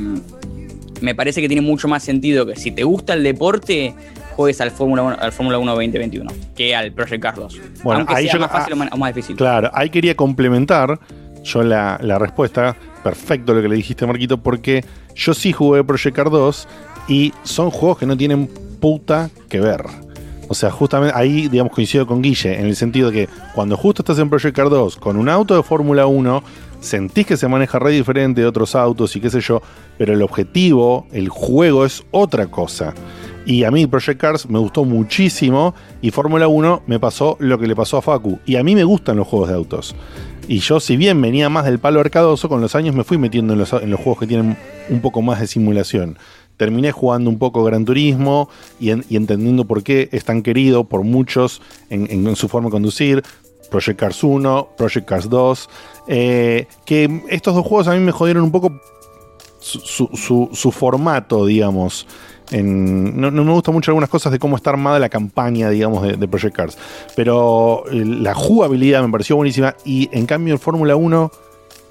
me 1.05 1.15
parece 1.15 1.41
que 1.41 1.49
tiene 1.49 1.61
mucho 1.63 1.87
más 1.87 2.03
sentido 2.03 2.47
que 2.47 2.57
si 2.57 2.71
te 2.73 2.83
gusta 2.83 3.13
el 3.15 3.23
deporte, 3.23 3.95
juegues 4.35 4.61
al 4.61 4.71
Fórmula 4.71 5.03
1, 5.03 5.17
al 5.21 5.33
Fórmula 5.33 5.59
1 5.59 5.71
2021 5.73 6.31
que 6.57 6.75
al 6.75 6.93
Project 6.93 7.23
Cars 7.23 7.39
2. 7.39 7.61
Bueno, 7.85 8.01
Aunque 8.01 8.15
ahí 8.15 8.25
sea 8.25 8.35
yo- 8.35 8.41
más 8.41 8.51
fácil 8.51 8.75
ah, 8.81 8.89
o 8.93 8.97
más 8.97 9.15
difícil. 9.15 9.37
Claro, 9.37 9.71
ahí 9.75 9.91
quería 9.91 10.17
complementar 10.17 10.99
yo 11.45 11.63
la, 11.63 11.99
la 12.03 12.19
respuesta. 12.19 12.75
Perfecto 13.05 13.53
lo 13.55 13.61
que 13.61 13.69
le 13.69 13.77
dijiste, 13.77 14.07
Marquito, 14.07 14.39
porque 14.39 14.83
yo 15.15 15.35
sí 15.35 15.53
jugué 15.53 15.85
Project 15.85 16.17
Cars 16.17 16.31
2 16.31 16.69
y 17.09 17.33
son 17.43 17.71
juegos 17.71 17.99
que 17.99 18.07
no 18.07 18.17
tienen 18.17 18.47
puta 18.81 19.29
que 19.49 19.61
ver. 19.61 19.83
O 20.49 20.55
sea, 20.55 20.71
justamente 20.71 21.15
ahí, 21.17 21.49
digamos, 21.49 21.73
coincido 21.73 22.07
con 22.07 22.23
Guille, 22.23 22.59
en 22.59 22.67
el 22.67 22.77
sentido 22.77 23.11
de 23.11 23.27
que 23.27 23.33
cuando 23.55 23.77
justo 23.77 24.03
estás 24.03 24.19
en 24.19 24.29
Project 24.31 24.55
Cars 24.57 24.71
2 24.71 24.97
con 24.97 25.17
un 25.17 25.29
auto 25.29 25.55
de 25.57 25.63
Fórmula 25.63 26.07
1, 26.07 26.43
sentís 26.85 27.27
que 27.27 27.37
se 27.37 27.49
maneja 27.49 27.79
re 27.79 27.91
diferente 27.93 28.41
de 28.41 28.47
otros 28.47 28.75
autos 28.75 29.17
y 29.17 29.21
qué 29.21 29.31
sé 29.31 29.41
yo, 29.41 29.61
pero 29.99 30.13
el 30.13 30.23
objetivo, 30.23 31.07
el 31.13 31.29
juego 31.29 31.85
es 31.85 32.05
otra 32.11 32.47
cosa. 32.47 32.95
Y 33.47 33.65
a 33.65 33.71
mí 33.71 33.87
Project 33.87 34.21
Cars 34.21 34.49
me 34.49 34.59
gustó 34.59 34.85
muchísimo 34.85 35.75
y 36.01 36.11
Fórmula 36.11 36.49
1 36.49 36.83
me 36.87 36.99
pasó 36.99 37.37
lo 37.41 37.59
que 37.59 37.67
le 37.67 37.77
pasó 37.77 37.99
a 37.99 38.03
Facu. 38.03 38.39
Y 38.47 38.57
a 38.57 38.65
mí 38.65 38.75
me 38.75 38.85
gustan 38.85 39.17
los 39.17 39.27
juegos 39.27 39.49
de 39.49 39.55
autos. 39.55 39.95
Y 40.49 40.59
yo, 40.59 40.81
si 40.81 40.97
bien 40.97 41.21
venía 41.21 41.49
más 41.49 41.65
del 41.65 41.79
palo 41.79 42.01
arcadoso, 42.01 42.49
con 42.49 42.61
los 42.61 42.75
años 42.75 42.95
me 42.95 43.05
fui 43.05 43.19
metiendo 43.19 43.53
en 43.55 43.59
los, 43.59 43.73
en 43.75 43.91
los 43.91 43.99
juegos 44.01 44.21
que 44.21 44.27
tienen 44.27 44.57
un 44.89 45.01
poco 45.01 45.21
más 45.23 45.41
de 45.41 45.47
simulación. 45.47 46.19
terminé 46.57 46.93
jugando 46.93 47.29
un 47.31 47.39
poco 47.39 47.65
Gran 47.65 47.85
Turismo 47.85 48.49
y, 48.79 48.91
en- 48.91 49.05
y 49.11 49.17
entendiendo 49.17 49.65
por 49.65 49.83
qué 49.83 50.09
es 50.13 50.25
tan 50.25 50.41
querido 50.41 50.85
por 50.85 51.03
muchos 51.03 51.61
en 51.91 52.37
su 52.37 52.47
forma 52.49 52.69
de 52.69 52.73
conducir. 52.73 53.23
Project 53.75 53.99
Cars 53.99 54.23
1, 54.23 54.69
Project 54.77 55.09
Cars 55.09 55.29
2. 55.29 55.71
eh, 56.07 56.69
que 56.85 57.25
estos 57.29 57.57
dos 57.57 57.67
juegos 57.67 57.89
a 57.89 57.95
mí 57.95 57.99
me 57.99 58.13
jodieron 58.13 58.45
un 58.45 58.53
poco 58.53 58.73
su, 59.59 60.71
formato, 60.71 61.45
digamos. 61.45 62.07
No, 62.53 63.33
me 63.33 63.53
gustan 63.53 63.75
mucho 63.75 63.91
algunas 63.91 64.09
cosas 64.09 64.31
de 64.31 64.39
cómo 64.39 64.55
está 64.55 64.71
armada 64.71 65.01
la 65.01 65.09
campaña, 65.09 65.71
digamos, 65.71 66.05
de, 66.05 66.17
de 66.17 66.29
Project 66.29 66.55
Cars. 66.55 66.79
Pero 67.17 67.83
eh, 67.91 68.05
la 68.05 68.35
jugabilidad 68.35 69.03
me 69.03 69.11
pareció 69.11 69.35
buenísima. 69.35 69.75
Y 69.85 70.09
en 70.13 70.27
cambio, 70.27 70.55
el 70.55 70.61
Fórmula 70.61 70.95
1 70.95 71.33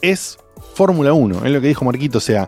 es 0.01 0.37
Fórmula 0.75 1.11
1. 1.11 1.45
Es 1.45 1.51
lo 1.51 1.59
que 1.59 1.67
dijo 1.67 1.83
Marquito. 1.83 2.19
O 2.19 2.21
sea, 2.21 2.47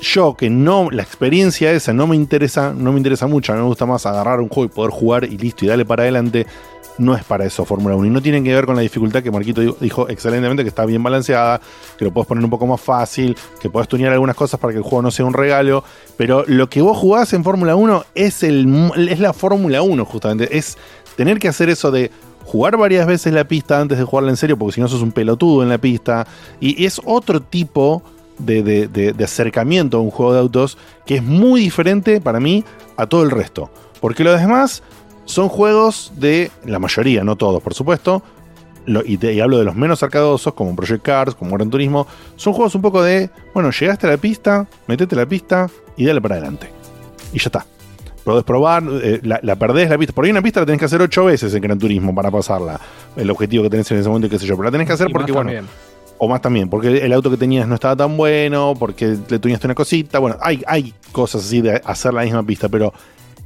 yo 0.00 0.34
que 0.34 0.48
no, 0.48 0.90
la 0.90 1.02
experiencia 1.02 1.70
esa 1.72 1.92
no 1.92 2.06
me 2.06 2.16
interesa, 2.16 2.72
no 2.72 2.92
me 2.92 2.98
interesa 2.98 3.26
mucho. 3.26 3.52
A 3.52 3.56
mí 3.56 3.60
me 3.60 3.68
gusta 3.68 3.84
más 3.84 4.06
agarrar 4.06 4.40
un 4.40 4.48
juego 4.48 4.64
y 4.64 4.74
poder 4.74 4.90
jugar 4.90 5.24
y 5.24 5.36
listo 5.36 5.66
y 5.66 5.68
darle 5.68 5.84
para 5.84 6.04
adelante. 6.04 6.46
No 6.98 7.14
es 7.14 7.22
para 7.24 7.44
eso 7.44 7.64
Fórmula 7.64 7.94
1. 7.94 8.06
Y 8.06 8.10
no 8.10 8.20
tienen 8.20 8.42
que 8.44 8.52
ver 8.52 8.66
con 8.66 8.74
la 8.76 8.82
dificultad 8.82 9.22
que 9.22 9.30
Marquito 9.30 9.60
dijo- 9.80 10.08
excelentemente, 10.08 10.64
que 10.64 10.68
está 10.68 10.84
bien 10.84 11.02
balanceada, 11.02 11.60
que 11.96 12.04
lo 12.04 12.12
puedes 12.12 12.26
poner 12.26 12.42
un 12.42 12.50
poco 12.50 12.66
más 12.66 12.80
fácil, 12.80 13.36
que 13.60 13.70
puedes 13.70 13.88
tunear 13.88 14.12
algunas 14.12 14.34
cosas 14.34 14.58
para 14.58 14.72
que 14.72 14.78
el 14.78 14.82
juego 14.82 15.02
no 15.02 15.10
sea 15.12 15.24
un 15.24 15.32
regalo. 15.34 15.84
Pero 16.16 16.44
lo 16.48 16.68
que 16.68 16.82
vos 16.82 16.96
jugás 16.96 17.32
en 17.32 17.44
Fórmula 17.44 17.76
1 17.76 18.04
es, 18.14 18.42
el, 18.42 18.90
es 19.08 19.20
la 19.20 19.32
Fórmula 19.32 19.80
1, 19.82 20.04
justamente. 20.04 20.56
Es 20.58 20.76
tener 21.16 21.38
que 21.38 21.48
hacer 21.48 21.68
eso 21.70 21.90
de 21.92 22.10
jugar 22.44 22.76
varias 22.76 23.06
veces 23.06 23.32
la 23.32 23.44
pista 23.46 23.78
antes 23.80 23.98
de 23.98 24.04
jugarla 24.04 24.30
en 24.30 24.36
serio, 24.36 24.58
porque 24.58 24.74
si 24.74 24.80
no 24.80 24.88
sos 24.88 25.02
un 25.02 25.12
pelotudo 25.12 25.62
en 25.62 25.68
la 25.68 25.78
pista. 25.78 26.26
Y 26.60 26.84
es 26.84 27.00
otro 27.04 27.40
tipo 27.42 28.02
de, 28.38 28.88
de- 28.88 29.24
acercamiento 29.24 29.98
a 29.98 30.00
un 30.00 30.10
juego 30.10 30.32
de 30.32 30.40
autos 30.40 30.78
que 31.06 31.16
es 31.16 31.22
muy 31.22 31.60
diferente 31.60 32.20
para 32.20 32.40
mí 32.40 32.64
a 32.96 33.06
todo 33.06 33.22
el 33.22 33.30
resto. 33.30 33.70
Porque 34.00 34.24
los 34.24 34.40
demás 34.40 34.82
son 35.28 35.48
juegos 35.50 36.10
de, 36.16 36.50
la 36.64 36.78
mayoría, 36.78 37.22
no 37.22 37.36
todos 37.36 37.62
por 37.62 37.74
supuesto, 37.74 38.22
lo- 38.86 39.04
y, 39.04 39.18
te- 39.18 39.34
y 39.34 39.40
hablo 39.40 39.58
de 39.58 39.64
los 39.64 39.76
menos 39.76 40.02
arcadosos, 40.02 40.54
como 40.54 40.74
Project 40.74 41.02
Cars, 41.02 41.34
como 41.34 41.54
Gran 41.56 41.68
Turismo, 41.68 42.06
son 42.36 42.54
juegos 42.54 42.74
un 42.74 42.80
poco 42.80 43.02
de, 43.02 43.28
bueno, 43.52 43.70
llegaste 43.70 44.06
a 44.06 44.10
la 44.10 44.16
pista, 44.16 44.66
metete 44.86 45.14
a 45.14 45.18
la 45.18 45.26
pista 45.26 45.68
y 45.96 46.06
dale 46.06 46.20
para 46.22 46.36
adelante. 46.36 46.70
Y 47.32 47.38
ya 47.38 47.44
está. 47.46 47.66
Podés 48.24 48.44
probar, 48.44 48.82
eh, 49.02 49.20
la, 49.22 49.38
la 49.42 49.56
perdés 49.56 49.90
la 49.90 49.98
pista. 49.98 50.14
Por 50.14 50.24
ahí 50.24 50.30
una 50.30 50.40
pista 50.42 50.60
la 50.60 50.66
tenés 50.66 50.78
que 50.78 50.84
hacer 50.86 51.00
ocho 51.02 51.26
veces 51.26 51.52
en 51.54 51.60
Gran 51.62 51.78
Turismo 51.78 52.14
para 52.14 52.30
pasarla. 52.30 52.80
El 53.16 53.30
objetivo 53.30 53.64
que 53.64 53.70
tenés 53.70 53.90
en 53.90 53.98
ese 53.98 54.08
momento, 54.08 54.28
qué 54.30 54.38
sé 54.38 54.46
yo. 54.46 54.54
Pero 54.56 54.64
la 54.64 54.70
tenés 54.70 54.86
que 54.86 54.92
hacer 54.94 55.08
Y 55.10 55.12
porque, 55.12 55.32
bueno, 55.32 55.48
también. 55.50 55.66
o 56.18 56.28
más 56.28 56.40
también, 56.42 56.68
porque 56.70 56.88
el 57.04 57.12
auto 57.12 57.30
que 57.30 57.36
tenías 57.38 57.66
no 57.68 57.74
estaba 57.74 57.96
tan 57.96 58.16
bueno, 58.16 58.74
porque 58.78 59.16
le 59.28 59.38
tuñaste 59.38 59.66
una 59.66 59.74
cosita. 59.74 60.18
Bueno, 60.18 60.36
hay, 60.42 60.62
hay 60.66 60.92
cosas 61.12 61.42
así 61.44 61.60
de 61.62 61.80
hacer 61.84 62.12
la 62.14 62.22
misma 62.22 62.42
pista, 62.42 62.68
pero 62.68 62.92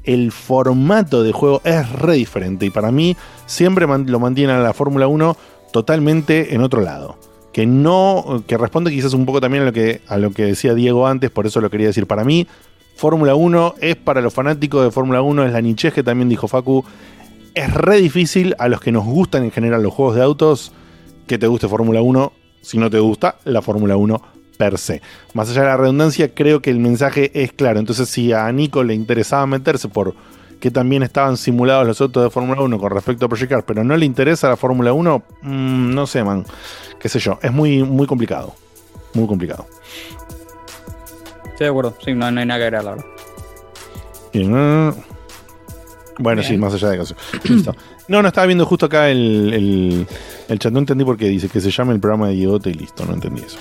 el 0.05 0.33
formato 0.33 1.23
de 1.23 1.33
juego 1.33 1.61
es 1.65 1.91
re 1.93 2.15
diferente. 2.15 2.66
Y 2.66 2.70
para 2.70 2.91
mí, 2.91 3.16
siempre 3.47 3.87
lo 3.87 4.20
mantiene 4.20 4.53
a 4.53 4.59
la 4.59 4.73
Fórmula 4.73 5.07
1 5.07 5.37
totalmente 5.73 6.55
en 6.55 6.62
otro 6.62 6.81
lado. 6.81 7.16
Que 7.53 7.66
no, 7.66 8.43
que 8.47 8.57
responde 8.57 8.91
quizás 8.91 9.12
un 9.15 9.27
poco 9.27 9.41
también 9.41 9.62
a 9.62 9.66
lo 9.66 9.73
que, 9.73 10.01
a 10.07 10.16
lo 10.16 10.31
que 10.31 10.45
decía 10.45 10.74
Diego 10.74 11.07
antes, 11.07 11.31
por 11.31 11.47
eso 11.47 11.61
lo 11.61 11.70
quería 11.70 11.89
decir. 11.89 12.07
Para 12.07 12.24
mí, 12.24 12.47
Fórmula 12.97 13.35
1 13.35 13.74
es 13.81 13.97
para 13.97 14.20
los 14.20 14.33
fanáticos 14.33 14.85
de 14.85 14.91
Fórmula 14.91 15.23
1, 15.23 15.45
es 15.45 15.53
la 15.53 15.61
nichez 15.61 15.93
que 15.93 16.03
también 16.03 16.29
dijo 16.29 16.49
Facu. 16.49 16.85
Es 17.55 17.73
re 17.73 17.99
difícil 18.01 18.55
a 18.59 18.69
los 18.69 18.81
que 18.81 18.93
nos 18.93 19.05
gustan 19.05 19.45
en 19.45 19.51
general 19.51 19.83
los 19.83 19.93
juegos 19.93 20.16
de 20.16 20.23
autos 20.23 20.73
que 21.27 21.39
te 21.39 21.47
guste 21.47 21.69
Fórmula 21.69 22.01
1 22.01 22.33
si 22.62 22.79
no 22.79 22.89
te 22.89 22.99
gusta 22.99 23.37
la 23.45 23.61
Fórmula 23.61 23.97
1 23.97 24.23
per 24.62 24.78
se. 24.78 25.02
Más 25.34 25.51
allá 25.51 25.62
de 25.62 25.66
la 25.66 25.76
redundancia, 25.76 26.32
creo 26.32 26.62
que 26.62 26.70
el 26.70 26.78
mensaje 26.78 27.32
es 27.34 27.52
claro. 27.52 27.80
Entonces, 27.80 28.09
si 28.09 28.32
a 28.32 28.51
Nico 28.52 28.84
le 28.84 28.94
interesaba 28.94 29.44
meterse 29.44 29.89
por 29.89 30.14
que 30.60 30.70
también 30.70 31.02
estaban 31.02 31.36
simulados 31.36 31.84
los 31.84 32.01
autos 32.01 32.22
de 32.22 32.30
Fórmula 32.30 32.62
1 32.62 32.78
con 32.78 32.93
respecto 32.93 33.26
a 33.26 33.28
Project 33.28 33.51
Cars, 33.51 33.64
pero 33.66 33.82
no 33.82 33.97
le 33.97 34.06
interesa 34.06 34.48
la 34.48 34.56
Fórmula 34.56 34.93
1, 34.93 35.22
mm, 35.43 35.93
no 35.93 36.06
sé, 36.06 36.22
man. 36.22 36.47
Qué 37.01 37.09
sé 37.09 37.18
yo, 37.18 37.40
es 37.43 37.52
muy, 37.52 37.82
muy 37.82 38.06
complicado. 38.06 38.55
Muy 39.14 39.26
complicado. 39.26 39.66
Estoy 41.47 41.64
de 41.64 41.66
acuerdo. 41.66 41.97
Sí, 42.05 42.14
no, 42.14 42.30
no 42.30 42.39
hay 42.39 42.47
nada 42.47 42.60
que 42.60 42.64
agregar, 42.66 42.84
la 42.84 42.90
verdad. 42.93 43.05
Bueno, 46.20 46.43
sí, 46.44 46.56
más 46.56 46.72
allá 46.74 46.90
de 46.90 47.02
eso. 47.02 47.16
Listo. 47.48 47.74
No, 48.06 48.22
no 48.22 48.28
estaba 48.28 48.47
viendo 48.47 48.64
justo 48.64 48.86
acá 48.86 49.10
el, 49.10 49.52
el, 49.52 50.06
el 50.48 50.59
chat. 50.60 50.72
No 50.72 50.78
entendí 50.78 51.05
por 51.05 51.16
qué 51.16 51.26
dice 51.28 51.48
que 51.48 51.60
se 51.60 51.72
llame 51.72 51.94
el 51.94 51.98
programa 51.98 52.28
de 52.28 52.34
Diegote 52.34 52.70
y 52.70 52.74
listo. 52.74 53.05
No 53.05 53.14
entendí 53.14 53.43
eso. 53.43 53.59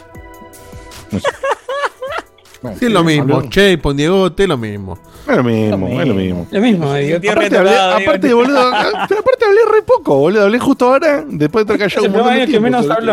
Sí, 2.78 2.86
es 2.86 2.92
lo 2.92 3.04
mismo. 3.04 3.40
Habló- 3.40 3.50
Che, 3.50 3.76
pon 3.80 3.98
Diegote, 3.98 4.48
lo 4.48 4.56
mismo. 4.56 4.96
Es 5.28 5.36
lo 5.36 5.44
mismo, 5.44 5.88
es 5.88 6.08
lo 6.08 6.14
mismo. 6.14 6.48
Lo 6.52 6.62
mismo. 6.62 6.86
Aparte, 7.32 7.58
hablé, 7.58 7.72
aparte, 7.80 8.34
boludo, 8.36 8.72
pero 9.10 9.20
aparte 9.22 9.46
hablé 9.46 9.60
re 9.72 9.82
poco, 9.82 10.18
boludo. 10.18 10.44
Hablé 10.44 10.60
justo 10.60 10.86
ahora, 10.86 11.24
después 11.28 11.66
de 11.66 11.74
estar 11.74 11.90
callado 11.90 12.02
un 12.06 12.12
montón 12.12 12.34
de 12.34 12.40
tiempo. 12.48 12.68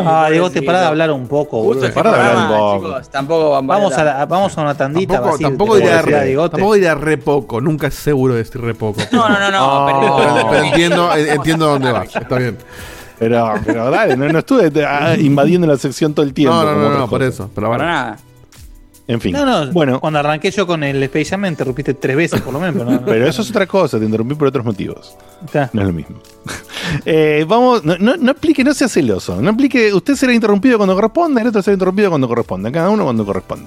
Ah, 0.06 0.28
Diego, 0.30 0.50
te 0.50 0.62
pará 0.62 0.80
de 0.80 0.86
hablar 0.86 1.10
un 1.12 1.26
poco, 1.28 1.62
boludo. 1.62 1.90
Pará 1.94 2.12
de 2.12 2.18
hablar 2.18 2.36
un 2.42 2.82
poco. 2.82 3.00
Tampoco 3.10 3.62
Vamos 3.62 3.92
a, 3.94 4.04
la- 4.04 4.26
vamos 4.26 4.58
a 4.58 4.60
una 4.60 4.74
tandita. 4.74 5.14
Tampoco, 5.14 5.32
Basil, 5.32 5.46
tampoco 5.46 5.78
te 5.78 5.90
a 5.92 6.02
re, 6.02 6.34
tampoco 6.50 6.74
diría 6.74 6.94
re 6.94 7.18
poco. 7.18 7.60
Nunca 7.62 7.86
es 7.86 7.94
seguro 7.94 8.34
decir 8.34 8.60
re 8.60 8.74
poco. 8.74 9.00
No, 9.12 9.28
no, 9.30 9.38
no, 9.38 9.50
no. 9.50 9.86
Pero, 10.28 10.50
pero 10.50 10.64
entiendo, 10.64 11.14
entiendo 11.16 11.66
dónde 11.68 11.92
vas. 11.92 12.14
Está 12.14 12.36
bien. 12.36 12.58
Pero, 13.18 13.54
pero 13.64 13.90
dale, 13.90 14.16
no, 14.16 14.28
no 14.28 14.38
estuve 14.38 14.70
ah, 14.84 15.16
invadiendo 15.18 15.66
la 15.66 15.76
sección 15.76 16.14
todo 16.14 16.24
el 16.24 16.32
tiempo. 16.32 16.54
No, 16.54 16.64
no, 16.64 16.72
como 16.74 16.88
no, 16.88 16.98
no, 16.98 17.08
por 17.08 17.22
eso. 17.22 17.50
Pero 17.54 17.68
bueno. 17.68 17.84
nada. 17.84 18.18
En 19.08 19.20
fin. 19.20 19.32
No, 19.32 19.44
no, 19.44 19.72
Bueno. 19.72 20.00
cuando 20.00 20.18
arranqué 20.20 20.50
yo 20.50 20.66
con 20.66 20.84
el 20.84 21.02
Space 21.04 21.24
Jam 21.30 21.40
me 21.40 21.48
interrumpiste 21.48 21.94
tres 21.94 22.14
veces 22.16 22.40
por 22.42 22.52
lo 22.52 22.60
menos. 22.60 22.74
pero 22.76 22.90
no, 22.90 23.00
no. 23.00 23.04
Pero 23.06 23.26
eso 23.26 23.42
es 23.42 23.50
otra 23.50 23.66
cosa, 23.66 23.98
te 23.98 24.04
interrumpí 24.04 24.34
por 24.34 24.48
otros 24.48 24.64
motivos. 24.64 25.16
Está. 25.44 25.70
No 25.72 25.80
es 25.80 25.86
lo 25.88 25.92
mismo. 25.92 26.18
Eh, 27.04 27.44
vamos, 27.46 27.84
no, 27.84 27.98
no, 27.98 28.16
no 28.16 28.30
aplique, 28.30 28.64
no 28.64 28.72
sea 28.72 28.88
celoso. 28.88 29.42
No 29.42 29.50
aplique, 29.50 29.92
usted 29.92 30.14
será 30.14 30.32
interrumpido 30.32 30.78
cuando 30.78 30.94
corresponde, 30.94 31.42
el 31.42 31.48
otro 31.48 31.60
será 31.60 31.74
interrumpido 31.74 32.08
cuando 32.08 32.26
corresponde. 32.26 32.72
Cada 32.72 32.88
uno 32.88 33.04
cuando 33.04 33.26
corresponde. 33.26 33.66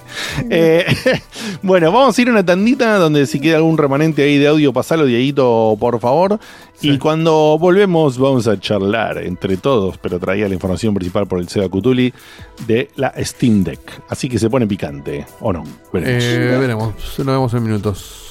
Eh, 0.50 0.86
bueno, 1.62 1.92
vamos 1.92 2.18
a 2.18 2.22
ir 2.22 2.30
a 2.30 2.32
una 2.32 2.44
tandita 2.44 2.98
donde 2.98 3.28
si 3.28 3.40
queda 3.40 3.58
algún 3.58 3.78
remanente 3.78 4.24
ahí 4.24 4.40
de 4.40 4.48
audio, 4.48 4.74
pasalo, 4.74 5.06
Dieguito, 5.06 5.78
por 5.80 6.00
favor. 6.00 6.40
Y 6.82 6.98
cuando 6.98 7.60
volvemos, 7.60 8.18
vamos 8.18 8.48
a 8.48 8.60
charlar 8.60 9.20
entre 9.20 9.56
todos, 9.58 10.00
pero 10.00 10.18
traía 10.18 10.48
la 10.48 10.56
información 10.56 10.96
principal 10.96 11.28
por 11.28 11.38
el 11.38 11.48
Seba 11.48 11.70
Cutuli 11.70 12.12
de 12.66 12.90
la 12.96 13.14
Steam 13.20 13.64
Deck. 13.64 14.02
Así 14.10 14.30
que 14.30 14.40
se 14.40 14.50
pone 14.50 14.66
picante, 14.66 15.28
¿o 15.40 15.54
no? 15.54 15.64
Veremos. 15.94 16.24
Eh, 16.24 16.58
veremos. 16.60 16.94
Nos 17.18 17.28
vemos 17.28 17.54
en 17.54 17.64
minutos. 17.64 18.22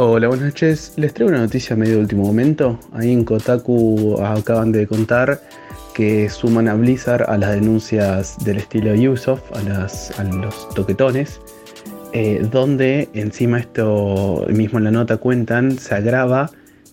Hola, 0.00 0.28
buenas 0.28 0.46
noches. 0.46 0.92
Les 0.94 1.12
traigo 1.12 1.30
una 1.30 1.40
noticia 1.40 1.74
medio 1.74 1.94
de 1.96 2.02
último 2.02 2.24
momento. 2.24 2.78
Ahí 2.92 3.12
en 3.12 3.24
Kotaku 3.24 4.16
acaban 4.22 4.70
de 4.70 4.86
contar 4.86 5.42
que 5.92 6.30
suman 6.30 6.68
a 6.68 6.74
Blizzard 6.74 7.28
a 7.28 7.36
las 7.36 7.50
denuncias 7.50 8.36
del 8.44 8.58
estilo 8.58 8.92
Ubisoft, 8.92 9.42
a, 9.56 9.62
las, 9.62 10.16
a 10.20 10.22
los 10.22 10.68
toquetones, 10.76 11.40
eh, 12.12 12.46
donde 12.48 13.08
encima 13.12 13.58
esto 13.58 14.46
mismo 14.48 14.78
en 14.78 14.84
la 14.84 14.92
nota 14.92 15.16
cuentan, 15.16 15.76
se 15.76 15.96
agrava 15.96 16.48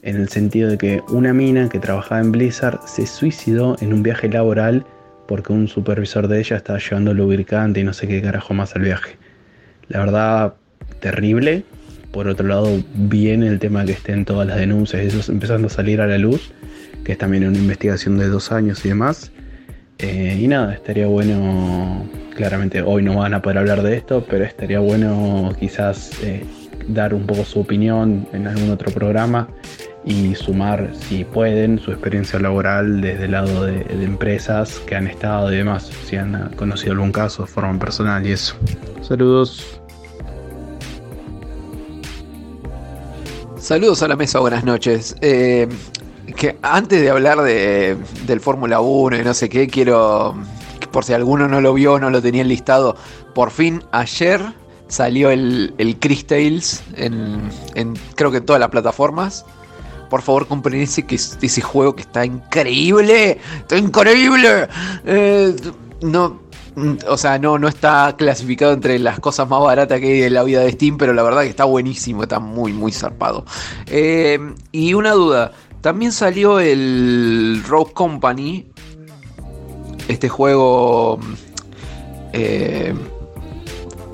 en 0.06 0.18
el 0.18 0.30
sentido 0.30 0.70
de 0.70 0.78
que 0.78 1.04
una 1.10 1.34
mina 1.34 1.68
que 1.68 1.80
trabajaba 1.80 2.22
en 2.22 2.32
Blizzard 2.32 2.80
se 2.86 3.08
suicidó 3.08 3.76
en 3.82 3.92
un 3.92 4.04
viaje 4.04 4.30
laboral 4.30 4.86
porque 5.28 5.52
un 5.52 5.68
supervisor 5.68 6.28
de 6.28 6.40
ella 6.40 6.58
estaba 6.58 6.78
llevando 6.78 7.14
lubricante 7.14 7.80
y 7.80 7.84
no 7.84 7.92
sé 7.92 8.08
qué 8.08 8.22
carajo 8.22 8.54
más 8.54 8.76
al 8.76 8.84
viaje. 8.84 9.18
La 9.88 10.00
verdad, 10.00 10.54
terrible. 11.00 11.64
Por 12.12 12.28
otro 12.28 12.48
lado, 12.48 12.84
bien 12.94 13.42
el 13.42 13.58
tema 13.58 13.84
que 13.84 13.94
estén 13.94 14.26
todas 14.26 14.48
las 14.48 14.58
denuncias, 14.58 15.02
eso 15.02 15.32
empezando 15.32 15.68
a 15.68 15.72
salir 15.72 16.00
a 16.00 16.08
la 16.08 16.20
luz, 16.20 16.54
que 17.04 17.14
es 17.14 17.18
también 17.18 17.46
una 17.48 17.58
investigación 17.58 18.20
de 18.20 18.28
dos 18.30 18.52
años 18.52 18.86
y 18.86 18.90
demás. 18.90 19.32
Eh, 19.98 20.38
y 20.40 20.48
nada, 20.48 20.76
estaría 20.76 21.08
bueno, 21.08 22.08
claramente 22.36 22.84
hoy 22.84 23.02
no 23.02 23.18
van 23.18 23.34
a 23.34 23.42
poder 23.42 23.58
hablar 23.58 23.82
de 23.82 23.98
esto, 23.98 24.26
pero 24.30 24.46
estaría 24.46 24.80
bueno 24.80 25.54
quizás 25.60 26.12
eh, 26.22 26.46
dar 26.88 27.14
un 27.14 27.26
poco 27.26 27.44
su 27.44 27.60
opinión 27.60 28.28
en 28.34 28.48
algún 28.48 28.70
otro 28.70 28.92
programa 28.92 29.50
y 30.06 30.36
sumar, 30.36 30.92
si 31.08 31.24
pueden, 31.24 31.80
su 31.80 31.92
experiencia 31.92 32.40
laboral 32.40 33.02
desde 33.02 33.26
el 33.26 33.32
lado 33.32 33.66
de, 33.66 33.84
de 33.84 34.04
empresas 34.06 34.80
que 34.86 34.96
han 34.96 35.08
estado 35.08 35.52
y 35.52 35.58
demás, 35.58 35.90
si 36.06 36.16
han 36.16 36.52
conocido 36.56 36.94
algún 36.94 37.12
caso 37.12 37.44
de 37.44 37.48
forma 37.48 37.78
personal 37.80 38.26
y 38.26 38.34
eso. 38.34 38.56
Saludos. 39.02 39.80
Saludos 43.58 44.04
a 44.04 44.08
la 44.08 44.16
mesa, 44.16 44.40
buenas 44.40 44.64
noches. 44.64 45.16
Eh, 45.22 45.68
que 46.36 46.56
antes 46.62 47.02
de 47.02 47.10
hablar 47.10 47.42
de, 47.42 47.98
del 48.28 48.40
Fórmula 48.40 48.80
1 48.80 49.18
y 49.18 49.24
no 49.24 49.34
sé 49.34 49.50
qué, 49.50 49.68
quiero, 49.68 50.36
por 50.92 51.04
si 51.04 51.14
alguno 51.14 51.48
no 51.48 51.62
lo 51.62 51.74
vio, 51.74 51.98
no 51.98 52.12
lo 52.12 52.22
tenía 52.22 52.44
listado, 52.44 52.96
por 53.34 53.50
fin 53.50 53.82
ayer 53.92 54.40
salió 54.88 55.32
el, 55.32 55.74
el 55.80 55.98
Chris 55.98 56.28
Tales 56.28 56.84
en, 56.96 57.50
en 57.74 57.96
creo 58.14 58.30
que 58.30 58.38
en 58.38 58.46
todas 58.46 58.60
las 58.60 58.70
plataformas. 58.70 59.46
Por 60.16 60.22
favor, 60.22 60.48
compren 60.48 60.80
ese, 60.80 61.06
que 61.06 61.16
es- 61.16 61.38
ese 61.42 61.60
juego 61.60 61.94
que 61.94 62.04
está 62.04 62.24
increíble. 62.26 63.38
Está 63.58 63.76
increíble. 63.78 64.70
Eh, 65.06 65.54
no, 66.02 66.40
mm, 66.78 66.94
o 67.10 67.18
sea, 67.18 67.38
no, 67.38 67.60
no 67.60 67.68
está 67.68 68.16
clasificado 68.18 68.72
entre 68.72 68.98
las 68.98 69.20
cosas 69.20 69.50
más 69.50 69.60
baratas 69.62 70.00
que 70.00 70.06
hay 70.08 70.24
en 70.24 70.34
la 70.34 70.44
vida 70.44 70.62
de 70.62 70.72
Steam, 70.72 70.98
pero 70.98 71.12
la 71.12 71.22
verdad 71.22 71.42
que 71.42 71.50
está 71.50 71.66
buenísimo, 71.66 72.24
está 72.24 72.40
muy, 72.40 72.72
muy 72.72 72.94
zarpado. 72.94 73.44
Eh, 73.88 74.40
y 74.72 74.94
una 74.94 75.12
duda, 75.12 75.52
también 75.82 76.14
salió 76.14 76.62
el 76.62 77.62
Rogue 77.68 77.92
Company, 77.92 78.68
este 80.08 80.30
juego, 80.30 81.20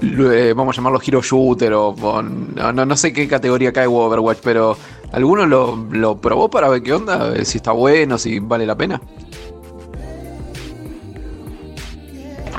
lo- 0.02 0.32
eh, 0.34 0.53
vamos 0.53 0.76
a 0.76 0.78
llamarlo 0.78 0.99
Hero 1.06 1.22
Shooter 1.22 1.73
o 1.73 1.94
no- 2.23 2.86
no 2.88 2.98
sé 2.98 3.14
qué 3.14 3.28
categoría 3.28 3.72
cae 3.72 3.86
Overwatch, 3.88 4.40
pero 4.44 4.76
¿alguno 5.11 5.45
lo, 5.45 5.75
lo 5.91 6.17
probó 6.17 6.49
para 6.49 6.69
ver 6.69 6.83
qué 6.83 6.93
onda? 6.93 7.29
Ver 7.29 7.45
Si 7.45 7.57
está 7.57 7.71
bueno, 7.71 8.17
si 8.17 8.39
vale 8.39 8.65
la 8.65 8.75
pena. 8.75 9.01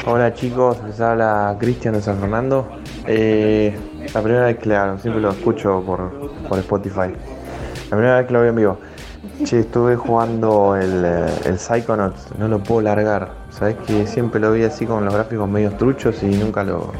Hola 0.05 0.35
chicos, 0.35 0.79
les 0.85 1.01
habla 1.01 1.57
Cristian 1.61 1.95
de 1.95 2.03
San 2.03 2.19
Fernando. 2.19 2.69
Eh, 3.07 3.77
la 4.13 4.21
primera 4.21 4.47
vez 4.47 4.59
que 4.59 4.69
le 4.69 4.77
hablo, 4.77 4.99
siempre 4.99 5.23
lo 5.23 5.31
escucho 5.31 5.81
por, 5.87 6.33
por 6.49 6.59
Spotify. 6.59 7.15
La 7.91 7.97
primera 7.97 8.19
vez 8.19 8.27
que 8.27 8.33
lo 8.33 8.41
veo 8.41 8.49
en 8.49 8.57
vivo. 8.57 8.79
Che, 9.45 9.61
estuve 9.61 9.95
jugando 9.95 10.75
el, 10.75 11.05
eh, 11.05 11.27
el 11.45 11.59
Psychonauts, 11.59 12.37
no 12.37 12.49
lo 12.49 12.59
puedo 12.59 12.81
largar. 12.81 13.31
Sabes 13.51 13.77
que 13.87 14.07
siempre 14.07 14.41
lo 14.41 14.51
vi 14.53 14.65
así 14.65 14.87
con 14.87 15.05
los 15.05 15.15
gráficos 15.15 15.49
medio 15.49 15.71
truchos 15.73 16.21
y 16.23 16.27
nunca 16.27 16.65
lo, 16.65 16.93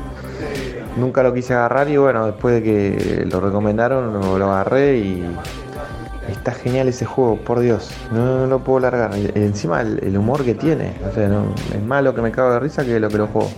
nunca 0.97 1.23
lo 1.23 1.33
quise 1.33 1.55
agarrar. 1.55 1.89
Y 1.89 1.97
bueno, 1.97 2.27
después 2.27 2.55
de 2.57 2.63
que 2.63 3.27
lo 3.31 3.41
recomendaron, 3.41 4.39
lo, 4.39 4.53
agarré 4.53 4.99
y 4.99 5.25
está 6.31 6.53
genial 6.53 6.89
ese 6.89 7.05
juego, 7.05 7.37
por 7.37 7.61
Dios. 7.61 7.91
No, 8.13 8.47
lo 8.47 8.61
puedo 8.61 8.81
largar. 8.81 9.15
Encima 9.15 9.81
el, 9.83 10.17
humor 10.17 10.45
que 10.45 10.55
tiene, 10.55 10.95
o 11.09 11.15
sea, 11.15 11.29
no- 11.29 11.55
es 11.75 11.83
más 11.83 12.03
lo 12.03 12.15
que 12.15 12.23
me 12.23 12.31
cago 12.31 12.53
de 12.53 12.61
risa 12.61 12.85
que 12.85 12.99
lo 13.01 13.09
que 13.09 13.19
lo 13.19 13.27
juego. 13.27 13.51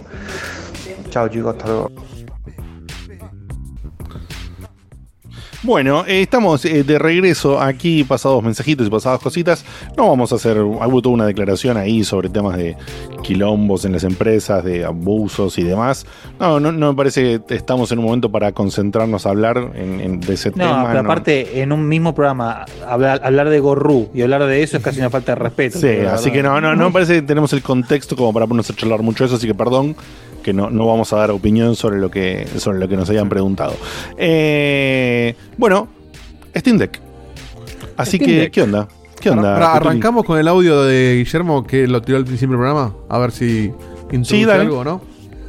Chao 1.10 1.28
chicos, 1.28 1.56
hasta 1.56 1.66
luego. 1.66 1.90
Bueno, 5.64 6.04
eh, 6.06 6.20
estamos 6.20 6.62
eh, 6.66 6.84
de 6.84 6.98
regreso 6.98 7.58
aquí, 7.58 8.04
pasados 8.04 8.42
mensajitos 8.42 8.86
y 8.86 8.90
pasadas 8.90 9.18
cositas. 9.20 9.64
No 9.96 10.10
vamos 10.10 10.30
a 10.30 10.34
hacer, 10.34 10.60
hubo 10.60 11.00
toda 11.00 11.14
una 11.14 11.24
declaración 11.24 11.78
ahí 11.78 12.04
sobre 12.04 12.28
temas 12.28 12.58
de 12.58 12.76
quilombos 13.22 13.86
en 13.86 13.92
las 13.92 14.04
empresas, 14.04 14.62
de 14.62 14.84
abusos 14.84 15.56
y 15.56 15.62
demás. 15.62 16.04
No, 16.38 16.60
no, 16.60 16.70
no 16.70 16.92
me 16.92 16.96
parece 16.96 17.40
que 17.48 17.54
estamos 17.54 17.90
en 17.92 17.98
un 18.00 18.04
momento 18.04 18.30
para 18.30 18.52
concentrarnos 18.52 19.24
a 19.24 19.30
hablar 19.30 19.70
en- 19.74 20.00
en- 20.02 20.20
de 20.20 20.34
ese 20.34 20.50
No, 20.50 20.56
tema. 20.56 20.86
pero 20.88 21.02
no. 21.02 21.10
aparte, 21.10 21.62
en 21.62 21.72
un 21.72 21.88
mismo 21.88 22.14
programa, 22.14 22.66
hablar, 22.86 23.22
hablar 23.24 23.48
de 23.48 23.58
Gorru 23.60 24.08
y 24.12 24.20
hablar 24.20 24.44
de 24.44 24.62
eso 24.62 24.76
es 24.76 24.82
casi 24.82 25.00
una 25.00 25.08
falta 25.08 25.32
de 25.32 25.36
respeto. 25.36 25.78
Sí, 25.78 25.88
así 26.06 26.30
que 26.30 26.42
no, 26.42 26.60
no, 26.60 26.76
no 26.76 26.86
me 26.88 26.92
parece 26.92 27.14
que 27.14 27.22
tenemos 27.22 27.54
el 27.54 27.62
contexto 27.62 28.16
como 28.16 28.34
para 28.34 28.46
ponernos 28.46 28.68
a 28.68 28.74
charlar 28.76 29.00
mucho 29.00 29.24
de 29.24 29.28
eso, 29.28 29.36
así 29.36 29.46
que 29.46 29.54
perdón 29.54 29.96
que 30.42 30.52
no, 30.52 30.68
no 30.68 30.86
vamos 30.86 31.10
a 31.14 31.16
dar 31.16 31.30
opinión 31.30 31.74
sobre 31.74 31.98
lo 31.98 32.10
que, 32.10 32.46
sobre 32.58 32.78
lo 32.78 32.86
que 32.86 32.96
nos 32.98 33.08
hayan 33.08 33.30
preguntado. 33.30 33.72
Eh, 34.18 35.34
bueno, 35.56 35.88
Steam 36.56 36.78
Deck. 36.78 37.00
Así 37.96 38.16
Steam 38.16 38.30
que, 38.30 38.36
Deck. 38.40 38.52
¿qué 38.52 38.62
onda? 38.62 38.88
¿Qué 39.20 39.30
onda? 39.30 39.74
Arrancamos 39.74 40.24
con 40.24 40.38
el 40.38 40.48
audio 40.48 40.82
de 40.84 41.16
Guillermo 41.24 41.66
que 41.66 41.86
lo 41.86 42.02
tiró 42.02 42.18
al 42.18 42.24
principio 42.24 42.50
del 42.56 42.58
programa. 42.58 42.94
A 43.08 43.18
ver 43.18 43.30
si 43.32 43.72
introduce 44.12 44.30
Sí, 44.36 44.44
dale. 44.44 44.62
algo, 44.62 44.84
¿no? 44.84 45.00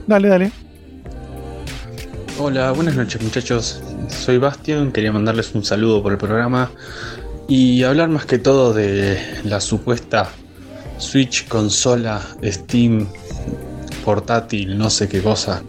Dale, 0.08 0.28
dale. 0.30 0.52
Hola, 2.38 2.72
buenas 2.72 2.96
noches 2.96 3.22
muchachos. 3.22 3.82
Soy 4.10 4.38
Bastian, 4.38 4.92
quería 4.92 5.12
mandarles 5.12 5.54
un 5.56 5.64
saludo 5.64 6.04
por 6.04 6.12
el 6.12 6.18
programa 6.18 6.70
y 7.48 7.84
hablar 7.84 8.10
más 8.10 8.26
que 8.26 8.38
todo 8.40 8.74
de 8.74 9.18
la 9.44 9.62
supuesta 9.62 10.30
Switch, 10.98 11.48
consola, 11.48 12.22
Steam, 12.44 13.08
portátil, 14.04 14.78
no 14.78 14.90
sé 14.90 15.08
qué 15.08 15.22
cosa. 15.22 15.62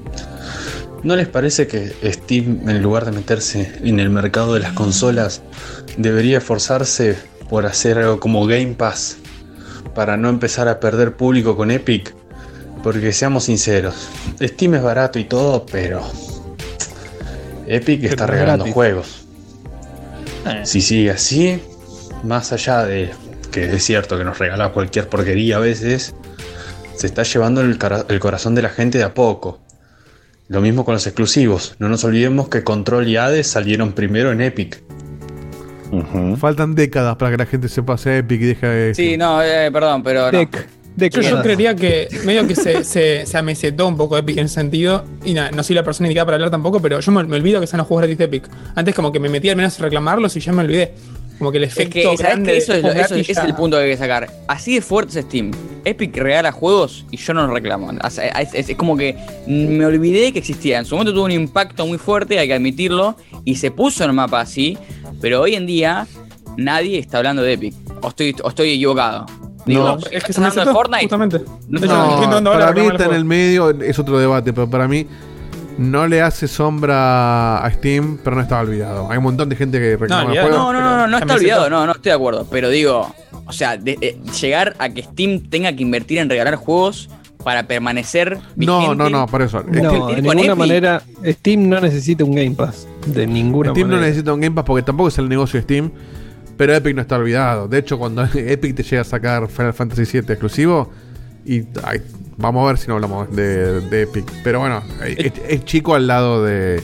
¿No 1.06 1.14
les 1.14 1.28
parece 1.28 1.68
que 1.68 1.94
Steam, 2.02 2.68
en 2.68 2.82
lugar 2.82 3.04
de 3.04 3.12
meterse 3.12 3.78
en 3.84 4.00
el 4.00 4.10
mercado 4.10 4.54
de 4.54 4.58
las 4.58 4.72
consolas, 4.72 5.40
debería 5.96 6.38
esforzarse 6.38 7.16
por 7.48 7.64
hacer 7.64 7.98
algo 7.98 8.18
como 8.18 8.44
Game 8.44 8.74
Pass 8.74 9.18
para 9.94 10.16
no 10.16 10.28
empezar 10.28 10.66
a 10.66 10.80
perder 10.80 11.14
público 11.14 11.56
con 11.56 11.70
Epic? 11.70 12.12
Porque 12.82 13.12
seamos 13.12 13.44
sinceros, 13.44 13.94
Steam 14.42 14.74
es 14.74 14.82
barato 14.82 15.20
y 15.20 15.24
todo, 15.26 15.64
pero 15.64 16.02
Epic 17.68 18.02
está 18.02 18.24
es 18.24 18.30
regalando 18.30 18.64
gratis. 18.64 18.74
juegos. 18.74 19.26
Si 20.64 20.80
sigue 20.80 21.12
así, 21.12 21.62
más 22.24 22.52
allá 22.52 22.84
de 22.84 23.12
que 23.52 23.76
es 23.76 23.84
cierto 23.84 24.18
que 24.18 24.24
nos 24.24 24.40
regala 24.40 24.72
cualquier 24.72 25.08
porquería 25.08 25.58
a 25.58 25.60
veces, 25.60 26.16
se 26.96 27.06
está 27.06 27.22
llevando 27.22 27.60
el, 27.60 27.78
el 28.08 28.18
corazón 28.18 28.56
de 28.56 28.62
la 28.62 28.70
gente 28.70 28.98
de 28.98 29.04
a 29.04 29.14
poco. 29.14 29.60
Lo 30.48 30.60
mismo 30.60 30.84
con 30.84 30.94
los 30.94 31.06
exclusivos. 31.06 31.74
No 31.78 31.88
nos 31.88 32.04
olvidemos 32.04 32.48
que 32.48 32.62
Control 32.62 33.08
y 33.08 33.16
Hades 33.16 33.48
salieron 33.48 33.92
primero 33.92 34.30
en 34.30 34.40
Epic. 34.40 34.82
Faltan 36.38 36.74
décadas 36.74 37.16
para 37.16 37.32
que 37.32 37.36
la 37.36 37.46
gente 37.46 37.68
se 37.68 37.82
pase 37.82 38.10
a 38.10 38.16
Epic 38.18 38.40
y 38.40 38.46
deje 38.46 38.66
de. 38.66 38.94
Sí, 38.94 39.16
no, 39.16 39.42
eh, 39.42 39.70
perdón, 39.72 40.02
pero 40.02 40.30
no. 40.30 40.48
Yo, 40.98 41.08
yo 41.20 41.42
creería 41.42 41.76
que 41.76 42.08
medio 42.24 42.46
que 42.46 42.56
se, 42.56 42.82
se, 42.82 43.26
se 43.26 43.38
amesetó 43.38 43.86
un 43.86 43.98
poco 43.98 44.16
Epic 44.16 44.38
en 44.38 44.46
ese 44.46 44.54
sentido. 44.54 45.04
Y 45.24 45.34
nada, 45.34 45.50
no 45.50 45.62
soy 45.62 45.76
la 45.76 45.82
persona 45.82 46.06
indicada 46.06 46.24
para 46.24 46.36
hablar 46.36 46.50
tampoco, 46.50 46.80
pero 46.80 47.00
yo 47.00 47.12
me, 47.12 47.22
me 47.24 47.36
olvido 47.36 47.60
que 47.60 47.66
son 47.66 47.78
los 47.78 47.86
juegos 47.86 48.02
gratis 48.02 48.18
de 48.18 48.24
Epic. 48.24 48.48
Antes 48.74 48.94
como 48.94 49.12
que 49.12 49.20
me 49.20 49.28
metí 49.28 49.50
al 49.50 49.56
menos 49.56 49.78
a 49.78 49.82
reclamarlos 49.82 50.36
y 50.36 50.40
ya 50.40 50.52
me 50.52 50.62
olvidé. 50.62 50.94
Como 51.38 51.52
que 51.52 51.58
el 51.58 51.64
Es 51.64 51.72
efecto 51.72 51.92
que, 51.94 52.02
¿sabes 52.04 52.18
grande 52.20 52.52
qué? 52.52 52.58
Eso, 52.58 52.72
es, 52.72 52.82
lo- 52.82 52.92
eso 52.92 53.14
es- 53.14 53.28
es 53.28 53.36
el 53.38 53.54
punto 53.54 53.76
que 53.76 53.82
hay 53.84 53.90
que 53.90 53.96
sacar. 53.96 54.30
Así 54.48 54.74
de 54.76 54.80
fuerte 54.80 55.18
es 55.18 55.24
Steam. 55.26 55.50
Epic 55.84 56.16
regala 56.16 56.50
juegos 56.50 57.04
y 57.10 57.16
yo 57.18 57.34
no 57.34 57.46
lo 57.46 57.52
reclamo. 57.54 57.92
O 58.02 58.10
sea, 58.10 58.26
es, 58.40 58.54
es- 58.54 58.68
es 58.70 58.76
como 58.76 58.96
que 58.96 59.16
me 59.46 59.84
olvidé 59.84 60.32
que 60.32 60.38
existía. 60.38 60.78
En 60.78 60.84
su 60.86 60.94
momento 60.94 61.12
tuvo 61.12 61.24
un 61.24 61.32
impacto 61.32 61.86
muy 61.86 61.98
fuerte, 61.98 62.38
hay 62.38 62.48
que 62.48 62.54
admitirlo, 62.54 63.16
y 63.44 63.56
se 63.56 63.70
puso 63.70 64.02
en 64.04 64.10
el 64.10 64.16
mapa 64.16 64.40
así. 64.40 64.78
Pero 65.20 65.42
hoy 65.42 65.54
en 65.54 65.66
día 65.66 66.06
nadie 66.56 66.98
está 66.98 67.18
hablando 67.18 67.42
de 67.42 67.52
Epic. 67.52 67.74
O 68.02 68.08
estoy, 68.08 68.34
o 68.42 68.48
estoy 68.48 68.70
equivocado. 68.72 69.26
Digo, 69.66 69.82
No, 69.84 69.96
es 69.98 70.04
que 70.04 70.10
se 70.10 70.16
¿estás 70.16 70.38
me 70.38 70.46
hablando 70.46 70.70
de 70.70 70.74
Fortnite? 70.74 71.02
justamente. 71.04 71.40
No, 71.68 71.80
para 72.52 72.72
mí 72.72 72.80
está 72.86 73.04
en 73.06 73.14
el 73.14 73.24
medio, 73.24 73.70
es 73.82 73.98
otro 73.98 74.18
debate, 74.18 74.52
pero 74.52 74.70
para 74.70 74.86
mí 74.88 75.06
no 75.78 76.06
le 76.06 76.22
hace 76.22 76.48
sombra 76.48 77.58
a 77.64 77.70
Steam, 77.70 78.18
pero 78.22 78.36
no 78.36 78.42
estaba 78.42 78.62
olvidado. 78.62 79.10
Hay 79.10 79.18
un 79.18 79.24
montón 79.24 79.48
de 79.48 79.56
gente 79.56 79.78
que 79.78 79.96
reclama 79.96 80.32
el 80.32 80.40
juego. 80.40 80.56
No, 80.56 80.72
no, 80.72 80.80
no, 80.80 80.96
no, 80.96 81.06
no 81.06 81.18
está 81.18 81.34
olvidado, 81.34 81.64
está- 81.64 81.76
no, 81.76 81.86
no 81.86 81.92
estoy 81.92 82.10
de 82.10 82.16
acuerdo. 82.16 82.46
Pero 82.50 82.70
digo, 82.70 83.14
o 83.46 83.52
sea, 83.52 83.76
de- 83.76 83.98
eh, 84.00 84.18
llegar 84.40 84.74
a 84.78 84.88
que 84.88 85.02
Steam 85.02 85.48
tenga 85.50 85.72
que 85.74 85.82
invertir 85.82 86.18
en 86.18 86.30
regalar 86.30 86.56
juegos 86.56 87.10
para 87.44 87.64
permanecer 87.68 88.38
No, 88.56 88.80
vigente. 88.80 88.96
no, 88.96 89.10
no, 89.10 89.26
por 89.26 89.42
eso. 89.42 89.62
No, 89.62 90.06
de 90.08 90.22
ninguna 90.22 90.42
Epic. 90.42 90.56
manera, 90.56 91.02
Steam 91.24 91.68
no 91.68 91.80
necesita 91.80 92.24
un 92.24 92.34
Game 92.34 92.52
Pass. 92.52 92.88
De 93.06 93.26
ninguna 93.26 93.70
Steam 93.70 93.86
no 93.88 93.92
manera. 93.94 94.08
necesita 94.08 94.32
un 94.32 94.40
Game 94.40 94.54
Pass 94.54 94.64
porque 94.64 94.82
tampoco 94.82 95.08
es 95.08 95.18
el 95.18 95.28
negocio 95.28 95.58
de 95.58 95.62
Steam. 95.64 95.90
Pero 96.56 96.74
Epic 96.74 96.96
no 96.96 97.02
está 97.02 97.16
olvidado. 97.16 97.68
De 97.68 97.78
hecho, 97.78 97.98
cuando 97.98 98.24
Epic 98.34 98.74
te 98.74 98.82
llega 98.82 99.02
a 99.02 99.04
sacar 99.04 99.46
Final 99.48 99.74
Fantasy 99.74 100.04
VII 100.20 100.32
exclusivo, 100.32 100.90
y 101.46 101.64
ay, 101.84 102.00
vamos 102.36 102.64
a 102.64 102.68
ver 102.68 102.78
si 102.78 102.88
no 102.88 102.94
hablamos 102.94 103.34
de, 103.34 103.80
de 103.82 104.02
Epic. 104.02 104.24
Pero 104.44 104.60
bueno, 104.60 104.82
es, 105.04 105.32
es 105.48 105.64
chico 105.64 105.94
al 105.94 106.06
lado 106.06 106.44
de, 106.44 106.82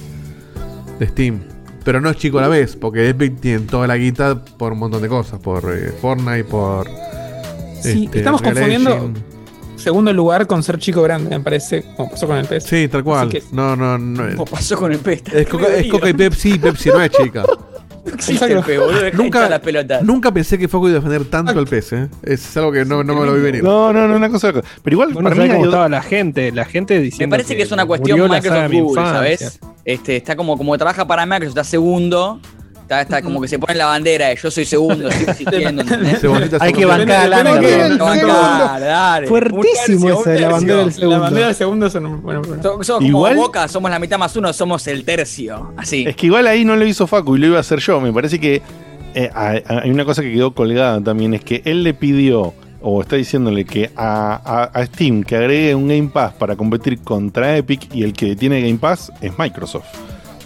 de 0.98 1.06
Steam. 1.09 1.40
Pero 1.84 2.01
no 2.01 2.10
es 2.10 2.16
chico 2.16 2.39
a 2.39 2.43
la 2.43 2.48
vez, 2.48 2.76
porque 2.76 3.09
Epic 3.09 3.40
tiene 3.40 3.60
toda 3.66 3.86
la 3.89 3.97
guita 3.97 4.44
por 4.44 4.72
un 4.72 4.78
montón 4.78 5.02
de 5.02 5.09
cosas. 5.09 5.40
Por 5.40 5.64
eh, 5.76 5.93
Fortnite, 6.01 6.44
por... 6.44 6.89
Sí, 7.80 8.05
este, 8.05 8.18
estamos 8.18 8.40
Real 8.40 8.55
confundiendo 8.55 8.90
Engine. 8.94 9.24
segundo 9.74 10.12
lugar 10.12 10.47
con 10.47 10.62
ser 10.62 10.78
chico 10.78 11.02
grande, 11.02 11.36
me 11.36 11.43
parece, 11.43 11.84
como 11.97 12.09
pasó 12.10 12.28
con 12.28 12.36
el 12.36 12.47
PS. 12.47 12.62
Sí, 12.64 12.86
tal 12.86 13.02
cual. 13.02 13.28
Que- 13.28 13.43
No, 13.51 13.74
no, 13.74 13.98
no. 13.98 14.22
Como 14.30 14.44
pasó 14.44 14.76
con 14.76 14.93
el 14.93 14.98
PES. 15.01 15.22
Es 15.32 15.48
Coca, 15.48 15.66
es 15.74 15.90
Coca 15.90 16.09
y 16.09 16.12
Pepsi, 16.12 16.59
Pepsi 16.60 16.90
no 16.90 17.02
es 17.02 17.10
chica. 17.10 17.43
Exacto. 18.07 18.65
Nunca, 19.15 19.49
la 19.49 19.61
pelota. 19.61 20.01
nunca 20.03 20.33
pensé 20.33 20.59
que 20.59 20.69
Facu 20.69 20.89
iba 20.89 20.99
a 20.99 21.01
defender 21.01 21.24
tanto 21.24 21.59
el 21.59 21.66
PS. 21.66 21.93
¿eh? 21.93 22.09
Es 22.23 22.57
algo 22.57 22.73
que 22.73 22.85
no, 22.85 23.05
no 23.05 23.15
me 23.15 23.27
lo 23.27 23.35
vi 23.35 23.41
venir. 23.41 23.62
No, 23.62 23.93
no, 23.93 24.09
no, 24.09 24.16
una 24.16 24.29
cosa. 24.29 24.53
Pero 24.53 24.95
igual, 24.95 25.12
Bueno, 25.12 25.29
para 25.29 25.37
¿sabes 25.37 25.51
mí. 25.51 25.57
cómo 25.57 25.66
estaba 25.66 25.89
la 25.89 26.03
gente? 26.03 26.51
La 26.53 26.65
gente 26.65 26.99
diciendo 26.99 27.33
Me 27.33 27.39
parece 27.39 27.57
que, 27.57 27.62
es 27.62 27.73
una 27.73 27.87
cuestión 27.87 28.29
Microsoft 28.29 28.70
mi 28.70 28.81
Google. 28.81 29.03
¿sabes? 29.03 29.61
Este, 29.85 30.16
está 30.16 30.37
como, 30.37 30.57
como 30.57 30.77
trabaja 30.77 31.07
para 31.07 31.27
Microsoft, 31.27 31.59
está 31.59 31.65
segundo. 31.65 32.41
Está, 33.01 33.16
está 33.16 33.23
como 33.23 33.40
que 33.40 33.48
se 33.48 33.59
pone 33.59 33.74
la 33.74 33.86
bandera 33.86 34.28
de 34.28 34.36
yo 34.36 34.51
soy 34.51 34.64
segundo, 34.66 35.09
estoy 35.09 35.24
existiendo. 35.28 35.82
Hay 36.60 36.73
que 36.73 36.85
bancar 36.85 37.28
la 37.28 37.39
Hay 37.39 37.60
que 37.60 37.77
Nano. 37.89 38.05
bancar, 38.05 38.81
dale. 38.81 39.27
Fuertísimo 39.28 40.20
esa 40.20 40.31
de 40.31 40.40
la 40.40 40.48
bandera 40.51 40.78
del 40.81 40.93
segundo. 40.93 41.16
La 41.16 41.19
bandera 41.23 41.48
de 41.48 41.55
segundo 41.55 41.90
son. 41.90 42.23
Bueno, 42.23 42.43
bueno. 42.47 42.62
So- 42.62 42.82
Somos 42.82 43.05
Igual- 43.09 43.35
como 43.35 43.47
Boca, 43.47 43.69
somos 43.69 43.90
la 43.90 43.98
mitad 43.98 44.19
más 44.19 44.36
uno, 44.36 44.52
somos 44.52 44.86
el 44.89 45.05
tercio. 45.05 45.73
Así. 45.77 46.05
Es 46.06 46.16
que 46.16 46.27
igual 46.27 46.47
ahí 46.47 46.64
no 46.64 46.77
lo 46.77 46.85
hizo 46.85 47.06
Facu 47.06 47.36
y 47.36 47.39
lo 47.39 47.47
iba 47.47 47.56
a 47.56 47.60
hacer 47.60 47.78
yo. 47.81 48.01
Me 48.01 48.12
parece 48.12 48.39
que 48.39 48.60
eh, 49.14 49.31
hay 49.35 49.62
hay 49.66 49.90
una 49.90 50.05
cosa 50.05 50.23
que 50.23 50.32
quedó 50.32 50.52
colgada 50.55 51.01
también: 51.01 51.32
es 51.35 51.43
que 51.44 51.62
él 51.64 51.82
le 51.85 51.94
pidió, 51.94 52.52
o 52.82 53.01
está 53.02 53.16
diciéndole 53.16 53.64
que 53.64 53.90
a, 53.97 54.40
a- 54.44 54.64
a 54.81 54.86
Steam 54.86 55.23
que 55.23 55.36
agregue 55.36 55.74
un 55.74 55.89
Game 55.89 56.10
Pass 56.12 56.35
para 56.35 56.56
competir 56.56 57.01
contra 57.01 57.56
Epic 57.56 57.94
y 57.94 58.02
el 58.02 58.12
que 58.12 58.36
tiene 58.36 58.60
Game 58.60 58.78
Pass 58.78 59.10
es 59.20 59.32
Microsoft. 59.39 59.86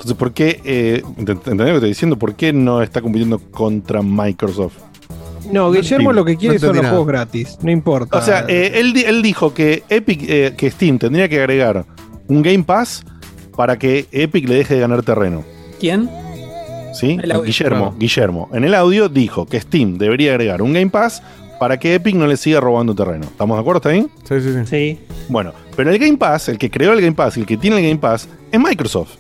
Entonces, 0.07 0.19
¿por 0.21 0.33
qué? 0.33 0.61
Eh, 0.65 1.03
ent- 1.19 1.31
¿Entendés 1.31 1.59
lo 1.59 1.65
que 1.65 1.75
estoy 1.75 1.89
diciendo? 1.89 2.17
¿Por 2.17 2.37
qué 2.37 2.53
no 2.53 2.81
está 2.81 3.01
compitiendo 3.03 3.41
contra 3.41 4.03
Microsoft? 4.03 4.75
No, 5.51 5.73
Guillermo 5.73 6.13
lo 6.13 6.25
que 6.25 6.37
quiere 6.37 6.55
No 6.55 6.61
son 6.61 6.69
los 6.69 6.77
nada. 6.85 6.89
juegos 6.91 7.09
gratis. 7.09 7.59
No 7.61 7.73
importa. 7.73 8.17
O 8.17 8.23
sea, 8.23 8.45
eh, 8.47 8.73
él, 8.77 8.97
él 9.05 9.21
dijo 9.23 9.53
que 9.53 9.83
Epic, 9.89 10.23
eh, 10.29 10.55
que 10.57 10.71
Steam 10.71 10.99
tendría 11.01 11.29
que 11.29 11.41
agregar 11.41 11.85
un 12.29 12.43
Game 12.43 12.63
Pass 12.63 13.05
para 13.57 13.77
que 13.81 14.07
Epic 14.13 14.49
le 14.49 14.55
deje 14.55 14.75
de 14.75 14.81
ganar 14.81 15.03
terreno. 15.03 15.43
¿Quién? 15.81 16.09
¿Sí? 16.95 17.19
El. 17.21 17.33
Guillermo. 17.43 17.97
Guillermo. 17.99 18.49
En 18.53 18.63
el 18.63 18.75
audio 18.75 19.09
dijo 19.09 19.45
que 19.47 19.61
Steam 19.61 19.99
debería 19.99 20.31
agregar 20.31 20.63
un 20.63 20.73
Game 20.73 20.91
Pass 20.91 21.21
para 21.59 21.81
que 21.81 21.95
Epic 21.95 22.15
no 22.15 22.29
le 22.29 22.37
siga 22.37 22.61
robando 22.61 22.95
terreno. 22.95 23.25
¿Estamos 23.25 23.57
de 23.57 23.61
acuerdo? 23.61 23.79
¿Está 23.79 23.89
bien? 23.91 24.09
Sí, 24.23 24.41
sí, 24.41 24.53
sí. 24.53 24.67
Sí. 24.67 24.99
Bueno, 25.29 25.53
pero 25.75 25.91
el 25.91 25.99
Game 25.99 26.17
Pass, 26.17 26.49
el 26.49 26.59
que 26.59 26.71
creó 26.71 26.93
el 26.93 27.01
Game 27.01 27.15
Pass 27.17 27.37
y 27.37 27.41
el 27.41 27.47
que 27.47 27.57
tiene 27.57 27.79
el 27.79 27.83
Game 27.83 27.99
Pass, 27.99 28.29
es 28.53 28.61
Microsoft. 28.61 29.17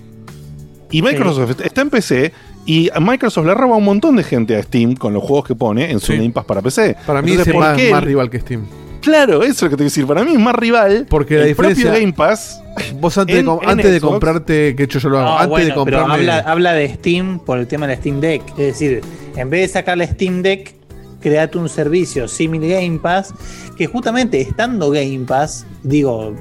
Y 0.96 1.02
Microsoft 1.02 1.60
está 1.62 1.80
en 1.82 1.90
PC 1.90 2.32
y 2.64 2.88
a 2.92 3.00
Microsoft 3.00 3.46
le 3.46 3.54
roba 3.54 3.76
un 3.76 3.84
montón 3.84 4.16
de 4.16 4.24
gente 4.24 4.56
a 4.56 4.62
Steam 4.62 4.94
con 4.94 5.12
los 5.12 5.22
juegos 5.22 5.46
que 5.46 5.54
pone 5.54 5.90
en 5.90 6.00
su 6.00 6.12
Sí. 6.12 6.18
Game 6.18 6.30
Pass 6.30 6.44
para 6.44 6.62
PC. 6.62 6.96
Para 7.06 7.20
mí 7.22 7.32
Entonces, 7.32 7.48
es 7.48 7.60
¿por 7.60 7.62
más, 7.92 8.04
rival 8.04 8.30
que 8.30 8.40
Steam. 8.40 8.64
Claro, 9.02 9.42
eso 9.42 9.52
es 9.52 9.62
lo 9.62 9.68
que 9.68 9.74
te 9.74 9.76
quiero 9.76 9.84
decir. 9.84 10.06
Para 10.06 10.24
mí 10.24 10.32
es 10.32 10.38
más 10.40 10.54
rival. 10.54 11.06
Porque 11.08 11.34
la 11.36 11.42
el 11.42 11.48
diferencia- 11.48 11.84
propio 11.84 12.00
Game 12.00 12.12
Pass. 12.12 12.60
Vos 13.00 13.16
antes, 13.18 13.36
de, 13.36 13.40
en- 13.40 13.48
antes 13.64 14.00
comprarte, 14.00 14.74
que 14.74 14.82
hecho 14.82 14.98
yo 14.98 15.08
lo 15.10 15.18
hago, 15.18 15.26
No, 15.28 15.34
antes 15.36 15.48
bueno, 15.50 15.64
de 15.66 15.70
pero 15.84 15.98
comprarme. 15.98 16.14
habla, 16.14 16.38
habla 16.40 16.72
de 16.72 16.88
Steam 16.94 17.38
por 17.38 17.58
el 17.58 17.66
tema 17.68 17.86
del 17.86 17.98
Steam 17.98 18.20
Deck. 18.20 18.42
Es 18.50 18.56
decir, 18.56 19.02
en 19.36 19.48
vez 19.50 19.60
de 19.60 19.68
sacarle 19.68 20.06
Steam 20.08 20.42
Deck, 20.42 20.74
créate 21.20 21.56
un 21.58 21.68
servicio 21.68 22.26
similar 22.26 22.82
Game 22.82 22.98
Pass, 22.98 23.32
que 23.76 23.86
justamente 23.86 24.40
estando 24.40 24.90
Game 24.90 25.24
Pass, 25.26 25.66
digo, 25.84 26.34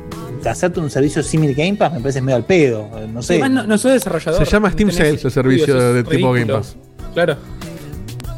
hacerte 0.46 0.80
un 0.80 0.90
servicio 0.90 1.24
similar 1.24 1.56
Game 1.56 1.76
Pass 1.76 1.94
me 1.94 2.00
parece 2.00 2.22
medio 2.22 2.36
al 2.36 2.46
pedo. 2.46 2.90
No 3.12 3.22
sé. 3.22 3.34
Además, 3.34 3.52
no, 3.52 3.64
no 3.68 3.78
soy 3.78 3.94
desarrollador. 3.94 4.46
Se 4.46 4.52
llama 4.52 4.72
Steam 4.72 4.92
Sales, 4.92 5.24
el 5.26 5.32
servicio 5.32 5.94
de 5.94 6.04
tipo 6.04 6.32
Game. 6.32 6.52
Pass. 6.52 6.76
Claro. 7.14 7.38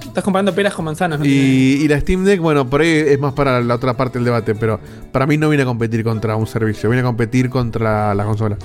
Estás 0.06 0.24
comparando 0.24 0.54
peras 0.54 0.74
con 0.74 0.86
manzanas. 0.86 1.20
¿no? 1.20 1.26
Y, 1.26 1.30
y 1.30 1.88
la 1.88 2.00
Steam 2.00 2.24
Deck, 2.24 2.40
bueno, 2.40 2.68
por 2.68 2.82
ahí 2.82 2.90
es 2.90 3.20
más 3.20 3.34
para 3.34 3.62
la 3.62 3.76
otra 3.76 3.96
parte 3.96 4.18
del 4.18 4.26
debate, 4.26 4.56
pero 4.56 4.80
para 5.12 5.28
mí 5.28 5.38
no 5.38 5.48
viene 5.50 5.64
a 5.64 5.66
competir 5.66 6.04
contra 6.04 6.36
un 6.36 6.48
servicio, 6.48 6.90
viene 6.90 7.02
a 7.02 7.06
competir 7.06 7.50
contra 7.50 8.16
la 8.16 8.26
consola. 8.26 8.58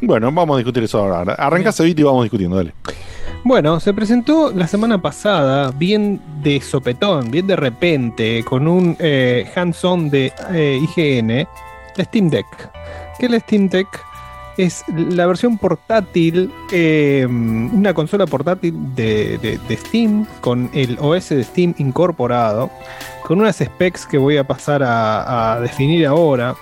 Bueno, 0.00 0.30
vamos 0.32 0.54
a 0.54 0.58
discutir 0.58 0.82
eso 0.82 0.98
ahora. 0.98 1.34
Arranca 1.34 1.72
Cevito 1.72 2.00
y 2.00 2.04
vamos 2.04 2.24
discutiendo, 2.24 2.56
dale. 2.56 2.72
Bueno, 3.44 3.78
se 3.80 3.94
presentó 3.94 4.52
la 4.52 4.66
semana 4.66 5.00
pasada, 5.00 5.70
bien 5.70 6.20
de 6.42 6.60
sopetón, 6.60 7.30
bien 7.30 7.46
de 7.46 7.56
repente, 7.56 8.44
con 8.44 8.66
un 8.66 8.96
eh, 8.98 9.48
hands-on 9.54 10.10
de 10.10 10.32
eh, 10.52 10.80
IGN, 10.82 11.46
Steam 12.04 12.30
Deck. 12.30 12.46
Que 13.18 13.28
la 13.28 13.40
Steam 13.40 13.68
Deck 13.68 13.88
es 14.58 14.84
la 14.88 15.24
versión 15.26 15.56
portátil, 15.56 16.52
eh, 16.72 17.24
una 17.26 17.94
consola 17.94 18.26
portátil 18.26 18.74
de, 18.94 19.38
de- 19.38 19.76
Steam, 19.76 20.26
con 20.40 20.68
el 20.74 20.98
OS 21.00 21.28
de 21.30 21.44
Steam 21.44 21.74
incorporado, 21.78 22.68
con 23.22 23.40
unas 23.40 23.56
specs 23.56 24.04
que 24.04 24.18
voy 24.18 24.36
a 24.36 24.44
pasar 24.44 24.82
a, 24.84 25.60
definir 25.62 26.06
ahora. 26.06 26.56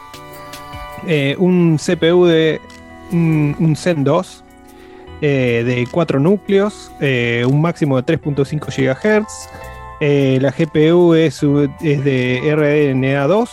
Eh, 1.08 1.36
un 1.38 1.78
CPU 1.78 2.26
de 2.26 2.60
un, 3.12 3.74
Zen 3.76 4.04
2 4.04 4.44
eh, 5.22 5.62
de 5.64 5.88
4 5.90 6.20
núcleos, 6.20 6.92
eh, 7.00 7.46
un 7.48 7.62
máximo 7.62 8.00
de 8.00 8.18
3.5 8.18 8.66
GHz. 8.66 10.42
la 10.42 10.50
GPU 10.50 11.14
es, 11.14 11.42
es 11.82 12.04
de 12.04 12.42
RDNA2, 12.44 13.48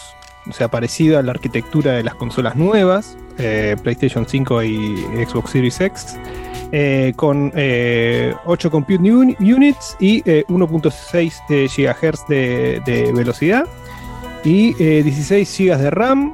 o 0.50 0.54
sea, 0.54 0.68
parecida 0.70 1.20
a 1.20 1.22
la 1.24 1.32
arquitectura 1.32 1.94
de 1.94 2.04
las 2.04 2.16
consolas 2.16 2.56
nuevas, 2.56 3.18
eh, 3.38 3.76
PlayStation 3.82 4.26
5 4.28 4.64
y 4.64 4.98
Xbox 5.28 5.52
Series 5.52 5.80
X. 5.82 6.18
eh, 6.76 7.14
con 7.16 7.52
eh, 7.56 8.34
8 8.46 8.72
compute 8.72 9.12
uni- 9.12 9.36
units 9.40 9.96
y 10.00 10.24
eh, 10.30 10.44
1.6 10.48 11.34
eh, 11.50 11.68
GHz 11.68 12.28
de, 12.28 12.82
de 12.86 13.12
velocidad 13.14 13.66
y 14.44 14.76
eh, 14.84 15.04
16 15.04 15.56
GB 15.58 15.78
de 15.78 15.90
RAM, 15.92 16.34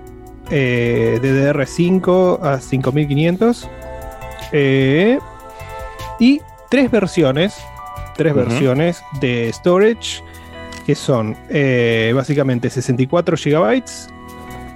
eh, 0.49 1.19
DDR5 1.21 2.39
a 2.41 2.59
5500 2.61 3.69
eh, 4.53 5.19
y 6.19 6.41
tres 6.69 6.89
versiones, 6.89 7.57
tres 8.15 8.33
versiones 8.33 9.03
de 9.19 9.51
storage 9.53 10.23
que 10.89 10.95
son 10.95 11.37
eh, 11.51 12.11
básicamente 12.15 12.67
64 12.67 13.37
GB, 13.37 13.83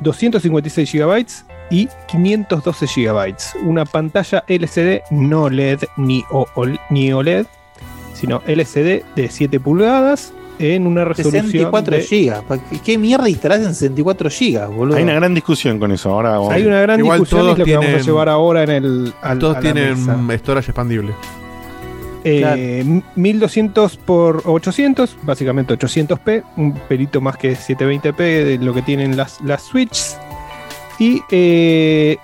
256 0.02 0.92
GB 0.94 1.26
y 1.72 1.88
512 2.08 2.86
GB. 2.86 3.36
Una 3.66 3.84
pantalla 3.86 4.44
LCD 4.48 5.02
no 5.10 5.50
LED 5.50 5.80
ni, 5.98 6.24
O- 6.30 6.46
OL- 6.54 6.80
ni 6.92 7.12
OLED, 7.12 7.48
sino 8.14 8.44
LCD 8.46 9.02
de 9.16 9.28
7 9.28 9.60
pulgadas 9.60 10.34
en 10.60 10.86
una 10.86 11.04
resolución 11.04 11.48
64 11.48 11.98
de- 11.98 12.04
GB. 12.04 12.44
¿Para 12.44 12.62
qué- 12.64 12.80
¿Qué 12.80 12.98
mierda 13.00 13.28
instalás 13.28 13.62
en 13.62 13.74
64 13.74 14.30
GB, 14.30 14.68
boludo? 14.68 14.98
Hay 14.98 15.04
una 15.04 15.14
gran 15.16 15.34
discusión 15.34 15.80
con 15.80 15.92
eso. 15.92 16.12
Ahora 16.12 16.36
Hay 16.54 16.64
una 16.68 16.80
gran 16.80 17.00
Igual 17.00 17.22
discusión 17.22 17.40
y 17.48 17.50
es 17.50 17.56
todos 17.56 17.58
lo 17.60 17.66
que 17.66 17.76
vamos 17.76 18.02
a 18.02 18.06
llevar 18.06 18.30
ahora 18.30 18.62
en 18.66 18.70
el 18.70 19.14
al- 19.24 19.40
Todos 19.40 19.56
a 19.58 19.62
la 19.62 19.74
tienen 19.74 20.06
mesa. 20.28 20.38
storage 20.38 20.70
expandible. 20.70 21.14
Eh, 22.24 23.02
1200 23.16 23.98
por 23.98 24.44
800, 24.46 25.18
básicamente 25.24 25.74
800p, 25.78 26.44
un 26.58 26.74
pelito 26.74 27.20
más 27.22 27.38
que 27.38 27.54
720p 27.54 28.16
de 28.18 28.58
lo 28.60 28.74
que 28.74 28.82
tienen 28.82 29.18
las, 29.18 29.42
las 29.42 29.64
Switch. 29.64 30.16
Y 31.00 31.22
eh, 31.32 32.18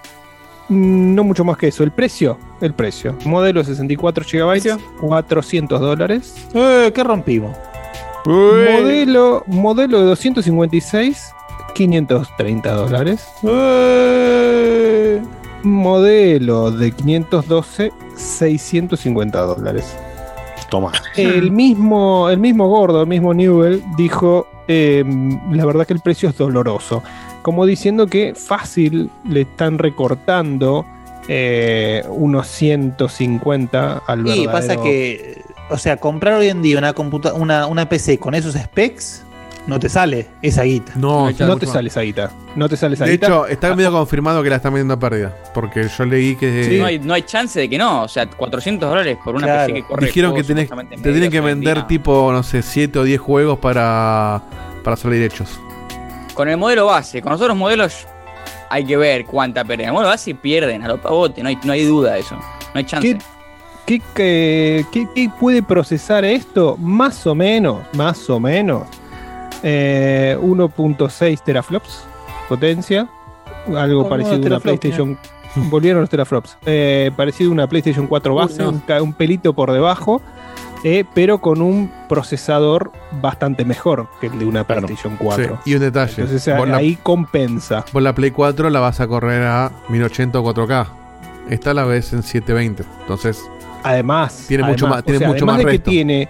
no 0.70 1.24
mucho 1.24 1.44
más 1.44 1.58
que 1.58 1.68
eso. 1.68 1.84
El 1.84 1.92
precio, 1.92 2.38
el 2.62 2.74
precio. 2.74 3.18
Modelo 3.26 3.64
64 3.64 4.26
GB, 4.32 4.80
400 5.02 5.82
dólares. 5.82 6.48
Eh, 6.54 6.92
¿Qué 6.94 7.04
rompimos? 7.04 7.56
Modelo, 8.26 9.44
modelo 9.48 10.00
de 10.00 10.06
256, 10.06 11.34
530 11.74 12.72
dólares. 12.74 13.28
Modelo 15.64 16.72
de 16.72 16.92
512, 16.92 17.92
650 18.16 19.42
dólares. 19.42 19.96
Toma. 20.70 20.92
El 21.16 21.52
mismo, 21.52 22.30
el 22.30 22.40
mismo 22.40 22.68
gordo, 22.68 23.02
el 23.02 23.08
mismo 23.08 23.34
Newell, 23.34 23.84
dijo: 23.98 24.48
eh, 24.68 25.04
La 25.52 25.66
verdad 25.66 25.86
que 25.86 25.94
el 25.94 26.00
precio 26.00 26.30
es 26.30 26.38
doloroso. 26.38 27.04
Como 27.42 27.66
diciendo 27.66 28.08
que 28.08 28.36
fácil 28.36 29.10
le 29.24 29.42
están 29.42 29.78
recortando 29.78 30.86
eh, 31.28 32.04
unos 32.10 32.48
150 32.48 34.04
al 34.06 34.20
Y 34.20 34.24
verdadero. 34.24 34.52
pasa 34.52 34.82
que, 34.82 35.42
o 35.70 35.78
sea, 35.78 35.98
comprar 35.98 36.36
hoy 36.36 36.50
en 36.50 36.62
día 36.62 36.78
una, 36.78 36.94
computa 36.94 37.34
una, 37.34 37.66
una 37.68 37.88
PC 37.88 38.18
con 38.18 38.36
esos 38.36 38.56
specs 38.56 39.24
no 39.68 39.80
te 39.80 39.88
sale 39.90 40.28
esa 40.42 40.64
guita. 40.64 40.94
No, 40.96 41.30
No 41.32 41.58
te 41.58 41.66
sale 41.68 41.90
esa 41.90 42.02
guita. 42.02 42.32
No 42.56 42.68
te 42.68 42.76
sale 42.76 42.96
esa 42.96 43.06
De 43.06 43.12
guita. 43.12 43.28
hecho, 43.28 43.48
está 43.48 43.76
medio 43.76 43.92
confirmado 43.92 44.42
que 44.42 44.50
la 44.50 44.56
están 44.56 44.74
vendiendo 44.74 44.96
a 44.96 45.00
pérdida. 45.00 45.36
Porque 45.54 45.88
yo 45.96 46.06
leí 46.06 46.36
que. 46.36 46.78
no, 46.80 46.86
hay, 46.86 47.00
no 47.00 47.14
hay 47.14 47.22
chance 47.24 47.60
de 47.60 47.70
que 47.70 47.78
no. 47.78 48.04
O 48.04 48.08
sea, 48.08 48.28
400 48.28 48.90
dólares 48.90 49.18
por 49.24 49.36
una 49.36 49.46
Claro. 49.46 49.68
PC 49.68 49.74
que 49.82 49.88
corre. 49.88 50.06
Dijeron 50.08 50.34
que 50.36 50.44
tenés, 50.44 50.70
te 50.70 51.12
tienen 51.12 51.30
que 51.32 51.42
vender 51.42 51.86
tipo, 51.88 52.32
no 52.32 52.42
sé, 52.44 52.62
7 52.62 52.98
o 53.00 53.04
10 53.04 53.20
juegos 53.20 53.60
para, 53.60 54.42
para 54.84 54.96
salir 54.96 55.22
hechos. 55.22 55.60
Con 56.34 56.48
el 56.50 56.58
modelo 56.58 56.86
base, 56.88 57.22
con 57.22 57.32
los 57.34 57.42
otros 57.42 57.56
modelos 57.58 58.08
hay 58.72 58.86
que 58.86 58.96
ver 58.98 59.26
cuánta 59.26 59.64
pérdida. 59.66 59.88
El 59.88 59.94
modelo 59.94 60.10
base 60.10 60.34
pierden 60.36 60.84
a 60.84 60.88
los 60.88 61.00
pavotes, 61.00 61.44
no 61.44 61.50
hay, 61.50 61.58
no 61.64 61.74
hay 61.74 61.84
duda 61.86 62.14
de 62.14 62.20
eso. 62.22 62.36
No 62.36 62.44
hay 62.76 62.84
chance. 62.86 63.18
¿Qué, 63.86 64.02
qué, 64.14 64.86
qué- 64.92 65.08
qué 65.14 65.30
puede 65.40 65.62
procesar 65.64 66.24
esto? 66.24 66.78
Más 66.78 67.26
o 67.28 67.34
menos, 67.36 67.80
más 67.94 68.30
o 68.30 68.40
menos. 68.40 68.84
Eh, 69.64 70.38
1.6 70.42 71.42
teraflops 71.44 72.04
potencia. 72.48 73.08
Algo 73.76 74.02
Oh, 74.06 74.10
parecido 74.10 74.36
a 74.36 74.48
una 74.48 74.60
PlayStation. 74.60 75.18
Volvieron 75.56 76.02
los 76.02 76.10
teraflops. 76.10 76.58
Eh, 76.66 77.12
parecido 77.16 77.50
a 77.50 77.54
una 77.54 77.68
PlayStation 77.68 78.08
4 78.08 78.36
base, 78.36 78.62
no. 78.64 78.82
un, 79.04 79.14
pelito 79.14 79.54
por 79.54 79.72
debajo. 79.72 80.22
eh, 80.84 81.04
pero 81.14 81.40
con 81.42 81.62
un 81.62 81.92
procesador 82.08 82.92
bastante 83.22 83.66
mejor 83.66 84.08
que 84.22 84.28
el 84.28 84.40
de 84.40 84.46
una 84.46 84.64
PlayStation 84.66 85.18
4. 85.18 85.60
Sí, 85.66 85.72
Y 85.72 85.76
un 85.76 85.82
detalle. 85.82 86.22
Entonces 86.22 86.48
la- 86.48 86.78
ahí 86.78 86.96
compensa. 87.04 87.84
Vos 87.92 88.02
la 88.02 88.16
Play 88.16 88.32
4 88.32 88.70
la 88.70 88.80
vas 88.80 89.02
a 89.02 89.08
correr 89.08 89.44
a 89.44 89.72
1080 89.90 90.40
o 90.40 90.44
4K. 90.44 90.88
Esta 91.50 91.74
la 91.74 91.84
ves 91.84 92.14
en 92.14 92.24
720. 92.24 92.84
Entonces. 93.02 93.44
Además, 93.84 94.46
Tiene 94.48 94.64
mucho 94.64 94.88
más, 94.88 95.04
tiene 95.04 95.18
o 95.18 95.20
sea, 95.20 95.28
mucho 95.30 95.38
además 95.46 95.58
más 95.58 95.66
de 95.66 95.72
que 95.72 95.80
tiene, 95.80 96.30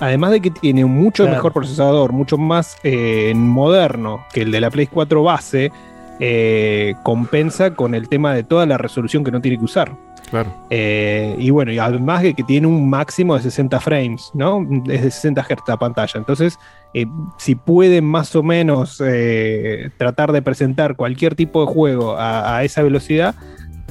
además 0.00 0.32
de 0.32 0.40
que 0.40 0.50
tiene 0.50 0.84
un 0.84 0.92
mucho 0.98 1.22
Claro. 1.24 1.36
mejor 1.36 1.52
procesador, 1.52 2.12
mucho 2.12 2.36
más 2.38 2.76
eh, 2.82 3.32
moderno 3.36 4.24
que 4.32 4.42
el 4.42 4.50
de 4.50 4.60
la 4.60 4.70
Play 4.70 4.86
4 4.86 5.22
base, 5.22 5.70
eh, 6.18 6.94
compensa 7.02 7.74
con 7.74 7.94
el 7.94 8.08
tema 8.08 8.34
de 8.34 8.42
toda 8.42 8.66
la 8.66 8.76
resolución 8.78 9.24
que 9.24 9.30
no 9.30 9.40
tiene 9.40 9.58
que 9.58 9.64
usar. 9.64 9.92
Claro. 10.30 10.52
Eh, 10.70 11.34
y 11.38 11.50
bueno, 11.50 11.72
y 11.72 11.78
además 11.78 12.22
de 12.22 12.34
que 12.34 12.44
tiene 12.44 12.66
un 12.68 12.88
máximo 12.88 13.34
de 13.34 13.42
60 13.42 13.80
frames, 13.80 14.30
¿no? 14.34 14.64
Es 14.88 15.02
de 15.02 15.10
60 15.10 15.42
Hz 15.42 15.58
la 15.66 15.76
pantalla. 15.76 16.12
Entonces, 16.14 16.56
eh, 16.94 17.06
si 17.36 17.56
pueden 17.56 18.04
más 18.04 18.36
o 18.36 18.42
menos 18.44 19.02
eh, 19.04 19.90
tratar 19.96 20.30
de 20.30 20.40
presentar 20.40 20.94
cualquier 20.94 21.34
tipo 21.34 21.66
de 21.66 21.72
juego 21.72 22.16
a, 22.16 22.58
a 22.58 22.64
esa 22.64 22.82
velocidad, 22.82 23.34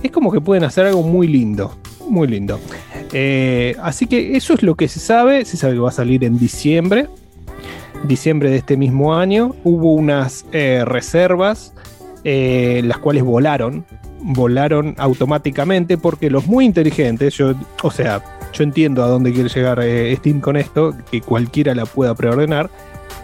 es 0.02 0.11
como 0.11 0.31
que 0.31 0.40
pueden 0.40 0.64
hacer 0.64 0.86
algo 0.86 1.03
muy 1.03 1.27
lindo. 1.27 1.76
Muy 2.10 2.27
lindo. 2.27 2.60
Eh, 3.14 3.76
así 3.81 4.07
que 4.07 4.36
eso 4.36 4.53
es 4.53 4.64
lo 4.64 4.76
que 4.76 4.88
se 4.88 4.99
sabe. 4.99 5.45
Se 5.45 5.57
sabe 5.57 5.73
que 5.73 5.80
va 5.80 5.90
a 5.90 5.94
salir 5.94 6.23
en 6.23 6.38
diciembre. 6.38 7.07
diciembre 8.03 8.49
de 8.49 8.57
este 8.57 8.77
mismo 8.77 9.15
año, 9.15 9.56
hubo 9.64 9.94
unas 9.94 10.45
eh, 10.53 10.84
reservas, 10.86 11.73
eh, 12.23 12.81
las 12.86 12.98
cuales 12.98 13.23
volaron, 13.23 13.86
volaron 14.22 14.95
automáticamente 14.98 15.98
porque 15.98 16.30
los 16.30 16.48
muy 16.48 16.64
inteligentes, 16.64 17.34
yo, 17.36 17.56
o 17.84 17.91
sea, 17.91 18.23
yo 18.53 18.64
entiendo 18.64 19.03
a 19.03 19.07
dónde 19.07 19.34
quiere 19.34 19.49
llegar 19.49 19.84
Steam 20.15 20.40
con 20.40 20.56
esto, 20.56 20.95
que 21.11 21.19
cualquiera 21.19 21.76
la 21.76 21.86
pueda 21.86 22.15
preordenar. 22.15 22.69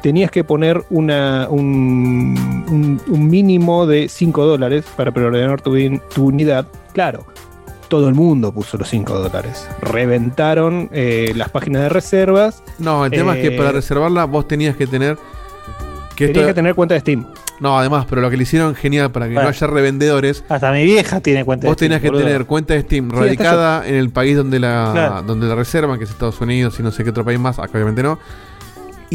Tenías 0.04 0.30
que 0.30 0.44
poner 0.44 0.84
un, 0.90 1.08
mínimo 3.08 3.88
de 3.88 4.10
5 4.10 4.46
dólares 4.46 4.86
para 4.98 5.12
preordenar 5.12 5.62
tu 5.62 5.74
unidad. 6.18 6.68
Claro, 6.94 7.26
todo 7.88 8.08
el 8.10 8.16
mundo 8.16 8.52
puso 8.52 8.78
los 8.78 8.90
5 8.90 9.14
dólares. 9.20 9.68
Reventaron 9.82 10.90
eh, 10.92 11.32
las 11.36 11.50
páginas 11.50 11.84
de 11.84 11.90
reservas. 11.90 12.64
No, 12.80 13.06
el 13.06 13.12
tema 13.12 13.36
es 13.38 13.42
que 13.48 13.56
Eh, 13.56 13.58
para 13.58 13.72
reservarla 13.72 14.26
vos 14.26 14.48
tenías 14.48 14.76
que 14.76 14.88
tener. 14.88 15.18
Que 16.16 16.28
Tenías 16.28 16.48
que 16.48 16.54
tener 16.54 16.76
cuenta 16.76 16.94
de 16.94 17.02
Steam. 17.02 17.26
No, 17.60 17.78
además, 17.78 18.06
pero 18.10 18.22
lo 18.22 18.30
que 18.30 18.38
le 18.38 18.44
hicieron 18.44 18.76
genial 18.76 19.12
para 19.12 19.28
que 19.28 19.34
Bueno. 19.34 19.50
no 19.50 19.56
haya 19.56 19.68
revendedores. 19.68 20.44
Hasta 20.50 20.72
mi 20.72 20.84
vieja 20.84 21.22
tiene 21.22 21.44
cuenta 21.46 21.68
Vos 21.68 21.76
de 21.76 21.78
Steam, 21.78 21.90
tenías 21.90 22.02
que 22.02 22.10
boludo. 22.10 22.24
tener 22.26 22.46
cuenta 22.46 22.74
de 22.74 22.82
Steam 22.82 23.10
Sí, 23.12 23.16
radicada 23.18 23.88
en 23.88 23.96
el 23.96 24.10
país 24.10 24.36
donde 24.38 24.60
la, 24.60 24.90
Claro. 24.94 25.22
donde 25.24 25.48
la 25.48 25.56
reservan, 25.56 25.98
que 25.98 26.04
es 26.06 26.10
Estados 26.10 26.40
Unidos 26.42 26.78
y 26.80 26.84
no 26.84 26.92
sé 26.92 27.04
qué 27.04 27.10
otro 27.12 27.24
país 27.26 27.40
más, 27.40 27.60
acá 27.60 27.72
obviamente 27.74 28.04
no. 28.04 28.18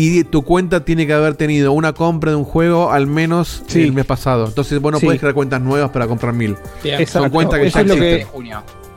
Y 0.03 0.25
tu 0.25 0.43
cuenta 0.43 0.83
tiene 0.85 1.07
que 1.07 1.13
haber 1.13 1.35
tenido 1.35 1.73
una 1.73 1.93
compra 1.93 2.31
de 2.31 2.37
un 2.39 2.45
juego 2.45 2.91
al 2.91 3.07
menos 3.07 3.63
Sí. 3.67 3.83
el 3.83 3.93
mes 3.93 4.07
pasado. 4.07 4.47
Entonces 4.47 4.81
vos 4.81 4.93
no 4.93 4.99
Sí. 4.99 5.05
podés 5.07 5.21
crear 5.21 5.35
cuentas 5.35 5.61
nuevas 5.61 5.91
para 5.91 6.07
comprar 6.07 6.33
mil. 6.33 6.57
Exacto. 6.83 7.19
Son 7.21 7.31
cuentas 7.31 7.61
que 7.61 7.67
Eso 7.67 7.79
ya 7.79 7.83
es 7.83 7.89
lo 7.89 7.95
que- 7.97 8.15
existen. 8.23 8.53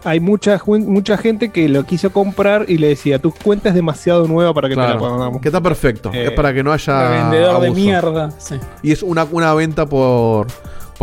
Hay 0.05 0.19
mucha, 0.19 0.59
mucha 0.65 1.17
gente 1.17 1.49
que 1.49 1.67
lo 1.69 1.85
quiso 1.85 2.11
comprar 2.11 2.65
y 2.69 2.77
le 2.77 2.88
decía, 2.89 3.19
tu 3.19 3.31
cuenta 3.31 3.69
es 3.69 3.75
demasiado 3.75 4.27
nueva 4.27 4.53
para 4.53 4.67
que 4.69 4.75
te 4.75 4.81
la 4.81 4.97
pongamos. 4.97 5.41
que 5.41 5.47
está 5.47 5.61
perfecto. 5.61 6.09
Eh, 6.13 6.25
es 6.27 6.31
para 6.31 6.53
que 6.53 6.61
no 6.63 6.71
haya. 6.73 7.09
Vendedor 7.09 7.61
de 7.61 7.71
mierda. 7.71 8.31
Sí. 8.38 8.55
Y 8.81 8.91
es 8.91 9.01
una, 9.03 9.25
una 9.31 9.53
venta 9.53 9.85
por, 9.85 10.47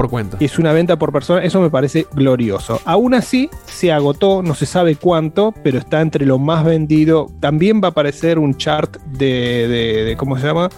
por 0.01 0.09
cuenta. 0.09 0.39
Es 0.41 0.59
una 0.59 0.73
venta 0.73 0.99
por 0.99 1.13
persona, 1.13 1.45
eso 1.45 1.61
me 1.61 1.69
parece 1.69 2.07
glorioso. 2.15 2.81
Aún 2.87 3.13
así, 3.13 3.51
se 3.67 3.93
agotó, 3.93 4.43
no 4.43 4.55
se 4.55 4.65
sabe 4.65 4.97
cuánto, 4.97 5.53
pero 5.63 5.79
está 5.79 6.01
entre 6.01 6.25
lo 6.25 6.39
más 6.39 6.65
vendido. 6.65 7.31
También 7.39 7.83
va 7.83 7.89
a 7.89 7.91
aparecer 7.91 8.39
un 8.39 8.57
chart 8.57 8.97
de, 9.19 10.15
¿cómo 10.17 10.39
se 10.39 10.47
llama? 10.47 10.71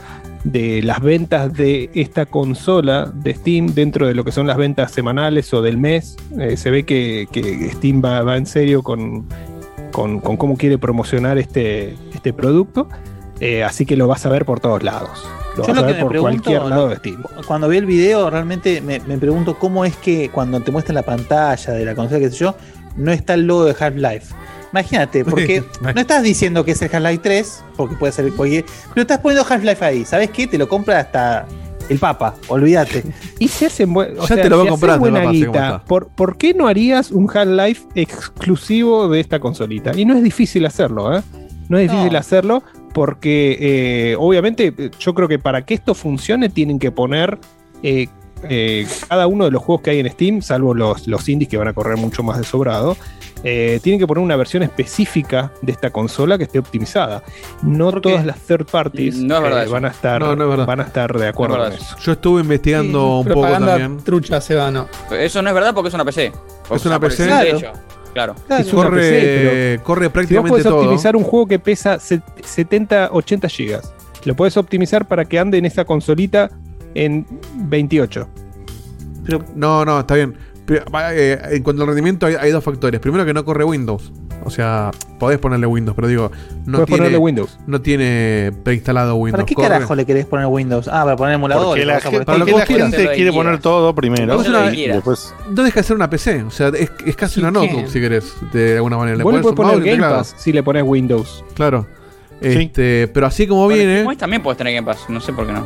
De 0.43 0.83
las 0.83 1.01
ventas 1.01 1.53
de 1.53 1.89
esta 1.95 2.27
consola 2.27 3.13
de 3.15 3.33
Steam 3.35 3.69
dentro 3.75 4.09
de 4.09 4.15
lo 4.15 4.25
que 4.25 4.33
son 4.33 4.49
las 4.49 4.57
ventas 4.57 4.91
semanales 4.91 5.55
o 5.55 5.63
del 5.63 5.79
mes. 5.79 6.17
Eh, 6.41 6.57
se 6.57 6.73
ve 6.73 6.85
que, 6.85 7.29
que 7.31 7.71
Steam 7.75 8.03
va, 8.05 8.37
en 8.37 8.47
serio 8.47 8.83
con, 8.83 9.29
con, 9.93 10.19
con 10.19 10.37
cómo 10.37 10.57
quiere 10.57 10.79
promocionar 10.79 11.39
este, 11.39 11.97
este 12.13 12.33
producto. 12.33 12.89
Eh, 13.39 13.63
así 13.63 13.87
que 13.87 13.95
lo 13.95 14.09
vas 14.09 14.27
a 14.27 14.31
ver 14.31 14.45
por 14.45 14.59
todos 14.59 14.83
lados. 14.83 15.25
Lo 15.57 15.67
Yo 15.67 15.69
vas 15.69 15.77
lo 15.77 15.83
a 15.83 15.87
que 15.87 15.93
ver 15.93 15.97
me 15.97 16.01
por 16.03 16.11
pregunto, 16.13 16.43
cualquier 16.45 16.63
lado 16.71 16.83
¿no? 16.85 16.89
de 16.89 16.97
Steam. 16.97 17.23
cuando 17.47 17.69
vi 17.69 17.77
el 17.77 17.87
video, 17.87 18.31
realmente 18.31 18.81
me, 18.81 19.01
me 19.01 19.19
pregunto 19.19 19.59
cómo 19.59 19.85
es 19.85 19.97
que 19.97 20.31
cuando 20.31 20.61
te 20.61 20.71
muestran 20.71 20.95
la 20.95 21.03
pantalla 21.03 21.73
de 21.75 21.85
la 21.85 21.95
consola, 21.95 22.21
qué 22.21 22.31
sé 22.31 22.37
yo, 22.37 22.55
no 22.97 23.13
está 23.13 23.35
el 23.35 23.47
logo 23.47 23.65
de 23.67 23.77
Half-Life. 23.79 24.35
Imagínate, 24.73 25.25
porque 25.27 25.63
no 25.83 26.01
estás 26.01 26.23
diciendo 26.23 26.65
que 26.65 26.73
es 26.73 26.81
el 26.83 26.89
Half-Life 26.95 27.21
3, 27.23 27.65
porque 27.77 27.97
puede 27.97 28.13
ser 28.13 28.33
cualquier. 28.33 28.65
Pero 28.95 29.03
estás 29.03 29.19
poniendo 29.19 29.47
Half-Life 29.49 29.85
ahí. 29.85 30.05
¿Sabes 30.07 30.31
qué? 30.31 30.47
Te 30.47 30.57
lo 30.57 30.67
compra 30.69 31.01
hasta 31.01 31.47
el 31.91 31.99
Papa, 31.99 32.35
olvídate. 32.49 33.03
Y 33.39 33.49
si 33.49 33.67
hacen 33.67 33.93
buen- 33.93 34.17
o 34.19 34.23
Ya 34.23 34.29
sea, 34.29 34.43
te 34.43 34.49
lo 34.49 34.57
va 34.59 34.65
si 34.65 34.71
comprar, 34.71 34.99
buena 34.99 35.21
¿cómo 35.21 35.33
guita? 35.33 35.83
¿por, 35.87 36.09
por 36.09 36.39
qué 36.39 36.55
no 36.55 36.67
harías 36.69 37.11
un 37.11 37.29
Half-Life 37.29 37.83
exclusivo 37.95 39.09
de 39.09 39.21
esta 39.21 39.39
consolita? 39.41 39.93
Y 39.95 40.05
no 40.07 40.15
es 40.17 40.23
difícil 40.23 40.65
hacerlo, 40.65 41.15
¿eh? 41.17 41.23
No 41.69 41.79
es 41.79 41.91
difícil 41.91 42.13
No. 42.13 42.19
hacerlo 42.19 42.63
porque 42.93 43.57
eh, 43.61 44.17
obviamente 44.19 44.75
eh, 44.77 44.91
yo 44.99 45.15
creo 45.15 45.29
que 45.29 45.39
para 45.39 45.65
que 45.65 45.75
esto 45.75 45.95
funcione 45.95 46.49
tienen 46.49 46.79
que 46.79 46.91
poner 46.91 47.39
eh, 47.83 48.09
eh, 48.49 48.87
cada 49.09 49.27
uno 49.29 49.45
de 49.45 49.51
los 49.53 49.63
juegos 49.63 49.83
que 49.83 49.91
hay 49.91 50.01
en 50.01 50.11
Steam, 50.11 50.43
salvo 50.43 50.75
los, 50.75 51.07
los 51.07 51.29
indies 51.29 51.49
que 51.49 51.57
van 51.57 51.69
a 51.69 51.73
correr 51.73 51.97
mucho 51.97 52.23
más 52.25 52.39
de 52.39 52.45
sobrado, 52.45 52.97
eh, 53.45 53.79
tienen 53.83 53.99
que 54.01 54.07
poner 54.07 54.23
una 54.23 54.37
versión 54.37 54.63
específica 54.63 55.53
de 55.63 55.73
esta 55.73 55.91
consola 55.91 56.39
que 56.39 56.45
esté 56.45 56.59
optimizada. 56.59 57.23
No 57.63 57.93
todas 58.01 58.25
las 58.27 58.39
third 58.41 58.67
parties 58.67 59.17
No 59.17 59.37
eh, 59.47 59.67
van 59.69 59.85
a 59.85 59.89
estar 59.89 60.21
No, 60.21 60.35
no 60.37 60.45
es 60.45 60.51
verdad. 60.51 60.67
van 60.67 60.81
a 60.81 60.85
estar 60.85 61.17
de 61.17 61.29
acuerdo 61.29 61.57
No 61.59 61.65
es 61.67 61.71
con 61.77 61.81
eso. 61.87 61.97
Yo 61.99 62.13
estuve 62.13 62.41
investigando 62.43 63.19
un 63.21 63.27
poco 63.29 63.49
también. 63.49 63.99
trucha 63.99 64.41
se 64.41 64.55
va, 64.57 64.71
no. 64.71 64.89
Eso 65.11 65.41
no 65.43 65.49
es 65.49 65.55
verdad 65.55 65.73
porque 65.75 65.89
es 65.89 65.95
una 65.95 66.05
PC. 66.05 66.33
Porque 66.69 66.77
Es 66.77 66.87
una 66.87 66.99
PC. 67.01 67.49
hecho. 67.51 67.73
Claro. 68.13 68.35
Una 68.49 68.65
corre, 68.71 69.01
PC, 69.01 69.21
pero 69.75 69.85
corre 69.85 70.01
Si 70.01 70.05
vos 70.07 70.13
prácticamente 70.13 70.51
podés 70.51 70.65
todo. 70.65 70.77
optimizar 70.81 71.17
un 71.17 71.23
juego 71.25 71.47
que 71.47 71.59
pesa 71.59 71.99
set- 71.99 72.23
70, 72.45 73.09
80 73.13 73.49
gigas, 73.49 73.93
lo 74.25 74.37
puedes 74.37 74.57
optimizar 74.57 75.09
para 75.09 75.25
que 75.25 75.39
ande 75.39 75.59
en 75.59 75.65
esa 75.65 75.85
consolita 75.85 76.51
en 76.95 77.27
28. 77.55 78.29
No, 79.55 79.85
no, 79.85 80.01
está 80.01 80.15
bien. 80.17 80.35
Pero, 80.67 80.85
eh, 81.13 81.39
en 81.53 81.63
cuanto 81.63 81.83
al 81.83 81.89
rendimiento 81.89 82.27
hay, 82.27 82.35
hay 82.39 82.51
dos 82.51 82.63
factores. 82.63 83.01
Primero 83.01 83.25
que 83.25 83.33
no 83.35 83.45
corre 83.45 83.65
Windows. 83.65 84.13
O 84.45 84.51
sea, 84.51 84.91
podés 85.19 85.39
ponerle 85.39 85.67
Windows, 85.67 85.95
pero 85.95 86.09
digo, 86.09 86.31
no 86.67 86.79
Podés 86.79 86.87
tiene, 86.87 86.99
ponerle 86.99 87.19
Windows. 87.19 87.59
no 87.67 87.81
tiene 87.81 88.53
preinstalado 88.65 89.15
Windows. 89.17 89.39
¿Para 89.39 89.47
qué 89.47 89.55
Corre- 89.55 89.69
carajo 89.69 89.95
le 89.95 90.05
querés 90.05 90.27
poner 90.27 90.47
Windows? 90.47 90.89
Ah, 90.89 91.05
para 91.05 91.17
poner 91.17 91.35
emulador. 91.35 91.67
Porque 91.67 91.85
la, 91.85 91.95
vas 91.95 92.07
a 92.07 92.11
gente, 92.11 92.25
poner- 92.27 92.39
porque 92.53 92.79
la 92.79 92.87
gente 92.91 93.11
quiere 93.15 93.33
poner 93.33 93.61
todo 93.61 93.95
primero. 93.95 94.39
Una- 94.39 94.75
y 94.75 94.89
después 94.89 95.35
No 95.51 95.63
deja 95.63 95.81
de 95.81 95.85
ser 95.85 95.97
una 95.97 96.11
PC. 96.11 96.43
O 96.43 96.51
sea, 96.51 96.69
es, 96.69 96.91
es 97.07 97.17
casi 97.17 97.41
una 97.41 97.51
notebook, 97.51 97.87
si 97.89 98.01
querés, 98.01 98.35
de 98.53 98.77
alguna 98.77 98.97
manera. 98.99 99.17
Le 99.17 99.25
podés 99.25 99.47
poner 99.47 99.81
Game. 99.83 100.01
Pass 100.01 100.35
si 100.39 100.53
le 100.53 100.63
pones 100.63 100.83
Windows. 100.85 101.45
Claro. 101.55 101.87
Este, 102.41 103.07
pero 103.09 103.27
así 103.27 103.47
como 103.47 103.67
Con 103.67 103.75
viene. 103.75 103.99
SteamOS 104.01 104.19
también 104.19 104.43
puedes 104.43 104.59
tener 104.59 104.75
Game 104.75 104.85
Pass. 104.87 105.09
No 105.09 105.21
sé 105.21 105.33
por 105.33 105.47
qué 105.47 105.53
no. 105.53 105.65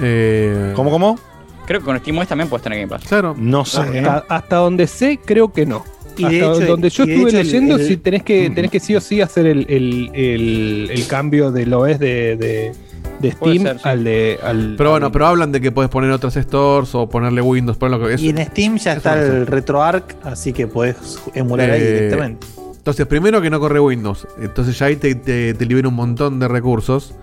Eh, 0.00 0.72
¿Cómo, 0.74 0.90
cómo? 0.90 1.18
Creo 1.66 1.80
que 1.80 1.84
con 1.86 1.98
SteamOS 1.98 2.28
también 2.28 2.48
puedes 2.48 2.62
tener 2.62 2.78
Game 2.78 2.88
Pass. 2.88 3.04
Claro. 3.06 3.34
No 3.36 3.64
sé. 3.64 3.80
Hasta, 3.80 4.24
hasta 4.28 4.56
donde 4.56 4.86
sé, 4.86 5.18
creo 5.24 5.52
que 5.52 5.66
no. 5.66 5.84
Y 6.22 6.24
hasta 6.24 6.36
de 6.36 6.38
hecho- 6.64 6.66
donde 6.66 6.90
yo 6.90 7.04
y 7.04 7.12
estuve 7.12 7.30
el- 7.30 7.36
leyendo, 7.36 7.76
el- 7.76 7.86
sí 7.86 7.96
tenés 7.96 8.22
que, 8.22 8.50
tenés 8.50 8.70
que 8.70 8.80
sí 8.80 8.94
o 8.96 9.00
sí 9.00 9.20
hacer 9.20 9.46
el, 9.46 9.66
el, 9.68 10.10
el- 10.14 10.90
el 10.92 11.06
cambio 11.06 11.50
del 11.52 11.72
OS 11.74 11.98
de, 11.98 12.36
de, 12.36 12.72
de 13.20 13.32
Steam 13.32 13.62
ser, 13.62 13.76
sí. 13.78 13.88
al 13.88 14.04
de. 14.04 14.38
Al, 14.42 14.74
Pero 14.76 14.90
bueno, 14.90 15.10
pero 15.12 15.26
hablan 15.26 15.52
de 15.52 15.60
que 15.60 15.72
puedes 15.72 15.90
poner 15.90 16.10
otras 16.10 16.34
stores 16.34 16.94
o 16.94 17.08
ponerle 17.08 17.40
Windows. 17.42 17.76
Pero 17.78 17.98
lo 17.98 18.06
que 18.06 18.14
es, 18.14 18.22
Y 18.22 18.30
en 18.30 18.38
Steam 18.46 18.76
ya 18.78 18.94
está 18.94 19.20
el 19.22 19.46
RetroArch, 19.46 20.04
así 20.24 20.52
que 20.52 20.66
podés 20.66 21.18
emular 21.34 21.70
ahí 21.70 21.80
Eh, 21.82 21.92
directamente. 21.94 22.46
Entonces, 22.76 23.06
primero 23.06 23.40
que 23.42 23.50
no 23.50 23.58
corre 23.58 23.80
Windows. 23.80 24.28
Entonces 24.40 24.78
ya 24.78 24.86
ahí 24.86 24.96
te, 24.96 25.14
te- 25.16 25.54
te 25.54 25.66
libera 25.66 25.88
un 25.88 25.94
montón 25.94 26.38
de 26.38 26.46
recursos. 26.48 27.14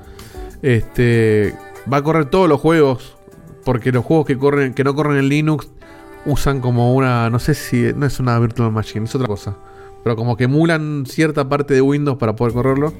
Este. 0.61 1.53
Va 1.91 1.97
a 1.97 2.01
correr 2.03 2.25
todos 2.25 2.47
los 2.49 2.59
juegos. 2.59 3.15
Porque 3.63 3.93
los 3.93 4.03
juegos 4.03 4.25
que 4.25 4.37
corren, 4.37 4.73
que 4.73 4.83
no 4.83 4.93
corren 4.93 5.17
en 5.17 5.29
Linux 5.29 5.69
usan 6.25 6.61
como 6.61 6.93
una. 6.95 7.29
No 7.29 7.39
sé 7.39 7.53
si. 7.53 7.91
No 7.95 8.05
es 8.05 8.19
una 8.19 8.37
virtual 8.39 8.71
machine, 8.71 9.05
es 9.05 9.15
otra 9.15 9.27
cosa. 9.27 9.55
Pero 10.03 10.15
como 10.15 10.35
que 10.35 10.45
emulan 10.45 11.05
cierta 11.07 11.47
parte 11.47 11.73
de 11.73 11.81
Windows 11.81 12.17
para 12.17 12.35
poder 12.35 12.53
correrlo. 12.53 12.93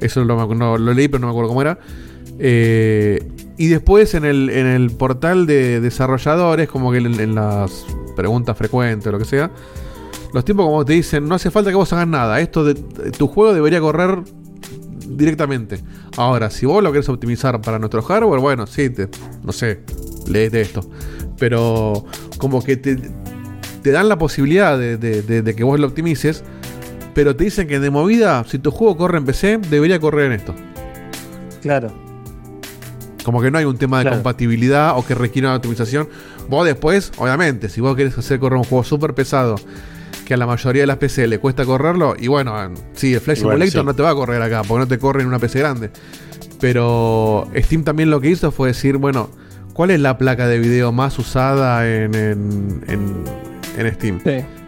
Eso 0.00 0.24
lo, 0.24 0.54
no- 0.54 0.78
lo 0.78 0.94
leí, 0.94 1.08
pero 1.08 1.20
no 1.20 1.28
me 1.28 1.30
acuerdo 1.30 1.48
cómo 1.48 1.62
era. 1.62 1.78
Eh, 2.38 3.20
y 3.56 3.68
después 3.68 4.14
en 4.14 4.24
el, 4.24 4.50
en 4.50 4.66
el 4.66 4.90
portal 4.90 5.46
de 5.46 5.80
desarrolladores, 5.80 6.68
como 6.68 6.90
que 6.90 6.98
en, 6.98 7.34
las 7.34 7.84
preguntas 8.16 8.56
frecuentes 8.56 9.06
o 9.06 9.12
lo 9.12 9.18
que 9.18 9.24
sea, 9.24 9.50
los 10.32 10.44
tipos 10.44 10.64
como 10.66 10.84
te 10.84 10.94
dicen, 10.94 11.28
no 11.28 11.34
hace 11.36 11.50
falta 11.50 11.70
que 11.70 11.76
vos 11.76 11.92
hagas 11.92 12.08
nada, 12.08 12.40
esto 12.40 12.64
de, 12.64 12.74
tu 13.12 13.28
juego 13.28 13.54
debería 13.54 13.80
correr 13.80 14.22
directamente. 15.06 15.80
Ahora, 16.16 16.50
si 16.50 16.66
vos 16.66 16.82
lo 16.82 16.90
querés 16.90 17.08
optimizar 17.08 17.60
para 17.60 17.78
nuestro 17.78 18.02
hardware, 18.02 18.40
bueno, 18.40 18.66
sí, 18.66 18.90
te, 18.90 19.08
no 19.44 19.52
sé, 19.52 19.84
leete 20.28 20.60
esto. 20.60 20.80
Pero 21.38 22.04
como 22.38 22.62
que 22.62 22.76
te, 22.76 22.96
te 23.82 23.90
dan 23.90 24.08
la 24.08 24.18
posibilidad 24.18 24.78
de, 24.78 24.96
de- 24.96 25.22
de- 25.22 25.42
de 25.42 25.54
que 25.54 25.64
vos 25.64 25.78
lo 25.80 25.86
optimices, 25.88 26.42
pero 27.14 27.36
te 27.36 27.44
dicen 27.44 27.66
que 27.68 27.78
de 27.80 27.90
movida, 27.90 28.44
si 28.48 28.58
tu 28.58 28.70
juego 28.70 28.96
corre 28.96 29.18
en 29.18 29.24
PC, 29.24 29.58
debería 29.70 29.98
correr 30.00 30.26
en 30.26 30.32
esto. 30.32 30.54
Claro. 31.60 31.92
Como 33.24 33.40
que 33.40 33.50
no 33.50 33.58
hay 33.58 33.64
un 33.64 33.76
tema 33.78 33.98
de 33.98 34.04
Claro. 34.04 34.16
compatibilidad 34.16 34.98
o 34.98 35.06
que 35.06 35.14
requiera 35.14 35.48
una 35.48 35.56
optimización. 35.58 36.08
Vos 36.48 36.66
después, 36.66 37.12
obviamente, 37.18 37.68
si 37.68 37.80
vos 37.80 37.94
querés 37.96 38.16
hacer 38.18 38.40
correr 38.40 38.58
un 38.58 38.64
juego 38.64 38.82
súper 38.82 39.14
pesado, 39.14 39.56
que 40.26 40.34
a 40.34 40.36
la 40.36 40.46
mayoría 40.46 40.82
de 40.82 40.86
las 40.86 40.96
PC 40.96 41.26
le 41.28 41.38
cuesta 41.38 41.64
correrlo, 41.64 42.14
y 42.18 42.26
bueno, 42.28 42.54
sí, 42.94 43.14
el 43.14 43.20
bueno, 43.20 43.36
Simulator 43.36 43.70
sí. 43.82 43.84
no 43.84 43.94
te 43.94 44.02
va 44.02 44.10
a 44.10 44.14
correr 44.14 44.42
acá, 44.42 44.62
porque 44.66 44.80
no 44.80 44.88
te 44.88 44.98
corre 44.98 45.22
en 45.22 45.28
una 45.28 45.38
PC 45.38 45.58
grande. 45.60 45.90
Pero 46.60 47.48
Steam 47.56 47.84
también 47.84 48.10
lo 48.10 48.20
que 48.20 48.30
hizo 48.30 48.50
fue 48.50 48.68
decir, 48.68 48.96
bueno, 48.96 49.30
¿cuál 49.72 49.90
es 49.90 50.00
la 50.00 50.18
placa 50.18 50.46
de 50.48 50.58
video 50.58 50.92
más 50.92 51.18
usada 51.18 51.86
en, 51.88 52.14
en, 52.14 52.84
en- 52.88 53.24
en 53.78 53.94
Steam? 53.94 54.20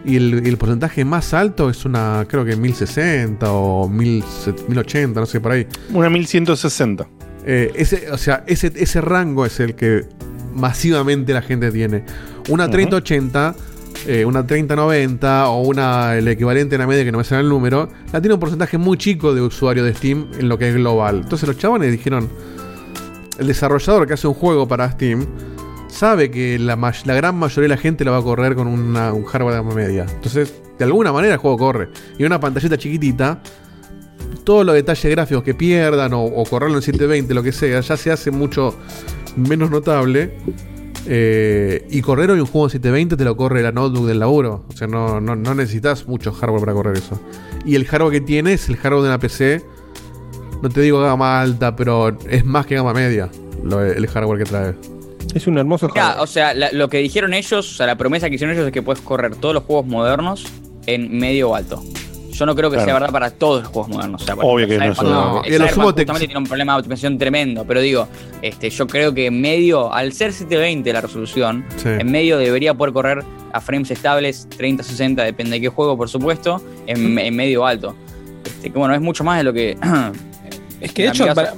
Y 0.06 0.16
el, 0.16 0.42
y 0.44 0.48
el 0.48 0.56
porcentaje 0.58 1.04
más 1.04 1.32
alto 1.34 1.70
es 1.70 1.84
una, 1.84 2.26
creo 2.28 2.44
que 2.44 2.56
1060 2.56 3.50
o 3.52 3.88
1000 3.88 4.22
1080, 4.68 5.20
no 5.20 5.26
sé, 5.26 5.40
por 5.40 5.52
ahí. 5.52 5.66
Una 5.92 6.10
1160. 6.10 7.06
Eh, 7.46 7.72
ese, 7.74 8.10
o 8.10 8.18
sea, 8.18 8.44
ese, 8.46 8.72
ese 8.76 9.00
rango 9.00 9.44
es 9.46 9.60
el 9.60 9.74
que 9.74 10.04
masivamente 10.54 11.32
la 11.32 11.42
gente 11.42 11.70
tiene. 11.70 12.04
Una 12.48 12.64
Ujú. 12.64 12.72
3080, 12.72 13.54
eh, 14.06 14.24
una 14.24 14.46
3090 14.46 15.48
o 15.48 15.62
una 15.62 16.16
el 16.16 16.28
equivalente 16.28 16.74
en 16.74 16.80
la 16.82 16.86
media 16.86 17.04
que 17.04 17.12
no 17.12 17.18
me 17.18 17.24
sale 17.24 17.42
el 17.42 17.48
número, 17.48 17.88
la 18.12 18.20
tiene 18.20 18.34
un 18.34 18.40
porcentaje 18.40 18.76
muy 18.78 18.96
chico 18.98 19.34
de 19.34 19.40
usuario 19.40 19.84
de 19.84 19.94
Steam 19.94 20.26
en 20.38 20.48
lo 20.48 20.58
que 20.58 20.68
es 20.68 20.74
global. 20.74 21.20
Entonces 21.22 21.46
los 21.48 21.56
chabones 21.58 21.90
dijeron, 21.92 22.28
el 23.38 23.46
desarrollador 23.46 24.06
que 24.06 24.14
hace 24.14 24.26
un 24.28 24.34
juego 24.34 24.66
para 24.68 24.90
Steam 24.92 25.26
sabe 25.88 26.30
que 26.30 26.58
la, 26.58 26.76
la 27.04 27.14
gran 27.14 27.36
mayoría 27.36 27.62
de 27.68 27.76
la 27.76 27.80
gente 27.80 28.04
lo 28.04 28.12
va 28.12 28.18
a 28.18 28.22
correr 28.22 28.54
con 28.54 28.66
una- 28.66 29.12
un 29.12 29.24
hardware 29.24 29.62
de 29.62 29.74
media. 29.74 30.06
Entonces, 30.08 30.52
de 30.78 30.84
alguna 30.84 31.12
manera 31.12 31.34
el 31.34 31.40
juego 31.40 31.56
corre. 31.56 31.88
Y 32.18 32.24
una 32.24 32.40
pantallita 32.40 32.76
chiquitita, 32.76 33.40
todos 34.44 34.66
los 34.66 34.74
detalles 34.74 35.10
gráficos 35.10 35.42
que 35.44 35.54
pierdan 35.54 36.12
o, 36.14 36.42
correrlo 36.50 36.76
en 36.76 36.82
720, 36.82 37.32
lo 37.34 37.42
que 37.42 37.52
sea, 37.52 37.80
ya 37.80 37.96
se 37.96 38.10
hace 38.10 38.30
mucho 38.30 38.74
menos 39.36 39.70
notable. 39.70 40.36
Eh, 41.06 41.86
y 41.90 42.00
correr 42.00 42.30
hoy 42.30 42.40
un 42.40 42.46
juego 42.46 42.66
en 42.66 42.70
720 42.70 43.16
te 43.16 43.24
lo 43.24 43.36
corre 43.36 43.62
la 43.62 43.72
notebook 43.72 44.06
del 44.06 44.18
laburo. 44.18 44.64
O 44.68 44.72
sea, 44.76 44.86
no, 44.86 45.20
no, 45.20 45.36
no 45.36 45.54
necesitas 45.54 46.08
mucho 46.08 46.32
hardware 46.32 46.60
para 46.60 46.72
correr 46.72 46.96
eso. 46.96 47.20
Y 47.64 47.74
el 47.76 47.84
hardware 47.86 48.12
que 48.12 48.20
tiene 48.22 48.54
es 48.54 48.68
el 48.68 48.76
hardware 48.76 49.02
de 49.02 49.08
una 49.10 49.18
PC. 49.18 49.62
No 50.64 50.70
te 50.70 50.80
digo 50.80 50.98
gama 50.98 51.42
alta, 51.42 51.76
pero 51.76 52.16
es 52.26 52.42
más 52.46 52.64
que 52.64 52.74
gama 52.74 52.94
media 52.94 53.28
lo- 53.62 53.84
el 53.84 54.06
hardware 54.06 54.38
que 54.38 54.44
trae. 54.46 54.74
Es 55.34 55.46
un 55.46 55.58
hermoso 55.58 55.88
Mirá, 55.88 56.22
o 56.22 56.26
sea, 56.26 56.54
la- 56.54 56.72
lo 56.72 56.88
que 56.88 56.98
dijeron 56.98 57.34
ellos, 57.34 57.70
o 57.70 57.76
sea, 57.76 57.84
la 57.86 57.96
promesa 57.98 58.30
que 58.30 58.36
hicieron 58.36 58.56
ellos 58.56 58.66
es 58.68 58.72
que 58.72 58.80
puedes 58.80 59.02
correr 59.02 59.36
todos 59.36 59.52
los 59.54 59.64
juegos 59.64 59.84
modernos 59.84 60.46
en 60.86 61.18
medio 61.18 61.50
o 61.50 61.54
alto. 61.54 61.82
Yo 62.30 62.46
no 62.46 62.54
creo 62.56 62.70
que 62.70 62.76
Claro. 62.76 62.86
sea 62.86 62.94
verdad 62.94 63.10
para 63.12 63.30
todos 63.30 63.62
los 63.64 63.72
juegos 63.72 63.90
modernos. 63.90 64.22
O 64.22 64.24
sea, 64.24 64.34
Obvio 64.36 64.66
que 64.66 64.78
no 64.78 64.84
Cyberpunk- 64.94 65.46
Y 65.46 65.52
sumo 65.70 65.92
te- 65.94 66.00
justamente 66.00 66.26
tiene 66.28 66.38
un 66.38 66.46
problema 66.46 66.72
de 66.72 66.78
optimización 66.78 67.18
tremendo, 67.18 67.66
pero 67.66 67.82
digo, 67.82 68.08
este, 68.40 68.70
yo 68.70 68.86
creo 68.86 69.12
que 69.12 69.26
en 69.26 69.38
medio, 69.42 69.92
al 69.92 70.14
ser 70.14 70.32
720 70.32 70.94
la 70.94 71.02
resolución, 71.02 71.66
Sí. 71.76 71.88
en 71.90 72.10
medio 72.10 72.38
debería 72.38 72.72
poder 72.72 72.94
correr 72.94 73.22
a 73.52 73.60
frames 73.60 73.90
estables, 73.90 74.48
30, 74.56 74.82
60, 74.82 75.24
depende 75.24 75.56
de 75.56 75.60
qué 75.60 75.68
juego, 75.68 75.94
por 75.98 76.08
supuesto, 76.08 76.62
en, 76.86 77.18
en 77.18 77.36
medio 77.36 77.66
alto. 77.66 77.94
Este, 78.46 78.70
que 78.70 78.78
bueno, 78.78 78.94
es 78.94 79.02
mucho 79.02 79.24
más 79.24 79.36
de 79.36 79.44
lo 79.44 79.52
que. 79.52 79.76
Es 80.84 80.92
que 80.92 81.02
de 81.04 81.08
hecho, 81.08 81.26
para, 81.34 81.54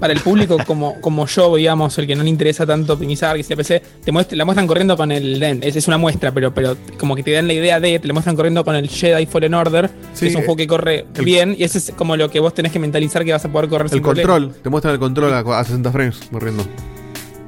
para 0.00 0.12
el 0.12 0.20
público 0.20 0.56
como, 0.66 1.00
como 1.00 1.26
yo, 1.26 1.54
digamos, 1.56 1.96
el 1.98 2.06
que 2.06 2.14
no 2.16 2.22
le 2.24 2.28
interesa 2.28 2.66
tanto 2.66 2.94
optimizar, 2.94 3.36
que 3.36 3.42
sea 3.42 3.56
PC, 3.56 3.80
te 4.04 4.12
muest- 4.12 4.32
la 4.32 4.44
muestran 4.44 4.66
corriendo 4.66 4.96
con 4.96 5.10
el 5.12 5.38
DEN. 5.40 5.60
Es, 5.62 5.76
es 5.76 5.86
una 5.88 5.98
muestra, 5.98 6.32
pero, 6.32 6.52
pero 6.52 6.76
como 6.98 7.14
que 7.16 7.22
te 7.22 7.30
dan 7.32 7.46
la 7.46 7.52
idea 7.54 7.78
de, 7.80 7.98
te 7.98 8.06
la 8.08 8.12
muestran 8.12 8.36
corriendo 8.36 8.64
con 8.64 8.74
el 8.76 8.88
Jedi 8.88 9.26
Fallen 9.26 9.54
Order, 9.54 9.90
Sí, 10.12 10.20
que 10.20 10.26
es 10.28 10.34
un 10.34 10.42
eh, 10.42 10.44
juego 10.44 10.56
que 10.56 10.66
corre 10.66 11.06
el- 11.14 11.24
bien, 11.24 11.54
y 11.58 11.64
ese 11.64 11.78
es 11.78 11.92
como 11.96 12.16
lo 12.16 12.28
que 12.30 12.40
vos 12.40 12.52
tenés 12.54 12.72
que 12.72 12.78
mentalizar 12.78 13.24
que 13.24 13.32
vas 13.32 13.44
a 13.44 13.52
poder 13.52 13.68
correr 13.68 13.86
El 13.86 13.90
sin 13.92 14.02
problema. 14.02 14.28
control, 14.32 14.54
te 14.62 14.68
muestran 14.70 14.94
el 14.94 15.00
control 15.00 15.32
a, 15.32 15.38
a 15.60 15.64
60 15.64 15.92
frames 15.92 16.20
corriendo. 16.30 16.64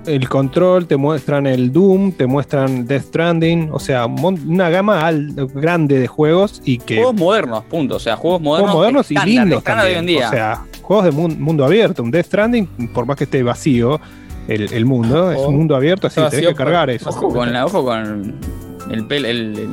El 0.06 0.28
control, 0.28 0.86
te 0.86 0.96
muestran 0.96 1.48
el 1.48 1.72
Doom, 1.72 2.12
te 2.12 2.26
muestran 2.28 2.86
Death 2.86 3.06
Stranding, 3.08 3.70
o 3.72 3.80
sea, 3.80 4.06
una 4.06 4.70
gama 4.70 5.04
al- 5.04 5.32
grande 5.52 5.98
de 5.98 6.06
juegos 6.06 6.62
y 6.64 6.78
que 6.78 6.94
Juegos 6.98 7.16
modernos, 7.16 7.64
punto. 7.64 7.96
O 7.96 7.98
sea, 7.98 8.14
juegos 8.16 8.40
modernos. 8.40 8.70
juegos 8.70 8.92
modernos 9.04 9.10
y 9.10 9.14
lindos 9.28 9.58
estándar 9.58 9.84
de 9.86 9.90
hoy 9.90 9.96
en 9.96 9.98
también. 9.98 10.18
día. 10.20 10.28
O 10.28 10.30
sea, 10.30 10.64
juegos 10.86 11.04
de 11.04 11.10
mun- 11.12 11.40
mundo 11.40 11.64
abierto. 11.64 12.02
Un 12.02 12.10
Death 12.10 12.26
Stranding, 12.26 12.66
por 12.94 13.06
más 13.06 13.16
que 13.16 13.24
esté 13.24 13.42
vacío, 13.42 14.00
el, 14.48 14.72
el 14.72 14.84
mundo 14.86 15.30
es 15.32 15.38
un 15.38 15.56
mundo 15.56 15.74
abierto, 15.76 16.06
así 16.06 16.20
tenés 16.30 16.48
que 16.48 16.54
cargar 16.54 16.88
eso. 16.90 17.08
Ojo 17.10 17.28
con 17.28 17.52
la, 17.52 17.66
ojo 17.66 17.84
con 17.84 18.34
el 18.90 19.06
pel, 19.06 19.24
el, 19.24 19.58
el- 19.58 19.70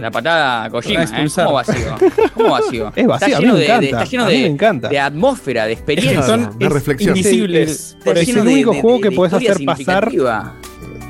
la 0.00 0.10
patada 0.10 0.64
a 0.64 0.70
Kojima, 0.70 1.04
¿eh? 1.04 1.26
¿Cómo 1.36 1.52
vacío? 1.52 1.96
¿Cómo 2.34 2.50
vacío? 2.50 2.92
Es 2.96 3.06
vacío, 3.06 3.26
Está 3.28 3.36
a 3.36 3.40
mí 3.40 3.44
lleno 3.46 3.52
me 3.54 3.58
de, 3.60 3.64
encanta, 3.66 3.80
de- 3.82 3.86
está 3.90 4.04
lleno 4.04 4.22
a 4.24 4.26
mí 4.26 4.32
de, 4.32 4.40
me 4.40 4.46
encanta. 4.48 4.88
de 4.88 4.98
atmósfera, 4.98 5.66
de 5.66 5.72
experiencia. 5.74 6.22
Son 6.22 6.58
de 6.58 6.68
reflexión. 6.68 7.16
invisibles. 7.16 7.96
Es 8.04 8.28
eso. 8.28 8.40
el 8.40 8.46
único 8.48 8.72
de- 8.72 8.80
juego 8.80 8.96
de- 8.96 9.02
que 9.02 9.10
podés 9.12 9.32
hacer 9.34 9.64
pasar. 9.64 10.10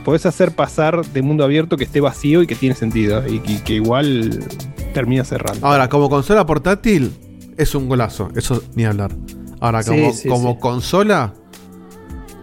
Podés 0.04 0.26
hacer 0.26 0.50
pasar 0.50 1.06
de 1.06 1.22
mundo 1.22 1.44
abierto 1.44 1.76
que 1.78 1.84
esté 1.84 2.00
vacío 2.00 2.42
y 2.42 2.46
que 2.46 2.54
tiene 2.56 2.74
sentido. 2.74 3.22
Y 3.26 3.38
que, 3.38 3.62
que 3.62 3.74
igual 3.74 4.44
termina 4.92 5.24
cerrando. 5.24 5.64
Ahora, 5.66 5.88
como 5.88 6.10
consola 6.10 6.44
portátil, 6.44 7.12
es 7.56 7.74
un 7.74 7.88
golazo. 7.88 8.30
Eso 8.36 8.62
ni 8.74 8.84
hablar. 8.84 9.12
Ahora, 9.60 9.82
Sí, 9.82 9.90
como, 9.90 10.12
sí, 10.12 10.28
como 10.28 10.52
sí. 10.54 10.58
consola, 10.60 11.34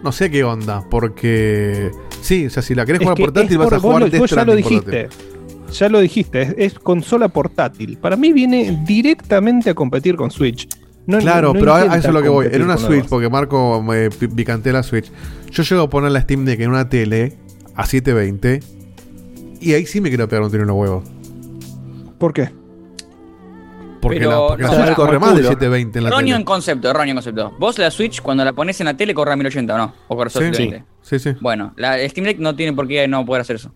no 0.02 0.12
sé 0.12 0.30
qué 0.30 0.44
onda. 0.44 0.84
Porque. 0.90 1.90
Sí, 2.22 2.46
o 2.46 2.50
sea, 2.50 2.62
si 2.62 2.74
la 2.74 2.84
querés 2.84 3.00
Es 3.00 3.04
jugar 3.04 3.16
que 3.16 3.22
portátil, 3.24 3.52
es 3.52 3.58
vas 3.58 3.64
por- 3.68 3.74
a 3.74 3.80
jugar 3.80 4.00
lo- 4.02 4.08
Death 4.10 4.26
ya 4.26 4.44
lo 4.44 4.56
dijiste. 4.56 5.02
portátil. 5.04 5.26
Ya 5.72 5.88
lo 5.88 6.00
dijiste, 6.00 6.42
es, 6.42 6.54
es 6.58 6.78
consola 6.78 7.28
portátil. 7.28 7.96
Para 7.96 8.16
mí 8.16 8.32
viene 8.32 8.82
directamente 8.86 9.70
a 9.70 9.74
competir 9.74 10.16
con 10.16 10.30
Switch. 10.30 10.68
No- 11.06 11.18
Claro, 11.18 11.52
no 11.54 11.60
pero 11.60 11.74
a, 11.74 11.84
eso 11.96 12.08
es 12.08 12.14
lo 12.14 12.22
que 12.22 12.28
voy. 12.28 12.48
En 12.50 12.62
una 12.62 12.76
Switch, 12.76 13.06
porque 13.06 13.28
Marco 13.28 13.80
me 13.82 14.10
pi- 14.10 14.28
picantea 14.28 14.72
la 14.72 14.82
Switch. 14.82 15.10
Yo 15.50 15.62
llego 15.62 15.82
a 15.82 15.90
poner 15.90 16.10
la 16.12 16.20
Steam 16.22 16.44
Deck 16.44 16.60
en 16.60 16.70
una 16.70 16.88
tele 16.88 17.38
a 17.74 17.86
720. 17.86 18.60
Y 19.60 19.72
ahí 19.74 19.86
sí 19.86 20.00
me 20.00 20.08
quiero 20.08 20.28
pegar 20.28 20.42
un 20.44 20.50
tiro 20.50 20.62
en 20.62 20.68
los 20.68 20.76
huevos. 20.76 21.04
¿Por 22.18 22.32
qué? 22.32 22.50
Porque 24.00 24.18
Pero, 24.18 24.30
la, 24.30 24.46
porque 24.48 24.62
la 24.62 24.68
no, 24.70 24.74
Switch 24.84 24.94
corre 24.96 25.18
más 25.18 25.30
de 25.30 25.42
culo. 25.42 25.48
720 25.50 25.98
en 25.98 26.04
la 26.04 26.08
Erróneo 26.10 26.26
tele. 26.26 26.36
en 26.36 26.44
concepto, 26.44 26.90
erróneo 26.90 27.10
en 27.10 27.16
concepto. 27.16 27.52
Vos 27.58 27.78
la 27.78 27.90
Switch, 27.90 28.22
cuando 28.22 28.44
la 28.44 28.52
pones 28.52 28.80
en 28.80 28.86
la 28.86 28.94
tele, 28.96 29.12
corre 29.14 29.32
a 29.32 29.36
1080 29.36 29.74
o 29.74 29.78
no? 29.78 29.94
O 30.08 30.16
corre 30.16 30.30
Sí. 30.30 30.38
720. 30.38 30.84
Sí, 31.02 31.18
sí. 31.18 31.30
Bueno, 31.40 31.72
la 31.76 31.98
Steam 32.08 32.24
Deck 32.24 32.38
no 32.38 32.54
tiene 32.56 32.72
por 32.72 32.88
qué 32.88 33.06
no 33.08 33.24
poder 33.26 33.42
hacer 33.42 33.56
eso. 33.56 33.72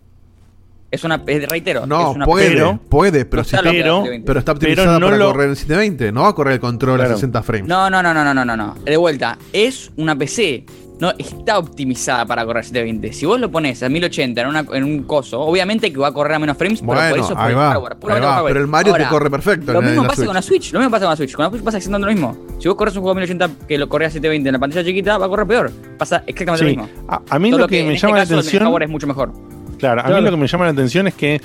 Es 0.91 1.03
una, 1.03 1.21
es- 1.27 1.49
reitero, 1.49 1.87
No, 1.87 2.11
es 2.11 2.17
una 2.17 2.25
puede, 2.25 2.51
pero- 2.53 2.79
puede, 2.89 3.25
pero, 3.25 3.41
no 3.43 3.45
si 3.49 3.57
está 3.57 3.69
pero, 3.69 4.03
720. 4.05 4.39
está 4.39 4.55
Pero 4.55 4.55
optimizada 4.55 4.99
no 5.01 5.07
para 5.07 5.17
lo- 5.19 5.33
correr 5.33 5.49
en 5.49 5.57
720. 5.57 6.13
No 6.13 6.23
va 6.23 6.29
a 6.29 6.35
correr 6.35 6.53
el 6.55 6.61
control 6.61 6.95
a 7.01 7.05
Claro. 7.05 7.15
60 7.17 7.43
frames. 7.43 7.69
No, 7.69 7.91
no, 7.91 8.01
no, 8.03 8.15
no, 8.15 8.23
no, 8.23 8.33
no, 8.33 8.45
no, 8.45 8.57
no. 8.57 8.75
De 8.85 8.97
vuelta, 8.97 9.37
es 9.53 9.91
una 9.97 10.17
PC. 10.17 10.65
No 11.01 11.13
está 11.19 11.59
optimizada 11.59 12.25
para 12.25 12.45
correr 12.47 12.65
720. 12.65 13.13
Si 13.13 13.27
vos 13.27 13.41
lo 13.41 13.51
pones 13.51 13.83
a 13.83 13.89
1080 13.89 14.41
en, 14.43 14.47
una- 14.47 14.65
en 14.73 14.85
un 14.85 15.03
coso, 15.03 15.41
obviamente 15.41 15.93
que 15.93 15.99
va 15.99 16.09
a 16.09 16.13
correr 16.13 16.35
a 16.35 16.39
menos 16.39 16.57
frames, 16.57 16.81
pero 16.81 16.87
por 16.93 16.97
Bueno, 16.97 17.17
eso 17.25 17.35
por 17.35 17.43
ahí 17.43 17.51
el 17.51 17.59
va, 17.59 17.71
hardware, 17.73 17.97
hardware. 18.01 18.45
pero 18.53 18.61
el 18.61 18.67
Mario 18.69 18.93
te 18.95 18.99
Ahora, 19.03 19.11
corre 19.11 19.29
perfecto 19.31 19.73
Lo 19.73 19.83
mismo 19.83 19.97
en 19.97 20.03
la 20.05 20.09
pasa 20.09 20.25
con 20.25 20.35
la 20.35 20.43
Switch, 20.43 20.73
lo 20.73 20.79
mismo 20.79 20.91
pasa 20.93 21.05
con 21.07 21.11
la 21.11 21.17
Switch. 21.17 21.35
Con 21.35 21.45
la 21.45 21.51
Switch 21.51 21.63
pasa 21.65 21.77
exactamente 21.79 22.07
lo 22.07 22.13
mismo. 22.13 22.37
Si 22.61 22.69
vos 22.69 22.77
corres 22.77 22.95
un 22.95 23.03
juego 23.03 23.11
a 23.19 23.21
1080 23.21 23.51
que 23.67 23.77
lo 23.77 23.89
corre 23.89 24.07
a 24.07 24.11
720 24.11 24.49
en 24.49 24.53
la 24.53 24.59
pantalla 24.61 24.85
chiquita, 24.85 25.19
va 25.19 25.27
a 25.27 25.29
correr 25.29 25.47
peor. 25.49 25.73
Pasa 25.99 26.23
exactamente 26.29 26.65
Sí. 26.71 26.77
lo 26.77 26.83
mismo. 26.85 27.05
A, 27.09 27.21
a 27.29 27.39
mí 27.41 27.51
lo 27.51 27.67
que, 27.67 27.83
me 27.83 27.95
este 27.95 28.07
llama 28.07 28.17
la 28.19 28.23
el 28.23 28.29
atención. 28.33 28.63
hardware 28.63 28.83
es 28.85 28.91
mucho 28.91 29.07
mejor. 29.09 29.33
Claro, 29.79 30.01
a 30.01 30.05
Claro. 30.05 30.21
mí 30.21 30.25
lo 30.27 30.31
que 30.31 30.37
me 30.37 30.47
llama 30.47 30.65
la 30.67 30.71
atención 30.71 31.09
es 31.09 31.15
que 31.15 31.41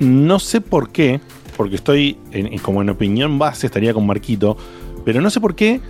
no 0.00 0.38
sé 0.40 0.60
por 0.60 0.90
qué, 0.90 1.20
porque 1.56 1.76
estoy 1.76 2.16
en- 2.32 2.58
como 2.58 2.82
en 2.82 2.90
opinión 2.90 3.38
base 3.38 3.66
estaría 3.66 3.94
con 3.94 4.06
Marquito, 4.06 4.56
pero 5.04 5.20
no 5.20 5.30
sé 5.30 5.40
por 5.40 5.54
qué, 5.54 5.80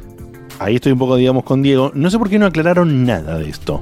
ahí 0.59 0.77
estoy 0.77 0.93
un 0.93 0.99
poco 0.99 1.17
digamos 1.17 1.45
con 1.45 1.63
Diego, 1.63 1.91
no 1.95 2.11
sé 2.11 2.19
por 2.19 2.29
qué 2.29 2.39
no 2.39 2.47
aclararon 2.47 3.05
nada 3.05 3.39
de 3.39 3.49
esto. 3.49 3.81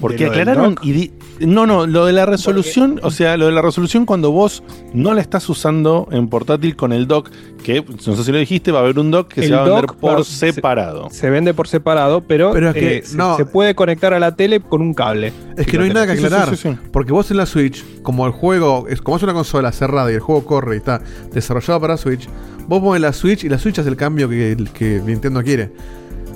Porque 0.00 0.18
¿De 0.18 0.24
lo 0.26 0.30
del 0.30 0.40
aclararon 0.42 0.76
y 0.82 0.92
di- 0.92 1.12
no, 1.40 1.66
no, 1.66 1.84
lo 1.84 2.06
de 2.06 2.12
la 2.12 2.24
resolución, 2.24 3.00
o 3.02 3.10
sea, 3.10 3.36
lo 3.36 3.46
de 3.46 3.52
la 3.52 3.62
resolución 3.62 4.06
cuando 4.06 4.30
vos 4.30 4.62
no 4.94 5.12
la 5.12 5.20
estás 5.20 5.48
usando 5.48 6.06
en 6.12 6.28
portátil 6.28 6.76
con 6.76 6.92
el 6.92 7.08
dock, 7.08 7.30
que 7.64 7.84
no 8.06 8.14
sé 8.14 8.22
si 8.22 8.30
lo 8.30 8.38
dijiste, 8.38 8.70
va 8.70 8.78
a 8.78 8.82
haber 8.82 8.96
un 9.00 9.10
dock 9.10 9.26
que 9.26 9.40
El 9.40 9.48
se 9.48 9.54
va 9.56 9.62
a 9.62 9.64
vender 9.64 9.86
por 10.00 10.24
se- 10.24 10.52
separado. 10.52 11.08
Se 11.10 11.28
vende 11.30 11.52
por 11.52 11.66
separado, 11.66 12.20
pero, 12.20 12.52
Pero 12.52 12.68
es 12.68 12.74
que 12.76 12.96
eh, 12.98 13.02
se- 13.04 13.16
no. 13.16 13.36
se, 13.36 13.44
puede 13.44 13.74
conectar 13.74 14.14
a 14.14 14.20
la 14.20 14.36
tele 14.36 14.60
con 14.60 14.82
un 14.82 14.94
cable. 14.94 15.32
Es 15.56 15.66
que 15.66 15.78
no 15.78 15.82
hay 15.82 15.90
nada 15.90 16.06
que 16.06 16.12
aclarar. 16.12 16.48
Sí, 16.50 16.56
sí, 16.56 16.68
sí, 16.68 16.74
sí. 16.80 16.88
Porque 16.92 17.10
vos 17.10 17.28
en 17.32 17.36
la 17.38 17.46
Switch, 17.46 17.84
como 18.02 18.24
el 18.26 18.32
juego, 18.32 18.86
es, 18.88 19.02
como 19.02 19.16
es 19.16 19.24
una 19.24 19.34
consola 19.34 19.72
cerrada 19.72 20.12
y 20.12 20.14
el 20.14 20.20
juego 20.20 20.44
corre 20.44 20.76
y 20.76 20.78
está 20.78 21.02
desarrollado 21.32 21.80
para 21.80 21.96
Switch, 21.96 22.28
vos 22.68 22.80
pones 22.80 23.02
la 23.02 23.12
Switch 23.12 23.42
y 23.42 23.48
la 23.48 23.58
Switch 23.58 23.76
hace 23.80 23.88
el 23.88 23.96
cambio 23.96 24.28
que, 24.28 24.56
que 24.74 25.02
Nintendo 25.04 25.42
quiere. 25.42 25.72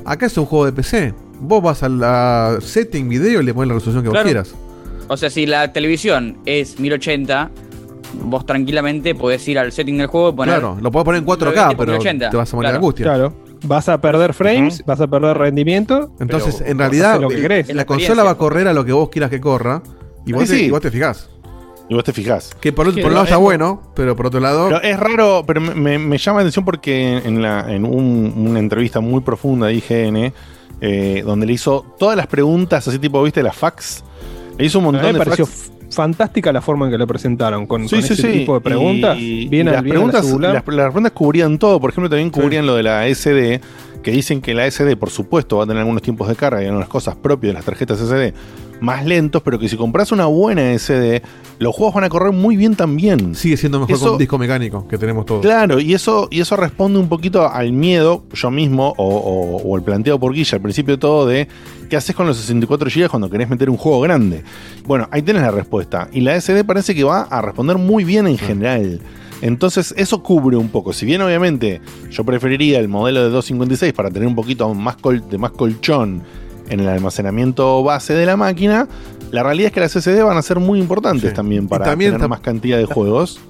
Acá 0.05 0.27
es 0.27 0.37
un 0.39 0.47
juego 0.47 0.67
de 0.67 0.73
PC. 0.73 1.15
Vos 1.41 1.63
vas 1.63 1.83
a 1.83 1.89
la 1.89 2.59
setting 2.61 3.09
video 3.09 3.41
y 3.41 3.45
le 3.45 3.55
pones 3.55 3.69
la 3.69 3.75
resolución 3.75 4.05
que 4.05 4.11
Claro. 4.11 4.25
vos 4.25 4.33
quieras. 4.33 4.55
O 5.09 5.17
sea, 5.17 5.31
si 5.31 5.47
la 5.47 5.73
televisión 5.73 6.39
es 6.47 6.79
1080, 6.79 7.51
vos 8.25 8.47
tranquilamente 8.47 9.15
podés 9.15 9.47
ir 9.49 9.59
al 9.59 9.73
setting 9.73 9.99
del 9.99 10.07
juego 10.07 10.31
y 10.31 10.33
poner. 10.33 10.55
Claro, 10.61 10.79
lo 10.81 10.91
podés 10.91 11.05
poner 11.05 11.19
en 11.21 11.27
4K, 11.27 11.51
1080 11.53 11.69
por 11.77 11.87
pero 11.87 11.93
1080, 11.99 12.31
te 12.31 12.37
vas 12.37 12.53
a 12.53 12.57
morir 12.57 12.67
de 12.69 12.71
claro. 12.73 12.79
angustia. 12.79 13.05
Claro. 13.07 13.35
Vas 13.65 13.89
a 13.89 14.01
perder 14.01 14.35
frames, 14.35 14.83
vas 14.85 15.01
a 15.01 15.07
perder 15.07 15.39
rendimiento. 15.39 16.13
Entonces, 16.19 16.61
en 16.67 16.79
realidad, 16.79 17.21
lo 17.21 17.29
que 17.29 17.41
querés. 17.41 17.73
la 17.75 17.85
consola 17.85 18.25
va 18.25 18.31
a 18.31 18.35
correr 18.37 18.67
a 18.67 18.73
lo 18.73 18.85
que 18.85 18.93
vos 18.93 19.09
quieras 19.09 19.31
que 19.31 19.41
corra. 19.41 19.83
Y 20.27 20.33
vos, 20.33 20.45
Sí, 20.45 20.49
te, 20.49 20.59
sí. 20.59 20.65
y 20.67 20.71
vos 20.71 20.81
te 20.81 20.91
fijás. 20.91 21.29
Y 21.93 21.95
vos 21.95 22.05
te 22.05 22.15
fijás. 22.15 22.55
Que 22.59 22.73
por, 22.73 22.89
Es 22.89 22.95
por 22.95 23.05
un 23.05 23.11
lado 23.13 23.25
es 23.25 23.31
está 23.31 23.37
bueno, 23.37 23.83
pero 23.95 24.17
por 24.17 24.29
otro 24.29 24.41
lado. 24.41 24.69
Pero 24.69 24.81
es 24.81 24.99
raro, 24.99 25.45
pero 25.47 25.61
me, 25.61 25.99
llama 26.17 26.39
la 26.39 26.43
atención 26.45 26.65
porque 26.65 27.19
en, 27.19 27.43
la, 27.43 27.71
en 27.71 27.85
un- 27.85 28.33
una 28.35 28.59
entrevista 28.61 29.01
muy 29.01 29.21
profunda 29.21 29.67
de 29.67 29.75
IGN, 29.75 30.33
eh, 30.81 31.23
donde 31.27 31.45
le 31.45 31.53
hizo 31.53 31.85
todas 31.99 32.17
las 32.17 32.27
preguntas, 32.29 32.89
así 32.89 32.99
tipo, 32.99 33.23
¿viste? 33.23 33.43
Las 33.43 33.55
fax. 33.57 34.03
Le 34.57 34.65
hizo 34.65 34.79
un 34.79 34.87
A 34.87 34.89
mí 34.89 34.93
montón 34.95 35.13
me 35.13 35.19
de 35.19 35.25
pareció 35.25 35.45
fax. 35.45 35.71
fantástica 35.91 36.51
la 36.51 36.63
forma 36.63 36.87
en 36.87 36.93
que 36.93 36.97
lo 36.99 37.07
presentaron, 37.07 37.67
con, 37.67 37.87
Sí, 37.87 37.97
con 37.97 38.03
sí, 38.05 38.15
ese 38.15 38.23
sí. 38.23 38.39
tipo 38.39 38.55
de 38.55 38.61
preguntas. 38.63 39.19
Y, 39.19 39.49
bien 39.49 39.67
y 39.67 39.69
al- 39.69 39.75
las, 39.75 39.83
bien 39.85 39.97
a 39.97 39.99
la 39.99 40.11
preguntas, 40.23 40.51
las 40.55 40.63
preguntas 40.63 41.13
cubrían 41.13 41.59
todo. 41.59 41.79
Por 41.79 41.91
ejemplo, 41.91 42.09
también 42.09 42.31
cubrían 42.31 42.67
lo 42.67 42.75
de 42.75 42.85
la 42.85 43.07
SD, 43.07 43.61
que 44.03 44.11
dicen 44.13 44.41
que 44.41 44.55
la 44.55 44.67
SD, 44.67 44.97
por 44.97 45.11
supuesto, 45.11 45.59
va 45.59 45.65
a 45.65 45.67
tener 45.67 45.81
algunos 45.81 46.01
tiempos 46.01 46.27
de 46.27 46.37
carga 46.37 46.63
y 46.63 46.67
algunas 46.69 46.89
cosas 46.89 47.17
propias 47.17 47.51
de 47.51 47.55
las 47.55 47.65
tarjetas 47.67 48.01
SD 48.01 48.33
más 48.83 49.07
lentos, 49.07 49.41
pero 49.43 49.59
que 49.59 49.69
si 49.69 49.77
compras 49.77 50.13
una 50.13 50.27
buena 50.27 50.73
SD, 50.77 51.23
los 51.59 51.75
juegos 51.75 51.95
van 51.95 52.05
a 52.05 52.09
correr 52.09 52.33
muy 52.33 52.57
bien 52.57 52.75
también. 52.75 53.35
Sigue 53.35 53.57
siendo 53.57 53.79
mejor 53.81 53.95
Eso- 53.95 54.05
con 54.05 54.13
un 54.15 54.19
disco 54.19 54.37
mecánico 54.39 54.87
que 54.89 54.99
tenemos 54.99 55.25
todos. 55.25 55.41
Claro, 55.43 55.79
y 55.81 55.95
eso, 55.95 56.29
y 56.31 56.41
eso 56.41 56.57
responde 56.57 56.99
un 56.99 57.09
poquito 57.09 57.49
al 57.49 57.73
miedo, 57.73 58.25
yo 58.33 58.51
mismo, 58.51 58.93
o, 58.97 59.05
o- 59.09 59.57
o 59.63 59.77
el 59.77 59.83
planteo 59.83 60.19
por 60.19 60.35
Guilla 60.35 60.57
al 60.57 60.63
principio 60.63 60.95
de 60.97 60.99
todo, 61.01 61.27
de 61.27 61.49
qué 61.89 61.97
haces 61.97 62.15
con 62.17 62.27
los 62.27 62.37
64 62.37 62.91
GB 62.91 63.09
cuando 63.09 63.31
querés 63.31 63.49
meter 63.49 63.71
un 63.71 63.77
juego 63.77 64.01
grande. 64.01 64.43
Bueno, 64.85 65.09
ahí 65.13 65.23
tenés 65.23 65.43
la 65.43 65.51
respuesta. 65.53 66.09
Y 66.13 66.21
la 66.21 66.35
SD 66.41 66.65
parece 66.65 66.95
que 66.95 67.05
va 67.05 67.23
a 67.23 67.41
responder 67.41 67.79
muy 67.79 68.03
bien 68.05 68.27
en 68.27 68.37
general. 68.39 69.01
Entonces, 69.43 69.93
eso 69.97 70.23
cubre 70.23 70.57
un 70.57 70.69
poco. 70.69 70.93
Si 70.93 71.05
bien, 71.07 71.21
obviamente, 71.23 71.81
yo 72.11 72.25
preferiría 72.25 72.79
el 72.79 72.89
modelo 72.89 73.23
de 73.25 73.31
256 73.31 73.93
para 73.93 74.11
tener 74.11 74.29
un 74.29 74.35
poquito 74.37 74.73
más 74.75 74.97
col- 74.97 75.29
de 75.29 75.37
más 75.39 75.51
colchón 75.53 76.23
en 76.73 76.81
el 76.81 76.89
almacenamiento 76.89 77.83
base 77.85 78.15
de 78.15 78.27
la 78.27 78.37
máquina, 78.37 78.89
la 79.31 79.43
realidad 79.43 79.69
es 79.69 79.73
que 79.73 79.81
las 79.81 79.93
SSD 79.93 80.23
van 80.25 80.37
a 80.37 80.43
ser 80.43 80.59
muy 80.59 80.79
importantes 80.81 81.33
también 81.35 81.69
para 81.69 81.85
también 81.85 82.13
tener 82.13 82.29
más 82.29 82.41
cantidad 82.41 82.79
de 82.79 82.87
juegos. 82.87 83.41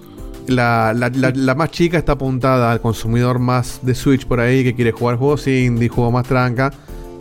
La, 0.49 0.93
la- 0.97 1.09
la- 1.11 1.33
la 1.35 1.55
más 1.55 1.71
chica 1.71 1.97
está 1.99 2.13
apuntada 2.13 2.73
al 2.73 2.81
consumidor 2.81 3.39
más 3.39 3.79
de 3.83 3.95
Switch 3.95 4.27
por 4.27 4.41
ahí 4.41 4.65
que 4.65 4.75
quiere 4.75 4.91
jugar 4.93 5.17
juegos 5.17 5.47
indie, 5.47 5.89
juegos 5.89 6.13
más 6.13 6.27
tranca, 6.27 6.73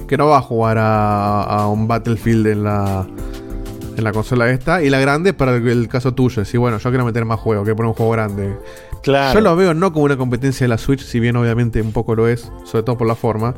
que 0.08 0.18
no 0.18 0.28
va 0.28 0.40
a 0.40 0.42
jugar 0.42 0.78
a, 0.80 1.44
a 1.44 1.68
un 1.68 1.88
Battlefield 1.88 2.48
en 2.48 2.64
la 2.64 3.06
en 3.96 4.04
la 4.06 4.12
consola 4.14 4.50
esta. 4.50 4.82
Y 4.82 4.90
la 4.90 5.00
grande 5.00 5.34
para 5.34 5.56
el, 5.56 5.68
el 5.68 5.88
caso 5.88 6.14
tuyo, 6.14 6.44
si 6.46 6.58
bueno, 6.58 6.78
yo 6.80 6.90
quiero 6.90 7.06
meter 7.06 7.26
más 7.26 7.40
juegos, 7.40 7.64
quiero 7.66 7.76
poner 7.76 7.90
un 7.90 7.94
juego 7.96 8.12
grande. 8.14 8.58
Claro. 9.04 9.34
Yo 9.40 9.42
lo 9.42 9.56
veo 9.56 9.74
no 9.76 9.92
como 9.94 10.06
una 10.06 10.18
competencia 10.18 10.64
de 10.64 10.70
la 10.70 10.78
Switch, 10.78 11.02
si 11.04 11.20
bien 11.20 11.36
obviamente 11.36 11.82
un 11.82 11.92
poco 11.92 12.16
lo 12.16 12.28
es, 12.28 12.52
sobre 12.66 12.84
todo 12.84 12.98
por 12.98 13.08
la 13.08 13.16
forma. 13.16 13.54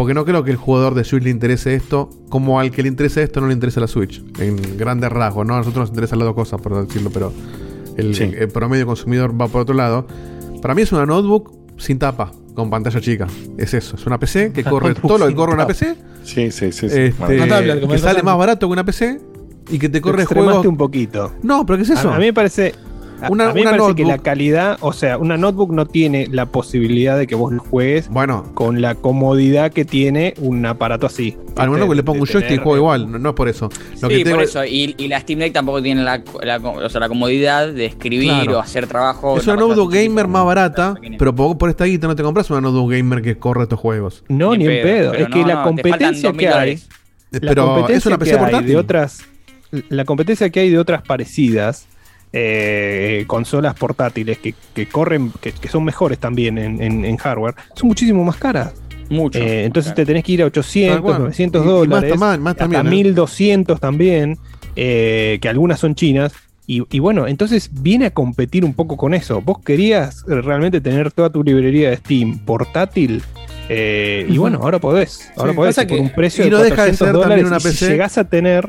Porque 0.00 0.14
no 0.14 0.24
creo 0.24 0.42
que 0.44 0.50
el 0.50 0.56
jugador 0.56 0.94
de 0.94 1.04
Switch 1.04 1.22
le 1.24 1.28
interese 1.28 1.74
esto, 1.74 2.08
como 2.30 2.58
al 2.58 2.70
que 2.70 2.80
le 2.82 2.88
interese 2.88 3.22
esto 3.22 3.42
no 3.42 3.48
le 3.48 3.52
interesa 3.52 3.80
la 3.80 3.86
Switch. 3.86 4.24
En 4.38 4.56
grandes 4.78 5.12
rasgos, 5.12 5.46
¿no? 5.46 5.52
A 5.52 5.58
nosotros 5.58 5.82
nos 5.82 5.88
interesan 5.90 6.20
las 6.20 6.24
dos 6.28 6.34
cosas, 6.34 6.58
por 6.58 6.86
decirlo, 6.86 7.10
pero 7.12 7.30
el, 7.98 8.14
Sí. 8.14 8.32
el 8.34 8.48
promedio 8.48 8.86
consumidor 8.86 9.38
va 9.38 9.46
por 9.48 9.60
otro 9.60 9.74
lado. 9.74 10.06
Para 10.62 10.74
mí 10.74 10.80
es 10.80 10.92
una 10.92 11.04
notebook 11.04 11.52
sin 11.76 11.98
tapa, 11.98 12.32
con 12.54 12.70
pantalla 12.70 12.98
chica. 12.98 13.26
Es 13.58 13.74
eso, 13.74 13.96
es 13.96 14.06
una 14.06 14.18
PC 14.18 14.54
que 14.54 14.64
corre 14.64 14.94
todo 14.94 15.18
lo 15.18 15.26
que 15.28 15.34
corre 15.34 15.52
una 15.52 15.66
PC. 15.66 15.94
Sí, 16.24 16.50
sí, 16.50 16.72
sí. 16.72 16.88
sí. 16.88 16.98
Este, 16.98 17.86
que 17.86 17.98
sale 17.98 18.22
más 18.22 18.38
barato 18.38 18.68
que 18.68 18.72
una 18.72 18.84
PC 18.86 19.20
y 19.70 19.78
que 19.78 19.90
te 19.90 20.00
corre 20.00 20.24
juegos. 20.24 20.64
un 20.64 20.78
poquito. 20.78 21.34
No, 21.42 21.66
pero 21.66 21.76
¿qué 21.76 21.82
es 21.82 21.90
eso? 21.90 22.08
A, 22.10 22.14
a 22.16 22.18
mí 22.18 22.24
me 22.24 22.32
parece. 22.32 22.74
Una- 23.28 23.50
a 23.50 23.52
mí 23.52 23.60
me 23.62 23.68
una 23.68 23.70
parece 23.78 23.94
que 23.96 24.02
notebook- 24.04 24.08
la 24.08 24.18
calidad, 24.18 24.78
o 24.80 24.92
sea, 24.92 25.18
una 25.18 25.36
notebook 25.36 25.72
no 25.72 25.86
tiene 25.86 26.26
la 26.30 26.46
posibilidad 26.46 27.18
de 27.18 27.26
que 27.26 27.34
vos 27.34 27.52
lo 27.52 27.60
juegues 27.62 28.08
con 28.54 28.80
la 28.80 28.94
comodidad 28.94 29.72
que 29.72 29.84
tiene 29.84 30.34
un 30.38 30.64
aparato 30.66 31.06
así. 31.06 31.36
Al 31.56 31.70
menos 31.70 31.88
que 31.88 31.94
le 31.94 32.02
pongo 32.02 32.20
un 32.20 32.26
joystick 32.26 32.52
y 32.52 32.56
juego 32.56 32.76
igual, 32.76 33.10
no, 33.10 33.18
no 33.18 33.28
es 33.30 33.34
por 33.34 33.48
eso. 33.48 33.68
Lo 34.00 34.08
sí, 34.08 34.16
que 34.18 34.24
tengo 34.24 34.36
por 34.36 34.44
eso. 34.44 34.64
Y, 34.64 34.94
y 34.96 35.08
la 35.08 35.20
Steam 35.20 35.40
Deck 35.40 35.52
tampoco 35.52 35.82
tiene 35.82 36.02
la, 36.02 36.22
la- 36.42 36.56
o 36.58 36.88
sea, 36.88 37.00
la 37.00 37.08
comodidad 37.08 37.68
de 37.72 37.86
escribir 37.86 38.30
Claro. 38.30 38.56
o 38.58 38.60
hacer 38.60 38.86
trabajo. 38.86 39.36
es 39.36 39.46
una 39.46 39.56
notebook 39.56 39.92
gamer 39.92 40.26
más 40.28 40.44
barata, 40.44 40.94
pero 41.18 41.34
por, 41.34 41.58
por 41.58 41.68
esta 41.70 41.84
guita 41.84 42.06
no 42.06 42.14
te 42.16 42.22
compras 42.22 42.48
una 42.50 42.60
notebook 42.60 42.92
gamer 42.92 43.20
que 43.22 43.36
corre 43.36 43.64
estos 43.64 43.78
juegos. 43.80 44.24
No, 44.28 44.54
ni, 44.56 44.64
en 44.66 44.82
pedo. 44.82 45.12
Es 45.14 45.28
que 45.28 45.40
no, 45.40 45.46
la 45.48 45.62
competencia 45.62 46.30
2.000 46.32 46.36
que 46.36 46.48
hay. 46.48 46.78
La 47.32 47.40
Pero 47.40 47.66
competencia 47.66 47.96
es 47.98 48.06
una 48.06 48.18
PC 48.18 48.30
que 48.30 48.36
hay 48.36 48.42
portátil. 48.42 48.68
de 48.68 48.76
otras. 48.76 49.18
La 49.88 50.04
competencia 50.04 50.50
que 50.50 50.60
hay 50.60 50.70
de 50.70 50.78
otras 50.78 51.02
parecidas. 51.02 51.86
Eh, 52.32 53.24
consolas 53.26 53.74
portátiles 53.74 54.38
que, 54.38 54.54
que 54.74 54.86
corren, 54.86 55.32
que, 55.40 55.52
que 55.52 55.68
son 55.68 55.84
mejores 55.84 56.18
también 56.18 56.58
en, 56.58 56.80
en- 56.82 57.04
en 57.04 57.16
hardware, 57.16 57.54
son 57.74 57.88
muchísimo 57.88 58.24
más 58.24 58.36
caras. 58.36 58.72
Mucho. 59.08 59.40
Eh, 59.40 59.64
entonces 59.64 59.92
te 59.94 60.06
tenés 60.06 60.22
que 60.22 60.32
ir 60.32 60.42
a 60.42 60.46
800, 60.46 60.94
Tal 60.96 61.02
cual. 61.02 61.18
900 61.18 61.60
Y- 61.60 61.64
y 61.64 61.66
más 61.68 61.74
dólares, 61.80 62.10
tama- 62.12 62.36
más 62.36 62.50
hasta 62.52 62.64
también, 62.68 62.86
¿eh? 62.86 62.90
1200 62.90 63.80
también, 63.80 64.38
eh, 64.76 65.38
que 65.42 65.48
algunas 65.48 65.80
son 65.80 65.94
chinas. 65.96 66.32
Y, 66.68 66.84
y 66.88 67.00
bueno, 67.00 67.26
entonces 67.26 67.68
viene 67.72 68.06
a 68.06 68.10
competir 68.12 68.64
un 68.64 68.74
poco 68.74 68.96
con 68.96 69.12
eso. 69.12 69.40
Vos 69.42 69.58
querías 69.64 70.24
realmente 70.28 70.80
tener 70.80 71.10
toda 71.10 71.28
tu 71.30 71.42
librería 71.42 71.90
de 71.90 71.96
Steam 71.96 72.38
portátil. 72.44 73.22
eh, 73.68 74.26
y 74.28 74.36
bueno, 74.38 74.60
ahora 74.62 74.78
podés. 74.78 75.30
Ahora 75.36 75.50
Sí, 75.52 75.56
podés. 75.56 75.76
por 75.76 75.86
que- 75.88 75.94
un 75.98 76.10
precio 76.10 76.42
y 76.44 76.50
de 76.50 76.50
no 76.52 76.58
deja 76.58 76.84
de 76.84 76.90
400 76.92 76.98
ser 77.08 77.20
también 77.20 77.44
dólares. 77.44 77.46
una 77.46 77.56
y 77.56 77.60
si 77.60 77.68
PC. 77.80 77.90
llegás 77.92 78.18
a 78.18 78.24
tener. 78.28 78.68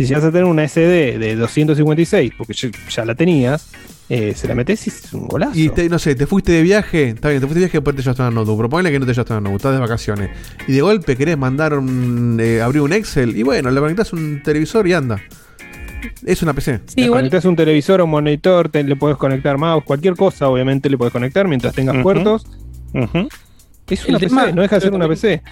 Si 0.00 0.06
llegas 0.08 0.24
a 0.24 0.30
tener 0.32 0.44
una 0.44 0.64
SD 0.66 1.18
de 1.18 1.36
256, 1.36 2.32
porque 2.38 2.54
ya, 2.88 3.04
la 3.04 3.14
tenías, 3.14 3.70
eh, 4.08 4.32
se 4.34 4.48
la 4.48 4.54
metés 4.54 4.86
y 4.86 4.90
es 4.90 5.12
un 5.12 5.26
golazo. 5.28 5.58
Y 5.58 5.68
te- 5.68 5.88
no 5.88 5.98
sé, 5.98 6.14
te 6.14 6.26
fuiste 6.26 6.52
de 6.52 6.62
viaje, 6.62 7.08
está 7.10 7.28
bien, 7.28 7.40
te 7.40 7.46
fuiste 7.46 7.60
de 7.60 7.66
viaje 7.66 7.78
después 7.78 7.96
te 7.96 8.02
llevaste 8.02 8.22
una 8.22 8.30
notebook, 8.30 8.56
pero 8.58 8.68
ponele 8.70 8.90
que 8.92 8.98
no 8.98 9.06
te 9.06 9.12
llevaste 9.12 9.32
una 9.34 9.40
notebook, 9.40 9.58
estás 9.60 9.72
de 9.74 9.78
vacaciones. 9.80 10.30
Y 10.66 10.72
de 10.72 10.80
golpe 10.80 11.16
querés 11.16 11.36
mandar 11.36 11.74
un, 11.78 12.38
eh, 12.40 12.62
abrir 12.62 12.80
un 12.82 12.92
Excel 12.94 13.36
y 13.36 13.42
bueno, 13.42 13.70
le 13.70 13.78
conectás 13.80 14.12
un 14.12 14.42
televisor 14.42 14.86
y 14.88 14.94
anda. 14.94 15.20
Es 16.24 16.42
una 16.42 16.54
PC. 16.54 16.80
Le 16.96 17.08
conectás 17.08 17.44
un 17.44 17.56
televisor 17.56 18.00
o 18.00 18.04
un 18.06 18.10
monitor, 18.10 18.70
te- 18.70 18.82
le 18.82 18.96
puedes 18.96 19.18
conectar 19.18 19.58
mouse, 19.58 19.84
cualquier 19.84 20.14
cosa, 20.16 20.48
obviamente 20.48 20.88
le 20.88 20.96
puedes 20.96 21.12
conectar 21.12 21.46
mientras 21.46 21.74
tengas 21.74 22.02
puertos. 22.02 22.46
Es 23.86 24.06
una 24.06 24.16
El 24.18 24.22
PC, 24.22 24.26
tema- 24.28 24.52
no 24.52 24.62
deja 24.62 24.76
de 24.76 24.80
ser 24.80 24.92
una 24.94 25.08
PC. 25.08 25.42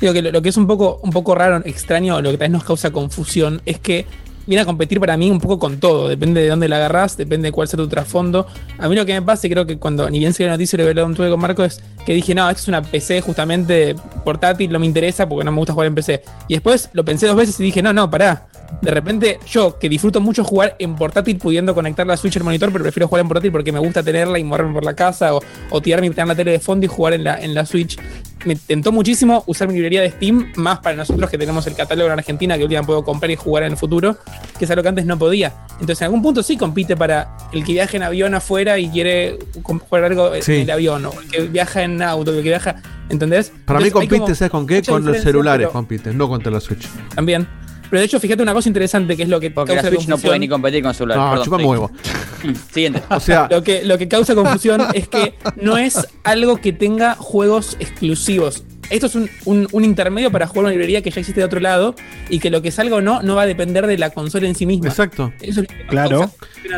Digo 0.00 0.12
que 0.12 0.22
lo, 0.22 0.42
que 0.42 0.48
es 0.48 0.56
un 0.56 0.66
poco, 0.66 1.00
un 1.02 1.10
poco 1.10 1.34
raro, 1.34 1.62
extraño, 1.64 2.20
lo 2.20 2.30
que 2.30 2.38
tal 2.38 2.48
vez 2.48 2.52
nos 2.52 2.64
causa 2.64 2.90
confusión, 2.90 3.62
es 3.64 3.78
que 3.78 4.06
viene 4.46 4.62
a 4.62 4.64
competir 4.64 5.00
para 5.00 5.16
mí 5.16 5.30
un 5.30 5.40
poco 5.40 5.58
con 5.58 5.78
todo. 5.78 6.08
Depende 6.08 6.42
de 6.42 6.48
dónde 6.48 6.68
la 6.68 6.76
agarrás, 6.76 7.16
depende 7.16 7.48
de 7.48 7.52
cuál 7.52 7.68
sea 7.68 7.76
tu 7.76 7.88
trasfondo. 7.88 8.46
A 8.78 8.88
mí 8.88 8.96
lo 8.96 9.06
que 9.06 9.14
me 9.14 9.22
pasa, 9.22 9.46
y 9.46 9.50
creo 9.50 9.66
que 9.66 9.78
cuando 9.78 10.08
ni 10.10 10.18
bien 10.18 10.32
se 10.32 10.44
la 10.44 10.52
noticia 10.52 10.78
hablado 10.80 11.06
un 11.06 11.14
tuve 11.14 11.30
con 11.30 11.40
Marco, 11.40 11.64
es 11.64 11.82
que 12.04 12.14
dije, 12.14 12.34
no, 12.34 12.48
esto 12.48 12.62
es 12.62 12.68
una 12.68 12.82
PC 12.82 13.20
justamente 13.20 13.94
portátil, 14.24 14.70
no 14.70 14.78
me 14.78 14.86
interesa 14.86 15.28
porque 15.28 15.44
no 15.44 15.52
me 15.52 15.58
gusta 15.58 15.72
jugar 15.72 15.88
en 15.88 15.94
PC. 15.94 16.22
Y 16.48 16.54
después 16.54 16.90
lo 16.92 17.04
pensé 17.04 17.26
dos 17.26 17.36
veces 17.36 17.58
y 17.60 17.64
dije, 17.64 17.82
no, 17.82 17.92
no, 17.92 18.10
pará. 18.10 18.48
De 18.82 18.90
repente, 18.90 19.38
yo 19.48 19.78
que 19.78 19.88
disfruto 19.88 20.20
mucho 20.20 20.42
jugar 20.42 20.74
en 20.78 20.96
portátil 20.96 21.38
pudiendo 21.38 21.74
conectar 21.74 22.06
la 22.06 22.16
Switch 22.16 22.36
al 22.36 22.44
monitor, 22.44 22.72
pero 22.72 22.82
prefiero 22.82 23.08
jugar 23.08 23.20
en 23.20 23.28
portátil 23.28 23.52
porque 23.52 23.72
me 23.72 23.78
gusta 23.78 24.02
tenerla 24.02 24.38
y 24.38 24.44
moverme 24.44 24.72
por 24.74 24.84
la 24.84 24.94
casa 24.94 25.34
o, 25.34 25.40
o 25.70 25.80
tirarme 25.80 26.08
y 26.08 26.10
tener 26.10 26.26
la 26.26 26.34
tele 26.34 26.52
de 26.52 26.60
fondo 26.60 26.84
y 26.84 26.88
jugar 26.88 27.12
en 27.14 27.24
la, 27.24 27.38
en 27.38 27.54
la 27.54 27.66
Switch. 27.66 27.96
Me 28.44 28.56
tentó 28.56 28.92
muchísimo 28.92 29.42
usar 29.46 29.68
mi 29.68 29.74
librería 29.74 30.02
de 30.02 30.10
Steam, 30.10 30.52
más 30.56 30.80
para 30.80 30.96
nosotros 30.96 31.30
que 31.30 31.38
tenemos 31.38 31.66
el 31.66 31.74
catálogo 31.74 32.10
en 32.12 32.18
Argentina, 32.18 32.56
que 32.56 32.62
últimamente 32.64 32.86
puedo 32.86 33.04
comprar 33.04 33.30
y 33.30 33.36
jugar 33.36 33.64
en 33.64 33.72
el 33.72 33.78
futuro, 33.78 34.18
que 34.58 34.64
es 34.66 34.70
algo 34.70 34.82
que 34.82 34.88
antes 34.90 35.06
no 35.06 35.18
podía. 35.18 35.54
Entonces, 35.74 36.00
en 36.02 36.06
algún 36.06 36.22
punto 36.22 36.42
sí 36.42 36.56
compite 36.56 36.96
para 36.96 37.36
el 37.52 37.64
que 37.64 37.72
viaja 37.72 37.96
en 37.96 38.02
avión 38.02 38.34
afuera 38.34 38.78
y 38.78 38.88
quiere 38.90 39.38
jugar 39.62 40.04
algo 40.04 40.32
Sí. 40.40 40.56
en 40.56 40.60
el 40.62 40.70
avión, 40.70 41.06
o 41.06 41.12
el 41.20 41.28
que 41.30 41.40
viaja 41.48 41.82
en 41.82 42.02
auto, 42.02 42.30
el 42.32 42.38
que 42.42 42.48
viaja. 42.50 42.76
¿Entendés? 43.08 43.52
Para 43.66 43.80
mí 43.80 43.86
Entonces, 43.86 44.08
compite, 44.10 44.34
¿sabes 44.34 44.50
con 44.50 44.66
qué? 44.66 44.82
Con 44.82 45.04
los 45.04 45.18
celulares 45.18 45.68
compite, 45.68 46.12
no 46.14 46.28
contra 46.28 46.50
la 46.52 46.60
Switch. 46.60 46.86
También. 47.14 47.46
Pero 47.90 48.00
de 48.00 48.06
hecho, 48.06 48.18
fíjate 48.20 48.42
una 48.42 48.52
cosa 48.54 48.68
interesante 48.68 49.16
que 49.16 49.22
es 49.24 49.28
lo 49.28 49.38
que 49.40 49.50
Porque 49.50 49.74
la 49.76 49.82
Switch 49.82 50.08
no 50.08 50.18
puede 50.18 50.38
ni 50.38 50.48
competir 50.48 50.82
con 50.82 50.94
celular. 50.94 51.18
No, 51.18 51.28
Perdón, 51.30 51.44
chupame 51.44 51.62
sí. 51.64 51.68
huevo. 51.68 51.90
Siguiente. 52.72 53.02
O 53.10 53.20
sea, 53.20 53.46
lo 53.50 53.62
que, 53.62 53.84
lo 53.84 53.98
que 53.98 54.08
causa 54.08 54.34
confusión 54.34 54.82
es 54.94 55.08
que 55.08 55.34
no 55.56 55.76
es 55.78 56.06
algo 56.24 56.56
que 56.56 56.72
tenga 56.72 57.14
juegos 57.14 57.76
exclusivos. 57.80 58.64
Esto 58.90 59.06
es 59.06 59.14
un, 59.14 59.30
un- 59.46 59.66
un 59.72 59.82
intermedio 59.84 60.30
para 60.30 60.46
jugar 60.46 60.64
una 60.64 60.72
librería 60.72 61.00
que 61.00 61.10
ya 61.10 61.18
existe 61.20 61.40
de 61.40 61.46
otro 61.46 61.58
lado 61.58 61.94
y 62.28 62.38
que 62.38 62.50
lo 62.50 62.60
que 62.60 62.70
salga 62.70 62.96
o 62.96 63.00
no 63.00 63.22
no 63.22 63.34
va 63.34 63.42
a 63.42 63.46
depender 63.46 63.86
de 63.86 63.96
la 63.96 64.10
consola 64.10 64.46
en 64.46 64.54
sí 64.54 64.66
misma. 64.66 64.88
Exacto. 64.88 65.32
Eso 65.40 65.62
es 65.62 65.68
Claro. 65.88 66.30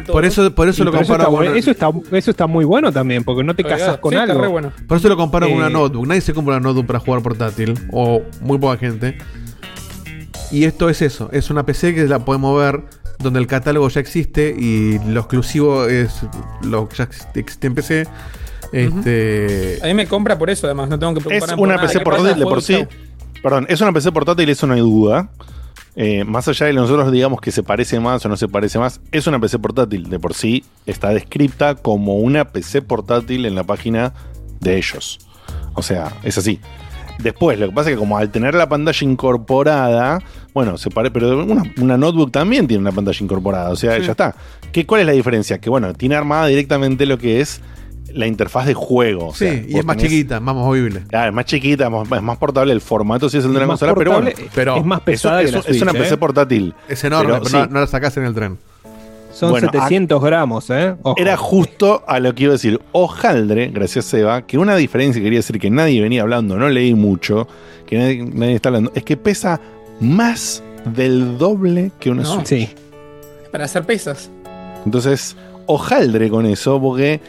Por 0.07 0.25
eso, 0.25 0.55
por 0.55 0.69
eso 0.69 0.83
Y 0.83 0.85
lo 0.87 0.93
comparo 0.93 1.15
está 1.15 1.25
con. 1.27 1.35
bueno. 1.35 1.55
eso, 1.55 1.71
está, 1.73 1.91
eso 2.13 2.31
está 2.31 2.47
muy 2.47 2.65
bueno 2.65 2.93
también, 2.93 3.25
porque 3.25 3.43
no 3.43 3.57
te 3.57 3.65
casas 3.65 3.95
ah, 3.97 4.01
con 4.01 4.13
sí, 4.13 4.19
está 4.19 4.31
algo. 4.33 4.41
re 4.43 4.49
bueno. 4.49 4.73
Por 4.87 4.99
eso 4.99 5.09
lo 5.09 5.17
comparo 5.17 5.49
con 5.49 5.57
una 5.57 5.67
Eh, 5.67 5.71
notebook. 5.71 6.07
Nadie 6.07 6.21
se 6.21 6.33
compra 6.33 6.57
una 6.57 6.63
notebook 6.69 6.87
para 6.87 7.01
jugar 7.01 7.23
portátil. 7.23 7.75
O 7.91 8.23
muy 8.41 8.59
poca 8.59 8.79
gente. 8.79 9.19
Y 10.51 10.65
esto 10.65 10.89
es 10.89 11.03
eso. 11.03 11.29
Es 11.33 11.51
una 11.51 11.67
PC 11.67 11.95
que 11.95 12.05
la 12.05 12.21
podemos 12.21 12.59
ver 12.59 12.83
donde 13.19 13.41
el 13.41 13.47
catálogo 13.47 13.89
ya 13.89 14.01
existe 14.01 14.55
y 14.57 14.99
lo 15.09 15.21
exclusivo 15.21 15.87
es 15.87 16.21
lo 16.63 16.89
que 16.89 16.97
ya 16.97 17.09
existe 17.35 17.67
en 17.67 17.75
PC. 17.75 18.07
Este. 18.73 19.79
A 19.83 19.87
mí 19.87 19.95
me 19.95 20.07
compra 20.07 20.39
por 20.39 20.51
eso, 20.51 20.67
además. 20.67 20.89
No 20.89 20.99
tengo 20.99 21.15
que 21.15 21.21
Es 21.21 21.25
preocuparme 21.27 21.57
por 21.57 21.65
una 21.67 21.77
nada. 21.77 21.87
PC 21.87 22.01
portátil 22.01 22.39
de 22.39 22.45
por 22.45 22.63
sí. 22.63 22.75
chau. 22.75 22.89
Perdón, 23.43 23.67
es 23.69 23.81
una 23.81 23.93
PC 23.93 24.13
portátil, 24.13 24.49
eso 24.49 24.67
no 24.67 24.75
hay 24.75 24.81
duda. 24.81 25.31
Eh, 25.99 26.25
más 26.25 26.47
allá 26.47 26.67
de 26.67 26.73
que 26.73 26.79
nosotros 26.79 27.11
digamos 27.11 27.41
que 27.41 27.51
se 27.51 27.63
parece 27.63 27.99
más 28.01 28.25
o 28.27 28.29
no 28.29 28.37
se 28.37 28.49
parece 28.49 28.79
más, 28.79 29.01
es 29.13 29.27
una 29.27 29.39
PC 29.41 29.59
portátil. 29.59 30.11
De 30.11 30.19
por 30.19 30.35
sí 30.35 30.65
está 30.85 31.11
descripta 31.11 31.75
como 31.75 32.17
una 32.17 32.47
PC 32.47 32.83
portátil 32.83 33.47
en 33.47 33.55
la 33.55 33.65
página 33.65 34.13
de 34.61 34.77
ellos. 34.77 35.19
O 35.75 35.83
sea, 35.83 36.13
es 36.23 36.37
así. 36.39 36.61
Después, 37.19 37.59
lo 37.59 37.69
que 37.69 37.75
pasa 37.75 37.91
es 37.91 37.97
que 37.97 37.99
como 37.99 38.19
al 38.19 38.31
tener 38.31 38.55
la 38.55 38.69
pantalla 38.69 38.99
incorporada, 39.07 40.21
bueno, 40.55 40.77
se 40.79 40.91
parece, 40.91 41.13
pero 41.13 41.45
una, 41.45 41.63
una 41.81 41.97
notebook 41.97 42.31
también 42.31 42.67
tiene 42.67 42.81
una 42.83 42.93
pantalla 42.93 43.19
incorporada, 43.21 43.71
o 43.71 43.77
sea, 43.77 43.97
Sí. 43.99 44.03
ya 44.05 44.11
está. 44.13 44.35
¿Qué, 44.73 44.85
¿Cuál 44.87 45.01
es 45.03 45.07
la 45.07 45.13
diferencia? 45.13 45.59
Que 45.59 45.71
bueno, 45.71 45.95
tiene 45.95 46.15
armada 46.15 46.47
directamente 46.47 47.07
lo 47.07 47.19
que 47.19 47.41
es 47.41 47.61
la 48.13 48.27
interfaz 48.27 48.67
de 48.67 48.75
juego. 48.75 49.29
o 49.29 49.33
Sí, 49.33 49.45
sea, 49.47 49.55
y 49.67 49.77
es 49.79 49.85
más 49.85 49.97
tenés- 49.97 50.03
chiquita, 50.03 50.41
más 50.41 50.55
movible. 50.55 51.03
Ah, 51.13 51.27
es 51.27 51.33
más 51.33 51.45
chiquita, 51.47 51.91
más- 51.91 52.11
es 52.11 52.23
más 52.23 52.39
portable 52.39 52.73
el 52.73 52.81
formato, 52.81 53.29
si 53.29 53.39
es 53.39 53.45
el 53.45 53.51
de 53.53 53.57
una 53.59 53.67
Más 53.67 53.81
consola, 53.81 53.95
pero 53.95 54.13
bueno. 54.13 54.31
portable, 54.31 54.79
es 54.81 54.85
más 54.87 55.01
pesada 55.01 55.43
que 55.45 55.53
la 55.53 55.59
Es 55.61 55.83
una 55.83 55.93
PC 55.93 56.15
¿eh? 56.15 56.17
portátil. 56.17 56.75
Es 56.89 57.03
enorme, 57.05 57.33
Pero 57.33 57.45
pero, 57.45 57.51
sí. 57.51 57.57
no, 57.57 57.75
no 57.75 57.81
la 57.81 57.87
sacás 57.87 58.17
en 58.17 58.25
el 58.25 58.35
tren. 58.35 58.59
Son 59.37 59.51
Bueno, 59.51 59.69
700 59.71 60.23
gramos, 60.23 60.71
¿eh? 60.71 60.95
Ojo. 61.03 61.15
Era 61.19 61.37
justo 61.37 62.03
a 62.07 62.19
lo 62.21 62.35
que 62.35 62.45
iba 62.45 62.53
a 62.53 62.55
decir. 62.55 62.81
Ojaldre, 62.93 63.69
gracias 63.69 64.07
Seba, 64.07 64.43
que 64.47 64.57
una 64.57 64.77
diferencia 64.77 65.21
que 65.21 65.25
quería 65.25 65.41
decir 65.41 65.59
que 65.61 65.69
nadie 65.71 66.01
venía 66.01 66.23
hablando, 66.23 66.57
no 66.57 66.69
leí 66.71 66.95
mucho, 66.95 67.47
que 67.87 67.99
nadie, 67.99 68.25
nadie 68.33 68.55
está 68.55 68.71
hablando, 68.71 68.93
es 68.95 69.05
que 69.05 69.17
pesa 69.19 69.61
más 70.01 70.63
del 70.87 71.37
doble 71.37 71.91
que 72.01 72.11
una 72.11 72.23
No. 72.23 72.35
Switch. 72.37 72.47
Sí. 72.47 72.69
Para 73.53 73.65
hacer 73.67 73.85
pesas. 73.85 74.31
Entonces, 74.87 75.37
ojaldre 75.67 76.31
con 76.31 76.47
eso, 76.47 76.81
porque 76.81 77.21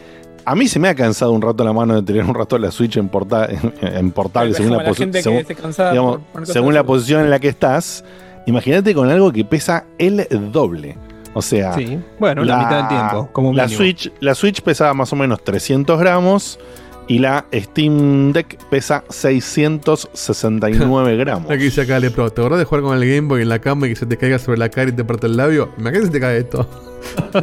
a 0.46 0.54
mí 0.54 0.66
se 0.66 0.78
me 0.78 0.88
ha 0.88 0.94
cansado 0.94 1.32
un 1.32 1.42
rato 1.42 1.62
la 1.62 1.72
mano 1.74 1.94
de 1.96 2.02
tener 2.02 2.24
un 2.24 2.34
rato 2.34 2.56
la 2.58 2.70
Switch 2.70 2.96
en, 2.96 3.10
porta- 3.10 3.48
en, 3.50 3.74
en 3.82 4.10
portable, 4.12 4.54
según 4.54 4.78
la, 4.78 4.82
la 4.82 4.90
posi- 4.90 4.96
gente 4.96 5.18
que 5.18 5.22
según- 5.24 5.38
esté 5.40 5.54
cansada 5.54 5.90
digamos, 5.90 6.20
por 6.32 6.46
según 6.46 6.72
la 6.72 6.84
posición 6.84 7.20
en 7.22 7.30
la 7.30 7.38
que 7.38 7.48
estás. 7.48 8.02
Imagínate 8.46 8.94
con 8.94 9.10
algo 9.10 9.30
que 9.30 9.44
pesa 9.44 9.84
el 9.98 10.26
doble. 10.52 10.96
O 11.38 11.42
sea, 11.42 11.74
Sí. 11.74 11.98
Bueno, 12.18 12.44
la, 12.44 12.58
mitad 12.58 12.76
del 12.78 12.88
tiempo, 12.88 13.28
como 13.32 13.52
la 13.52 13.64
mínimo. 13.64 13.78
Switch, 13.78 14.12
la 14.20 14.34
Switch 14.34 14.62
pesaba 14.62 14.94
más 14.94 15.12
o 15.12 15.16
menos 15.16 15.42
300 15.44 15.98
gramos 16.00 16.58
Y 17.06 17.18
la 17.20 17.44
Steam 17.54 18.32
Deck 18.32 18.58
pesa 18.70 19.04
669 19.08 21.16
gramos. 21.24 21.50
Aquí 21.50 21.64
dice 21.64 21.82
acá, 21.82 21.98
Lepro, 21.98 22.30
¿te 22.30 22.40
acordás 22.40 22.58
de 22.58 22.64
jugar 22.64 22.82
con 22.82 22.96
el 23.00 23.08
Game 23.08 23.28
Boy 23.28 23.42
en 23.42 23.48
la 23.48 23.58
cama 23.60 23.86
y 23.86 23.90
que 23.90 23.96
se 23.96 24.06
te 24.06 24.16
caiga 24.16 24.38
sobre 24.38 24.58
la 24.58 24.68
cara 24.68 24.90
y 24.90 24.92
te 24.92 25.04
parte 25.04 25.26
el 25.26 25.36
labio? 25.36 25.70
Imagínate 25.78 26.06
si 26.06 26.12
te 26.12 26.20
cae 26.20 26.38
esto. 26.38 26.68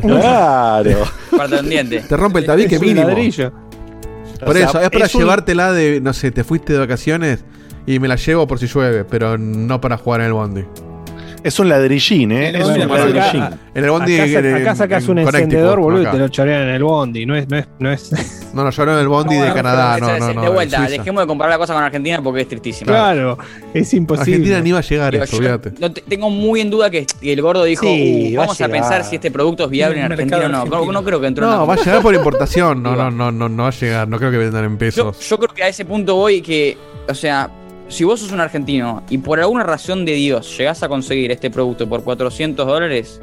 Claro. 0.02 0.98
Parte 1.36 1.60
un 1.62 1.70
diente. 1.70 2.02
Te 2.02 2.18
rompe 2.18 2.40
el 2.40 2.46
tabique 2.46 2.76
Es 2.76 2.82
un 2.82 2.88
mínimo. 2.88 3.08
ladrillo. 3.08 3.52
Por 4.40 4.50
O 4.50 4.54
sea, 4.54 4.66
eso, 4.70 4.82
es 4.82 4.90
para 4.90 5.06
es 5.06 5.16
un- 5.16 5.22
llevártela 5.22 5.72
de, 5.72 6.02
no 6.02 6.12
sé, 6.14 6.30
te 6.32 6.44
fuiste 6.44 6.74
de 6.74 6.80
vacaciones 6.80 7.46
y 7.88 8.00
me 8.00 8.08
la 8.10 8.18
llevo 8.18 8.46
por 8.48 8.60
si 8.60 8.68
llueve, 8.68 9.06
pero 9.06 9.38
no 9.38 9.80
para 9.80 9.98
jugar 9.98 10.20
en 10.22 10.28
el 10.28 10.34
bondi. 10.34 10.66
Es 11.46 11.60
un 11.60 11.70
ladrillín, 11.70 12.32
¿eh? 12.32 12.50
En 12.50 12.56
Es 12.56 12.62
el 12.70 12.82
un 12.82 12.88
bondi, 12.88 13.14
ladrillín. 13.14 13.44
acá- 13.44 13.58
En 13.76 13.84
el 13.84 13.90
bondi. 13.92 14.16
Acá, 14.20 14.40
en- 14.40 14.56
acá 14.56 14.76
sacas 14.76 15.08
un 15.08 15.20
encendedor, 15.20 15.80
boludo, 15.80 16.02
y 16.02 16.06
te 16.08 16.18
lo 16.18 16.28
chorean 16.28 16.64
en 16.64 16.70
el 16.70 16.84
bondi. 16.84 17.26
No 17.28 17.36
es, 17.36 17.48
no 17.48 17.58
es, 17.60 17.68
no 17.78 17.92
es. 17.92 18.12
No, 18.56 18.64
no 18.64 18.70
en 18.72 18.90
el 19.00 19.08
bondi 19.10 19.36
de 19.36 19.52
Canadá, 19.54 19.96
pero 19.96 20.08
no, 20.18 20.28
no, 20.28 20.34
no. 20.36 20.42
De 20.44 20.50
vuelta, 20.50 20.88
dejemos 20.88 21.22
de 21.24 21.28
comparar 21.28 21.52
la 21.52 21.58
cosa 21.58 21.74
con 21.74 21.84
Argentina 21.84 22.22
porque 22.24 22.42
es 22.42 22.48
tristísimo. 22.48 22.88
Claro, 22.90 23.38
es 23.74 23.94
imposible. 23.94 24.32
Argentina 24.36 24.62
ni 24.62 24.72
va 24.72 24.80
a 24.80 24.82
llegar 24.82 25.12
Digo, 25.12 25.24
esto, 25.26 25.36
yo 25.36 25.40
olvídate. 25.42 25.74
no 25.78 25.92
te- 25.92 26.02
tengo 26.02 26.30
muy 26.30 26.62
en 26.62 26.70
duda 26.70 26.90
que 26.90 27.06
el 27.22 27.42
gordo 27.42 27.66
dijo, 27.66 27.86
Sí, 27.86 28.32
"Uh, 28.34 28.38
a 28.40 28.46
vamos 28.46 28.62
a, 28.62 28.70
pensar 28.70 29.04
si 29.04 29.16
este 29.18 29.30
producto 29.30 29.66
es 29.66 29.70
viable 29.70 30.00
en 30.00 30.10
Argentina 30.10 30.46
o 30.46 30.48
no. 30.48 30.66
No, 30.94 31.04
creo 31.04 31.20
que 31.20 31.28
entró 31.28 31.46
en 31.46 31.52
No, 31.52 31.68
va 31.68 31.74
a 31.74 31.78
llegar 31.78 32.02
por 32.02 32.16
importación. 32.16 32.82
No, 32.82 32.96
no, 32.96 33.12
no, 33.12 33.30
no, 33.30 33.50
no 33.50 33.64
va 33.64 33.70
a 33.70 33.72
llegar. 33.74 34.08
No 34.08 34.18
creo 34.20 34.32
que 34.32 34.38
vendan 34.38 34.64
en 34.64 34.72
Yo, 34.72 34.78
pesos. 34.78 35.20
yo 35.30 35.38
creo 35.38 35.54
que 35.54 35.62
a 35.64 35.68
ese 35.68 35.84
punto 35.84 36.16
voy 36.16 36.42
que, 36.42 36.78
o 37.10 37.14
sea, 37.14 37.50
si 37.88 38.04
vos 38.04 38.20
sos 38.20 38.32
un 38.32 38.40
argentino 38.40 39.04
y 39.10 39.18
por 39.18 39.40
alguna 39.40 39.64
razón 39.64 40.06
de 40.06 40.14
Dios 40.14 40.58
llegás 40.58 40.84
a 40.84 40.88
conseguir 40.88 41.32
este 41.32 41.50
producto 41.50 41.88
por 41.88 42.04
400 42.04 42.66
dólares, 42.66 43.22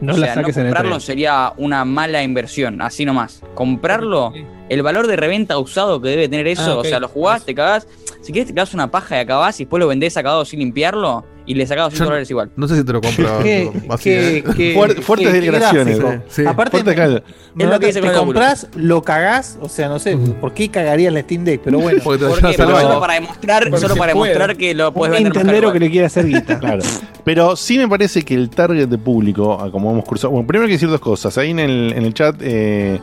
No 0.00 0.14
o 0.14 0.16
la 0.16 0.26
sea, 0.26 0.34
saques 0.36 0.56
no 0.56 0.62
en 0.62 0.66
el 0.68 0.72
comprarlo 0.72 1.00
sería 1.00 1.52
una 1.56 1.84
mala 1.84 2.22
inversión, 2.22 2.80
así 2.80 3.04
nomás. 3.04 3.42
Comprarlo, 3.54 4.32
el 4.68 4.82
valor 4.82 5.06
de 5.06 5.16
reventa 5.16 5.58
usado 5.58 6.00
que 6.00 6.08
debe 6.10 6.28
tener 6.28 6.46
eso, 6.46 6.72
Ah, 6.72 6.76
o 6.78 6.84
sea, 6.84 7.00
lo 7.00 7.08
jugás, 7.08 7.44
te 7.44 7.54
cagás, 7.54 7.86
si 8.22 8.32
querés 8.32 8.48
te 8.48 8.54
cagás 8.54 8.74
una 8.74 8.90
paja 8.90 9.16
y 9.16 9.20
acabás 9.20 9.58
y 9.60 9.64
después 9.64 9.80
lo 9.80 9.86
vendés 9.88 10.12
sacado 10.12 10.44
sin 10.44 10.58
limpiarlo 10.60 11.24
y 11.46 11.54
le 11.54 11.66
sacás 11.66 11.84
200 11.84 11.98
Yo- 12.00 12.04
dólares 12.04 12.30
igual. 12.30 12.50
No 12.56 12.68
sé 12.68 12.76
si 12.76 12.84
te 12.84 12.92
lo 12.92 13.00
compro. 13.00 13.38
Qué- 13.42 13.70
así, 13.88 14.02
qué- 14.04 14.38
¿eh? 14.38 14.42
fuertes 15.02 15.28
qué- 15.28 15.32
qué 15.32 15.40
declaraciones. 15.40 15.98
gráfico. 15.98 16.24
Sí, 16.28 16.42
sí. 16.42 16.46
Aparte, 16.46 16.82
no, 16.84 16.90
Es 17.64 17.70
lo 17.70 17.80
que 17.80 17.92
te, 17.92 18.00
dice 18.00 18.12
compras, 18.12 18.66
lo 18.76 19.00
cagás, 19.02 19.58
o 19.62 19.68
sea, 19.70 19.88
no 19.88 19.98
sé, 19.98 20.16
¿por 20.16 20.52
qué 20.52 20.68
cagarías 20.68 21.12
la 21.14 21.20
Steam 21.22 21.44
Deck? 21.44 21.62
Pero 21.64 21.78
bueno, 21.80 22.02
solo 22.02 23.00
para 23.00 23.14
demostrar, 23.14 23.78
solo 23.78 23.96
para 23.96 24.12
puede. 24.12 24.32
demostrar 24.34 24.56
que 24.58 24.74
lo 24.74 24.88
Un 24.88 24.94
puedes 24.94 25.22
vender 25.22 25.46
caro 25.46 25.72
que 25.72 25.80
le 25.80 25.90
quiere 25.90 26.06
hacer 26.06 26.26
guita. 26.26 26.58
Claro. 26.58 26.82
Pero 27.24 27.56
sí 27.56 27.78
me 27.78 27.88
parece 27.88 28.22
que 28.22 28.34
el 28.34 28.50
target 28.50 28.86
de 28.88 28.98
público, 28.98 29.56
como 29.72 29.90
hemos 29.92 30.04
cruzado. 30.04 30.32
Bueno, 30.32 30.46
primero 30.46 30.64
hay 30.64 30.68
que 30.70 30.74
decir 30.74 30.88
dos 30.90 31.00
cosas. 31.00 31.36
Ahí 31.38 31.50
en 31.50 31.60
el, 31.60 31.92
en 31.96 32.04
el 32.04 32.12
chat, 32.14 32.36
eh, 32.42 32.98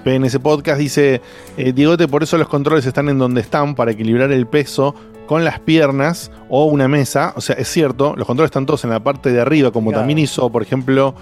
PNS 0.00 0.38
Podcast 0.38 0.78
dice: 0.78 1.20
eh, 1.56 1.72
Diegote, 1.72 2.08
por 2.08 2.22
eso 2.22 2.38
los 2.38 2.48
controles 2.48 2.86
están 2.86 3.08
en 3.08 3.18
donde 3.18 3.40
están, 3.40 3.74
para 3.74 3.90
equilibrar 3.92 4.32
el 4.32 4.46
peso 4.46 4.94
con 5.26 5.44
las 5.44 5.60
piernas 5.60 6.30
o 6.48 6.64
una 6.64 6.88
mesa. 6.88 7.32
O 7.36 7.40
sea, 7.40 7.54
es 7.56 7.68
cierto, 7.68 8.14
los 8.16 8.26
controles 8.26 8.48
están 8.48 8.66
todos 8.66 8.82
en 8.84 8.90
la 8.90 9.00
parte 9.00 9.30
de 9.30 9.40
arriba, 9.40 9.70
como 9.70 9.90
Claro. 9.90 10.00
también 10.00 10.18
hizo, 10.18 10.50
por 10.50 10.62
ejemplo, 10.62 11.14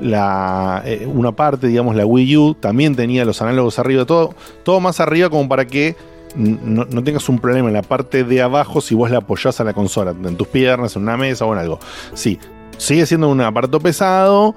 la, 0.00 0.82
eh, 0.86 1.06
una 1.12 1.32
parte, 1.32 1.66
digamos, 1.66 1.94
la 1.94 2.06
Wii 2.06 2.36
U, 2.38 2.54
también 2.54 2.96
tenía 2.96 3.24
los 3.24 3.42
análogos 3.42 3.78
arriba, 3.78 4.06
todo, 4.06 4.34
todo 4.62 4.80
más 4.80 4.98
arriba 5.00 5.28
como 5.28 5.46
para 5.48 5.66
que 5.66 5.94
no, 6.34 6.84
no 6.84 7.02
tengas 7.04 7.28
un 7.28 7.38
problema 7.38 7.68
en 7.68 7.74
la 7.74 7.82
parte 7.82 8.24
de 8.24 8.40
abajo 8.40 8.80
si 8.80 8.94
vos 8.94 9.10
la 9.10 9.18
apoyás 9.18 9.60
a 9.60 9.64
la 9.64 9.74
consola, 9.74 10.12
en 10.24 10.36
tus 10.36 10.48
piernas, 10.48 10.96
en 10.96 11.02
una 11.02 11.16
mesa 11.16 11.44
o 11.44 11.52
en 11.52 11.58
algo. 11.58 11.78
Sí, 12.14 12.38
sigue 12.78 13.04
siendo 13.04 13.28
un 13.28 13.40
aparato 13.42 13.78
pesado, 13.80 14.54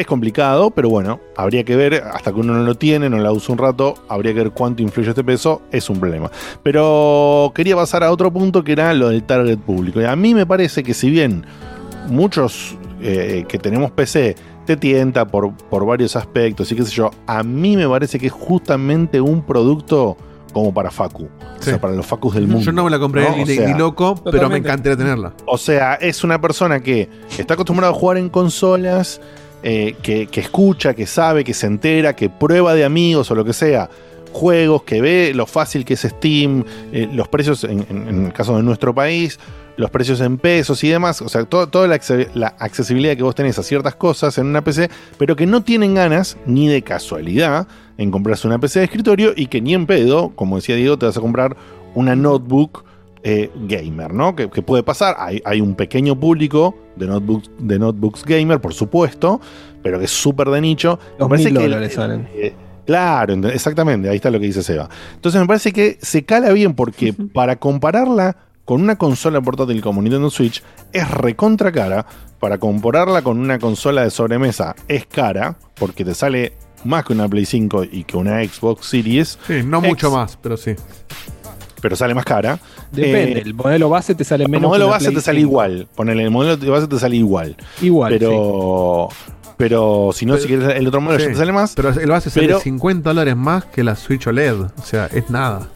es 0.00 0.06
complicado, 0.06 0.70
pero 0.70 0.88
bueno, 0.88 1.20
habría 1.36 1.64
que 1.64 1.76
ver, 1.76 2.02
hasta 2.12 2.32
que 2.32 2.40
uno 2.40 2.54
no 2.54 2.62
lo 2.62 2.74
tiene, 2.74 3.08
no 3.08 3.18
la 3.18 3.32
usa 3.32 3.52
un 3.52 3.58
rato, 3.58 3.94
habría 4.08 4.32
que 4.32 4.40
ver 4.40 4.50
cuánto 4.50 4.82
influye 4.82 5.10
este 5.10 5.24
peso, 5.24 5.62
es 5.70 5.88
un 5.90 6.00
problema. 6.00 6.30
Pero 6.62 7.52
quería 7.54 7.76
pasar 7.76 8.02
a 8.04 8.10
otro 8.10 8.32
punto 8.32 8.64
que 8.64 8.72
era 8.72 8.92
lo 8.94 9.08
del 9.08 9.22
target 9.24 9.58
público. 9.58 10.00
Y 10.00 10.04
a 10.04 10.16
mí 10.16 10.34
me 10.34 10.46
parece 10.46 10.82
que 10.82 10.94
si 10.94 11.10
bien 11.10 11.44
muchos 12.08 12.76
eh, 13.02 13.44
que 13.48 13.58
tenemos 13.58 13.90
PC 13.90 14.36
te 14.66 14.76
tienta 14.76 15.26
por, 15.26 15.54
por 15.54 15.86
varios 15.86 16.16
aspectos 16.16 16.70
y 16.72 16.76
qué 16.76 16.84
sé 16.84 16.92
yo, 16.92 17.10
a 17.26 17.42
mí 17.42 17.76
me 17.76 17.88
parece 17.88 18.18
que 18.18 18.26
es 18.26 18.32
justamente 18.32 19.20
un 19.20 19.42
producto 19.42 20.16
como 20.52 20.72
para 20.74 20.90
Facu. 20.90 21.28
O 21.58 21.62
sea, 21.62 21.80
para 21.80 21.94
los 21.94 22.06
Facus 22.06 22.34
del 22.34 22.46
mundo. 22.46 22.64
Yo 22.64 22.72
no 22.72 22.84
me 22.84 22.90
la 22.90 22.98
compré 22.98 23.22
¿no? 23.28 23.36
ni, 23.36 23.42
O 23.42 23.46
sea, 23.46 23.66
ni 23.66 23.78
loco, 23.78 24.14
pero 24.30 24.48
me 24.48 24.58
encantaría 24.58 24.96
tenerla. 24.96 25.32
o 25.46 25.58
sea, 25.58 25.94
es 25.94 26.24
una 26.24 26.40
persona 26.40 26.80
que 26.80 27.08
está 27.38 27.54
acostumbrada 27.54 27.92
a 27.92 27.96
jugar 27.96 28.16
en 28.16 28.28
consolas, 28.28 29.20
eh, 29.62 29.94
que, 30.02 30.28
escucha, 30.40 30.94
que 30.94 31.06
sabe, 31.06 31.44
que 31.44 31.54
se 31.54 31.66
entera, 31.66 32.14
que 32.14 32.28
prueba 32.30 32.74
de 32.74 32.84
amigos 32.84 33.30
o 33.30 33.34
lo 33.34 33.44
que 33.44 33.52
sea, 33.52 33.90
juegos, 34.32 34.84
que 34.84 35.00
ve 35.00 35.32
lo 35.34 35.46
fácil 35.46 35.84
que 35.84 35.94
es 35.94 36.00
Steam, 36.02 36.64
eh, 36.92 37.08
los 37.12 37.28
precios, 37.28 37.64
en, 37.64 38.24
el 38.26 38.32
caso 38.32 38.56
de 38.56 38.62
nuestro 38.62 38.94
país, 38.94 39.38
los 39.76 39.90
precios 39.90 40.20
en 40.20 40.38
pesos 40.38 40.84
y 40.84 40.88
demás, 40.88 41.22
o 41.22 41.28
sea, 41.28 41.44
todo- 41.44 41.68
toda 41.68 41.88
la, 41.88 41.98
la 42.34 42.48
accesibilidad 42.58 43.16
que 43.16 43.22
vos 43.22 43.34
tenés 43.34 43.58
a 43.58 43.62
ciertas 43.62 43.94
cosas 43.94 44.36
en 44.38 44.46
una 44.46 44.62
PC, 44.62 44.90
pero 45.18 45.36
que 45.36 45.46
no 45.46 45.62
tienen 45.62 45.94
ganas, 45.94 46.36
ni 46.46 46.68
de 46.68 46.82
casualidad, 46.82 47.66
en 47.98 48.10
comprarse 48.10 48.46
una 48.46 48.58
PC 48.58 48.80
de 48.80 48.84
escritorio 48.86 49.32
y 49.34 49.46
que 49.46 49.60
ni 49.60 49.74
en 49.74 49.86
pedo, 49.86 50.30
como 50.34 50.56
decía 50.56 50.76
Diego, 50.76 50.98
te 50.98 51.06
vas 51.06 51.16
a 51.16 51.20
comprar 51.20 51.56
una 51.94 52.14
notebook 52.14 52.84
eh, 53.22 53.50
gamer, 53.68 54.12
¿no? 54.14 54.34
Que, 54.34 54.48
que 54.50 54.62
puede 54.62 54.82
pasar. 54.82 55.16
Hay, 55.18 55.42
hay 55.44 55.60
un 55.60 55.74
pequeño 55.74 56.18
público 56.18 56.74
de 56.96 57.06
notebooks, 57.06 57.50
de 57.58 57.78
notebooks 57.78 58.24
gamer, 58.24 58.60
por 58.60 58.72
supuesto, 58.74 59.40
pero 59.82 59.98
que 59.98 60.06
es 60.06 60.10
súper 60.10 60.48
de 60.48 60.60
nicho. 60.60 60.98
Me 61.14 61.18
Los 61.20 61.28
parece 61.28 61.44
mil 61.50 61.58
que 61.58 61.64
el- 61.64 61.70
dólares 61.70 61.94
salen. 61.94 62.28
eh, 62.34 62.54
claro, 62.86 63.34
ent- 63.34 63.52
exactamente, 63.52 64.08
ahí 64.08 64.16
está 64.16 64.30
lo 64.30 64.40
que 64.40 64.46
dice 64.46 64.62
Seba. 64.62 64.88
Entonces 65.14 65.40
me 65.40 65.46
parece 65.46 65.72
que 65.72 65.98
se 66.00 66.24
cala 66.24 66.50
bien 66.52 66.74
porque 66.74 67.12
para 67.12 67.56
compararla 67.56 68.36
con 68.64 68.80
una 68.82 68.96
consola 68.96 69.40
portátil 69.40 69.80
como 69.82 70.00
Nintendo 70.00 70.30
Switch 70.30 70.62
es 70.92 71.10
recontra 71.10 71.72
cara. 71.72 72.06
Para 72.38 72.56
compararla 72.56 73.20
con 73.20 73.38
una 73.38 73.58
consola 73.58 74.02
de 74.02 74.10
sobremesa 74.10 74.74
es 74.88 75.04
cara 75.04 75.58
porque 75.74 76.04
te 76.06 76.14
sale 76.14 76.54
más 76.84 77.04
que 77.04 77.12
una 77.12 77.28
Play 77.28 77.44
5 77.44 77.84
y 77.84 78.04
que 78.04 78.16
una 78.16 78.42
Xbox 78.42 78.86
Series. 78.86 79.38
Sí, 79.46 79.62
no 79.62 79.78
X, 79.80 79.88
mucho 79.90 80.10
más, 80.10 80.38
pero 80.40 80.56
sí. 80.56 80.74
Pero 81.80 81.96
sale 81.96 82.14
más 82.14 82.24
cara. 82.24 82.58
Depende, 82.92 83.38
Eh, 83.38 83.42
el 83.44 83.54
modelo 83.54 83.88
base 83.88 84.14
te 84.14 84.24
sale 84.24 84.44
el 84.44 84.50
menos. 84.50 84.68
modelo 84.68 84.84
que 84.86 84.88
una 84.88 84.96
base 84.98 85.10
te 85.12 85.20
sale 85.20 85.38
5. 85.40 85.48
igual. 85.50 85.88
Ponele, 85.94 86.24
el 86.24 86.30
modelo 86.30 86.56
de 86.56 86.68
base 86.70 86.86
te 86.86 86.98
sale 86.98 87.16
igual. 87.16 87.56
Igual. 87.80 88.12
Pero. 88.18 89.08
Pero 89.56 90.10
si 90.14 90.24
no, 90.24 90.38
si 90.38 90.46
quieres 90.46 90.74
el 90.76 90.86
otro 90.88 91.00
modelo 91.02 91.20
Sí. 91.20 91.26
ya 91.26 91.32
te 91.32 91.38
sale 91.38 91.52
más. 91.52 91.74
Pero 91.74 91.90
el 91.90 92.08
base 92.10 92.30
sale 92.30 92.46
Pero- 92.46 92.60
50 92.60 93.10
dólares 93.10 93.36
más 93.36 93.64
que 93.66 93.84
la 93.84 93.94
Switch 93.96 94.26
OLED. 94.26 94.54
O 94.62 94.70
sea, 94.84 95.06
es 95.12 95.28
nada. 95.30 95.68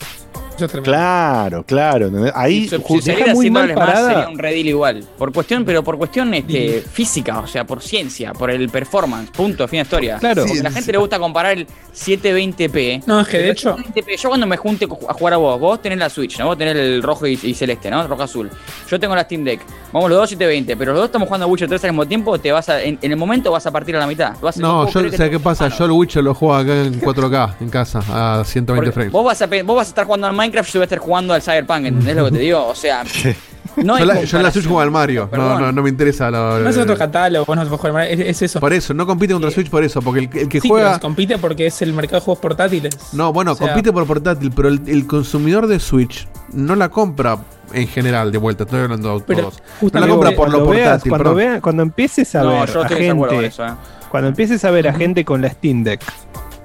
Eso 0.56 0.64
es 0.66 0.70
tremendo. 0.70 0.90
Claro, 0.93 1.64
claro. 1.64 2.10
Ahí 2.35 2.68
si 2.68 2.78
saliera 2.78 3.18
deja 3.26 3.35
muy 3.35 3.44
100 3.47 3.52
mal 3.52 3.62
dólares 3.68 3.76
más 3.76 3.86
parada. 3.86 4.09
sería 4.09 4.28
un 4.28 4.39
redil 4.39 4.68
igual. 4.68 5.05
Por 5.18 5.32
cuestión, 5.32 5.64
pero 5.64 5.82
por 5.82 5.98
cuestión 5.98 6.32
este, 6.35 6.81
física, 6.81 7.39
o 7.40 7.47
sea, 7.47 7.64
por 7.64 7.82
ciencia, 7.82 8.32
por 8.32 8.51
el 8.51 8.68
performance. 8.68 9.31
Punto, 9.31 9.66
fin 9.68 9.78
de 9.78 9.82
historia. 9.82 10.18
Claro. 10.18 10.44
Porque 10.47 10.60
a 10.60 10.62
la 10.64 10.70
gente 10.70 10.93
le 10.93 10.98
gusta 10.98 11.18
comparar 11.18 11.52
el 11.59 11.66
720p. 11.94 13.02
No, 13.06 13.20
es 13.20 13.28
que 13.28 13.39
de 13.39 13.51
hecho- 13.51 13.76
720p, 13.76 14.16
yo 14.16 14.28
cuando 14.28 14.47
me 14.47 14.56
junte 14.56 14.86
a 15.09 15.12
jugar 15.14 15.35
a 15.35 15.36
vos, 15.36 15.59
vos 15.60 15.82
tenés 15.82 15.98
la 15.98 16.09
Switch, 16.09 16.39
¿no? 16.39 16.47
Vos 16.47 16.59
tenés 16.59 16.76
el 16.76 17.02
rojo 17.02 17.26
y, 17.26 17.39
y 17.43 17.55
celeste, 17.55 17.90
¿no? 17.90 18.06
Rojo 18.06 18.22
azul. 18.22 18.51
Yo 18.89 19.01
tengo 19.01 19.14
la 19.14 19.22
Steam 19.22 19.44
Deck. 19.44 19.60
Vamos 19.93 20.10
los 20.10 20.18
dos 20.18 20.28
720, 20.31 20.76
pero 20.76 20.93
los 20.93 21.01
dos 21.01 21.06
estamos 21.06 21.28
jugando 21.28 21.47
a 21.47 21.48
Witcher 21.48 21.68
3 21.68 21.85
al 21.85 21.90
mismo 21.90 22.06
tiempo, 22.06 22.39
te 22.39 22.51
vas 22.52 22.68
a, 22.68 22.82
en, 22.82 22.98
en 23.01 23.10
el 23.12 23.16
momento 23.16 23.51
vas 23.52 23.64
a 23.66 23.70
partir 23.70 23.94
a 23.97 24.01
la 24.01 24.06
mitad. 24.06 24.35
Vas 24.40 24.56
a- 24.56 24.60
No, 24.60 24.89
yo, 24.90 25.10
te- 25.10 25.31
¿qué 25.31 25.39
pasa? 25.39 25.68
Yo 25.68 25.85
el 25.85 25.93
Witcher 25.93 26.22
lo 26.24 26.35
juego 26.35 26.55
acá 26.55 26.74
en 26.82 27.01
4K, 27.01 27.55
en 27.60 27.70
casa, 27.70 28.01
a 28.09 28.44
120 28.44 28.74
Porque 28.74 28.93
frames. 28.93 29.12
Vos 29.12 29.24
vas, 29.24 29.40
a, 29.43 29.47
vos 29.47 29.76
vas 29.76 29.86
a 29.86 29.90
estar 29.90 30.05
jugando 30.05 30.26
al 30.26 30.32
Minecraft, 30.45 30.71
yo 30.73 30.79
voy 30.81 30.83
a 30.83 30.85
estar 30.85 30.99
jugando 30.99 31.33
al 31.35 31.43
Cyberpunk, 31.43 31.87
¿entendés 31.87 32.16
lo 32.16 32.25
que 32.27 32.31
te 32.33 32.39
digo? 32.39 32.66
O 32.66 32.75
sea, 32.75 33.03
no 33.77 33.95
yo, 33.99 34.03
hay 34.03 34.07
la, 34.07 34.23
yo 34.25 34.37
en 34.37 34.43
la 34.43 34.51
Switch 34.51 34.65
juego 34.66 34.81
al 34.81 34.91
Mario. 34.91 35.23
No, 35.25 35.31
Perdón. 35.31 35.61
no, 35.62 35.73
no 35.73 35.83
me 35.83 35.89
interesa. 35.89 36.31
lo- 36.31 36.61
No 36.61 36.69
es 36.69 36.77
otro 36.77 36.97
catálogo, 36.97 37.45
vos 37.47 37.57
no 37.57 37.65
podés 37.65 37.81
jugar, 37.81 38.07
es, 38.09 38.21
es 38.21 38.43
eso. 38.43 38.61
Por 38.61 38.73
eso, 38.73 38.93
no 38.95 39.07
compite 39.07 39.33
contra 39.33 39.51
Switch 39.51 39.71
por 39.71 39.83
eso, 39.85 40.03
porque 40.03 40.21
el, 40.21 40.39
el 40.39 40.49
que 40.49 40.61
Sí, 40.61 40.69
juega... 40.69 40.91
pero 40.91 41.01
compite 41.01 41.39
porque 41.39 41.66
es 41.66 41.81
el 41.83 41.93
mercado 41.95 42.19
de 42.21 42.25
juegos 42.25 42.41
portátiles. 42.41 42.95
No, 43.15 43.33
bueno, 43.33 43.53
O 43.53 43.55
sea, 43.55 43.69
compite 43.69 43.93
por 43.93 44.07
portátil, 44.07 44.53
pero 44.55 44.69
el, 44.69 44.81
el 44.87 45.07
consumidor 45.07 45.66
de 45.66 45.81
Switch 45.81 46.29
no 46.53 46.77
la 46.77 46.89
compra 46.91 47.39
en 47.73 47.89
general, 47.89 48.31
de 48.31 48.39
vuelta, 48.39 48.65
estoy 48.65 48.81
hablando 48.81 49.19
de 49.21 49.35
todos. 49.35 49.62
No 49.93 50.01
la 50.01 50.07
compra 50.07 50.31
por 50.33 50.51
lo 50.51 50.59
cuando 50.65 50.71
veas- 50.71 50.89
portátil, 50.91 51.11
cuando, 51.11 51.35
vea- 51.35 51.61
cuando 51.61 51.83
empieces 51.83 52.35
a 52.35 52.43
No, 52.43 52.51
ver 52.51 52.59
a 52.77 52.89
gente, 52.89 53.47
eso, 53.47 53.66
¿eh? 53.66 53.71
cuando 54.11 54.29
empieces 54.29 54.65
a 54.65 54.71
ver 54.71 54.87
a 54.89 54.93
gente 54.93 55.25
con 55.25 55.41
la 55.43 55.49
Steam 55.51 55.83
Deck, 55.83 56.01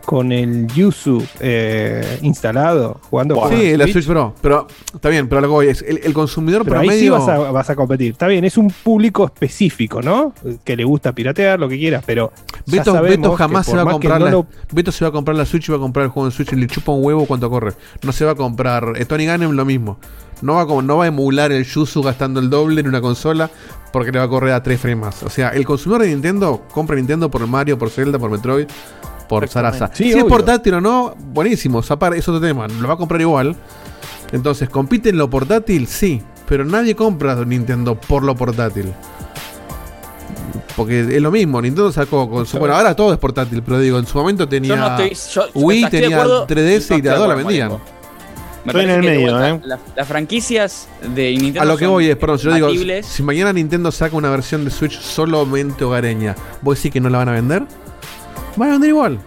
con 0.10 0.32
el 0.32 0.66
Yuzu 0.66 1.24
eh, 1.40 2.18
instalado, 2.24 3.00
jugando 3.12 3.36
con 3.36 3.52
Sí, 3.52 3.78
la 3.78 3.84
Switch, 3.84 3.94
Switch 3.94 4.08
Pro, 4.08 4.34
pero 4.42 4.66
está 4.92 5.08
bien, 5.10 5.30
pero 5.30 5.40
lo 5.40 5.48
que 5.48 5.52
voy 5.52 5.68
es, 5.68 5.84
el, 5.84 6.00
el 6.04 6.14
consumidor 6.16 6.64
pero 6.64 6.80
ahí 6.80 6.88
promedio... 6.88 7.14
sí 7.14 7.20
vas 7.20 7.30
a, 7.30 7.38
vas 7.52 7.70
a 7.70 7.76
competir. 7.76 8.14
Está 8.14 8.26
bien, 8.26 8.44
es 8.44 8.58
un 8.58 8.72
público 8.72 9.24
específico, 9.26 10.02
¿no? 10.02 10.34
Que 10.64 10.76
le 10.76 10.84
gusta 10.84 11.12
piratear, 11.14 11.60
lo 11.60 11.70
que 11.70 11.78
quieras, 11.78 12.04
pero 12.08 12.32
ya 12.66 12.80
Beto, 12.80 13.02
Beto 13.04 13.34
jamás 13.36 13.68
que 13.68 13.72
se 13.72 13.78
va 13.78 13.84
a 13.84 13.92
comprar 13.92 14.20
no 14.20 14.26
la, 14.26 14.32
lo- 14.32 14.48
Beto 14.72 14.92
se 14.92 15.06
va 15.06 15.10
a 15.10 15.12
comprar 15.12 15.38
la 15.38 15.46
Switch 15.46 15.70
y 15.70 15.72
va 15.72 15.78
a 15.78 15.82
comprar 15.82 16.06
el 16.06 16.12
juego 16.12 16.26
en 16.28 16.32
Switch 16.32 16.54
y 16.54 16.56
le 16.56 16.66
chupa 16.66 16.92
un 16.92 17.06
huevo 17.06 17.28
cuánto 17.28 17.48
corre. 17.52 17.74
No 18.02 18.12
se 18.12 18.26
va 18.26 18.32
a 18.32 18.36
comprar. 18.36 18.94
eh, 18.96 19.06
Tony 19.06 19.28
Gannem 19.28 19.52
lo 19.52 19.64
mismo. 19.64 20.00
No 20.42 20.56
va, 20.56 20.62
a, 20.62 20.66
como- 20.66 20.82
no 20.82 20.98
va 20.98 21.04
a 21.04 21.08
emular 21.10 21.52
el 21.52 21.66
Yuzu 21.66 22.02
gastando 22.02 22.40
el 22.40 22.50
doble 22.50 22.82
en 22.82 22.88
una 22.88 23.00
consola 23.00 23.52
porque 23.94 24.12
le 24.12 24.18
va 24.18 24.26
a 24.26 24.30
correr 24.30 24.54
a 24.54 24.64
3 24.64 24.80
frames 24.80 25.06
más. 25.06 25.22
O 25.24 25.30
sea, 25.30 25.50
el 25.50 25.66
consumidor 25.66 26.02
de 26.02 26.08
Nintendo 26.08 26.64
compra 26.72 26.96
Nintendo 26.96 27.30
por 27.30 27.46
Mario, 27.46 27.78
por 27.78 27.92
Zelda, 27.92 28.18
por 28.18 28.32
Metroid. 28.32 28.66
Por 29.30 29.48
Sarasa. 29.48 29.90
Sí, 29.94 30.12
si 30.12 30.18
es 30.18 30.26
portátil 30.26 30.74
o 30.74 30.82
no, 30.82 31.16
buenísimo. 31.18 31.82
Zapar 31.82 32.14
es 32.16 32.28
otro 32.28 32.42
tema. 32.42 32.68
Lo 32.68 32.88
va 32.88 32.96
a 32.96 32.98
comprar 32.98 33.22
igual. 33.22 33.56
Entonces, 34.34 34.68
¿compite 34.70 35.10
en 35.10 35.18
lo 35.18 35.30
portátil? 35.30 35.88
Sí. 35.88 36.22
Pero 36.48 36.66
nadie 36.66 36.96
compra 36.96 37.36
Nintendo 37.46 37.96
por 37.96 38.24
lo 38.24 38.36
portátil. 38.36 38.92
Porque 40.76 41.02
es 41.02 41.22
lo 41.22 41.30
mismo, 41.32 41.62
Nintendo 41.62 41.92
sacó 41.92 42.30
con 42.30 42.46
su. 42.46 42.58
Bueno, 42.58 42.76
ahora 42.76 42.96
todo 42.96 43.12
es 43.12 43.20
portátil, 43.20 43.62
pero 43.64 43.80
digo, 43.80 44.00
en 44.00 44.06
su 44.06 44.18
momento 44.18 44.48
tenía. 44.48 44.70
Yo 44.70 44.76
no 44.78 44.98
estoy- 44.98 45.34
yo- 45.34 45.50
Wii, 45.54 45.84
estoy 45.84 46.00
tenía 46.02 46.18
acuerdo, 46.18 46.48
3DS 46.48 46.90
no 46.92 46.98
y 46.98 47.02
de 47.02 47.10
dos 47.10 47.28
la 47.28 47.36
vendían. 47.36 47.70
Me 48.66 48.72
Estoy 48.72 48.84
en 48.84 48.90
el 48.90 49.02
medio, 49.02 49.32
vuelta, 49.32 49.50
¿eh? 49.50 49.62
las, 49.64 49.80
las 49.96 50.08
franquicias 50.08 50.88
de 51.16 51.32
Nintendo 51.32 51.62
A 51.62 51.66
lo 51.66 51.78
que 51.78 51.86
son 51.86 51.94
voy 51.94 52.10
es, 52.10 52.18
perdón, 52.18 52.40
si 52.40 52.46
yo 52.46 52.54
digo, 52.70 53.04
si 53.04 53.24
mañana 53.24 53.54
Nintendo 53.54 53.90
saca 53.92 54.16
una 54.18 54.30
versión 54.30 54.66
de 54.66 54.72
Switch 54.72 55.00
solamente 55.00 55.86
hogareña, 55.86 56.36
¿vos 56.62 56.78
decís 56.78 56.92
que 56.92 57.00
no 57.00 57.10
la 57.10 57.20
van 57.20 57.30
a 57.30 57.32
vender? 57.34 57.64
Van 58.56 58.70
a 58.70 58.72
vender 58.74 58.90
igual. 58.90 59.20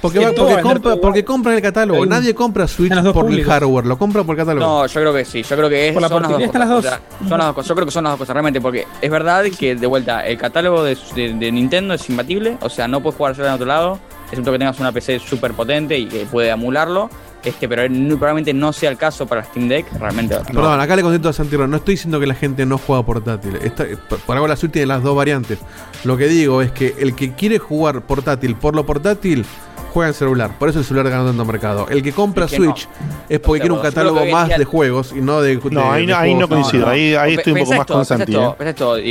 Porque, 0.00 0.18
va- 0.18 0.32
porque, 0.32 0.62
compra- 0.62 0.80
todo 0.94 1.00
porque 1.02 1.24
compran 1.26 1.56
el 1.56 1.60
catálogo. 1.62 2.06
Nadie 2.06 2.34
compra 2.34 2.66
Switch 2.66 2.90
por 3.12 3.30
el 3.30 3.44
hardware, 3.44 3.84
lo 3.84 3.98
compra 3.98 4.24
por 4.24 4.34
el 4.34 4.38
catálogo. 4.38 4.66
No, 4.66 4.86
yo 4.86 5.00
creo 5.00 5.12
que 5.12 5.24
sí, 5.26 5.42
yo 5.42 5.56
creo 5.56 5.68
que 5.68 5.88
es, 5.88 5.92
Por 5.92 6.00
la 6.00 6.08
son 6.08 6.22
las 6.22 6.30
dos 6.30 6.38
cosas. 6.38 6.46
están 6.54 6.68
las 6.68 6.78
o 6.78 6.82
sea, 6.82 7.00
son 7.28 7.38
las 7.38 7.46
dos 7.48 7.54
cosas. 7.56 7.68
Yo 7.68 7.74
creo 7.74 7.84
que 7.86 7.92
son 7.92 8.04
las 8.04 8.12
dos 8.12 8.18
cosas 8.20 8.32
realmente, 8.34 8.60
porque 8.62 8.86
es 9.02 9.10
verdad 9.10 9.44
que 9.58 9.74
de 9.74 9.86
vuelta 9.86 10.26
el 10.26 10.38
catálogo 10.38 10.82
de, 10.84 10.96
de- 11.14 11.34
de 11.34 11.52
Nintendo 11.52 11.92
es 11.92 12.08
imbatible, 12.08 12.56
o 12.62 12.70
sea, 12.70 12.88
no 12.88 13.02
puedes 13.02 13.18
jugar 13.18 13.34
solo 13.34 13.48
en 13.48 13.52
otro 13.54 13.66
lado, 13.66 13.98
excepto 14.30 14.50
que 14.52 14.58
tengas 14.58 14.80
una 14.80 14.90
PC 14.90 15.18
súper 15.18 15.52
potente 15.52 15.98
y 15.98 16.06
que 16.06 16.24
puede 16.24 16.48
emularlo, 16.48 17.10
este, 17.44 17.68
pero 17.68 17.82
probablemente 18.18 18.52
no 18.52 18.72
sea 18.72 18.90
el 18.90 18.96
caso 18.96 19.26
para 19.26 19.44
Steam 19.44 19.68
Deck, 19.68 19.86
realmente. 19.98 20.34
no. 20.36 20.44
Perdón, 20.44 20.80
acá 20.80 20.96
le 20.96 21.02
contesto 21.02 21.28
a 21.28 21.32
Santiago. 21.32 21.66
No 21.66 21.76
estoy 21.78 21.94
diciendo 21.94 22.18
que 22.20 22.26
la 22.26 22.34
gente 22.34 22.64
no 22.66 22.78
juega 22.78 23.04
portátil. 23.04 23.56
Esta- 23.62 23.86
por- 24.26 24.34
algo 24.36 24.46
la 24.48 24.56
Switch 24.56 24.72
tiene 24.72 24.86
las 24.86 25.02
dos 25.02 25.16
variantes. 25.16 25.58
Lo 26.04 26.16
que 26.16 26.26
digo 26.28 26.62
es 26.62 26.72
que 26.72 26.94
el 26.98 27.14
que 27.14 27.32
quiere 27.34 27.58
jugar 27.58 28.02
portátil 28.02 28.54
por 28.56 28.74
lo 28.76 28.84
portátil, 28.86 29.44
juega 29.90 30.08
en 30.08 30.14
celular. 30.14 30.58
Por 30.58 30.68
eso 30.68 30.78
el 30.78 30.84
celular 30.84 31.10
gana 31.10 31.26
tanto 31.26 31.44
mercado. 31.44 31.86
El 31.88 32.02
que 32.02 32.12
compra 32.12 32.46
Es 32.46 32.50
que 32.52 32.56
Switch 32.56 32.88
es 33.28 33.38
porque 33.40 33.60
quiere 33.60 33.74
un 33.74 33.80
catálogo 33.80 34.24
más 34.26 34.48
de 34.48 34.64
juegos 34.64 35.12
y 35.16 35.20
no 35.20 35.40
de. 35.42 35.56
No, 35.70 35.90
ahí 35.92 36.06
no- 36.06 36.16
ahí 36.16 36.34
no 36.34 36.48
coincido. 36.48 36.88
Ahí- 36.88 37.14
ahí 37.14 37.34
estoy 37.34 37.52
un 37.52 37.58
poco 37.60 37.70
más 37.76 37.86
con 37.86 38.04
Santi, 38.04 38.32
esto, 38.32 38.96
eh. 38.96 39.02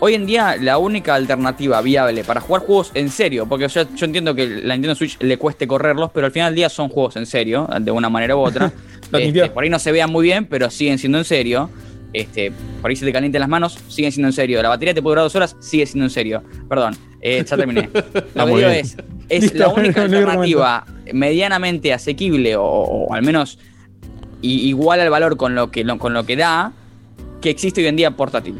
Hoy 0.00 0.14
en 0.14 0.26
día 0.26 0.56
la 0.60 0.78
única 0.78 1.14
alternativa 1.14 1.80
viable 1.82 2.22
para 2.24 2.40
jugar 2.40 2.62
juegos 2.62 2.90
en 2.94 3.10
serio, 3.10 3.46
porque 3.46 3.68
yo, 3.68 3.82
yo 3.94 4.06
entiendo 4.06 4.34
que 4.34 4.46
la 4.46 4.74
Nintendo 4.74 4.94
Switch 4.94 5.16
le 5.20 5.36
cueste 5.38 5.66
correrlos, 5.66 6.10
pero 6.14 6.26
al 6.26 6.32
final 6.32 6.50
del 6.50 6.56
día 6.56 6.68
son 6.68 6.88
juegos 6.88 7.16
en 7.16 7.26
serio, 7.26 7.68
de 7.80 7.90
una 7.90 8.08
manera 8.08 8.36
u 8.36 8.40
otra. 8.40 8.70
Este, 9.12 9.50
por 9.50 9.64
ahí 9.64 9.70
no 9.70 9.78
se 9.80 9.90
vean 9.90 10.08
muy 10.12 10.22
bien, 10.22 10.46
pero 10.46 10.70
siguen 10.70 10.96
siendo 10.96 11.18
en 11.18 11.24
serio. 11.24 11.68
Este, 12.12 12.52
por 12.82 12.90
ahí 12.90 12.96
se 12.96 13.04
te 13.06 13.12
calienten 13.12 13.40
las 13.40 13.48
manos, 13.48 13.78
siguen 13.88 14.10
siendo 14.12 14.28
en 14.28 14.32
serio. 14.32 14.60
La 14.62 14.68
batería 14.68 14.94
te 14.94 15.00
puede 15.02 15.12
durar 15.12 15.24
dos 15.24 15.36
horas, 15.36 15.56
sigue 15.60 15.86
siendo 15.86 16.04
en 16.06 16.10
serio. 16.10 16.42
Perdón, 16.68 16.96
eh, 17.20 17.44
ya 17.48 17.56
terminé. 17.56 17.88
Lo 18.34 18.46
que 18.46 18.50
muy 18.50 18.60
digo 18.60 18.70
es, 18.72 18.96
es 19.28 19.42
Listo, 19.42 19.58
la 19.58 19.68
única 19.68 20.02
alternativa 20.04 20.84
medianamente 21.12 21.92
asequible 21.92 22.56
o, 22.56 22.62
o 22.64 23.14
al 23.14 23.22
menos 23.22 23.58
igual 24.42 25.00
al 25.00 25.10
valor 25.10 25.36
con 25.36 25.54
lo 25.54 25.70
que 25.70 25.84
lo- 25.84 25.98
con 25.98 26.14
lo 26.14 26.24
que 26.24 26.34
da 26.36 26.72
que 27.42 27.50
existe 27.50 27.80
hoy 27.82 27.86
en 27.88 27.96
día 27.96 28.10
portátil. 28.12 28.58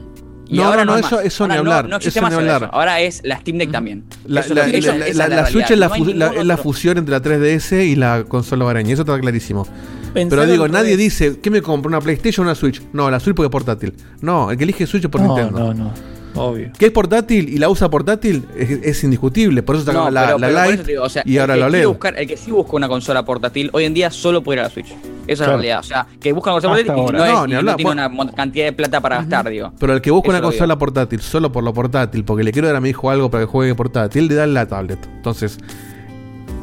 Y 0.48 0.56
No, 0.56 0.64
ahora 0.64 0.85
no, 0.85 0.93
no, 0.93 0.98
es 0.98 1.06
eso- 1.06 1.16
más. 1.16 1.24
eso 1.24 1.47
ni 1.47 1.55
Ahora 1.55 1.60
hablar, 1.60 1.89
No, 1.89 1.97
existe 1.97 2.18
eso 2.18 2.22
más 2.27 2.32
ni 2.32 2.39
hablar. 2.39 2.62
eso. 2.64 2.74
Ahora 2.74 3.01
es 3.01 3.20
la 3.24 3.39
Steam 3.39 3.59
Deck 3.59 3.70
también. 3.70 4.05
La, 4.27 4.44
la- 4.48 4.66
que- 4.66 4.78
es 4.78 4.85
la. 5.16 5.47
Switch 5.47 5.70
es 5.70 5.78
fu- 5.89 6.10
es 6.10 6.44
la 6.44 6.56
fusión 6.56 6.98
entre 6.98 7.12
la 7.12 7.22
3DS 7.22 7.85
y 7.86 7.94
la 7.97 8.24
consola 8.24 8.64
hogareña. 8.64 8.93
Eso 8.93 9.02
está 9.02 9.18
clarísimo. 9.20 9.66
Pero 10.12 10.47
digo, 10.47 10.69
nadie 10.69 10.97
dice, 10.97 11.39
¿qué 11.41 11.51
me 11.51 11.62
compro? 11.62 11.89
¿Una 11.89 12.01
PlayStation 12.01 12.47
o 12.47 12.51
una 12.51 12.55
Switch? 12.55 12.82
No, 12.93 13.11
la 13.11 13.20
Switch 13.20 13.35
porque 13.37 13.47
es 13.47 13.53
portátil. 13.53 13.95
No, 14.20 14.51
el 14.51 14.57
que 14.59 14.65
elige 14.65 14.87
Switch 14.87 15.05
es 15.05 15.11
por 15.11 15.20
No, 15.20 15.28
Nintendo. 15.37 15.59
no, 15.59 15.74
no. 15.74 15.93
Obvio. 16.32 16.70
Que 16.78 16.87
es 16.87 16.93
portátil 16.93 17.49
y 17.49 17.59
la 17.59 17.69
usa 17.69 17.91
portátil 17.91 18.45
es, 18.57 18.70
es 18.70 19.03
indiscutible. 19.05 19.65
Por 19.65 19.74
eso 19.74 19.85
No, 19.87 19.93
sacaron 19.93 20.15
la, 20.15 20.27
pero- 20.27 20.39
la 20.39 20.47
pero 20.47 20.59
por 20.59 20.65
Lite 20.66 20.74
eso 20.74 20.85
te 20.85 20.91
digo, 20.93 21.03
o 21.05 21.09
sea, 21.09 21.23
y 21.27 21.39
ahora 21.39 21.57
la 21.57 21.66
OLED. 21.66 21.87
buscar- 21.89 22.15
el 22.16 22.27
que 22.28 22.37
sí 22.37 22.53
busca 22.53 22.77
una 22.77 22.87
consola 22.89 23.24
portátil 23.24 23.69
hoy 23.73 23.85
en 23.85 23.95
día 23.95 24.12
solo 24.12 24.41
puede 24.41 24.59
ir 24.59 24.61
a 24.61 24.62
la 24.65 24.70
Switch. 24.70 24.87
Esa 24.87 24.97
es 25.27 25.37
Claro. 25.39 25.53
la 25.53 25.57
realidad. 25.59 25.81
O 25.81 25.82
sea, 25.82 26.07
que 26.20 26.32
busca 26.32 26.51
una 26.51 26.61
consola 26.61 26.74
Hasta 26.81 26.95
portátil 26.95 27.16
y 27.16 27.19
no, 27.19 27.24
es- 27.24 27.32
No, 27.32 27.45
y 27.45 27.49
ni 27.49 27.55
no 27.66 27.77
tiene 27.77 27.91
una 28.07 28.32
cantidad 28.32 28.65
de 28.66 28.73
plata 28.73 29.01
para 29.01 29.16
gastar, 29.16 29.49
digo. 29.51 29.73
Pero 29.81 29.93
el 29.93 30.01
que 30.01 30.12
busca 30.12 30.27
Eso 30.27 30.31
una 30.31 30.39
digo. 30.39 30.51
consola 30.51 30.78
portátil 30.78 31.20
solo 31.20 31.51
por 31.51 31.65
lo 31.65 31.74
portátil, 31.74 32.24
porque 32.24 32.45
le 32.45 32.53
quiero 32.53 32.69
dar 32.69 32.77
a 32.77 32.81
mi 32.81 32.91
hijo 32.91 33.11
algo 33.11 33.28
para 33.28 33.43
que 33.45 33.51
juegue 33.51 33.74
portátil, 33.74 34.28
le 34.28 34.35
da 34.37 34.47
la 34.47 34.66
tablet. 34.69 35.01
Entonces, 35.16 35.59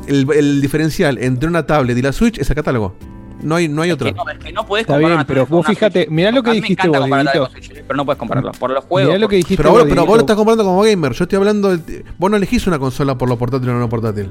el, 0.07 0.25
el 0.33 0.61
diferencial 0.61 1.17
entre 1.17 1.49
una 1.49 1.65
tablet 1.65 1.97
y 1.97 2.01
la 2.01 2.13
Switch 2.13 2.37
es 2.39 2.49
el 2.49 2.55
catálogo. 2.55 2.95
No 3.41 3.55
hay, 3.55 3.67
no 3.67 3.81
hay 3.83 3.91
otro. 3.91 4.11
No, 4.11 4.29
es 4.29 4.37
que 4.39 4.51
no 4.51 4.65
podés 4.65 4.81
Está 4.81 4.93
comparar 4.95 5.17
bien, 5.17 5.27
pero 5.27 5.45
vos 5.45 5.65
fíjate, 5.65 6.03
Switch. 6.05 6.11
mirá 6.11 6.31
lo 6.31 6.41
que 6.43 6.49
A 6.49 6.53
dijiste 6.53 6.87
vos, 6.87 7.05
Dieguito. 7.07 7.47
pero 7.87 7.97
no 7.97 8.05
puedes 8.05 8.17
compararlo. 8.19 8.51
Por 8.53 8.71
los 8.71 8.83
juegos. 8.85 9.09
Mirá 9.09 9.19
lo 9.19 9.25
por- 9.25 9.29
que 9.31 9.35
dijiste 9.37 9.57
Pero, 9.57 9.69
vos, 9.71 9.79
vos, 9.81 9.89
pero 9.89 10.05
vos 10.05 10.15
lo 10.15 10.21
estás 10.21 10.35
comprando 10.35 10.63
como 10.63 10.81
gamer. 10.81 11.13
Yo 11.13 11.23
estoy 11.23 11.37
hablando. 11.37 11.77
de- 11.77 12.03
vos 12.17 12.31
no 12.31 12.37
elegís 12.37 12.65
una 12.67 12.79
consola 12.79 13.17
por 13.17 13.29
lo 13.29 13.37
portátil 13.37 13.69
o 13.69 13.73
no 13.79 13.87
portátil. 13.89 14.29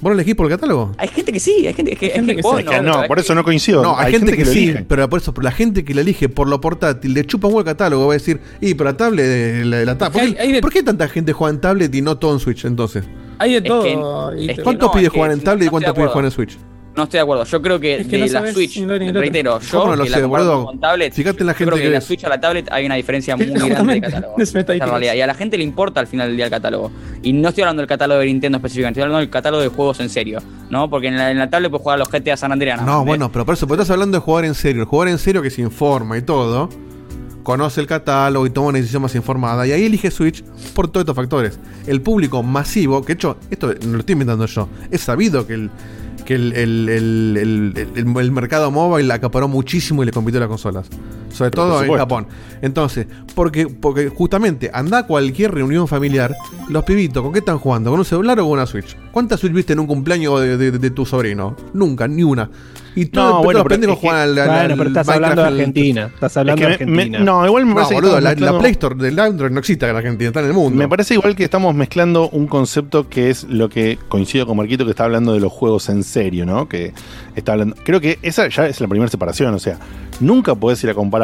Vos 0.00 0.10
lo 0.10 0.14
elegís 0.14 0.34
por 0.34 0.46
el 0.46 0.52
catálogo. 0.58 0.90
Hay 0.98 1.06
gente 1.08 1.32
que 1.32 1.38
sí, 1.38 1.64
hay 1.64 1.74
gente 1.74 1.94
que, 1.96 2.06
hay 2.06 2.10
gente 2.12 2.32
que, 2.34 2.40
Es 2.40 2.42
vos 2.42 2.56
que 2.56 2.64
no, 2.82 3.02
no, 3.02 3.06
por 3.06 3.18
es 3.20 3.24
eso 3.24 3.36
no 3.36 3.44
coincido. 3.44 3.82
No, 3.84 3.96
hay, 3.96 4.10
gente, 4.12 4.36
que, 4.36 4.44
sí, 4.44 4.64
elige. 4.70 4.84
pero 4.88 5.08
por 5.08 5.20
eso, 5.20 5.32
la 5.40 5.52
gente 5.52 5.84
que 5.84 5.94
la 5.94 6.00
elige 6.00 6.28
por 6.28 6.48
lo 6.48 6.60
portátil 6.60 7.14
le 7.14 7.24
chupa 7.24 7.46
un 7.46 7.56
el 7.58 7.64
catálogo. 7.64 8.08
Va 8.08 8.12
a 8.14 8.16
decir, 8.16 8.40
y 8.60 8.74
pero 8.74 8.90
la 8.90 8.96
tablet, 8.96 9.24
de 9.24 9.64
la, 9.64 9.84
la 9.84 9.96
tablet. 9.98 10.36
¿Por, 10.36 10.36
qué, 10.48 10.60
por 10.60 10.72
qué 10.72 10.82
tanta 10.82 11.06
gente 11.08 11.32
juega 11.32 11.54
en 11.54 11.60
tablet 11.60 11.94
y 11.94 12.02
no 12.02 12.18
todo 12.18 12.32
en 12.34 12.40
Switch 12.40 12.64
entonces? 12.64 13.04
Hay 13.38 13.52
de 13.52 13.58
Es 13.58 13.64
todo. 13.64 13.82
que- 14.32 14.46
es 14.50 14.56
que 14.56 14.62
¿Cuántos 14.64 14.92
no, 14.92 14.98
es 15.00 15.04
que 15.04 15.08
juegan 15.08 15.30
en 15.32 15.38
no- 15.38 15.44
tablet 15.44 15.62
y 15.62 15.66
no 15.66 15.70
cuántos 15.70 15.88
estoy 15.90 16.02
de 16.02 16.08
pibes 16.08 16.12
juegan 16.12 16.26
en. 16.26 16.32
Switch? 16.32 16.58
No 16.94 17.04
estoy 17.04 17.18
de 17.18 17.22
acuerdo. 17.22 17.44
Yo 17.44 17.62
creo 17.62 17.80
que 17.80 18.00
Es 18.00 18.06
que 18.06 18.18
de 18.18 18.26
no 18.26 18.40
la 18.40 18.52
Switch, 18.52 18.78
ni 18.78 18.86
lo 18.86 18.98
ni 18.98 19.04
lo 19.06 19.10
otro. 19.10 19.20
reitero, 19.22 19.60
yo 19.60 19.78
¿Cómo 19.80 19.90
no 19.92 19.96
lo 19.96 20.04
que 20.04 20.10
sé, 20.10 20.16
la 20.16 20.22
comparo 20.22 20.44
boludo? 20.44 20.64
con 20.66 20.80
tablet, 20.80 21.14
Fíjate 21.14 21.40
en 21.40 21.46
la 21.46 21.52
yo 21.52 21.58
gente 21.58 21.70
creo 21.70 21.76
que, 21.78 21.82
que 21.84 21.88
de 21.88 21.94
la. 21.94 22.00
Switch 22.02 22.24
a 22.24 22.28
la 22.28 22.40
tablet 22.40 22.68
hay 22.70 22.84
una 22.86 22.94
diferencia 22.96 23.36
muy 23.36 23.46
grande 23.46 23.94
de 23.94 24.00
catálogo. 24.02 24.34
es 24.38 24.52
realidad. 24.52 25.14
Y 25.14 25.20
a 25.22 25.26
la 25.26 25.34
gente 25.34 25.56
le 25.56 25.64
importa 25.64 26.00
al 26.00 26.06
final 26.06 26.28
del 26.28 26.36
día 26.36 26.44
el 26.46 26.50
catálogo. 26.50 26.90
Y 27.22 27.32
no 27.32 27.48
estoy 27.48 27.62
hablando 27.62 27.80
del 27.80 27.88
catálogo 27.88 28.20
de 28.20 28.26
Nintendo 28.26 28.58
específicamente, 28.58 29.00
estoy 29.00 29.04
hablando 29.04 29.20
del 29.20 29.30
catálogo 29.30 29.62
de 29.62 29.68
juegos 29.68 30.00
en 30.00 30.10
serio. 30.10 30.40
¿No? 30.68 30.90
Porque 30.90 31.08
en 31.08 31.16
la, 31.16 31.30
en 31.30 31.38
la 31.38 31.48
tablet 31.48 31.70
puedes 31.70 31.82
jugar 31.82 31.96
a 31.96 31.98
los 32.00 32.10
GTA 32.10 32.36
San 32.36 32.52
Andreas. 32.52 32.82
No, 32.82 33.04
bueno, 33.06 33.32
pero 33.32 33.46
por 33.46 33.54
eso, 33.54 33.66
porque 33.66 33.82
estás 33.82 33.92
hablando 33.94 34.18
de 34.18 34.22
jugar 34.22 34.44
en 34.44 34.54
serio. 34.54 34.82
El 34.82 34.88
jugador 34.88 35.08
en 35.12 35.18
serio 35.18 35.40
que 35.40 35.50
se 35.50 35.62
informa 35.62 36.18
y 36.18 36.22
todo, 36.22 36.68
conoce 37.42 37.80
el 37.80 37.86
catálogo 37.86 38.46
y 38.46 38.50
toma 38.50 38.68
una 38.68 38.78
decisión 38.78 39.02
más 39.02 39.14
informada. 39.14 39.66
Y 39.66 39.72
ahí 39.72 39.84
elige 39.84 40.10
Switch 40.10 40.44
por 40.74 40.88
todos 40.88 41.02
estos 41.02 41.16
factores. 41.16 41.58
El 41.86 42.00
público 42.02 42.42
masivo, 42.42 43.00
que 43.02 43.08
de 43.08 43.14
hecho, 43.14 43.36
esto 43.50 43.72
no 43.86 43.92
lo 43.94 43.98
estoy 44.00 44.12
inventando 44.12 44.46
yo, 44.46 44.68
es 44.90 45.00
sabido 45.00 45.46
que 45.46 45.54
el, 45.54 45.70
que 46.24 46.34
el, 46.34 46.52
el- 46.52 46.88
el- 46.88 47.88
el- 47.96 48.32
mercado 48.32 48.70
móvil 48.70 49.10
acaparó 49.10 49.48
muchísimo 49.48 50.02
y 50.02 50.06
le 50.06 50.12
compitió 50.12 50.40
las 50.40 50.48
consolas. 50.48 50.88
Sobre 51.32 51.50
Pero 51.50 51.62
todo 51.64 51.82
en. 51.84 51.96
Japón. 51.96 52.26
Entonces, 52.60 53.06
porque, 53.34 53.66
porque 53.66 54.08
justamente 54.08 54.70
anda 54.72 54.98
a 54.98 55.06
cualquier 55.06 55.52
reunión 55.52 55.88
familiar, 55.88 56.34
los 56.68 56.84
pibitos, 56.84 57.22
¿con 57.22 57.32
qué 57.32 57.40
están 57.40 57.58
jugando? 57.58 57.90
¿Con 57.90 57.98
un 57.98 58.04
celular 58.04 58.38
o 58.40 58.44
con 58.44 58.52
una 58.52 58.66
Switch? 58.66 58.96
¿Cuántas 59.10 59.40
Switch 59.40 59.52
viste 59.52 59.72
en 59.72 59.80
un 59.80 59.86
cumpleaños 59.86 60.40
de, 60.40 60.56
de- 60.56 60.70
de 60.72 60.90
tu 60.90 61.04
sobrino? 61.06 61.56
Nunca, 61.72 62.06
ni 62.06 62.22
una. 62.22 62.50
Y 62.94 63.06
todos 63.06 63.26
No, 63.30 63.34
los 63.36 63.44
bueno, 63.44 63.60
pero 63.62 63.70
pendejos 63.70 63.96
que- 63.96 64.06
juegan 64.06 64.22
al, 64.22 64.38
al- 64.38 64.46
Bueno, 64.48 64.60
al 64.60 64.76
pero 64.78 64.88
estás 64.90 65.06
Minecraft 65.06 65.12
hablando 65.32 65.42
de 65.42 65.48
Argentina. 65.48 66.10
Estás 66.14 66.36
hablando 66.36 66.60
de 66.66 66.72
Es 66.72 66.76
que 66.78 66.84
Argentina. 66.84 67.18
me- 67.18 67.24
no, 67.24 67.46
igual 67.46 67.64
me 67.64 67.70
No, 67.70 67.74
parece 67.76 67.88
que 67.94 67.94
boludo, 68.02 68.18
estamos 68.18 68.40
la, 68.40 68.52
la 68.52 68.58
Play 68.58 68.72
Store 68.72 68.94
del 68.96 69.18
Android 69.18 69.50
no 69.50 69.58
existe 69.58 69.88
en 69.88 69.96
Argentina, 69.96 70.28
está 70.28 70.40
en 70.40 70.46
el 70.46 70.52
mundo. 70.52 70.78
Me 70.78 70.88
parece 70.88 71.14
igual 71.14 71.34
que 71.34 71.44
estamos 71.44 71.74
mezclando 71.74 72.28
un 72.28 72.46
concepto 72.46 73.08
que 73.08 73.30
es 73.30 73.44
lo 73.44 73.70
que 73.70 73.98
coincido 74.10 74.46
con 74.46 74.58
Marquito 74.58 74.84
que 74.84 74.90
está 74.90 75.04
hablando 75.04 75.32
de 75.32 75.40
los 75.40 75.50
juegos 75.50 75.88
en 75.88 76.04
serio, 76.04 76.44
¿no? 76.44 76.68
Que 76.68 76.92
está 77.34 77.52
hablando. 77.52 77.76
Creo 77.82 77.98
que 78.00 78.18
esa 78.20 78.46
ya 78.48 78.66
es 78.66 78.78
la 78.82 78.88
primera 78.88 79.10
separación. 79.10 79.54
O 79.54 79.58
sea, 79.58 79.78
nunca 80.20 80.54
podés 80.54 80.84
ir 80.84 80.90
a 80.90 80.94
comparar 80.94 81.21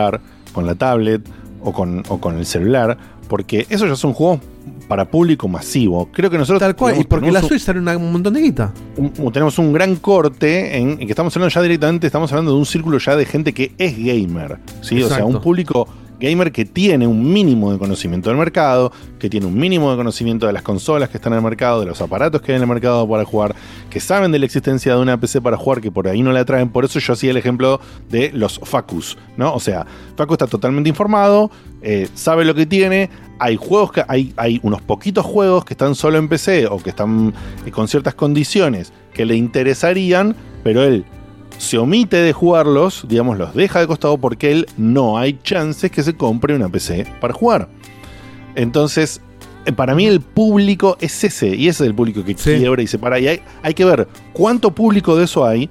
con 0.52 0.66
la 0.66 0.74
tablet 0.74 1.22
o 1.62 1.72
con, 1.72 2.02
o 2.08 2.18
con 2.20 2.38
el 2.38 2.46
celular, 2.46 2.96
porque 3.28 3.66
esos 3.68 3.88
ya 3.88 3.96
son 3.96 4.12
juegos 4.14 4.40
para 4.86 5.04
público 5.10 5.48
masivo. 5.48 6.08
Creo 6.12 6.30
que 6.30 6.38
nosotros. 6.38 6.60
Tal 6.60 6.74
cual, 6.76 6.98
y 7.00 7.04
porque 7.04 7.30
la 7.30 7.42
Switch 7.42 7.60
sale 7.62 7.80
un 7.96 8.12
montón 8.12 8.32
de 8.34 8.40
guita. 8.40 8.72
un- 8.96 9.32
tenemos 9.32 9.58
un 9.58 9.72
gran 9.72 9.96
corte 9.96 10.78
en, 10.78 10.90
en 10.92 10.98
que 10.98 11.10
estamos 11.10 11.34
hablando 11.36 11.52
ya 11.54 11.62
directamente, 11.62 12.06
estamos 12.06 12.30
hablando 12.32 12.52
de 12.52 12.58
un 12.58 12.66
círculo 12.66 12.98
ya 12.98 13.16
de 13.16 13.26
gente 13.26 13.52
que 13.52 13.72
es 13.76 13.96
gamer, 13.98 14.58
¿sí? 14.80 15.02
O 15.02 15.08
sea, 15.08 15.24
un 15.26 15.40
público 15.40 15.86
gamer 16.18 16.52
que 16.52 16.64
tiene 16.64 17.06
un 17.06 17.32
mínimo 17.32 17.72
de 17.72 17.78
conocimiento 17.78 18.30
del 18.30 18.38
mercado, 18.38 18.92
que 19.18 19.30
tiene 19.30 19.46
un 19.46 19.56
mínimo 19.56 19.90
de 19.90 19.96
conocimiento 19.96 20.46
de 20.46 20.52
las 20.52 20.62
consolas 20.62 21.08
que 21.08 21.18
están 21.18 21.32
en 21.32 21.38
el 21.38 21.44
mercado, 21.44 21.80
de 21.80 21.86
los 21.86 22.00
aparatos 22.00 22.42
que 22.42 22.52
hay 22.52 22.56
en 22.56 22.62
el 22.62 22.68
mercado 22.68 23.08
para 23.08 23.24
jugar, 23.24 23.54
que 23.90 24.00
saben 24.00 24.32
de 24.32 24.38
la 24.38 24.46
existencia 24.46 24.94
de 24.94 25.00
una 25.00 25.18
PC 25.18 25.40
para 25.40 25.56
jugar 25.56 25.80
que 25.80 25.90
por 25.90 26.08
ahí 26.08 26.22
no 26.22 26.32
la 26.32 26.44
traen, 26.44 26.70
por 26.70 26.84
eso 26.84 26.98
yo 26.98 27.12
hacía 27.12 27.30
el 27.30 27.36
ejemplo 27.36 27.80
de 28.08 28.30
los 28.32 28.60
Facus, 28.64 29.16
¿no? 29.36 29.54
O 29.54 29.60
sea, 29.60 29.86
Facu 30.16 30.34
está 30.34 30.46
totalmente 30.46 30.88
informado, 30.88 31.50
eh, 31.82 32.08
sabe 32.14 32.44
lo 32.44 32.54
que 32.54 32.66
tiene, 32.66 33.10
hay 33.38 33.56
juegos 33.56 33.92
que 33.92 34.04
hay, 34.08 34.32
hay 34.36 34.60
unos 34.62 34.82
poquitos 34.82 35.24
juegos 35.24 35.64
que 35.64 35.74
están 35.74 35.94
solo 35.94 36.18
en 36.18 36.28
PC 36.28 36.66
o 36.66 36.78
que 36.78 36.90
están 36.90 37.32
eh, 37.64 37.70
con 37.70 37.88
ciertas 37.88 38.14
condiciones 38.14 38.92
que 39.14 39.24
le 39.24 39.36
interesarían, 39.36 40.34
pero 40.64 40.82
él 40.82 41.04
se 41.58 41.76
omite 41.76 42.16
de 42.16 42.32
jugarlos, 42.32 43.04
digamos, 43.08 43.36
los 43.36 43.54
deja 43.54 43.80
de 43.80 43.86
costado 43.86 44.16
porque 44.16 44.52
él 44.52 44.66
no 44.76 45.18
hay 45.18 45.38
chances 45.42 45.90
que 45.90 46.02
se 46.02 46.16
compre 46.16 46.54
una 46.54 46.68
PC 46.68 47.06
para 47.20 47.34
jugar. 47.34 47.68
Entonces, 48.54 49.20
eh, 49.66 49.72
para 49.72 49.94
mí 49.94 50.06
el 50.06 50.20
público 50.20 50.96
es 51.00 51.22
ese, 51.24 51.54
y 51.54 51.68
ese 51.68 51.84
es 51.84 51.88
el 51.88 51.94
público 51.94 52.24
que 52.24 52.34
quiebra 52.34 52.80
y 52.80 52.86
separa. 52.86 53.18
Y 53.18 53.28
hay, 53.28 53.42
hay 53.62 53.74
que 53.74 53.84
ver 53.84 54.08
cuánto 54.32 54.70
público 54.70 55.16
de 55.16 55.24
eso 55.24 55.44
hay 55.44 55.68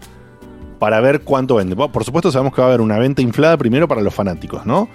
para 0.78 1.00
ver 1.00 1.22
cuánto 1.22 1.56
vende. 1.56 1.76
Por 1.76 2.04
supuesto, 2.04 2.32
sabemos 2.32 2.54
que 2.54 2.62
va 2.62 2.68
a 2.68 2.70
haber 2.70 2.82
una 2.82 3.00
venta 3.00 3.22
inflada 3.22 3.58
primero 3.58 3.88
para 3.88 4.02
los 4.02 4.14
fanáticos, 4.14 4.66
¿no? 4.66 4.88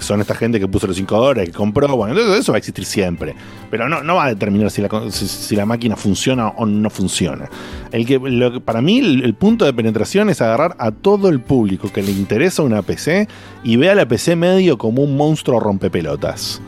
son 0.00 0.20
esta 0.20 0.34
gente 0.34 0.58
que 0.58 0.66
puso 0.66 0.86
los 0.86 0.96
5 0.96 1.16
dólares, 1.16 1.50
que 1.50 1.56
compró, 1.56 1.88
bueno, 1.96 2.14
entonces 2.14 2.40
eso 2.40 2.52
va 2.52 2.56
a 2.56 2.58
existir 2.58 2.84
siempre. 2.84 3.34
Pero 3.70 3.88
no, 3.88 4.02
no 4.02 4.16
va 4.16 4.24
a 4.24 4.28
determinar 4.28 4.70
si 4.70 4.82
la, 4.82 4.88
si, 5.10 5.56
la 5.56 5.66
máquina 5.66 5.96
funciona 5.96 6.48
o 6.48 6.66
no 6.66 6.90
funciona. 6.90 7.48
El 7.92 8.06
que, 8.06 8.20
para 8.60 8.82
mí 8.82 8.98
el, 8.98 9.34
punto 9.34 9.64
de 9.64 9.72
penetración 9.72 10.30
es 10.30 10.40
agarrar 10.40 10.76
a 10.78 10.90
todo 10.90 11.28
el 11.28 11.40
público 11.40 11.92
que 11.92 12.02
le 12.02 12.10
interesa 12.10 12.62
una 12.62 12.82
PC 12.82 13.28
y 13.62 13.76
vea 13.76 13.94
la 13.94 14.06
PC 14.06 14.36
medio 14.36 14.78
como 14.78 15.02
un 15.02 15.16
monstruo 15.16 15.60
rompepelotas. 15.60 16.60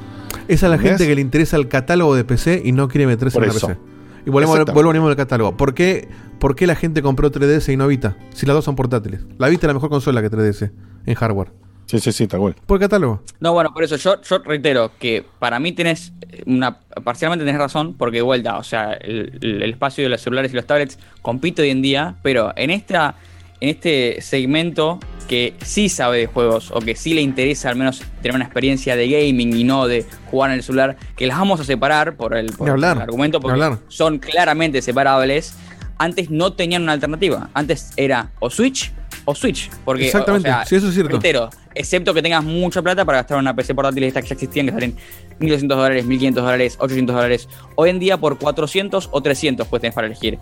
Es 0.48 0.62
la 0.62 0.78
gente 0.78 1.06
que 1.06 1.14
le 1.14 1.20
interesa 1.20 1.56
el 1.56 1.68
catálogo 1.68 2.14
de 2.14 2.24
PC 2.24 2.62
y 2.64 2.72
no 2.72 2.88
quiere 2.88 3.06
meterse 3.06 3.38
en 3.38 3.46
la 3.46 3.52
PC. 3.52 3.76
Y 4.24 4.30
volvemos, 4.30 4.64
volvemos 4.72 5.10
al 5.10 5.16
catálogo. 5.16 5.56
¿Por 5.56 5.74
qué, 5.74 6.08
¿Por 6.38 6.56
qué 6.56 6.66
la 6.66 6.74
gente 6.74 7.02
compró 7.02 7.30
3DS 7.30 7.72
y 7.72 7.76
no 7.76 7.86
Vita? 7.86 8.16
Si 8.34 8.46
las 8.46 8.54
dos 8.54 8.64
son 8.64 8.76
portátiles. 8.76 9.24
La 9.38 9.48
Vita 9.48 9.66
es 9.66 9.68
la 9.68 9.74
mejor 9.74 9.90
consola 9.90 10.20
que 10.20 10.30
3DS 10.30 10.70
en 11.06 11.14
hardware. 11.14 11.65
Sí, 11.86 12.00
sí, 12.00 12.12
sí, 12.12 12.26
tal 12.26 12.40
cual. 12.40 12.56
Por 12.66 12.80
catálogo. 12.80 13.22
No, 13.40 13.52
bueno, 13.52 13.72
por 13.72 13.84
eso 13.84 13.96
yo, 13.96 14.16
reitero 14.44 14.90
que 14.98 15.24
para 15.38 15.58
mí 15.60 15.72
tenés 15.72 16.12
una. 16.44 16.80
Parcialmente 17.04 17.44
tenés 17.44 17.60
razón, 17.60 17.94
porque 17.94 18.22
vuelta, 18.22 18.58
o 18.58 18.64
sea, 18.64 18.92
el, 18.92 19.62
espacio 19.62 20.04
de 20.04 20.10
los 20.10 20.20
celulares 20.20 20.52
y 20.52 20.56
los 20.56 20.66
tablets 20.66 20.98
compite 21.22 21.62
hoy 21.62 21.70
en 21.70 21.82
día, 21.82 22.16
pero 22.22 22.52
en 22.56 22.70
esta. 22.70 23.14
En 23.58 23.70
este 23.70 24.20
segmento 24.20 25.00
que 25.26 25.54
sí 25.64 25.88
sabe 25.88 26.18
de 26.18 26.26
juegos 26.26 26.70
o 26.72 26.80
que 26.80 26.94
sí 26.94 27.14
le 27.14 27.22
interesa 27.22 27.70
al 27.70 27.76
menos 27.76 28.02
tener 28.20 28.34
una 28.34 28.44
experiencia 28.44 28.96
de 28.96 29.08
gaming 29.08 29.56
y 29.56 29.64
no 29.64 29.86
de 29.86 30.04
jugar 30.30 30.50
en 30.50 30.58
el 30.58 30.62
celular, 30.62 30.98
que 31.16 31.26
las 31.26 31.38
vamos 31.38 31.58
a 31.60 31.64
separar 31.64 32.16
por 32.16 32.36
el, 32.36 32.50
argumento 32.60 33.40
porque 33.40 33.54
hablar. 33.54 33.78
son 33.88 34.18
claramente 34.18 34.82
separables, 34.82 35.54
antes 35.96 36.28
no 36.28 36.52
tenían 36.52 36.82
una 36.82 36.92
alternativa. 36.92 37.48
Antes 37.54 37.92
era 37.96 38.30
o 38.40 38.50
Switch 38.50 38.92
o 39.26 39.34
Switch. 39.34 39.70
Porque, 39.84 40.06
Exactamente, 40.06 40.50
o 40.50 40.62
eso 40.62 40.88
es 40.88 40.94
cierto. 40.94 41.10
Reitero, 41.10 41.50
excepto 41.74 42.14
que 42.14 42.22
tengas 42.22 42.42
mucha 42.42 42.80
plata 42.80 43.04
para 43.04 43.18
gastar 43.18 43.38
una 43.38 43.54
PC 43.54 43.74
portátil 43.74 44.04
estas 44.04 44.22
que 44.22 44.30
ya 44.30 44.34
existían, 44.34 44.66
que 44.66 44.72
salen 44.72 44.96
1.200 45.40 45.66
dólares, 45.68 46.06
1.500 46.06 46.32
dólares, 46.32 46.76
800 46.80 47.14
dólares. 47.14 47.48
Hoy 47.74 47.90
en 47.90 47.98
día 47.98 48.16
por 48.16 48.38
400 48.38 49.10
o 49.12 49.20
300 49.20 49.66
pues 49.66 49.82
tenés 49.82 49.94
para 49.94 50.06
elegir. 50.06 50.38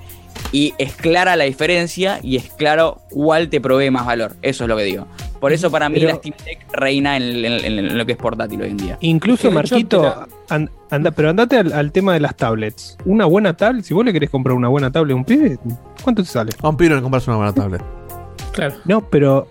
Y 0.53 0.75
es 0.79 0.95
clara 0.95 1.35
la 1.35 1.45
diferencia 1.45 2.21
y 2.23 2.37
es 2.37 2.51
claro 2.53 3.01
cuál 3.11 3.49
te 3.49 3.61
provee 3.61 3.91
más 3.91 4.07
valor. 4.07 4.37
Eso 4.43 4.65
es 4.65 4.69
lo 4.69 4.77
que 4.77 4.85
digo. 4.85 5.07
Por 5.41 5.53
eso 5.53 5.71
para 5.71 5.89
mí 5.89 6.01
la 6.01 6.15
Steam 6.15 6.35
Deck 6.45 6.67
reina 6.73 7.17
en, 7.17 7.99
lo 7.99 8.07
que 8.07 8.13
es 8.13 8.19
portátil 8.19 8.63
hoy 8.63 8.71
en 8.71 8.77
día. 8.77 8.99
Incluso, 9.01 9.51
Marquito, 9.51 10.27
anda, 10.49 11.11
pero 11.11 11.31
andate 11.31 11.59
al, 11.59 11.93
tema 11.93 12.15
de 12.15 12.21
las 12.21 12.37
tablets. 12.37 12.97
Una 13.05 13.27
buena 13.27 13.57
tablet, 13.57 13.85
si 13.85 13.93
vos 13.95 14.05
le 14.05 14.13
querés 14.13 14.31
comprar 14.31 14.57
una 14.57 14.69
buena 14.69 14.91
tablet 14.91 15.13
a 15.13 15.17
un 15.17 15.25
pibe, 15.25 15.59
¿cuánto 16.03 16.23
te 16.23 16.29
sale? 16.29 16.53
A 16.63 16.69
un 16.69 16.77
pibe 16.77 16.95
le 16.95 17.03
compras 17.03 17.27
una 17.29 17.37
buena 17.37 17.53
tablet. 17.53 17.83
Claro. 18.55 18.77
No, 18.85 19.09
pero. 19.09 19.49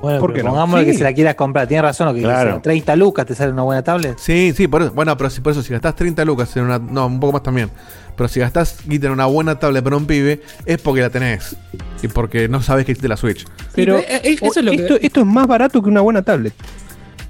Bueno, 0.00 0.20
¿Por 0.20 0.34
qué 0.34 0.42
no? 0.42 0.50
pongámosle 0.50 0.84
que 0.84 0.94
se 0.94 1.02
la 1.02 1.14
quieras 1.14 1.34
comprar. 1.34 1.66
Tienes 1.66 1.82
razón, 1.82 2.08
lo 2.08 2.14
que 2.14 2.20
claro. 2.20 2.60
30 2.62 2.94
lucas 2.96 3.24
te 3.24 3.34
sale 3.34 3.52
una 3.52 3.62
buena 3.62 3.82
tablet. 3.82 4.18
Sí, 4.18 4.52
sí, 4.54 4.68
por 4.68 4.82
eso. 4.82 4.92
Bueno, 4.92 5.16
pero 5.16 5.30
si, 5.30 5.40
por 5.40 5.52
eso, 5.52 5.62
si 5.62 5.72
gastás 5.72 5.96
30 5.96 6.24
lucas 6.26 6.54
en 6.56 6.64
una. 6.64 6.78
No, 6.78 7.06
un 7.06 7.20
poco 7.20 7.32
más 7.32 7.42
también. 7.42 7.70
Pero 8.14 8.28
si 8.28 8.38
gastás 8.38 8.78
guita 8.86 9.06
en 9.06 9.14
una 9.14 9.26
buena 9.26 9.58
tablet 9.58 9.82
para 9.82 9.96
un 9.96 10.06
pibe, 10.06 10.42
es 10.66 10.80
porque 10.80 11.00
la 11.00 11.10
tenés. 11.10 11.56
Y 12.02 12.08
porque 12.08 12.48
no 12.48 12.62
sabes 12.62 12.84
que 12.84 12.92
existe 12.92 13.08
la 13.08 13.16
Switch. 13.16 13.46
Pero 13.74 13.98
eh, 13.98 14.04
eh, 14.08 14.20
eso 14.40 14.60
es 14.60 14.66
esto, 14.66 14.98
que... 14.98 15.06
es 15.06 15.26
más 15.26 15.46
barato 15.46 15.82
que 15.82 15.88
una 15.88 16.02
buena 16.02 16.22
tablet. 16.22 16.52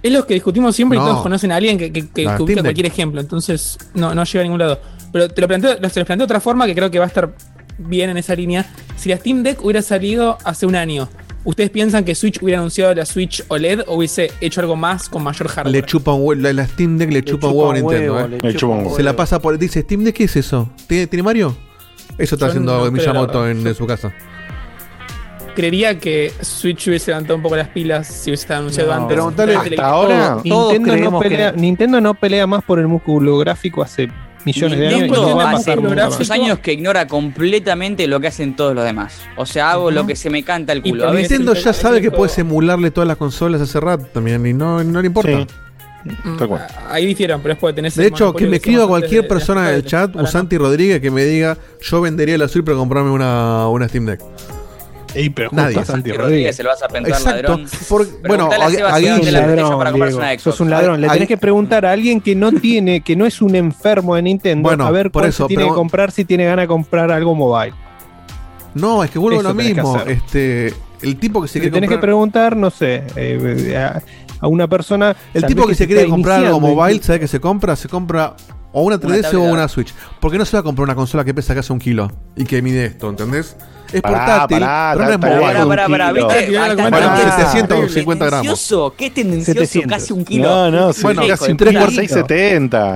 Es 0.02 0.12
lo 0.12 0.26
que 0.26 0.34
discutimos 0.34 0.76
siempre 0.76 0.98
no. 0.98 1.04
y 1.04 1.08
todos 1.08 1.22
conocen 1.22 1.52
a 1.52 1.56
alguien 1.56 1.78
que, 1.78 1.90
que, 1.90 2.24
cualquier 2.24 2.86
ejemplo. 2.86 3.20
Entonces, 3.20 3.78
no, 3.94 4.14
no 4.14 4.24
llega 4.24 4.40
a 4.40 4.42
ningún 4.42 4.58
lado. 4.58 4.80
Pero 5.12 5.28
te 5.28 5.40
lo 5.40 5.46
planteo, 5.46 5.76
se 5.76 5.80
les 5.80 5.92
planteo 5.92 6.16
de 6.16 6.24
otra 6.24 6.40
forma 6.40 6.66
que 6.66 6.74
creo 6.74 6.90
que 6.90 6.98
va 6.98 7.04
a 7.04 7.08
estar 7.08 7.30
bien 7.78 8.10
en 8.10 8.16
esa 8.16 8.34
línea. 8.34 8.66
Si 8.96 9.08
la 9.08 9.16
Steam 9.16 9.42
Deck 9.42 9.64
hubiera 9.64 9.82
salido 9.82 10.38
hace 10.44 10.66
un 10.66 10.76
año, 10.76 11.08
¿ustedes 11.44 11.70
piensan 11.70 12.04
que 12.04 12.14
Switch 12.14 12.42
hubiera 12.42 12.58
anunciado 12.58 12.94
la 12.94 13.04
Switch 13.04 13.44
OLED 13.48 13.80
o 13.86 13.96
hubiese 13.96 14.30
hecho 14.40 14.60
algo 14.60 14.76
más 14.76 15.08
con 15.08 15.22
mayor 15.22 15.48
hardware? 15.48 15.72
Le 15.72 15.82
chupa 15.82 16.12
la, 16.36 16.66
Steam 16.66 16.98
Deck 16.98 17.12
le, 17.12 17.22
chupa 17.22 17.48
un 17.48 17.56
huevo 17.56 17.70
a 18.18 18.28
Nintendo. 18.28 18.96
Se 18.96 19.02
la 19.02 19.14
pasa 19.16 19.40
por. 19.40 19.58
Dice, 19.58 19.82
¿Steam 19.82 20.04
Deck 20.04 20.16
qué 20.16 20.24
es 20.24 20.36
eso? 20.36 20.70
¿Tiene, 20.86 21.06
¿tiene 21.06 21.22
Mario? 21.22 21.56
Eso 22.18 22.36
está 22.36 22.46
haciendo 22.46 22.84
no 22.84 22.90
Miyamoto 22.90 23.48
en, 23.48 23.74
su 23.74 23.86
casa 23.86 24.12
creería 25.54 25.98
que 26.00 26.32
Switch 26.40 26.88
hubiese 26.88 27.12
levantado 27.12 27.36
un 27.36 27.42
poco 27.42 27.56
las 27.56 27.68
pilas 27.68 28.08
si 28.08 28.30
hubiese 28.30 28.42
estado 28.42 28.60
anunciado 28.60 28.92
antes. 28.92 29.16
Pero 29.36 29.60
hasta 29.60 29.86
ahora 29.86 30.38
Nintendo, 30.42 30.96
no 30.96 31.18
pelea. 31.20 31.52
Nintendo 31.52 32.00
no 32.00 32.14
pelea 32.14 32.46
más 32.46 32.64
por 32.64 32.80
el 32.80 32.88
músculo 32.88 33.38
gráfico 33.38 33.80
hace 33.80 34.08
millones 34.44 34.78
de 34.78 34.88
años. 34.88 35.18
No 35.18 35.36
va 35.36 35.50
a 35.50 36.34
años 36.34 36.58
que 36.58 36.72
ignora 36.72 37.06
completamente 37.06 38.06
lo 38.06 38.20
que 38.20 38.28
hacen 38.28 38.56
todos 38.56 38.74
los 38.74 38.84
demás. 38.84 39.20
O 39.36 39.46
sea, 39.46 39.72
hago 39.72 39.90
lo 39.90 40.06
que 40.06 40.16
se 40.16 40.30
me 40.30 40.42
canta 40.42 40.72
el 40.72 40.82
culo. 40.82 41.12
Y 41.12 41.18
Nintendo 41.18 41.54
ya 41.54 41.72
sabe 41.72 42.00
que 42.00 42.10
puedes 42.10 42.36
emularle 42.38 42.90
todas 42.90 43.08
las 43.08 43.16
consolas 43.16 43.60
hace 43.60 43.80
rato 43.80 44.06
también 44.12 44.44
y 44.46 44.52
no, 44.52 44.82
no 44.82 45.00
le 45.00 45.06
importa. 45.06 45.46
Mm, 46.04 46.36
ahí 46.90 47.06
difieren, 47.06 47.40
pero 47.40 47.54
después 47.54 47.74
de 47.74 47.76
tener 47.76 47.92
De 47.92 48.06
hecho, 48.06 48.34
que 48.34 48.46
me 48.46 48.56
escriba 48.56 48.86
cualquier 48.86 49.22
de, 49.22 49.28
persona 49.28 49.70
del 49.70 49.84
chat, 49.84 50.14
Usanti 50.14 50.58
Rodríguez, 50.58 51.00
que 51.00 51.10
me 51.10 51.24
diga: 51.24 51.56
Yo 51.80 52.02
vendería 52.02 52.36
la 52.36 52.46
Switch 52.46 52.64
para 52.64 52.76
comprarme 52.76 53.10
una, 53.10 53.68
una 53.68 53.88
Steam 53.88 54.04
Deck. 54.06 54.20
Ey, 55.14 55.30
pero 55.30 55.50
Nadie. 55.52 56.52
Se 56.52 56.62
lo 56.62 56.70
vas 56.70 56.82
a 56.82 56.88
pensar, 56.88 57.12
Exacto. 57.12 57.56
ladrón. 57.56 57.68
Bueno, 58.26 58.50
a, 58.50 58.54
a, 58.54 58.96
a 58.96 60.58
un 60.58 60.70
ladrón. 60.70 61.00
Le 61.00 61.08
tenés 61.08 61.28
que 61.28 61.36
preguntar 61.36 61.86
a 61.86 61.92
alguien 61.92 62.20
que 62.20 62.34
no 62.34 62.52
tiene, 62.52 63.00
que 63.00 63.16
no 63.16 63.26
es 63.26 63.40
un 63.40 63.54
enfermo 63.54 64.16
de 64.16 64.22
Nintendo, 64.22 64.70
a 64.70 64.90
ver 64.90 65.10
por 65.10 65.24
eso, 65.24 65.46
tiene 65.46 65.64
que 65.64 65.70
comprar 65.70 66.10
si 66.10 66.24
tiene 66.24 66.44
ganas 66.44 66.64
de 66.64 66.68
comprar 66.68 67.10
algo 67.10 67.34
mobile. 67.34 67.74
No, 68.74 69.04
es 69.04 69.10
que 69.10 69.20
vuelvo 69.20 69.40
a 69.40 69.42
lo 69.44 69.54
mismo. 69.54 70.00
Este, 70.00 70.74
el 71.00 71.16
tipo 71.16 71.40
que 71.40 71.48
se 71.48 71.60
quiere 71.60 71.72
tenés 71.72 71.90
que 71.90 71.98
preguntar, 71.98 72.56
no 72.56 72.70
sé, 72.70 73.04
eh, 73.14 73.76
a, 74.40 74.48
una 74.48 74.66
persona. 74.66 75.14
El 75.32 75.46
tipo 75.46 75.62
que, 75.62 75.68
que, 75.68 75.74
se 75.76 75.86
quiere 75.86 76.08
comprar 76.08 76.44
algo 76.44 76.60
mobile, 76.60 77.00
¿sabe 77.02 77.20
que 77.20 77.28
se 77.28 77.40
compra? 77.40 77.76
Se 77.76 77.88
compra 77.88 78.34
o 78.74 78.82
una 78.82 78.96
3DS 78.96 79.32
o 79.34 79.40
una 79.40 79.68
Switch. 79.68 79.94
Porque 80.20 80.36
no 80.36 80.44
se 80.44 80.56
va 80.56 80.60
a 80.60 80.62
comprar 80.64 80.82
una 80.84 80.96
consola 80.96 81.24
que 81.24 81.32
pesa 81.32 81.54
casi 81.54 81.72
un 81.72 81.78
kilo 81.78 82.10
y 82.36 82.44
que 82.44 82.60
mide 82.60 82.86
esto, 82.86 83.08
¿entendés? 83.08 83.56
Es 83.92 84.02
pará, 84.02 84.48
portátil, 84.48 84.56
es 84.56 84.64
¿viste? 86.12 86.50
¿Qué 88.96 89.10
tendencioso? 89.10 89.80
Casi 89.88 90.12
un 90.12 90.24
kilo. 90.24 90.48
No, 90.48 90.70
no, 90.72 90.92
sí. 90.92 91.02
Bueno, 91.02 91.22
casi 91.28 91.52
un 91.52 91.56
3 91.56 91.78
por 91.78 91.92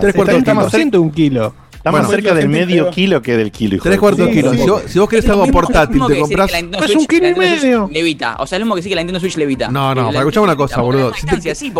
3 0.00 0.14
por 0.14 0.26
6 0.26 0.54
más 0.54 0.72
de 0.72 0.98
un 0.98 1.10
kilo. 1.12 1.54
Estamos 1.88 2.08
bueno, 2.08 2.22
cerca 2.22 2.34
del 2.34 2.48
medio 2.48 2.90
kilo 2.90 3.22
que 3.22 3.36
del 3.36 3.50
kilo. 3.50 3.76
Hijo 3.76 3.84
tres 3.84 3.98
cuartos 3.98 4.26
de 4.26 4.32
kilo. 4.32 4.52
Si, 4.86 4.98
vos, 4.98 5.08
querés 5.08 5.28
algo 5.28 5.46
portátil, 5.46 6.02
te 6.06 6.18
compras. 6.18 6.50
Es 6.52 6.94
un 6.94 7.06
kilo 7.06 7.28
y 7.28 7.34
medio. 7.34 7.88
Levita. 7.92 8.36
O 8.38 8.46
sea, 8.46 8.56
es 8.56 8.60
lo 8.60 8.66
mismo 8.66 8.74
que 8.74 8.80
decir 8.80 8.90
que 8.90 8.96
la 8.96 9.02
Nintendo 9.02 9.20
Switch 9.20 9.36
levita. 9.36 9.70
No, 9.70 9.94
no, 9.94 10.06
para 10.06 10.20
escuchar 10.20 10.42
una 10.42 10.56
cosa, 10.56 10.80
boludo. 10.80 11.12
Si 11.14 11.26
te, 11.26 11.54
sí, 11.54 11.72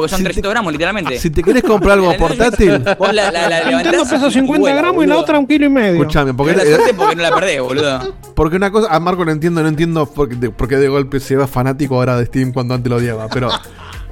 querés 1.43 1.63
comprar 1.63 1.99
algo 1.99 2.15
portátil. 2.19 2.83
Vos 2.99 3.15
la, 3.15 3.31
la, 3.31 3.49
la 3.49 3.71
Nintendo 3.71 4.05
pesa 4.09 4.31
50 4.31 4.75
gramos 4.75 5.05
y 5.05 5.07
la 5.07 5.19
otra 5.19 5.39
un 5.39 5.47
kilo 5.47 5.67
y 5.67 5.69
medio. 5.69 6.01
Escuchame, 6.01 6.35
porque. 6.35 6.55
porque 6.97 7.17
no 7.17 7.23
la 7.23 7.35
perdés, 7.35 7.61
boludo. 7.61 8.15
Porque 8.35 8.57
una 8.57 8.71
cosa, 8.71 8.95
a 8.95 9.01
Marco 9.01 9.25
no 9.25 9.33
entiendo, 9.33 9.63
no 9.63 9.69
entiendo 9.69 10.07
por 10.07 10.69
qué 10.69 10.77
de 10.77 10.89
golpe 10.89 11.21
se 11.21 11.37
va 11.37 11.47
fanático 11.47 11.97
ahora 11.97 12.17
de 12.17 12.27
Steam 12.27 12.53
cuando 12.53 12.75
antes 12.75 12.91
lo 12.91 12.97
odiaba, 12.97 13.29
pero. 13.29 13.51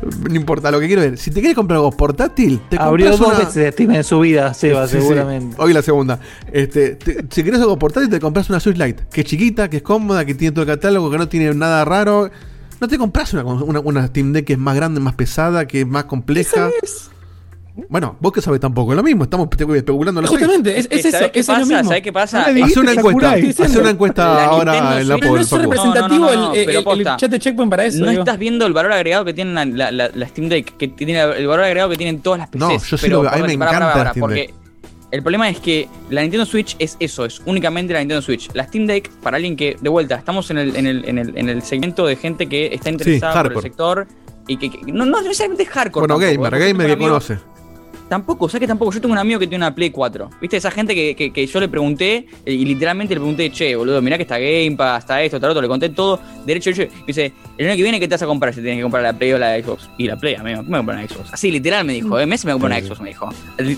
No 0.03 0.35
importa, 0.35 0.71
lo 0.71 0.79
que 0.79 0.87
quiero 0.87 1.03
ver. 1.03 1.19
Si 1.19 1.31
te 1.31 1.41
quieres 1.41 1.57
comprar 1.57 1.79
algo 1.79 1.91
portátil, 1.91 2.61
te 2.69 2.77
Abrió 2.79 3.11
dos 3.11 3.21
una... 3.21 3.39
veces 3.39 3.73
Steam 3.73 3.93
en 3.93 4.05
su 4.05 4.21
vida, 4.21 4.53
Seba, 4.55 4.87
sí, 4.87 4.99
seguramente. 5.01 5.57
Hoy 5.59 5.73
la 5.73 5.83
segunda. 5.83 6.21
Este, 6.53 6.97
te, 6.97 7.25
si 7.31 7.43
quieres 7.43 7.61
algo 7.61 7.79
portátil, 7.79 8.11
te 8.11 8.21
compras 8.21 8.51
una 8.51 8.61
Switch 8.61 8.77
Lite, 8.77 9.05
que 9.11 9.23
es 9.23 9.27
chiquita, 9.27 9.71
que 9.71 9.79
es 9.79 9.83
cómoda, 9.83 10.25
que 10.25 10.35
tiene 10.35 10.53
todo 10.53 10.63
el 10.63 10.69
catálogo, 10.69 11.11
que 11.11 11.19
no 11.19 11.29
tiene 11.29 11.53
nada 11.55 11.85
raro. 11.85 12.31
No 12.79 12.89
te 12.89 12.99
compras 12.99 13.33
una, 13.33 13.45
una, 13.45 13.81
una 13.81 14.07
Steam 14.07 14.33
Deck 14.33 14.45
que 14.45 14.53
es 14.53 14.59
más 14.59 14.77
grande, 14.77 15.01
más 15.01 15.15
pesada, 15.15 15.67
que 15.67 15.81
es 15.81 15.87
más 15.87 16.05
compleja. 16.05 16.71
¿Qué? 16.81 16.89
Bueno, 17.89 18.17
vos 18.21 18.33
que 18.33 18.41
sabés 18.41 18.61
tampoco, 18.61 18.93
es 18.93 18.97
lo 18.97 19.03
mismo, 19.03 19.25
estamos 19.25 19.49
especulando. 19.51 20.23
Lo 20.23 20.29
Justamente, 20.29 20.79
es, 20.79 20.89
es, 20.91 21.05
eso, 21.05 21.31
qué 21.31 21.41
es 21.41 21.47
pasa? 21.47 21.61
lo 21.61 21.67
mismo. 21.67 22.81
Una 22.81 22.93
encuesta, 22.93 23.33
hace 23.65 23.79
una 23.79 23.91
encuesta 23.91 24.45
ahora 24.47 25.01
en 25.01 25.09
la 25.09 25.19
Pero 25.19 25.35
no 25.35 25.41
es 25.41 25.51
representativo 25.51 26.31
el, 26.31 27.01
eh, 27.01 27.05
chat 27.17 27.31
de 27.31 27.39
Checkpoint 27.39 27.71
para 27.71 27.85
eso. 27.85 28.05
No 28.05 28.11
estás 28.11 28.39
viendo 28.39 28.67
el 28.67 28.73
valor 28.73 28.93
agregado 28.93 29.25
que 29.25 29.35
tiene 29.35 29.67
la, 29.67 30.29
Steam 30.29 30.49
Deck, 30.49 30.77
que 30.77 30.89
tiene 30.89 31.21
el 31.21 31.47
valor 31.47 31.65
agregado 31.65 31.91
que 31.91 31.97
tienen 31.97 32.21
todas 32.21 32.39
las 32.41 32.49
PCs. 32.49 32.61
No, 32.61 32.79
yo 32.79 32.99
sí 32.99 33.09
lo 33.09 33.23
veo, 33.23 33.31
a 33.31 33.37
mí 33.37 33.57
me 33.57 33.59
para, 33.59 33.93
para, 33.93 34.15
porque 34.15 34.55
el 35.11 35.23
problema 35.23 35.49
es 35.49 35.61
que 35.61 35.89
la 36.11 36.23
Nintendo 36.23 36.47
Switch 36.47 36.77
es 36.79 36.97
eso, 36.99 37.25
es 37.25 37.41
únicamente 37.47 37.93
la 37.93 38.01
Nintendo 38.01 38.23
Switch. 38.23 38.51
La 38.55 38.65
Steam 38.65 38.87
Deck, 38.87 39.11
para 39.23 39.37
alguien 39.37 39.57
que, 39.57 39.77
de 39.81 39.89
vuelta, 39.89 40.17
estamos 40.17 40.51
en 40.51 40.59
el, 40.59 40.77
en 40.77 40.87
el, 40.87 41.09
en 41.09 41.19
el, 41.19 41.39
en 41.39 41.49
el 41.49 41.63
segmento 41.63 42.07
de 42.07 42.17
gente 42.17 42.47
que 42.49 42.75
está 42.75 42.91
interesada 42.91 43.35
sí, 43.35 43.49
por 43.49 43.53
el 43.53 43.63
sector 43.63 44.07
y 44.49 44.57
que, 44.57 44.93
no, 44.93 45.05
no 45.05 45.21
necesariamente 45.23 45.65
es 45.65 45.69
hardcore. 45.69 46.07
Bueno, 46.07 46.15
tampoco, 46.15 46.43
gamer, 46.43 46.55
eh, 46.55 46.69
gamer 46.69 46.87
que 46.89 46.99
conoce. 46.99 47.39
Tampoco, 48.09 48.45
o 48.45 48.49
sea 48.49 48.61
que 48.61 48.67
tampoco. 48.67 48.93
Yo 48.93 49.01
tengo 49.01 49.13
un 49.13 49.19
amigo 49.19 49.41
que 49.41 49.47
tiene 49.47 49.65
una 49.65 49.75
Play 49.75 49.91
4. 49.91 50.31
¿Viste? 50.41 50.57
Esa 50.57 50.71
gente 50.71 50.95
que, 50.95 51.17
que, 51.17 51.33
que 51.33 51.47
yo 51.47 51.61
le 51.61 51.69
pregunté 51.69 52.27
eh, 52.45 52.53
y 52.53 52.65
literalmente 52.65 53.15
le 53.15 53.21
pregunté, 53.21 53.51
che, 53.51 53.75
boludo, 53.75 54.01
mirá 54.01 54.17
que 54.17 54.23
está 54.23 54.39
Game 54.39 54.77
Pass, 54.77 55.05
está 55.05 55.23
esto, 55.23 55.37
está 55.37 55.49
otro. 55.49 55.61
Le 55.61 55.69
conté 55.69 55.89
todo 55.89 56.21
derecho. 56.45 56.71
derecho. 56.71 56.95
Y 57.03 57.07
dice, 57.09 57.33
el 57.59 57.67
año 57.67 57.77
que 57.77 57.83
viene, 57.83 57.99
¿qué 57.99 58.07
te 58.07 58.15
vas 58.15 58.23
a 58.23 58.27
comprar 58.27 58.55
si 58.55 58.61
tienes 58.61 58.79
que 58.79 58.83
comprar 58.83 59.03
la 59.03 59.13
Play 59.13 59.33
o 59.33 59.39
la 59.39 59.61
Xbox? 59.61 59.91
Y 59.99 60.07
la 60.07 60.17
Play, 60.17 60.35
amigo, 60.35 60.59
¿qué 60.59 60.63
me 60.65 60.69
voy 60.69 60.75
a 60.75 60.79
comprar 60.79 60.99
una 60.99 61.09
Xbox? 61.09 61.33
Así 61.33 61.51
literal 61.51 61.85
me 61.85 61.95
dijo, 61.95 62.21
¿eh? 62.21 62.27
Messi 62.27 62.47
me 62.47 62.53
compró 62.53 62.67
una 62.67 62.81
Xbox, 62.81 63.01
me 63.01 63.09
dijo. 63.09 63.29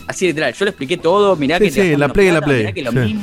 Así 0.06 0.26
literal. 0.26 0.52
Yo 0.52 0.64
le 0.64 0.70
expliqué 0.70 0.98
todo, 0.98 1.36
mirá 1.36 1.58
que. 1.58 1.70
Sí, 1.70 1.96
la 1.96 2.08
Play 2.08 2.28
y 2.28 2.32
la 2.32 2.42
Play. 2.42 3.18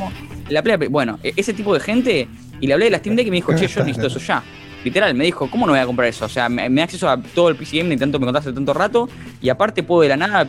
La 0.49 0.63
Play, 0.63 0.87
bueno, 0.89 1.19
e-, 1.23 1.33
ese 1.35 1.53
tipo 1.53 1.73
de 1.73 1.79
gente. 1.79 2.27
Y 2.61 2.67
le 2.67 2.73
hablé 2.73 2.85
de 2.85 2.91
la 2.91 2.99
Steam 2.99 3.15
Deck 3.15 3.27
y 3.27 3.31
me 3.31 3.35
dijo, 3.35 3.53
che, 3.53 3.67
yo 3.67 3.83
necesito 3.85 4.07
eso 4.07 4.19
ya. 4.19 4.43
Literal, 4.85 5.15
me 5.15 5.23
dijo, 5.23 5.49
¿cómo 5.49 5.65
no 5.65 5.71
voy 5.71 5.81
a 5.81 5.85
comprar 5.87 6.07
eso? 6.07 6.25
O 6.25 6.29
sea, 6.29 6.47
me, 6.47 6.69
da 6.69 6.83
acceso 6.83 7.09
a 7.09 7.19
todo 7.19 7.49
el 7.49 7.55
PC 7.55 7.79
Gaming, 7.79 7.97
tanto 7.97 8.19
me 8.19 8.25
contaste 8.25 8.53
tanto 8.53 8.71
rato, 8.71 9.09
y 9.41 9.49
aparte 9.49 9.81
puedo 9.81 10.03
de 10.03 10.09
la 10.09 10.15
nada 10.15 10.47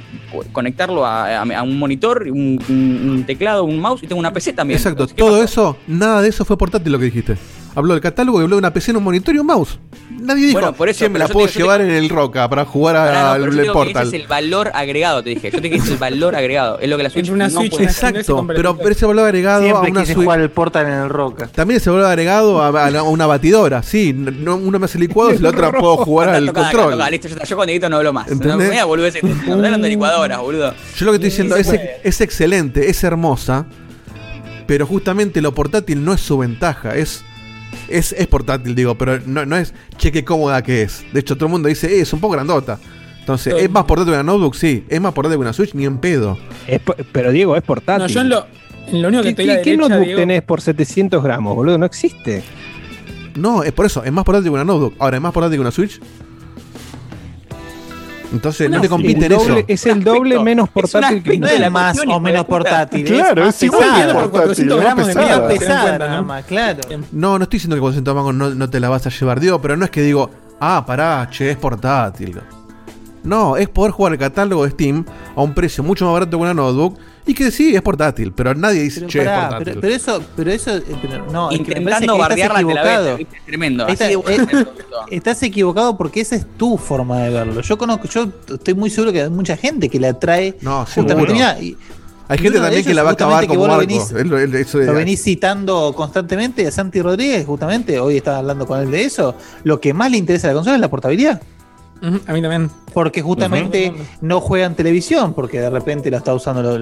conectarlo 0.52 1.06
a, 1.06 1.42
un 1.62 1.78
monitor, 1.78 2.28
un, 2.30 3.24
teclado, 3.26 3.64
un 3.64 3.80
mouse, 3.80 4.02
y 4.02 4.06
tengo 4.06 4.20
una 4.20 4.34
PC 4.34 4.52
también. 4.52 4.76
Exacto, 4.76 5.06
todo 5.06 5.42
eso, 5.42 5.78
nada 5.86 6.20
de 6.20 6.28
eso 6.28 6.44
fue 6.44 6.58
portátil 6.58 6.92
lo 6.92 6.98
que 6.98 7.06
dijiste 7.06 7.38
habló 7.76 7.92
del 7.92 8.02
catálogo 8.02 8.40
y 8.40 8.42
habló 8.42 8.56
de 8.56 8.58
una 8.60 8.72
PC 8.72 8.90
en 8.90 8.96
un 8.96 9.04
monitor 9.04 9.34
y 9.34 9.38
un 9.38 9.46
mouse. 9.46 9.78
Nadie 10.10 10.46
dijo, 10.46 10.72
por 10.72 10.88
eso, 10.88 11.08
me 11.10 11.18
la 11.18 11.28
puedo 11.28 11.46
llevar 11.46 11.82
en 11.82 11.90
el 11.90 12.08
Roca 12.08 12.48
para 12.48 12.64
jugar 12.64 12.96
al 12.96 13.66
Portal. 13.72 14.08
Ese 14.08 14.16
es 14.16 14.22
el 14.22 14.28
valor 14.28 14.72
agregado, 14.74 15.22
te 15.22 15.30
dije. 15.30 15.50
Yo 15.50 15.60
te 15.60 15.68
dije 15.68 15.92
el 15.92 15.98
valor 15.98 16.34
agregado. 16.34 16.78
Es 16.80 16.88
lo 16.88 16.96
que 16.96 17.02
la 17.02 17.10
Switch, 17.10 17.28
una 17.28 17.50
Switch 17.50 17.78
Exacto, 17.78 18.40
hacer. 18.40 18.56
pero 18.56 18.90
ese 18.90 19.06
valor 19.06 19.26
agregado 19.26 19.76
a 19.76 19.80
una 19.82 20.04
Switch. 20.04 20.16
jugar 20.16 20.40
el 20.40 20.50
Portal 20.50 20.86
en 20.86 20.92
el 20.94 21.08
Roca. 21.10 21.48
También 21.48 21.76
ese 21.76 21.90
valor 21.90 22.06
agregado 22.06 22.62
a, 22.62 23.02
una 23.02 23.26
batidora. 23.26 23.82
Sí, 23.82 24.14
no, 24.14 24.56
uno 24.56 24.78
me 24.78 24.86
hace 24.86 24.98
licuados 24.98 25.38
y 25.38 25.42
la 25.42 25.50
otra 25.50 25.70
puedo 25.70 25.96
jugar 26.04 26.30
al 26.30 26.52
control. 26.52 26.98
Listo, 27.10 27.28
yo, 27.28 27.36
yo, 27.44 27.56
con 27.56 27.68
Edito 27.68 27.88
no 27.90 27.98
hablo 27.98 28.12
más. 28.12 28.28
No, 28.28 28.56
me 28.56 28.82
boludo, 28.84 29.06
ese, 29.06 29.20
de 29.20 29.88
licuadoras, 29.88 30.40
boludo. 30.40 30.74
Yo 30.96 31.06
lo 31.06 31.12
que 31.12 31.16
estoy 31.16 31.30
diciendo 31.30 31.56
es 31.56 32.20
excelente, 32.20 32.88
es 32.88 33.04
hermosa. 33.04 33.66
Pero 34.66 34.86
justamente 34.86 35.40
lo 35.40 35.54
portátil 35.54 36.04
no 36.04 36.12
es 36.12 36.20
su 36.20 36.38
ventaja, 36.38 36.96
es 36.96 37.24
es, 37.88 38.12
es 38.12 38.26
portátil, 38.26 38.74
digo, 38.74 38.96
pero 38.96 39.20
no, 39.26 39.46
no 39.46 39.56
es 39.56 39.74
cheque 39.96 40.24
cómoda 40.24 40.62
que 40.62 40.82
es. 40.82 41.04
De 41.12 41.20
hecho, 41.20 41.36
todo 41.36 41.46
el 41.46 41.52
mundo 41.52 41.68
dice, 41.68 41.96
eh, 41.96 42.00
es 42.00 42.12
un 42.12 42.20
poco 42.20 42.34
grandota. 42.34 42.78
Entonces, 43.20 43.54
¿es 43.58 43.70
más 43.70 43.84
portátil 43.84 44.12
que 44.12 44.20
una 44.20 44.32
notebook? 44.32 44.54
Sí. 44.54 44.84
¿Es 44.88 45.00
más 45.00 45.12
portátil 45.12 45.38
que 45.38 45.40
una 45.40 45.52
Switch? 45.52 45.74
Ni 45.74 45.84
en 45.84 45.98
pedo. 45.98 46.38
Pero 47.12 47.32
Diego, 47.32 47.56
es 47.56 47.62
portátil. 47.62 48.02
No, 48.02 48.08
yo 48.08 48.20
en 48.20 48.28
lo, 48.28 48.46
¿Qué, 48.86 49.76
notebook 49.76 50.04
Diego? 50.04 50.20
tenés 50.20 50.42
por 50.42 50.60
700 50.60 51.22
gramos, 51.24 51.56
boludo? 51.56 51.76
No 51.76 51.86
existe. 51.86 52.44
No, 53.34 53.64
es 53.64 53.72
por 53.72 53.84
eso. 53.84 54.04
Es 54.04 54.12
más 54.12 54.24
portátil 54.24 54.50
que 54.50 54.54
una 54.54 54.64
notebook. 54.64 54.94
Ahora, 55.00 55.16
¿es 55.16 55.22
más 55.22 55.32
portátil 55.32 55.56
que 55.56 55.60
una 55.60 55.72
Switch? 55.72 56.00
Entonces 58.32 58.70
no, 58.70 58.80
te 58.80 58.88
compiten 58.88 59.32
eso. 59.32 59.56
Es 59.66 59.86
el 59.86 60.02
doble 60.02 60.38
menos 60.40 60.68
portátil 60.68 61.22
que 61.22 61.38
No 61.38 61.46
es 61.46 61.70
más 61.70 61.98
o 62.06 62.20
menos 62.20 62.44
portátil. 62.44 63.06
¿eh? 63.06 63.10
Claro, 63.10 63.46
es, 63.46 63.62
igual. 63.62 64.12
Por 64.12 64.30
400 64.30 64.80
gramos 64.80 65.06
pesada. 65.06 65.48
de 65.48 65.58
pesada, 65.58 65.98
nada 65.98 66.22
más, 66.22 66.44
claro. 66.44 66.80
Em. 66.90 67.02
No, 67.12 67.38
no 67.38 67.44
estoy 67.44 67.58
diciendo 67.58 67.76
que 67.76 67.80
400 67.80 68.14
mangos 68.14 68.34
no, 68.34 68.50
no 68.50 68.70
te 68.70 68.80
la 68.80 68.88
vas 68.88 69.06
a 69.06 69.10
llevar, 69.10 69.40
digo, 69.40 69.60
pero 69.60 69.76
no 69.76 69.84
es 69.84 69.90
que 69.90 70.02
digo, 70.02 70.30
ah, 70.60 70.84
pará, 70.86 71.28
che, 71.30 71.50
es 71.50 71.56
portátil. 71.56 72.40
No, 73.22 73.56
es 73.56 73.68
poder 73.68 73.92
jugar 73.92 74.12
el 74.12 74.18
catálogo 74.18 74.64
de 74.64 74.70
Steam 74.70 75.04
a 75.34 75.42
un 75.42 75.52
precio 75.52 75.82
mucho 75.82 76.04
más 76.04 76.14
barato 76.14 76.36
que 76.36 76.42
una 76.42 76.54
notebook 76.54 76.98
y 77.26 77.34
que 77.34 77.50
sí, 77.50 77.74
es 77.74 77.82
portátil, 77.82 78.32
pero 78.32 78.54
nadie 78.54 78.82
dice, 78.82 79.00
pero 79.00 79.10
che, 79.10 79.18
es 79.18 79.28
portátil. 79.28 79.64
Pero, 79.64 79.80
pero, 79.80 79.94
eso, 79.94 80.22
pero 80.36 80.50
eso, 80.52 80.76
eh, 80.76 80.84
no, 81.32 81.50
intentando 81.50 81.96
es 81.96 82.00
que 82.12 82.18
bardear 82.18 82.52
la 82.52 82.60
equivocado. 82.60 83.16
Venta, 83.16 83.36
tremendo. 83.44 83.86
Eh, 83.88 84.18
estás 85.10 85.42
equivocado 85.42 85.96
porque 85.96 86.20
esa 86.20 86.36
es 86.36 86.46
tu 86.56 86.78
forma 86.78 87.22
de 87.22 87.30
verlo. 87.30 87.60
Yo 87.62 87.76
conozco, 87.76 88.06
yo 88.08 88.28
estoy 88.48 88.74
muy 88.74 88.90
seguro 88.90 89.12
que 89.12 89.22
hay 89.22 89.30
mucha 89.30 89.56
gente 89.56 89.88
que 89.88 89.98
la 89.98 90.10
atrae 90.10 90.56
no, 90.60 90.86
justamente. 90.86 91.76
Hay 92.28 92.38
gente 92.38 92.58
también 92.58 92.84
que 92.84 92.94
la 92.94 93.02
va 93.02 93.10
a 93.10 93.12
acabar 93.12 93.46
como 93.46 93.66
Marco. 93.66 93.80
Venís, 93.80 94.12
lo 94.12 94.94
venís 94.94 95.22
citando 95.22 95.92
constantemente 95.96 96.66
a 96.66 96.70
Santi 96.70 97.00
Rodríguez, 97.00 97.46
justamente, 97.46 98.00
hoy 98.00 98.16
estaba 98.16 98.38
hablando 98.38 98.66
con 98.66 98.80
él 98.80 98.90
de 98.90 99.04
eso. 99.04 99.34
Lo 99.62 99.80
que 99.80 99.94
más 99.94 100.10
le 100.10 100.18
interesa 100.18 100.48
a 100.48 100.50
la 100.50 100.54
consola 100.54 100.76
es 100.76 100.80
la 100.80 100.90
portabilidad. 100.90 101.40
A 102.02 102.32
mí 102.32 102.42
también. 102.42 102.70
Porque 102.92 103.22
justamente 103.22 103.90
uh 103.90 103.98
-huh. 103.98 104.06
no 104.20 104.40
juegan 104.40 104.74
televisión, 104.74 105.34
porque 105.34 105.60
de 105.60 105.70
repente 105.70 106.10
lo 106.10 106.16
está 106.18 106.34
usando 106.34 106.78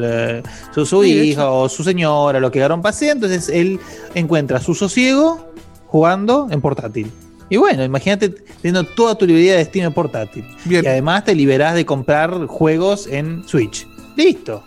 su, 0.74 0.86
su 0.86 1.04
hija 1.04 1.50
o 1.50 1.68
su 1.68 1.84
señora, 1.84 2.40
lo 2.40 2.50
quedaron 2.50 2.82
paseando. 2.82 3.26
Entonces 3.26 3.54
él 3.54 3.80
encuentra 4.14 4.60
su 4.60 4.74
sosiego 4.74 5.52
jugando 5.86 6.48
en 6.50 6.60
portátil. 6.60 7.10
Y 7.48 7.56
bueno, 7.56 7.84
imagínate 7.84 8.30
teniendo 8.62 8.84
toda 8.84 9.14
tu 9.16 9.26
librería 9.26 9.52
de 9.52 9.58
destino 9.58 9.86
en 9.86 9.94
portátil. 9.94 10.44
Y 10.68 10.76
además 10.76 11.24
te 11.24 11.34
liberás 11.34 11.74
de 11.74 11.84
comprar 11.84 12.46
juegos 12.46 13.06
en 13.06 13.46
Switch. 13.46 13.86
Listo. 14.16 14.62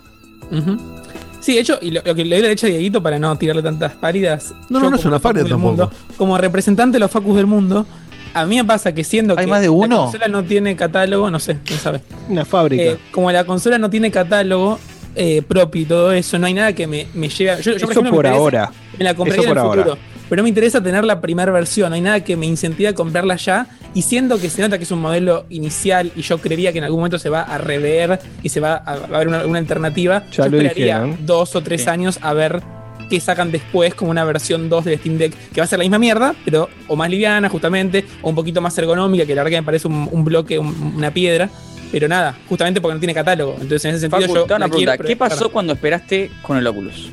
Sí, 1.40 1.54
de 1.54 1.60
hecho, 1.60 1.78
y 1.80 1.90
lo, 1.90 2.02
lo 2.04 2.14
que 2.14 2.24
le 2.24 2.36
doy 2.36 2.42
la 2.42 2.48
derecha 2.48 2.66
a 2.66 2.70
Dieguito 2.70 3.02
para 3.02 3.18
no 3.18 3.36
tirarle 3.36 3.62
tantas 3.62 3.92
pálidas. 3.94 4.54
No, 4.68 4.80
no, 4.80 4.90
no 4.90 4.96
es 4.96 5.04
una 5.04 5.18
pálida 5.18 5.44
tampoco. 5.46 5.90
Como 6.16 6.36
representante 6.38 6.96
de 6.96 7.00
los 7.00 7.10
Facus 7.10 7.36
del 7.36 7.46
mundo, 7.46 7.86
a 8.34 8.46
mí 8.46 8.56
me 8.56 8.64
pasa 8.64 8.92
que 8.92 9.04
siendo 9.04 9.34
¿Hay 9.38 9.44
que 9.44 9.50
más 9.50 9.60
de 9.60 9.68
uno? 9.68 9.96
la 9.96 10.02
consola 10.02 10.28
no 10.28 10.44
tiene 10.44 10.76
catálogo, 10.76 11.30
no 11.30 11.40
sé, 11.40 11.58
no 11.70 11.76
sabes. 11.76 12.02
Una 12.28 12.44
fábrica. 12.44 12.82
Eh, 12.82 12.98
como 13.10 13.30
la 13.30 13.44
consola 13.44 13.78
no 13.78 13.90
tiene 13.90 14.10
catálogo 14.10 14.78
eh, 15.14 15.42
propio 15.42 15.82
y 15.82 15.84
todo 15.84 16.12
eso, 16.12 16.38
no 16.38 16.46
hay 16.46 16.54
nada 16.54 16.72
que 16.72 16.86
me, 16.86 17.06
me 17.14 17.28
lleve 17.28 17.50
a... 17.50 17.60
Yo, 17.60 17.72
yo 17.72 17.76
eso 17.76 17.86
por, 17.86 17.92
ejemplo, 17.92 18.12
por 18.12 18.26
ahora. 18.26 18.70
Me 18.98 19.04
la 19.04 19.14
compré 19.14 19.36
en 19.36 19.48
el 19.48 19.48
futuro. 19.48 19.82
Ahora. 19.82 19.98
Pero 20.28 20.42
me 20.42 20.48
interesa 20.50 20.82
tener 20.82 21.04
la 21.04 21.20
primera 21.20 21.50
versión, 21.50 21.88
no 21.88 21.94
hay 21.94 22.02
nada 22.02 22.22
que 22.22 22.36
me 22.36 22.46
incentive 22.46 22.88
a 22.88 22.94
comprarla 22.94 23.36
ya. 23.36 23.66
Y 23.94 24.02
siendo 24.02 24.38
que 24.38 24.50
se 24.50 24.60
nota 24.60 24.76
que 24.76 24.84
es 24.84 24.90
un 24.90 25.00
modelo 25.00 25.46
inicial 25.48 26.12
y 26.14 26.22
yo 26.22 26.38
creería 26.38 26.72
que 26.72 26.78
en 26.78 26.84
algún 26.84 27.00
momento 27.00 27.18
se 27.18 27.30
va 27.30 27.42
a 27.42 27.56
rever 27.56 28.20
y 28.42 28.50
se 28.50 28.60
va 28.60 28.74
a, 28.74 28.92
haber 28.92 29.28
una, 29.28 29.46
una 29.46 29.58
alternativa, 29.58 30.24
ya 30.30 30.44
yo 30.44 30.50
lo 30.50 30.58
esperaría 30.58 31.16
dos 31.20 31.56
o 31.56 31.62
tres 31.62 31.88
años 31.88 32.18
a 32.20 32.34
ver 32.34 32.62
que 33.08 33.20
sacan 33.20 33.50
después 33.50 33.94
como 33.94 34.10
una 34.10 34.24
versión 34.24 34.68
2 34.68 34.84
del 34.84 34.98
Steam 34.98 35.18
Deck, 35.18 35.34
que 35.52 35.60
va 35.60 35.64
a 35.64 35.66
ser 35.66 35.78
la 35.78 35.84
misma 35.84 35.98
mierda, 35.98 36.34
pero 36.44 36.68
o 36.86 36.96
más 36.96 37.10
liviana 37.10 37.48
justamente, 37.48 38.04
o 38.22 38.28
un 38.30 38.34
poquito 38.34 38.60
más 38.60 38.76
ergonómica, 38.78 39.26
que 39.26 39.34
la 39.34 39.42
verdad 39.42 39.56
que 39.56 39.60
me 39.60 39.66
parece 39.66 39.88
un, 39.88 40.24
bloque, 40.24 40.58
una 40.58 41.10
piedra. 41.12 41.48
Pero 41.90 42.06
nada, 42.06 42.36
justamente 42.48 42.82
porque 42.82 42.94
no 42.94 43.00
tiene 43.00 43.14
catálogo. 43.14 43.52
Entonces 43.54 43.84
en 43.86 43.90
ese 43.92 44.00
sentido 44.00 44.46
yo... 44.46 44.56
Una 44.56 44.68
quiero, 44.68 44.92
¿Qué 44.98 45.16
pasó 45.16 45.50
cuando 45.50 45.72
esperaste 45.72 46.30
con 46.42 46.58
el 46.58 46.66
Oculus? 46.66 47.10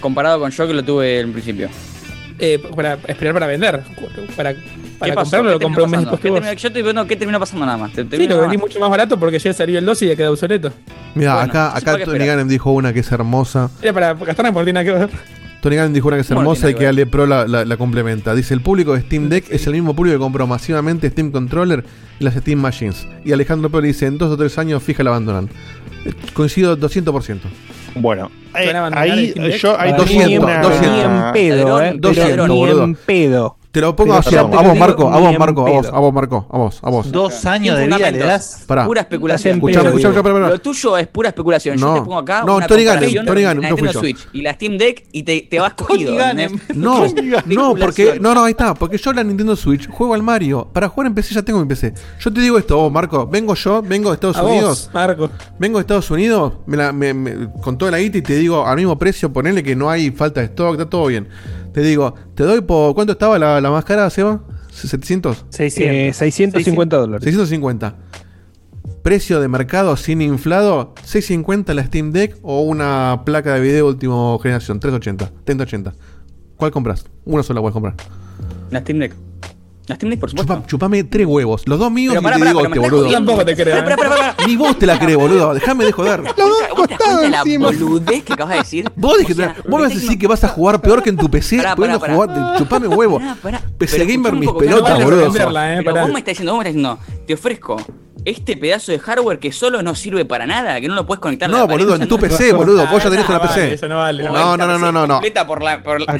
Comparado 0.00 0.38
con 0.38 0.52
yo 0.52 0.68
que 0.68 0.74
lo 0.74 0.84
tuve 0.84 1.18
en 1.18 1.32
principio. 1.32 1.68
Eh, 2.38 2.60
para 2.74 2.94
esperar 3.08 3.34
para 3.34 3.46
vender, 3.46 3.82
para 4.36 4.54
para 4.98 5.14
comprarlo 5.14 5.50
lo 5.50 5.60
compré 5.60 5.82
yo 6.56 7.06
¿qué 7.06 7.16
terminó 7.16 7.38
pasando 7.38 7.66
nada 7.66 7.78
más? 7.78 7.92
Sí, 7.92 8.26
lo 8.26 8.40
vendí 8.40 8.58
mucho 8.58 8.78
más 8.80 8.90
barato 8.90 9.18
porque 9.18 9.38
ya 9.38 9.52
salió 9.52 9.78
el 9.78 9.84
2 9.84 10.02
y 10.02 10.06
ya 10.08 10.16
queda 10.16 10.30
obsoleto. 10.30 10.72
Mira, 11.14 11.42
acá, 11.42 11.76
acá 11.76 11.98
Tony 12.04 12.26
Gannem 12.26 12.48
dijo 12.48 12.70
una 12.72 12.92
que 12.92 13.00
es 13.00 13.12
hermosa. 13.12 13.70
Era 13.80 13.92
para 13.92 14.14
por 14.16 14.72
nada 14.72 14.84
que 14.84 14.92
ver. 14.92 15.10
Tony 15.62 15.76
Gannon 15.76 15.92
dijo 15.92 16.08
una 16.08 16.16
que 16.16 16.22
es 16.22 16.30
hermosa 16.30 16.70
y 16.70 16.74
que 16.74 16.88
Ale 16.88 17.06
Pro 17.06 17.24
la, 17.24 17.76
complementa. 17.76 18.34
Dice, 18.34 18.52
el 18.52 18.60
público 18.60 18.94
de 18.94 19.00
Steam 19.02 19.28
Deck 19.28 19.46
es 19.48 19.66
el 19.68 19.74
mismo 19.74 19.94
público 19.94 20.16
que 20.16 20.20
compró 20.20 20.46
masivamente 20.48 21.08
Steam 21.08 21.30
Controller 21.30 21.84
y 22.18 22.24
las 22.24 22.34
Steam 22.34 22.58
Machines. 22.58 23.06
Y 23.24 23.30
Alejandro 23.30 23.70
Pro 23.70 23.80
dice, 23.80 24.06
en 24.06 24.18
dos 24.18 24.32
o 24.32 24.36
tres 24.36 24.58
años, 24.58 24.82
fija, 24.82 25.04
la 25.04 25.10
abandonan. 25.10 25.48
Eh, 26.04 26.12
coincido 26.34 26.76
200%. 26.76 27.38
Bueno, 27.94 28.32
eh, 28.58 28.72
ahí 28.92 29.32
yo... 29.56 29.78
Ahí 29.78 29.92
200, 29.92 30.62
200, 30.62 32.00
200, 32.00 32.48
200, 32.48 33.61
te 33.72 33.80
lo 33.80 33.96
pongo 33.96 34.12
así. 34.12 34.34
Vamos, 34.34 34.50
vamos, 34.50 34.78
Marco, 34.78 35.10
a 35.10 35.18
vos, 35.18 35.38
Marco, 35.38 35.66
a 35.66 35.98
vos, 35.98 36.12
Marco, 36.12 36.46
a 36.50 36.58
vos, 36.58 36.78
a 36.82 36.90
vos. 36.90 37.10
Dos 37.10 37.46
años 37.46 37.78
de 37.78 37.86
vida 37.86 38.10
le 38.10 38.18
das. 38.18 38.66
Pura 38.66 39.00
especulación. 39.00 39.54
Escuchame, 39.54 39.88
escuchame, 39.88 40.14
escuchame, 40.14 40.40
Lo 40.40 40.58
tuyo 40.60 40.98
es 40.98 41.08
pura 41.08 41.30
especulación. 41.30 41.78
Yo 41.78 41.94
te 41.94 42.00
pongo 42.00 42.18
acá. 42.18 42.44
No, 42.44 42.56
una 42.56 42.66
Tony 42.66 42.84
Gannem, 42.84 43.24
Tony 43.24 43.44
no. 43.82 43.92
Switch 43.94 44.28
y 44.34 44.42
la 44.42 44.52
Steam 44.52 44.76
Deck 44.76 45.06
y 45.12 45.22
te, 45.22 45.40
te 45.50 45.58
vas 45.58 45.72
cogido. 45.72 46.12
No, 46.74 47.06
no, 47.46 47.74
porque. 47.74 48.18
No, 48.20 48.34
no, 48.34 48.44
ahí 48.44 48.50
está. 48.50 48.74
Porque 48.74 48.98
yo 48.98 49.12
la 49.12 49.24
Nintendo 49.24 49.56
Switch 49.56 49.88
juego 49.88 50.12
al 50.12 50.22
Mario. 50.22 50.68
Para 50.70 50.88
jugar 50.88 51.06
en 51.06 51.14
PC 51.14 51.34
ya 51.34 51.42
tengo 51.42 51.58
mi 51.58 51.66
PC. 51.66 51.94
Yo 52.20 52.32
te 52.32 52.40
digo 52.40 52.58
esto, 52.58 52.76
vos, 52.76 52.92
Marco. 52.92 53.26
Vengo 53.26 53.54
yo, 53.54 53.82
vengo 53.82 54.10
de 54.10 54.14
Estados 54.14 54.36
Unidos. 54.36 54.90
Marco. 54.92 55.30
Vengo 55.58 55.78
de 55.78 55.80
Estados 55.80 56.10
Unidos, 56.10 56.54
me 56.66 56.76
la, 56.76 56.92
me, 56.92 57.14
me, 57.14 57.50
con 57.62 57.78
toda 57.78 57.90
la 57.90 57.98
guita 57.98 58.18
y 58.18 58.22
te 58.22 58.36
digo 58.36 58.66
al 58.66 58.76
mismo 58.76 58.98
precio, 58.98 59.32
ponele 59.32 59.62
que 59.62 59.74
no 59.74 59.88
hay 59.88 60.10
falta 60.10 60.40
de 60.40 60.46
stock, 60.46 60.72
está 60.72 60.88
todo 60.88 61.06
bien. 61.06 61.28
Te 61.72 61.80
digo, 61.82 62.14
te 62.34 62.44
doy 62.44 62.60
por. 62.60 62.94
¿Cuánto 62.94 63.12
estaba 63.12 63.38
la, 63.38 63.60
la 63.60 63.70
máscara, 63.70 64.08
Seba? 64.10 64.42
¿700? 64.72 65.44
600. 65.50 65.94
Eh, 65.94 66.12
650 66.12 66.96
dólares. 66.96 67.24
650. 67.24 67.96
Precio 69.02 69.40
de 69.40 69.48
mercado 69.48 69.96
sin 69.96 70.22
inflado, 70.22 70.94
650 71.02 71.74
la 71.74 71.84
Steam 71.84 72.12
Deck 72.12 72.38
o 72.42 72.60
una 72.60 73.22
placa 73.24 73.54
de 73.54 73.60
video 73.60 73.88
último 73.88 74.38
generación, 74.38 74.78
380, 74.78 75.32
3080. 75.44 75.94
¿Cuál 76.56 76.70
compras? 76.70 77.04
Una 77.24 77.42
sola 77.42 77.60
cuál 77.60 77.72
comprar. 77.72 77.94
La 78.70 78.80
Steam 78.80 79.00
Deck. 79.00 79.14
La 79.86 79.96
Steam 79.96 80.16
por 80.18 80.30
supuesto. 80.30 80.62
Chupame 80.66 81.02
tres 81.04 81.26
huevos. 81.26 81.62
Los 81.66 81.78
dos 81.78 81.90
míos 81.90 82.14
pero 82.14 82.20
y 82.20 82.32
te 82.32 82.38
para, 82.38 82.50
digo, 82.50 82.60
este 82.64 82.72
te 82.72 82.78
boludo. 82.78 83.10
Tampoco 83.10 83.44
te 83.44 83.56
creo. 83.56 83.84
Ni 84.46 84.56
vos 84.56 84.78
te 84.78 84.86
la 84.86 84.98
crees, 84.98 85.18
boludo. 85.18 85.54
Déjame 85.54 85.84
de 85.84 85.92
joder. 85.92 86.20
Los 86.20 86.36
dos 86.36 86.68
costados 86.76 87.28
la 87.28 87.42
boludez 87.42 88.22
que 88.22 88.32
acabas 88.32 88.54
de 88.54 88.58
decir. 88.60 88.92
Vos, 88.94 89.18
dijiste, 89.18 89.42
o 89.42 89.46
sea, 89.46 89.56
vos 89.68 89.80
vas 89.80 89.90
a 89.90 89.94
decir 89.94 90.18
que 90.18 90.26
vas 90.26 90.44
a 90.44 90.48
jugar 90.48 90.80
peor 90.80 91.02
que 91.02 91.10
en 91.10 91.16
tu 91.16 91.28
PC. 91.28 91.62
pudiendo 91.74 91.98
jugar. 91.98 92.56
Chupame 92.58 92.86
huevo. 92.86 93.20
PC 93.78 94.06
Gamer, 94.06 94.34
mis 94.34 94.50
pelotas, 94.52 95.02
boludo. 95.02 95.32
Pero 95.32 95.94
vos 95.94 96.12
me 96.12 96.18
estás 96.18 96.32
diciendo, 96.32 96.52
vos 96.54 96.64
me 96.64 96.70
estás 96.70 96.74
diciendo, 96.74 96.98
te 97.26 97.34
ofrezco 97.34 97.76
este 98.24 98.56
pedazo 98.56 98.92
de 98.92 98.98
hardware 98.98 99.38
que 99.38 99.52
solo 99.52 99.82
no 99.82 99.94
sirve 99.94 100.24
para 100.24 100.46
nada, 100.46 100.80
que 100.80 100.88
no 100.88 100.94
lo 100.94 101.06
puedes 101.06 101.20
conectar. 101.20 101.50
No, 101.50 101.66
boludo, 101.66 101.96
en 101.96 102.08
tu 102.08 102.18
PC, 102.18 102.52
boludo. 102.52 102.86
Vos 102.86 103.02
ya 103.02 103.10
tenés 103.10 103.28
una 103.28 103.40
PC. 103.40 103.74
Eso 103.74 103.88
no 103.88 103.96
vale. 103.98 104.24
No, 104.24 104.56
no, 104.56 104.78
no, 104.78 104.92
no, 104.92 105.06
no. 105.06 105.20
Por. 105.46 105.60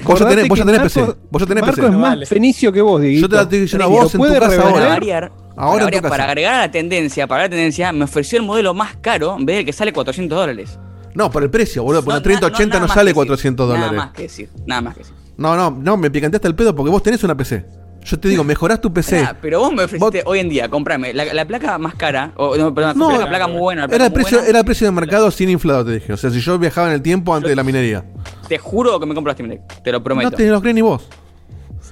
Vos 0.02 0.18
ya 0.18 0.28
tenés 0.28 0.48
PC. 0.80 1.16
Vos 1.30 1.42
ya 1.42 1.46
tenés 1.46 1.64
PC. 1.64 1.82
Marco 1.82 1.86
es 1.86 1.92
más 1.92 2.28
fenicio 2.28 2.72
que 2.72 2.80
vos, 2.80 3.02
Yo 3.02 3.28
te 3.52 3.76
una 3.76 3.86
voz 3.86 4.14
en 4.14 4.20
tu 4.20 4.38
casa 4.38 4.62
ahora. 4.62 4.86
¿eh? 4.86 4.88
Variar, 4.88 5.32
ahora 5.56 5.84
para, 5.84 5.96
en 5.96 6.02
tu 6.02 6.08
para 6.08 6.24
agregar 6.24 6.60
la 6.60 6.70
tendencia, 6.70 7.26
para 7.26 7.42
la 7.42 7.48
tendencia, 7.48 7.92
me 7.92 8.04
ofreció 8.04 8.38
el 8.38 8.44
modelo 8.44 8.74
más 8.74 8.96
caro 8.96 9.36
en 9.38 9.44
vez 9.44 9.56
del 9.56 9.66
que 9.66 9.72
sale 9.72 9.92
400 9.92 10.36
dólares. 10.36 10.78
No, 11.14 11.30
por 11.30 11.42
el 11.42 11.50
precio, 11.50 11.82
boludo. 11.82 12.02
Por 12.02 12.14
no, 12.14 12.16
una 12.16 12.22
3080 12.22 12.80
no, 12.80 12.86
no 12.86 12.92
sale 12.92 13.12
400 13.12 13.68
dólares. 13.68 13.92
Nada 13.92 14.04
más 14.06 14.14
que 14.14 14.22
decir, 14.22 14.48
nada 14.66 14.80
más 14.80 14.94
que 14.94 15.00
decir. 15.00 15.14
No, 15.36 15.56
no, 15.56 15.70
no, 15.70 15.96
me 15.96 16.10
picanteaste 16.10 16.48
el 16.48 16.54
pedo 16.54 16.74
porque 16.74 16.90
vos 16.90 17.02
tenés 17.02 17.22
una 17.24 17.36
PC. 17.36 17.64
Yo 18.04 18.18
te 18.18 18.28
digo, 18.28 18.42
mejorás 18.42 18.80
tu 18.80 18.92
PC. 18.92 19.22
Nah, 19.22 19.34
pero 19.40 19.60
vos 19.60 19.72
me 19.72 19.84
ofreciste 19.84 20.22
hoy 20.26 20.40
en 20.40 20.48
día, 20.48 20.68
comprame 20.68 21.14
la, 21.14 21.44
placa 21.44 21.78
más 21.78 21.94
cara. 21.94 22.32
O, 22.36 22.56
no, 22.56 22.74
perdón, 22.74 22.98
no, 22.98 23.16
la 23.16 23.28
placa 23.28 23.46
muy 23.46 23.60
buena. 23.60 23.86
Placa 23.86 23.96
era, 23.96 24.06
el 24.06 24.12
precio, 24.12 24.42
era 24.42 24.58
el 24.58 24.64
precio 24.64 24.86
de 24.86 24.90
mercado 24.90 25.30
sin 25.30 25.48
inflado, 25.50 25.84
te 25.84 25.92
dije. 25.92 26.12
O 26.12 26.16
sea, 26.16 26.30
si 26.30 26.40
yo 26.40 26.58
viajaba 26.58 26.88
en 26.88 26.94
el 26.94 27.02
tiempo 27.02 27.34
antes 27.34 27.50
de 27.50 27.56
la 27.56 27.62
minería. 27.62 28.04
Te 28.48 28.58
juro 28.58 28.98
que 28.98 29.06
me 29.06 29.14
compraste 29.14 29.42
mi 29.42 29.58
Te 29.84 29.92
lo 29.92 30.02
prometo. 30.02 30.30
No 30.30 30.36
te 30.36 30.48
lo 30.48 30.60
crees 30.60 30.74
ni 30.74 30.82
vos. 30.82 31.08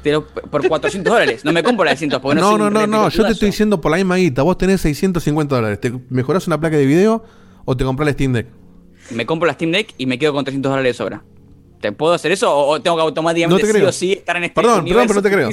Te 0.02 0.12
lo- 0.12 0.26
por 0.26 0.66
400 0.66 1.12
dólares, 1.12 1.44
no 1.44 1.52
me 1.52 1.62
compro 1.62 1.84
la 1.84 1.90
de 1.90 1.96
100 1.98 2.10
porque 2.22 2.40
no, 2.40 2.56
No, 2.56 2.70
no, 2.70 2.70
no, 2.70 2.86
no. 2.86 3.08
Yo 3.10 3.24
te 3.26 3.32
estoy 3.32 3.46
diciendo 3.50 3.80
por 3.80 3.90
la 3.90 3.98
misma 3.98 4.16
guita. 4.16 4.42
Vos 4.42 4.56
tenés 4.56 4.80
650 4.80 5.54
dólares. 5.56 5.80
¿Te 5.80 5.92
mejorás 6.08 6.46
una 6.46 6.58
placa 6.58 6.76
de 6.76 6.86
video 6.86 7.22
o 7.64 7.76
te 7.76 7.84
compras 7.84 8.06
la 8.06 8.12
Steam 8.12 8.32
Deck? 8.32 8.46
Me 9.10 9.26
compro 9.26 9.46
la 9.46 9.52
Steam 9.54 9.72
Deck 9.72 9.94
y 9.98 10.06
me 10.06 10.18
quedo 10.18 10.32
con 10.32 10.44
300 10.44 10.70
dólares 10.70 10.90
de 10.90 10.94
sobra. 10.96 11.22
¿Te 11.80 11.92
puedo 11.92 12.12
hacer 12.12 12.30
eso 12.32 12.54
o, 12.54 12.78
tengo 12.80 12.96
que 12.96 13.02
automáticamente 13.02 13.62
No 13.62 13.66
te 13.66 13.72
sí 13.72 13.78
creo. 13.78 13.88
o 13.88 13.92
sí 13.92 14.12
estar 14.12 14.36
en 14.36 14.44
este 14.44 14.54
Perdón, 14.54 14.84
perdón, 14.84 15.06
pero 15.06 15.14
no 15.14 15.22
te 15.22 15.30
creo. 15.30 15.48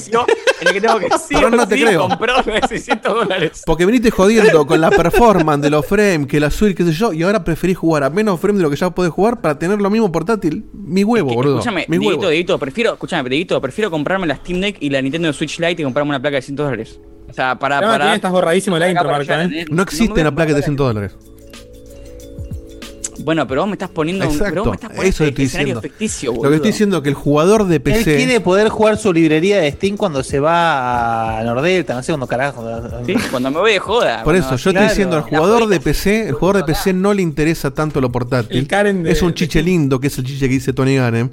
En 0.60 0.68
el 0.68 0.74
que 0.74 0.82
tengo 0.82 1.00
que 1.00 1.06
sí 1.26 1.34
Perdón, 1.36 1.54
o 1.54 1.58
no 1.58 1.68
te 1.68 1.76
sí 1.78 1.84
creo. 1.86 2.10
comprar 2.10 2.46
la 2.46 2.54
de 2.60 2.68
600 2.68 3.14
dólares. 3.14 3.62
Porque 3.66 3.86
veniste 3.86 4.12
jodiendo 4.12 4.68
con 4.68 4.82
la 4.82 4.90
performance 4.90 5.62
de 5.62 5.70
los 5.70 5.86
frames, 5.86 6.28
que 6.28 6.40
la 6.42 6.52
Switch, 6.52 6.76
qué 6.76 6.84
sé 6.84 6.92
yo, 6.92 7.14
y 7.14 7.24
ahora 7.24 7.44
preferís 7.46 7.78
jugar 7.78 8.04
a 8.04 8.10
menos 8.10 8.40
frames 8.42 8.58
de 8.58 8.64
lo 8.64 8.70
que 8.70 8.76
ya 8.76 8.90
podés 8.90 9.12
jugar 9.14 9.40
para 9.40 9.58
tener 9.58 9.80
lo 9.80 9.90
mismo 9.90 10.12
portátil. 10.12 10.66
Mi 10.74 11.04
huevo, 11.06 11.34
boludo. 11.34 11.60
Escúchame, 11.60 11.86
Mi 11.88 11.98
huevo. 11.98 12.28
Dieguito, 12.28 12.60
prefiero, 12.60 12.92
escúchame, 12.94 13.30
Dieguito, 13.30 13.62
prefiero 13.62 13.90
comprarme 13.90 14.28
la 14.28 14.36
Steam 14.36 14.60
Deck 14.60 14.78
y 14.82 14.90
la 14.90 15.02
Nintendo 15.02 15.32
Switch 15.32 15.60
Lite 15.60 15.82
y 15.82 15.86
comprarme 15.86 16.10
una 16.10 16.20
placa 16.22 16.36
de 16.36 16.42
100 16.42 16.56
dólares. 16.58 17.00
O 17.30 17.34
sea, 17.34 17.58
para. 17.58 17.80
No, 17.80 17.88
para 17.88 18.04
tiene- 18.06 18.16
estás 18.16 18.32
borradísimo 18.34 18.78
la 18.78 18.82
para 18.86 18.92
intro, 18.92 19.06
para 19.06 19.18
allá, 19.18 19.42
¿eh? 19.42 19.44
¿entendés? 19.46 19.70
No 19.70 19.76
me 19.78 19.82
existe 19.84 20.08
voy 20.10 20.20
a 20.20 20.24
una 20.24 20.36
placa 20.36 20.48
de 20.54 20.62
comprar 20.62 20.64
100 20.66 20.76
dólares. 20.76 21.18
Bueno, 23.24 23.48
pero 23.48 23.62
vos 23.62 23.68
me 23.70 23.74
estás 23.76 23.90
poniendo. 23.90 24.26
pero 24.26 24.32
vos 24.32 24.42
Exacto, 24.42 24.66
me 24.70 24.76
estás 24.76 24.90
poniendo 24.90 25.10
eso 25.10 25.24
este 25.24 25.30
estoy 25.30 25.46
escenario 25.46 25.76
diciendo. 25.76 25.82
ficticio, 25.82 26.30
Lo 26.30 26.34
que 26.34 26.38
boludo. 26.40 26.56
estoy 26.56 26.72
diciendo 26.72 26.98
es 26.98 27.04
que 27.04 27.10
el 27.10 27.16
jugador 27.16 27.66
de 27.68 27.76
Él 27.76 27.82
PC. 27.82 28.16
quiere 28.18 28.40
poder 28.42 28.70
jugar 28.70 28.98
su 28.98 29.12
librería 29.14 29.58
de 29.60 29.72
Steam 29.72 29.98
cuando 29.98 30.24
se 30.24 30.40
va 30.40 31.40
a 31.40 31.44
Nordelta, 31.44 31.94
no 31.96 32.04
sé 32.04 32.12
cuándo 32.12 32.28
carajo. 32.28 32.64
Sí, 33.06 33.16
cuando 33.32 33.52
me 33.52 33.60
voy 33.60 33.74
de 33.74 33.80
joda. 33.80 34.24
Por 34.24 34.36
eso, 34.36 34.56
yo 34.56 34.72
claro. 34.72 34.88
estoy 34.88 34.90
diciendo 34.90 35.16
al 35.18 35.24
jugador 35.24 35.68
de 35.68 35.80
PC, 35.80 36.28
el 36.30 36.34
jugador 36.34 36.58
de 36.66 36.74
PC 36.74 36.94
no 36.94 37.14
le 37.14 37.22
interesa 37.22 37.72
tanto 37.72 38.02
lo 38.02 38.12
portátil. 38.12 38.58
El 38.58 38.68
Karen 38.68 39.04
de- 39.04 39.12
es 39.12 39.22
un 39.22 39.34
chiche 39.34 39.62
lindo, 39.62 40.00
que 40.00 40.08
es 40.08 40.18
el 40.18 40.24
chiche 40.26 40.48
que 40.48 40.54
dice 40.56 40.74
Tony 40.74 40.96
Gannem, 40.96 41.30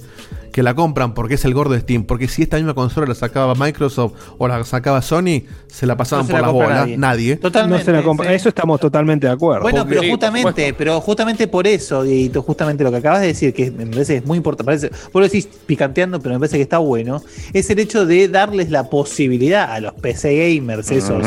que 0.55 0.63
la 0.63 0.73
compran 0.73 1.15
porque 1.15 1.35
es 1.35 1.45
el 1.45 1.53
gordo 1.53 1.75
de 1.75 1.81
Steam. 1.81 2.05
Porque 2.05 2.29
si 2.29 2.43
esta 2.43 2.59
misma 2.59 2.75
consola 2.75 3.09
la 3.09 3.17
sacaba 3.17 3.57
Microsoft 3.57 4.13
o 4.39 4.47
la 4.47 4.63
sacaba 4.65 5.03
Sony, 5.03 5.43
se 5.67 5.85
la 5.85 5.97
pasaban 5.97 6.25
No 6.25 6.27
se 6.29 6.33
por 6.33 6.41
la 6.43 6.47
las 6.47 6.53
bolas. 6.55 6.79
nadie. 6.79 6.97
Nadie. 6.97 7.37
Totalmente. 7.39 7.79
No 7.81 7.85
se 7.85 7.93
la 7.93 8.03
compra- 8.05 8.29
sí. 8.29 8.35
Eso 8.35 8.49
estamos 8.51 8.79
totalmente 8.79 9.27
de 9.27 9.33
acuerdo. 9.33 9.63
Bueno, 9.65 9.81
Porque- 9.85 9.99
pero 9.99 10.11
justamente, 10.13 10.73
pero 10.79 11.01
justamente 11.01 11.49
por 11.49 11.67
eso, 11.67 12.07
y 12.07 12.31
justamente 12.33 12.85
lo 12.85 12.93
que 12.93 12.99
acabas 12.99 13.23
de 13.23 13.27
decir, 13.27 13.53
que 13.53 13.73
me 13.73 13.85
parece 13.87 14.13
que 14.13 14.19
es 14.21 14.27
muy 14.27 14.37
importante, 14.37 14.65
parece, 14.65 14.91
vos 15.13 15.15
lo 15.15 15.23
decís 15.23 15.49
picanteando, 15.67 16.21
pero 16.21 16.35
me 16.37 16.39
parece 16.39 16.57
que 16.57 16.63
está 16.63 16.79
bueno, 16.79 17.21
es 17.53 17.69
el 17.71 17.81
hecho 17.81 18.07
de 18.07 18.29
darles 18.29 18.71
la 18.71 18.89
posibilidad 18.89 19.73
a 19.73 19.81
los 19.81 19.93
PC 19.95 20.55
gamers, 20.55 20.89
esos. 20.93 21.27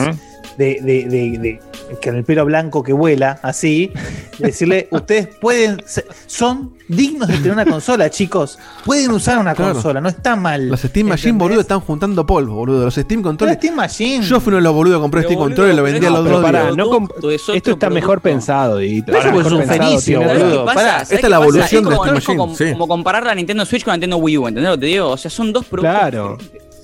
De, 0.57 0.79
de, 0.81 1.05
de- 1.07 1.37
de- 1.37 1.59
con 2.03 2.15
el 2.15 2.23
pelo 2.23 2.43
blanco 2.45 2.83
que 2.83 2.91
vuela, 2.93 3.39
así, 3.43 3.91
de 4.39 4.47
decirle, 4.47 4.87
ustedes 4.91 5.27
pueden, 5.39 5.81
son 6.25 6.73
dignos 6.89 7.27
de 7.27 7.35
tener 7.37 7.51
una 7.51 7.65
consola, 7.65 8.09
chicos, 8.09 8.57
pueden 8.85 9.11
usar 9.11 9.37
una 9.39 9.53
Claro. 9.53 9.73
consola, 9.73 10.01
no 10.01 10.09
está 10.09 10.35
mal. 10.35 10.67
Los 10.69 10.81
Steam 10.81 11.07
Machine, 11.07 11.37
boludo, 11.37 11.61
están 11.61 11.79
juntando 11.81 12.25
polvo, 12.25 12.55
boludo. 12.55 12.85
Los 12.85 12.95
Steam 12.95 13.21
Controller. 13.21 13.55
Steam 13.57 13.75
Machine. 13.75 14.23
Yo 14.25 14.39
fui 14.39 14.49
uno 14.51 14.57
de 14.57 14.63
los 14.63 14.73
boludos 14.73 14.97
que 14.97 15.01
compré 15.01 15.23
Steam 15.23 15.39
Controller 15.39 15.73
y 15.73 15.77
lo 15.77 15.83
vendí 15.83 16.05
a 16.05 16.09
no, 16.09 16.15
los 16.17 16.25
pero 16.25 16.35
dos 16.37 16.45
pará, 16.45 16.71
no 16.71 16.89
Producto, 16.89 17.31
esto 17.31 17.71
está 17.71 17.89
mejor 17.89 18.21
pensado, 18.21 18.77
Dieguito. 18.77 19.11
Eso 19.15 19.41
es 19.41 19.51
un 19.51 19.63
fenicio, 19.63 20.19
tiene- 20.19 20.33
¿Sabés 20.39 20.43
boludo. 20.43 20.71
esta 21.01 21.15
es 21.15 21.29
la 21.29 21.35
evolución 21.37 21.65
Es 21.65 21.89
de 21.89 21.95
como, 21.95 22.03
Steam 22.03 22.17
es 22.17 22.25
como- 22.25 22.47
Machine, 22.47 22.67
sí. 22.69 22.73
como 22.73 22.87
comparar 22.87 23.25
la 23.25 23.35
Nintendo 23.35 23.65
Switch 23.65 23.83
con 23.83 23.91
la 23.91 23.97
Nintendo 23.97 24.17
Wii 24.17 24.37
U, 24.37 24.47
¿entendés 24.47 24.69
lo 24.71 24.75
que 24.77 24.81
te 24.81 24.85
digo? 24.87 25.09
O 25.09 25.17
sea, 25.17 25.29
son 25.31 25.51
dos 25.53 25.65
productos. 25.65 25.97
Claro. 25.99 26.37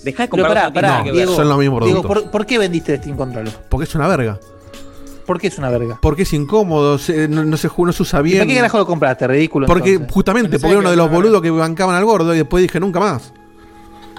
Dejá 0.04 0.24
de 0.24 0.30
Pero 0.30 0.44
comparar. 0.44 0.74
pará, 0.74 0.98
no 1.00 1.04
que. 1.06 1.12
Diego, 1.14 1.36
Son 1.36 1.48
los 1.50 1.58
mismos 1.58 1.84
Diego, 1.84 2.02
productos. 2.02 2.24
¿por, 2.24 2.32
por 2.32 2.46
qué 2.46 2.58
vendiste 2.58 2.94
el 2.94 3.00
Steam 3.00 3.16
Controller? 3.18 3.54
Porque 3.70 3.86
es 3.86 3.96
una 3.96 4.08
verga. 4.08 4.40
¿Por 5.26 5.40
qué 5.40 5.48
es 5.48 5.58
una 5.58 5.70
verga? 5.70 6.00
Porque 6.02 6.24
es 6.24 6.34
incómodo, 6.34 6.98
se- 6.98 7.30
no, 7.30 7.46
no 7.46 7.56
se, 7.56 7.70
no 7.78 7.94
se 7.94 8.04
usa 8.04 8.20
¿Y 8.20 8.24
bien. 8.24 8.40
¿Para 8.40 8.50
qué 8.50 8.56
carajo 8.56 8.78
lo 8.80 8.86
compraste? 8.86 9.26
Ridículo. 9.28 9.68
Porque 9.68 9.92
entonces. 9.94 10.14
justamente, 10.14 10.50
porque 10.60 10.68
era 10.68 10.74
que 10.76 10.80
uno 10.80 10.90
de 10.92 10.98
los 10.98 11.10
boludos 11.10 11.42
que 11.42 11.50
bancaban 11.50 11.96
al 11.96 12.04
gordo 12.04 12.34
y 12.34 12.40
después 12.40 12.62
dije 12.62 12.80
nunca 12.80 13.00
más. 13.00 13.34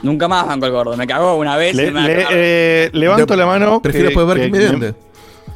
Nunca 0.02 0.28
más 0.28 0.46
banco 0.46 0.66
el 0.66 0.72
gordo. 0.72 0.96
Me 0.96 1.06
cagó 1.06 1.36
una 1.36 1.56
vez. 1.56 1.74
Le- 1.74 1.88
y 1.88 1.90
me 1.90 2.02
le- 2.02 2.26
eh, 2.30 2.90
levanto 2.92 3.36
la 3.36 3.46
mano. 3.46 3.80
prefiero 3.82 4.06
después 4.08 4.26
ver 4.26 4.36
quién 4.38 4.50
me 4.52 4.58
vende. 4.58 4.94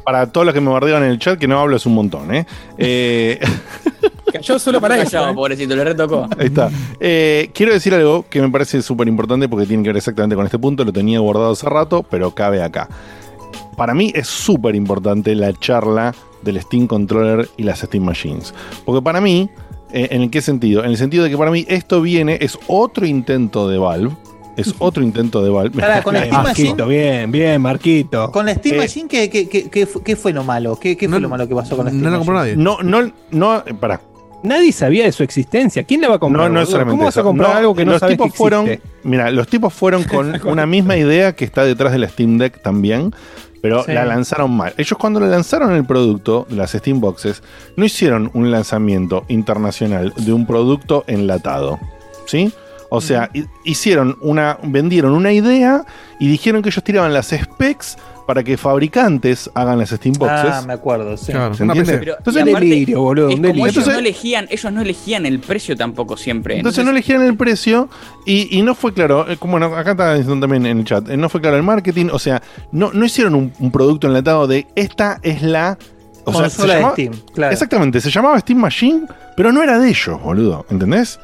Para 0.09 0.25
todos 0.25 0.43
los 0.43 0.55
que 0.55 0.59
me 0.59 0.71
bardean 0.71 1.03
en 1.03 1.11
el 1.11 1.19
chat, 1.19 1.37
que 1.37 1.47
no 1.47 1.59
hablo 1.59 1.75
es 1.75 1.85
un 1.85 1.93
montón, 1.93 2.33
¿eh? 2.33 2.43
Eh, 2.79 3.39
Cayó 4.33 4.57
solo 4.57 4.81
para 4.81 4.95
eso. 4.95 5.11
Callado, 5.11 5.29
¿eh? 5.29 5.35
pobrecito, 5.35 5.75
le 5.75 5.83
retocó. 5.83 6.27
Ahí 6.35 6.47
está. 6.47 6.71
Eh, 6.99 7.51
quiero 7.53 7.73
decir 7.73 7.93
algo 7.93 8.25
que 8.27 8.41
me 8.41 8.49
parece 8.49 8.81
súper 8.81 9.07
importante 9.07 9.47
porque 9.47 9.67
tiene 9.67 9.83
que 9.83 9.89
ver 9.89 9.97
exactamente 9.97 10.35
con 10.35 10.45
este 10.45 10.57
punto. 10.57 10.83
Lo 10.83 10.91
tenía 10.91 11.19
guardado 11.19 11.51
hace 11.51 11.69
rato, 11.69 12.01
pero 12.01 12.31
cabe 12.31 12.63
acá. 12.63 12.89
Para 13.77 13.93
mí 13.93 14.11
es 14.15 14.25
súper 14.25 14.73
importante 14.73 15.35
la 15.35 15.53
charla 15.53 16.15
del 16.41 16.59
Steam 16.59 16.87
Controller 16.87 17.47
y 17.55 17.61
las 17.61 17.81
Steam 17.81 18.03
Machines. 18.03 18.51
Porque 18.85 19.03
para 19.03 19.21
mí, 19.21 19.47
eh, 19.91 20.07
¿en 20.09 20.27
qué 20.31 20.41
sentido? 20.41 20.83
En 20.83 20.89
el 20.89 20.97
sentido 20.97 21.23
de 21.23 21.29
que 21.29 21.37
para 21.37 21.51
mí 21.51 21.67
esto 21.69 22.01
viene, 22.01 22.39
es 22.41 22.57
otro 22.65 23.05
intento 23.05 23.69
de 23.69 23.77
Valve. 23.77 24.15
Es 24.57 24.73
otro 24.79 25.01
intento 25.03 25.41
de 25.43 25.49
Valve. 25.49 25.79
Pará, 25.79 26.03
con 26.03 26.13
la 26.13 26.21
Bien, 26.21 26.31
Steam 26.33 26.43
Marquito, 26.43 26.85
Machine. 26.85 26.87
bien, 26.87 27.31
bien, 27.31 27.61
Marquito. 27.61 28.31
Con 28.31 28.45
la 28.45 28.55
Steam 28.55 28.75
Eh, 28.75 28.77
Machine, 28.79 29.07
¿qué, 29.07 29.29
qué, 29.29 29.47
qué, 29.47 29.69
qué 29.69 29.85
fu- 29.85 30.01
qué 30.03 30.15
fue 30.15 30.33
lo 30.33 30.43
malo? 30.43 30.77
¿Qué, 30.79 30.97
qué 30.97 31.07
fue 31.07 31.17
No- 31.17 31.21
lo 31.21 31.29
malo 31.29 31.47
que 31.47 31.55
pasó 31.55 31.75
con 31.77 31.85
la 31.85 31.91
Steam 31.91 32.03
No 32.03 32.09
la 32.11 32.17
compró 32.17 32.35
nadie. 32.35 32.55
No, 32.57 32.77
no, 32.83 33.11
no, 33.31 33.63
pará. 33.79 34.01
Nadie 34.41 34.71
sabía 34.71 35.03
de 35.03 35.11
su 35.11 35.21
existencia. 35.23 35.83
¿Quién 35.83 35.99
la 36.01 36.07
va 36.09 36.15
a 36.15 36.19
comprar? 36.19 36.47
No, 36.49 36.55
no 36.55 36.61
es 36.61 36.69
solamente 36.69 36.93
¿Cómo 36.93 37.05
vas 37.05 37.17
a 37.17 37.23
comprar 37.23 37.49
No, 37.51 37.57
algo 37.57 37.75
que 37.75 37.83
no 37.85 37.91
los 37.91 37.99
sabes 37.99 38.13
tipos 38.15 38.31
que 38.31 38.37
fueron? 38.37 38.69
Mira, 39.03 39.31
los 39.31 39.47
tipos 39.47 39.73
fueron 39.73 40.03
con 40.03 40.33
una 40.47 40.65
misma 40.65 40.95
idea 40.97 41.33
que 41.35 41.43
está 41.45 41.63
detrás 41.65 41.91
de 41.91 41.99
la 41.99 42.07
Steam 42.07 42.37
Deck 42.37 42.61
también, 42.61 43.13
pero 43.61 43.83
Sí. 43.83 43.91
la 43.91 44.05
lanzaron 44.05 44.51
mal. 44.55 44.73
Ellos 44.77 44.97
cuando 44.97 45.19
le 45.19 45.27
lanzaron 45.27 45.73
el 45.73 45.85
producto, 45.85 46.47
las 46.51 46.71
Steam 46.71 47.01
Boxes, 47.01 47.43
no 47.75 47.83
hicieron 47.83 48.31
un 48.33 48.49
lanzamiento 48.49 49.25
internacional 49.27 50.13
de 50.15 50.31
un 50.31 50.45
producto 50.47 51.03
enlatado. 51.07 51.77
¿Sí? 52.25 52.53
O 52.91 53.01
sea, 53.01 53.29
hi- 53.33 53.45
hicieron 53.63 54.17
una, 54.21 54.57
vendieron 54.63 55.13
una 55.13 55.31
idea 55.31 55.85
y 56.19 56.27
dijeron 56.27 56.61
que 56.63 56.69
ellos 56.69 56.83
tiraban 56.83 57.13
las 57.13 57.27
specs 57.29 57.97
para 58.25 58.43
que 58.43 58.57
fabricantes 58.57 59.49
hagan 59.55 59.79
las 59.79 59.89
Steam 59.89 60.13
Boxes. 60.17 60.51
Ah, 60.53 60.63
me 60.65 60.73
acuerdo, 60.73 61.17
sí. 61.17 61.31
Claro, 61.31 61.53
¿Se 61.55 61.63
una 61.63 61.73
entiende? 61.73 61.93
PC. 61.93 61.99
Pero, 62.05 62.17
Entonces, 62.19 62.41
aparte, 62.43 62.65
delirio, 62.67 63.01
boludo, 63.01 63.29
es 63.29 63.35
un 63.35 63.41
como 63.41 63.47
delirio. 63.47 63.65
ellos, 63.65 63.77
Entonces- 63.77 63.93
no 63.93 63.99
elegían, 63.99 64.47
ellos 64.49 64.73
no 64.73 64.81
elegían 64.81 65.25
el 65.25 65.39
precio 65.39 65.75
tampoco 65.77 66.17
siempre. 66.17 66.57
Entonces 66.57 66.83
no 66.85 66.91
elegían 66.91 67.21
el 67.23 67.35
precio 67.37 67.89
y, 68.25 68.55
y 68.57 68.61
no 68.61 68.75
fue 68.75 68.93
claro, 68.93 69.29
eh, 69.29 69.37
como 69.37 69.53
bueno, 69.53 69.75
acá 69.75 69.91
está 69.91 70.13
diciendo 70.15 70.39
también 70.45 70.65
en 70.67 70.79
el 70.79 70.85
chat, 70.85 71.09
eh, 71.09 71.17
no 71.17 71.27
fue 71.29 71.41
claro 71.41 71.57
el 71.57 71.63
marketing, 71.63 72.07
o 72.11 72.19
sea, 72.19 72.41
no, 72.71 72.91
no 72.93 73.03
hicieron 73.05 73.33
un, 73.35 73.51
un 73.59 73.71
producto 73.71 74.05
enlatado 74.07 74.45
de 74.47 74.67
esta 74.75 75.19
es 75.23 75.41
la... 75.41 75.77
O 76.25 76.33
sea, 76.33 76.49
se 76.51 76.67
llamaba- 76.67 76.93
Steam, 76.93 77.13
claro. 77.33 77.51
Exactamente, 77.53 77.99
se 78.01 78.11
llamaba 78.11 78.39
Steam 78.39 78.59
Machine, 78.59 79.07
pero 79.35 79.51
no 79.51 79.63
era 79.63 79.79
de 79.79 79.89
ellos, 79.89 80.21
boludo, 80.21 80.65
¿entendés? 80.69 81.19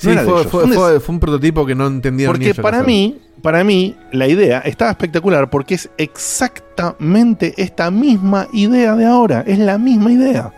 Sí, 0.00 0.06
No 0.06 0.12
era 0.14 0.22
de 0.22 0.28
fue, 0.28 0.40
ellos. 0.40 0.50
fue, 0.50 0.64
Un 0.64 0.70
des- 0.70 0.78
fue- 0.78 1.00
fue 1.00 1.12
un 1.14 1.20
prototipo 1.20 1.66
que 1.66 1.74
no 1.74 1.86
entendieron 1.86 2.32
ni 2.32 2.38
porque 2.38 2.44
ellos 2.46 2.58
para 2.62 2.82
mí, 2.82 3.18
para 3.42 3.62
mí, 3.64 3.94
la 4.12 4.26
idea 4.28 4.60
estaba 4.60 4.90
espectacular 4.90 5.50
porque 5.50 5.74
es 5.74 5.90
exactamente 5.98 7.54
esta 7.56 7.90
misma 7.90 8.48
idea 8.52 8.94
de 8.96 9.04
ahora. 9.06 9.44
Es 9.46 9.58
la 9.58 9.78
misma 9.78 10.12
idea. 10.12 10.52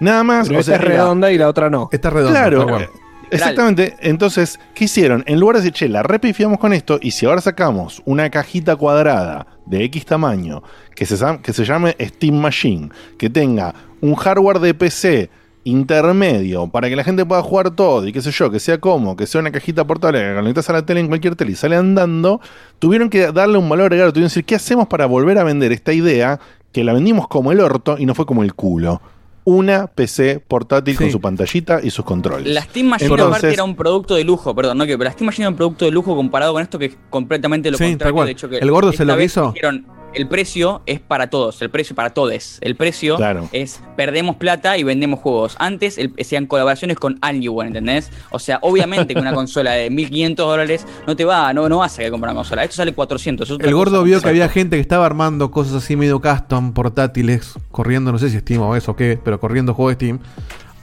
Nada 0.00 0.24
más. 0.24 0.46
Pero 0.48 0.58
o 0.58 0.60
esta 0.60 0.72
sea, 0.78 0.80
es 0.82 0.88
redonda 0.88 1.30
y 1.30 1.38
la 1.38 1.48
otra 1.48 1.68
no. 1.68 1.88
Está 1.92 2.10
redondo. 2.10 2.32
Claro, 2.32 2.80
eh, 2.80 2.88
exactamente. 3.30 3.96
Entonces, 4.00 4.58
¿qué 4.74 4.84
hicieron? 4.84 5.22
En 5.26 5.38
lugar 5.38 5.56
de 5.56 5.62
decir, 5.62 5.74
che, 5.74 5.88
la 5.88 6.02
repifiamos 6.02 6.58
con 6.58 6.72
esto, 6.72 6.98
y 7.02 7.10
si 7.10 7.26
ahora 7.26 7.40
sacamos 7.42 8.02
una 8.06 8.30
cajita 8.30 8.76
cuadrada 8.76 9.46
de 9.66 9.84
X 9.84 10.06
tamaño, 10.06 10.62
que 10.94 11.04
se, 11.06 11.16
que 11.42 11.52
se 11.52 11.64
llame 11.64 11.96
Steam 12.00 12.34
Machine, 12.36 12.88
que 13.18 13.28
tenga 13.28 13.74
un 14.00 14.14
hardware 14.14 14.58
de 14.60 14.72
PC 14.74 15.30
intermedio 15.64 16.68
para 16.68 16.88
que 16.88 16.96
la 16.96 17.04
gente 17.04 17.24
pueda 17.26 17.42
jugar 17.42 17.70
todo 17.70 18.06
y 18.06 18.12
qué 18.12 18.22
sé 18.22 18.30
yo, 18.30 18.50
que 18.50 18.60
sea 18.60 18.78
cómodo, 18.78 19.16
que 19.16 19.26
sea 19.26 19.40
una 19.40 19.50
cajita 19.50 19.84
portable 19.86 20.20
que 20.20 20.34
conectas 20.34 20.70
a 20.70 20.72
la 20.74 20.86
tele 20.86 21.00
en 21.00 21.08
cualquier 21.08 21.36
tele 21.36 21.52
y 21.52 21.54
sale 21.54 21.76
andando, 21.76 22.40
tuvieron 22.78 23.10
que 23.10 23.32
darle 23.32 23.58
un 23.58 23.68
valor 23.68 23.86
agregado, 23.86 24.12
tuvieron 24.12 24.28
que 24.28 24.34
decir, 24.34 24.44
¿qué 24.44 24.54
hacemos 24.54 24.86
para 24.88 25.06
volver 25.06 25.38
a 25.38 25.44
vender 25.44 25.72
esta 25.72 25.92
idea 25.92 26.38
que 26.72 26.84
la 26.84 26.92
vendimos 26.92 27.28
como 27.28 27.52
el 27.52 27.60
orto 27.60 27.96
y 27.98 28.06
no 28.06 28.14
fue 28.14 28.26
como 28.26 28.42
el 28.42 28.54
culo? 28.54 29.00
Una 29.44 29.86
PC 29.86 30.38
portátil 30.46 30.96
con 30.96 31.10
su 31.10 31.20
pantallita 31.20 31.80
y 31.82 31.90
sus 31.90 32.04
controles. 32.04 32.46
La 32.52 32.60
Steam 32.62 32.86
Machine 32.88 33.10
Entonces- 33.10 33.26
aparte 33.38 33.52
era 33.54 33.64
un 33.64 33.74
producto 33.74 34.14
de 34.14 34.22
lujo, 34.22 34.54
perdón, 34.54 34.78
no 34.78 34.84
que, 34.86 34.96
pero 34.98 35.04
la 35.08 35.12
Steam 35.12 35.26
Machine 35.26 35.44
era 35.44 35.50
un 35.50 35.56
producto 35.56 35.86
de 35.86 35.90
lujo 35.90 36.14
comparado 36.14 36.52
con 36.52 36.62
esto 36.62 36.78
que 36.78 36.84
es 36.86 36.96
completamente 37.08 37.70
lo 37.70 37.78
Sí, 37.78 37.84
contrario. 37.88 38.24
De 38.24 38.30
hecho, 38.32 38.48
que 38.48 38.58
El 38.58 38.70
gordo 38.70 38.92
se 38.92 39.04
lo 39.04 39.20
hizo. 39.20 39.52
dijeron, 39.52 39.86
el 40.14 40.28
precio 40.28 40.82
es 40.86 41.00
para 41.00 41.30
todos, 41.30 41.60
el 41.62 41.70
precio 41.70 41.94
para 41.94 42.10
todos. 42.10 42.58
El 42.60 42.76
precio 42.76 43.16
Claro. 43.16 43.48
es 43.52 43.80
perdemos 43.96 44.36
plata 44.36 44.76
y 44.76 44.82
vendemos 44.82 45.20
juegos. 45.20 45.56
Antes 45.58 45.98
el, 45.98 46.12
hacían 46.20 46.46
colaboraciones 46.46 46.98
con 46.98 47.18
Alienware, 47.22 47.68
¿entendés? 47.68 48.10
O 48.30 48.38
sea, 48.38 48.58
obviamente 48.62 49.14
que 49.14 49.20
una 49.20 49.34
consola 49.40 49.72
de 49.72 49.90
1500 49.90 50.46
dólares 50.46 50.86
no 51.06 51.16
te 51.16 51.24
va, 51.24 51.52
no, 51.52 51.68
no 51.68 51.78
vas 51.78 51.98
a 51.98 52.10
comprar 52.10 52.32
una 52.32 52.40
consola. 52.40 52.64
Esto 52.64 52.76
sale 52.76 52.92
400. 52.92 53.48
es 53.48 53.54
otra 53.54 53.68
El 53.68 53.74
gordo 53.74 54.02
vio 54.02 54.20
que 54.20 54.28
había 54.28 54.48
gente 54.48 54.76
que 54.76 54.82
estaba 54.82 55.06
armando 55.06 55.50
cosas 55.50 55.74
así 55.74 55.96
medio 55.96 56.20
custom, 56.20 56.72
portátiles, 56.72 57.54
corriendo, 57.70 58.12
no 58.12 58.18
sé 58.18 58.30
si 58.30 58.38
Steam 58.38 58.62
o 58.62 58.76
eso 58.76 58.92
o 58.92 58.96
qué, 58.96 59.18
pero 59.22 59.40
corriendo 59.40 59.74
juegos 59.74 59.92
de 59.92 60.06
Steam. 60.06 60.20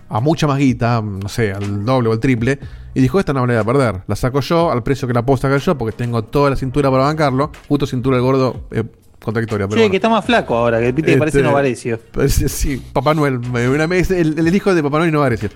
a 0.10 0.20
mucha 0.22 0.48
más 0.48 0.58
guita, 0.58 1.02
no 1.02 1.28
sé, 1.28 1.52
al 1.52 1.84
doble 1.86 2.10
o 2.10 2.12
al 2.14 2.20
triple, 2.20 2.60
y 2.94 3.02
dijo, 3.02 3.20
esta 3.20 3.34
no 3.34 3.46
me 3.46 3.54
la 3.54 3.62
voy 3.62 3.76
a 3.76 3.78
perder. 3.78 4.02
La 4.08 4.16
saco 4.16 4.40
yo 4.40 4.72
al 4.72 4.82
precio 4.82 5.08
que 5.08 5.14
la 5.14 5.26
puedo 5.26 5.38
sacar 5.38 5.60
yo, 5.60 5.78
porque 5.78 5.96
tengo 5.96 6.24
toda 6.24 6.50
la 6.50 6.56
cintura 6.56 6.90
para 6.90 7.04
bancarlo, 7.04 7.52
justo 7.68 7.86
cintura 7.86 8.16
del 8.18 8.24
gordo 8.24 8.62
eh, 8.72 8.84
contradictoria. 9.20 9.68
Pero 9.68 9.80
bueno. 9.80 9.92
que 9.92 9.98
está 9.98 10.10
más 10.10 10.26
flaco 10.26 10.56
ahora, 10.56 10.80
que 10.80 10.94
te 10.94 11.18
parece 11.18 11.40
Este, 11.40 11.50
Novarecio. 11.50 12.00
Sí, 12.28 12.82
Papá 12.94 13.14
Noel. 13.14 13.40
El, 13.56 14.40
el 14.40 14.56
hijo 14.56 14.74
de 14.74 14.84
Papá 14.84 14.98
Noel 15.00 15.10
y 15.10 15.14
Novarecio. 15.14 15.50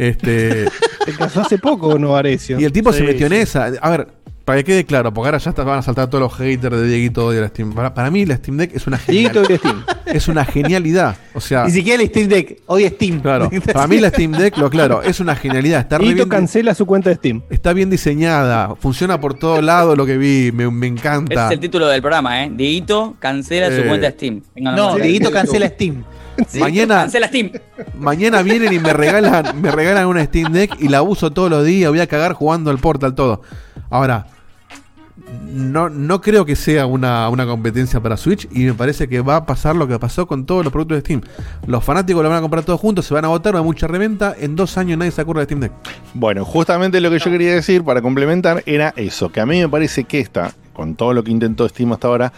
Este, 0.00 0.64
Se 1.04 1.12
casó 1.16 1.40
hace 1.42 1.58
poco 1.58 1.98
Novarecio. 1.98 2.58
y 2.60 2.64
el 2.64 2.72
tipo 2.72 2.92
se 2.92 3.00
Sí, 3.00 3.04
metió 3.04 3.26
en 3.26 3.32
esa. 3.34 3.70
A 3.80 3.90
ver, 3.90 4.08
para 4.44 4.58
que 4.58 4.64
quede 4.64 4.84
claro, 4.84 5.12
porque 5.14 5.28
ahora 5.28 5.38
ya 5.38 5.50
está- 5.50 5.62
van 5.64 5.78
a 5.78 5.82
saltar 5.82 6.08
todos 6.10 6.22
los 6.22 6.34
haters 6.34 6.76
de 6.76 6.86
Dieguito 6.88 7.30
de 7.30 7.40
la 7.40 7.48
Steam. 7.48 7.72
Para, 7.72 7.94
para 7.94 8.10
mí, 8.10 8.24
la 8.26 8.36
Steam 8.36 8.56
Deck 8.56 8.74
es 8.74 8.86
una 8.86 8.98
Dieguito 9.06 9.44
genialidad. 9.44 9.48
de 9.48 9.58
Steam. 9.58 9.84
Es 10.10 10.26
una 10.26 10.44
genialidad. 10.44 11.16
O 11.34 11.40
sea, 11.40 11.64
Ni 11.66 11.70
siquiera 11.70 12.02
el 12.02 12.08
Steam 12.08 12.26
Deck, 12.28 12.62
hoy 12.66 12.82
es 12.84 12.92
Steam. 12.94 13.20
claro. 13.20 13.48
Para 13.72 13.86
mí, 13.86 13.98
la 14.00 14.08
Steam 14.08 14.32
Deck, 14.32 14.56
lo 14.58 14.68
claro, 14.68 15.02
es 15.02 15.20
una 15.20 15.36
genialidad. 15.36 15.80
Está 15.80 15.98
Dieguito 15.98 16.16
bien- 16.24 16.28
cancela 16.28 16.74
su 16.74 16.84
cuenta 16.84 17.10
de 17.10 17.16
Steam. 17.16 17.42
Está 17.48 17.72
bien 17.72 17.90
diseñada, 17.90 18.74
funciona 18.80 19.20
por 19.20 19.34
todos 19.34 19.62
lados 19.62 19.96
lo 19.96 20.04
que 20.06 20.16
vi, 20.18 20.50
me, 20.52 20.68
me 20.70 20.86
Ese 20.88 20.96
encanta. 20.96 21.46
es 21.46 21.52
el 21.52 21.60
título 21.60 21.86
del 21.86 22.00
programa, 22.00 22.42
¿eh? 22.44 22.50
Dieguito 22.52 23.14
cancela 23.20 23.68
su 23.68 23.82
Eh. 23.82 23.86
cuenta 23.86 24.06
de 24.08 24.12
Steam. 24.14 24.42
No. 24.56 24.96
Dieguito 24.96 25.30
cancela 25.30 25.68
Steam. 25.68 26.02
Mañana, 26.58 27.02
Cancela 27.02 27.28
Steam. 27.28 27.52
mañana 27.98 28.42
vienen 28.42 28.72
y 28.72 28.78
me 28.78 28.92
regalan, 28.92 29.60
me 29.60 29.70
regalan 29.70 30.06
una 30.06 30.24
Steam 30.24 30.52
Deck 30.52 30.76
y 30.80 30.88
la 30.88 31.02
uso 31.02 31.30
todos 31.30 31.50
los 31.50 31.64
días, 31.64 31.90
voy 31.90 32.00
a 32.00 32.06
cagar 32.06 32.32
jugando 32.34 32.70
al 32.70 32.78
Portal 32.78 33.14
todo. 33.14 33.42
Ahora, 33.90 34.26
no, 35.52 35.88
no 35.88 36.20
creo 36.20 36.44
que 36.44 36.56
sea 36.56 36.86
una, 36.86 37.28
una 37.28 37.46
competencia 37.46 38.00
para 38.00 38.16
Switch 38.16 38.48
y 38.52 38.64
me 38.64 38.74
parece 38.74 39.08
que 39.08 39.20
va 39.20 39.36
a 39.36 39.46
pasar 39.46 39.76
lo 39.76 39.86
que 39.86 39.98
pasó 39.98 40.26
con 40.26 40.46
todos 40.46 40.64
los 40.64 40.72
productos 40.72 40.96
de 40.96 41.00
Steam. 41.00 41.20
Los 41.66 41.84
fanáticos 41.84 42.22
lo 42.22 42.28
van 42.28 42.38
a 42.38 42.40
comprar 42.40 42.64
todos 42.64 42.80
juntos, 42.80 43.06
se 43.06 43.14
van 43.14 43.24
a 43.24 43.28
votar, 43.28 43.54
va 43.54 43.58
a 43.58 43.60
haber 43.60 43.66
mucha 43.66 43.86
reventa, 43.86 44.34
en 44.38 44.56
dos 44.56 44.76
años 44.78 44.98
nadie 44.98 45.10
se 45.10 45.20
acuerda 45.20 45.40
de 45.40 45.44
Steam 45.46 45.60
Deck. 45.60 45.72
Bueno, 46.14 46.44
justamente 46.44 47.00
lo 47.00 47.10
que 47.10 47.18
yo 47.18 47.30
quería 47.30 47.54
decir 47.54 47.84
para 47.84 48.02
complementar 48.02 48.62
era 48.66 48.92
eso, 48.96 49.30
que 49.30 49.40
a 49.40 49.46
mí 49.46 49.60
me 49.60 49.68
parece 49.68 50.04
que 50.04 50.20
esta, 50.20 50.52
con 50.72 50.94
todo 50.94 51.12
lo 51.12 51.22
que 51.22 51.30
intentó 51.30 51.68
Steam 51.68 51.92
hasta 51.92 52.08
ahora, 52.08 52.32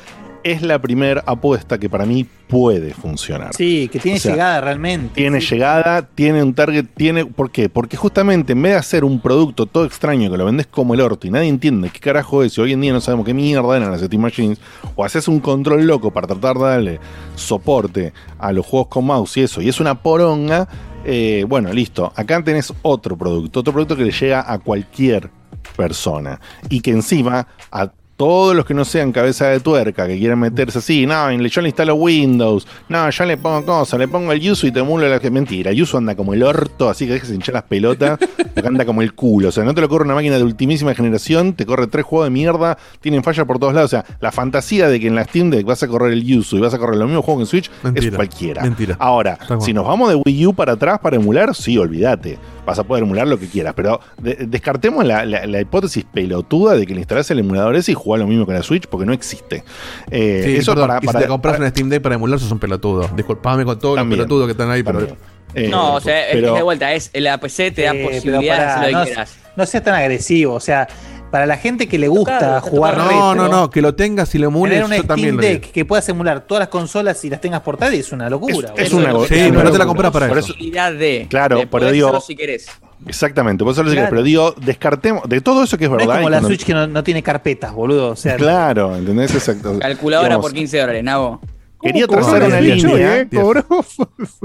es 0.45 0.63
la 0.63 0.81
primera 0.81 1.23
apuesta 1.27 1.79
que 1.79 1.89
para 1.89 2.07
mí 2.07 2.27
puede 2.49 2.93
funcionar. 2.93 3.55
Sí, 3.55 3.89
que 3.91 3.99
tiene 3.99 4.19
O 4.19 4.21
sea, 4.21 4.33
llegada 4.33 4.61
realmente. 4.61 5.15
Tiene 5.15 5.41
llegada, 5.41 6.03
tiene 6.03 6.43
un 6.43 6.55
target, 6.55 6.87
tiene. 6.95 7.25
¿Por 7.25 7.51
qué? 7.51 7.69
Porque 7.69 7.97
justamente 7.97 8.53
en 8.53 8.63
vez 8.63 8.73
de 8.73 8.79
hacer 8.79 9.05
un 9.05 9.21
producto 9.21 9.67
todo 9.67 9.85
extraño 9.85 10.31
que 10.31 10.37
lo 10.37 10.45
vendes 10.45 10.67
como 10.67 10.95
el 10.95 11.01
orto 11.01 11.27
y 11.27 11.31
nadie 11.31 11.49
entiende 11.49 11.91
qué 11.91 12.01
carajo 12.01 12.43
es, 12.43 12.57
y 12.59 12.61
hoy 12.61 12.73
en 12.73 12.81
día 12.81 12.93
no 12.93 13.01
sabemos 13.01 13.25
qué 13.25 13.35
mierda 13.35 13.77
eran 13.77 13.91
las 13.91 14.03
Steam 14.03 14.21
Machines, 14.21 14.61
o 14.97 15.05
haces 15.05 15.29
un 15.29 15.41
control 15.41 15.87
loco 15.87 16.11
para 16.11 16.27
tratar 16.27 16.57
de 16.57 16.65
darle 16.65 17.01
soporte 17.35 18.13
a 18.39 18.53
los 18.53 18.67
juegos 18.67 18.89
con 18.89 19.07
mouse 19.07 19.37
y 19.39 19.43
eso, 19.43 19.63
y 19.63 19.69
es 19.69 19.81
una 19.81 20.03
poronga, 20.03 20.69
eh, 21.05 21.45
bueno, 21.49 21.73
listo. 21.73 22.13
Acá 22.15 22.43
tenés 22.45 22.73
otro 22.83 23.17
producto, 23.17 23.61
otro 23.61 23.73
producto 23.73 23.97
que 23.97 24.05
le 24.05 24.13
llega 24.13 24.45
a 24.47 24.59
cualquier 24.59 25.31
persona 25.77 26.41
y 26.69 26.81
que 26.81 26.91
encima 26.91 27.47
a 27.71 27.93
todos 28.17 28.55
los 28.55 28.65
que 28.65 28.75
no 28.75 28.85
sean 28.85 29.11
cabeza 29.11 29.49
de 29.49 29.61
tuerca, 29.61 30.07
que 30.07 30.19
quieran 30.19 30.39
meterse 30.39 30.79
así, 30.79 31.07
no, 31.07 31.31
yo 31.33 31.61
le 31.61 31.69
instalo 31.69 31.95
Windows, 31.95 32.67
no, 32.89 33.11
yo 33.11 33.25
le 33.25 33.37
pongo 33.37 33.65
cosas, 33.65 33.99
le 33.99 34.07
pongo 34.09 34.31
el 34.33 34.41
Yuzu 34.41 34.69
y 34.69 34.71
te 34.73 34.81
emulo 34.81 35.09
la 35.09 35.19
que 35.19 35.31
mentira. 35.31 35.71
El 35.71 35.77
Yuzu 35.79 35.97
anda 35.97 36.15
como 36.15 36.35
el 36.35 36.43
orto, 36.43 36.89
así 36.89 37.07
que 37.07 37.15
dejes 37.15 37.31
hinchar 37.31 37.55
las 37.55 37.65
pelotas, 37.65 38.19
porque 38.55 38.69
anda 38.69 38.85
como 38.85 39.03
el 39.03 39.15
culo. 39.15 39.49
O 39.49 39.53
sea, 39.53 39.65
no 39.65 39.75
te 39.75 39.81
lo 39.81 39.89
corre 39.89 40.05
una 40.05 40.15
máquina 40.15 40.37
de 40.37 40.45
ultimísima 40.45 40.95
generación, 40.95 41.55
te 41.55 41.67
corre 41.67 41.87
tres 41.89 42.05
juegos 42.05 42.27
de 42.27 42.31
mierda, 42.31 42.79
tienen 43.01 43.25
falla 43.25 43.45
por 43.45 43.59
todos 43.59 43.75
lados. 43.75 43.89
O 43.89 43.97
sea, 43.97 44.05
la 44.21 44.31
fantasía 44.31 44.89
de 44.89 45.01
que 45.01 45.09
en 45.09 45.15
la 45.15 45.25
Steam 45.25 45.51
Deck 45.51 45.67
vas 45.67 45.83
a 45.83 45.89
correr 45.89 46.13
el 46.13 46.23
Yuzu 46.23 46.59
y 46.59 46.61
vas 46.61 46.75
a 46.75 46.79
correr 46.79 46.97
los 46.97 47.07
mismos 47.09 47.25
juegos 47.25 47.41
que 47.51 47.57
en 47.57 47.63
Switch 47.63 47.71
es 47.97 48.15
cualquiera. 48.15 48.63
mentira. 48.63 48.97
Ahora, 49.01 49.39
si 49.61 49.73
nos 49.73 49.85
vamos 49.87 50.11
de 50.11 50.17
Wii 50.25 50.47
U 50.47 50.55
para 50.55 50.73
atrás 50.75 50.99
para 51.01 51.17
emular, 51.17 51.55
sí, 51.55 51.77
olvídate. 51.79 52.39
Vas 52.65 52.79
a 52.79 52.85
poder 52.85 53.03
emular 53.03 53.27
lo 53.27 53.41
que 53.41 53.49
quieras. 53.49 53.75
Pero 53.75 53.99
de- 54.19 54.47
descartemos 54.47 55.05
la, 55.05 55.25
la- 55.25 55.47
la 55.47 55.61
hipótesis 55.61 56.05
pelotuda 56.05 56.75
de 56.77 56.87
que 56.87 56.95
le 56.95 57.01
instalás 57.01 57.29
el 57.33 57.41
emulador 57.41 57.75
ese 57.75 57.91
y 57.91 57.95
jugás 58.03 58.21
lo 58.21 58.27
mismo 58.27 58.47
que 58.47 58.53
la 58.53 58.63
Switch, 58.63 58.87
porque 58.87 59.07
no 59.07 59.13
existe. 59.13 59.65
Eh, 60.11 60.43
Sí, 60.45 60.57
eso 60.57 60.73
perdón, 60.73 60.89
para, 60.89 60.99
y 60.99 61.01
si 61.03 61.07
para- 61.07 61.21
te 61.21 61.27
compras 61.29 61.53
para- 61.55 61.63
una 61.65 61.71
Steam 61.71 61.89
Deck 61.89 62.03
para 62.03 62.15
emular, 62.17 62.39
sos 62.39 62.51
un 62.53 62.59
pelotudo. 62.59 63.09
Disculpame 63.15 63.65
con 63.65 63.79
todos 63.79 63.97
También, 63.97 64.19
los 64.19 64.27
pelotudos 64.27 64.47
que 64.47 64.53
están 64.53 64.71
ahí, 64.71 64.83
pero. 64.83 65.07
Eh, 65.55 65.69
no, 65.69 65.95
o 65.95 66.01
sea, 66.01 66.29
es- 66.29 66.35
pero- 66.37 66.49
es 66.49 66.55
de 66.55 66.63
vuelta, 66.63 66.93
es 66.95 67.11
la 67.15 67.39
PC 67.39 67.71
te 67.73 67.83
da 67.83 67.91
Eh, 67.93 67.95
pero 67.95 68.09
posibilidad 68.11 68.41
de 68.41 68.49
pará, 68.49 68.75
hacer 68.81 68.93
lo 68.93 68.99
no, 69.25 69.31
no 69.57 69.67
seas 69.67 69.85
tan 69.85 69.95
agresivo. 69.95 70.55
O 70.55 70.61
sea, 70.61 70.89
para 71.31 71.47
la 71.47 71.57
gente 71.57 71.89
que 71.89 71.99
le 71.99 72.09
gusta 72.09 72.61
jugar. 72.61 72.97
No, 72.97 73.05
retro, 73.05 73.35
no, 73.35 73.49
no, 73.49 73.71
que 73.71 73.81
lo 73.83 73.95
tengas 73.95 74.35
y 74.35 74.39
lo 74.39 74.49
emules, 74.49 74.73
Tener 74.75 74.85
una 74.87 74.97
yo 74.97 75.05
también 75.05 75.29
Steam 75.29 75.37
lo 75.37 75.43
digo. 75.49 75.61
Deck 75.63 75.73
que 75.73 75.85
puedas 75.85 76.09
emular 76.09 76.47
todas 76.47 76.61
las 76.61 76.69
consolas 76.69 77.23
y 77.25 77.31
las 77.31 77.41
tengas 77.41 77.61
portátiles 77.63 78.07
es 78.07 78.13
una 78.13 78.29
locura. 78.31 78.73
Es 78.77 78.91
boludo. 78.93 79.05
una 79.09 79.13
go- 79.13 79.27
Sí, 79.27 79.35
es 79.35 79.41
pero 79.41 79.55
una 79.55 79.65
no 79.65 79.71
te 79.73 79.79
la 79.79 79.87
compras 79.87 80.11
para 80.13 80.29
Por 80.29 80.39
eso. 80.39 80.49
Posibilidad 80.49 80.93
de. 80.93 81.27
Claro, 81.29 81.59
de 81.59 81.67
pero 81.67 81.91
digo- 81.91 82.21
si 82.21 82.35
querés. 82.37 82.67
Exactamente, 83.07 83.65
por 83.65 83.73
eso 83.73 83.83
lo 83.83 83.91
sé, 83.91 83.97
Claro. 83.97 84.11
pero 84.11 84.23
digo, 84.23 84.55
descartemos 84.65 85.29
de 85.29 85.41
todo 85.41 85.65
eso 85.65 85.77
que 85.79 85.85
es 85.85 85.91
No 85.91 85.97
es 85.99 86.07
verdad. 86.07 86.17
como 86.21 86.31
la 86.31 86.37
cuando- 86.39 86.49
Switch 86.49 86.65
que 86.65 86.75
no, 86.75 86.87
no 86.87 87.03
tiene 87.05 87.23
carpetas, 87.23 87.73
boludo. 87.73 88.11
O 88.11 88.17
sea, 88.17 88.37
Claro, 88.37 88.97
¿entendés? 88.97 89.35
Exacto. 89.35 89.79
Calculadora 89.81 90.29
Digamos, 90.29 90.47
por 90.47 90.53
15 90.55 90.79
dólares, 90.79 91.05
Nabo. 91.05 91.41
Quería 91.83 92.07
¿Cómo 92.07 92.21
trazar 92.21 92.45
una 92.45 92.61
línea. 92.61 93.19
eh? 93.23 93.29
Cobró. 93.35 93.65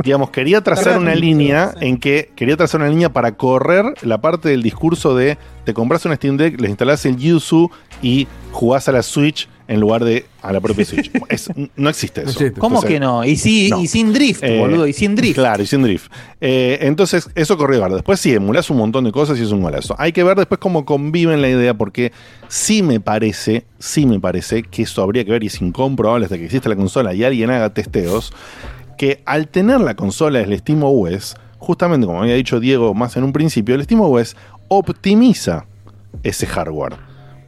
digamos, 0.03 0.31
quería 0.31 0.61
trazar 0.61 0.97
una 0.97 1.13
línea 1.13 1.71
en 1.81 1.99
que 1.99 2.31
quería 2.35 2.57
trazar 2.57 2.81
una 2.81 2.89
línea 2.89 3.09
para 3.09 3.33
correr 3.33 3.93
la 4.01 4.19
parte 4.21 4.49
del 4.49 4.63
discurso 4.63 5.15
de 5.15 5.37
te 5.63 5.73
compras 5.75 6.03
un 6.05 6.15
Steam 6.15 6.35
Deck, 6.37 6.59
le 6.59 6.67
instalás 6.69 7.05
el 7.05 7.15
Yuzu 7.17 7.69
y 8.01 8.27
jugás 8.51 8.87
a 8.89 8.91
la 8.91 9.03
Switch 9.03 9.47
en 9.67 9.79
lugar 9.79 10.03
de 10.03 10.25
a 10.41 10.51
la 10.53 10.61
propia 10.61 10.85
Switch. 10.85 11.11
Es- 11.29 11.49
no 11.75 11.89
existe 11.89 12.21
eso. 12.21 12.29
existe. 12.31 12.59
¿Cómo 12.59 12.77
Entonces, 12.77 12.89
que 12.95 12.99
no? 12.99 13.25
Y, 13.25 13.35
sí, 13.35 13.69
no. 13.69 13.81
y 13.81 13.87
sin 13.87 14.13
drift, 14.13 14.43
eh, 14.43 14.59
boludo. 14.59 14.87
Y 14.87 14.93
sin 14.93 15.15
drift. 15.15 15.35
Claro, 15.35 15.61
y 15.61 15.67
sin 15.67 15.81
drift. 15.83 16.11
Eh, 16.39 16.79
entonces, 16.81 17.29
eso 17.35 17.57
corrió 17.57 17.79
bárbaro. 17.79 17.95
Después 17.97 18.19
sí, 18.19 18.33
emulás 18.33 18.69
un 18.69 18.77
montón 18.77 19.03
de 19.03 19.11
cosas 19.11 19.37
y 19.39 19.43
es 19.43 19.51
un 19.51 19.61
golazo. 19.61 19.95
Hay 19.97 20.11
que 20.13 20.23
ver 20.23 20.37
después 20.37 20.59
cómo 20.59 20.85
conviven 20.85 21.41
la 21.41 21.49
idea, 21.49 21.73
porque 21.73 22.11
sí 22.47 22.81
me 22.81 22.99
parece, 22.99 23.65
sí 23.79 24.05
me 24.05 24.19
parece 24.19 24.63
que 24.63 24.83
eso 24.83 25.01
habría 25.03 25.25
que 25.25 25.31
ver 25.31 25.43
y 25.43 25.47
es 25.47 25.61
incomprobable 25.61 26.25
hasta 26.25 26.37
que 26.37 26.45
exista 26.45 26.69
la 26.69 26.75
consola 26.75 27.13
y 27.13 27.23
alguien 27.23 27.49
haga 27.49 27.73
testeos, 27.73 28.31
que 28.97 29.21
al 29.25 29.47
tener 29.47 29.81
la 29.81 29.95
consola 29.95 30.39
del 30.39 30.57
Steam 30.57 30.81
OS, 30.83 31.35
justamente 31.59 32.07
como 32.07 32.21
había 32.21 32.35
dicho 32.35 32.59
Diego 32.59 32.93
más 32.93 33.17
en 33.17 33.23
un 33.23 33.33
principio, 33.33 33.75
el 33.75 33.83
Steam 33.83 34.01
OS 34.01 34.35
optimiza 34.69 35.65
ese 36.23 36.45
hardware. 36.47 36.95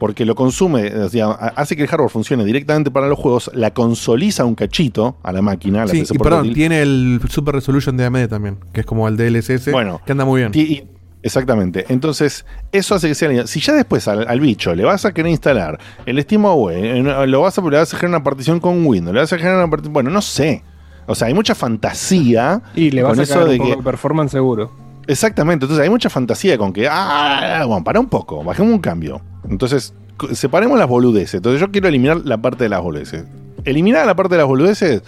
Porque 0.00 0.24
lo 0.24 0.34
consume, 0.34 0.92
o 0.96 1.08
sea, 1.10 1.26
hace 1.30 1.76
que 1.76 1.82
el 1.82 1.88
hardware 1.88 2.10
funcione 2.10 2.44
directamente 2.44 2.90
para 2.90 3.06
los 3.06 3.18
juegos, 3.18 3.50
la 3.54 3.72
consoliza 3.72 4.44
un 4.46 4.54
cachito 4.56 5.18
a 5.22 5.30
la 5.30 5.42
máquina, 5.42 5.82
a 5.82 5.86
la 5.86 5.92
Sí, 5.92 6.00
PC 6.00 6.14
y 6.14 6.18
perdón, 6.18 6.52
tiene 6.54 6.80
el 6.82 7.20
Super 7.28 7.54
Resolution 7.54 7.96
de 7.98 8.06
AMD 8.06 8.26
también, 8.28 8.56
que 8.72 8.80
es 8.80 8.86
como 8.86 9.06
el 9.06 9.16
DLSS, 9.18 9.70
Bueno, 9.70 10.00
que 10.06 10.12
anda 10.12 10.24
muy 10.24 10.40
bien. 10.40 10.52
Y- 10.54 10.84
exactamente. 11.22 11.84
Entonces, 11.90 12.46
eso 12.72 12.94
hace 12.94 13.08
que 13.08 13.14
sea. 13.14 13.46
Si 13.46 13.60
ya 13.60 13.74
después 13.74 14.08
al, 14.08 14.26
al 14.26 14.40
bicho 14.40 14.74
le 14.74 14.84
vas 14.84 15.04
a 15.04 15.12
querer 15.12 15.30
instalar 15.30 15.78
el 16.06 16.20
SteamOS, 16.22 16.72
eh, 16.74 17.02
lo 17.26 17.40
vas 17.42 17.58
a, 17.58 17.60
le 17.62 17.76
vas 17.76 17.92
a 17.92 17.96
generar 17.98 18.18
una 18.20 18.24
partición 18.24 18.58
con 18.58 18.86
Windows, 18.86 19.12
le 19.14 19.20
vas 19.20 19.32
a 19.32 19.36
generar 19.36 19.58
una 19.58 19.68
partición. 19.68 19.92
Bueno, 19.92 20.08
no 20.10 20.22
sé. 20.22 20.62
O 21.06 21.14
sea, 21.14 21.28
hay 21.28 21.34
mucha 21.34 21.54
fantasía. 21.54 22.62
Y 22.74 22.90
le 22.90 23.02
vas 23.02 23.10
con 23.12 23.20
a 23.20 23.22
eso 23.24 23.34
cagar 23.34 23.48
de 23.48 23.54
un 23.54 23.58
poco 23.58 23.70
que- 23.70 23.76
de 23.76 23.82
performance 23.82 24.30
seguro. 24.32 24.72
Exactamente, 25.10 25.64
entonces 25.64 25.82
hay 25.82 25.90
mucha 25.90 26.08
fantasía 26.08 26.56
con 26.56 26.72
que, 26.72 26.86
ah, 26.88 27.64
bueno, 27.66 27.82
para 27.82 27.98
un 27.98 28.06
poco, 28.06 28.44
bajemos 28.44 28.72
un 28.72 28.78
cambio. 28.78 29.20
Entonces, 29.48 29.92
separemos 30.34 30.78
las 30.78 30.86
boludeces. 30.86 31.34
Entonces, 31.34 31.60
yo 31.60 31.72
quiero 31.72 31.88
eliminar 31.88 32.20
la 32.24 32.40
parte 32.40 32.62
de 32.62 32.70
las 32.70 32.80
boludeces. 32.80 33.24
Eliminar 33.64 34.06
la 34.06 34.14
parte 34.14 34.36
de 34.36 34.38
las 34.38 34.46
boludeces 34.46 35.02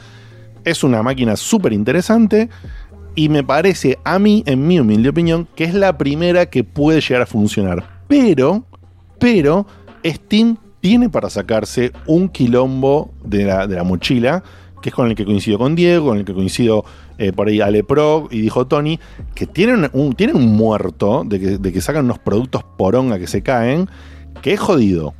es 0.64 0.82
una 0.82 1.04
máquina 1.04 1.36
súper 1.36 1.72
interesante 1.72 2.48
y 3.14 3.28
me 3.28 3.44
parece, 3.44 4.00
a 4.02 4.18
mí, 4.18 4.42
en 4.46 4.66
mi 4.66 4.80
humilde 4.80 5.10
opinión, 5.10 5.46
que 5.54 5.62
es 5.62 5.72
la 5.72 5.96
primera 5.96 6.46
que 6.46 6.64
puede 6.64 7.00
llegar 7.00 7.22
a 7.22 7.26
funcionar. 7.26 8.02
Pero, 8.08 8.64
pero, 9.20 9.68
Steam 10.04 10.56
tiene 10.80 11.10
para 11.10 11.30
sacarse 11.30 11.92
un 12.08 12.28
quilombo 12.28 13.12
de 13.22 13.44
la, 13.44 13.68
de 13.68 13.76
la 13.76 13.84
mochila, 13.84 14.42
que 14.82 14.90
es 14.90 14.94
con 14.94 15.08
el 15.08 15.14
que 15.14 15.24
coincido 15.24 15.58
con 15.58 15.74
Diego, 15.74 16.08
con 16.08 16.18
el 16.18 16.24
que 16.26 16.34
coincido 16.34 16.84
eh, 17.16 17.32
por 17.32 17.48
ahí 17.48 17.60
Ale 17.62 17.82
Pro 17.84 18.28
y 18.30 18.40
dijo 18.42 18.66
Tony, 18.66 19.00
que 19.34 19.46
tienen 19.46 19.88
un, 19.94 20.12
tienen 20.14 20.36
un 20.36 20.46
muerto 20.54 21.22
de 21.24 21.40
que, 21.40 21.46
de 21.58 21.72
que 21.72 21.80
sacan 21.80 22.04
unos 22.04 22.18
productos 22.18 22.62
poronga 22.76 23.18
que 23.18 23.26
se 23.26 23.42
caen, 23.42 23.88
que 24.42 24.52
es 24.52 24.60
jodido. 24.60 25.14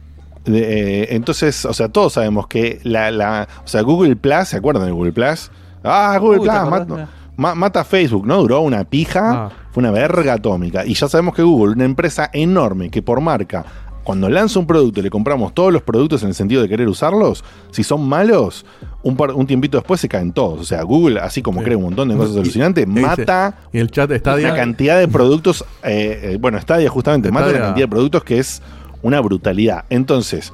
De, 0.45 1.03
eh, 1.05 1.07
entonces, 1.11 1.65
o 1.65 1.73
sea, 1.73 1.89
todos 1.89 2.15
sabemos 2.15 2.49
que 2.49 2.81
la, 2.83 3.11
la- 3.11 3.49
o 3.65 3.69
sea, 3.69 3.81
Google 3.83 4.17
Plus, 4.17 4.49
¿se 4.49 4.57
acuerdan 4.57 4.85
de 4.87 4.91
Google 4.93 5.13
Plus? 5.13 5.51
Ah, 5.85 6.17
Google 6.21 6.41
Uy, 6.41 6.49
¿te 6.49 6.51
Plus, 6.53 6.71
mata, 6.71 7.09
ma- 7.37 7.55
mata 7.55 7.81
a 7.81 7.85
Facebook, 7.85 8.27
¿no? 8.27 8.39
Duró 8.39 8.61
una 8.61 8.83
pija, 8.85 9.51
fue 9.71 9.81
una 9.83 9.93
verga 9.93 10.35
atómica. 10.35 10.85
Y 10.85 10.95
ya 10.95 11.09
sabemos 11.09 11.35
que 11.35 11.43
Google, 11.43 11.75
una 11.75 11.85
empresa 11.85 12.29
enorme 12.33 12.91
que 12.91 13.03
por 13.03 13.21
marca, 13.21 13.65
cuando 14.05 14.29
lanza 14.29 14.59
un 14.59 14.67
producto 14.67 15.01
y 15.01 15.03
le 15.05 15.11
compramos 15.11 15.55
todos 15.55 15.73
los 15.73 15.83
productos 15.83 16.23
en 16.23 16.29
el 16.29 16.35
sentido 16.35 16.61
de 16.63 16.69
querer 16.69 16.89
usarlos, 16.89 17.45
si 17.71 17.83
son 17.85 18.09
malos, 18.09 18.65
un, 19.03 19.17
par- 19.17 19.33
un 19.33 19.47
tiempito 19.47 19.79
después 19.79 20.01
se 20.01 20.09
caen 20.09 20.33
todos. 20.33 20.61
O 20.61 20.65
sea, 20.65 20.83
Google, 20.83 21.21
así 21.21 21.43
como 21.43 21.63
crea 21.63 21.77
un 21.77 21.85
montón 21.85 22.09
de 22.09 22.17
cosas 22.17 22.35
Y- 22.37 22.41
alucinantes, 22.41 22.85
y 22.85 22.87
mata 22.89 23.55
Y 23.73 23.79
el 23.79 23.91
chat 23.91 24.11
Stadia. 24.13 24.49
una 24.49 24.57
cantidad 24.57 24.99
de 24.99 25.09
productos, 25.09 25.65
eh, 25.85 26.21
eh, 26.35 26.39
bueno, 26.41 26.61
Stadia 26.61 26.89
justamente, 26.91 27.31
mata 27.31 27.49
una 27.51 27.59
cantidad 27.61 27.85
de 27.85 27.91
productos 27.91 28.25
que 28.25 28.39
es 28.39 28.61
una 29.03 29.21
brutalidad. 29.21 29.85
Entonces, 29.91 30.53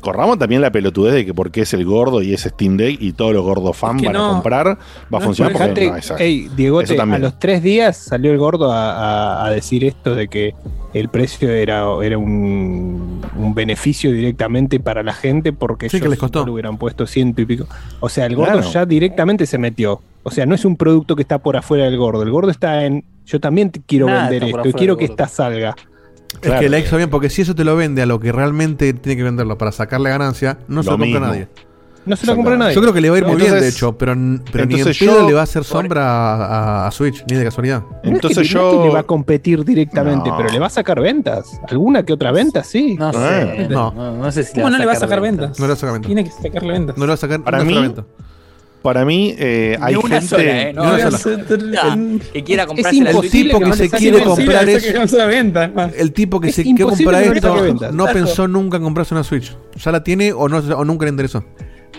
corramos 0.00 0.38
también 0.38 0.60
la 0.62 0.70
pelotudez 0.70 1.14
de 1.14 1.26
que 1.26 1.34
porque 1.34 1.62
es 1.62 1.72
el 1.74 1.84
gordo 1.84 2.22
y 2.22 2.32
es 2.34 2.42
Steam 2.42 2.76
Deck 2.76 3.00
y 3.00 3.12
todos 3.12 3.32
los 3.32 3.42
gordos 3.42 3.76
fan 3.76 3.96
Es 3.96 4.02
que 4.02 4.08
van 4.08 4.16
a 4.16 4.28
comprar, 4.30 4.78
va 5.12 5.18
a 5.18 5.20
funcionar 5.20 5.52
porque 5.52 5.66
fíjate, 5.68 5.90
no 5.90 5.96
es 5.96 6.10
ey, 6.20 6.48
Diegote, 6.56 6.84
Eso 6.84 6.94
a 6.94 6.96
también. 6.96 7.22
los 7.22 7.38
tres 7.38 7.62
días 7.62 7.96
salió 7.96 8.32
el 8.32 8.38
gordo 8.38 8.72
a, 8.72 8.92
a- 8.92 9.46
a 9.46 9.50
decir 9.50 9.84
esto 9.84 10.14
de 10.14 10.28
que 10.28 10.54
el 10.94 11.08
precio 11.10 11.50
era, 11.50 11.84
era 12.02 12.16
un, 12.18 13.20
un 13.36 13.54
beneficio 13.54 14.10
directamente 14.12 14.80
para 14.80 15.02
la 15.02 15.12
gente 15.12 15.52
porque 15.52 15.88
Sí, 15.88 15.96
ellos 15.98 16.04
que 16.06 16.10
les 16.10 16.18
costó. 16.18 16.44
le 16.44 16.50
hubieran 16.52 16.78
puesto 16.78 17.06
ciento 17.06 17.42
y 17.42 17.46
pico. 17.46 17.66
O 18.00 18.08
sea, 18.08 18.26
el 18.26 18.34
gordo 18.36 18.52
Claro. 18.54 18.70
ya 18.70 18.86
directamente 18.86 19.44
se 19.46 19.58
metió. 19.58 20.00
O 20.22 20.30
sea, 20.30 20.46
no 20.46 20.54
es 20.54 20.64
un 20.64 20.76
producto 20.76 21.14
que 21.14 21.22
está 21.22 21.38
por 21.38 21.56
afuera 21.56 21.84
del 21.84 21.96
gordo. 21.98 22.22
El 22.22 22.30
gordo 22.30 22.50
está 22.50 22.84
en. 22.84 23.04
Yo 23.26 23.38
también 23.38 23.70
te 23.70 23.80
quiero 23.86 24.06
Nada 24.06 24.30
vender 24.30 24.50
por 24.50 24.60
esto 24.60 24.68
y 24.70 24.72
quiero 24.72 24.96
que 24.96 25.06
gordo. 25.06 25.12
esta 25.24 25.28
salga. 25.28 25.76
Es 26.42 26.52
que 26.52 26.68
la 26.68 26.78
hizo 26.78 26.96
bien, 26.96 27.10
porque 27.10 27.30
si 27.30 27.42
eso 27.42 27.54
te 27.54 27.64
lo 27.64 27.74
vende 27.76 28.02
a 28.02 28.06
lo 28.06 28.20
que 28.20 28.30
realmente 28.32 28.92
tiene 28.92 29.16
que 29.16 29.22
venderlo 29.24 29.58
para 29.58 29.72
sacarle 29.72 30.10
ganancia, 30.10 30.58
no 30.68 30.82
se 30.82 30.90
Lo 30.90 30.96
lo 30.96 30.98
compra 31.04 31.20
mismo. 31.20 31.26
nadie. 31.34 31.48
No 32.06 32.16
se 32.16 32.26
lo 32.26 32.36
compra 32.36 32.56
nadie. 32.56 32.74
Yo 32.74 32.80
creo 32.80 32.94
que 32.94 33.00
le 33.02 33.10
va 33.10 33.16
a 33.16 33.18
ir 33.18 33.24
muy 33.26 33.34
bien, 33.36 33.48
Entonces- 33.48 33.74
de 33.74 33.76
hecho, 33.76 33.98
pero, 33.98 34.12
pero 34.50 34.64
ni 34.66 34.74
en 34.74 34.78
entonces 34.80 34.98
pedo 34.98 35.20
yo- 35.20 35.28
le 35.28 35.34
va 35.34 35.40
a 35.40 35.42
hacer 35.42 35.64
sombra 35.64 36.04
a, 36.08 36.36
a- 36.84 36.86
a 36.86 36.90
Switch, 36.90 37.22
ni 37.28 37.36
de 37.36 37.44
casualidad. 37.44 37.82
No 37.82 37.88
es 37.92 38.02
que- 38.02 38.34
no 38.34 38.40
es 38.40 38.48
que 38.48 38.54
le 38.86 38.90
va 38.90 39.00
a 39.00 39.02
competir 39.02 39.62
directamente, 39.64 40.30
No. 40.30 40.36
pero 40.38 40.48
le 40.48 40.58
va 40.58 40.68
a 40.68 40.70
sacar 40.70 41.00
ventas. 41.00 41.60
¿Alguna 41.68 42.04
que 42.04 42.12
otra 42.14 42.32
venta? 42.32 42.62
Sí. 42.64 42.94
No 42.98 43.12
sé, 43.12 43.66
no, 43.68 43.90
no 43.92 44.32
sé 44.32 44.44
si 44.44 44.54
¿Cómo 44.54 44.70
no 44.70 44.78
le 44.78 44.86
va 44.86 44.92
a 44.92 44.96
sacar 44.96 45.20
ventas? 45.20 45.58
No 45.58 45.66
le 45.66 45.68
va 45.68 45.74
a 45.74 45.76
sacar 45.76 45.92
ventas. 45.94 46.06
Tiene 46.06 46.24
que 46.24 46.30
sacarle 46.30 46.72
ventas. 46.72 46.96
No 46.96 47.04
le 47.04 47.08
va 47.08 47.14
a 47.14 47.18
sacar 47.18 47.42
Para 47.42 47.62
mí, 47.64 47.74
venta. 47.74 48.04
Para 48.82 49.04
mí, 49.04 49.34
eh, 49.38 49.76
hay 49.80 49.94
Ni 49.94 50.00
una 50.00 50.20
gente. 50.20 50.26
sola, 50.28 50.42
¿eh? 50.62 50.72
No, 50.72 50.82
Ni 50.84 50.88
una 51.02 51.10
no, 51.10 51.18
sola. 51.18 51.96
no, 51.96 52.18
que 52.32 52.44
quiera 52.44 52.66
Switch. 52.66 53.30
tipo 53.30 53.58
que 53.58 53.64
no 53.66 53.72
se 53.74 53.90
quiere 53.90 54.22
comprar 54.22 54.68
eso. 54.68 54.92
que 54.92 54.98
no 54.98 55.08
se. 55.08 56.00
El 56.00 56.12
tipo 56.12 56.40
que 56.40 56.48
Es 56.50 56.54
se 56.54 56.62
quiere 56.62 56.84
comprar 56.84 57.26
no 57.26 57.32
esto 57.32 57.54
no 57.92 58.04
Exacto. 58.04 58.06
pensó 58.12 58.48
nunca 58.48 58.76
en 58.76 58.84
comprarse 58.84 59.14
una 59.14 59.24
Switch. 59.24 59.56
Ya 59.76 59.90
la 59.92 60.04
tiene 60.04 60.32
o, 60.32 60.48
no, 60.48 60.58
o 60.58 60.84
nunca 60.84 61.04
le 61.06 61.10
interesó. 61.10 61.44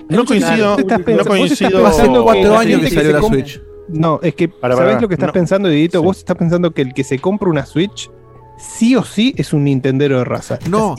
No 0.07 0.25
coincido, 0.25 0.77
estás 0.79 0.99
no 0.99 1.25
coincido. 1.25 1.83
pensando 1.83 1.85
Hace 1.87 2.07
cuatro 2.07 2.57
años 2.57 2.81
que 2.81 2.89
salió 2.91 3.11
la 3.11 3.21
Switch. 3.21 3.61
No, 3.89 4.19
es 4.21 4.35
que, 4.35 4.47
Para, 4.47 4.75
¿sabés 4.75 5.01
lo 5.01 5.07
que 5.07 5.15
estás 5.15 5.27
no. 5.27 5.33
pensando, 5.33 5.67
Didito? 5.67 6.01
Vos 6.03 6.19
estás 6.19 6.37
pensando 6.37 6.71
que 6.71 6.81
el 6.83 6.93
que 6.93 7.03
se 7.03 7.19
compra 7.19 7.49
una 7.49 7.65
Switch, 7.65 8.09
sí 8.59 8.95
o 8.95 9.03
sí 9.03 9.33
es 9.37 9.53
un 9.53 9.63
Nintendero 9.63 10.17
de 10.19 10.25
raza. 10.25 10.59
No, 10.69 10.95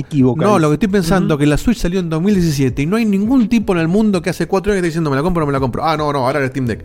no, 0.47 0.58
lo 0.58 0.68
que 0.68 0.74
estoy 0.74 0.89
pensando 0.89 1.36
que 1.39 1.47
la 1.47 1.56
Switch 1.56 1.78
salió 1.78 2.00
en 2.00 2.08
2017 2.10 2.82
y 2.82 2.86
no 2.86 2.97
hay 2.97 3.05
ningún 3.05 3.48
tipo 3.48 3.72
en 3.74 3.78
el 3.80 3.89
mundo 3.89 4.22
que 4.22 4.30
hace 4.30 4.47
cuatro 4.47 4.72
años 4.72 4.82
que 4.82 4.86
está 4.86 4.90
diciendo 4.92 5.10
me 5.10 5.16
la 5.16 5.22
compro 5.22 5.42
o 5.42 5.44
no 5.44 5.47
me 5.48 5.52
la 5.52 5.60
compro. 5.60 5.84
Ah, 5.84 5.97
no, 5.97 6.12
no, 6.12 6.26
ahora 6.26 6.40
el 6.40 6.48
Steam 6.50 6.66
Deck. 6.66 6.84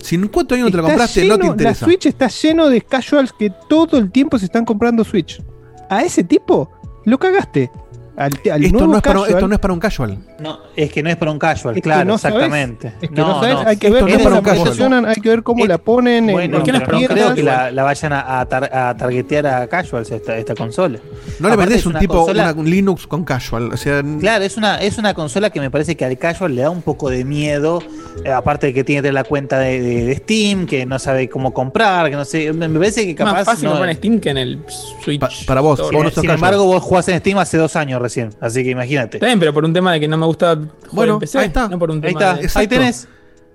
Si 0.00 0.14
en 0.14 0.28
cuatro 0.28 0.54
años 0.56 0.66
no 0.66 0.70
te 0.70 0.76
la 0.76 0.82
compraste, 0.84 1.22
lleno- 1.22 1.36
no 1.36 1.40
te 1.40 1.46
interesa. 1.46 1.86
La 1.86 1.92
Switch 1.92 2.06
está 2.06 2.28
lleno 2.28 2.68
de 2.68 2.80
casuals 2.82 3.32
que 3.32 3.52
todo 3.68 3.98
el 3.98 4.10
tiempo 4.10 4.38
se 4.38 4.44
están 4.46 4.64
comprando 4.64 5.04
Switch. 5.04 5.42
A 5.90 6.02
ese 6.02 6.22
tipo 6.24 6.70
lo 7.04 7.18
cagaste. 7.18 7.70
Al, 8.18 8.32
al 8.52 8.64
Esto 8.64 8.78
nuevo 8.78 8.92
no, 8.92 8.96
es 8.96 9.02
para, 9.02 9.14
casual, 9.14 9.30
esto 9.30 9.46
no 9.48 9.54
es 9.54 9.60
para 9.60 9.74
un 9.74 9.78
casual. 9.80 10.18
No, 10.40 10.58
es 10.74 10.92
que 10.92 11.02
no 11.04 11.08
es 11.10 11.16
para 11.16 11.30
un 11.30 11.38
casual, 11.38 11.76
Es 11.76 11.82
claro, 11.84 12.04
no 12.04 12.14
exactamente. 12.16 12.92
Es 13.00 13.10
que 13.10 13.14
no, 13.14 13.40
sabes, 13.40 13.58
hay 13.64 13.76
que 13.76 13.90
ver 13.90 14.02
no 14.02 14.08
es 14.08 14.14
cómo 14.14 14.24
para 14.24 14.34
la 14.34 14.38
un 14.40 14.44
casual. 14.44 14.66
posicionan, 14.66 15.06
hay 15.06 15.14
que 15.16 15.28
ver 15.28 15.42
cómo 15.44 15.64
la 15.66 15.78
ponen. 15.78 16.28
en- 16.28 16.32
Bueno, 16.34 16.56
en 16.58 16.62
pero 16.64 16.78
las 16.78 16.88
no 16.88 17.06
creo 17.14 17.34
que 17.36 17.42
la, 17.44 17.70
la 17.70 17.82
vayan 17.84 18.12
a, 18.12 18.40
a 18.40 18.46
tar- 18.48 18.74
a 18.74 18.96
targetear 18.96 19.46
a 19.46 19.66
casuals 19.68 20.10
esta, 20.10 20.36
esta 20.36 20.56
consola. 20.56 20.98
No 21.38 21.48
le 21.48 21.54
vendés 21.56 21.78
es 21.78 21.86
un 21.86 21.94
tipo, 21.94 22.14
consola- 22.26 22.50
una- 22.50 22.60
un 22.60 22.68
Linux 22.68 23.06
con 23.06 23.24
casual. 23.24 23.72
O 23.72 23.76
sea, 23.76 24.02
Claro, 24.18 24.44
es 24.44 24.56
una, 24.56 24.78
es 24.80 24.98
una 24.98 25.14
consola 25.14 25.50
que 25.50 25.60
me 25.60 25.70
parece 25.70 25.96
que 25.96 26.04
al 26.04 26.18
casual 26.18 26.56
le 26.56 26.62
da 26.62 26.70
un 26.70 26.82
poco 26.82 27.10
de 27.10 27.24
miedo, 27.24 27.80
eh, 28.24 28.32
aparte 28.32 28.66
de 28.66 28.74
que 28.74 28.82
tiene 28.82 28.98
que 28.98 29.02
tener 29.02 29.14
la 29.14 29.22
cuenta 29.24 29.60
de, 29.60 29.80
de- 29.80 30.04
de 30.06 30.16
Steam, 30.16 30.66
que 30.66 30.84
no 30.86 30.98
sabe 30.98 31.28
cómo 31.28 31.54
comprar, 31.54 32.10
que 32.10 32.16
no 32.16 32.24
sé, 32.24 32.52
me 32.52 32.66
me 32.66 32.80
parece 32.80 33.04
que 33.04 33.10
Es 33.12 33.16
capaz... 33.16 33.32
más 33.32 33.44
fácil 33.44 33.68
no- 33.68 33.84
en 33.84 33.94
Steam 33.96 34.18
que 34.18 34.30
en 34.30 34.38
el 34.38 34.58
Switch. 35.04 35.46
para 35.46 35.60
vos, 35.60 35.78
sin 35.88 36.02
casual. 36.02 36.30
embargo, 36.34 36.64
vos 36.64 36.82
jugás 36.82 37.06
en 37.08 37.20
Steam 37.20 37.38
hace 37.38 37.56
dos 37.58 37.76
años 37.76 38.07
recién, 38.08 38.30
así 38.40 38.62
que 38.64 38.70
imagínate. 38.70 39.16
Está 39.18 39.26
bien, 39.26 39.38
pero 39.38 39.52
por 39.54 39.64
un 39.64 39.72
tema 39.72 39.92
de 39.92 40.00
que 40.00 40.08
no 40.08 40.16
me 40.18 40.26
gusta 40.26 40.54
jugar 40.56 40.70
Bueno, 40.92 41.14
en 41.14 41.20
PC. 41.20 41.38
ahí 41.38 41.46
está. 41.46 41.68
No 41.68 41.78
por 41.78 41.90
un 41.90 41.96
Ahí 42.04 42.14
tema 42.14 42.34
está, 42.40 42.58
de- 42.58 42.60
ahí 42.60 42.66
tenés. 42.68 43.08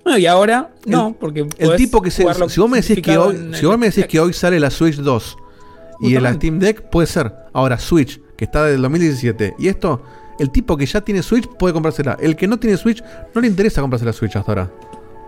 Bueno, 0.03 0.17
y 0.19 0.25
ahora 0.25 0.69
no, 0.85 1.15
porque 1.19 1.48
el 1.57 1.75
tipo 1.75 2.01
que 2.01 2.11
se. 2.11 2.25
Si 2.49 2.59
vos 2.59 2.69
me 2.69 2.82
decís 2.82 3.01
que 3.01 3.17
hoy, 3.17 3.35
en 3.35 3.53
si 3.56 3.65
vos 3.65 3.77
me 3.77 3.88
decís 3.90 4.06
que 4.06 4.19
hoy 4.19 4.33
sale 4.33 4.59
la 4.59 4.69
Switch 4.69 4.95
2 4.98 5.38
y 6.01 6.07
el 6.07 6.14
Justamente. 6.15 6.38
Steam 6.48 6.59
Deck, 6.59 6.82
puede 6.90 7.07
ser. 7.07 7.33
Ahora, 7.53 7.77
Switch, 7.80 8.19
que 8.35 8.45
está 8.45 8.65
del 8.65 8.82
2017. 8.82 9.56
Y 9.59 9.67
esto, 9.69 10.01
el 10.40 10.49
tipo 10.49 10.75
que 10.75 10.85
ya 10.85 10.99
tiene 11.01 11.22
Switch 11.23 11.48
puede 11.48 11.73
comprársela. 11.73 12.17
El 12.19 12.35
que 12.35 12.48
no 12.48 12.57
tiene 12.59 12.75
Switch, 12.77 13.01
no 13.33 13.40
le 13.41 13.48
interesa 13.48 13.80
comprarse 13.80 14.06
la 14.06 14.11
Switch 14.14 14.35
hasta 14.35 14.51
ahora. 14.51 14.72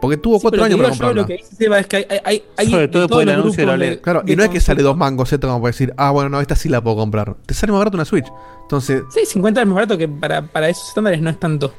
Porque 0.05 0.17
tuvo 0.17 0.35
Sí, 0.37 0.41
cuatro 0.43 0.63
años 0.63 0.77
para 0.77 0.89
comprarla. 0.89 1.21
Lo 1.21 1.27
que 1.27 1.33
dice 1.37 1.55
Seba 1.55 1.79
es 1.79 1.87
que 1.87 1.95
hay, 1.97 2.05
hay, 2.23 2.43
hay 2.57 2.69
Sobre 2.69 2.87
todo 2.87 3.01
después 3.03 3.25
del 3.25 3.35
anuncio 3.35 3.61
de 3.61 3.67
la 3.67 3.73
OLED. 3.73 4.01
Claro, 4.01 4.21
de 4.23 4.33
y 4.33 4.35
no 4.35 4.43
es 4.43 4.49
que 4.49 4.59
sale 4.61 4.83
dos 4.83 4.95
mangos 4.95 5.29
Z 5.29 5.47
como 5.47 5.61
para 5.61 5.69
decir, 5.71 5.93
ah, 5.97 6.11
bueno, 6.11 6.29
no, 6.29 6.41
esta 6.41 6.55
sí 6.55 6.69
la 6.69 6.81
puedo 6.81 6.95
comprar. 6.97 7.35
Te 7.45 7.53
sale 7.53 7.71
más 7.71 7.79
barato 7.79 7.97
una 7.97 8.05
Switch. 8.05 8.27
Entonces, 8.61 9.03
Sí, 9.13 9.25
50 9.25 9.61
es 9.61 9.67
más 9.67 9.75
barato 9.75 9.97
que 9.97 10.07
para, 10.07 10.41
para 10.43 10.69
esos 10.69 10.87
estándares 10.89 11.21
no 11.21 11.29
es 11.29 11.39
tanto. 11.39 11.69
Sí. 11.69 11.73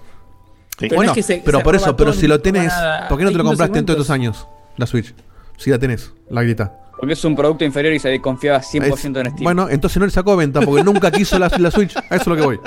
Pero 0.80 0.96
bueno, 0.96 1.12
no 1.12 1.12
es 1.12 1.14
que 1.16 1.22
se- 1.22 1.42
pero 1.44 1.58
se 1.58 1.64
por 1.64 1.74
eso, 1.76 1.96
pero 1.96 2.12
si 2.12 2.26
lo 2.26 2.40
tenés, 2.40 2.66
nada. 2.66 3.08
¿por 3.08 3.16
qué 3.18 3.24
no 3.24 3.30
te 3.30 3.38
lo 3.38 3.44
compraste 3.44 3.78
en 3.78 3.86
todos 3.86 4.00
estos 4.00 4.10
años? 4.10 4.46
La 4.76 4.86
Switch. 4.86 5.14
Si 5.56 5.70
la 5.70 5.78
tenés, 5.78 6.12
la 6.28 6.42
grita. 6.42 6.74
Porque 6.98 7.12
es 7.12 7.24
un 7.24 7.36
producto 7.36 7.64
inferior 7.64 7.92
y 7.92 7.98
se 7.98 8.20
confiaba 8.20 8.60
100% 8.60 9.04
en 9.04 9.12
Steam. 9.26 9.36
Bueno, 9.42 9.68
entonces 9.68 9.98
no 9.98 10.06
le 10.06 10.10
sacó 10.12 10.34
venta 10.36 10.60
porque 10.62 10.82
nunca 10.82 11.10
quiso 11.10 11.38
la, 11.38 11.50
la 11.58 11.70
Switch. 11.70 11.94
A 11.96 12.00
eso 12.16 12.22
es 12.22 12.26
lo 12.26 12.36
que 12.36 12.42
voy. 12.42 12.60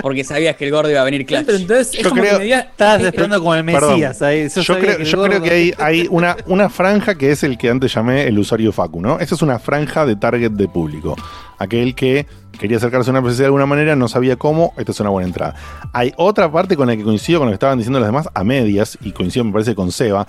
Porque 0.00 0.24
sabías 0.24 0.56
que 0.56 0.64
el 0.64 0.70
gordo 0.70 0.90
iba 0.90 1.00
a 1.02 1.04
venir 1.04 1.26
Clash. 1.26 1.44
Pero 1.44 1.58
entonces 1.58 1.94
es 1.94 2.02
Yo 2.02 2.08
como 2.10 2.22
creo- 2.22 2.38
que 2.38 2.44
me 2.46 2.54
Estabas 2.54 3.02
esperando 3.02 3.38
como 3.40 3.54
el 3.54 3.64
Perdón. 3.66 3.90
Mesías. 3.92 4.22
ahí. 4.22 4.48
Yo, 4.48 4.78
creo, 4.78 4.96
que 4.98 5.04
yo 5.04 5.22
creo 5.22 5.42
que 5.42 5.50
hay, 5.50 5.74
hay 5.78 6.08
una, 6.10 6.36
una 6.46 6.68
franja 6.70 7.14
que 7.16 7.30
es 7.30 7.42
el 7.44 7.58
que 7.58 7.68
antes 7.68 7.92
llamé 7.94 8.26
el 8.26 8.38
usuario 8.38 8.72
Facu, 8.72 9.00
¿no? 9.02 9.18
Esa 9.20 9.34
es 9.34 9.42
una 9.42 9.58
franja 9.58 10.06
de 10.06 10.16
target 10.16 10.52
de 10.52 10.66
público. 10.66 11.14
Aquel 11.58 11.94
que 11.94 12.26
quería 12.58 12.78
acercarse 12.78 13.10
a 13.10 13.12
una 13.12 13.22
PC 13.22 13.38
de 13.42 13.44
alguna 13.46 13.66
manera, 13.66 13.94
no 13.96 14.08
sabía 14.08 14.36
cómo, 14.36 14.72
esta 14.78 14.92
es 14.92 15.00
una 15.00 15.10
buena 15.10 15.28
entrada. 15.28 15.54
Hay 15.92 16.12
otra 16.16 16.50
parte 16.50 16.74
con 16.76 16.86
la 16.88 16.96
que 16.96 17.02
coincido 17.04 17.40
con 17.40 17.46
lo 17.48 17.52
que 17.52 17.56
estaban 17.56 17.76
diciendo 17.78 17.98
los 18.00 18.08
demás, 18.08 18.28
a 18.32 18.44
medias, 18.44 18.98
y 19.02 19.12
coincido 19.12 19.44
me 19.44 19.52
parece 19.52 19.74
con 19.74 19.92
Seba, 19.92 20.26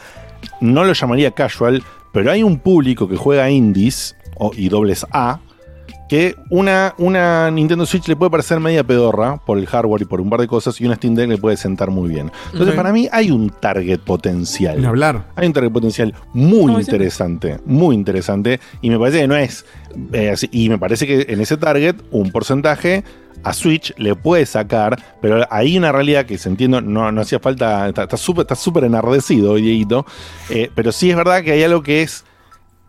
no 0.62 0.84
lo 0.84 0.94
llamaría 0.94 1.32
casual, 1.32 1.84
pero 2.16 2.32
hay 2.32 2.44
un 2.44 2.60
público 2.60 3.10
que 3.10 3.18
juega 3.18 3.52
indies 3.52 4.16
o, 4.38 4.52
y 4.56 4.70
dobles 4.70 5.06
A, 5.12 5.42
que 6.08 6.34
una, 6.50 6.96
una 6.98 7.52
Nintendo 7.52 7.86
Switch 7.86 8.08
le 8.08 8.16
puede 8.16 8.32
parecer 8.32 8.62
media 8.62 8.86
pedorra 8.86 9.36
por 9.46 9.58
el 9.58 9.66
hardware 9.66 10.04
y 10.04 10.06
por 10.06 10.22
un 10.22 10.30
par 10.30 10.40
de 10.40 10.48
cosas, 10.48 10.80
y 10.80 10.86
una 10.86 10.96
Steam 10.96 11.14
Deck 11.14 11.28
le 11.28 11.38
puede 11.38 11.58
sentar 11.58 11.92
muy 11.92 12.08
bien. 12.08 12.32
Entonces, 12.54 12.74
para 12.74 12.94
mí 12.94 13.10
hay 13.12 13.32
un 13.32 13.50
target 13.50 14.00
potencial. 14.00 14.80
Ni 14.80 14.86
hablar. 14.86 15.26
Hay 15.36 15.48
un 15.48 15.52
target 15.52 15.72
potencial 15.72 16.14
muy 16.32 16.72
No, 16.72 16.80
interesante, 16.80 17.58
muy 17.66 17.96
interesante, 17.96 18.62
y 18.82 18.90
me 18.90 18.98
parece 18.98 19.20
que 19.20 19.28
no 19.28 19.36
es 19.36 19.66
eh, 20.14 20.30
así, 20.30 20.48
y 20.54 20.70
me 20.70 20.78
parece 20.78 21.06
que 21.06 21.26
en 21.28 21.42
ese 21.42 21.58
target 21.58 21.98
un 22.12 22.32
porcentaje 22.32 23.04
a 23.46 23.54
Switch 23.54 23.94
le 23.98 24.16
puede 24.16 24.46
sacar, 24.46 24.98
pero 25.22 25.46
hay 25.50 25.78
una 25.78 25.92
realidad 25.92 26.26
que 26.26 26.38
se 26.38 26.50
entiendo, 26.50 26.82
no, 26.82 27.12
no 27.12 27.22
hacía 27.22 27.40
falta, 27.40 27.88
está 27.88 28.18
súper 28.18 28.42
está 28.44 28.56
súper 28.56 28.84
enardecido, 28.86 29.56
Dieguito, 29.56 30.06
eh, 30.50 30.70
pero 30.76 30.92
sí 30.92 31.10
es 31.12 31.16
verdad 31.16 31.44
que 31.44 31.52
hay 31.52 31.64
algo 31.64 31.82
que 31.82 32.02
es 32.02 32.26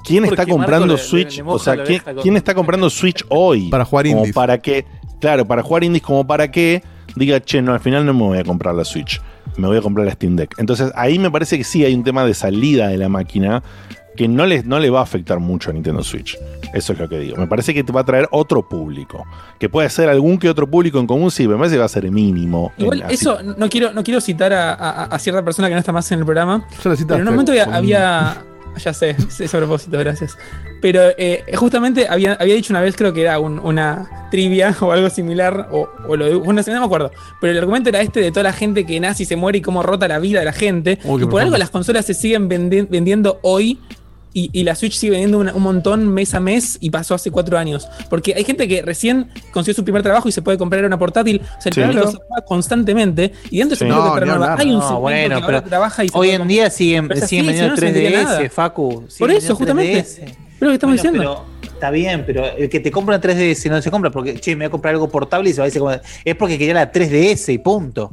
¿Quién 0.05 0.23
Porque 0.25 0.41
está 0.41 0.53
comprando 0.53 0.95
le- 0.95 1.03
Switch? 1.03 1.39
le- 1.39 1.43
le 1.45 1.51
o 1.51 1.59
sea, 1.59 1.75
¿quién, 1.75 1.85
oreja 2.01 2.15
con- 2.15 2.23
quién 2.23 2.37
está 2.37 2.55
comprando 2.55 2.89
Switch 2.91 3.25
hoy? 3.29 3.69
Para 3.71 3.85
jugar 3.85 4.05
Como 4.07 4.19
indies. 4.19 4.35
para 4.37 4.59
que, 4.59 4.85
claro, 5.21 5.45
para 5.47 5.63
jugar 5.65 5.83
indies 5.83 6.03
como 6.05 6.25
para 6.25 6.49
que 6.49 6.81
diga, 7.17 7.41
che, 7.41 7.61
no, 7.61 7.73
al 7.73 7.81
final 7.81 8.07
no 8.07 8.15
me 8.15 8.23
voy 8.23 8.39
a 8.39 8.45
comprar 8.45 8.75
la 8.77 8.85
Switch, 8.85 9.21
me 9.57 9.67
voy 9.67 9.79
a 9.79 9.81
comprar 9.83 10.07
la 10.07 10.13
Steam 10.13 10.37
Deck. 10.37 10.55
Entonces 10.59 10.93
ahí 10.95 11.19
me 11.19 11.29
parece 11.31 11.59
que 11.59 11.65
sí 11.65 11.85
hay 11.85 11.93
un 11.93 12.05
tema 12.05 12.25
de 12.25 12.35
salida 12.35 12.87
de 12.87 12.99
la 12.99 13.09
máquina 13.09 13.65
que 14.17 14.27
no 14.29 14.47
le, 14.47 14.63
no 14.63 14.79
le 14.79 14.91
va 14.91 15.01
a 15.01 15.03
afectar 15.03 15.39
mucho 15.39 15.71
a 15.71 15.73
Nintendo 15.73 16.03
Switch. 16.03 16.37
Eso 16.75 16.93
es 16.95 16.99
lo 16.99 17.09
que 17.09 17.19
digo. 17.19 17.37
Me 17.37 17.47
parece 17.47 17.73
que 17.75 17.85
te 17.85 17.93
va 17.93 18.01
a 18.01 18.05
traer 18.05 18.29
otro 18.33 18.69
público. 18.69 19.25
Que 19.59 19.69
puede 19.69 19.89
ser 19.91 20.09
algún 20.09 20.39
que 20.39 20.49
otro 20.49 20.67
público 20.69 20.99
en 20.99 21.07
común, 21.07 21.31
sí, 21.31 21.47
me 21.47 21.57
parece 21.57 21.75
que 21.77 21.81
va 21.81 21.85
a 21.87 21.89
ser 21.89 22.11
mínimo. 22.11 22.73
Igual, 22.79 23.01
En- 23.01 23.07
así- 23.07 23.15
eso 23.15 23.39
no 23.43 23.69
quiero, 23.69 23.93
no 23.93 24.03
quiero 24.03 24.21
citar 24.21 24.53
a, 24.53 24.73
a- 24.75 25.05
a 25.05 25.19
cierta 25.19 25.45
persona 25.45 25.69
que 25.69 25.75
no 25.75 25.81
está 25.81 25.93
más 25.93 26.11
en 26.13 26.19
el 26.21 26.25
programa. 26.25 26.67
Ya 26.83 26.91
la 26.91 26.97
citaste. 26.97 27.05
Pero 27.07 27.17
en 27.23 27.29
un 27.29 27.35
momento 27.35 27.53
había. 27.73 28.43
Ya 28.85 28.93
sé, 28.93 29.17
es 29.41 29.55
a 29.55 29.57
propósito, 29.57 29.99
gracias. 29.99 30.37
Pero 30.83 31.01
eh, 31.17 31.45
justamente 31.57 32.07
había, 32.11 32.35
había 32.35 32.55
dicho 32.55 32.75
una 32.75 32.83
vez, 32.83 32.95
creo 32.95 33.15
que 33.15 33.23
era 33.23 33.39
un- 33.39 33.59
una 33.59 34.29
trivia 34.31 34.77
o 34.83 34.93
algo 34.93 35.09
similar, 35.09 35.69
o, 35.73 35.89
o 36.07 36.15
lo 36.17 36.27
de. 36.27 36.35
Bueno, 36.35 36.61
no 36.67 36.81
me 36.81 36.85
acuerdo. 36.85 37.11
Pero 37.41 37.53
el 37.55 37.59
argumento 37.59 37.89
era 37.89 38.03
este 38.03 38.21
de 38.21 38.31
toda 38.31 38.43
la 38.43 38.53
gente 38.53 38.85
que 38.85 39.01
nace 39.01 39.23
y 39.23 39.27
se 39.27 39.35
muere 39.37 39.59
y 39.59 39.61
cómo 39.63 39.83
rota 39.83 40.07
la 40.09 40.19
vida 40.19 40.41
de 40.41 40.45
la 40.45 40.53
gente. 40.53 40.99
Uy, 41.05 41.23
y 41.23 41.27
por 41.27 41.41
algo 41.41 41.57
las 41.57 41.71
consolas 41.71 42.05
se 42.05 42.13
siguen 42.13 42.51
vendi- 42.51 42.87
vendiendo 42.87 43.39
hoy. 43.43 43.79
Y, 44.39 44.51
y 44.53 44.65
la 44.65 44.75
Switch 44.75 44.93
sigue 44.93 45.13
vendiendo 45.13 45.39
una- 45.39 45.55
un 45.55 45.63
montón 45.63 46.09
mes 46.13 46.35
a 46.35 46.41
mes 46.41 46.77
y 46.81 46.91
pasó 46.91 47.15
hace 47.15 47.31
cuatro 47.31 47.57
años. 47.57 47.89
Porque 48.11 48.35
hay 48.35 48.45
gente 48.45 48.69
que 48.69 48.83
recién 48.83 49.31
consiguió 49.51 49.75
su 49.75 49.83
primer 49.83 50.03
trabajo 50.03 50.29
y 50.29 50.33
se 50.33 50.43
puede 50.43 50.59
comprar 50.59 50.85
una 50.85 50.99
portátil. 50.99 51.41
O 51.59 51.61
sea, 51.63 51.71
el 51.71 51.75
Sí. 51.75 51.81
mueve 51.81 52.19
constantemente. 52.47 53.33
Y 53.51 53.59
dentro 53.61 53.71
de 53.71 53.75
ese 53.77 53.85
Sí. 53.87 53.91
No, 53.91 54.15
que 54.15 54.31
hablar. 54.31 54.61
hay 54.61 54.71
un 54.73 54.79
No, 54.81 55.01
bueno, 55.01 55.37
que 55.39 55.43
ahora 55.43 55.59
pero 55.61 55.69
trabaja 55.71 56.05
y 56.05 56.09
se 56.11 56.19
Hoy 56.19 56.31
en 56.31 56.47
día 56.47 56.69
siguen, 56.69 57.09
es 57.13 57.27
siguen 57.29 57.47
vendiendo 57.47 57.47
si 57.47 57.63
no, 57.63 57.69
no 57.71 57.77
se 57.77 57.85
vendería 57.87 58.11
3DS, 58.21 58.25
nada. 58.43 58.51
Facu. 58.51 59.07
Por 59.19 59.31
eso, 59.31 59.57
justamente. 59.57 60.03
3DS. 60.03 60.21
Pero 60.59 60.67
lo 60.67 60.69
que 60.69 60.75
estamos 60.75 60.97
Bueno, 61.03 61.13
diciendo. 61.13 61.47
pero 61.63 61.73
está 61.73 61.91
bien, 61.91 62.25
pero 62.27 62.45
el 62.45 62.69
que 62.69 62.81
te 62.81 62.91
compra 62.91 63.15
una 63.17 63.21
3DS 63.23 63.71
no 63.71 63.81
se 63.81 63.91
compra 63.91 64.11
porque, 64.11 64.35
che, 64.39 64.55
me 64.55 64.65
voy 64.65 64.67
a 64.67 64.71
comprar 64.71 64.93
algo 64.95 65.09
portable 65.09 65.49
y 65.49 65.53
se 65.55 65.61
va 65.61 65.65
a 65.65 65.69
decir 65.69 65.81
como, 65.81 65.93
es 65.93 66.35
porque 66.37 66.59
quería 66.59 66.75
la 66.75 66.93
3DS 66.93 67.53
y 67.55 67.59
punto. 67.59 68.13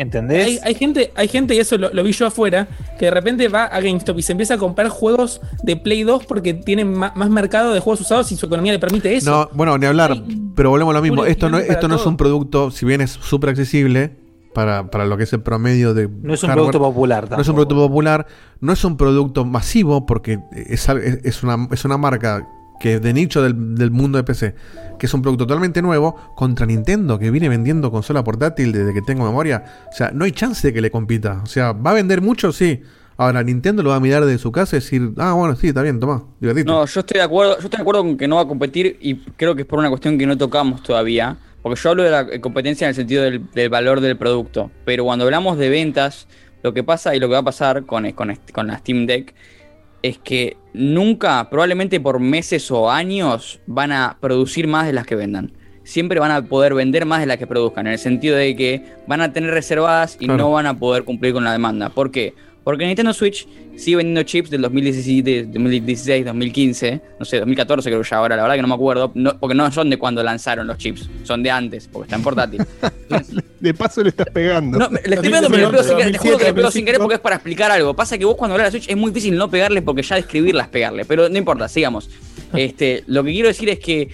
¿Entendés? 0.00 0.46
Hay, 0.46 0.58
hay 0.62 0.74
gente, 0.74 1.12
hay 1.14 1.28
gente, 1.28 1.54
y 1.54 1.58
eso 1.58 1.76
lo, 1.76 1.90
lo 1.92 2.02
vi 2.02 2.12
yo 2.12 2.26
afuera, 2.26 2.66
que 2.98 3.04
de 3.04 3.10
repente 3.10 3.48
va 3.48 3.64
a 3.64 3.80
GameStop 3.80 4.18
y 4.18 4.22
se 4.22 4.32
empieza 4.32 4.54
a 4.54 4.56
comprar 4.58 4.88
juegos 4.88 5.42
de 5.62 5.76
Play 5.76 6.04
2 6.04 6.24
porque 6.24 6.54
tienen 6.54 6.90
más 6.96 7.28
mercado 7.28 7.74
de 7.74 7.80
juegos 7.80 8.00
usados 8.00 8.32
y 8.32 8.36
su 8.36 8.46
economía 8.46 8.72
le 8.72 8.78
permite 8.78 9.14
eso. 9.14 9.30
No, 9.30 9.50
bueno, 9.52 9.76
ni 9.76 9.84
hablar, 9.84 10.16
pero 10.56 10.70
volvemos 10.70 10.92
a 10.94 10.96
lo 10.98 11.02
mismo. 11.02 11.26
Esto 11.26 11.50
no, 11.50 11.58
para 11.58 11.70
esto 11.72 11.86
no 11.86 11.96
es 11.96 12.06
un 12.06 12.16
producto, 12.16 12.70
si 12.70 12.86
bien 12.86 13.02
es 13.02 13.10
súper 13.10 13.50
accesible 13.50 14.16
para, 14.54 14.90
para 14.90 15.04
lo 15.04 15.16
que 15.18 15.24
es 15.24 15.32
el 15.34 15.42
promedio 15.42 15.92
de. 15.92 16.08
No 16.08 16.32
es 16.32 16.42
un 16.42 16.50
producto 16.50 16.78
popular 16.78 17.28
No 17.30 17.40
es 17.42 17.48
un 17.48 17.54
producto 17.54 17.76
popular, 17.76 18.26
no 18.60 18.72
es 18.72 18.82
un 18.84 18.96
producto 18.96 19.44
masivo 19.44 20.06
porque 20.06 20.38
es, 20.66 20.88
al- 20.88 21.02
es, 21.02 21.18
es 21.24 21.42
una, 21.42 21.68
es 21.70 21.84
una 21.84 21.98
marca 21.98 22.48
que 22.80 22.94
es 22.94 23.02
de 23.02 23.12
nicho 23.12 23.42
del, 23.42 23.74
del 23.76 23.90
mundo 23.90 24.18
de 24.18 24.24
PC, 24.24 24.54
que 24.98 25.06
es 25.06 25.14
un 25.14 25.22
producto 25.22 25.46
totalmente 25.46 25.82
nuevo 25.82 26.16
contra 26.34 26.66
Nintendo, 26.66 27.18
que 27.18 27.30
viene 27.30 27.48
vendiendo 27.48 27.90
consola 27.90 28.24
portátil 28.24 28.72
desde 28.72 28.92
que 28.94 29.02
tengo 29.02 29.24
memoria. 29.24 29.64
O 29.92 29.94
sea, 29.96 30.10
no 30.12 30.24
hay 30.24 30.32
chance 30.32 30.66
de 30.66 30.72
que 30.74 30.80
le 30.80 30.90
compita. 30.90 31.40
O 31.42 31.46
sea, 31.46 31.72
¿va 31.72 31.90
a 31.90 31.94
vender 31.94 32.20
mucho? 32.22 32.50
Sí. 32.52 32.80
Ahora, 33.16 33.42
Nintendo 33.42 33.82
lo 33.82 33.90
va 33.90 33.96
a 33.96 34.00
mirar 34.00 34.24
de 34.24 34.38
su 34.38 34.50
casa 34.50 34.76
y 34.76 34.80
decir, 34.80 35.12
ah, 35.18 35.34
bueno, 35.34 35.54
sí, 35.54 35.68
está 35.68 35.82
bien, 35.82 36.00
toma, 36.00 36.24
divertite. 36.40 36.64
No, 36.66 36.86
yo 36.86 37.00
estoy 37.00 37.18
de 37.18 37.22
acuerdo, 37.22 37.52
yo 37.58 37.64
estoy 37.64 37.76
de 37.76 37.82
acuerdo 37.82 38.00
con 38.02 38.16
que 38.16 38.26
no 38.26 38.36
va 38.36 38.42
a 38.42 38.48
competir 38.48 38.96
y 39.00 39.16
creo 39.36 39.54
que 39.54 39.62
es 39.62 39.68
por 39.68 39.78
una 39.78 39.90
cuestión 39.90 40.16
que 40.16 40.26
no 40.26 40.38
tocamos 40.38 40.82
todavía. 40.82 41.36
Porque 41.60 41.78
yo 41.78 41.90
hablo 41.90 42.02
de 42.02 42.10
la 42.10 42.20
eh, 42.22 42.40
competencia 42.40 42.86
en 42.86 42.88
el 42.90 42.94
sentido 42.94 43.22
del, 43.22 43.44
del 43.52 43.68
valor 43.68 44.00
del 44.00 44.16
producto. 44.16 44.70
Pero 44.86 45.04
cuando 45.04 45.26
hablamos 45.26 45.58
de 45.58 45.68
ventas, 45.68 46.26
lo 46.62 46.72
que 46.72 46.82
pasa 46.82 47.14
y 47.14 47.20
lo 47.20 47.26
que 47.28 47.34
va 47.34 47.40
a 47.40 47.44
pasar 47.44 47.84
con, 47.84 48.10
con, 48.12 48.30
este- 48.30 48.54
con 48.54 48.66
la 48.68 48.78
Steam 48.78 49.04
Deck 49.04 49.34
es 50.02 50.18
que 50.18 50.56
nunca, 50.72 51.48
probablemente 51.50 52.00
por 52.00 52.20
meses 52.20 52.70
o 52.70 52.90
años, 52.90 53.60
van 53.66 53.92
a 53.92 54.16
producir 54.20 54.66
más 54.66 54.86
de 54.86 54.92
las 54.92 55.06
que 55.06 55.16
vendan. 55.16 55.52
Siempre 55.82 56.20
van 56.20 56.30
a 56.30 56.42
poder 56.42 56.74
vender 56.74 57.04
más 57.06 57.20
de 57.20 57.26
las 57.26 57.36
que 57.38 57.46
produzcan, 57.46 57.86
en 57.86 57.94
el 57.94 57.98
sentido 57.98 58.36
de 58.36 58.54
que 58.54 58.84
van 59.06 59.20
a 59.22 59.32
tener 59.32 59.50
reservadas 59.50 60.16
y 60.20 60.26
Claro. 60.26 60.38
no 60.44 60.52
van 60.52 60.66
a 60.66 60.78
poder 60.78 61.04
cumplir 61.04 61.32
con 61.32 61.42
la 61.44 61.52
demanda. 61.52 61.88
¿Por 61.90 62.10
qué? 62.10 62.34
Porque 62.70 62.86
Nintendo 62.86 63.12
Switch 63.12 63.48
sigue 63.76 63.96
vendiendo 63.96 64.22
chips 64.22 64.48
del 64.48 64.60
2017, 64.62 65.46
2016, 65.46 66.24
2015, 66.24 67.00
no 67.18 67.24
sé, 67.24 67.38
2014 67.38 67.88
creo 67.90 68.02
ya 68.02 68.16
ahora, 68.18 68.36
la 68.36 68.42
verdad 68.42 68.54
que 68.56 68.62
no 68.62 68.68
me 68.68 68.74
acuerdo, 68.74 69.10
no- 69.14 69.38
porque 69.40 69.54
no 69.56 69.70
son 69.72 69.90
de 69.90 69.96
cuando 69.98 70.22
lanzaron 70.22 70.66
los 70.66 70.78
chips, 70.78 71.08
son 71.24 71.42
de 71.42 71.50
antes, 71.50 71.88
porque 71.88 72.06
están 72.06 72.22
portátil. 72.22 72.64
De 73.60 73.74
paso 73.74 74.02
le 74.02 74.10
estás 74.10 74.28
pegando. 74.32 74.78
No, 74.78 74.88
le 74.88 75.00
estoy 75.14 75.28
pegando, 75.28 75.50
pero 75.50 75.70
le 75.70 75.78
pego 75.78 75.82
sin 75.82 75.96
querer, 75.98 76.12
te 76.12 76.18
juro 76.18 76.38
que 76.38 76.44
le 76.44 76.54
pego 76.54 76.70
sin 76.70 76.84
querer 76.86 77.00
porque 77.00 77.14
es 77.16 77.20
para 77.20 77.36
explicar 77.36 77.70
algo. 77.70 77.94
Pasa 77.94 78.16
que 78.16 78.24
vos 78.24 78.36
cuando 78.36 78.54
hablas 78.54 78.72
de 78.72 78.78
Switch 78.78 78.90
es 78.90 78.96
muy 78.96 79.10
difícil 79.10 79.36
no 79.36 79.50
pegarle 79.50 79.82
porque 79.82 80.02
ya 80.02 80.16
describirla 80.16 80.62
es 80.62 80.68
pegarle, 80.68 81.04
pero 81.04 81.28
no 81.28 81.36
importa, 81.36 81.68
sigamos. 81.68 82.08
Este, 82.54 83.02
lo 83.06 83.22
que 83.24 83.32
quiero 83.32 83.48
decir 83.48 83.68
es 83.68 83.78
que 83.78 84.08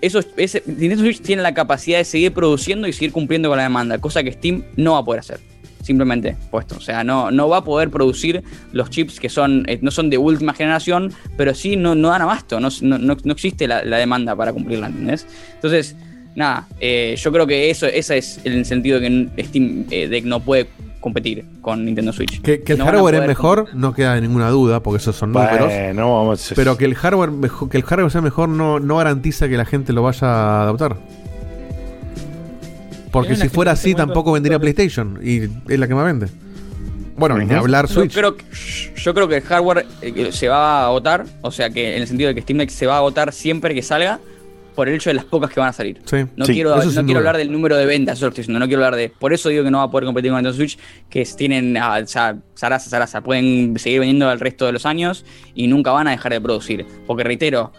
eso, 0.00 0.20
ese, 0.36 0.62
Nintendo 0.66 1.02
Switch 1.04 1.20
tiene 1.20 1.42
la 1.42 1.54
capacidad 1.54 1.98
de 1.98 2.04
seguir 2.04 2.32
produciendo 2.32 2.86
y 2.88 2.92
seguir 2.92 3.12
cumpliendo 3.12 3.48
con 3.48 3.56
la 3.58 3.64
demanda, 3.64 3.98
cosa 3.98 4.22
que 4.22 4.32
Steam 4.32 4.64
no 4.76 4.92
va 4.92 4.98
a 4.98 5.04
poder 5.04 5.20
hacer. 5.20 5.40
Simplemente 5.84 6.34
puesto. 6.50 6.76
O 6.76 6.80
sea, 6.80 7.04
no, 7.04 7.30
no 7.30 7.48
va 7.48 7.58
a 7.58 7.64
poder 7.64 7.90
producir 7.90 8.42
los 8.72 8.88
chips 8.88 9.20
que 9.20 9.28
son 9.28 9.64
eh, 9.68 9.78
no 9.82 9.90
son 9.90 10.08
de 10.08 10.16
última 10.16 10.54
generación, 10.54 11.12
pero 11.36 11.54
sí 11.54 11.76
no, 11.76 11.94
no 11.94 12.08
dan 12.08 12.22
abasto. 12.22 12.58
No, 12.58 12.68
no, 12.80 12.96
no- 12.98 13.16
no 13.22 13.32
existe 13.32 13.68
la, 13.68 13.84
la 13.84 13.98
demanda 13.98 14.34
para 14.34 14.52
cumplirla, 14.54 14.86
¿entendés? 14.86 15.26
Entonces, 15.56 15.94
nada, 16.34 16.66
eh, 16.80 17.16
yo 17.18 17.30
creo 17.30 17.46
que 17.46 17.68
eso 17.70 17.86
ese 17.86 18.16
es 18.16 18.40
el 18.44 18.64
sentido 18.64 18.98
que 18.98 19.28
Steam 19.44 19.84
eh, 19.90 20.08
Deck 20.08 20.24
no 20.24 20.40
puede 20.40 20.68
competir 21.00 21.44
con 21.60 21.84
Nintendo 21.84 22.14
Switch. 22.14 22.40
Que, 22.40 22.62
que 22.62 22.72
el 22.72 22.78
No 22.78 22.86
hardware 22.86 23.16
es 23.16 23.26
mejor, 23.26 23.68
no 23.74 23.92
queda 23.92 24.18
ninguna 24.18 24.48
duda, 24.48 24.82
porque 24.82 24.96
esos 25.02 25.14
son 25.14 25.34
Bueno, 25.34 25.50
números. 25.68 25.96
vamos 25.96 26.50
a- 26.50 26.54
Pero 26.54 26.78
que 26.78 26.86
el 26.86 26.94
hardware 26.94 27.30
que 27.70 27.76
el 27.76 27.82
hardware 27.82 28.10
sea 28.10 28.22
mejor 28.22 28.48
no, 28.48 28.80
no 28.80 28.96
garantiza 28.96 29.46
que 29.50 29.58
la 29.58 29.66
gente 29.66 29.92
lo 29.92 30.02
vaya 30.02 30.26
a 30.28 30.62
adoptar. 30.62 30.96
Porque 33.14 33.36
si 33.36 33.48
fuera 33.48 33.72
así, 33.72 33.94
tampoco 33.94 34.32
vendría 34.32 34.58
PlayStation. 34.58 35.18
Y 35.22 35.44
es 35.72 35.78
la 35.78 35.88
que 35.88 35.94
más 35.94 36.04
vende. 36.04 36.26
Bueno, 37.16 37.38
ni 37.38 37.52
hablar 37.54 37.86
Yo 37.86 37.94
Switch. 37.94 38.12
creo, 38.12 38.36
que- 38.36 38.44
yo 38.96 39.14
creo 39.14 39.28
que 39.28 39.36
el 39.36 39.42
hardware 39.42 39.86
eh, 40.02 40.30
se 40.32 40.48
va 40.48 40.80
a 40.82 40.86
agotar, 40.86 41.24
o 41.42 41.50
sea 41.52 41.70
que 41.70 41.94
en 41.96 42.02
el 42.02 42.08
sentido 42.08 42.28
de 42.28 42.34
que 42.34 42.42
Steam 42.42 42.58
Deck 42.58 42.70
se 42.70 42.86
va 42.86 42.94
a 42.94 42.98
agotar 42.98 43.32
siempre 43.32 43.72
que 43.72 43.82
salga, 43.82 44.18
por 44.74 44.88
el 44.88 44.96
hecho 44.96 45.10
de 45.10 45.14
las 45.14 45.24
pocas 45.24 45.50
que 45.50 45.60
van 45.60 45.68
a 45.68 45.72
salir. 45.72 46.00
Sí. 46.04 46.16
No 46.36 46.44
Sí, 46.46 46.54
quiero, 46.54 46.74
no 46.74 47.04
quiero 47.04 47.18
hablar 47.18 47.36
del 47.36 47.52
número 47.52 47.76
de 47.76 47.86
ventas, 47.86 48.16
eso 48.18 48.26
lo 48.26 48.30
estoy 48.30 48.42
diciendo, 48.42 48.58
no 48.58 48.66
quiero 48.66 48.84
hablar 48.84 48.98
de. 48.98 49.08
Por 49.08 49.32
eso 49.32 49.48
digo 49.48 49.62
que 49.62 49.70
no 49.70 49.78
va 49.78 49.84
a 49.84 49.90
poder 49.92 50.06
competir 50.06 50.32
con 50.32 50.38
Nintendo 50.42 50.56
Switch, 50.56 50.76
que 51.08 51.24
tienen 51.36 51.76
ah, 51.76 52.00
o 52.02 52.06
sea, 52.08 52.36
zaraza, 52.56 52.90
zaraza, 52.90 53.20
pueden 53.20 53.78
seguir 53.78 54.00
vendiendo 54.00 54.32
el 54.32 54.40
resto 54.40 54.66
de 54.66 54.72
los 54.72 54.84
años 54.84 55.24
y 55.54 55.68
nunca 55.68 55.92
van 55.92 56.08
a 56.08 56.10
dejar 56.10 56.32
de 56.32 56.40
producir. 56.40 56.84
Porque 57.06 57.22
reitero, 57.22 57.72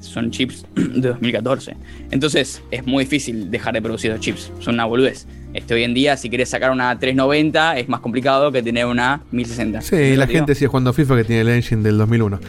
son 0.00 0.30
chips 0.30 0.64
de 0.74 1.08
2014. 1.08 1.76
Entonces 2.10 2.62
es 2.70 2.86
muy 2.86 3.04
difícil 3.04 3.50
dejar 3.50 3.74
de 3.74 3.82
producir 3.82 4.10
esos 4.10 4.20
chips, 4.24 4.52
son 4.60 4.74
una 4.74 4.84
boludez. 4.84 5.26
Este, 5.54 5.72
hoy 5.74 5.84
en 5.84 5.94
día, 5.94 6.16
si 6.16 6.28
quieres 6.28 6.48
sacar 6.50 6.70
una 6.72 6.98
390, 6.98 7.78
es 7.78 7.88
más 7.88 8.00
complicado 8.00 8.50
que 8.50 8.60
tener 8.62 8.86
una 8.86 9.22
1060. 9.30 9.80
Sí, 9.82 10.16
la 10.16 10.26
gente 10.26 10.54
sigue 10.54 10.66
jugando 10.66 10.92
FIFA 10.92 11.16
que 11.16 11.24
tiene 11.24 11.42
el 11.42 11.48
engine 11.48 11.82
del 11.82 11.96
2001. 11.98 12.40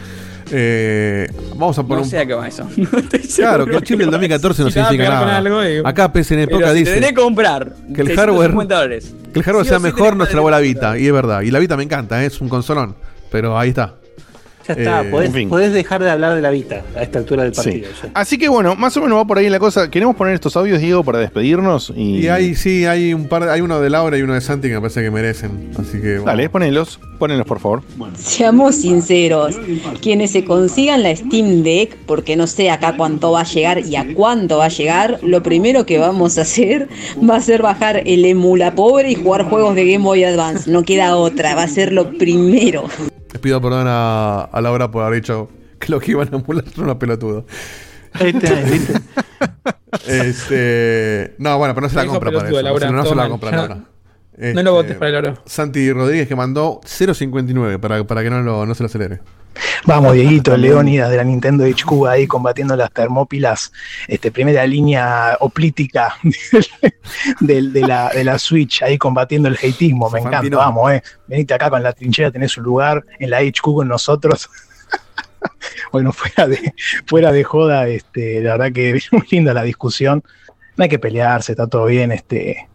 Eh, 0.52 1.26
vamos 1.56 1.76
a 1.78 1.82
poner 1.82 1.98
No 1.98 2.02
un- 2.04 2.08
sé 2.10 2.18
a 2.20 2.26
qué 2.26 2.34
va 2.34 2.46
eso. 2.48 2.68
Claro, 3.36 3.66
que 3.66 3.76
el 3.76 3.82
chip 3.82 3.98
del 3.98 4.10
2014 4.10 4.62
no 4.62 4.70
significa 4.70 5.08
nada. 5.08 5.36
algo. 5.38 5.58
Acá 5.84 6.08
PSN 6.12 6.46
Pero 6.46 6.50
Poca 6.58 6.72
si 6.72 6.78
dice 6.80 7.14
comprar 7.14 7.74
que 7.94 8.00
el 8.02 8.08
650 8.08 8.14
hardware, 8.20 8.52
dólares. 8.68 9.14
que 9.32 9.38
el 9.40 9.44
hardware 9.44 9.64
Sí 9.64 9.68
sea 9.70 9.78
sí 9.78 9.82
mejor 9.84 9.98
tenés 9.98 10.18
no 10.18 10.24
que 10.24 10.30
se 10.30 10.36
la 10.36 10.50
la 10.50 10.58
Vita. 10.60 10.98
Y 10.98 11.06
es 11.06 11.12
verdad. 11.12 11.40
Y 11.42 11.50
la 11.50 11.58
Vita 11.58 11.76
me 11.76 11.82
encanta, 11.82 12.22
¿eh? 12.22 12.26
es 12.26 12.40
un 12.40 12.48
consolón. 12.48 12.94
Pero 13.30 13.58
ahí 13.58 13.70
está. 13.70 13.94
Ya 14.68 14.74
está, 14.74 15.02
Eh, 15.02 15.10
podés, 15.10 15.28
en 15.28 15.34
fin. 15.34 15.48
podés 15.48 15.72
dejar 15.72 16.02
de 16.02 16.10
hablar 16.10 16.34
de 16.34 16.42
la 16.42 16.50
Vita 16.50 16.82
a 16.96 17.02
esta 17.02 17.18
altura 17.18 17.44
del 17.44 17.52
partido. 17.52 17.88
Así 18.14 18.36
que 18.38 18.48
bueno, 18.48 18.74
más 18.76 18.96
o 18.96 19.00
menos 19.00 19.18
va 19.18 19.24
por 19.24 19.38
ahí 19.38 19.48
la 19.48 19.58
cosa. 19.58 19.90
Queremos 19.90 20.16
poner 20.16 20.34
estos 20.34 20.56
audios, 20.56 20.80
Diego, 20.80 21.04
para 21.04 21.18
despedirnos. 21.18 21.92
Y, 21.96 22.20
Y 22.20 22.28
hay, 22.28 22.54
sí, 22.54 22.84
hay 22.86 23.14
un 23.14 23.28
par, 23.28 23.48
hay 23.48 23.60
uno 23.60 23.80
de 23.80 23.90
Laura 23.90 24.18
y 24.18 24.22
uno 24.22 24.34
de 24.34 24.40
Santi 24.40 24.68
que 24.68 24.74
me 24.74 24.80
parece 24.80 25.02
que 25.02 25.10
merecen. 25.10 25.70
Así 25.78 26.00
que. 26.00 26.18
Dale, 26.18 26.48
ponelos, 26.48 26.98
ponelos 27.18 27.46
por 27.46 27.60
favor. 27.60 27.82
Seamos 28.16 28.76
sinceros, 28.76 29.56
quienes 30.02 30.30
se 30.32 30.44
consigan 30.44 31.02
la 31.02 31.14
Steam 31.14 31.62
Deck, 31.62 31.96
porque 32.06 32.36
no 32.36 32.46
sé 32.46 32.70
acá 32.70 32.96
cuánto 32.96 33.32
va 33.32 33.40
a 33.42 33.44
llegar 33.44 33.80
y 33.86 33.96
a 33.96 34.06
cuánto 34.14 34.58
va 34.58 34.66
a 34.66 34.68
llegar, 34.68 35.18
lo 35.22 35.42
primero 35.42 35.86
que 35.86 35.98
vamos 35.98 36.38
a 36.38 36.42
hacer 36.42 36.88
va 37.28 37.36
a 37.36 37.40
ser 37.40 37.62
bajar 37.62 38.02
el 38.06 38.24
emula 38.24 38.74
pobre 38.74 39.10
y 39.10 39.14
jugar 39.14 39.44
juegos 39.44 39.74
de 39.74 39.84
Game 39.92 40.04
Boy 40.04 40.24
Advance. 40.24 40.70
No 40.70 40.82
queda 40.82 41.16
otra, 41.16 41.54
va 41.54 41.62
a 41.62 41.68
ser 41.68 41.92
lo 41.92 42.10
primero. 42.18 42.84
Les 43.36 43.40
pido 43.42 43.60
perdón 43.60 43.84
a, 43.86 44.44
a 44.44 44.60
Laura 44.62 44.90
por 44.90 45.04
haber 45.04 45.20
dicho 45.20 45.50
que 45.78 45.92
lo 45.92 46.00
que 46.00 46.12
iban 46.12 46.32
a 46.32 46.38
emular 46.38 46.64
son 46.74 46.84
unos 46.84 46.96
pelotudos. 46.96 47.44
este, 50.06 51.34
no, 51.36 51.58
bueno, 51.58 51.74
pero 51.74 51.86
no 51.86 51.90
se 51.90 51.96
la 51.96 52.06
compra 52.06 52.30
para 52.32 52.48
eso. 52.48 52.62
Laura, 52.62 52.90
no, 52.90 53.04
se 53.04 53.14
la 53.14 53.28
compra 53.28 53.50
Laura. 53.50 53.74
no 53.74 53.82
lo 54.38 54.46
Este, 54.58 54.70
votes 54.70 54.96
para 54.96 55.08
el 55.10 55.16
oro. 55.16 55.34
Santi 55.44 55.92
Rodríguez 55.92 56.26
que 56.26 56.34
mandó 56.34 56.80
0.59 56.82 57.78
para, 57.78 58.02
para 58.06 58.22
que 58.22 58.30
no, 58.30 58.40
lo, 58.40 58.64
no 58.64 58.74
se 58.74 58.82
lo 58.82 58.86
acelere. 58.86 59.20
Vamos, 59.84 60.14
Dieguito, 60.14 60.56
Leónidas 60.56 61.10
de 61.10 61.16
la 61.16 61.24
Nintendo 61.24 61.64
HQ 61.64 62.06
ahí 62.08 62.26
combatiendo 62.26 62.76
las 62.76 62.90
termópilas, 62.92 63.72
este, 64.08 64.30
primera 64.30 64.66
línea 64.66 65.36
oplítica 65.40 66.16
de, 67.40 67.62
la, 67.62 68.10
de 68.10 68.24
la 68.24 68.38
Switch, 68.38 68.82
ahí 68.82 68.98
combatiendo 68.98 69.48
el 69.48 69.56
hateismo, 69.56 70.10
me 70.10 70.20
encanta, 70.20 70.56
vamos, 70.56 70.92
eh. 70.92 71.02
Venite 71.26 71.54
acá 71.54 71.70
con 71.70 71.82
la 71.82 71.92
trinchera, 71.92 72.30
tenés 72.30 72.56
un 72.56 72.64
lugar 72.64 73.04
en 73.18 73.30
la 73.30 73.40
HQ 73.40 73.62
con 73.62 73.88
nosotros. 73.88 74.48
bueno, 75.92 76.12
fuera 76.12 76.46
de, 76.48 76.74
fuera 77.06 77.32
de 77.32 77.44
joda, 77.44 77.88
este, 77.88 78.40
la 78.40 78.52
verdad 78.56 78.72
que 78.72 79.00
muy 79.12 79.26
linda 79.30 79.54
la 79.54 79.62
discusión. 79.62 80.22
No 80.76 80.82
hay 80.82 80.88
que 80.88 80.98
pelearse, 80.98 81.52
está 81.52 81.66
todo 81.66 81.86
bien, 81.86 82.12
este. 82.12 82.68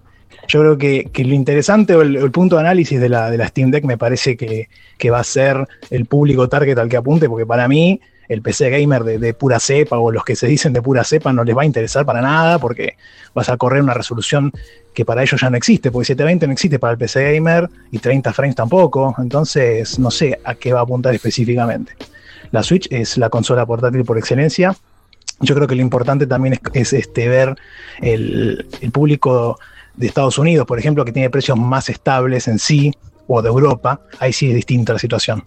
Yo 0.47 0.59
creo 0.61 0.77
que, 0.77 1.09
que 1.13 1.23
lo 1.23 1.33
interesante 1.33 1.95
o 1.95 2.01
el, 2.01 2.31
punto 2.31 2.55
de 2.55 2.61
análisis 2.61 2.99
de 2.99 3.09
la, 3.09 3.29
de 3.29 3.37
la 3.37 3.47
Steam 3.47 3.71
Deck 3.71 3.85
me 3.85 3.97
parece 3.97 4.35
que, 4.35 4.69
que 4.97 5.09
va 5.09 5.19
a 5.19 5.23
ser 5.23 5.67
el 5.89 6.05
público 6.05 6.49
target 6.49 6.77
al 6.77 6.89
que 6.89 6.97
apunte, 6.97 7.29
porque 7.29 7.45
para 7.45 7.67
mí 7.67 8.01
el 8.27 8.41
PC 8.41 8.69
gamer 8.69 9.03
de, 9.03 9.17
de 9.17 9.33
pura 9.33 9.59
cepa 9.59 9.97
o 9.97 10.11
los 10.11 10.23
que 10.23 10.35
se 10.35 10.47
dicen 10.47 10.71
de 10.71 10.81
pura 10.81 11.03
cepa 11.03 11.33
no 11.33 11.43
les 11.43 11.55
va 11.55 11.63
a 11.63 11.65
interesar 11.65 12.05
para 12.05 12.21
nada 12.21 12.59
porque 12.59 12.95
vas 13.33 13.49
a 13.49 13.57
correr 13.57 13.81
una 13.81 13.93
resolución 13.93 14.53
que 14.93 15.05
para 15.05 15.21
ellos 15.21 15.39
ya 15.41 15.49
no 15.49 15.57
existe, 15.57 15.91
porque 15.91 16.05
720 16.05 16.47
no 16.47 16.53
existe 16.53 16.79
para 16.79 16.93
el 16.93 16.97
PC 16.97 17.33
gamer 17.33 17.69
y 17.91 17.99
30 17.99 18.33
frames 18.33 18.55
tampoco, 18.55 19.15
entonces 19.17 19.99
no 19.99 20.11
sé 20.11 20.39
a 20.43 20.55
qué 20.55 20.73
va 20.73 20.79
a 20.79 20.83
apuntar 20.83 21.13
específicamente. 21.13 21.93
La 22.51 22.63
Switch 22.63 22.87
es 22.91 23.17
la 23.17 23.29
consola 23.29 23.65
portátil 23.65 24.03
por 24.03 24.17
excelencia. 24.17 24.75
Yo 25.39 25.55
creo 25.55 25.67
que 25.67 25.75
lo 25.75 25.81
importante 25.81 26.27
también 26.27 26.53
es, 26.53 26.59
es, 26.73 26.93
este, 26.93 27.27
ver 27.27 27.55
el, 28.01 28.67
el 28.81 28.91
público 28.91 29.57
de 29.95 30.07
Estados 30.07 30.37
Unidos, 30.37 30.65
por 30.67 30.79
ejemplo, 30.79 31.03
que 31.05 31.11
tiene 31.11 31.29
precios 31.29 31.57
más 31.57 31.89
estables 31.89 32.47
en 32.47 32.59
sí, 32.59 32.91
o 33.27 33.41
de 33.41 33.49
Europa, 33.49 34.01
ahí 34.19 34.33
sí 34.33 34.49
es 34.49 34.55
distinta 34.55 34.93
la 34.93 34.99
situación. 34.99 35.43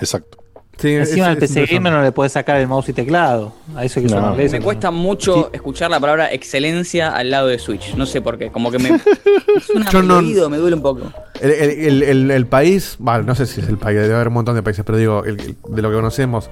Exacto. 0.00 0.38
Encima 0.82 1.28
al 1.28 1.36
PC 1.38 1.66
Gamer 1.66 1.92
no 1.92 2.02
le 2.02 2.10
puedes 2.10 2.32
sacar 2.32 2.56
el 2.60 2.66
mouse 2.66 2.88
y 2.88 2.92
teclado. 2.92 3.54
A 3.76 3.84
eso 3.84 4.00
hay 4.00 4.06
que 4.06 4.14
No. 4.14 4.34
Me 4.34 4.60
cuesta 4.60 4.90
mucho 4.90 5.50
escuchar 5.52 5.88
la 5.88 6.00
palabra 6.00 6.32
excelencia 6.32 7.10
al 7.14 7.30
lado 7.30 7.46
de 7.46 7.60
Switch. 7.60 7.94
No 7.94 8.06
sé 8.06 8.20
por 8.20 8.36
qué. 8.38 8.50
Como 8.50 8.72
que 8.72 8.80
me. 8.80 8.88
suena 9.64 9.88
Yo 9.90 10.02
no- 10.02 10.16
oído, 10.18 10.50
me 10.50 10.56
duele 10.56 10.74
un 10.74 10.82
poco. 10.82 11.12
El, 11.40 11.50
el- 11.52 11.70
el- 11.86 12.02
el- 12.02 12.30
el 12.32 12.46
país, 12.48 12.96
vale, 12.98 13.22
no 13.24 13.36
sé 13.36 13.46
si 13.46 13.60
es 13.60 13.68
el 13.68 13.78
país, 13.78 13.98
debe 14.00 14.14
haber 14.14 14.28
un 14.28 14.34
montón 14.34 14.56
de 14.56 14.64
países, 14.64 14.84
pero 14.84 14.98
digo, 14.98 15.24
el- 15.24 15.40
el- 15.40 15.56
de 15.68 15.80
lo 15.82 15.90
que 15.90 15.94
conocemos, 15.94 16.50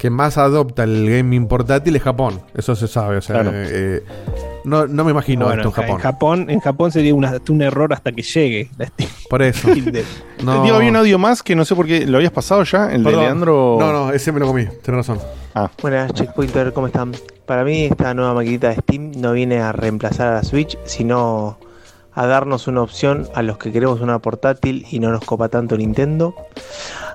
que 0.00 0.08
más 0.08 0.38
adopta 0.38 0.84
el 0.84 1.10
gaming 1.10 1.46
portátil 1.46 1.94
es 1.94 2.02
Japón. 2.02 2.40
Eso 2.54 2.74
se 2.74 2.88
sabe. 2.88 3.18
O 3.18 3.20
sea, 3.20 3.42
Claro. 3.42 3.50
eh, 3.54 4.02
No, 4.64 4.86
no 4.86 5.04
me 5.04 5.10
imagino 5.10 5.44
Bueno, 5.46 5.60
esto 5.62 5.68
en 5.68 5.74
Japón. 5.74 5.90
En 5.96 6.00
Japón, 6.02 6.50
en 6.50 6.60
Japón 6.60 6.90
sería 6.92 7.14
una- 7.14 7.34
un 7.50 7.60
error 7.62 7.92
hasta 7.92 8.10
que 8.12 8.22
llegue 8.22 8.70
la 8.78 8.86
Steam. 8.86 9.10
Por 9.30 9.42
eso. 9.42 9.68
No. 10.42 10.62
Diego, 10.62 10.76
había 10.78 10.88
un 10.90 10.96
audio 10.96 11.18
más 11.18 11.42
que 11.42 11.54
no 11.54 11.64
sé 11.66 11.74
por 11.74 11.86
qué. 11.86 12.06
¿Lo 12.06 12.16
habías 12.16 12.32
pasado 12.32 12.62
ya? 12.64 12.90
¿El 12.92 13.02
Perdón. 13.02 13.20
de 13.20 13.26
Leandro? 13.26 13.76
No, 13.78 13.92
no, 13.92 14.12
ese 14.12 14.32
me 14.32 14.40
lo 14.40 14.46
comí. 14.46 14.64
Tienes 14.82 15.06
razón. 15.06 15.18
Ah. 15.54 15.70
Buenas, 15.82 16.12
Checkpointer, 16.14 16.72
¿cómo 16.72 16.86
están? 16.86 17.12
Para 17.46 17.62
mí 17.64 17.84
esta 17.84 18.14
nueva 18.14 18.32
maquinita 18.34 18.68
de 18.70 18.76
Steam 18.76 19.12
no 19.16 19.32
viene 19.32 19.60
a 19.60 19.72
reemplazar 19.72 20.28
a 20.28 20.34
la 20.36 20.42
Switch, 20.42 20.78
sino 20.84 21.58
a 22.14 22.26
darnos 22.26 22.66
una 22.66 22.82
opción 22.82 23.28
a 23.34 23.42
los 23.42 23.58
que 23.58 23.72
queremos 23.72 24.00
una 24.00 24.18
portátil 24.18 24.86
y 24.90 24.98
no 25.00 25.10
nos 25.10 25.24
copa 25.24 25.48
tanto 25.48 25.76
Nintendo. 25.76 26.34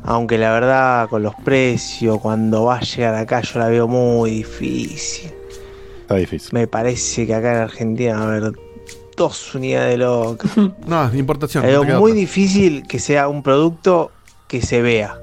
Aunque 0.03 0.37
la 0.37 0.51
verdad 0.53 1.09
con 1.09 1.23
los 1.23 1.35
precios, 1.35 2.19
cuando 2.19 2.65
va 2.65 2.77
a 2.77 2.81
llegar 2.81 3.15
acá 3.15 3.41
yo 3.41 3.59
la 3.59 3.67
veo 3.67 3.87
muy 3.87 4.31
difícil. 4.31 5.31
Está 6.01 6.15
difícil. 6.15 6.49
Me 6.53 6.67
parece 6.67 7.25
que 7.25 7.33
acá 7.33 7.55
en 7.55 7.61
Argentina 7.61 8.13
va 8.17 8.23
a 8.23 8.27
haber 8.27 8.53
dos 9.17 9.55
unidades 9.55 9.91
de 9.91 9.97
loca. 9.97 10.47
No, 10.87 11.13
importación. 11.13 11.63
No 11.65 11.81
queda 11.81 11.99
muy 11.99 12.11
otra. 12.11 12.19
difícil 12.19 12.85
que 12.87 12.99
sea 12.99 13.27
un 13.27 13.41
producto 13.41 14.11
que 14.47 14.61
se 14.61 14.81
vea 14.81 15.17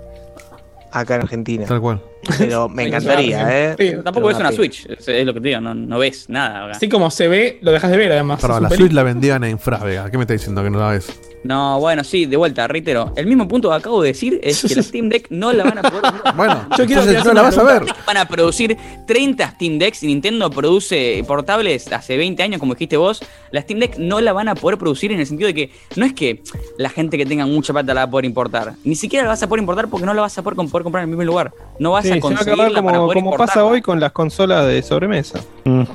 acá 0.91 1.15
en 1.15 1.23
Argentina. 1.23 1.67
Tal 1.67 1.81
cual. 1.81 2.03
Pero 2.39 2.69
me 2.69 2.85
encantaría, 2.85 3.73
¿eh? 3.73 3.75
Sí, 3.79 3.93
tampoco 4.03 4.29
ves 4.29 4.37
una 4.37 4.51
pena. 4.51 4.57
Switch, 4.57 4.87
es, 4.87 5.27
lo 5.27 5.35
que 5.35 5.41
te 5.41 5.49
digo, 5.49 5.61
no, 5.61 5.75
no 5.75 5.99
ves 5.99 6.29
nada. 6.29 6.67
acá. 6.67 6.77
Así 6.77 6.89
como 6.89 7.11
se 7.11 7.29
ve, 7.29 7.59
lo 7.63 7.73
dejas 7.73 7.91
de 7.91 7.97
ver 7.97 8.13
además. 8.13 8.41
Perdón, 8.41 8.65
la 8.65 8.71
Switch 8.71 8.93
la 8.93 9.03
vendían 9.03 9.45
en 9.45 9.59
Frávega. 9.59 10.11
¿Qué 10.11 10.17
me 10.17 10.25
está 10.25 10.35
diciendo 10.35 10.63
que 10.63 10.71
no 10.71 10.79
la 10.79 10.91
ves? 10.91 11.11
No, 11.45 11.81
bueno, 11.81 12.05
sí, 12.05 12.27
de 12.27 12.37
vuelta, 12.37 12.69
reitero. 12.69 13.13
El 13.17 13.27
mismo 13.27 13.49
punto 13.49 13.69
que 13.69 13.75
acabo 13.75 14.01
de 14.03 14.09
decir 14.09 14.41
es 14.43 14.63
que 14.63 14.75
la 14.77 14.83
Steam 14.93 15.09
Deck 15.09 15.27
no 15.31 15.53
la 15.53 15.65
van 15.65 15.79
a 15.79 15.83
poder. 15.83 16.13
bueno, 16.37 16.69
Yo 16.79 16.87
quiero 16.87 17.05
que 17.05 17.13
no 17.13 17.33
la 17.33 17.43
vas 17.43 17.59
a 17.59 17.65
ver. 17.65 17.85
Van 18.07 18.17
a 18.17 18.27
producir 18.27 18.77
30 19.07 19.51
Steam 19.53 19.79
Decks 19.79 20.03
y 20.05 20.07
Nintendo 20.07 20.51
produce 20.51 21.25
portables 21.27 21.93
hace 21.93 22.17
20 22.17 22.43
años, 22.43 22.61
como 22.61 22.75
dijiste 22.75 22.97
vos. 22.97 23.23
La 23.51 23.63
Steam 23.63 23.81
Deck 23.81 23.99
no 23.99 24.21
la 24.21 24.33
van 24.33 24.49
a 24.49 24.55
poder 24.55 24.79
producir 24.79 25.11
en 25.13 25.21
el 25.21 25.27
sentido 25.27 25.49
de 25.49 25.55
que 25.55 25.71
no 25.97 26.07
es 26.07 26.13
que 26.13 26.43
la 26.79 26.89
gente 26.89 27.19
que 27.19 27.27
tenga 27.27 27.45
mucha 27.47 27.73
plata 27.73 27.93
la 27.93 28.03
va 28.03 28.09
a 28.09 28.11
poder 28.11 28.25
importar. 28.25 28.75
Ni 28.85 28.95
siquiera 28.95 29.25
la 29.25 29.31
vas 29.31 29.43
a 29.43 29.49
poder 29.49 29.61
importar 29.61 29.89
porque 29.89 30.07
no 30.07 30.15
la 30.15 30.23
vas 30.23 30.39
a 30.39 30.43
poder, 30.43 30.57
poder 30.57 30.85
comprar 30.85 31.03
en 31.03 31.11
el 31.11 31.17
mismo 31.17 31.25
lugar. 31.25 31.53
No 31.79 31.91
vas 31.93 32.05
Sí, 32.05 32.11
a 32.11 32.15
va 32.15 32.19
a 32.19 32.21
conseguirla 32.21 32.65
acabar 32.65 32.85
para 32.85 32.97
como, 32.99 33.07
poder 33.09 33.23
como 33.25 33.37
pasa 33.37 33.65
hoy 33.65 33.81
con 33.83 33.99
las 33.99 34.13
consolas 34.13 34.67
de 34.67 34.83
sobremesa. 34.83 35.41
No, 35.65 35.87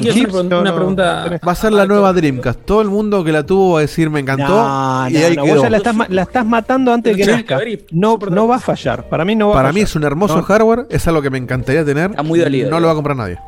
quiero 0.00 0.10
hacer 0.10 0.30
una, 0.46 0.58
una 0.60 0.74
pregunta. 0.74 1.38
Va 1.46 1.52
a 1.52 1.54
ser 1.54 1.72
la 1.72 1.86
nueva 1.86 2.12
Dreamcast. 2.12 2.60
Todo 2.64 2.82
el 2.82 2.88
mundo 2.88 3.22
que 3.24 3.32
la 3.32 3.44
tuvo 3.46 3.74
va 3.74 3.78
a 3.78 3.82
decir 3.82 4.10
me 4.10 4.20
encantó. 4.20 4.48
No, 4.48 5.08
y 5.08 5.12
no, 5.14 5.18
ahí 5.26 5.36
no, 5.36 5.44
quedó. 5.44 5.54
vos 5.54 5.62
ya 5.62 5.70
la 5.70 5.76
estás, 5.78 5.96
la 6.10 6.22
estás 6.22 6.44
matando 6.46 6.92
antes 6.92 7.16
de 7.16 7.22
que 7.24 7.30
nazca. 7.30 7.58
No, 7.92 8.18
no 8.30 8.48
va 8.48 8.56
a 8.56 8.60
fallar. 8.60 9.08
Para 9.08 9.24
mí 9.24 9.34
no 9.36 9.48
va 9.48 9.54
a 9.54 9.56
Para 9.56 9.68
fallar. 9.68 9.74
mí 9.74 9.80
es 9.82 9.94
un 9.96 10.04
hermoso 10.04 10.36
No. 10.36 10.42
hardware. 10.42 10.86
Es 10.90 11.06
algo 11.08 11.22
que 11.22 11.30
me 11.30 11.38
encantaría 11.38 11.84
tener. 11.84 12.10
Está 12.10 12.22
muy 12.22 12.38
dolido, 12.40 12.70
No 12.70 12.80
lo 12.80 12.86
va 12.86 12.92
a 12.92 12.96
comprar 12.96 13.16
nadie. 13.16 13.38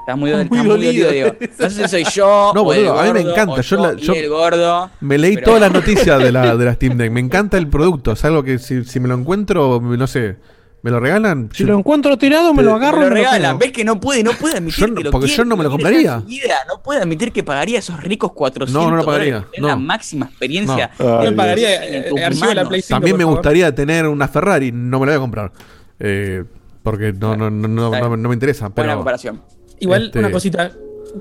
Está 0.00 0.16
muy, 0.16 0.30
Está 0.30 0.42
está 0.42 0.54
muy 0.56 0.66
muy 0.66 0.76
dolido. 0.86 1.10
Diego. 1.10 1.34
No 1.58 1.70
sé 1.70 1.82
si 1.82 1.88
soy 1.88 2.04
yo. 2.12 2.52
No, 2.54 2.62
boludo, 2.64 2.98
a 3.00 3.04
mí 3.04 3.12
me 3.14 3.20
encanta. 3.20 3.60
Yo 3.62 3.76
la- 3.78 3.94
yo- 3.94 4.12
el 4.12 4.28
gordo. 4.28 4.90
Me 5.00 5.16
leí 5.16 5.34
pero- 5.36 5.46
todas 5.46 5.60
las 5.62 5.72
noticias 5.80 6.18
de 6.22 6.30
la, 6.30 6.54
de 6.56 6.64
la 6.64 6.74
Steam 6.74 6.98
Deck. 6.98 7.10
Me 7.10 7.20
encanta 7.20 7.56
el 7.56 7.68
producto. 7.68 8.12
Es 8.12 8.24
algo 8.26 8.42
que 8.42 8.58
si, 8.58 8.84
si 8.84 9.00
me 9.00 9.08
lo 9.08 9.14
encuentro, 9.14 9.80
no 9.80 10.06
sé, 10.06 10.36
me 10.84 10.90
lo 10.90 11.00
regalan. 11.00 11.48
Si 11.50 11.62
yo- 11.62 11.68
lo 11.72 11.78
encuentro 11.78 12.18
tirado, 12.18 12.52
me 12.52 12.62
Te- 12.62 12.68
lo 12.68 12.74
agarro 12.74 12.98
Me 12.98 13.06
y 13.06 13.08
lo 13.08 13.14
me 13.14 13.20
lo 13.22 13.26
regalan. 13.26 13.58
¿Ves 13.58 13.72
que 13.72 13.84
no 13.86 13.98
puede, 13.98 14.22
no 14.22 14.32
puede 14.32 14.58
admitir 14.58 14.80
Yo 14.80 14.86
no- 14.88 14.94
que 14.96 15.04
lo 15.04 15.10
porque 15.10 15.26
quiere, 15.28 15.38
yo 15.38 15.44
no 15.46 15.56
me 15.56 15.64
lo 15.64 15.70
compraría. 15.70 16.18
vida, 16.18 16.56
No 16.68 16.82
puede 16.82 17.00
admitir 17.00 17.32
que 17.32 17.42
pagaría 17.42 17.78
esos 17.78 18.00
ricos 18.02 18.32
400 18.32 18.84
No, 18.84 18.90
no 18.90 18.96
lo 18.98 19.04
pagaría, 19.06 19.46
tener 19.50 19.66
la 19.66 19.76
no. 19.76 19.80
máxima 19.80 20.26
experiencia. 20.26 20.90
No. 20.98 21.04
Ay, 21.20 21.32
PlayStation 21.32 21.36
pagaría, 21.36 21.84
eh, 21.86 22.02
de 22.48 22.54
la. 22.54 22.68
Play 22.68 22.82
5, 22.82 22.94
También 22.96 23.16
me 23.16 23.24
gustaría 23.24 23.74
tener 23.74 24.06
una 24.06 24.28
Ferrari. 24.28 24.72
No 24.72 25.00
me 25.00 25.06
la 25.06 25.12
voy 25.12 25.16
a 25.16 25.20
comprar. 25.20 25.52
Eh, 25.98 26.44
porque 26.82 27.14
no, 27.14 27.34
no, 27.34 27.48
no, 27.50 27.66
no, 27.66 27.90
no- 27.90 28.16
no 28.18 28.28
me 28.28 28.34
interesa. 28.34 28.68
Buena 28.68 28.74
Pero, 28.90 28.96
comparación. 28.98 29.42
Igual, 29.80 30.04
Este- 30.06 30.18
una 30.18 30.30
cosita. 30.30 30.70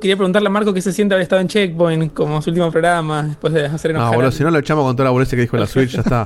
Quería 0.02 0.16
preguntarle 0.18 0.48
a 0.48 0.52
Marco 0.52 0.74
qué 0.74 0.82
se 0.82 0.92
siente 0.92 1.14
haber 1.14 1.24
estado 1.24 1.42
en 1.42 1.48
Checkpoint 1.48 2.14
como 2.14 2.42
su 2.42 2.50
último 2.50 2.72
programa 2.72 3.24
después 3.24 3.54
de 3.54 3.66
hacer 3.66 3.92
no, 3.94 4.00
enojar. 4.00 4.16
boludo, 4.16 4.30
a- 4.30 4.32
si 4.32 4.44
no 4.44 4.52
lo 4.52 4.58
echamos 4.60 4.84
con 4.86 4.96
toda 4.96 5.06
la 5.06 5.12
boludez 5.12 5.30
que 5.30 5.36
dijo 5.38 5.56
la 5.58 5.68
Switch, 5.68 5.92
ya 5.92 6.02
está. 6.02 6.26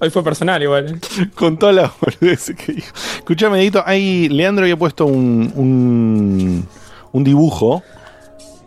Hoy 0.00 0.10
fue 0.10 0.22
personal 0.22 0.62
igual. 0.62 1.00
Con 1.34 1.58
toda 1.58 1.72
la 1.72 1.92
boludez 2.00 2.52
que 2.56 2.72
dijo. 2.74 2.92
Escuchame, 3.16 3.60
Edito, 3.60 3.82
ahí 3.86 4.28
Leandro 4.28 4.64
había 4.64 4.76
puesto 4.76 5.06
un, 5.06 5.52
un, 5.54 6.66
un 7.12 7.24
dibujo 7.24 7.82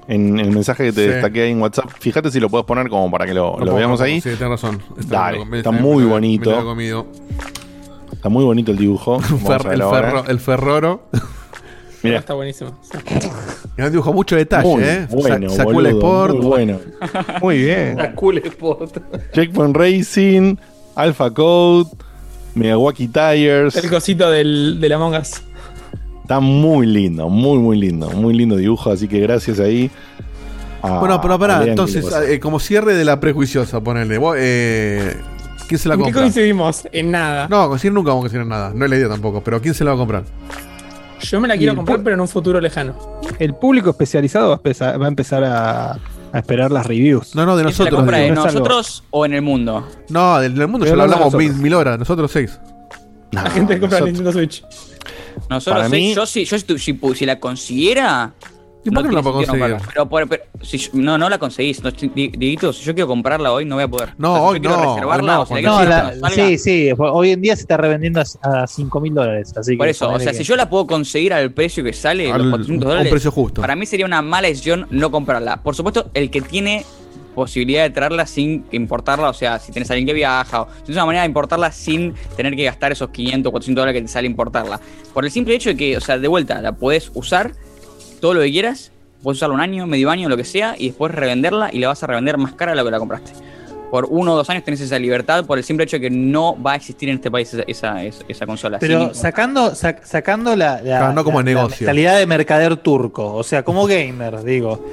en 0.07 0.39
el 0.39 0.51
mensaje 0.51 0.85
que 0.85 0.91
te 0.93 1.03
Sí. 1.03 1.07
destaqué 1.09 1.41
ahí 1.43 1.51
en 1.51 1.61
WhatsApp. 1.61 1.89
Fíjate 1.99 2.31
si 2.31 2.39
lo 2.39 2.49
puedes 2.49 2.65
poner 2.65 2.89
como 2.89 3.11
para 3.11 3.25
que 3.25 3.33
lo, 3.33 3.51
No 3.53 3.57
lo 3.59 3.65
puedo, 3.65 3.75
veamos 3.75 3.99
no 3.99 4.05
ahí. 4.05 4.15
Sí, 4.21 4.29
tienes 4.29 4.49
razón. 4.49 4.81
Dale, 5.05 5.45
me- 5.45 5.57
está 5.57 5.71
me- 5.71 5.81
muy 5.81 6.03
me- 6.03 6.09
bonito. 6.09 6.51
Está 8.11 8.29
muy 8.29 8.43
bonito 8.43 8.71
el 8.71 8.77
dibujo. 8.77 9.17
El, 9.31 9.37
ferro, 9.83 10.25
el 10.27 10.39
ferroro. 10.39 11.03
Mira. 12.03 12.19
Está 12.19 12.33
buenísimo. 12.35 12.77
Y 13.77 13.81
un 13.81 13.91
dibujo 13.91 14.13
mucho 14.13 14.35
detalle, 14.35 14.67
Muy 14.67 14.83
¿eh? 14.83 15.07
bueno, 15.09 15.49
Sa- 15.49 15.63
boludo, 15.65 15.89
Sport. 15.89 16.35
muy 16.35 16.45
bueno. 16.45 16.79
Muy 17.41 17.57
bien. 17.59 17.97
Checkpoint 19.33 19.75
Racing, 19.75 20.55
Alpha 20.95 21.31
Code, 21.33 21.89
Miyawaki 22.55 23.07
Tires. 23.07 23.75
El 23.75 23.89
cosito 23.89 24.29
del, 24.29 24.79
del 24.79 24.91
Among 24.93 25.15
Us. 25.15 25.41
Está 26.21 26.39
muy 26.39 26.85
lindo, 26.87 27.29
muy, 27.29 27.57
muy 27.59 27.77
lindo. 27.77 28.09
Muy 28.11 28.33
lindo 28.33 28.55
dibujo, 28.57 28.91
así 28.91 29.07
que 29.07 29.19
gracias 29.19 29.59
ahí. 29.59 29.89
Bueno, 30.81 31.19
pero 31.21 31.37
pará, 31.39 31.65
entonces, 31.65 32.05
eh, 32.29 32.39
como 32.39 32.59
cierre 32.59 32.93
de 32.95 33.03
la 33.03 33.19
prejuiciosa, 33.19 33.81
ponele. 33.81 34.17
Vos, 34.17 34.35
eh, 34.39 35.17
¿Quién 35.67 35.79
se 35.79 35.89
la 35.89 35.95
¿En 35.95 35.99
qué 35.99 36.03
compra? 36.05 36.21
coincidimos? 36.21 36.87
En 36.93 37.11
nada. 37.11 37.47
No, 37.49 37.67
conseguir 37.67 37.91
nunca 37.93 38.09
vamos 38.11 38.21
a 38.21 38.25
conseguir 38.25 38.47
nada. 38.47 38.71
No 38.73 38.85
es 38.85 38.89
la 38.91 38.97
idea 38.97 39.09
tampoco, 39.09 39.41
pero 39.41 39.61
¿quién 39.61 39.73
se 39.73 39.83
la 39.83 39.91
va 39.91 39.95
a 39.95 39.99
comprar? 39.99 40.23
Yo 41.21 41.39
me 41.41 41.47
la 41.47 41.57
quiero 41.57 41.75
comprar, 41.75 42.01
pero 42.03 42.13
en 42.15 42.21
un 42.21 42.27
futuro 42.27 42.59
lejano. 42.61 42.95
El 43.39 43.53
público 43.55 43.89
especializado 43.89 44.49
va 44.49 44.53
a 44.53 44.57
empezar, 44.57 45.01
va 45.01 45.05
a, 45.05 45.09
empezar 45.09 45.43
a, 45.43 45.91
a 45.93 46.37
esperar 46.39 46.71
las 46.71 46.85
reviews. 46.85 47.33
No, 47.35 47.45
no, 47.45 47.57
de 47.57 47.63
¿Quién 47.63 47.73
se 47.75 47.83
la 47.83 47.89
nosotros. 47.89 47.99
compra 47.99 48.17
de 48.19 48.31
no 48.31 48.41
algo- 48.43 48.53
nosotros 48.53 49.03
o 49.09 49.25
en 49.25 49.33
el 49.33 49.41
mundo? 49.41 49.87
No, 50.09 50.39
del, 50.39 50.55
del 50.55 50.67
mundo 50.67 50.85
ya 50.85 50.91
Pero 50.91 50.97
lo 50.97 51.03
no 51.03 51.09
de 51.09 51.13
hablamos 51.15 51.33
mil, 51.35 51.47
nosotros. 51.47 51.63
mil 51.63 51.73
horas, 51.73 51.99
nosotros 51.99 52.31
seis. 52.31 52.59
La 53.31 53.41
gente 53.49 53.79
compra 53.79 53.99
nosotros- 53.99 54.05
Nintendo 54.05 54.31
Switch. 54.31 54.63
Nosotros 55.49 55.77
Para 55.77 55.89
seis, 55.89 56.09
mí- 56.09 56.15
yo 56.15 56.25
si, 56.25 56.45
yo 56.45 56.57
si, 56.57 56.65
tu- 56.65 56.77
si, 56.77 56.99
si 57.15 57.25
la 57.25 57.39
consiguiera. 57.39 58.33
¿Y 58.85 58.91
por 58.91 59.03
qué 59.03 59.09
no 59.09 59.15
la 59.15 59.21
puedo 59.21 59.35
conseguir? 59.35 59.59
comprarla. 59.61 59.87
Pero, 59.93 60.09
por- 60.09 60.27
pero 60.29 60.43
si 60.61 60.77
yo- 60.77 60.91
no, 60.93 61.17
no 61.17 61.29
la 61.29 61.37
conseguís. 61.37 61.83
No, 61.83 61.91
Dieguito, 61.91 62.71
si 62.71 62.85
yo 62.85 62.93
quiero 62.93 63.07
comprarla 63.07 63.51
hoy, 63.51 63.65
no 63.65 63.75
voy 63.75 63.83
a 63.83 63.87
poder. 63.89 64.13
No, 64.17 64.31
O 64.31 64.35
sea, 64.35 64.41
si 64.41 64.47
hoy 64.47 64.55
yo 64.55 64.61
quiero 64.61 64.77
no, 64.83 64.93
reservarla, 64.95 65.39
hoy 65.41 65.61
no, 65.63 65.75
o 65.75 65.83
sea, 65.83 66.11
No, 66.15 66.19
la- 66.21 66.29
sí, 66.29 66.57
sí. 66.57 66.89
Hoy 66.97 67.31
en 67.31 67.41
día 67.41 67.55
se 67.55 67.63
está 67.63 67.75
revendiendo 67.75 68.21
a, 68.21 68.63
a 68.63 68.67
5 68.67 69.01
mil 69.01 69.13
dólares. 69.13 69.53
Así 69.57 69.71
que 69.71 69.77
Por 69.77 69.87
eso, 69.89 70.09
o 70.09 70.19
sea, 70.19 70.31
que- 70.31 70.37
si 70.37 70.43
yo 70.45 70.55
la 70.55 70.69
puedo 70.69 70.87
conseguir 70.87 71.33
al 71.33 71.51
precio 71.51 71.83
que 71.83 71.91
sale, 71.91 72.31
Al- 72.31 72.41
los 72.43 72.49
400 72.51 72.85
un 72.85 72.89
dólares, 72.91 73.11
precio 73.11 73.31
justo. 73.31 73.59
para 73.61 73.75
mí 73.75 73.85
sería 73.85 74.05
una 74.05 74.21
mala 74.21 74.47
decisión 74.47 74.87
no 74.89 75.11
comprarla. 75.11 75.57
Por 75.63 75.75
supuesto, 75.75 76.09
el 76.13 76.29
que 76.31 76.41
tiene 76.41 76.85
posibilidad 77.35 77.83
de 77.83 77.89
traerla 77.91 78.25
sin 78.25 78.65
importarla, 78.71 79.29
o 79.29 79.33
sea, 79.33 79.59
si 79.59 79.71
tienes 79.71 79.89
a 79.91 79.93
alguien 79.93 80.07
que 80.07 80.13
viaja, 80.13 80.61
o 80.61 80.67
si 80.69 80.83
tienes 80.85 80.95
una 80.95 81.05
manera 81.05 81.21
de 81.23 81.27
importarla 81.27 81.71
sin 81.71 82.13
tener 82.35 82.55
que 82.55 82.63
gastar 82.63 82.91
esos 82.91 83.09
500, 83.09 83.51
400 83.51 83.81
dólares 83.83 83.99
que 84.01 84.05
te 84.07 84.11
sale 84.11 84.27
importarla. 84.27 84.79
Por 85.13 85.23
el 85.25 85.29
simple 85.29 85.53
hecho 85.55 85.69
de 85.69 85.77
que, 85.77 85.97
o 85.97 86.01
sea, 86.01 86.17
de 86.17 86.27
vuelta, 86.27 86.61
la 86.61 86.71
puedes 86.71 87.11
usar 87.13 87.51
todo 88.19 88.33
lo 88.33 88.41
que 88.41 88.51
quieras, 88.51 88.91
puedes 89.23 89.37
usarla 89.37 89.55
un 89.55 89.61
año, 89.61 89.87
medio 89.87 90.09
año, 90.09 90.29
lo 90.29 90.37
que 90.37 90.43
sea, 90.43 90.75
y 90.77 90.87
después 90.89 91.13
revenderla 91.13 91.69
y 91.71 91.79
la 91.79 91.87
vas 91.89 92.03
a 92.03 92.07
revender 92.07 92.37
más 92.37 92.53
cara 92.53 92.71
de 92.71 92.77
lo 92.77 92.85
que 92.85 92.91
la 92.91 92.99
compraste. 92.99 93.31
Por 93.89 94.05
uno 94.09 94.33
o 94.33 94.35
dos 94.35 94.49
años 94.49 94.63
tenés 94.65 94.81
esa 94.81 94.99
libertad 94.99 95.45
por 95.45 95.57
el 95.57 95.63
simple 95.63 95.85
hecho 95.85 95.95
de 95.95 96.01
que 96.01 96.09
no 96.09 96.61
va 96.61 96.73
a 96.73 96.75
existir 96.75 97.07
en 97.07 97.15
este 97.15 97.31
país 97.31 97.53
esa, 97.53 97.63
esa, 97.67 98.03
esa- 98.03 98.23
esa 98.27 98.45
consola. 98.45 98.79
Pero 98.79 99.13
sacando, 99.13 99.71
sac- 99.71 100.03
sacando 100.03 100.55
la, 100.57 100.75
la, 100.75 100.81
Claro, 100.81 101.13
no 101.13 101.23
como 101.23 101.39
la- 101.41 101.45
la 101.45 101.51
negocio. 101.55 101.85
mentalidad 101.85 102.17
de 102.17 102.25
mercader 102.25 102.75
turco, 102.77 103.33
o 103.33 103.43
sea, 103.43 103.63
como 103.63 103.87
gamer, 103.87 104.43
digo. 104.43 104.85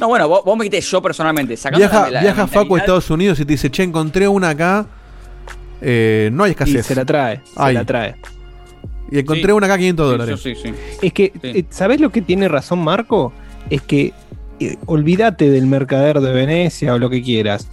No, 0.00 0.08
bueno, 0.08 0.28
vos, 0.28 0.42
vos 0.44 0.56
me 0.58 0.64
quites 0.64 0.90
yo 0.90 1.00
personalmente. 1.00 1.56
Sacando 1.56 1.78
Viaja, 1.78 2.02
la- 2.06 2.10
la 2.10 2.20
viaja 2.22 2.46
Facu 2.48 2.74
a 2.74 2.78
Estados 2.80 3.08
Unidos 3.10 3.38
y 3.38 3.44
te 3.44 3.52
dice, 3.52 3.70
che, 3.70 3.84
encontré 3.84 4.26
una 4.26 4.48
acá. 4.50 4.86
Eh, 5.80 6.28
no 6.32 6.44
hay 6.44 6.50
Y 6.50 6.52
escasez. 6.52 6.86
se 6.86 6.94
la 6.94 7.04
trae, 7.04 7.36
se 7.44 7.52
Ay. 7.56 7.74
la 7.74 7.84
trae. 7.84 8.14
Y 9.10 9.18
encontré 9.18 9.46
Sí. 9.46 9.52
una 9.52 9.66
acá 9.66 9.76
500 9.78 10.06
Sí, 10.06 10.10
dólares. 10.12 10.40
sí, 10.40 10.54
sí. 10.54 10.74
Es 11.02 11.12
que, 11.12 11.32
Sí. 11.34 11.40
eh, 11.42 11.64
¿sabés 11.70 12.00
lo 12.00 12.10
que 12.10 12.22
tiene 12.22 12.48
razón 12.48 12.78
Marco? 12.80 13.32
Es 13.70 13.82
que 13.82 14.12
eh, 14.60 14.76
olvídate 14.86 15.48
del 15.50 15.66
mercader 15.66 16.20
de 16.20 16.32
Venecia 16.32 16.94
o 16.94 16.98
lo 16.98 17.08
que 17.08 17.22
quieras. 17.22 17.68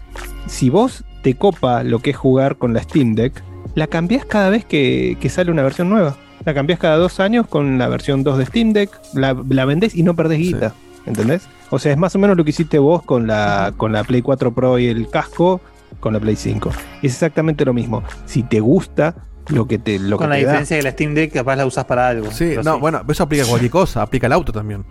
Si 0.47 0.69
vos 0.69 1.03
te 1.21 1.33
copa 1.35 1.83
lo 1.83 1.99
que 1.99 2.11
es 2.11 2.15
jugar 2.15 2.55
con 2.57 2.73
la 2.73 2.81
Steam 2.81 3.13
Deck, 3.13 3.43
la 3.75 3.87
cambiás 3.87 4.23
cada 4.25 4.49
vez 4.49 4.63
que, 4.65 5.17
que 5.19 5.27
sale 5.29 5.51
una 5.51 5.63
versión 5.63 5.89
nueva. 5.89 6.15
La 6.45 6.53
cambiás 6.53 6.79
cada 6.79 6.95
dos 6.95 7.19
años 7.19 7.45
con 7.47 7.77
la 7.77 7.89
versión 7.89 8.23
2 8.23 8.37
de 8.37 8.45
Steam 8.45 8.71
Deck, 8.71 8.89
la, 9.13 9.35
la 9.49 9.65
vendés 9.65 9.95
y 9.95 10.03
no 10.03 10.15
perdés 10.15 10.39
guita. 10.39 10.73
¿Entendés? 11.05 11.47
O 11.69 11.77
sea, 11.79 11.91
es 11.91 11.97
más 11.97 12.15
o 12.15 12.19
menos 12.19 12.37
lo 12.37 12.43
que 12.45 12.51
hiciste 12.51 12.79
vos 12.79 13.03
con 13.03 13.27
la, 13.27 13.73
con 13.75 13.91
la 13.91 14.03
Play 14.05 14.21
4 14.21 14.53
Pro 14.53 14.79
y 14.79 14.87
el 14.87 15.09
casco 15.09 15.59
con 15.99 16.13
la 16.13 16.19
Play 16.21 16.35
5. 16.37 16.69
Es 17.01 17.11
exactamente 17.13 17.65
lo 17.65 17.73
mismo. 17.73 18.01
Si 18.25 18.43
te 18.43 18.59
gusta 18.61 19.15
lo 19.49 19.67
que 19.67 19.79
te, 19.79 19.99
lo 19.99 20.17
con 20.17 20.27
que 20.27 20.29
la 20.29 20.35
te 20.35 20.41
da, 20.43 20.47
diferencia 20.51 20.77
que 20.77 20.83
la 20.83 20.91
Steam 20.91 21.13
Deck 21.13 21.33
capaz 21.33 21.55
la 21.55 21.65
usas 21.65 21.85
para 21.85 22.07
algo. 22.09 22.31
Sí, 22.31 22.53
no, 22.63 22.73
sí. 22.75 22.79
bueno, 22.79 23.01
eso 23.07 23.23
aplica 23.23 23.43
a 23.43 23.47
cualquier 23.47 23.71
cosa, 23.71 24.01
aplica 24.01 24.27
al 24.27 24.33
auto 24.33 24.51
también. 24.51 24.83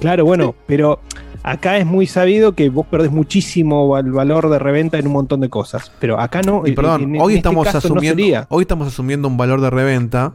Claro, 0.00 0.24
bueno, 0.24 0.54
pero 0.66 1.00
acá 1.42 1.78
es 1.78 1.86
muy 1.86 2.06
sabido 2.06 2.54
que 2.54 2.68
vos 2.70 2.86
perdés 2.86 3.10
muchísimo 3.10 3.88
val- 3.88 4.12
valor 4.12 4.48
de 4.50 4.58
reventa 4.58 4.98
en 4.98 5.06
un 5.06 5.12
montón 5.14 5.40
de 5.40 5.48
cosas. 5.48 5.90
Pero 6.00 6.20
acá 6.20 6.42
no. 6.42 6.66
Y 6.66 6.72
perdón, 6.72 7.02
en- 7.02 7.14
en 7.16 7.20
hoy 7.22 7.34
este 7.34 7.48
estamos 7.48 7.66
asumiendo, 7.74 8.46
hoy 8.50 8.62
estamos 8.62 8.88
asumiendo 8.88 9.28
un 9.28 9.36
valor 9.36 9.60
de 9.60 9.70
reventa 9.70 10.34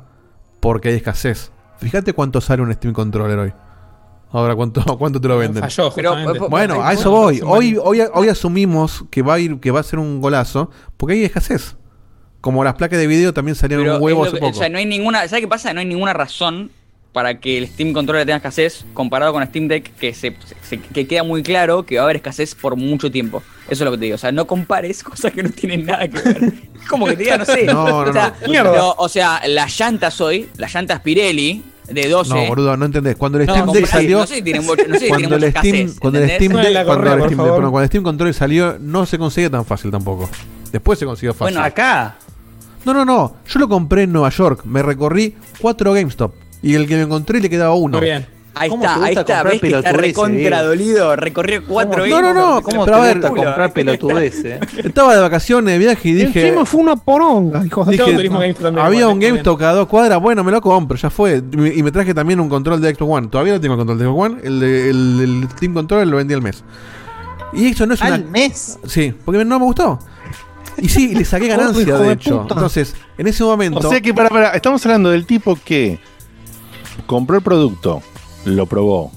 porque 0.60 0.90
hay 0.90 0.96
escasez. 0.96 1.52
Fíjate 1.78 2.14
cuánto 2.14 2.42
sale 2.42 2.62
un 2.62 2.74
Steam 2.74 2.94
Controller 2.94 3.38
hoy. 3.40 3.54
Ahora, 4.32 4.56
¿cuánto, 4.56 4.82
cuánto 4.98 5.20
te 5.20 5.28
lo 5.28 5.38
venden? 5.38 5.62
Falló, 5.62 5.92
Pero, 5.94 6.12
justamente. 6.14 6.48
Bueno, 6.48 6.82
a 6.82 6.94
eso 6.94 7.12
voy. 7.12 7.42
Hoy, 7.46 7.78
hoy, 7.82 8.02
hoy 8.14 8.30
asumimos 8.30 9.04
que 9.12 9.22
va 9.22 9.34
a 9.36 9.40
ir, 9.40 9.60
que 9.60 9.72
va 9.72 9.82
a 9.82 9.84
ser 9.84 10.00
un 10.00 10.22
golazo, 10.22 10.70
porque 10.98 11.16
hay 11.16 11.24
escasez. 11.26 11.76
Como 12.42 12.64
las 12.64 12.74
placas 12.76 13.00
de 13.00 13.08
video 13.08 13.34
también 13.34 13.56
salieron 13.56 13.86
Pero 13.86 13.98
un 13.98 14.04
huevo 14.04 14.26
es 14.26 14.32
lo 14.32 14.38
hace 14.38 14.40
que- 14.40 14.48
poco. 14.48 14.58
O 14.58 14.60
sea, 14.60 14.70
no 14.70 14.78
hay 14.80 14.86
ninguna. 14.86 15.28
¿Sabes 15.28 15.42
qué 15.42 15.48
pasa? 15.48 15.74
No 15.74 15.80
hay 15.80 15.86
ninguna 15.86 16.14
razón 16.14 16.72
para 17.14 17.40
que 17.40 17.58
el 17.58 17.68
Steam 17.68 17.92
Controller 17.94 18.26
tenga 18.26 18.38
escasez 18.38 18.86
comparado 18.94 19.34
con 19.34 19.46
Steam 19.46 19.68
Deck, 19.68 19.94
que 19.98 20.14
se, 20.14 20.36
se- 20.68 20.80
que 20.80 21.06
queda 21.08 21.24
muy 21.24 21.44
claro 21.44 21.84
que 21.86 21.96
va 21.98 22.02
a 22.02 22.06
haber 22.06 22.16
escasez 22.16 22.56
por 22.56 22.76
mucho 22.78 23.12
tiempo. 23.12 23.44
Eso 23.66 23.84
es 23.84 23.86
lo 23.86 23.92
que 23.92 23.98
te 23.98 24.06
digo. 24.06 24.16
O 24.16 24.18
sea, 24.18 24.32
no 24.32 24.48
compares 24.48 25.04
cosas 25.04 25.32
que 25.34 25.44
no 25.44 25.50
tienen 25.50 25.86
nada 25.86 26.08
que 26.08 26.20
ver. 26.20 26.54
Es 26.82 26.88
como 26.90 27.06
que 27.06 27.16
te 27.18 27.24
diga, 27.24 27.38
no 27.38 27.46
sé. 27.46 27.66
No, 27.66 27.88
no, 27.88 27.98
o, 28.10 28.14
sea, 28.14 28.34
no. 28.42 28.48
Pero, 28.48 28.96
o 28.98 29.10
sea, 29.10 29.42
las 29.48 29.78
llantas 29.80 30.20
hoy, 30.22 30.50
las 30.58 30.74
llantas 30.74 31.02
Pirelli 31.02 31.64
de 31.90 32.08
12. 32.08 32.34
No, 32.34 32.46
boludo, 32.48 32.78
no 32.78 32.86
entendés. 32.86 33.18
Cuando 33.18 33.38
el 33.40 33.44
Steam 33.44 33.66
no, 33.68 33.74
Deck 33.74 33.86
salió. 33.86 34.20
no 34.20 34.26
sé 34.28 34.36
si 34.36 34.42
tiene 34.42 34.62
mucho- 34.62 34.88
no 34.88 34.94
sé 34.96 35.02
si 35.02 35.08
cuando 35.10 35.36
el 35.36 35.42
mucha 35.46 35.60
Steam, 35.60 35.76
escasez, 35.76 36.00
cuando 36.00 36.20
el. 36.20 36.26
Steam 36.32 36.52
Deck, 36.54 36.66
el 36.66 36.72
Steam, 36.72 36.86
cuando 37.70 37.80
el 37.82 37.88
Steam 37.88 38.04
Controller 38.04 38.34
salió, 38.34 38.78
no 38.80 39.06
se 39.06 39.18
conseguía 39.20 39.50
tan 39.50 39.66
fácil 39.66 39.92
tampoco. 39.92 40.30
Después 40.72 40.98
se 40.98 41.06
consiguió 41.06 41.34
fácil. 41.34 41.56
Bueno, 41.56 41.68
acá. 41.68 42.16
No, 42.86 42.94
no, 42.94 43.06
no. 43.06 43.36
Yo 43.48 43.60
lo 43.60 43.68
compré 43.70 44.04
en 44.04 44.14
Nueva 44.14 44.30
York. 44.30 44.64
Me 44.66 44.82
recorrí 44.82 45.36
cuatro 45.60 45.94
GameStop. 45.94 46.34
Y 46.64 46.76
el 46.76 46.88
que 46.88 46.96
me 46.96 47.04
encontré 47.04 47.40
le 47.40 47.50
quedaba 47.50 47.74
uno. 47.76 47.98
Muy 47.98 48.08
bien. 48.08 48.28
Ahí 48.54 48.70
¿Cómo 48.70 48.84
está, 48.84 49.02
ahí 49.04 49.16
está. 49.16 49.44
¿Ves 49.44 49.62
que 49.62 49.68
está 49.68 49.82
pelotudeces, 49.82 50.02
recontra 50.02 50.38
Diego? 50.58 50.64
dolido? 50.68 51.16
Recorrió 51.16 51.66
cuatro 51.66 52.06
No, 52.06 52.22
no, 52.22 52.34
no. 52.34 52.62
¿Cómo 52.62 52.84
pero 52.84 52.98
te 52.98 53.02
a 53.02 53.06
ver, 53.08 53.18
gusta 53.22 53.30
comprar 53.30 53.72
pelotudeces? 53.74 54.46
eh? 54.46 54.60
Estaba 54.84 55.16
de 55.16 55.22
vacaciones, 55.22 55.72
de 55.74 55.80
viaje 55.80 56.10
y 56.10 56.14
dije. 56.14 56.48
Encima 56.48 56.66
fue 56.66 56.82
una 56.82 56.98
poronga, 56.98 57.66
hijos 57.66 57.88
de 57.88 57.96
había 58.78 59.08
un 59.08 59.20
GameStop 59.22 59.58
cada 59.58 59.74
dos 59.74 59.88
cuadras, 59.88 60.20
bueno, 60.22 60.44
me 60.44 60.52
lo 60.52 60.60
compro, 60.62 60.98
ya 60.98 61.10
fue. 61.10 61.42
Y 61.74 61.82
me- 61.82 61.92
traje 61.94 62.14
también 62.14 62.42
un 62.42 62.50
control 62.50 62.82
de 62.82 62.94
Xbox 62.94 63.10
One. 63.18 63.28
Todavía 63.28 63.54
no 63.54 63.62
tengo 63.62 63.76
el 63.76 63.78
control 63.80 63.98
de 64.00 64.06
Xbox 64.06 64.20
One, 64.26 64.42
el, 64.44 64.60
de- 64.60 64.90
el, 64.90 65.20
el 65.22 65.50
Steam 65.52 65.74
Controller 65.74 66.08
lo 66.08 66.18
vendí 66.18 66.34
al 66.34 66.42
mes. 66.42 66.62
Y 67.54 67.68
eso 67.70 67.86
no 67.86 67.94
es 67.94 68.02
una. 68.02 68.16
¿Al 68.16 68.26
mes? 68.26 68.78
Sí, 68.86 69.14
porque 69.24 69.46
no 69.46 69.60
me 69.60 69.66
gustó. 69.66 69.98
Y 70.78 70.90
sí, 70.90 71.14
le 71.14 71.26
saqué 71.26 71.48
ganancia, 71.48 71.86
de 71.86 72.04
de 72.04 72.14
hecho. 72.14 72.42
puta. 72.42 72.54
Entonces, 72.56 72.96
en 73.18 73.28
ese 73.28 73.44
momento. 73.44 73.80
O 73.80 73.90
sea 73.90 74.02
que, 74.02 74.14
para, 74.14 74.30
para, 74.30 74.52
estamos 74.52 74.86
hablando 74.86 75.10
del 75.10 75.26
tipo 75.26 75.58
que 75.64 76.00
compró 77.06 77.38
el 77.38 77.44
producto, 77.44 78.02
lo 78.46 78.66
probó, 78.66 79.12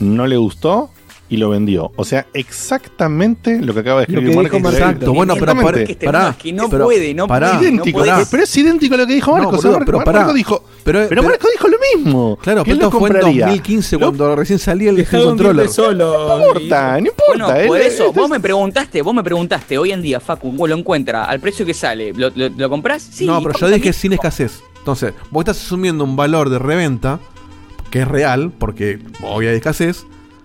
no 0.00 0.26
le 0.26 0.36
gustó 0.36 0.90
y 1.28 1.36
lo 1.38 1.48
vendió. 1.48 1.90
O 1.96 2.04
sea, 2.04 2.26
exactamente 2.34 3.60
lo 3.60 3.72
que 3.74 3.80
acaba 3.80 4.00
de 4.00 4.02
escribir 4.04 4.30
que 4.30 4.36
Marco. 4.36 4.56
dijo 4.56 4.56
increíble. 4.68 4.78
Exacto, 4.90 5.14
bueno, 5.14 5.34
pero 5.38 5.54
pare- 5.56 5.84
Que 5.84 5.92
este 5.92 6.06
pará, 6.06 6.28
es 6.30 6.36
que 6.36 6.52
no 6.52 6.68
pero- 6.68 6.84
puede, 6.84 7.14
no 7.14 7.26
pará, 7.26 7.52
puede. 7.52 7.62
idéntico, 7.70 7.98
no 8.00 8.04
puede. 8.04 8.26
pero 8.30 8.42
es 8.42 8.56
idénco 8.56 8.94
a 8.94 8.96
lo 8.98 9.06
que 9.06 9.14
dijo 9.14 9.30
No, 9.30 9.36
Marco. 9.38 9.48
o 9.48 9.52
sea, 9.52 9.70
boludo, 9.70 9.72
Marco, 9.78 9.86
pero 9.86 9.98
Marco 9.98 10.12
pará. 10.12 10.32
dijo, 10.34 10.64
Pero, 10.84 11.06
pero, 11.08 11.22
Marco 11.22 11.48
dijo 11.50 11.68
lo 11.68 11.76
mismo. 11.96 12.38
Claro, 12.42 12.62
¿Quién 12.64 12.76
pero 12.76 12.88
esto 12.88 12.98
fue 12.98 13.08
en 13.08 13.14
compraría? 13.14 13.46
2015 13.46 13.98
cuando 13.98 14.36
recién 14.36 14.58
salía 14.58 14.90
el 14.90 15.06
Controller. 15.08 15.68
solo. 15.68 16.28
No 16.28 16.46
importa, 16.46 16.92
no 16.92 16.98
importa. 16.98 17.24
Bueno, 17.28 17.54
él- 17.54 17.66
por 17.68 17.80
eso, 17.80 18.04
él- 18.06 18.12
vos 18.14 18.28
me 18.30 18.40
preguntaste, 18.40 19.02
vos 19.02 19.14
me 19.14 19.22
preguntaste, 19.24 19.78
hoy 19.78 19.92
en 19.92 20.02
día, 20.02 20.20
Facu, 20.20 20.52
vos 20.52 20.68
lo 20.68 20.76
encuentra 20.76 21.24
al 21.24 21.40
precio 21.40 21.64
que 21.64 21.72
sale, 21.74 22.12
¿lo, 22.12 22.30
lo, 22.34 22.48
lo 22.50 22.68
comprás? 22.70 23.02
Sí. 23.02 23.24
no, 23.26 23.42
pero 23.42 23.58
yo 23.58 23.68
dije 23.70 23.92
sin 23.92 24.12
escasez. 24.12 24.60
Entonces, 24.78 25.14
vos 25.30 25.40
estás 25.42 25.56
asumiendo 25.64 26.04
un 26.04 26.14
valor 26.16 26.50
de 26.50 26.58
reventa 26.58 27.18
que 27.90 28.00
es 28.02 28.08
real, 28.08 28.52
porque 28.58 28.98
hoy 29.22 29.46
hay 29.46 29.56
escasez. 29.56 30.04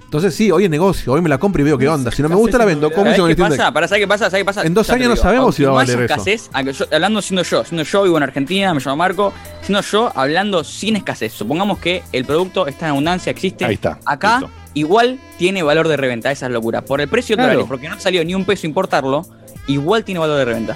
Entonces, 0.09 0.33
sí, 0.33 0.49
hoy 0.49 0.63
es 0.63 0.71
negocio, 0.71 1.13
hoy 1.13 1.21
me 1.21 1.29
la 1.29 1.37
compro 1.37 1.61
y 1.61 1.65
veo 1.65 1.77
qué 1.77 1.87
onda. 1.87 2.09
Si 2.09 2.23
no 2.23 2.29
me 2.29 2.33
gusta, 2.33 2.57
la 2.57 2.65
vendo. 2.65 2.89
¿Cómo 2.89 3.03
¿Sabés 3.03 3.13
hizo 3.13 3.21
con 3.21 3.27
qué 3.27 3.31
el 3.33 3.35
Steam 3.37 3.49
Deck? 3.51 3.59
pasa? 3.59 3.71
Para 3.71 3.87
saber 3.87 4.01
qué 4.01 4.07
pasa, 4.07 4.25
¿sabés 4.31 4.41
qué 4.41 4.45
pasa? 4.45 4.63
En 4.63 4.73
dos 4.73 4.89
años 4.89 5.07
no 5.09 5.15
sabemos 5.15 5.53
si 5.53 5.63
va 5.63 5.69
a 5.69 5.73
valer 5.73 6.01
eso. 6.01 6.13
escasez, 6.15 6.49
yo- 6.75 6.85
hablando 6.91 7.21
siendo 7.21 7.43
yo, 7.43 7.63
siendo 7.63 7.83
yo 7.83 8.01
vivo 8.03 8.17
en 8.17 8.23
Argentina, 8.23 8.73
me 8.73 8.79
llamo 8.79 8.95
Marco, 8.97 9.31
siendo 9.61 9.81
yo 9.83 10.11
hablando 10.15 10.63
sin 10.63 10.95
escasez. 10.95 11.31
Supongamos 11.31 11.77
que 11.77 12.01
el 12.11 12.25
producto 12.25 12.65
está 12.65 12.87
en 12.87 12.91
abundancia, 12.93 13.29
existe. 13.29 13.65
Ahí 13.65 13.75
está, 13.75 13.99
Acá 14.03 14.39
listo. 14.39 14.51
igual 14.73 15.19
tiene 15.37 15.61
valor 15.61 15.87
de 15.87 15.95
reventa, 15.95 16.31
esa 16.31 16.47
es 16.47 16.51
locura. 16.53 16.81
Por 16.81 17.01
el 17.01 17.07
precio 17.07 17.35
Claro. 17.35 17.61
y 17.61 17.63
porque 17.65 17.87
no 17.87 17.99
salió 17.99 18.25
ni 18.25 18.33
un 18.33 18.45
peso 18.45 18.65
importarlo, 18.65 19.27
igual 19.67 20.03
tiene 20.03 20.19
valor 20.19 20.39
de 20.39 20.45
reventa. 20.45 20.75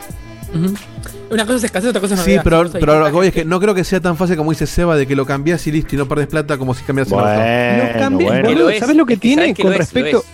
Una 1.31 1.45
cosa 1.45 1.57
es 1.57 1.63
escasez, 1.63 1.89
otra 1.89 2.01
cosa 2.01 2.13
es 2.15 2.19
Sí, 2.21 2.29
novedad. 2.31 2.43
pero, 2.43 2.61
hay 2.61 2.69
pero 2.71 2.99
lo 2.99 3.05
que 3.05 3.11
voy 3.11 3.27
es 3.27 3.33
que 3.33 3.45
no 3.45 3.59
creo 3.59 3.73
que 3.73 3.83
sea 3.83 3.99
tan 3.99 4.15
fácil 4.17 4.37
como 4.37 4.51
dice 4.51 4.67
Seba 4.67 4.95
de 4.95 5.07
que 5.07 5.15
lo 5.15 5.25
cambias 5.25 5.65
y 5.67 5.71
listo 5.71 5.95
y 5.95 5.97
no 5.97 6.07
perdés 6.07 6.27
plata 6.27 6.57
como 6.57 6.73
si 6.73 6.83
cambias 6.83 7.07
el 7.07 7.13
auto. 7.15 7.25
No 7.27 7.33
Bueno, 7.35 7.99
cambia- 7.99 8.27
bueno. 8.27 8.49
boludo, 8.49 8.63
Lo 8.65 8.69
es, 8.69 8.79
¿Sabes 8.79 8.95
lo 8.95 9.05
que 9.05 9.13
es 9.15 9.19
tiene 9.19 9.53
que 9.53 9.63
con 9.63 9.71
lo 9.71 9.77
es, 9.77 9.79
lo 9.79 9.83
respecto? 10.01 10.17
es. 10.19 10.25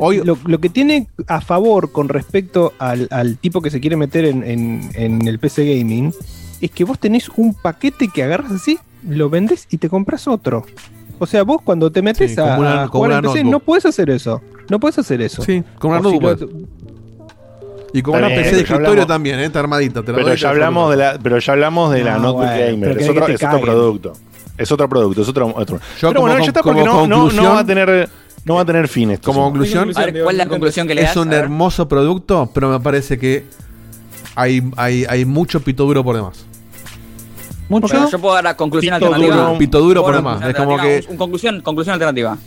Hoy, 0.00 0.22
Lo, 0.24 0.38
lo 0.46 0.58
que 0.60 0.68
tiene 0.68 1.08
a 1.26 1.40
favor 1.40 1.90
con 1.90 2.08
respecto 2.08 2.72
al, 2.78 3.08
al 3.10 3.36
tipo 3.36 3.60
que 3.60 3.70
se 3.70 3.80
quiere 3.80 3.96
meter 3.96 4.24
en, 4.24 4.42
en- 4.44 4.90
en 4.94 5.26
el 5.26 5.38
PC 5.40 5.64
Gaming 5.78 6.14
es 6.60 6.70
que 6.70 6.84
vos 6.84 6.98
tenés 6.98 7.28
un 7.36 7.52
paquete 7.52 8.08
que 8.08 8.22
agarras 8.22 8.52
así, 8.52 8.78
lo 9.06 9.28
vendes 9.28 9.66
y 9.70 9.78
te 9.78 9.88
compras 9.88 10.28
otro. 10.28 10.64
O 11.18 11.26
sea, 11.26 11.42
vos 11.42 11.60
cuando 11.64 11.90
te 11.90 12.00
metes 12.00 12.34
Sí, 12.34 12.40
a, 12.40 12.56
una- 12.58 12.82
a 12.84 12.86
jugar 12.88 13.10
en 13.10 13.16
PC 13.22 13.26
notebook. 13.38 13.50
no 13.50 13.58
puedes 13.60 13.86
hacer 13.86 14.08
eso. 14.10 14.40
No 14.70 14.78
puedes 14.78 14.98
hacer 14.98 15.20
eso. 15.20 15.42
Sí, 15.42 15.64
con 15.80 15.90
una 15.90 15.98
si 16.10 16.20
lo-. 16.20 16.48
Y 17.92 18.02
con 18.02 18.14
Está 18.14 18.26
una 18.26 18.28
bien, 18.28 18.42
PC 18.42 18.44
de 18.44 18.50
pero 18.50 18.50
ya 18.50 18.60
escritorio 18.74 18.88
hablamos- 18.90 19.06
también, 19.08 19.40
¿eh? 19.40 19.44
está 19.44 19.60
armadita. 19.60 20.02
Te 20.02 20.12
la 20.12 20.16
Pero 20.16 20.28
doy, 20.28 20.36
ya 20.36 20.46
la 20.46 20.50
hablamos 20.52 20.90
de 20.90 20.96
la, 20.96 21.18
pero 21.22 21.38
ya 21.38 21.52
hablamos 21.52 21.92
de 21.92 22.04
la 22.04 22.12
No, 22.14 22.18
notebook 22.22 22.44
bueno, 22.46 22.66
gamer. 22.66 22.90
Es 22.90 22.96
que 23.04 23.10
otro, 23.10 23.26
te 23.26 23.32
es 23.32 23.36
otro 23.42 23.48
caguen. 23.50 23.64
producto. 23.64 24.12
Es 24.58 24.72
otro 24.72 24.88
producto, 24.88 25.22
es 25.22 25.28
otro. 25.28 25.52
otro. 25.54 25.76
Yo 25.78 25.82
pero 26.00 26.08
como 26.14 26.20
bueno, 26.22 26.34
con- 26.36 26.42
ya 26.42 26.48
está 26.48 26.62
porque 26.62 26.80
como 26.80 26.84
no, 26.92 26.94
no, 26.94 27.06
no 27.06 27.16
conclusión- 27.22 27.54
va 27.54 27.58
a 27.60 27.66
tener, 27.66 28.08
no 28.44 28.54
va 28.56 28.60
a 28.62 28.64
tener 28.64 28.88
fin 28.88 29.10
esto. 29.12 29.26
Como 29.30 29.44
conclusión, 29.44 29.90
A 29.94 30.00
ver, 30.06 30.22
¿cuál 30.22 30.34
es 30.34 30.38
la 30.38 30.46
conclusión 30.48 30.86
que 30.86 30.94
le 30.94 31.02
das? 31.02 31.12
es 31.12 31.16
un 31.16 31.28
A 31.28 31.30
ver. 31.30 31.40
hermoso 31.44 31.88
producto, 31.88 32.50
pero 32.52 32.68
me 32.70 32.80
parece 32.80 33.18
que 33.18 33.46
hay, 34.34 34.62
hay, 34.76 35.04
hay 35.08 35.24
mucho 35.24 35.60
pito 35.60 35.84
duro 35.84 36.02
por 36.04 36.16
demás. 36.16 36.44
¿Mucho? 37.68 37.86
Bueno, 37.88 38.10
yo 38.10 38.18
puedo 38.18 38.34
dar 38.34 38.44
la 38.44 38.56
conclusión 38.56 38.94
Pito 38.96 39.06
alternativa. 39.14 39.44
duro, 39.46 39.58
pito 39.58 39.78
duro 39.80 40.02
Puedo 40.02 40.04
por 40.22 40.24
dar 40.24 40.38
demás. 40.40 40.48
Es 40.50 40.56
como 40.56 40.70
alternativa, 40.72 41.00
que. 41.00 41.06
un- 41.06 41.12
un 41.12 41.18
conclusión, 41.18 41.60
conclusión 41.60 41.92
alternativa. 41.94 42.38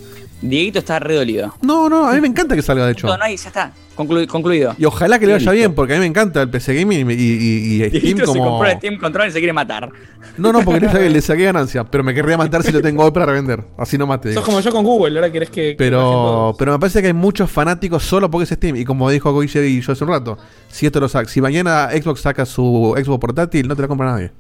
Dieguito 0.41 0.79
está 0.79 0.97
re 0.99 1.15
dolido. 1.15 1.53
No, 1.61 1.87
no, 1.87 2.07
a 2.07 2.13
mí 2.13 2.21
me 2.21 2.27
encanta 2.27 2.55
que 2.55 2.61
salga 2.63 2.85
de 2.87 2.93
hecho. 2.93 3.05
No, 3.07 3.15
no 3.17 3.23
hay, 3.23 3.37
ya 3.37 3.47
está. 3.49 3.71
Conclu- 3.95 4.25
concluido. 4.27 4.73
Y 4.79 4.85
ojalá 4.85 5.19
que 5.19 5.27
le 5.27 5.33
vaya 5.33 5.51
bien, 5.51 5.75
porque 5.75 5.93
a 5.93 5.97
mí 5.97 5.99
me 5.99 6.07
encanta 6.07 6.41
el 6.41 6.49
PC 6.49 6.73
Gaming 6.73 7.11
y, 7.11 7.13
y, 7.13 7.17
y- 7.17 7.77
Steam 7.89 7.91
Dieguito 7.91 8.19
se 8.33 8.39
como. 8.39 8.49
compró 8.51 8.69
el 8.71 8.77
Steam 8.77 8.97
Control 8.97 9.27
y 9.27 9.31
se 9.31 9.37
quiere 9.37 9.53
matar. 9.53 9.89
No, 10.37 10.51
no, 10.51 10.61
porque 10.61 10.79
le 10.79 10.89
saqué, 10.89 11.09
le 11.09 11.21
saqué 11.21 11.43
ganancia, 11.43 11.83
pero 11.83 12.03
me 12.03 12.13
querría 12.15 12.37
matar 12.37 12.63
si 12.63 12.71
lo 12.71 12.81
tengo 12.81 13.03
hoy 13.03 13.11
para 13.11 13.27
revender. 13.27 13.63
Así 13.77 13.97
no 13.99 14.07
mate. 14.07 14.33
Sos 14.33 14.43
como 14.43 14.59
yo 14.61 14.71
con 14.71 14.83
Google, 14.83 15.15
ahora 15.19 15.31
querés 15.31 15.49
que. 15.51 15.61
que 15.71 15.75
Pero, 15.77 16.55
pero 16.57 16.71
me 16.71 16.79
parece 16.79 17.01
que 17.01 17.07
hay 17.07 17.13
muchos 17.13 17.51
fanáticos 17.51 18.01
solo 18.03 18.31
porque 18.31 18.45
es 18.45 18.49
Steam. 18.49 18.77
Y 18.77 18.85
como 18.85 19.09
dijo 19.11 19.31
Goiche 19.31 19.67
y 19.67 19.81
yo 19.81 19.91
hace 19.91 20.03
un 20.03 20.09
rato, 20.09 20.37
si 20.69 20.87
esto 20.87 20.99
lo 20.99 21.07
saca, 21.07 21.29
si 21.29 21.39
mañana 21.41 21.89
Xbox 21.91 22.21
saca 22.21 22.45
su 22.47 22.95
Xbox 22.97 23.19
portátil, 23.19 23.67
no 23.67 23.75
te 23.75 23.83
la 23.83 23.87
compra 23.87 24.11
nadie. 24.13 24.31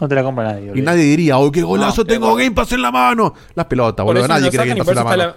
No 0.00 0.06
te 0.06 0.14
la 0.14 0.22
compra 0.22 0.44
nadie. 0.44 0.66
Y 0.66 0.68
boludo. 0.68 0.84
nadie 0.84 1.02
diría, 1.02 1.38
oh, 1.38 1.50
qué 1.50 1.62
golazo 1.62 2.02
No, 2.02 2.06
tengo 2.06 2.36
Game 2.36 2.52
Pass 2.52 2.70
en 2.70 2.82
la 2.82 2.92
mano. 2.92 3.34
Las 3.56 3.66
pelotas, 3.66 4.06
boludo. 4.06 4.28
Nadie 4.28 4.50
quiere 4.50 4.64
sacan 4.64 4.68
Game 4.68 4.84
Pass 4.84 4.88
en 4.90 4.94
la 4.94 5.04
mano. 5.04 5.16
la- 5.16 5.36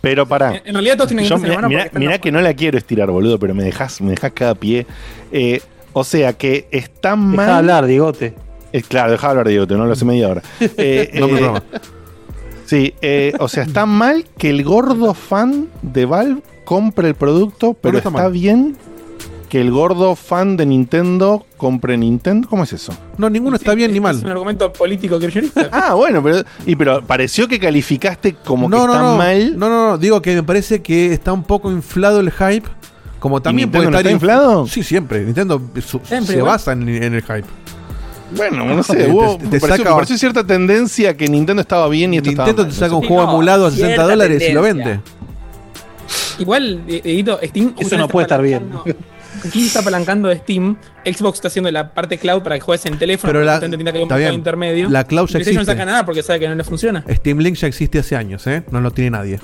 Pero 0.00 0.26
pará. 0.26 0.56
En- 0.56 0.62
en 0.66 0.72
realidad 0.74 0.96
todos 0.96 1.08
tienen 1.08 1.24
están 1.24 1.40
mirá 1.42 2.12
los- 2.12 2.20
que 2.20 2.32
no 2.32 2.40
la 2.40 2.54
quiero 2.54 2.78
estirar, 2.78 3.10
boludo, 3.10 3.38
pero 3.38 3.54
me 3.54 3.62
dejas, 3.64 4.00
me 4.00 4.10
dejas 4.10 4.32
cada 4.32 4.54
pie. 4.54 4.86
Eh, 5.32 5.60
o 5.92 6.04
sea 6.04 6.32
que 6.32 6.66
está 6.70 7.16
mal. 7.16 7.36
Deja 7.36 7.46
de 7.52 7.58
hablar, 7.58 7.86
Digote. 7.86 8.34
Eh, 8.72 8.82
claro, 8.82 9.10
deja 9.12 9.26
de 9.26 9.30
hablar, 9.30 9.48
Diego, 9.48 9.66
no 9.76 9.84
lo 9.86 9.92
hace 9.92 10.04
media 10.04 10.28
hora. 10.28 10.42
Eh, 10.76 11.10
No 11.20 11.28
me 11.28 11.40
eh. 11.40 11.60
Sí, 12.66 12.94
eh, 13.02 13.32
o 13.40 13.48
sea, 13.48 13.64
está 13.64 13.84
mal 13.84 14.24
que 14.38 14.48
el 14.50 14.62
gordo 14.62 15.12
fan 15.12 15.66
de 15.82 16.06
Valve 16.06 16.40
compre 16.64 17.08
el 17.08 17.16
producto, 17.16 17.74
pero 17.74 17.98
está 17.98 18.28
bien 18.28 18.76
que 19.50 19.60
el 19.60 19.70
gordo 19.70 20.16
fan 20.16 20.56
de 20.56 20.64
Nintendo 20.64 21.44
compre 21.58 21.98
Nintendo. 21.98 22.48
¿Cómo 22.48 22.62
es 22.64 22.72
eso? 22.72 22.94
No, 23.18 23.28
ninguno 23.28 23.56
está 23.56 23.74
bien 23.74 23.90
ni 23.90 23.98
Es 23.98 24.02
mal. 24.02 24.16
un 24.16 24.30
argumento 24.30 24.72
político 24.72 25.18
kirchnerista. 25.18 25.68
Ah, 25.72 25.92
bueno, 25.94 26.22
pero, 26.22 26.42
y, 26.64 26.74
pero 26.76 27.02
pareció 27.04 27.46
que 27.48 27.58
calificaste 27.58 28.34
como 28.36 28.68
No, 28.68 28.80
que 28.80 28.86
no, 28.86 28.92
está 28.94 29.02
no. 29.04 29.16
mal. 29.18 29.58
No, 29.58 29.68
no, 29.68 29.88
no. 29.90 29.98
Digo 29.98 30.22
que 30.22 30.34
me 30.36 30.42
parece 30.42 30.80
que 30.80 31.12
está 31.12 31.32
un 31.34 31.42
poco 31.44 31.70
inflado 31.70 32.20
el 32.20 32.30
hype. 32.30 32.66
Como 33.18 33.42
también 33.42 33.70
puede 33.70 33.84
no 33.84 33.90
estar 33.90 34.00
está 34.00 34.12
inflado? 34.12 34.66
Sí, 34.66 34.82
siempre. 34.82 35.22
Nintendo 35.24 35.60
su- 35.84 36.00
Siempre, 36.04 36.26
se 36.26 36.32
igual. 36.38 36.52
basa 36.52 36.72
en, 36.72 36.88
en 36.88 37.12
el 37.14 37.20
hype. 37.22 37.44
Bueno, 38.36 38.64
no 38.64 38.82
sé, 38.84 39.10
hubo- 39.10 39.36
te- 39.36 39.58
pareció, 39.60 39.68
saca- 39.84 39.90
me 39.90 39.94
pareció 39.96 40.16
cierta 40.16 40.46
tendencia 40.46 41.16
que 41.16 41.26
Nintendo 41.28 41.60
estaba 41.60 41.88
bien 41.88 42.14
y 42.14 42.18
esto 42.18 42.30
Nintendo 42.30 42.64
te 42.66 42.72
saca 42.72 42.92
no 42.92 42.98
un 42.98 43.02
sé. 43.02 43.08
juego 43.08 43.24
No, 43.24 43.30
emulado 43.32 43.66
a 43.66 43.70
60 43.72 43.86
cierta 43.88 44.04
dólares 44.08 44.42
y 44.48 44.52
lo 44.52 44.62
vende. 44.62 45.00
Igual, 46.38 46.82
eh, 46.88 47.00
Dieguito, 47.04 47.38
Steam. 47.42 47.74
Eso 47.78 47.98
no 47.98 48.08
puede 48.08 48.24
estar 48.24 48.40
bien. 48.40 48.70
Steam 49.46 49.64
está 49.66 49.80
apalancando 49.80 50.28
de 50.28 50.36
Steam. 50.38 50.76
Xbox 51.04 51.36
está 51.38 51.48
haciendo 51.48 51.70
la 51.70 51.92
parte 51.94 52.18
cloud 52.18 52.42
para 52.42 52.56
que 52.56 52.60
juegues 52.60 52.84
en 52.86 52.98
teléfono. 52.98 53.32
Pero 53.32 53.44
la- 53.44 53.58
que 53.60 53.66
hay 53.66 53.72
un 53.72 53.80
está 53.80 53.92
mercado 53.92 54.18
bien. 54.18 54.34
intermedio. 54.34 54.90
La 54.90 55.04
cloud 55.04 55.26
ya 55.28 55.32
PlayStation 55.32 55.54
no 55.56 55.60
existe. 55.62 55.72
saca 55.72 55.84
nada 55.90 56.04
porque 56.04 56.22
sabe 56.22 56.40
que 56.40 56.48
no 56.48 56.54
le 56.54 56.64
funciona. 56.64 57.04
Steam 57.08 57.38
Link 57.38 57.56
ya 57.56 57.66
existe 57.68 57.98
hace 58.00 58.16
años, 58.16 58.46
¿eh? 58.46 58.62
No 58.70 58.80
lo 58.80 58.90
tiene 58.90 59.10
nadie. 59.10 59.40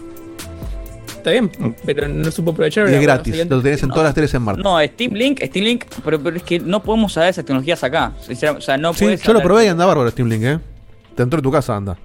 Está 1.08 1.30
bien, 1.32 1.50
pero 1.84 2.06
no 2.06 2.30
supo 2.30 2.52
aprovechar. 2.52 2.88
Y 2.88 2.94
es 2.94 3.00
gratis. 3.02 3.46
Lo 3.48 3.60
tenés 3.60 3.82
en 3.82 3.88
todas 3.88 4.04
las 4.04 4.14
teles 4.14 4.32
en 4.34 4.42
marca. 4.42 4.62
No, 4.62 4.80
Steam 4.84 5.12
Link, 5.14 5.40
Steam 5.44 5.64
Link, 5.64 5.84
pero, 6.04 6.20
pero 6.20 6.36
es 6.36 6.42
que 6.44 6.60
no 6.60 6.82
podemos 6.82 7.12
saber 7.14 7.30
esas 7.30 7.44
tecnologías 7.44 7.82
acá. 7.82 8.12
O 8.56 8.60
sea, 8.60 8.76
no 8.76 8.94
Sí, 8.94 9.06
yo 9.16 9.32
lo 9.32 9.42
probé 9.42 9.64
y 9.64 9.68
anda 9.68 9.84
bárbaro 9.86 10.08
Steam 10.10 10.28
Link, 10.28 10.42
¿eh? 10.44 10.58
Dentro 11.16 11.38
de 11.38 11.42
tu 11.42 11.50
casa 11.50 11.74
anda. 11.74 11.96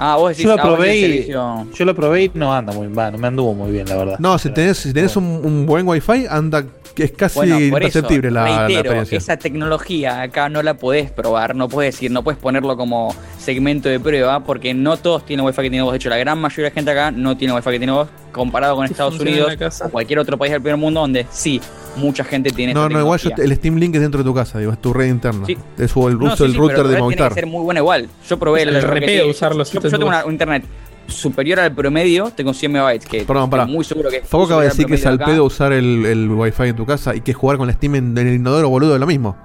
Ah, 0.00 0.16
vos 0.16 0.30
decís 0.30 0.44
Yo 0.44 0.56
lo 0.56 0.60
ah, 0.60 0.64
probé 0.64 0.96
y, 0.96 1.28
yo 1.28 1.84
lo 1.84 1.94
probé 1.94 2.24
y 2.24 2.30
no 2.34 2.52
anda 2.52 2.72
muy 2.72 2.88
mal, 2.88 3.12
no 3.12 3.18
me 3.18 3.28
anduvo 3.28 3.54
muy 3.54 3.70
bien, 3.70 3.88
la 3.88 3.96
verdad. 3.96 4.18
No, 4.18 4.38
si 4.38 4.50
tenés, 4.50 4.78
si 4.78 4.92
tenés 4.92 5.16
un, 5.16 5.24
un 5.24 5.66
buen 5.66 5.86
wifi, 5.86 6.26
anda, 6.28 6.64
que 6.94 7.04
es 7.04 7.12
casi 7.12 7.36
Bueno, 7.36 7.56
eso, 7.56 7.64
imperceptible 7.64 8.30
la, 8.30 8.44
la 8.44 8.70
experiencia. 8.70 9.18
esa 9.18 9.36
tecnología 9.36 10.22
acá 10.22 10.48
no 10.48 10.62
la 10.62 10.74
podés 10.74 11.10
probar, 11.10 11.54
no 11.54 11.68
puedes 11.68 11.94
decir, 11.94 12.10
no 12.10 12.22
puedes 12.22 12.40
ponerlo 12.40 12.76
como 12.76 13.14
segmento 13.38 13.88
de 13.88 13.98
prueba, 14.00 14.44
porque 14.44 14.74
no 14.74 14.96
todos 14.96 15.24
tienen 15.24 15.44
wifi 15.46 15.62
que 15.62 15.70
tiene 15.70 15.82
vos. 15.82 15.92
De 15.92 15.96
hecho, 15.96 16.08
la 16.08 16.18
gran 16.18 16.38
mayoría 16.38 16.66
de 16.66 16.70
gente 16.72 16.90
acá 16.90 17.10
no 17.10 17.36
tiene 17.36 17.54
wifi 17.54 17.70
que 17.70 17.78
tiene 17.78 17.92
vos, 17.92 18.08
comparado 18.32 18.76
con 18.76 18.84
Estados 18.84 19.18
Unidos 19.18 19.54
o 19.84 19.88
cualquier 19.88 20.18
otro 20.18 20.36
país 20.38 20.52
del 20.52 20.62
primer 20.62 20.78
mundo 20.78 21.00
donde 21.00 21.26
sí, 21.30 21.60
mucha 21.96 22.24
gente 22.24 22.50
tiene 22.50 22.74
No, 22.74 22.84
esta 22.84 22.94
no, 22.94 23.00
igual 23.00 23.18
yo, 23.20 23.30
el 23.36 23.54
Steam 23.56 23.76
Link 23.76 23.94
es 23.94 24.00
dentro 24.00 24.18
de 24.18 24.24
tu 24.24 24.34
casa, 24.34 24.58
digo, 24.58 24.72
es 24.72 24.80
tu 24.80 24.92
red 24.92 25.08
interna. 25.08 25.46
Sí. 25.46 25.56
Es 25.78 25.94
el 25.96 26.18
No, 26.18 26.26
uso 26.26 26.36
sí, 26.36 26.42
del 26.44 26.52
sí, 26.52 26.58
router 26.58 26.76
pero 26.76 26.88
de 26.88 26.94
Tiene 26.94 27.02
Movistar. 27.02 27.28
que 27.30 27.34
ser 27.34 27.46
muy 27.46 27.62
buena 27.64 27.80
igual. 27.80 28.08
Yo 28.28 28.38
probé 28.38 28.62
Es 28.62 28.68
el, 28.68 28.76
el 28.76 28.82
repeo 28.82 29.28
usarlo 29.30 29.58
Yo, 29.58 29.64
si 29.64 29.74
yo 29.74 29.80
te 29.80 29.90
tengo 29.90 30.06
una- 30.06 30.24
un 30.24 30.32
internet 30.32 30.64
superior 31.08 31.60
al 31.60 31.72
promedio, 31.74 32.30
tengo 32.34 32.54
100 32.54 32.72
megabytes. 32.72 33.06
Que 33.08 33.24
Perdón, 33.24 33.50
pará. 33.50 33.64
estoy 33.64 33.74
muy 33.76 33.84
seguro 33.84 34.08
que. 34.10 34.20
Faco 34.22 34.44
acaba 34.44 34.62
de 34.62 34.68
decir 34.68 34.86
que 34.86 34.94
es 34.94 35.04
al 35.06 35.18
pedo 35.18 35.44
usar 35.44 35.72
el, 35.72 36.06
el 36.06 36.30
wifi 36.30 36.62
en 36.64 36.76
tu 36.76 36.86
casa 36.86 37.14
y 37.14 37.20
que 37.20 37.34
jugar 37.34 37.58
con 37.58 37.66
la 37.66 37.72
Steam 37.74 37.94
en, 37.96 38.16
en 38.18 38.26
el 38.26 38.34
inodoro, 38.34 38.68
boludo, 38.70 38.94
es 38.94 39.00
lo 39.00 39.06
mismo. 39.06 39.36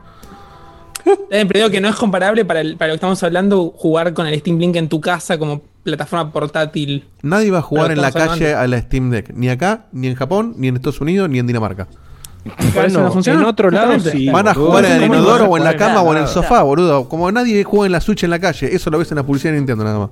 Eh, 1.31 1.45
pero 1.47 1.59
digo 1.59 1.69
que 1.69 1.79
no 1.79 1.87
es 1.87 1.95
comparable 1.95 2.43
para, 2.45 2.59
el- 2.61 2.75
para 2.77 2.89
lo 2.89 2.93
que 2.93 2.97
estamos 2.97 3.21
hablando 3.23 3.71
jugar 3.75 4.13
con 4.13 4.27
el 4.27 4.37
Steam 4.39 4.57
Link 4.59 4.75
en 4.75 4.89
tu 4.89 4.99
casa 5.01 5.37
como 5.37 5.61
plataforma 5.83 6.31
portátil. 6.33 7.05
Nadie 7.21 7.49
va 7.49 7.59
a 7.59 7.61
jugar 7.61 7.91
en 7.91 8.01
la 8.01 8.11
calle 8.11 8.53
hablando- 8.53 8.59
a 8.59 8.67
la 8.67 8.81
Steam 8.81 9.09
Deck. 9.09 9.31
Ni 9.33 9.49
acá, 9.49 9.85
ni 9.93 10.07
en 10.07 10.15
Japón, 10.15 10.53
ni 10.57 10.67
en 10.67 10.75
Estados 10.75 10.99
Unidos, 11.01 11.29
ni 11.29 11.39
en 11.39 11.47
Dinamarca. 11.47 11.87
Eso 12.85 13.01
no 13.01 13.11
funciona. 13.11 13.39
en 13.41 13.45
otro 13.45 13.69
lado 13.69 13.99
sí. 13.99 14.29
Van 14.29 14.47
a 14.47 14.53
jugar 14.53 14.85
en 14.85 14.91
el 14.93 15.01
¿Cómo 15.01 15.13
no 15.15 15.19
inodoro 15.21 15.45
a 15.45 15.47
o 15.49 15.57
en 15.57 15.63
la 15.63 15.75
cama 15.75 16.01
o 16.01 16.13
en 16.15 16.21
el 16.23 16.27
sofá, 16.27 16.63
boludo. 16.63 17.07
Como 17.09 17.31
nadie 17.31 17.63
juega 17.63 17.85
en 17.87 17.91
la 17.91 18.01
Switch 18.01 18.23
en 18.23 18.29
la 18.29 18.39
calle. 18.39 18.73
Eso 18.75 18.89
lo 18.89 18.97
ves 18.99 19.11
en 19.11 19.17
la 19.17 19.23
publicidad 19.23 19.51
de 19.53 19.57
Nintendo 19.59 19.83
nada 19.83 19.99
más. 19.99 20.09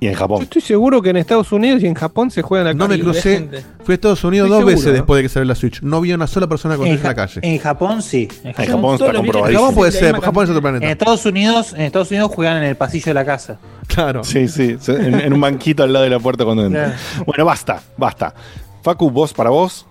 Y 0.00 0.06
en 0.06 0.14
Japón. 0.14 0.42
Estoy 0.42 0.62
seguro 0.62 1.02
que 1.02 1.10
en 1.10 1.16
Estados 1.16 1.50
Unidos 1.50 1.82
y 1.82 1.86
en 1.86 1.94
Japón 1.94 2.30
se 2.30 2.40
juega 2.40 2.62
en 2.62 2.66
la 2.68 2.74
No 2.74 2.86
me 2.86 2.94
calle. 2.94 3.02
crucé. 3.02 3.48
Fui 3.82 3.94
a 3.94 3.96
Estados 3.96 4.22
Unidos 4.22 4.46
Estoy 4.46 4.60
dos 4.62 4.70
veces 4.72 4.92
después 4.92 5.16
de 5.18 5.22
que 5.24 5.28
salió 5.28 5.44
la 5.46 5.56
Switch. 5.56 5.82
No 5.82 6.00
vi 6.00 6.12
una 6.12 6.28
sola 6.28 6.46
persona 6.46 6.76
con 6.76 6.86
En, 6.86 6.92
Switch 6.92 7.02
en 7.02 7.08
la 7.08 7.14
calle. 7.16 7.40
en 7.42 7.58
Japón 7.58 8.00
sí. 8.00 8.28
En 8.44 8.52
Japón, 8.52 8.66
Japón 8.76 8.94
está 8.94 9.10
vi- 9.10 9.16
comprobadísimo. 9.16 9.60
Japón 9.64 9.74
puede 9.74 9.90
Sí, 9.92 9.98
ser, 9.98 10.14
sí, 10.14 10.20
Japón 10.22 10.44
es 10.44 10.50
otro 10.50 10.58
En 10.58 10.62
planeta. 10.74 10.92
Estados 10.92 11.26
Unidos, 11.26 11.72
en 11.72 11.80
Estados 11.80 12.10
Unidos 12.12 12.30
juegan 12.32 12.58
en 12.58 12.62
el 12.62 12.76
pasillo 12.76 13.06
de 13.06 13.14
la 13.14 13.24
casa. 13.24 13.58
Claro. 13.88 14.22
Sí, 14.22 14.46
sí, 14.46 14.76
en, 14.86 15.18
en 15.18 15.32
un 15.32 15.40
banquito 15.40 15.82
al 15.82 15.92
lado 15.92 16.04
de 16.04 16.10
la 16.10 16.20
puerta 16.20 16.44
cuando 16.44 16.64
entran. 16.64 16.94
Bueno, 17.26 17.44
basta, 17.44 17.82
basta. 17.96 18.32
Facu, 18.84 19.10
vos 19.10 19.34
para 19.34 19.50
vos. 19.50 19.84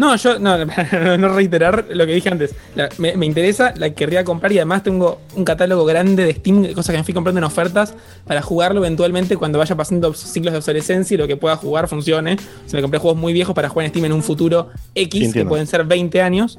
No, 0.00 0.16
yo 0.16 0.38
no, 0.40 0.56
no, 0.64 1.18
no 1.18 1.28
reiterar 1.28 1.84
lo 1.90 2.06
que 2.06 2.14
dije 2.14 2.30
antes. 2.30 2.54
La- 2.74 2.88
me, 2.96 3.14
me 3.16 3.26
interesa, 3.26 3.74
la 3.76 3.90
querría 3.90 4.24
comprar 4.24 4.50
y 4.50 4.56
además 4.56 4.82
tengo 4.82 5.20
un 5.36 5.44
catálogo 5.44 5.84
grande 5.84 6.24
de 6.24 6.32
Steam, 6.32 6.62
de 6.62 6.72
cosas 6.72 6.94
que 6.94 6.98
me 6.98 7.04
fui 7.04 7.12
comprando 7.12 7.38
en 7.38 7.44
ofertas 7.44 7.94
para 8.26 8.40
jugarlo 8.40 8.80
eventualmente 8.80 9.36
cuando 9.36 9.58
vaya 9.58 9.76
pasando 9.76 10.14
ciclos 10.14 10.52
de 10.52 10.58
obsolescencia 10.58 11.14
y 11.14 11.18
lo 11.18 11.28
que 11.28 11.36
pueda 11.36 11.56
jugar 11.56 11.86
funcione. 11.86 12.32
O 12.66 12.68
sea, 12.68 12.78
me 12.78 12.82
compré 12.82 12.98
juegos 12.98 13.20
muy 13.20 13.34
viejos 13.34 13.54
para 13.54 13.68
jugar 13.68 13.84
en 13.84 13.90
Steam 13.90 14.06
en 14.06 14.12
un 14.12 14.22
futuro 14.22 14.70
X, 14.94 15.34
que 15.34 15.44
pueden 15.44 15.66
ser 15.66 15.84
20 15.84 16.22
años. 16.22 16.58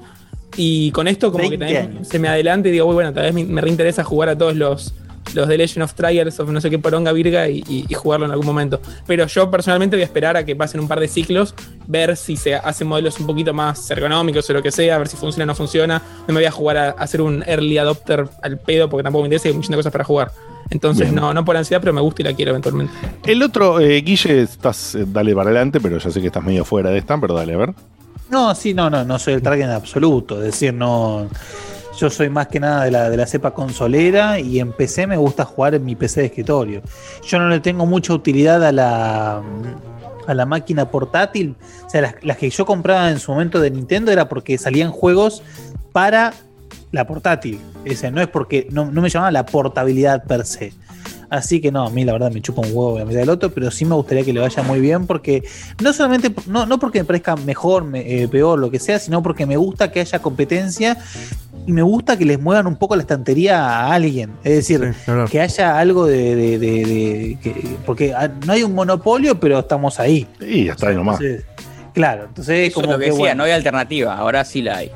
Y 0.56 0.92
con 0.92 1.08
esto 1.08 1.32
como 1.32 1.50
que 1.50 1.58
20 1.58 1.66
también 1.66 1.98
años. 1.98 2.08
se 2.10 2.20
me 2.20 2.28
adelanta 2.28 2.70
y 2.70 2.72
digo, 2.74 2.86
uy, 2.86 2.94
bueno, 2.94 3.12
tal 3.12 3.24
vez 3.24 3.34
me, 3.34 3.44
me 3.46 3.62
reinteresa 3.62 4.04
jugar 4.04 4.30
a 4.30 4.38
todos 4.38 4.56
los, 4.56 4.94
los 5.34 5.48
The 5.48 5.58
Legend 5.58 5.84
of 5.84 5.94
Trials 5.94 6.40
of 6.40 6.50
no 6.50 6.60
sé 6.62 6.70
qué 6.70 6.80
poronga 6.80 7.12
virga 7.12 7.48
y, 7.48 7.64
y- 7.68 7.86
y 7.88 7.94
jugarlo 7.94 8.26
en 8.26 8.32
algún 8.32 8.46
momento. 8.46 8.82
Pero 9.08 9.26
yo 9.28 9.50
personalmente 9.52 9.96
voy 9.96 10.02
a 10.02 10.06
esperar 10.06 10.36
a 10.38 10.44
que 10.46 10.56
pasen 10.56 10.80
un 10.82 10.88
par 10.88 11.00
de 11.00 11.08
ciclos, 11.08 11.54
ver 11.88 12.18
si 12.18 12.36
se 12.38 12.56
hacen 12.56 12.88
modelos 12.88 13.20
un 13.20 13.28
poquito 13.28 13.54
más 13.54 13.90
ergonómicos 13.92 14.50
o 14.50 14.54
lo 14.54 14.62
que 14.62 14.72
sea, 14.72 14.96
a 14.96 14.98
ver 14.98 15.08
si 15.08 15.18
funciona 15.18 15.44
o 15.44 15.48
no 15.48 15.56
funciona. 15.56 16.02
No 16.28 16.34
me 16.34 16.40
voy 16.42 16.46
a 16.46 16.52
jugar 16.52 16.78
a, 16.78 16.86
a 16.90 16.92
hacer 16.92 17.22
un 17.22 17.44
early 17.48 17.78
adopter 17.78 18.28
al 18.42 18.58
pedo 18.60 18.90
porque 18.90 19.04
tampoco 19.04 19.24
me 19.24 19.28
interesa 19.28 19.50
y 19.50 19.52
hay 19.54 19.62
de 19.68 19.76
cosas 19.76 19.92
para 19.92 20.04
jugar. 20.04 20.32
Entonces, 20.70 21.04
Bien. 21.12 21.16
no, 21.16 21.34
no 21.34 21.44
por 21.44 21.58
ansiedad, 21.58 21.82
pero 21.82 21.92
me 21.92 22.00
gusta 22.02 22.22
y 22.22 22.26
la 22.26 22.34
quiero 22.34 22.52
eventualmente. 22.52 22.94
El 23.26 23.44
otro, 23.44 23.80
eh, 23.82 24.02
Guille, 24.02 24.42
estás, 24.44 24.96
eh, 24.96 25.04
dale 25.06 25.36
para 25.36 25.50
adelante, 25.50 25.80
pero 25.82 25.98
ya 25.98 26.10
sé 26.10 26.22
que 26.22 26.28
estás 26.28 26.44
medio 26.44 26.64
fuera 26.64 26.90
de 26.92 26.98
esta, 27.00 27.20
pero 27.20 27.34
dale, 27.34 27.54
a 27.54 27.58
ver. 27.58 27.74
No, 28.30 28.56
sí, 28.56 28.74
no, 28.74 28.90
no, 28.90 29.04
no 29.04 29.20
soy 29.20 29.34
el 29.34 29.42
target 29.42 29.66
en 29.66 29.72
absoluto. 29.72 30.38
Es 30.40 30.46
decir, 30.46 30.74
no. 30.74 31.28
Yo 31.98 32.10
soy 32.10 32.30
más 32.30 32.48
que 32.48 32.60
nada 32.60 32.86
de 32.86 32.92
la, 32.92 33.10
de 33.10 33.18
la 33.18 33.28
cepa 33.28 33.52
consolera 33.54 34.40
y 34.40 34.60
en 34.60 34.72
PC 34.72 35.08
me 35.08 35.18
gusta 35.18 35.46
jugar 35.46 35.76
en 35.76 35.84
mi 35.86 35.96
PC 35.96 36.22
de 36.22 36.28
escritorio. 36.28 36.82
Yo 37.28 37.38
no 37.38 37.50
le 37.50 37.60
tengo 37.60 37.86
mucha 37.86 38.14
utilidad 38.14 38.64
a 38.66 38.72
la, 38.72 39.42
a 40.28 40.34
la 40.34 40.46
máquina 40.46 40.90
portátil. 40.90 41.56
O 41.86 41.90
sea, 41.90 42.02
las, 42.02 42.16
las 42.22 42.38
que 42.38 42.50
yo 42.50 42.66
compraba 42.66 43.12
en 43.12 43.20
su 43.20 43.32
momento 43.32 43.60
de 43.60 43.72
Nintendo 43.72 44.12
era 44.12 44.30
porque 44.30 44.58
salían 44.58 44.92
juegos 44.92 45.44
para 45.92 46.34
la 46.92 47.06
portátil. 47.06 47.60
O 47.90 47.94
sea, 47.94 48.10
no 48.10 48.22
es 48.22 48.28
porque 48.28 48.68
no, 48.72 48.90
no 48.90 49.02
me 49.02 49.10
llamaba 49.10 49.32
la 49.32 49.46
portabilidad 49.46 50.24
per 50.24 50.46
se. 50.46 50.74
Así 51.30 51.62
que 51.62 51.72
no, 51.72 51.86
a 51.88 51.90
mí 51.90 52.04
la 52.04 52.12
verdad 52.12 52.30
me 52.30 52.42
chupa 52.42 52.60
un 52.62 52.68
huevo 52.74 53.00
la 53.00 53.06
mitad 53.06 53.20
del 53.22 53.30
otro, 53.30 53.52
pero 53.52 53.72
sí 53.72 53.86
me 53.86 53.96
gustaría 53.96 54.26
que 54.26 54.34
le 54.34 54.42
vaya 54.42 54.64
muy 54.64 54.82
bien 54.82 55.08
porque 55.08 55.42
no 55.82 55.94
solamente, 55.94 56.34
no, 56.48 56.66
no 56.66 56.78
porque 56.78 57.00
me 57.00 57.06
parezca 57.06 57.38
mejor, 57.38 57.86
me- 57.86 58.24
eh, 58.24 58.28
peor, 58.28 58.60
lo 58.60 58.70
que 58.70 58.80
sea, 58.80 59.00
sino 59.00 59.24
porque 59.24 59.46
me 59.46 59.56
gusta 59.56 59.94
que 59.94 60.02
haya 60.02 60.20
competencia 60.20 60.98
y 61.68 61.72
me 61.72 61.82
gusta 61.82 62.18
que 62.18 62.26
les 62.26 62.40
muevan 62.40 62.68
un 62.68 62.76
poco 62.76 62.96
la 62.96 63.02
estantería 63.02 63.66
a 63.66 63.94
alguien. 63.94 64.32
Es 64.44 64.54
decir, 64.56 64.94
claro. 65.06 65.26
que 65.28 65.40
haya 65.42 65.78
algo 65.78 66.06
de... 66.06 66.36
de- 66.36 66.60
de- 66.60 66.86
de- 66.86 67.38
que- 67.42 67.76
porque 67.86 68.14
ah, 68.14 68.32
no 68.46 68.54
hay 68.54 68.64
un 68.64 68.74
monopolio, 68.74 69.40
pero 69.40 69.60
estamos 69.60 70.00
ahí. 70.00 70.28
Y 70.40 70.66
ya 70.66 70.74
está 70.74 70.90
ahí 70.90 70.96
nomás. 70.96 71.20
Entonces, 71.22 71.46
claro, 71.94 72.26
entonces 72.28 72.60
es 72.60 72.68
Eso 72.70 72.76
como 72.82 72.86
es 72.86 72.92
lo 72.94 72.98
que 73.00 73.06
que, 73.06 73.12
decía, 73.12 73.20
bueno, 73.20 73.36
no 73.36 73.44
hay 73.44 73.52
alternativa, 73.52 74.18
ahora 74.18 74.44
sí 74.46 74.62
la 74.62 74.78
hay. 74.78 74.92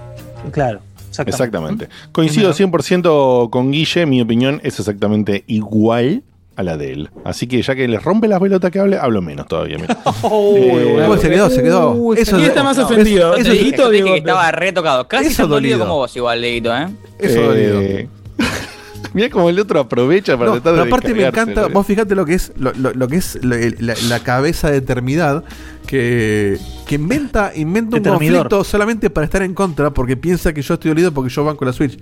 Claro, 0.51 0.81
Exactamente. 1.25 1.87
Coincido 2.11 2.51
100% 2.53 3.49
con 3.49 3.71
Guille, 3.71 4.05
mi 4.05 4.21
opinión 4.21 4.59
es 4.63 4.79
exactamente 4.79 5.43
igual 5.47 6.23
a 6.57 6.63
la 6.63 6.77
de 6.77 6.93
él. 6.93 7.09
Así 7.25 7.47
que 7.47 7.61
ya 7.61 7.75
que 7.75 7.87
les 7.87 8.01
rompe 8.03 8.27
las 8.27 8.39
pelotas 8.39 8.71
que 8.71 8.79
hable, 8.79 8.97
hablo 8.97 9.21
menos 9.21 9.47
todavía. 9.47 9.77
mira. 9.77 9.97
Eh, 10.23 11.17
se 11.21 11.29
quedó, 11.29 11.49
se 11.49 11.63
quedó. 11.63 11.91
Uy, 11.91 12.17
Eso 12.19 12.31
¿quién 12.37 12.43
es- 12.43 12.49
está 12.49 12.63
más 12.63 12.77
no, 12.77 12.85
ofendido? 12.85 13.33
eso- 13.35 13.37
Yo 13.37 13.43
te 13.43 13.49
dije, 13.51 13.63
¿Dieguito 13.63 13.77
yo 13.77 13.83
o 13.83 13.89
te 13.89 13.91
dije 13.93 14.03
que 14.05 14.11
Diegote? 14.13 14.29
estaba 14.31 14.51
retocado. 14.51 15.07
Casi 15.07 15.27
Eso 15.27 15.43
tan 15.43 15.49
dolido 15.51 15.77
dolido. 15.77 15.87
como 15.87 15.99
vos 15.99 16.15
igual, 16.15 16.41
Leito, 16.41 16.75
¿eh? 16.75 16.87
Eso 17.19 17.41
dolido. 17.41 17.81
eh, 17.81 18.07
Mira 19.13 19.29
como 19.29 19.49
el 19.49 19.57
otro 19.59 19.79
aprovecha 19.79 20.37
para 20.37 20.47
No, 20.47 20.53
tratar 20.55 20.73
de 20.73 20.79
pero 20.83 20.93
aparte 20.95 21.13
me 21.13 21.25
encanta, 21.25 21.61
¿no? 21.63 21.69
vos 21.69 21.85
fíjate 21.87 22.15
lo 22.15 22.25
que 22.25 22.33
es 22.33 22.51
lo, 22.57 22.73
lo- 22.73 22.93
lo 22.93 23.07
que 23.07 23.15
es 23.17 23.39
la, 23.43 23.55
la- 23.79 23.95
la 24.09 24.19
cabeza 24.21 24.69
de 24.69 24.81
Termidad 24.81 25.43
que, 25.87 26.57
que 26.85 26.95
inventa, 26.95 27.51
inventa 27.55 27.95
un 27.97 28.03
conflicto 28.03 28.63
solamente 28.65 29.09
para 29.09 29.23
estar 29.25 29.41
en 29.43 29.53
contra 29.53 29.91
porque 29.91 30.17
piensa 30.17 30.53
que 30.53 30.61
yo 30.61 30.73
estoy 30.73 30.89
dolido 30.89 31.13
porque 31.13 31.29
yo 31.33 31.45
banco 31.45 31.63
la 31.63 31.71
Switch. 31.73 31.97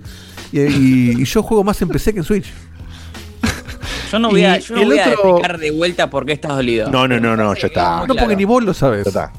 Y, 0.52 0.60
y- 0.60 1.16
y 1.20 1.24
yo 1.24 1.42
juego 1.42 1.62
más 1.62 1.80
en 1.82 1.88
PC 1.88 2.12
que 2.14 2.18
en 2.20 2.24
Switch. 2.24 2.52
Yo 4.14 4.20
no 4.20 4.30
voy 4.30 4.42
Y 4.42 4.44
a, 4.44 4.58
yo 4.58 4.76
no 4.76 4.92
a 4.92 4.94
explicar 4.94 5.58
de 5.58 5.72
vuelta 5.72 6.08
por 6.08 6.24
qué 6.24 6.34
estás 6.34 6.52
dolido. 6.54 6.88
No, 6.88 7.08
no, 7.08 7.18
no, 7.18 7.36
no, 7.36 7.52
ya 7.54 7.66
está. 7.66 8.06
No, 8.06 8.14
porque 8.14 8.36
ni 8.36 8.44
vos 8.44 8.62
lo 8.62 8.72
sabes. 8.72 9.04
Ya 9.04 9.08
está. 9.08 9.32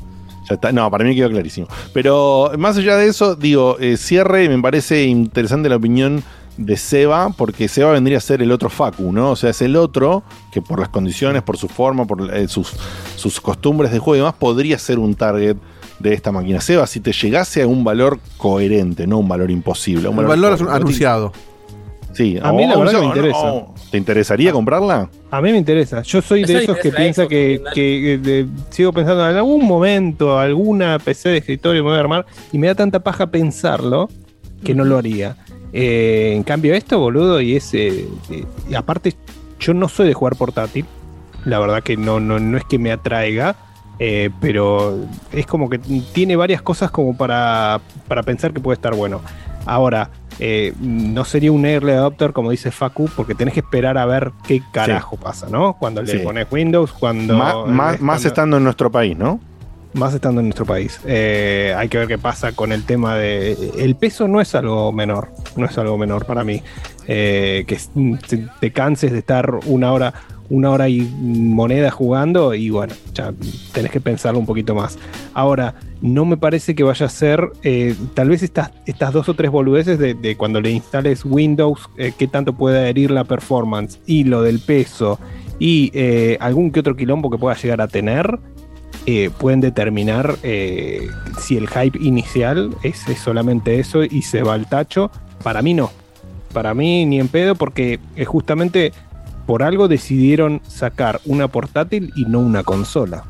Ya 0.49 0.55
está. 0.55 0.73
No, 0.73 0.91
para 0.91 1.05
mí 1.05 1.15
quedó 1.15 1.29
clarísimo. 1.29 1.65
Pero 1.93 2.51
más 2.57 2.75
allá 2.77 2.97
de 2.97 3.07
eso, 3.07 3.37
digo, 3.37 3.77
eh, 3.79 3.95
cierre, 3.95 4.49
me 4.49 4.61
parece 4.61 5.03
interesante 5.05 5.69
la 5.69 5.77
opinión 5.77 6.21
de 6.57 6.75
Seba, 6.75 7.29
porque 7.29 7.69
Seba 7.69 7.93
vendría 7.93 8.17
a 8.17 8.21
ser 8.21 8.41
el 8.41 8.51
otro 8.51 8.69
Facu, 8.69 9.13
¿no? 9.13 9.31
O 9.31 9.35
sea, 9.37 9.51
es 9.51 9.61
el 9.61 9.77
otro 9.77 10.23
que 10.51 10.61
por 10.61 10.77
las 10.81 10.89
condiciones, 10.89 11.41
por 11.41 11.55
su 11.55 11.69
forma, 11.69 12.05
por 12.05 12.35
eh, 12.35 12.49
sus, 12.49 12.73
sus 13.15 13.39
costumbres 13.39 13.93
de 13.93 13.99
juego 13.99 14.15
y 14.15 14.19
demás, 14.19 14.35
podría 14.37 14.77
ser 14.77 14.99
un 14.99 15.15
target 15.15 15.55
de 15.99 16.13
esta 16.13 16.33
máquina. 16.33 16.59
Seba, 16.59 16.85
si 16.85 16.99
te 16.99 17.13
llegase 17.13 17.61
a 17.61 17.67
un 17.67 17.85
valor 17.85 18.19
coherente, 18.35 19.07
no 19.07 19.19
un 19.19 19.29
valor 19.29 19.51
imposible. 19.51 20.09
Un 20.09 20.19
El 20.19 20.25
valor 20.25 20.53
es 20.53 20.59
un 20.59 20.67
coherente. 20.67 20.83
anunciado. 20.85 21.31
Sí, 22.15 22.39
A 22.41 22.51
mí 22.53 22.65
la 22.65 22.77
verdad 22.77 22.95
o- 22.95 22.99
me 23.01 23.05
interesa. 23.07 23.65
¿Te 23.91 23.97
interesaría 23.97 24.51
comprarla? 24.53 25.09
A 25.29 25.41
mí 25.41 25.51
me 25.51 25.57
interesa. 25.57 26.01
Yo 26.01 26.21
soy 26.21 26.41
Eso 26.43 26.53
de 26.53 26.63
esos 26.63 26.77
que 26.77 26.91
piensa 26.91 27.27
que, 27.27 27.57
Xbox, 27.57 27.73
que, 27.73 28.17
de- 28.21 28.47
sigo 28.69 28.91
pensando 28.93 29.29
en 29.29 29.35
algún 29.35 29.65
momento, 29.65 30.39
alguna 30.39 30.97
PC 30.97 31.29
de 31.29 31.37
escritorio 31.37 31.83
me 31.83 31.89
voy 31.89 31.97
a 31.97 31.99
armar 32.01 32.25
y 32.53 32.57
me 32.57 32.67
da 32.67 32.75
tanta 32.75 32.99
paja 33.01 33.27
pensarlo 33.27 34.09
que 34.63 34.73
no 34.73 34.85
lo 34.85 34.97
haría. 34.97 35.35
Eh, 35.73 36.33
en 36.35 36.43
cambio, 36.43 36.73
esto, 36.73 36.99
boludo, 36.99 37.41
y 37.41 37.55
es. 37.57 37.73
eh, 37.73 38.07
eh, 38.31 38.45
y 38.69 38.75
aparte, 38.75 39.13
yo 39.59 39.73
no 39.73 39.89
soy 39.89 40.07
de 40.07 40.13
jugar 40.13 40.35
portátil. 40.37 40.85
La 41.43 41.59
verdad 41.59 41.83
que 41.83 41.97
no, 41.97 42.19
no, 42.21 42.39
no 42.39 42.57
es 42.57 42.63
que 42.63 42.79
me 42.79 42.91
atraiga. 42.93 43.55
eh, 43.99 44.29
pero 44.41 44.97
es 45.31 45.45
como 45.45 45.69
que 45.69 45.77
tiene 45.79 46.35
varias 46.35 46.61
cosas 46.61 46.91
como 46.91 47.15
para, 47.15 47.79
para 48.09 48.23
pensar 48.23 48.51
que 48.53 48.59
puede 48.59 48.75
estar 48.75 48.93
bueno. 48.93 49.21
Ahora, 49.65 50.09
eh, 50.39 50.73
no 50.79 51.23
sería 51.25 51.51
un 51.51 51.65
early 51.65 51.91
adopter 51.93 52.33
como 52.33 52.51
dice 52.51 52.71
Facu, 52.71 53.09
porque 53.15 53.35
tenés 53.35 53.53
que 53.53 53.61
esperar 53.61 53.97
a 53.97 54.05
ver 54.05 54.31
qué 54.47 54.61
carajo 54.71 55.17
pasa, 55.17 55.47
¿no? 55.49 55.73
Cuando 55.77 56.01
le 56.01 56.11
Sí. 56.11 56.17
pones 56.19 56.47
Windows, 56.51 56.91
cuando. 56.91 57.67
Eh, 57.67 57.71
más, 57.99 58.25
estando 58.25 58.57
en 58.57 58.63
nuestro 58.63 58.91
país, 58.91 59.17
¿no? 59.17 59.39
más 59.93 60.13
estando 60.13 60.41
en 60.41 60.47
nuestro 60.47 60.65
país. 60.65 60.99
Eh, 61.05 61.73
hay 61.77 61.87
que 61.87 61.97
ver 61.97 62.09
qué 62.09 62.17
pasa 62.17 62.51
con 62.51 62.73
el 62.73 62.83
tema 62.83 63.15
de... 63.15 63.55
El 63.77 63.95
peso 63.95 64.27
no 64.27 64.41
es 64.41 64.53
algo 64.53 64.91
menor, 64.91 65.29
no 65.55 65.67
es 65.67 65.77
algo 65.77 65.97
menor 65.97 66.25
para 66.25 66.43
mí. 66.43 66.61
Eh, 67.07 67.63
que 67.65 67.77
te 68.59 68.71
canses 68.73 69.13
de 69.13 69.19
estar 69.19 69.49
una 69.67 69.93
hora, 69.93 70.13
una 70.49 70.71
hora 70.71 70.89
y 70.89 71.01
moneda 71.01 71.91
jugando 71.91 72.53
y 72.53 72.69
bueno, 72.69 72.93
ya 73.13 73.33
tenés 73.73 73.91
que 73.91 74.01
pensarlo 74.01 74.39
un 74.39 74.45
poquito 74.45 74.75
más. 74.75 74.97
Ahora, 75.33 75.75
no 76.01 76.25
me 76.25 76.37
parece 76.37 76.75
que 76.75 76.83
vaya 76.83 77.05
a 77.05 77.09
ser, 77.09 77.49
eh, 77.63 77.95
tal 78.13 78.29
vez 78.29 78.43
estas, 78.43 78.71
estas 78.85 79.13
dos 79.13 79.27
o 79.29 79.33
tres 79.33 79.51
boludeces 79.51 79.97
de, 79.99 80.35
cuando 80.37 80.61
le 80.61 80.71
instales 80.71 81.25
Windows, 81.25 81.89
eh, 81.97 82.13
qué 82.17 82.27
tanto 82.27 82.53
puede 82.53 82.79
adherir 82.79 83.11
la 83.11 83.23
performance 83.23 83.99
y 84.05 84.23
lo 84.23 84.41
del 84.41 84.59
peso 84.59 85.19
y 85.57 85.91
eh, 85.93 86.37
algún 86.39 86.71
que 86.71 86.81
otro 86.81 86.95
quilombo 86.95 87.29
que 87.29 87.37
pueda 87.37 87.55
llegar 87.55 87.81
a 87.81 87.87
tener, 87.87 88.39
pueden 89.37 89.61
determinar 89.61 90.35
si 90.41 91.57
el 91.57 91.69
hype 91.69 91.99
inicial 92.01 92.75
es, 92.81 93.07
es 93.07 93.19
solamente 93.19 93.79
eso 93.79 94.03
y 94.03 94.23
se 94.23 94.41
va 94.41 94.55
al 94.55 94.67
tacho. 94.67 95.11
Para 95.43 95.61
mí 95.61 95.75
no. 95.75 95.91
Para 96.55 96.73
mí 96.73 97.05
ni 97.05 97.19
en 97.19 97.27
pedo 97.27 97.53
porque 97.55 97.99
eh, 98.15 98.25
justamente 98.25 98.93
por 99.45 99.63
algo 99.63 99.87
decidieron 99.87 100.61
sacar 100.67 101.21
una 101.25 101.47
portátil 101.47 102.11
y 102.15 102.25
no 102.25 102.39
una 102.39 102.63
consola. 102.63 103.23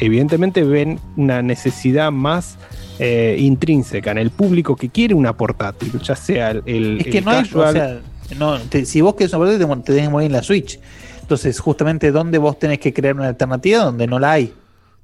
Evidentemente 0.00 0.64
ven 0.64 0.98
una 1.16 1.40
necesidad 1.42 2.10
más 2.10 2.58
eh, 2.98 3.36
intrínseca 3.38 4.10
en 4.10 4.18
el 4.18 4.30
público 4.30 4.76
que 4.76 4.88
quiere 4.88 5.14
una 5.14 5.36
portátil, 5.36 5.98
ya 6.00 6.16
sea 6.16 6.50
el, 6.50 6.62
el- 6.66 7.00
Es 7.00 7.06
que 7.06 7.18
el 7.18 7.24
no 7.24 7.30
hay, 7.30 7.38
o 7.38 7.42
casual- 7.42 7.72
sea, 7.74 8.00
no, 8.38 8.58
te- 8.60 8.84
si 8.86 9.00
vos 9.00 9.14
querés 9.14 9.32
una 9.32 9.38
portátil, 9.44 9.66
te, 9.66 9.74
te 9.76 9.92
tenés 9.92 10.02
que 10.08 10.10
mover 10.12 10.26
en 10.26 10.32
la 10.32 10.42
Switch. 10.42 10.78
Entonces, 11.20 11.58
justamente, 11.60 12.10
¿dónde 12.12 12.38
vos 12.38 12.58
tenés 12.58 12.78
que 12.80 12.92
crear 12.92 13.14
una 13.14 13.28
alternativa 13.28 13.84
donde 13.84 14.06
no 14.06 14.18
la 14.18 14.32
hay? 14.32 14.52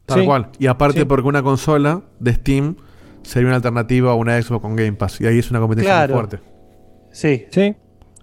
Tal 0.06 0.24
cual. 0.24 0.48
Y 0.58 0.66
aparte, 0.66 1.06
porque 1.06 1.28
una 1.28 1.42
consola 1.42 2.02
de 2.18 2.34
Steam 2.34 2.74
sería 3.22 3.46
una 3.46 3.56
alternativa 3.56 4.10
a 4.10 4.14
una 4.14 4.40
Xbox 4.42 4.60
con 4.60 4.74
Game 4.76 4.92
Pass. 4.94 5.20
Y 5.20 5.26
ahí 5.26 5.38
es 5.38 5.50
una 5.50 5.60
competencia 5.60 5.92
Claro. 5.94 6.14
muy 6.16 6.24
fuerte. 6.26 6.42
Sí. 7.12 7.44
Sí. 7.50 7.74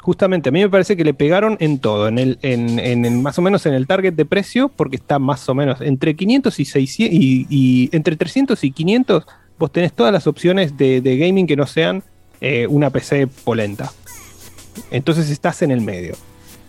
Justamente, 0.08 0.48
a 0.48 0.52
mí 0.53 0.61
me 0.61 0.69
parece 0.69 0.95
que 0.95 1.03
le 1.03 1.14
pegaron 1.14 1.58
en 1.60 1.80
todo, 1.80 2.08
en 2.08 2.18
el, 2.18 2.40
en, 2.42 2.80
en 2.80 3.22
más 3.22 3.38
o 3.40 3.42
menos 3.42 3.66
en 3.66 3.74
el 3.74 3.88
target 3.88 4.14
de 4.14 4.24
precio, 4.24 4.69
porque 4.69 4.95
está 4.95 5.19
más 5.19 5.50
o 5.50 5.53
menos 5.53 5.82
entre 5.82 6.16
500 6.16 6.61
y 6.61 6.64
600 6.64 7.14
y, 7.19 7.90
entre 7.92 8.16
300 8.16 8.64
y 8.64 8.72
500, 8.72 9.26
vos 9.60 9.69
tenés 9.69 9.92
todas 9.92 10.14
las 10.14 10.26
opciones 10.26 10.77
de, 10.77 11.02
gaming 11.02 11.45
que 11.45 11.58
no 11.58 11.68
sean 11.68 12.03
eh, 12.40 12.68
una 12.68 12.90
PC 12.90 13.27
polenta. 13.27 13.92
Entonces 14.92 15.30
estás 15.30 15.61
en 15.61 15.72
el 15.72 15.82
medio. 15.82 16.16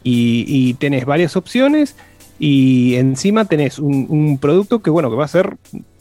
Y, 0.03 0.45
y 0.49 0.75
tenés 0.75 1.05
varias 1.05 1.37
opciones 1.37 1.95
y 2.41 2.97
encima 2.97 3.45
tenés 3.45 3.79
un, 3.79 4.39
producto 4.43 4.83
que, 4.83 4.91
bueno, 4.91 5.11
que 5.11 5.17
va 5.17 5.27
a 5.27 5.29
ser 5.29 5.59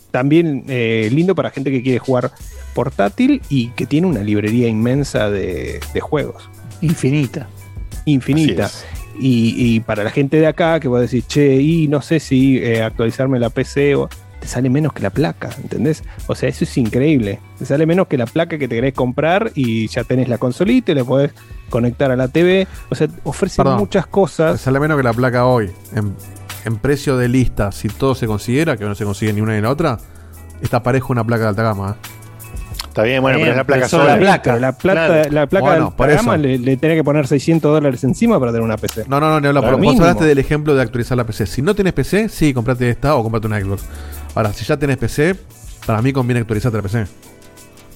también 0.09 0.63
eh, 0.69 1.07
lindo 1.13 1.35
para 1.35 1.51
gente 1.51 1.69
que 1.69 1.83
quiere 1.83 1.99
jugar 1.99 2.31
portátil 2.73 3.43
y 3.47 3.67
que 3.73 3.85
tiene 3.85 4.07
una 4.07 4.23
librería 4.23 4.67
inmensa 4.67 5.29
de 5.29 5.99
juegos. 6.01 6.49
Infinita. 6.81 7.47
Infinita. 8.05 8.69
Y, 9.19 9.53
y 9.57 9.79
para 9.79 10.03
la 10.03 10.11
gente 10.11 10.37
de 10.37 10.47
acá 10.47 10.79
que 10.79 10.87
va 10.87 10.99
a 10.99 11.01
decir, 11.01 11.23
che, 11.27 11.55
y 11.59 11.87
no 11.87 12.01
sé 12.01 12.19
si 12.19 12.57
eh, 12.57 12.83
actualizarme 12.83 13.39
la 13.39 13.49
PC 13.49 13.95
o 13.95 14.09
te 14.39 14.47
sale 14.47 14.69
menos 14.69 14.93
que 14.93 15.01
la 15.01 15.09
placa, 15.09 15.49
¿entendés? 15.61 16.03
O 16.27 16.35
sea, 16.35 16.47
eso 16.49 16.63
es 16.63 16.77
increíble. 16.77 17.39
Te 17.57 17.65
sale 17.65 17.85
menos 17.87 18.07
que 18.07 18.17
la 18.17 18.27
placa 18.27 18.57
que 18.59 18.67
te 18.67 18.75
querés 18.75 18.93
comprar 18.93 19.51
y 19.55 19.87
ya 19.87 20.03
tenés 20.03 20.29
la 20.29 20.37
consolita 20.37 20.91
y 20.91 20.95
le 20.95 21.03
podés 21.03 21.31
conectar 21.69 22.11
a 22.11 22.15
la 22.15 22.27
TV. 22.27 22.67
O 22.89 22.95
sea, 22.95 23.07
ofrece 23.23 23.57
Perdón. 23.57 23.79
muchas 23.79 24.05
cosas. 24.05 24.61
Sale 24.61 24.79
menos 24.79 24.97
que 24.97 25.03
la 25.03 25.13
placa 25.13 25.45
hoy. 25.45 25.71
En, 25.95 26.13
en 26.65 26.77
precio 26.77 27.17
de 27.17 27.27
lista, 27.27 27.71
si 27.71 27.89
todo 27.89 28.13
se 28.13 28.27
considera, 28.27 28.77
que 28.77 28.85
no 28.85 28.93
se 28.93 29.03
consigue 29.03 29.33
ni 29.33 29.41
una 29.41 29.55
ni 29.55 29.61
la 29.61 29.71
otra, 29.71 29.97
está 30.61 30.83
parejo 30.83 31.11
una 31.11 31.23
placa 31.23 31.43
de 31.43 31.49
alta 31.49 31.63
gama. 31.63 31.97
¿eh? 31.99 32.07
Está 32.97 33.05
bien, 33.05 33.21
bueno, 33.21 33.37
pero 33.37 33.51
es 33.51 33.57
la 33.57 33.63
placa 33.63 33.87
Solo 33.87 34.05
sola. 34.05 34.15
La 34.15 34.19
placa, 34.19 34.55
la, 34.59 34.71
plata, 34.71 35.05
Claro. 35.05 35.31
la 35.31 35.45
placa 35.45 35.65
Bueno, 35.67 35.95
por 35.95 36.09
eso. 36.09 36.35
le, 36.35 36.57
le 36.57 36.77
tenés 36.77 36.97
que 36.97 37.03
poner 37.03 37.27
600 37.27 37.71
dólares 37.71 38.03
encima 38.03 38.39
para 38.39 38.51
tener 38.51 38.63
una 38.63 38.75
PC. 38.75 39.05
No, 39.07 39.19
no, 39.19 39.27
no, 39.29 39.35
habla 39.35 39.53
Lo 39.53 39.61
por 39.61 39.79
Vos 39.79 39.99
hablaste 39.99 40.25
del 40.25 40.39
ejemplo 40.39 40.73
de 40.73 40.81
actualizar 40.81 41.15
la 41.15 41.23
PC. 41.23 41.45
Si 41.45 41.61
no 41.61 41.75
tienes 41.75 41.93
PC, 41.93 42.27
sí, 42.27 42.55
comprate 42.55 42.89
esta 42.89 43.13
o 43.13 43.21
comprate 43.21 43.45
una 43.45 43.61
Xbox. 43.61 43.83
Ahora, 44.33 44.51
si 44.51 44.65
ya 44.65 44.77
tenés 44.77 44.97
PC, 44.97 45.35
para 45.85 46.01
mí 46.01 46.11
conviene 46.11 46.39
actualizarte 46.41 46.77
la 46.77 46.81
PC. 46.81 47.05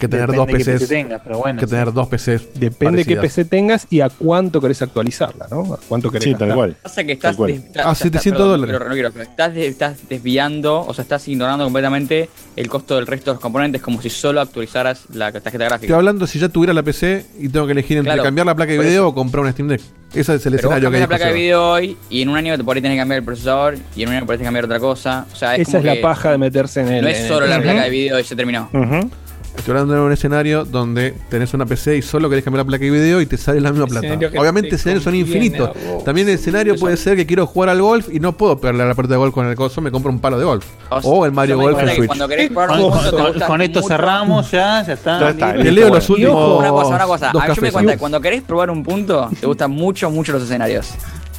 Que 0.01 0.07
tener 0.07 0.31
Depende 0.31 0.37
dos 0.53 0.63
PCs. 0.65 0.79
PC 0.81 0.87
tengas, 0.87 1.21
pero 1.23 1.37
bueno, 1.37 1.59
que 1.59 1.65
sí. 1.67 1.69
tener 1.69 1.93
dos 1.93 2.07
PCs. 2.07 2.59
Depende 2.59 2.97
de 2.97 3.05
qué. 3.05 3.15
PC 3.17 3.45
tengas 3.45 3.85
y 3.91 4.01
a 4.01 4.09
cuánto 4.09 4.59
querés 4.59 4.81
actualizarla, 4.81 5.47
¿no? 5.51 5.75
A 5.75 5.79
cuánto 5.87 6.09
querés 6.09 6.23
Sí, 6.23 6.33
tal 6.35 6.55
cual. 6.55 6.75
Pasa 6.81 7.03
que 7.03 7.11
estás, 7.11 7.37
Ah, 7.39 7.47
estás- 7.47 7.97
700 7.99 8.39
perdón, 8.41 8.49
dólares. 8.61 8.75
pero 8.77 8.89
no 8.89 8.93
quiero, 8.95 9.11
pero 9.11 9.23
estás, 9.23 9.53
de- 9.53 9.67
estás 9.67 10.09
desviando, 10.09 10.81
o 10.81 10.93
sea, 10.93 11.03
estás 11.03 11.27
ignorando 11.27 11.63
completamente 11.65 12.29
el 12.55 12.67
costo 12.67 12.95
del 12.95 13.05
resto 13.05 13.29
de 13.31 13.35
los 13.35 13.41
componentes, 13.41 13.81
como 13.81 14.01
si 14.01 14.09
solo 14.09 14.41
actualizaras 14.41 15.03
la 15.13 15.31
tarjeta 15.31 15.49
Estoy 15.51 15.67
gráfica. 15.67 15.95
hablando 15.95 16.25
si 16.25 16.39
ya 16.39 16.49
tuviera 16.49 16.73
la 16.73 16.81
PC 16.83 17.25
y 17.39 17.47
tengo 17.49 17.67
que 17.67 17.73
elegir 17.73 17.97
entre 17.97 18.13
Claro, 18.13 18.23
cambiar 18.23 18.47
la 18.47 18.55
placa 18.55 18.71
de 18.71 18.79
video 18.79 18.91
eso. 19.03 19.07
o 19.09 19.13
comprar 19.13 19.43
una 19.43 19.51
Steam 19.51 19.67
Deck. 19.67 19.81
Ese 20.15 20.35
es 20.35 20.45
el 20.45 20.55
Pero 20.55 20.69
vos 20.69 20.77
escenario 20.77 20.79
que 20.79 20.83
cambiás 20.83 20.95
hay 20.95 21.01
la 21.01 21.07
placa 21.07 21.25
de 21.27 21.33
video 21.33 21.69
hoy 21.71 21.97
y 22.09 22.21
en 22.23 22.29
un 22.29 22.35
año 22.37 22.57
te 22.57 22.63
ahí 22.77 22.81
tenés 22.81 22.95
que 22.95 22.99
cambiar 23.01 23.19
el 23.19 23.23
procesador 23.25 23.77
y 23.95 24.01
en 24.03 24.09
un 24.09 24.15
año 24.15 24.25
que 24.39 24.43
cambiar 24.43 24.65
otra 24.65 24.79
cosa. 24.79 25.25
O 25.31 25.35
sea, 25.35 25.55
es 25.55 25.61
Esa 25.61 25.71
como 25.73 25.79
es 25.79 25.85
la 25.85 25.93
que 25.93 26.01
paja 26.01 26.31
de 26.31 26.37
meterse 26.39 26.81
en 26.81 26.87
el. 26.89 27.01
No 27.03 27.07
es 27.07 27.27
solo 27.27 27.45
la 27.45 27.61
placa 27.61 27.83
de 27.83 27.89
video 27.91 28.19
y 28.19 28.23
se 28.23 28.35
terminó. 28.35 28.69
Estoy 29.57 29.71
hablando 29.73 29.93
de 29.93 29.99
un 30.01 30.11
escenario 30.11 30.65
donde 30.65 31.13
tenés 31.29 31.53
una 31.53 31.65
PC 31.65 31.97
y 31.97 32.01
solo 32.01 32.29
querés 32.29 32.43
cambiar 32.43 32.65
la 32.65 32.69
placa 32.69 32.83
de 32.83 32.91
video 32.91 33.21
y 33.21 33.25
te 33.25 33.37
sale 33.37 33.61
la 33.61 33.71
misma 33.71 33.85
plata. 33.87 34.07
Obviamente 34.39 34.69
te 34.69 34.75
escenarios 34.75 35.03
son 35.03 35.15
infinitos. 35.15 35.71
También 36.03 36.27
el 36.29 36.35
escenario 36.35 36.75
puede 36.77 36.97
ser 36.97 37.15
que 37.15 37.25
quiero 37.25 37.45
jugar 37.45 37.69
al 37.69 37.81
golf 37.81 38.07
y 38.11 38.19
no 38.19 38.35
puedo 38.35 38.57
pegarle 38.59 38.83
a 38.83 38.85
la 38.87 38.95
puerta 38.95 39.13
de 39.13 39.17
golf 39.17 39.33
con 39.33 39.45
el 39.47 39.55
coso, 39.55 39.81
me 39.81 39.91
compro 39.91 40.11
un 40.11 40.19
palo 40.19 40.39
de 40.39 40.45
golf. 40.45 40.65
O 41.03 41.25
el 41.25 41.31
Mario 41.31 41.59
Golf 41.59 41.79
en 41.79 41.89
Switch. 41.95 42.07
Cuando 42.07 42.27
querés 42.27 42.49
probar 42.49 42.69
Con, 43.47 43.61
esto 43.61 43.79
mucho. 43.79 43.87
cerramos 43.87 44.51
ya, 44.51 44.83
ya 44.83 44.93
está. 44.93 45.19
Ya 45.19 45.29
está, 45.29 45.47
listo. 45.53 45.63
te 45.63 45.71
leo 45.71 45.89
los 45.89 46.09
últimos 46.09 46.59
una 46.59 46.69
cosa, 46.69 46.95
una 46.95 47.05
cosa. 47.05 47.29
A 47.29 47.33
mí 47.33 47.55
yo 47.55 47.61
me 47.61 47.71
cuenta 47.71 47.97
cuando 47.97 48.21
querés 48.21 48.41
probar 48.41 48.69
un 48.69 48.83
punto, 48.83 49.29
te 49.39 49.45
gustan 49.45 49.71
mucho, 49.71 50.09
mucho 50.09 50.31
los 50.31 50.43
escenarios. 50.43 50.93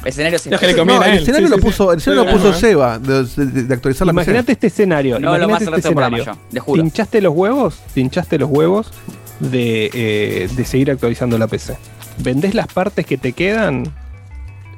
Escenarios 0.05 0.45
Los 0.47 0.59
que 0.59 0.67
le 0.67 0.85
No, 0.85 0.99
a 1.01 1.07
el 1.09 1.19
escenario 1.19 1.47
Sí, 1.47 1.53
lo 1.55 1.59
puso, 1.59 1.85
sí. 1.85 1.91
el 1.93 1.97
escenario 1.99 2.23
lo 2.25 2.31
puso. 2.37 2.53
Seba 2.53 2.99
de, 2.99 3.23
de- 3.23 3.63
de 3.63 3.73
actualizar 3.73 4.05
la 4.07 4.11
Imagínate 4.13 4.51
este 4.53 4.67
escenario. 4.67 5.19
No, 5.19 5.37
lo 5.37 5.47
más 5.49 5.61
este 5.61 5.75
escenario. 5.79 6.23
yo, 6.25 6.33
te 6.51 6.59
juro. 6.59 6.81
¿Te 6.81 6.87
hinchaste 6.87 7.21
los 7.21 7.33
huevos? 7.35 7.79
¿Te 7.93 8.01
hinchaste 8.01 8.37
los 8.39 8.49
huevos 8.49 8.91
de, 9.39 9.89
eh, 9.93 10.49
de 10.55 10.65
seguir 10.65 10.91
actualizando 10.91 11.37
la 11.37 11.47
PC? 11.47 11.77
Vendés 12.19 12.53
las 12.53 12.67
partes 12.67 13.05
que 13.05 13.17
te 13.17 13.33
quedan 13.33 13.83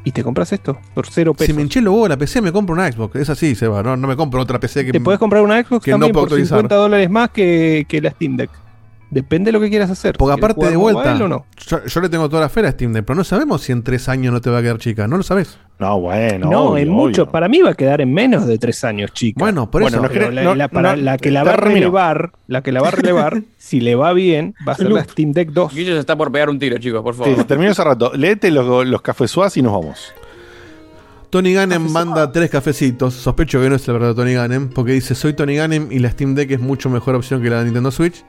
y 0.03 0.11
te 0.11 0.23
compras 0.23 0.53
esto 0.53 0.77
por 0.93 1.07
cero 1.07 1.33
Si 1.33 1.39
pesos. 1.39 1.55
me 1.55 1.63
hinché 1.63 1.81
los 1.81 1.93
huevos 1.93 2.09
la 2.09 2.17
PC, 2.17 2.41
me 2.41 2.51
compro 2.51 2.73
una 2.75 2.91
Xbox. 2.91 3.15
Es 3.15 3.29
así, 3.29 3.55
Seba. 3.55 3.81
No, 3.83 3.97
no 3.97 4.07
me 4.07 4.15
compro 4.15 4.41
otra 4.41 4.59
PC 4.59 4.85
que. 4.85 4.91
Te 4.91 5.01
puedes 5.01 5.19
comprar 5.19 5.41
una 5.41 5.61
Xbox 5.63 5.83
que 5.83 5.91
no 5.91 5.95
también 5.97 6.13
puedo 6.13 6.25
por 6.27 6.33
actualizar. 6.33 6.57
50 6.59 6.75
dólares 6.75 7.09
más 7.09 7.31
que, 7.31 7.85
que 7.89 8.01
la 8.01 8.11
Steam 8.11 8.37
Deck. 8.37 8.51
Depende 9.11 9.49
de 9.49 9.51
lo 9.53 9.61
que 9.61 9.69
quieras 9.69 9.89
hacer. 9.91 10.15
Porque 10.17 10.33
¿Quieres 10.39 10.55
aparte 10.55 10.71
de 10.71 10.77
vuelta, 10.77 11.09
mobile 11.11 11.25
o 11.25 11.27
no? 11.27 11.45
yo, 11.67 11.85
yo 11.85 12.01
le 12.01 12.09
tengo 12.09 12.27
toda 12.27 12.41
la 12.41 12.49
fe 12.49 12.61
a 12.65 12.71
Steam 12.71 12.91
Deck, 12.91 13.05
pero 13.05 13.15
no 13.15 13.23
sabemos 13.23 13.61
si 13.61 13.71
en 13.71 13.83
tres 13.83 14.09
años 14.09 14.33
no 14.33 14.41
te 14.41 14.49
va 14.49 14.57
a 14.57 14.61
quedar 14.61 14.77
chica. 14.79 15.07
No 15.07 15.15
lo 15.17 15.23
sabes. 15.23 15.57
No, 15.79 15.99
bueno. 16.01 16.49
No, 16.49 16.61
obvio, 16.69 16.83
en 16.83 16.89
mucho. 16.89 17.21
obvio. 17.23 17.31
Para 17.31 17.47
mí 17.47 17.61
va 17.61 17.69
a 17.71 17.73
quedar 17.75 18.01
en 18.01 18.11
menos 18.13 18.47
de 18.47 18.57
tres 18.57 18.83
años, 18.83 19.11
chica. 19.13 19.37
Bueno, 19.39 19.69
por 19.69 19.81
Bueno, 19.83 19.97
eso. 19.97 20.03
no 20.03 20.09
Pero 20.09 20.25
creo- 20.27 20.31
la, 20.31 20.43
no, 20.43 20.55
la- 20.55 20.67
para- 20.69 20.95
no, 20.95 21.01
la 21.03 21.17
que 21.17 21.31
la 21.31 21.43
va 21.43 21.51
a 21.51 21.55
termino. 21.55 21.75
relevar, 21.75 22.31
la 22.47 22.63
que 22.63 22.71
la 22.71 22.81
va 22.81 22.87
a 22.87 22.91
relevar, 22.91 23.43
si 23.57 23.79
le 23.79 23.95
va 23.95 24.11
bien, 24.13 24.55
va 24.67 24.71
a 24.73 24.75
ser 24.75 24.91
la 24.91 25.03
Steam 25.03 25.31
Deck 25.33 25.49
2. 25.51 25.73
Guillo 25.75 25.93
se 25.93 25.99
está 25.99 26.15
por 26.17 26.31
pegar 26.31 26.49
un 26.49 26.57
tiro, 26.59 26.77
chicos, 26.79 27.01
por 27.03 27.13
Sí, 27.13 27.19
favor. 27.21 27.37
se 27.37 27.43
terminó 27.45 27.71
hace 27.71 27.83
rato. 27.83 28.11
Léete 28.15 28.49
los, 28.51 28.85
los 28.87 29.01
cafesuás 29.01 29.55
y 29.57 29.61
nos 29.61 29.71
vamos. 29.73 30.13
Tony 31.29 31.53
Gannem 31.53 31.89
manda 31.91 32.31
tres 32.31 32.49
cafecitos. 32.49 33.13
Sospecho 33.13 33.59
que 33.61 33.69
no 33.69 33.75
es 33.75 33.87
el 33.87 33.93
verdadero 33.93 34.15
Tony 34.15 34.33
Gannem, 34.33 34.69
porque 34.69 34.93
dice: 34.93 35.15
Soy 35.15 35.33
Tony 35.33 35.55
Gannem 35.55 35.91
y 35.91 35.99
la 35.99 36.09
Steam 36.11 36.33
Deck 36.35 36.51
es 36.51 36.59
mucho 36.61 36.89
mejor 36.89 37.15
opción 37.15 37.41
que 37.41 37.49
la 37.49 37.59
de 37.59 37.65
Nintendo 37.65 37.91
Switch. 37.91 38.23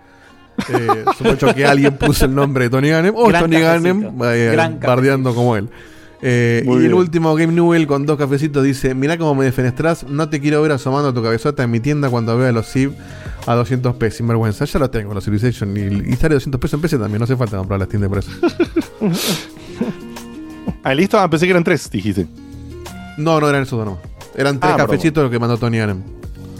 Eh, 0.68 1.04
sospecho 1.18 1.54
que 1.54 1.66
alguien 1.66 1.96
puso 1.96 2.24
el 2.24 2.34
nombre 2.34 2.64
de 2.64 2.70
Tony 2.70 2.88
Gannem 2.88 3.14
o 3.14 3.26
Gran 3.28 3.42
Tony. 3.42 3.60
Gannem 3.60 4.10
eh, 4.24 4.76
bardeando 4.80 5.34
como 5.34 5.56
él. 5.56 5.68
Eh, 6.22 6.64
y 6.66 6.84
el 6.86 6.94
último 6.94 7.34
Game 7.34 7.52
Newell 7.52 7.86
con 7.86 8.06
dos 8.06 8.16
cafecitos 8.16 8.64
dice: 8.64 8.94
Mirá 8.94 9.18
cómo 9.18 9.34
me 9.34 9.44
defenestrás, 9.44 10.04
no 10.08 10.28
te 10.30 10.40
quiero 10.40 10.62
ver 10.62 10.72
asomando 10.72 11.12
tu 11.12 11.22
cabezota 11.22 11.62
en 11.62 11.70
mi 11.70 11.78
tienda 11.80 12.08
cuando 12.08 12.36
vea 12.38 12.52
los 12.52 12.66
Civ 12.66 12.92
a 13.46 13.54
200 13.54 13.94
pesos. 13.96 14.16
Sin 14.16 14.26
vergüenza, 14.26 14.64
ya 14.64 14.78
lo 14.78 14.88
tengo, 14.88 15.12
los 15.12 15.24
Civilization. 15.24 15.76
Y, 15.76 16.12
y 16.12 16.16
sale 16.16 16.34
200 16.34 16.58
pesos 16.58 16.74
en 16.74 16.80
PC 16.80 16.98
también, 16.98 17.18
no 17.18 17.24
hace 17.24 17.36
falta 17.36 17.58
comprar 17.58 17.78
la 17.78 17.86
Steam 17.86 18.00
Deck 18.00 18.08
por 18.10 18.18
eso. 18.18 18.30
Ah, 20.82 20.94
listo. 20.94 21.18
Ah, 21.18 21.28
pensé 21.28 21.46
que 21.46 21.50
eran 21.50 21.64
tres, 21.64 21.90
dijiste. 21.90 22.28
No, 23.18 23.40
no 23.40 23.48
eran 23.48 23.62
esos 23.62 23.76
dos, 23.76 23.86
no. 23.86 23.98
Eran 24.36 24.60
tres 24.60 24.72
Ah, 24.72 24.76
cafecitos 24.76 25.20
los 25.24 25.32
que 25.32 25.38
mandó 25.40 25.58
Tony 25.58 25.78
Gannem. 25.78 26.00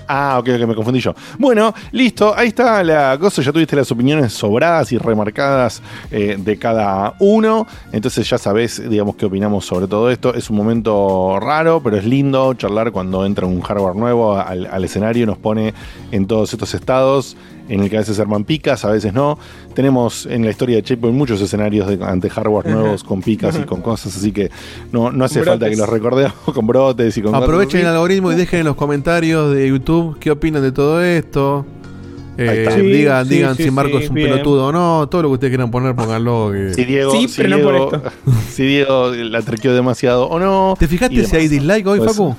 Ah, 0.09 0.39
ok, 0.39 0.49
ok, 0.55 0.67
me 0.67 0.75
confundí 0.75 1.01
yo. 1.01 1.15
Bueno, 1.39 1.75
listo, 1.93 2.35
ahí 2.37 2.49
está 2.49 2.83
la 2.83 3.17
cosa. 3.19 3.43
Ya 3.43 3.53
tuviste 3.53 3.77
las 3.77 3.91
opiniones 3.91 4.33
sobradas 4.33 4.93
y 4.93 4.99
remarcadas 4.99 5.83
eh, 6.11 6.37
de 6.39 6.59
cada 6.59 7.15
uno. 7.19 7.67
Entonces 7.93 8.29
ya 8.29 8.39
sabés, 8.39 8.89
digamos, 8.89 9.17
qué 9.17 9.27
opinamos 9.27 9.65
sobre 9.67 9.89
todo 9.89 10.11
esto. 10.11 10.35
Es 10.35 10.51
un 10.51 10.57
momento 10.57 11.39
raro, 11.41 11.81
pero 11.83 11.97
es 11.97 12.05
lindo 12.05 12.55
charlar 12.55 12.93
cuando 12.93 13.27
entra 13.27 13.47
un 13.47 13.61
hardware 13.61 13.97
nuevo 13.97 14.39
al, 14.39 14.85
escenario. 14.85 15.27
Nos 15.27 15.39
pone 15.39 15.75
en 16.13 16.27
todos 16.27 16.53
estos 16.53 16.75
estados. 16.75 17.37
En 17.69 17.81
el 17.81 17.91
que 17.91 17.97
a 17.97 18.01
veces 18.01 18.15
se 18.17 18.23
arman 18.23 18.45
picas, 18.45 18.85
a 18.85 18.91
veces 18.91 19.13
no. 19.13 19.39
Tenemos 19.75 20.27
en 20.27 20.45
la 20.45 20.51
historia 20.51 20.77
de 20.77 20.83
Checkpoint 20.85 21.17
muchos 21.17 21.41
escenarios 21.41 21.89
de, 21.89 21.99
ante 22.05 22.31
hardware 22.31 22.69
nuevos 22.69 23.03
con 23.03 23.21
picas 23.23 23.59
y 23.61 23.65
con 23.65 23.83
cosas, 23.83 24.17
así 24.17 24.31
que 24.33 24.51
no, 24.93 25.11
no 25.11 25.25
hace 25.25 25.43
falta 25.43 25.69
que 25.69 25.77
los 25.77 25.89
recordemos 25.89 26.35
con 26.55 26.67
brotes 26.67 27.17
y 27.17 27.23
con 27.23 27.33
cosas 27.33 27.43
Aprovechen 27.45 27.81
el 27.81 27.87
algoritmo 27.89 28.31
y 28.33 28.37
dejen 28.37 28.61
en 28.61 28.67
los 28.67 28.77
comentarios 28.77 29.53
de 29.55 29.69
YouTube 29.69 30.17
qué 30.21 30.31
opinan 30.31 30.63
de 30.63 30.71
todo 30.73 31.03
esto. 31.03 31.67
Eh. 32.39 32.69
Sí, 32.75 32.81
digan 32.83 33.27
sí, 33.27 33.35
digan 33.35 33.57
sí, 33.57 33.63
si 33.65 33.71
Marco 33.71 33.97
sí, 33.99 34.05
es 34.05 34.09
un 34.11 34.15
bien. 34.15 34.29
pelotudo 34.31 34.67
o 34.67 34.73
no. 34.73 35.09
Todo 35.09 35.23
lo 35.23 35.29
que 35.31 35.35
ustedes 35.35 35.51
quieran 35.53 35.71
poner, 35.71 35.95
pónganlo. 35.97 36.51
que- 36.53 36.75
Si 36.75 36.85
Diego, 36.85 37.11
Sí, 37.13 37.29
si 37.29 37.43
pero 37.43 37.57
no 37.57 37.63
por 37.65 37.73
Diego- 37.75 37.97
esto. 37.97 38.03
si 38.51 38.63
Diego 38.67 39.11
la 39.15 39.41
trequeó 39.43 39.75
demasiado 39.75 40.29
o 40.29 40.39
no. 40.39 40.75
¿Te 40.79 40.87
fijaste 40.87 41.25
si 41.25 41.35
hay 41.35 41.49
dislike 41.49 41.87
hoy, 41.87 41.99
Pues, 41.99 42.13
Facu? 42.13 42.37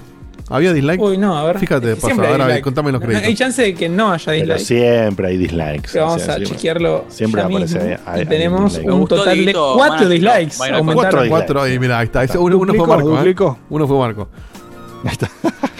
¿Había 0.49 0.71
dislike? 0.73 1.01
Uy, 1.01 1.17
no, 1.17 1.37
a 1.37 1.43
ver. 1.43 1.59
Fíjate, 1.59 1.91
Es 1.91 1.95
que 1.95 2.01
pasa, 2.09 2.21
hay 2.21 2.31
ahora 2.31 2.61
contame 2.61 2.91
los 2.91 3.01
No, 3.01 3.07
créditos. 3.07 3.27
Hay 3.27 3.35
chance 3.35 3.61
de 3.61 3.73
que 3.75 3.89
no 3.89 4.11
haya 4.11 4.25
Pero 4.25 4.37
dislike. 4.39 4.59
siempre 4.65 5.27
hay 5.27 5.37
dislikes. 5.37 5.89
Pero 5.91 6.05
vamos 6.05 6.21
O 6.21 6.25
sea, 6.25 6.33
a 6.33 6.37
siempre- 6.37 6.55
chequearlo. 6.57 7.05
Siempre 7.09 7.41
ya 7.41 7.47
aparece 7.47 7.75
mismo. 7.79 7.89
ahí- 7.89 7.97
ahí- 8.05 8.17
y 8.17 8.19
ahí 8.21 8.25
tenemos 8.25 8.77
un 8.77 8.99
gustó, 8.99 9.15
total 9.17 9.45
de 9.45 9.53
cuatro 9.53 10.09
dislikes. 10.09 10.55
cuatro 10.57 11.23
Cuatro, 11.29 11.61
ahí, 11.61 11.79
mira, 11.79 11.99
ahí 11.99 12.05
está. 12.11 12.25
Uno, 12.39 12.57
uno 12.59 12.73
fue 12.73 12.87
Marco. 12.87 13.21
¿eh? 13.21 13.35
Uno 13.69 13.87
fue 13.87 13.97
Marco. 13.97 14.29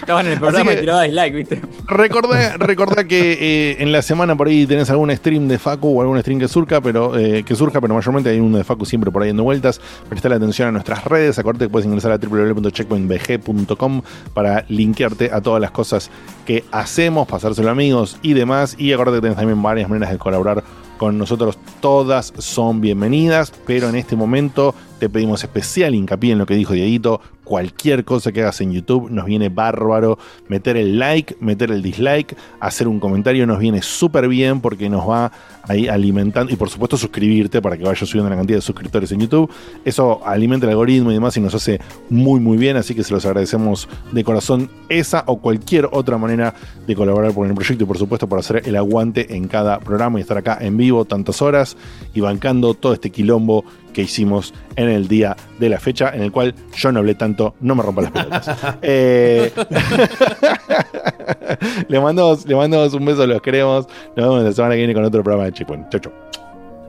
Estaban 0.08 0.24
en 0.26 0.32
el 0.32 0.38
programa 0.38 0.70
que- 0.70 0.76
y 0.78 0.80
tiraba 0.80 1.02
dislike, 1.02 1.34
¿viste? 1.34 1.60
Recordá, 1.86 2.56
recordá 2.58 3.04
que 3.04 3.32
eh, 3.38 3.76
en 3.80 3.92
la 3.92 4.00
semana 4.00 4.34
por 4.36 4.48
ahí 4.48 4.66
tenés 4.66 4.88
algún 4.88 5.14
stream 5.14 5.48
de 5.48 5.58
Facu 5.58 5.98
o 5.98 6.00
algún 6.00 6.18
stream 6.20 6.38
que 6.40 6.48
surja, 6.48 6.80
pero 6.80 7.18
eh, 7.18 7.42
que 7.44 7.54
surja, 7.54 7.78
pero 7.82 7.92
mayormente 7.92 8.30
hay 8.30 8.40
uno 8.40 8.56
de 8.56 8.64
Facu 8.64 8.86
siempre 8.86 9.10
por 9.10 9.22
ahí 9.22 9.28
dando 9.28 9.42
vueltas. 9.44 9.82
Prestá 10.08 10.28
atención 10.34 10.68
a 10.68 10.72
nuestras 10.72 11.04
redes. 11.04 11.38
Acordate 11.38 11.66
que 11.66 11.68
puedes 11.68 11.84
ingresar 11.86 12.12
a 12.12 12.16
www.checkpointbg.com 12.16 14.00
para 14.32 14.64
linkearte 14.68 15.30
a 15.30 15.42
todas 15.42 15.60
las 15.60 15.72
cosas 15.72 16.10
que 16.46 16.64
hacemos, 16.72 17.28
pasárselo 17.28 17.68
a 17.68 17.72
amigos 17.72 18.16
y 18.22 18.32
demás. 18.32 18.76
Y 18.78 18.94
acordate 18.94 19.18
que 19.18 19.22
tenés 19.22 19.36
también 19.36 19.60
varias 19.62 19.90
maneras 19.90 20.10
de 20.10 20.16
colaborar 20.16 20.64
con 20.96 21.18
nosotros. 21.18 21.58
Todas 21.80 22.32
son 22.38 22.80
bienvenidas, 22.80 23.52
pero 23.66 23.88
en 23.90 23.96
este 23.96 24.16
momento 24.16 24.74
te 24.98 25.08
pedimos 25.08 25.42
especial 25.42 25.94
hincapié 25.94 26.32
en 26.32 26.38
lo 26.38 26.46
que 26.46 26.54
dijo 26.54 26.74
Dieguito. 26.74 27.20
Cualquier 27.44 28.04
cosa 28.04 28.30
que 28.30 28.42
hagas 28.42 28.60
en 28.60 28.72
YouTube 28.72 29.10
nos 29.10 29.24
viene 29.24 29.48
bárbaro. 29.48 30.18
Meter 30.48 30.76
el 30.76 30.98
like, 30.98 31.36
meter 31.40 31.70
el 31.70 31.82
dislike, 31.82 32.36
hacer 32.60 32.88
un 32.88 33.00
comentario 33.00 33.46
nos 33.46 33.58
viene 33.58 33.80
súper 33.80 34.28
bien 34.28 34.60
porque 34.60 34.90
nos 34.90 35.08
va 35.08 35.32
ahí 35.62 35.88
alimentando. 35.88 36.52
Y 36.52 36.56
por 36.56 36.68
supuesto 36.68 36.98
suscribirte 36.98 37.62
para 37.62 37.78
que 37.78 37.84
vaya 37.84 38.04
subiendo 38.04 38.28
la 38.28 38.36
cantidad 38.36 38.58
de 38.58 38.62
suscriptores 38.62 39.10
en 39.12 39.20
YouTube. 39.20 39.50
Eso 39.84 40.20
alimenta 40.26 40.66
el 40.66 40.70
algoritmo 40.70 41.10
y 41.10 41.14
demás 41.14 41.36
y 41.38 41.40
nos 41.40 41.54
hace 41.54 41.80
muy 42.10 42.38
muy 42.38 42.58
bien. 42.58 42.76
Así 42.76 42.94
que 42.94 43.02
se 43.02 43.14
los 43.14 43.24
agradecemos 43.24 43.88
de 44.12 44.24
corazón 44.24 44.70
esa 44.90 45.24
o 45.26 45.38
cualquier 45.38 45.88
otra 45.90 46.18
manera 46.18 46.54
de 46.86 46.94
colaborar 46.94 47.32
con 47.32 47.48
el 47.48 47.54
proyecto 47.54 47.84
y 47.84 47.86
por 47.86 47.98
supuesto 47.98 48.28
por 48.28 48.40
hacer 48.40 48.62
el 48.66 48.76
aguante 48.76 49.34
en 49.34 49.48
cada 49.48 49.80
programa 49.80 50.18
y 50.18 50.22
estar 50.22 50.36
acá 50.36 50.58
en 50.60 50.76
vivo 50.76 51.04
tantas 51.06 51.40
horas 51.40 51.76
y 52.12 52.20
bancando 52.20 52.74
todo 52.74 52.92
este 52.92 53.10
quilombo 53.10 53.64
que 53.92 54.02
hicimos 54.02 54.54
en 54.76 54.88
el 54.88 55.08
día 55.08 55.36
de 55.58 55.68
la 55.68 55.78
fecha, 55.78 56.10
en 56.14 56.22
el 56.22 56.32
cual 56.32 56.54
yo 56.76 56.92
no 56.92 57.00
hablé 57.00 57.14
tanto, 57.14 57.54
no 57.60 57.74
me 57.74 57.82
rompa 57.82 58.02
las 58.02 58.12
pelotas. 58.12 58.48
Eh, 58.82 59.52
le, 61.88 62.00
mandamos, 62.00 62.46
le 62.46 62.54
mandamos 62.54 62.94
un 62.94 63.04
beso, 63.04 63.26
los 63.26 63.42
queremos. 63.42 63.86
Nos 64.16 64.28
vemos 64.28 64.42
la 64.42 64.52
semana 64.52 64.74
que 64.74 64.78
viene 64.78 64.94
con 64.94 65.04
otro 65.04 65.22
programa 65.22 65.46
de 65.46 65.52
Checkpoint. 65.52 65.88
Chau, 65.90 66.00
chau. 66.00 66.12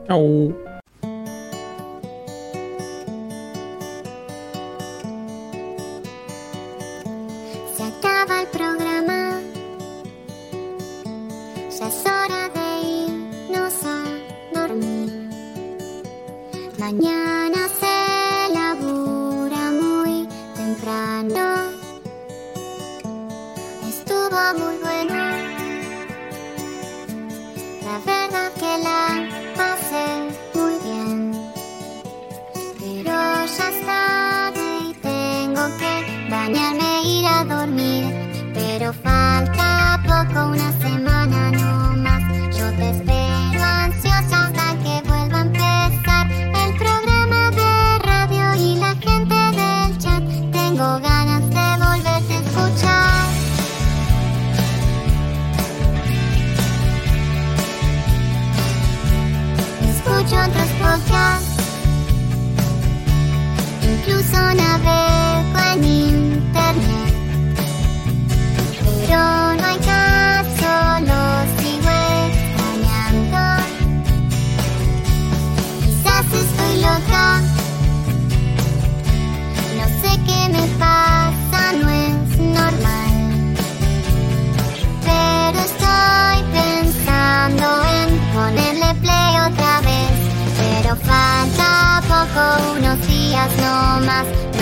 Chau. 0.06 0.69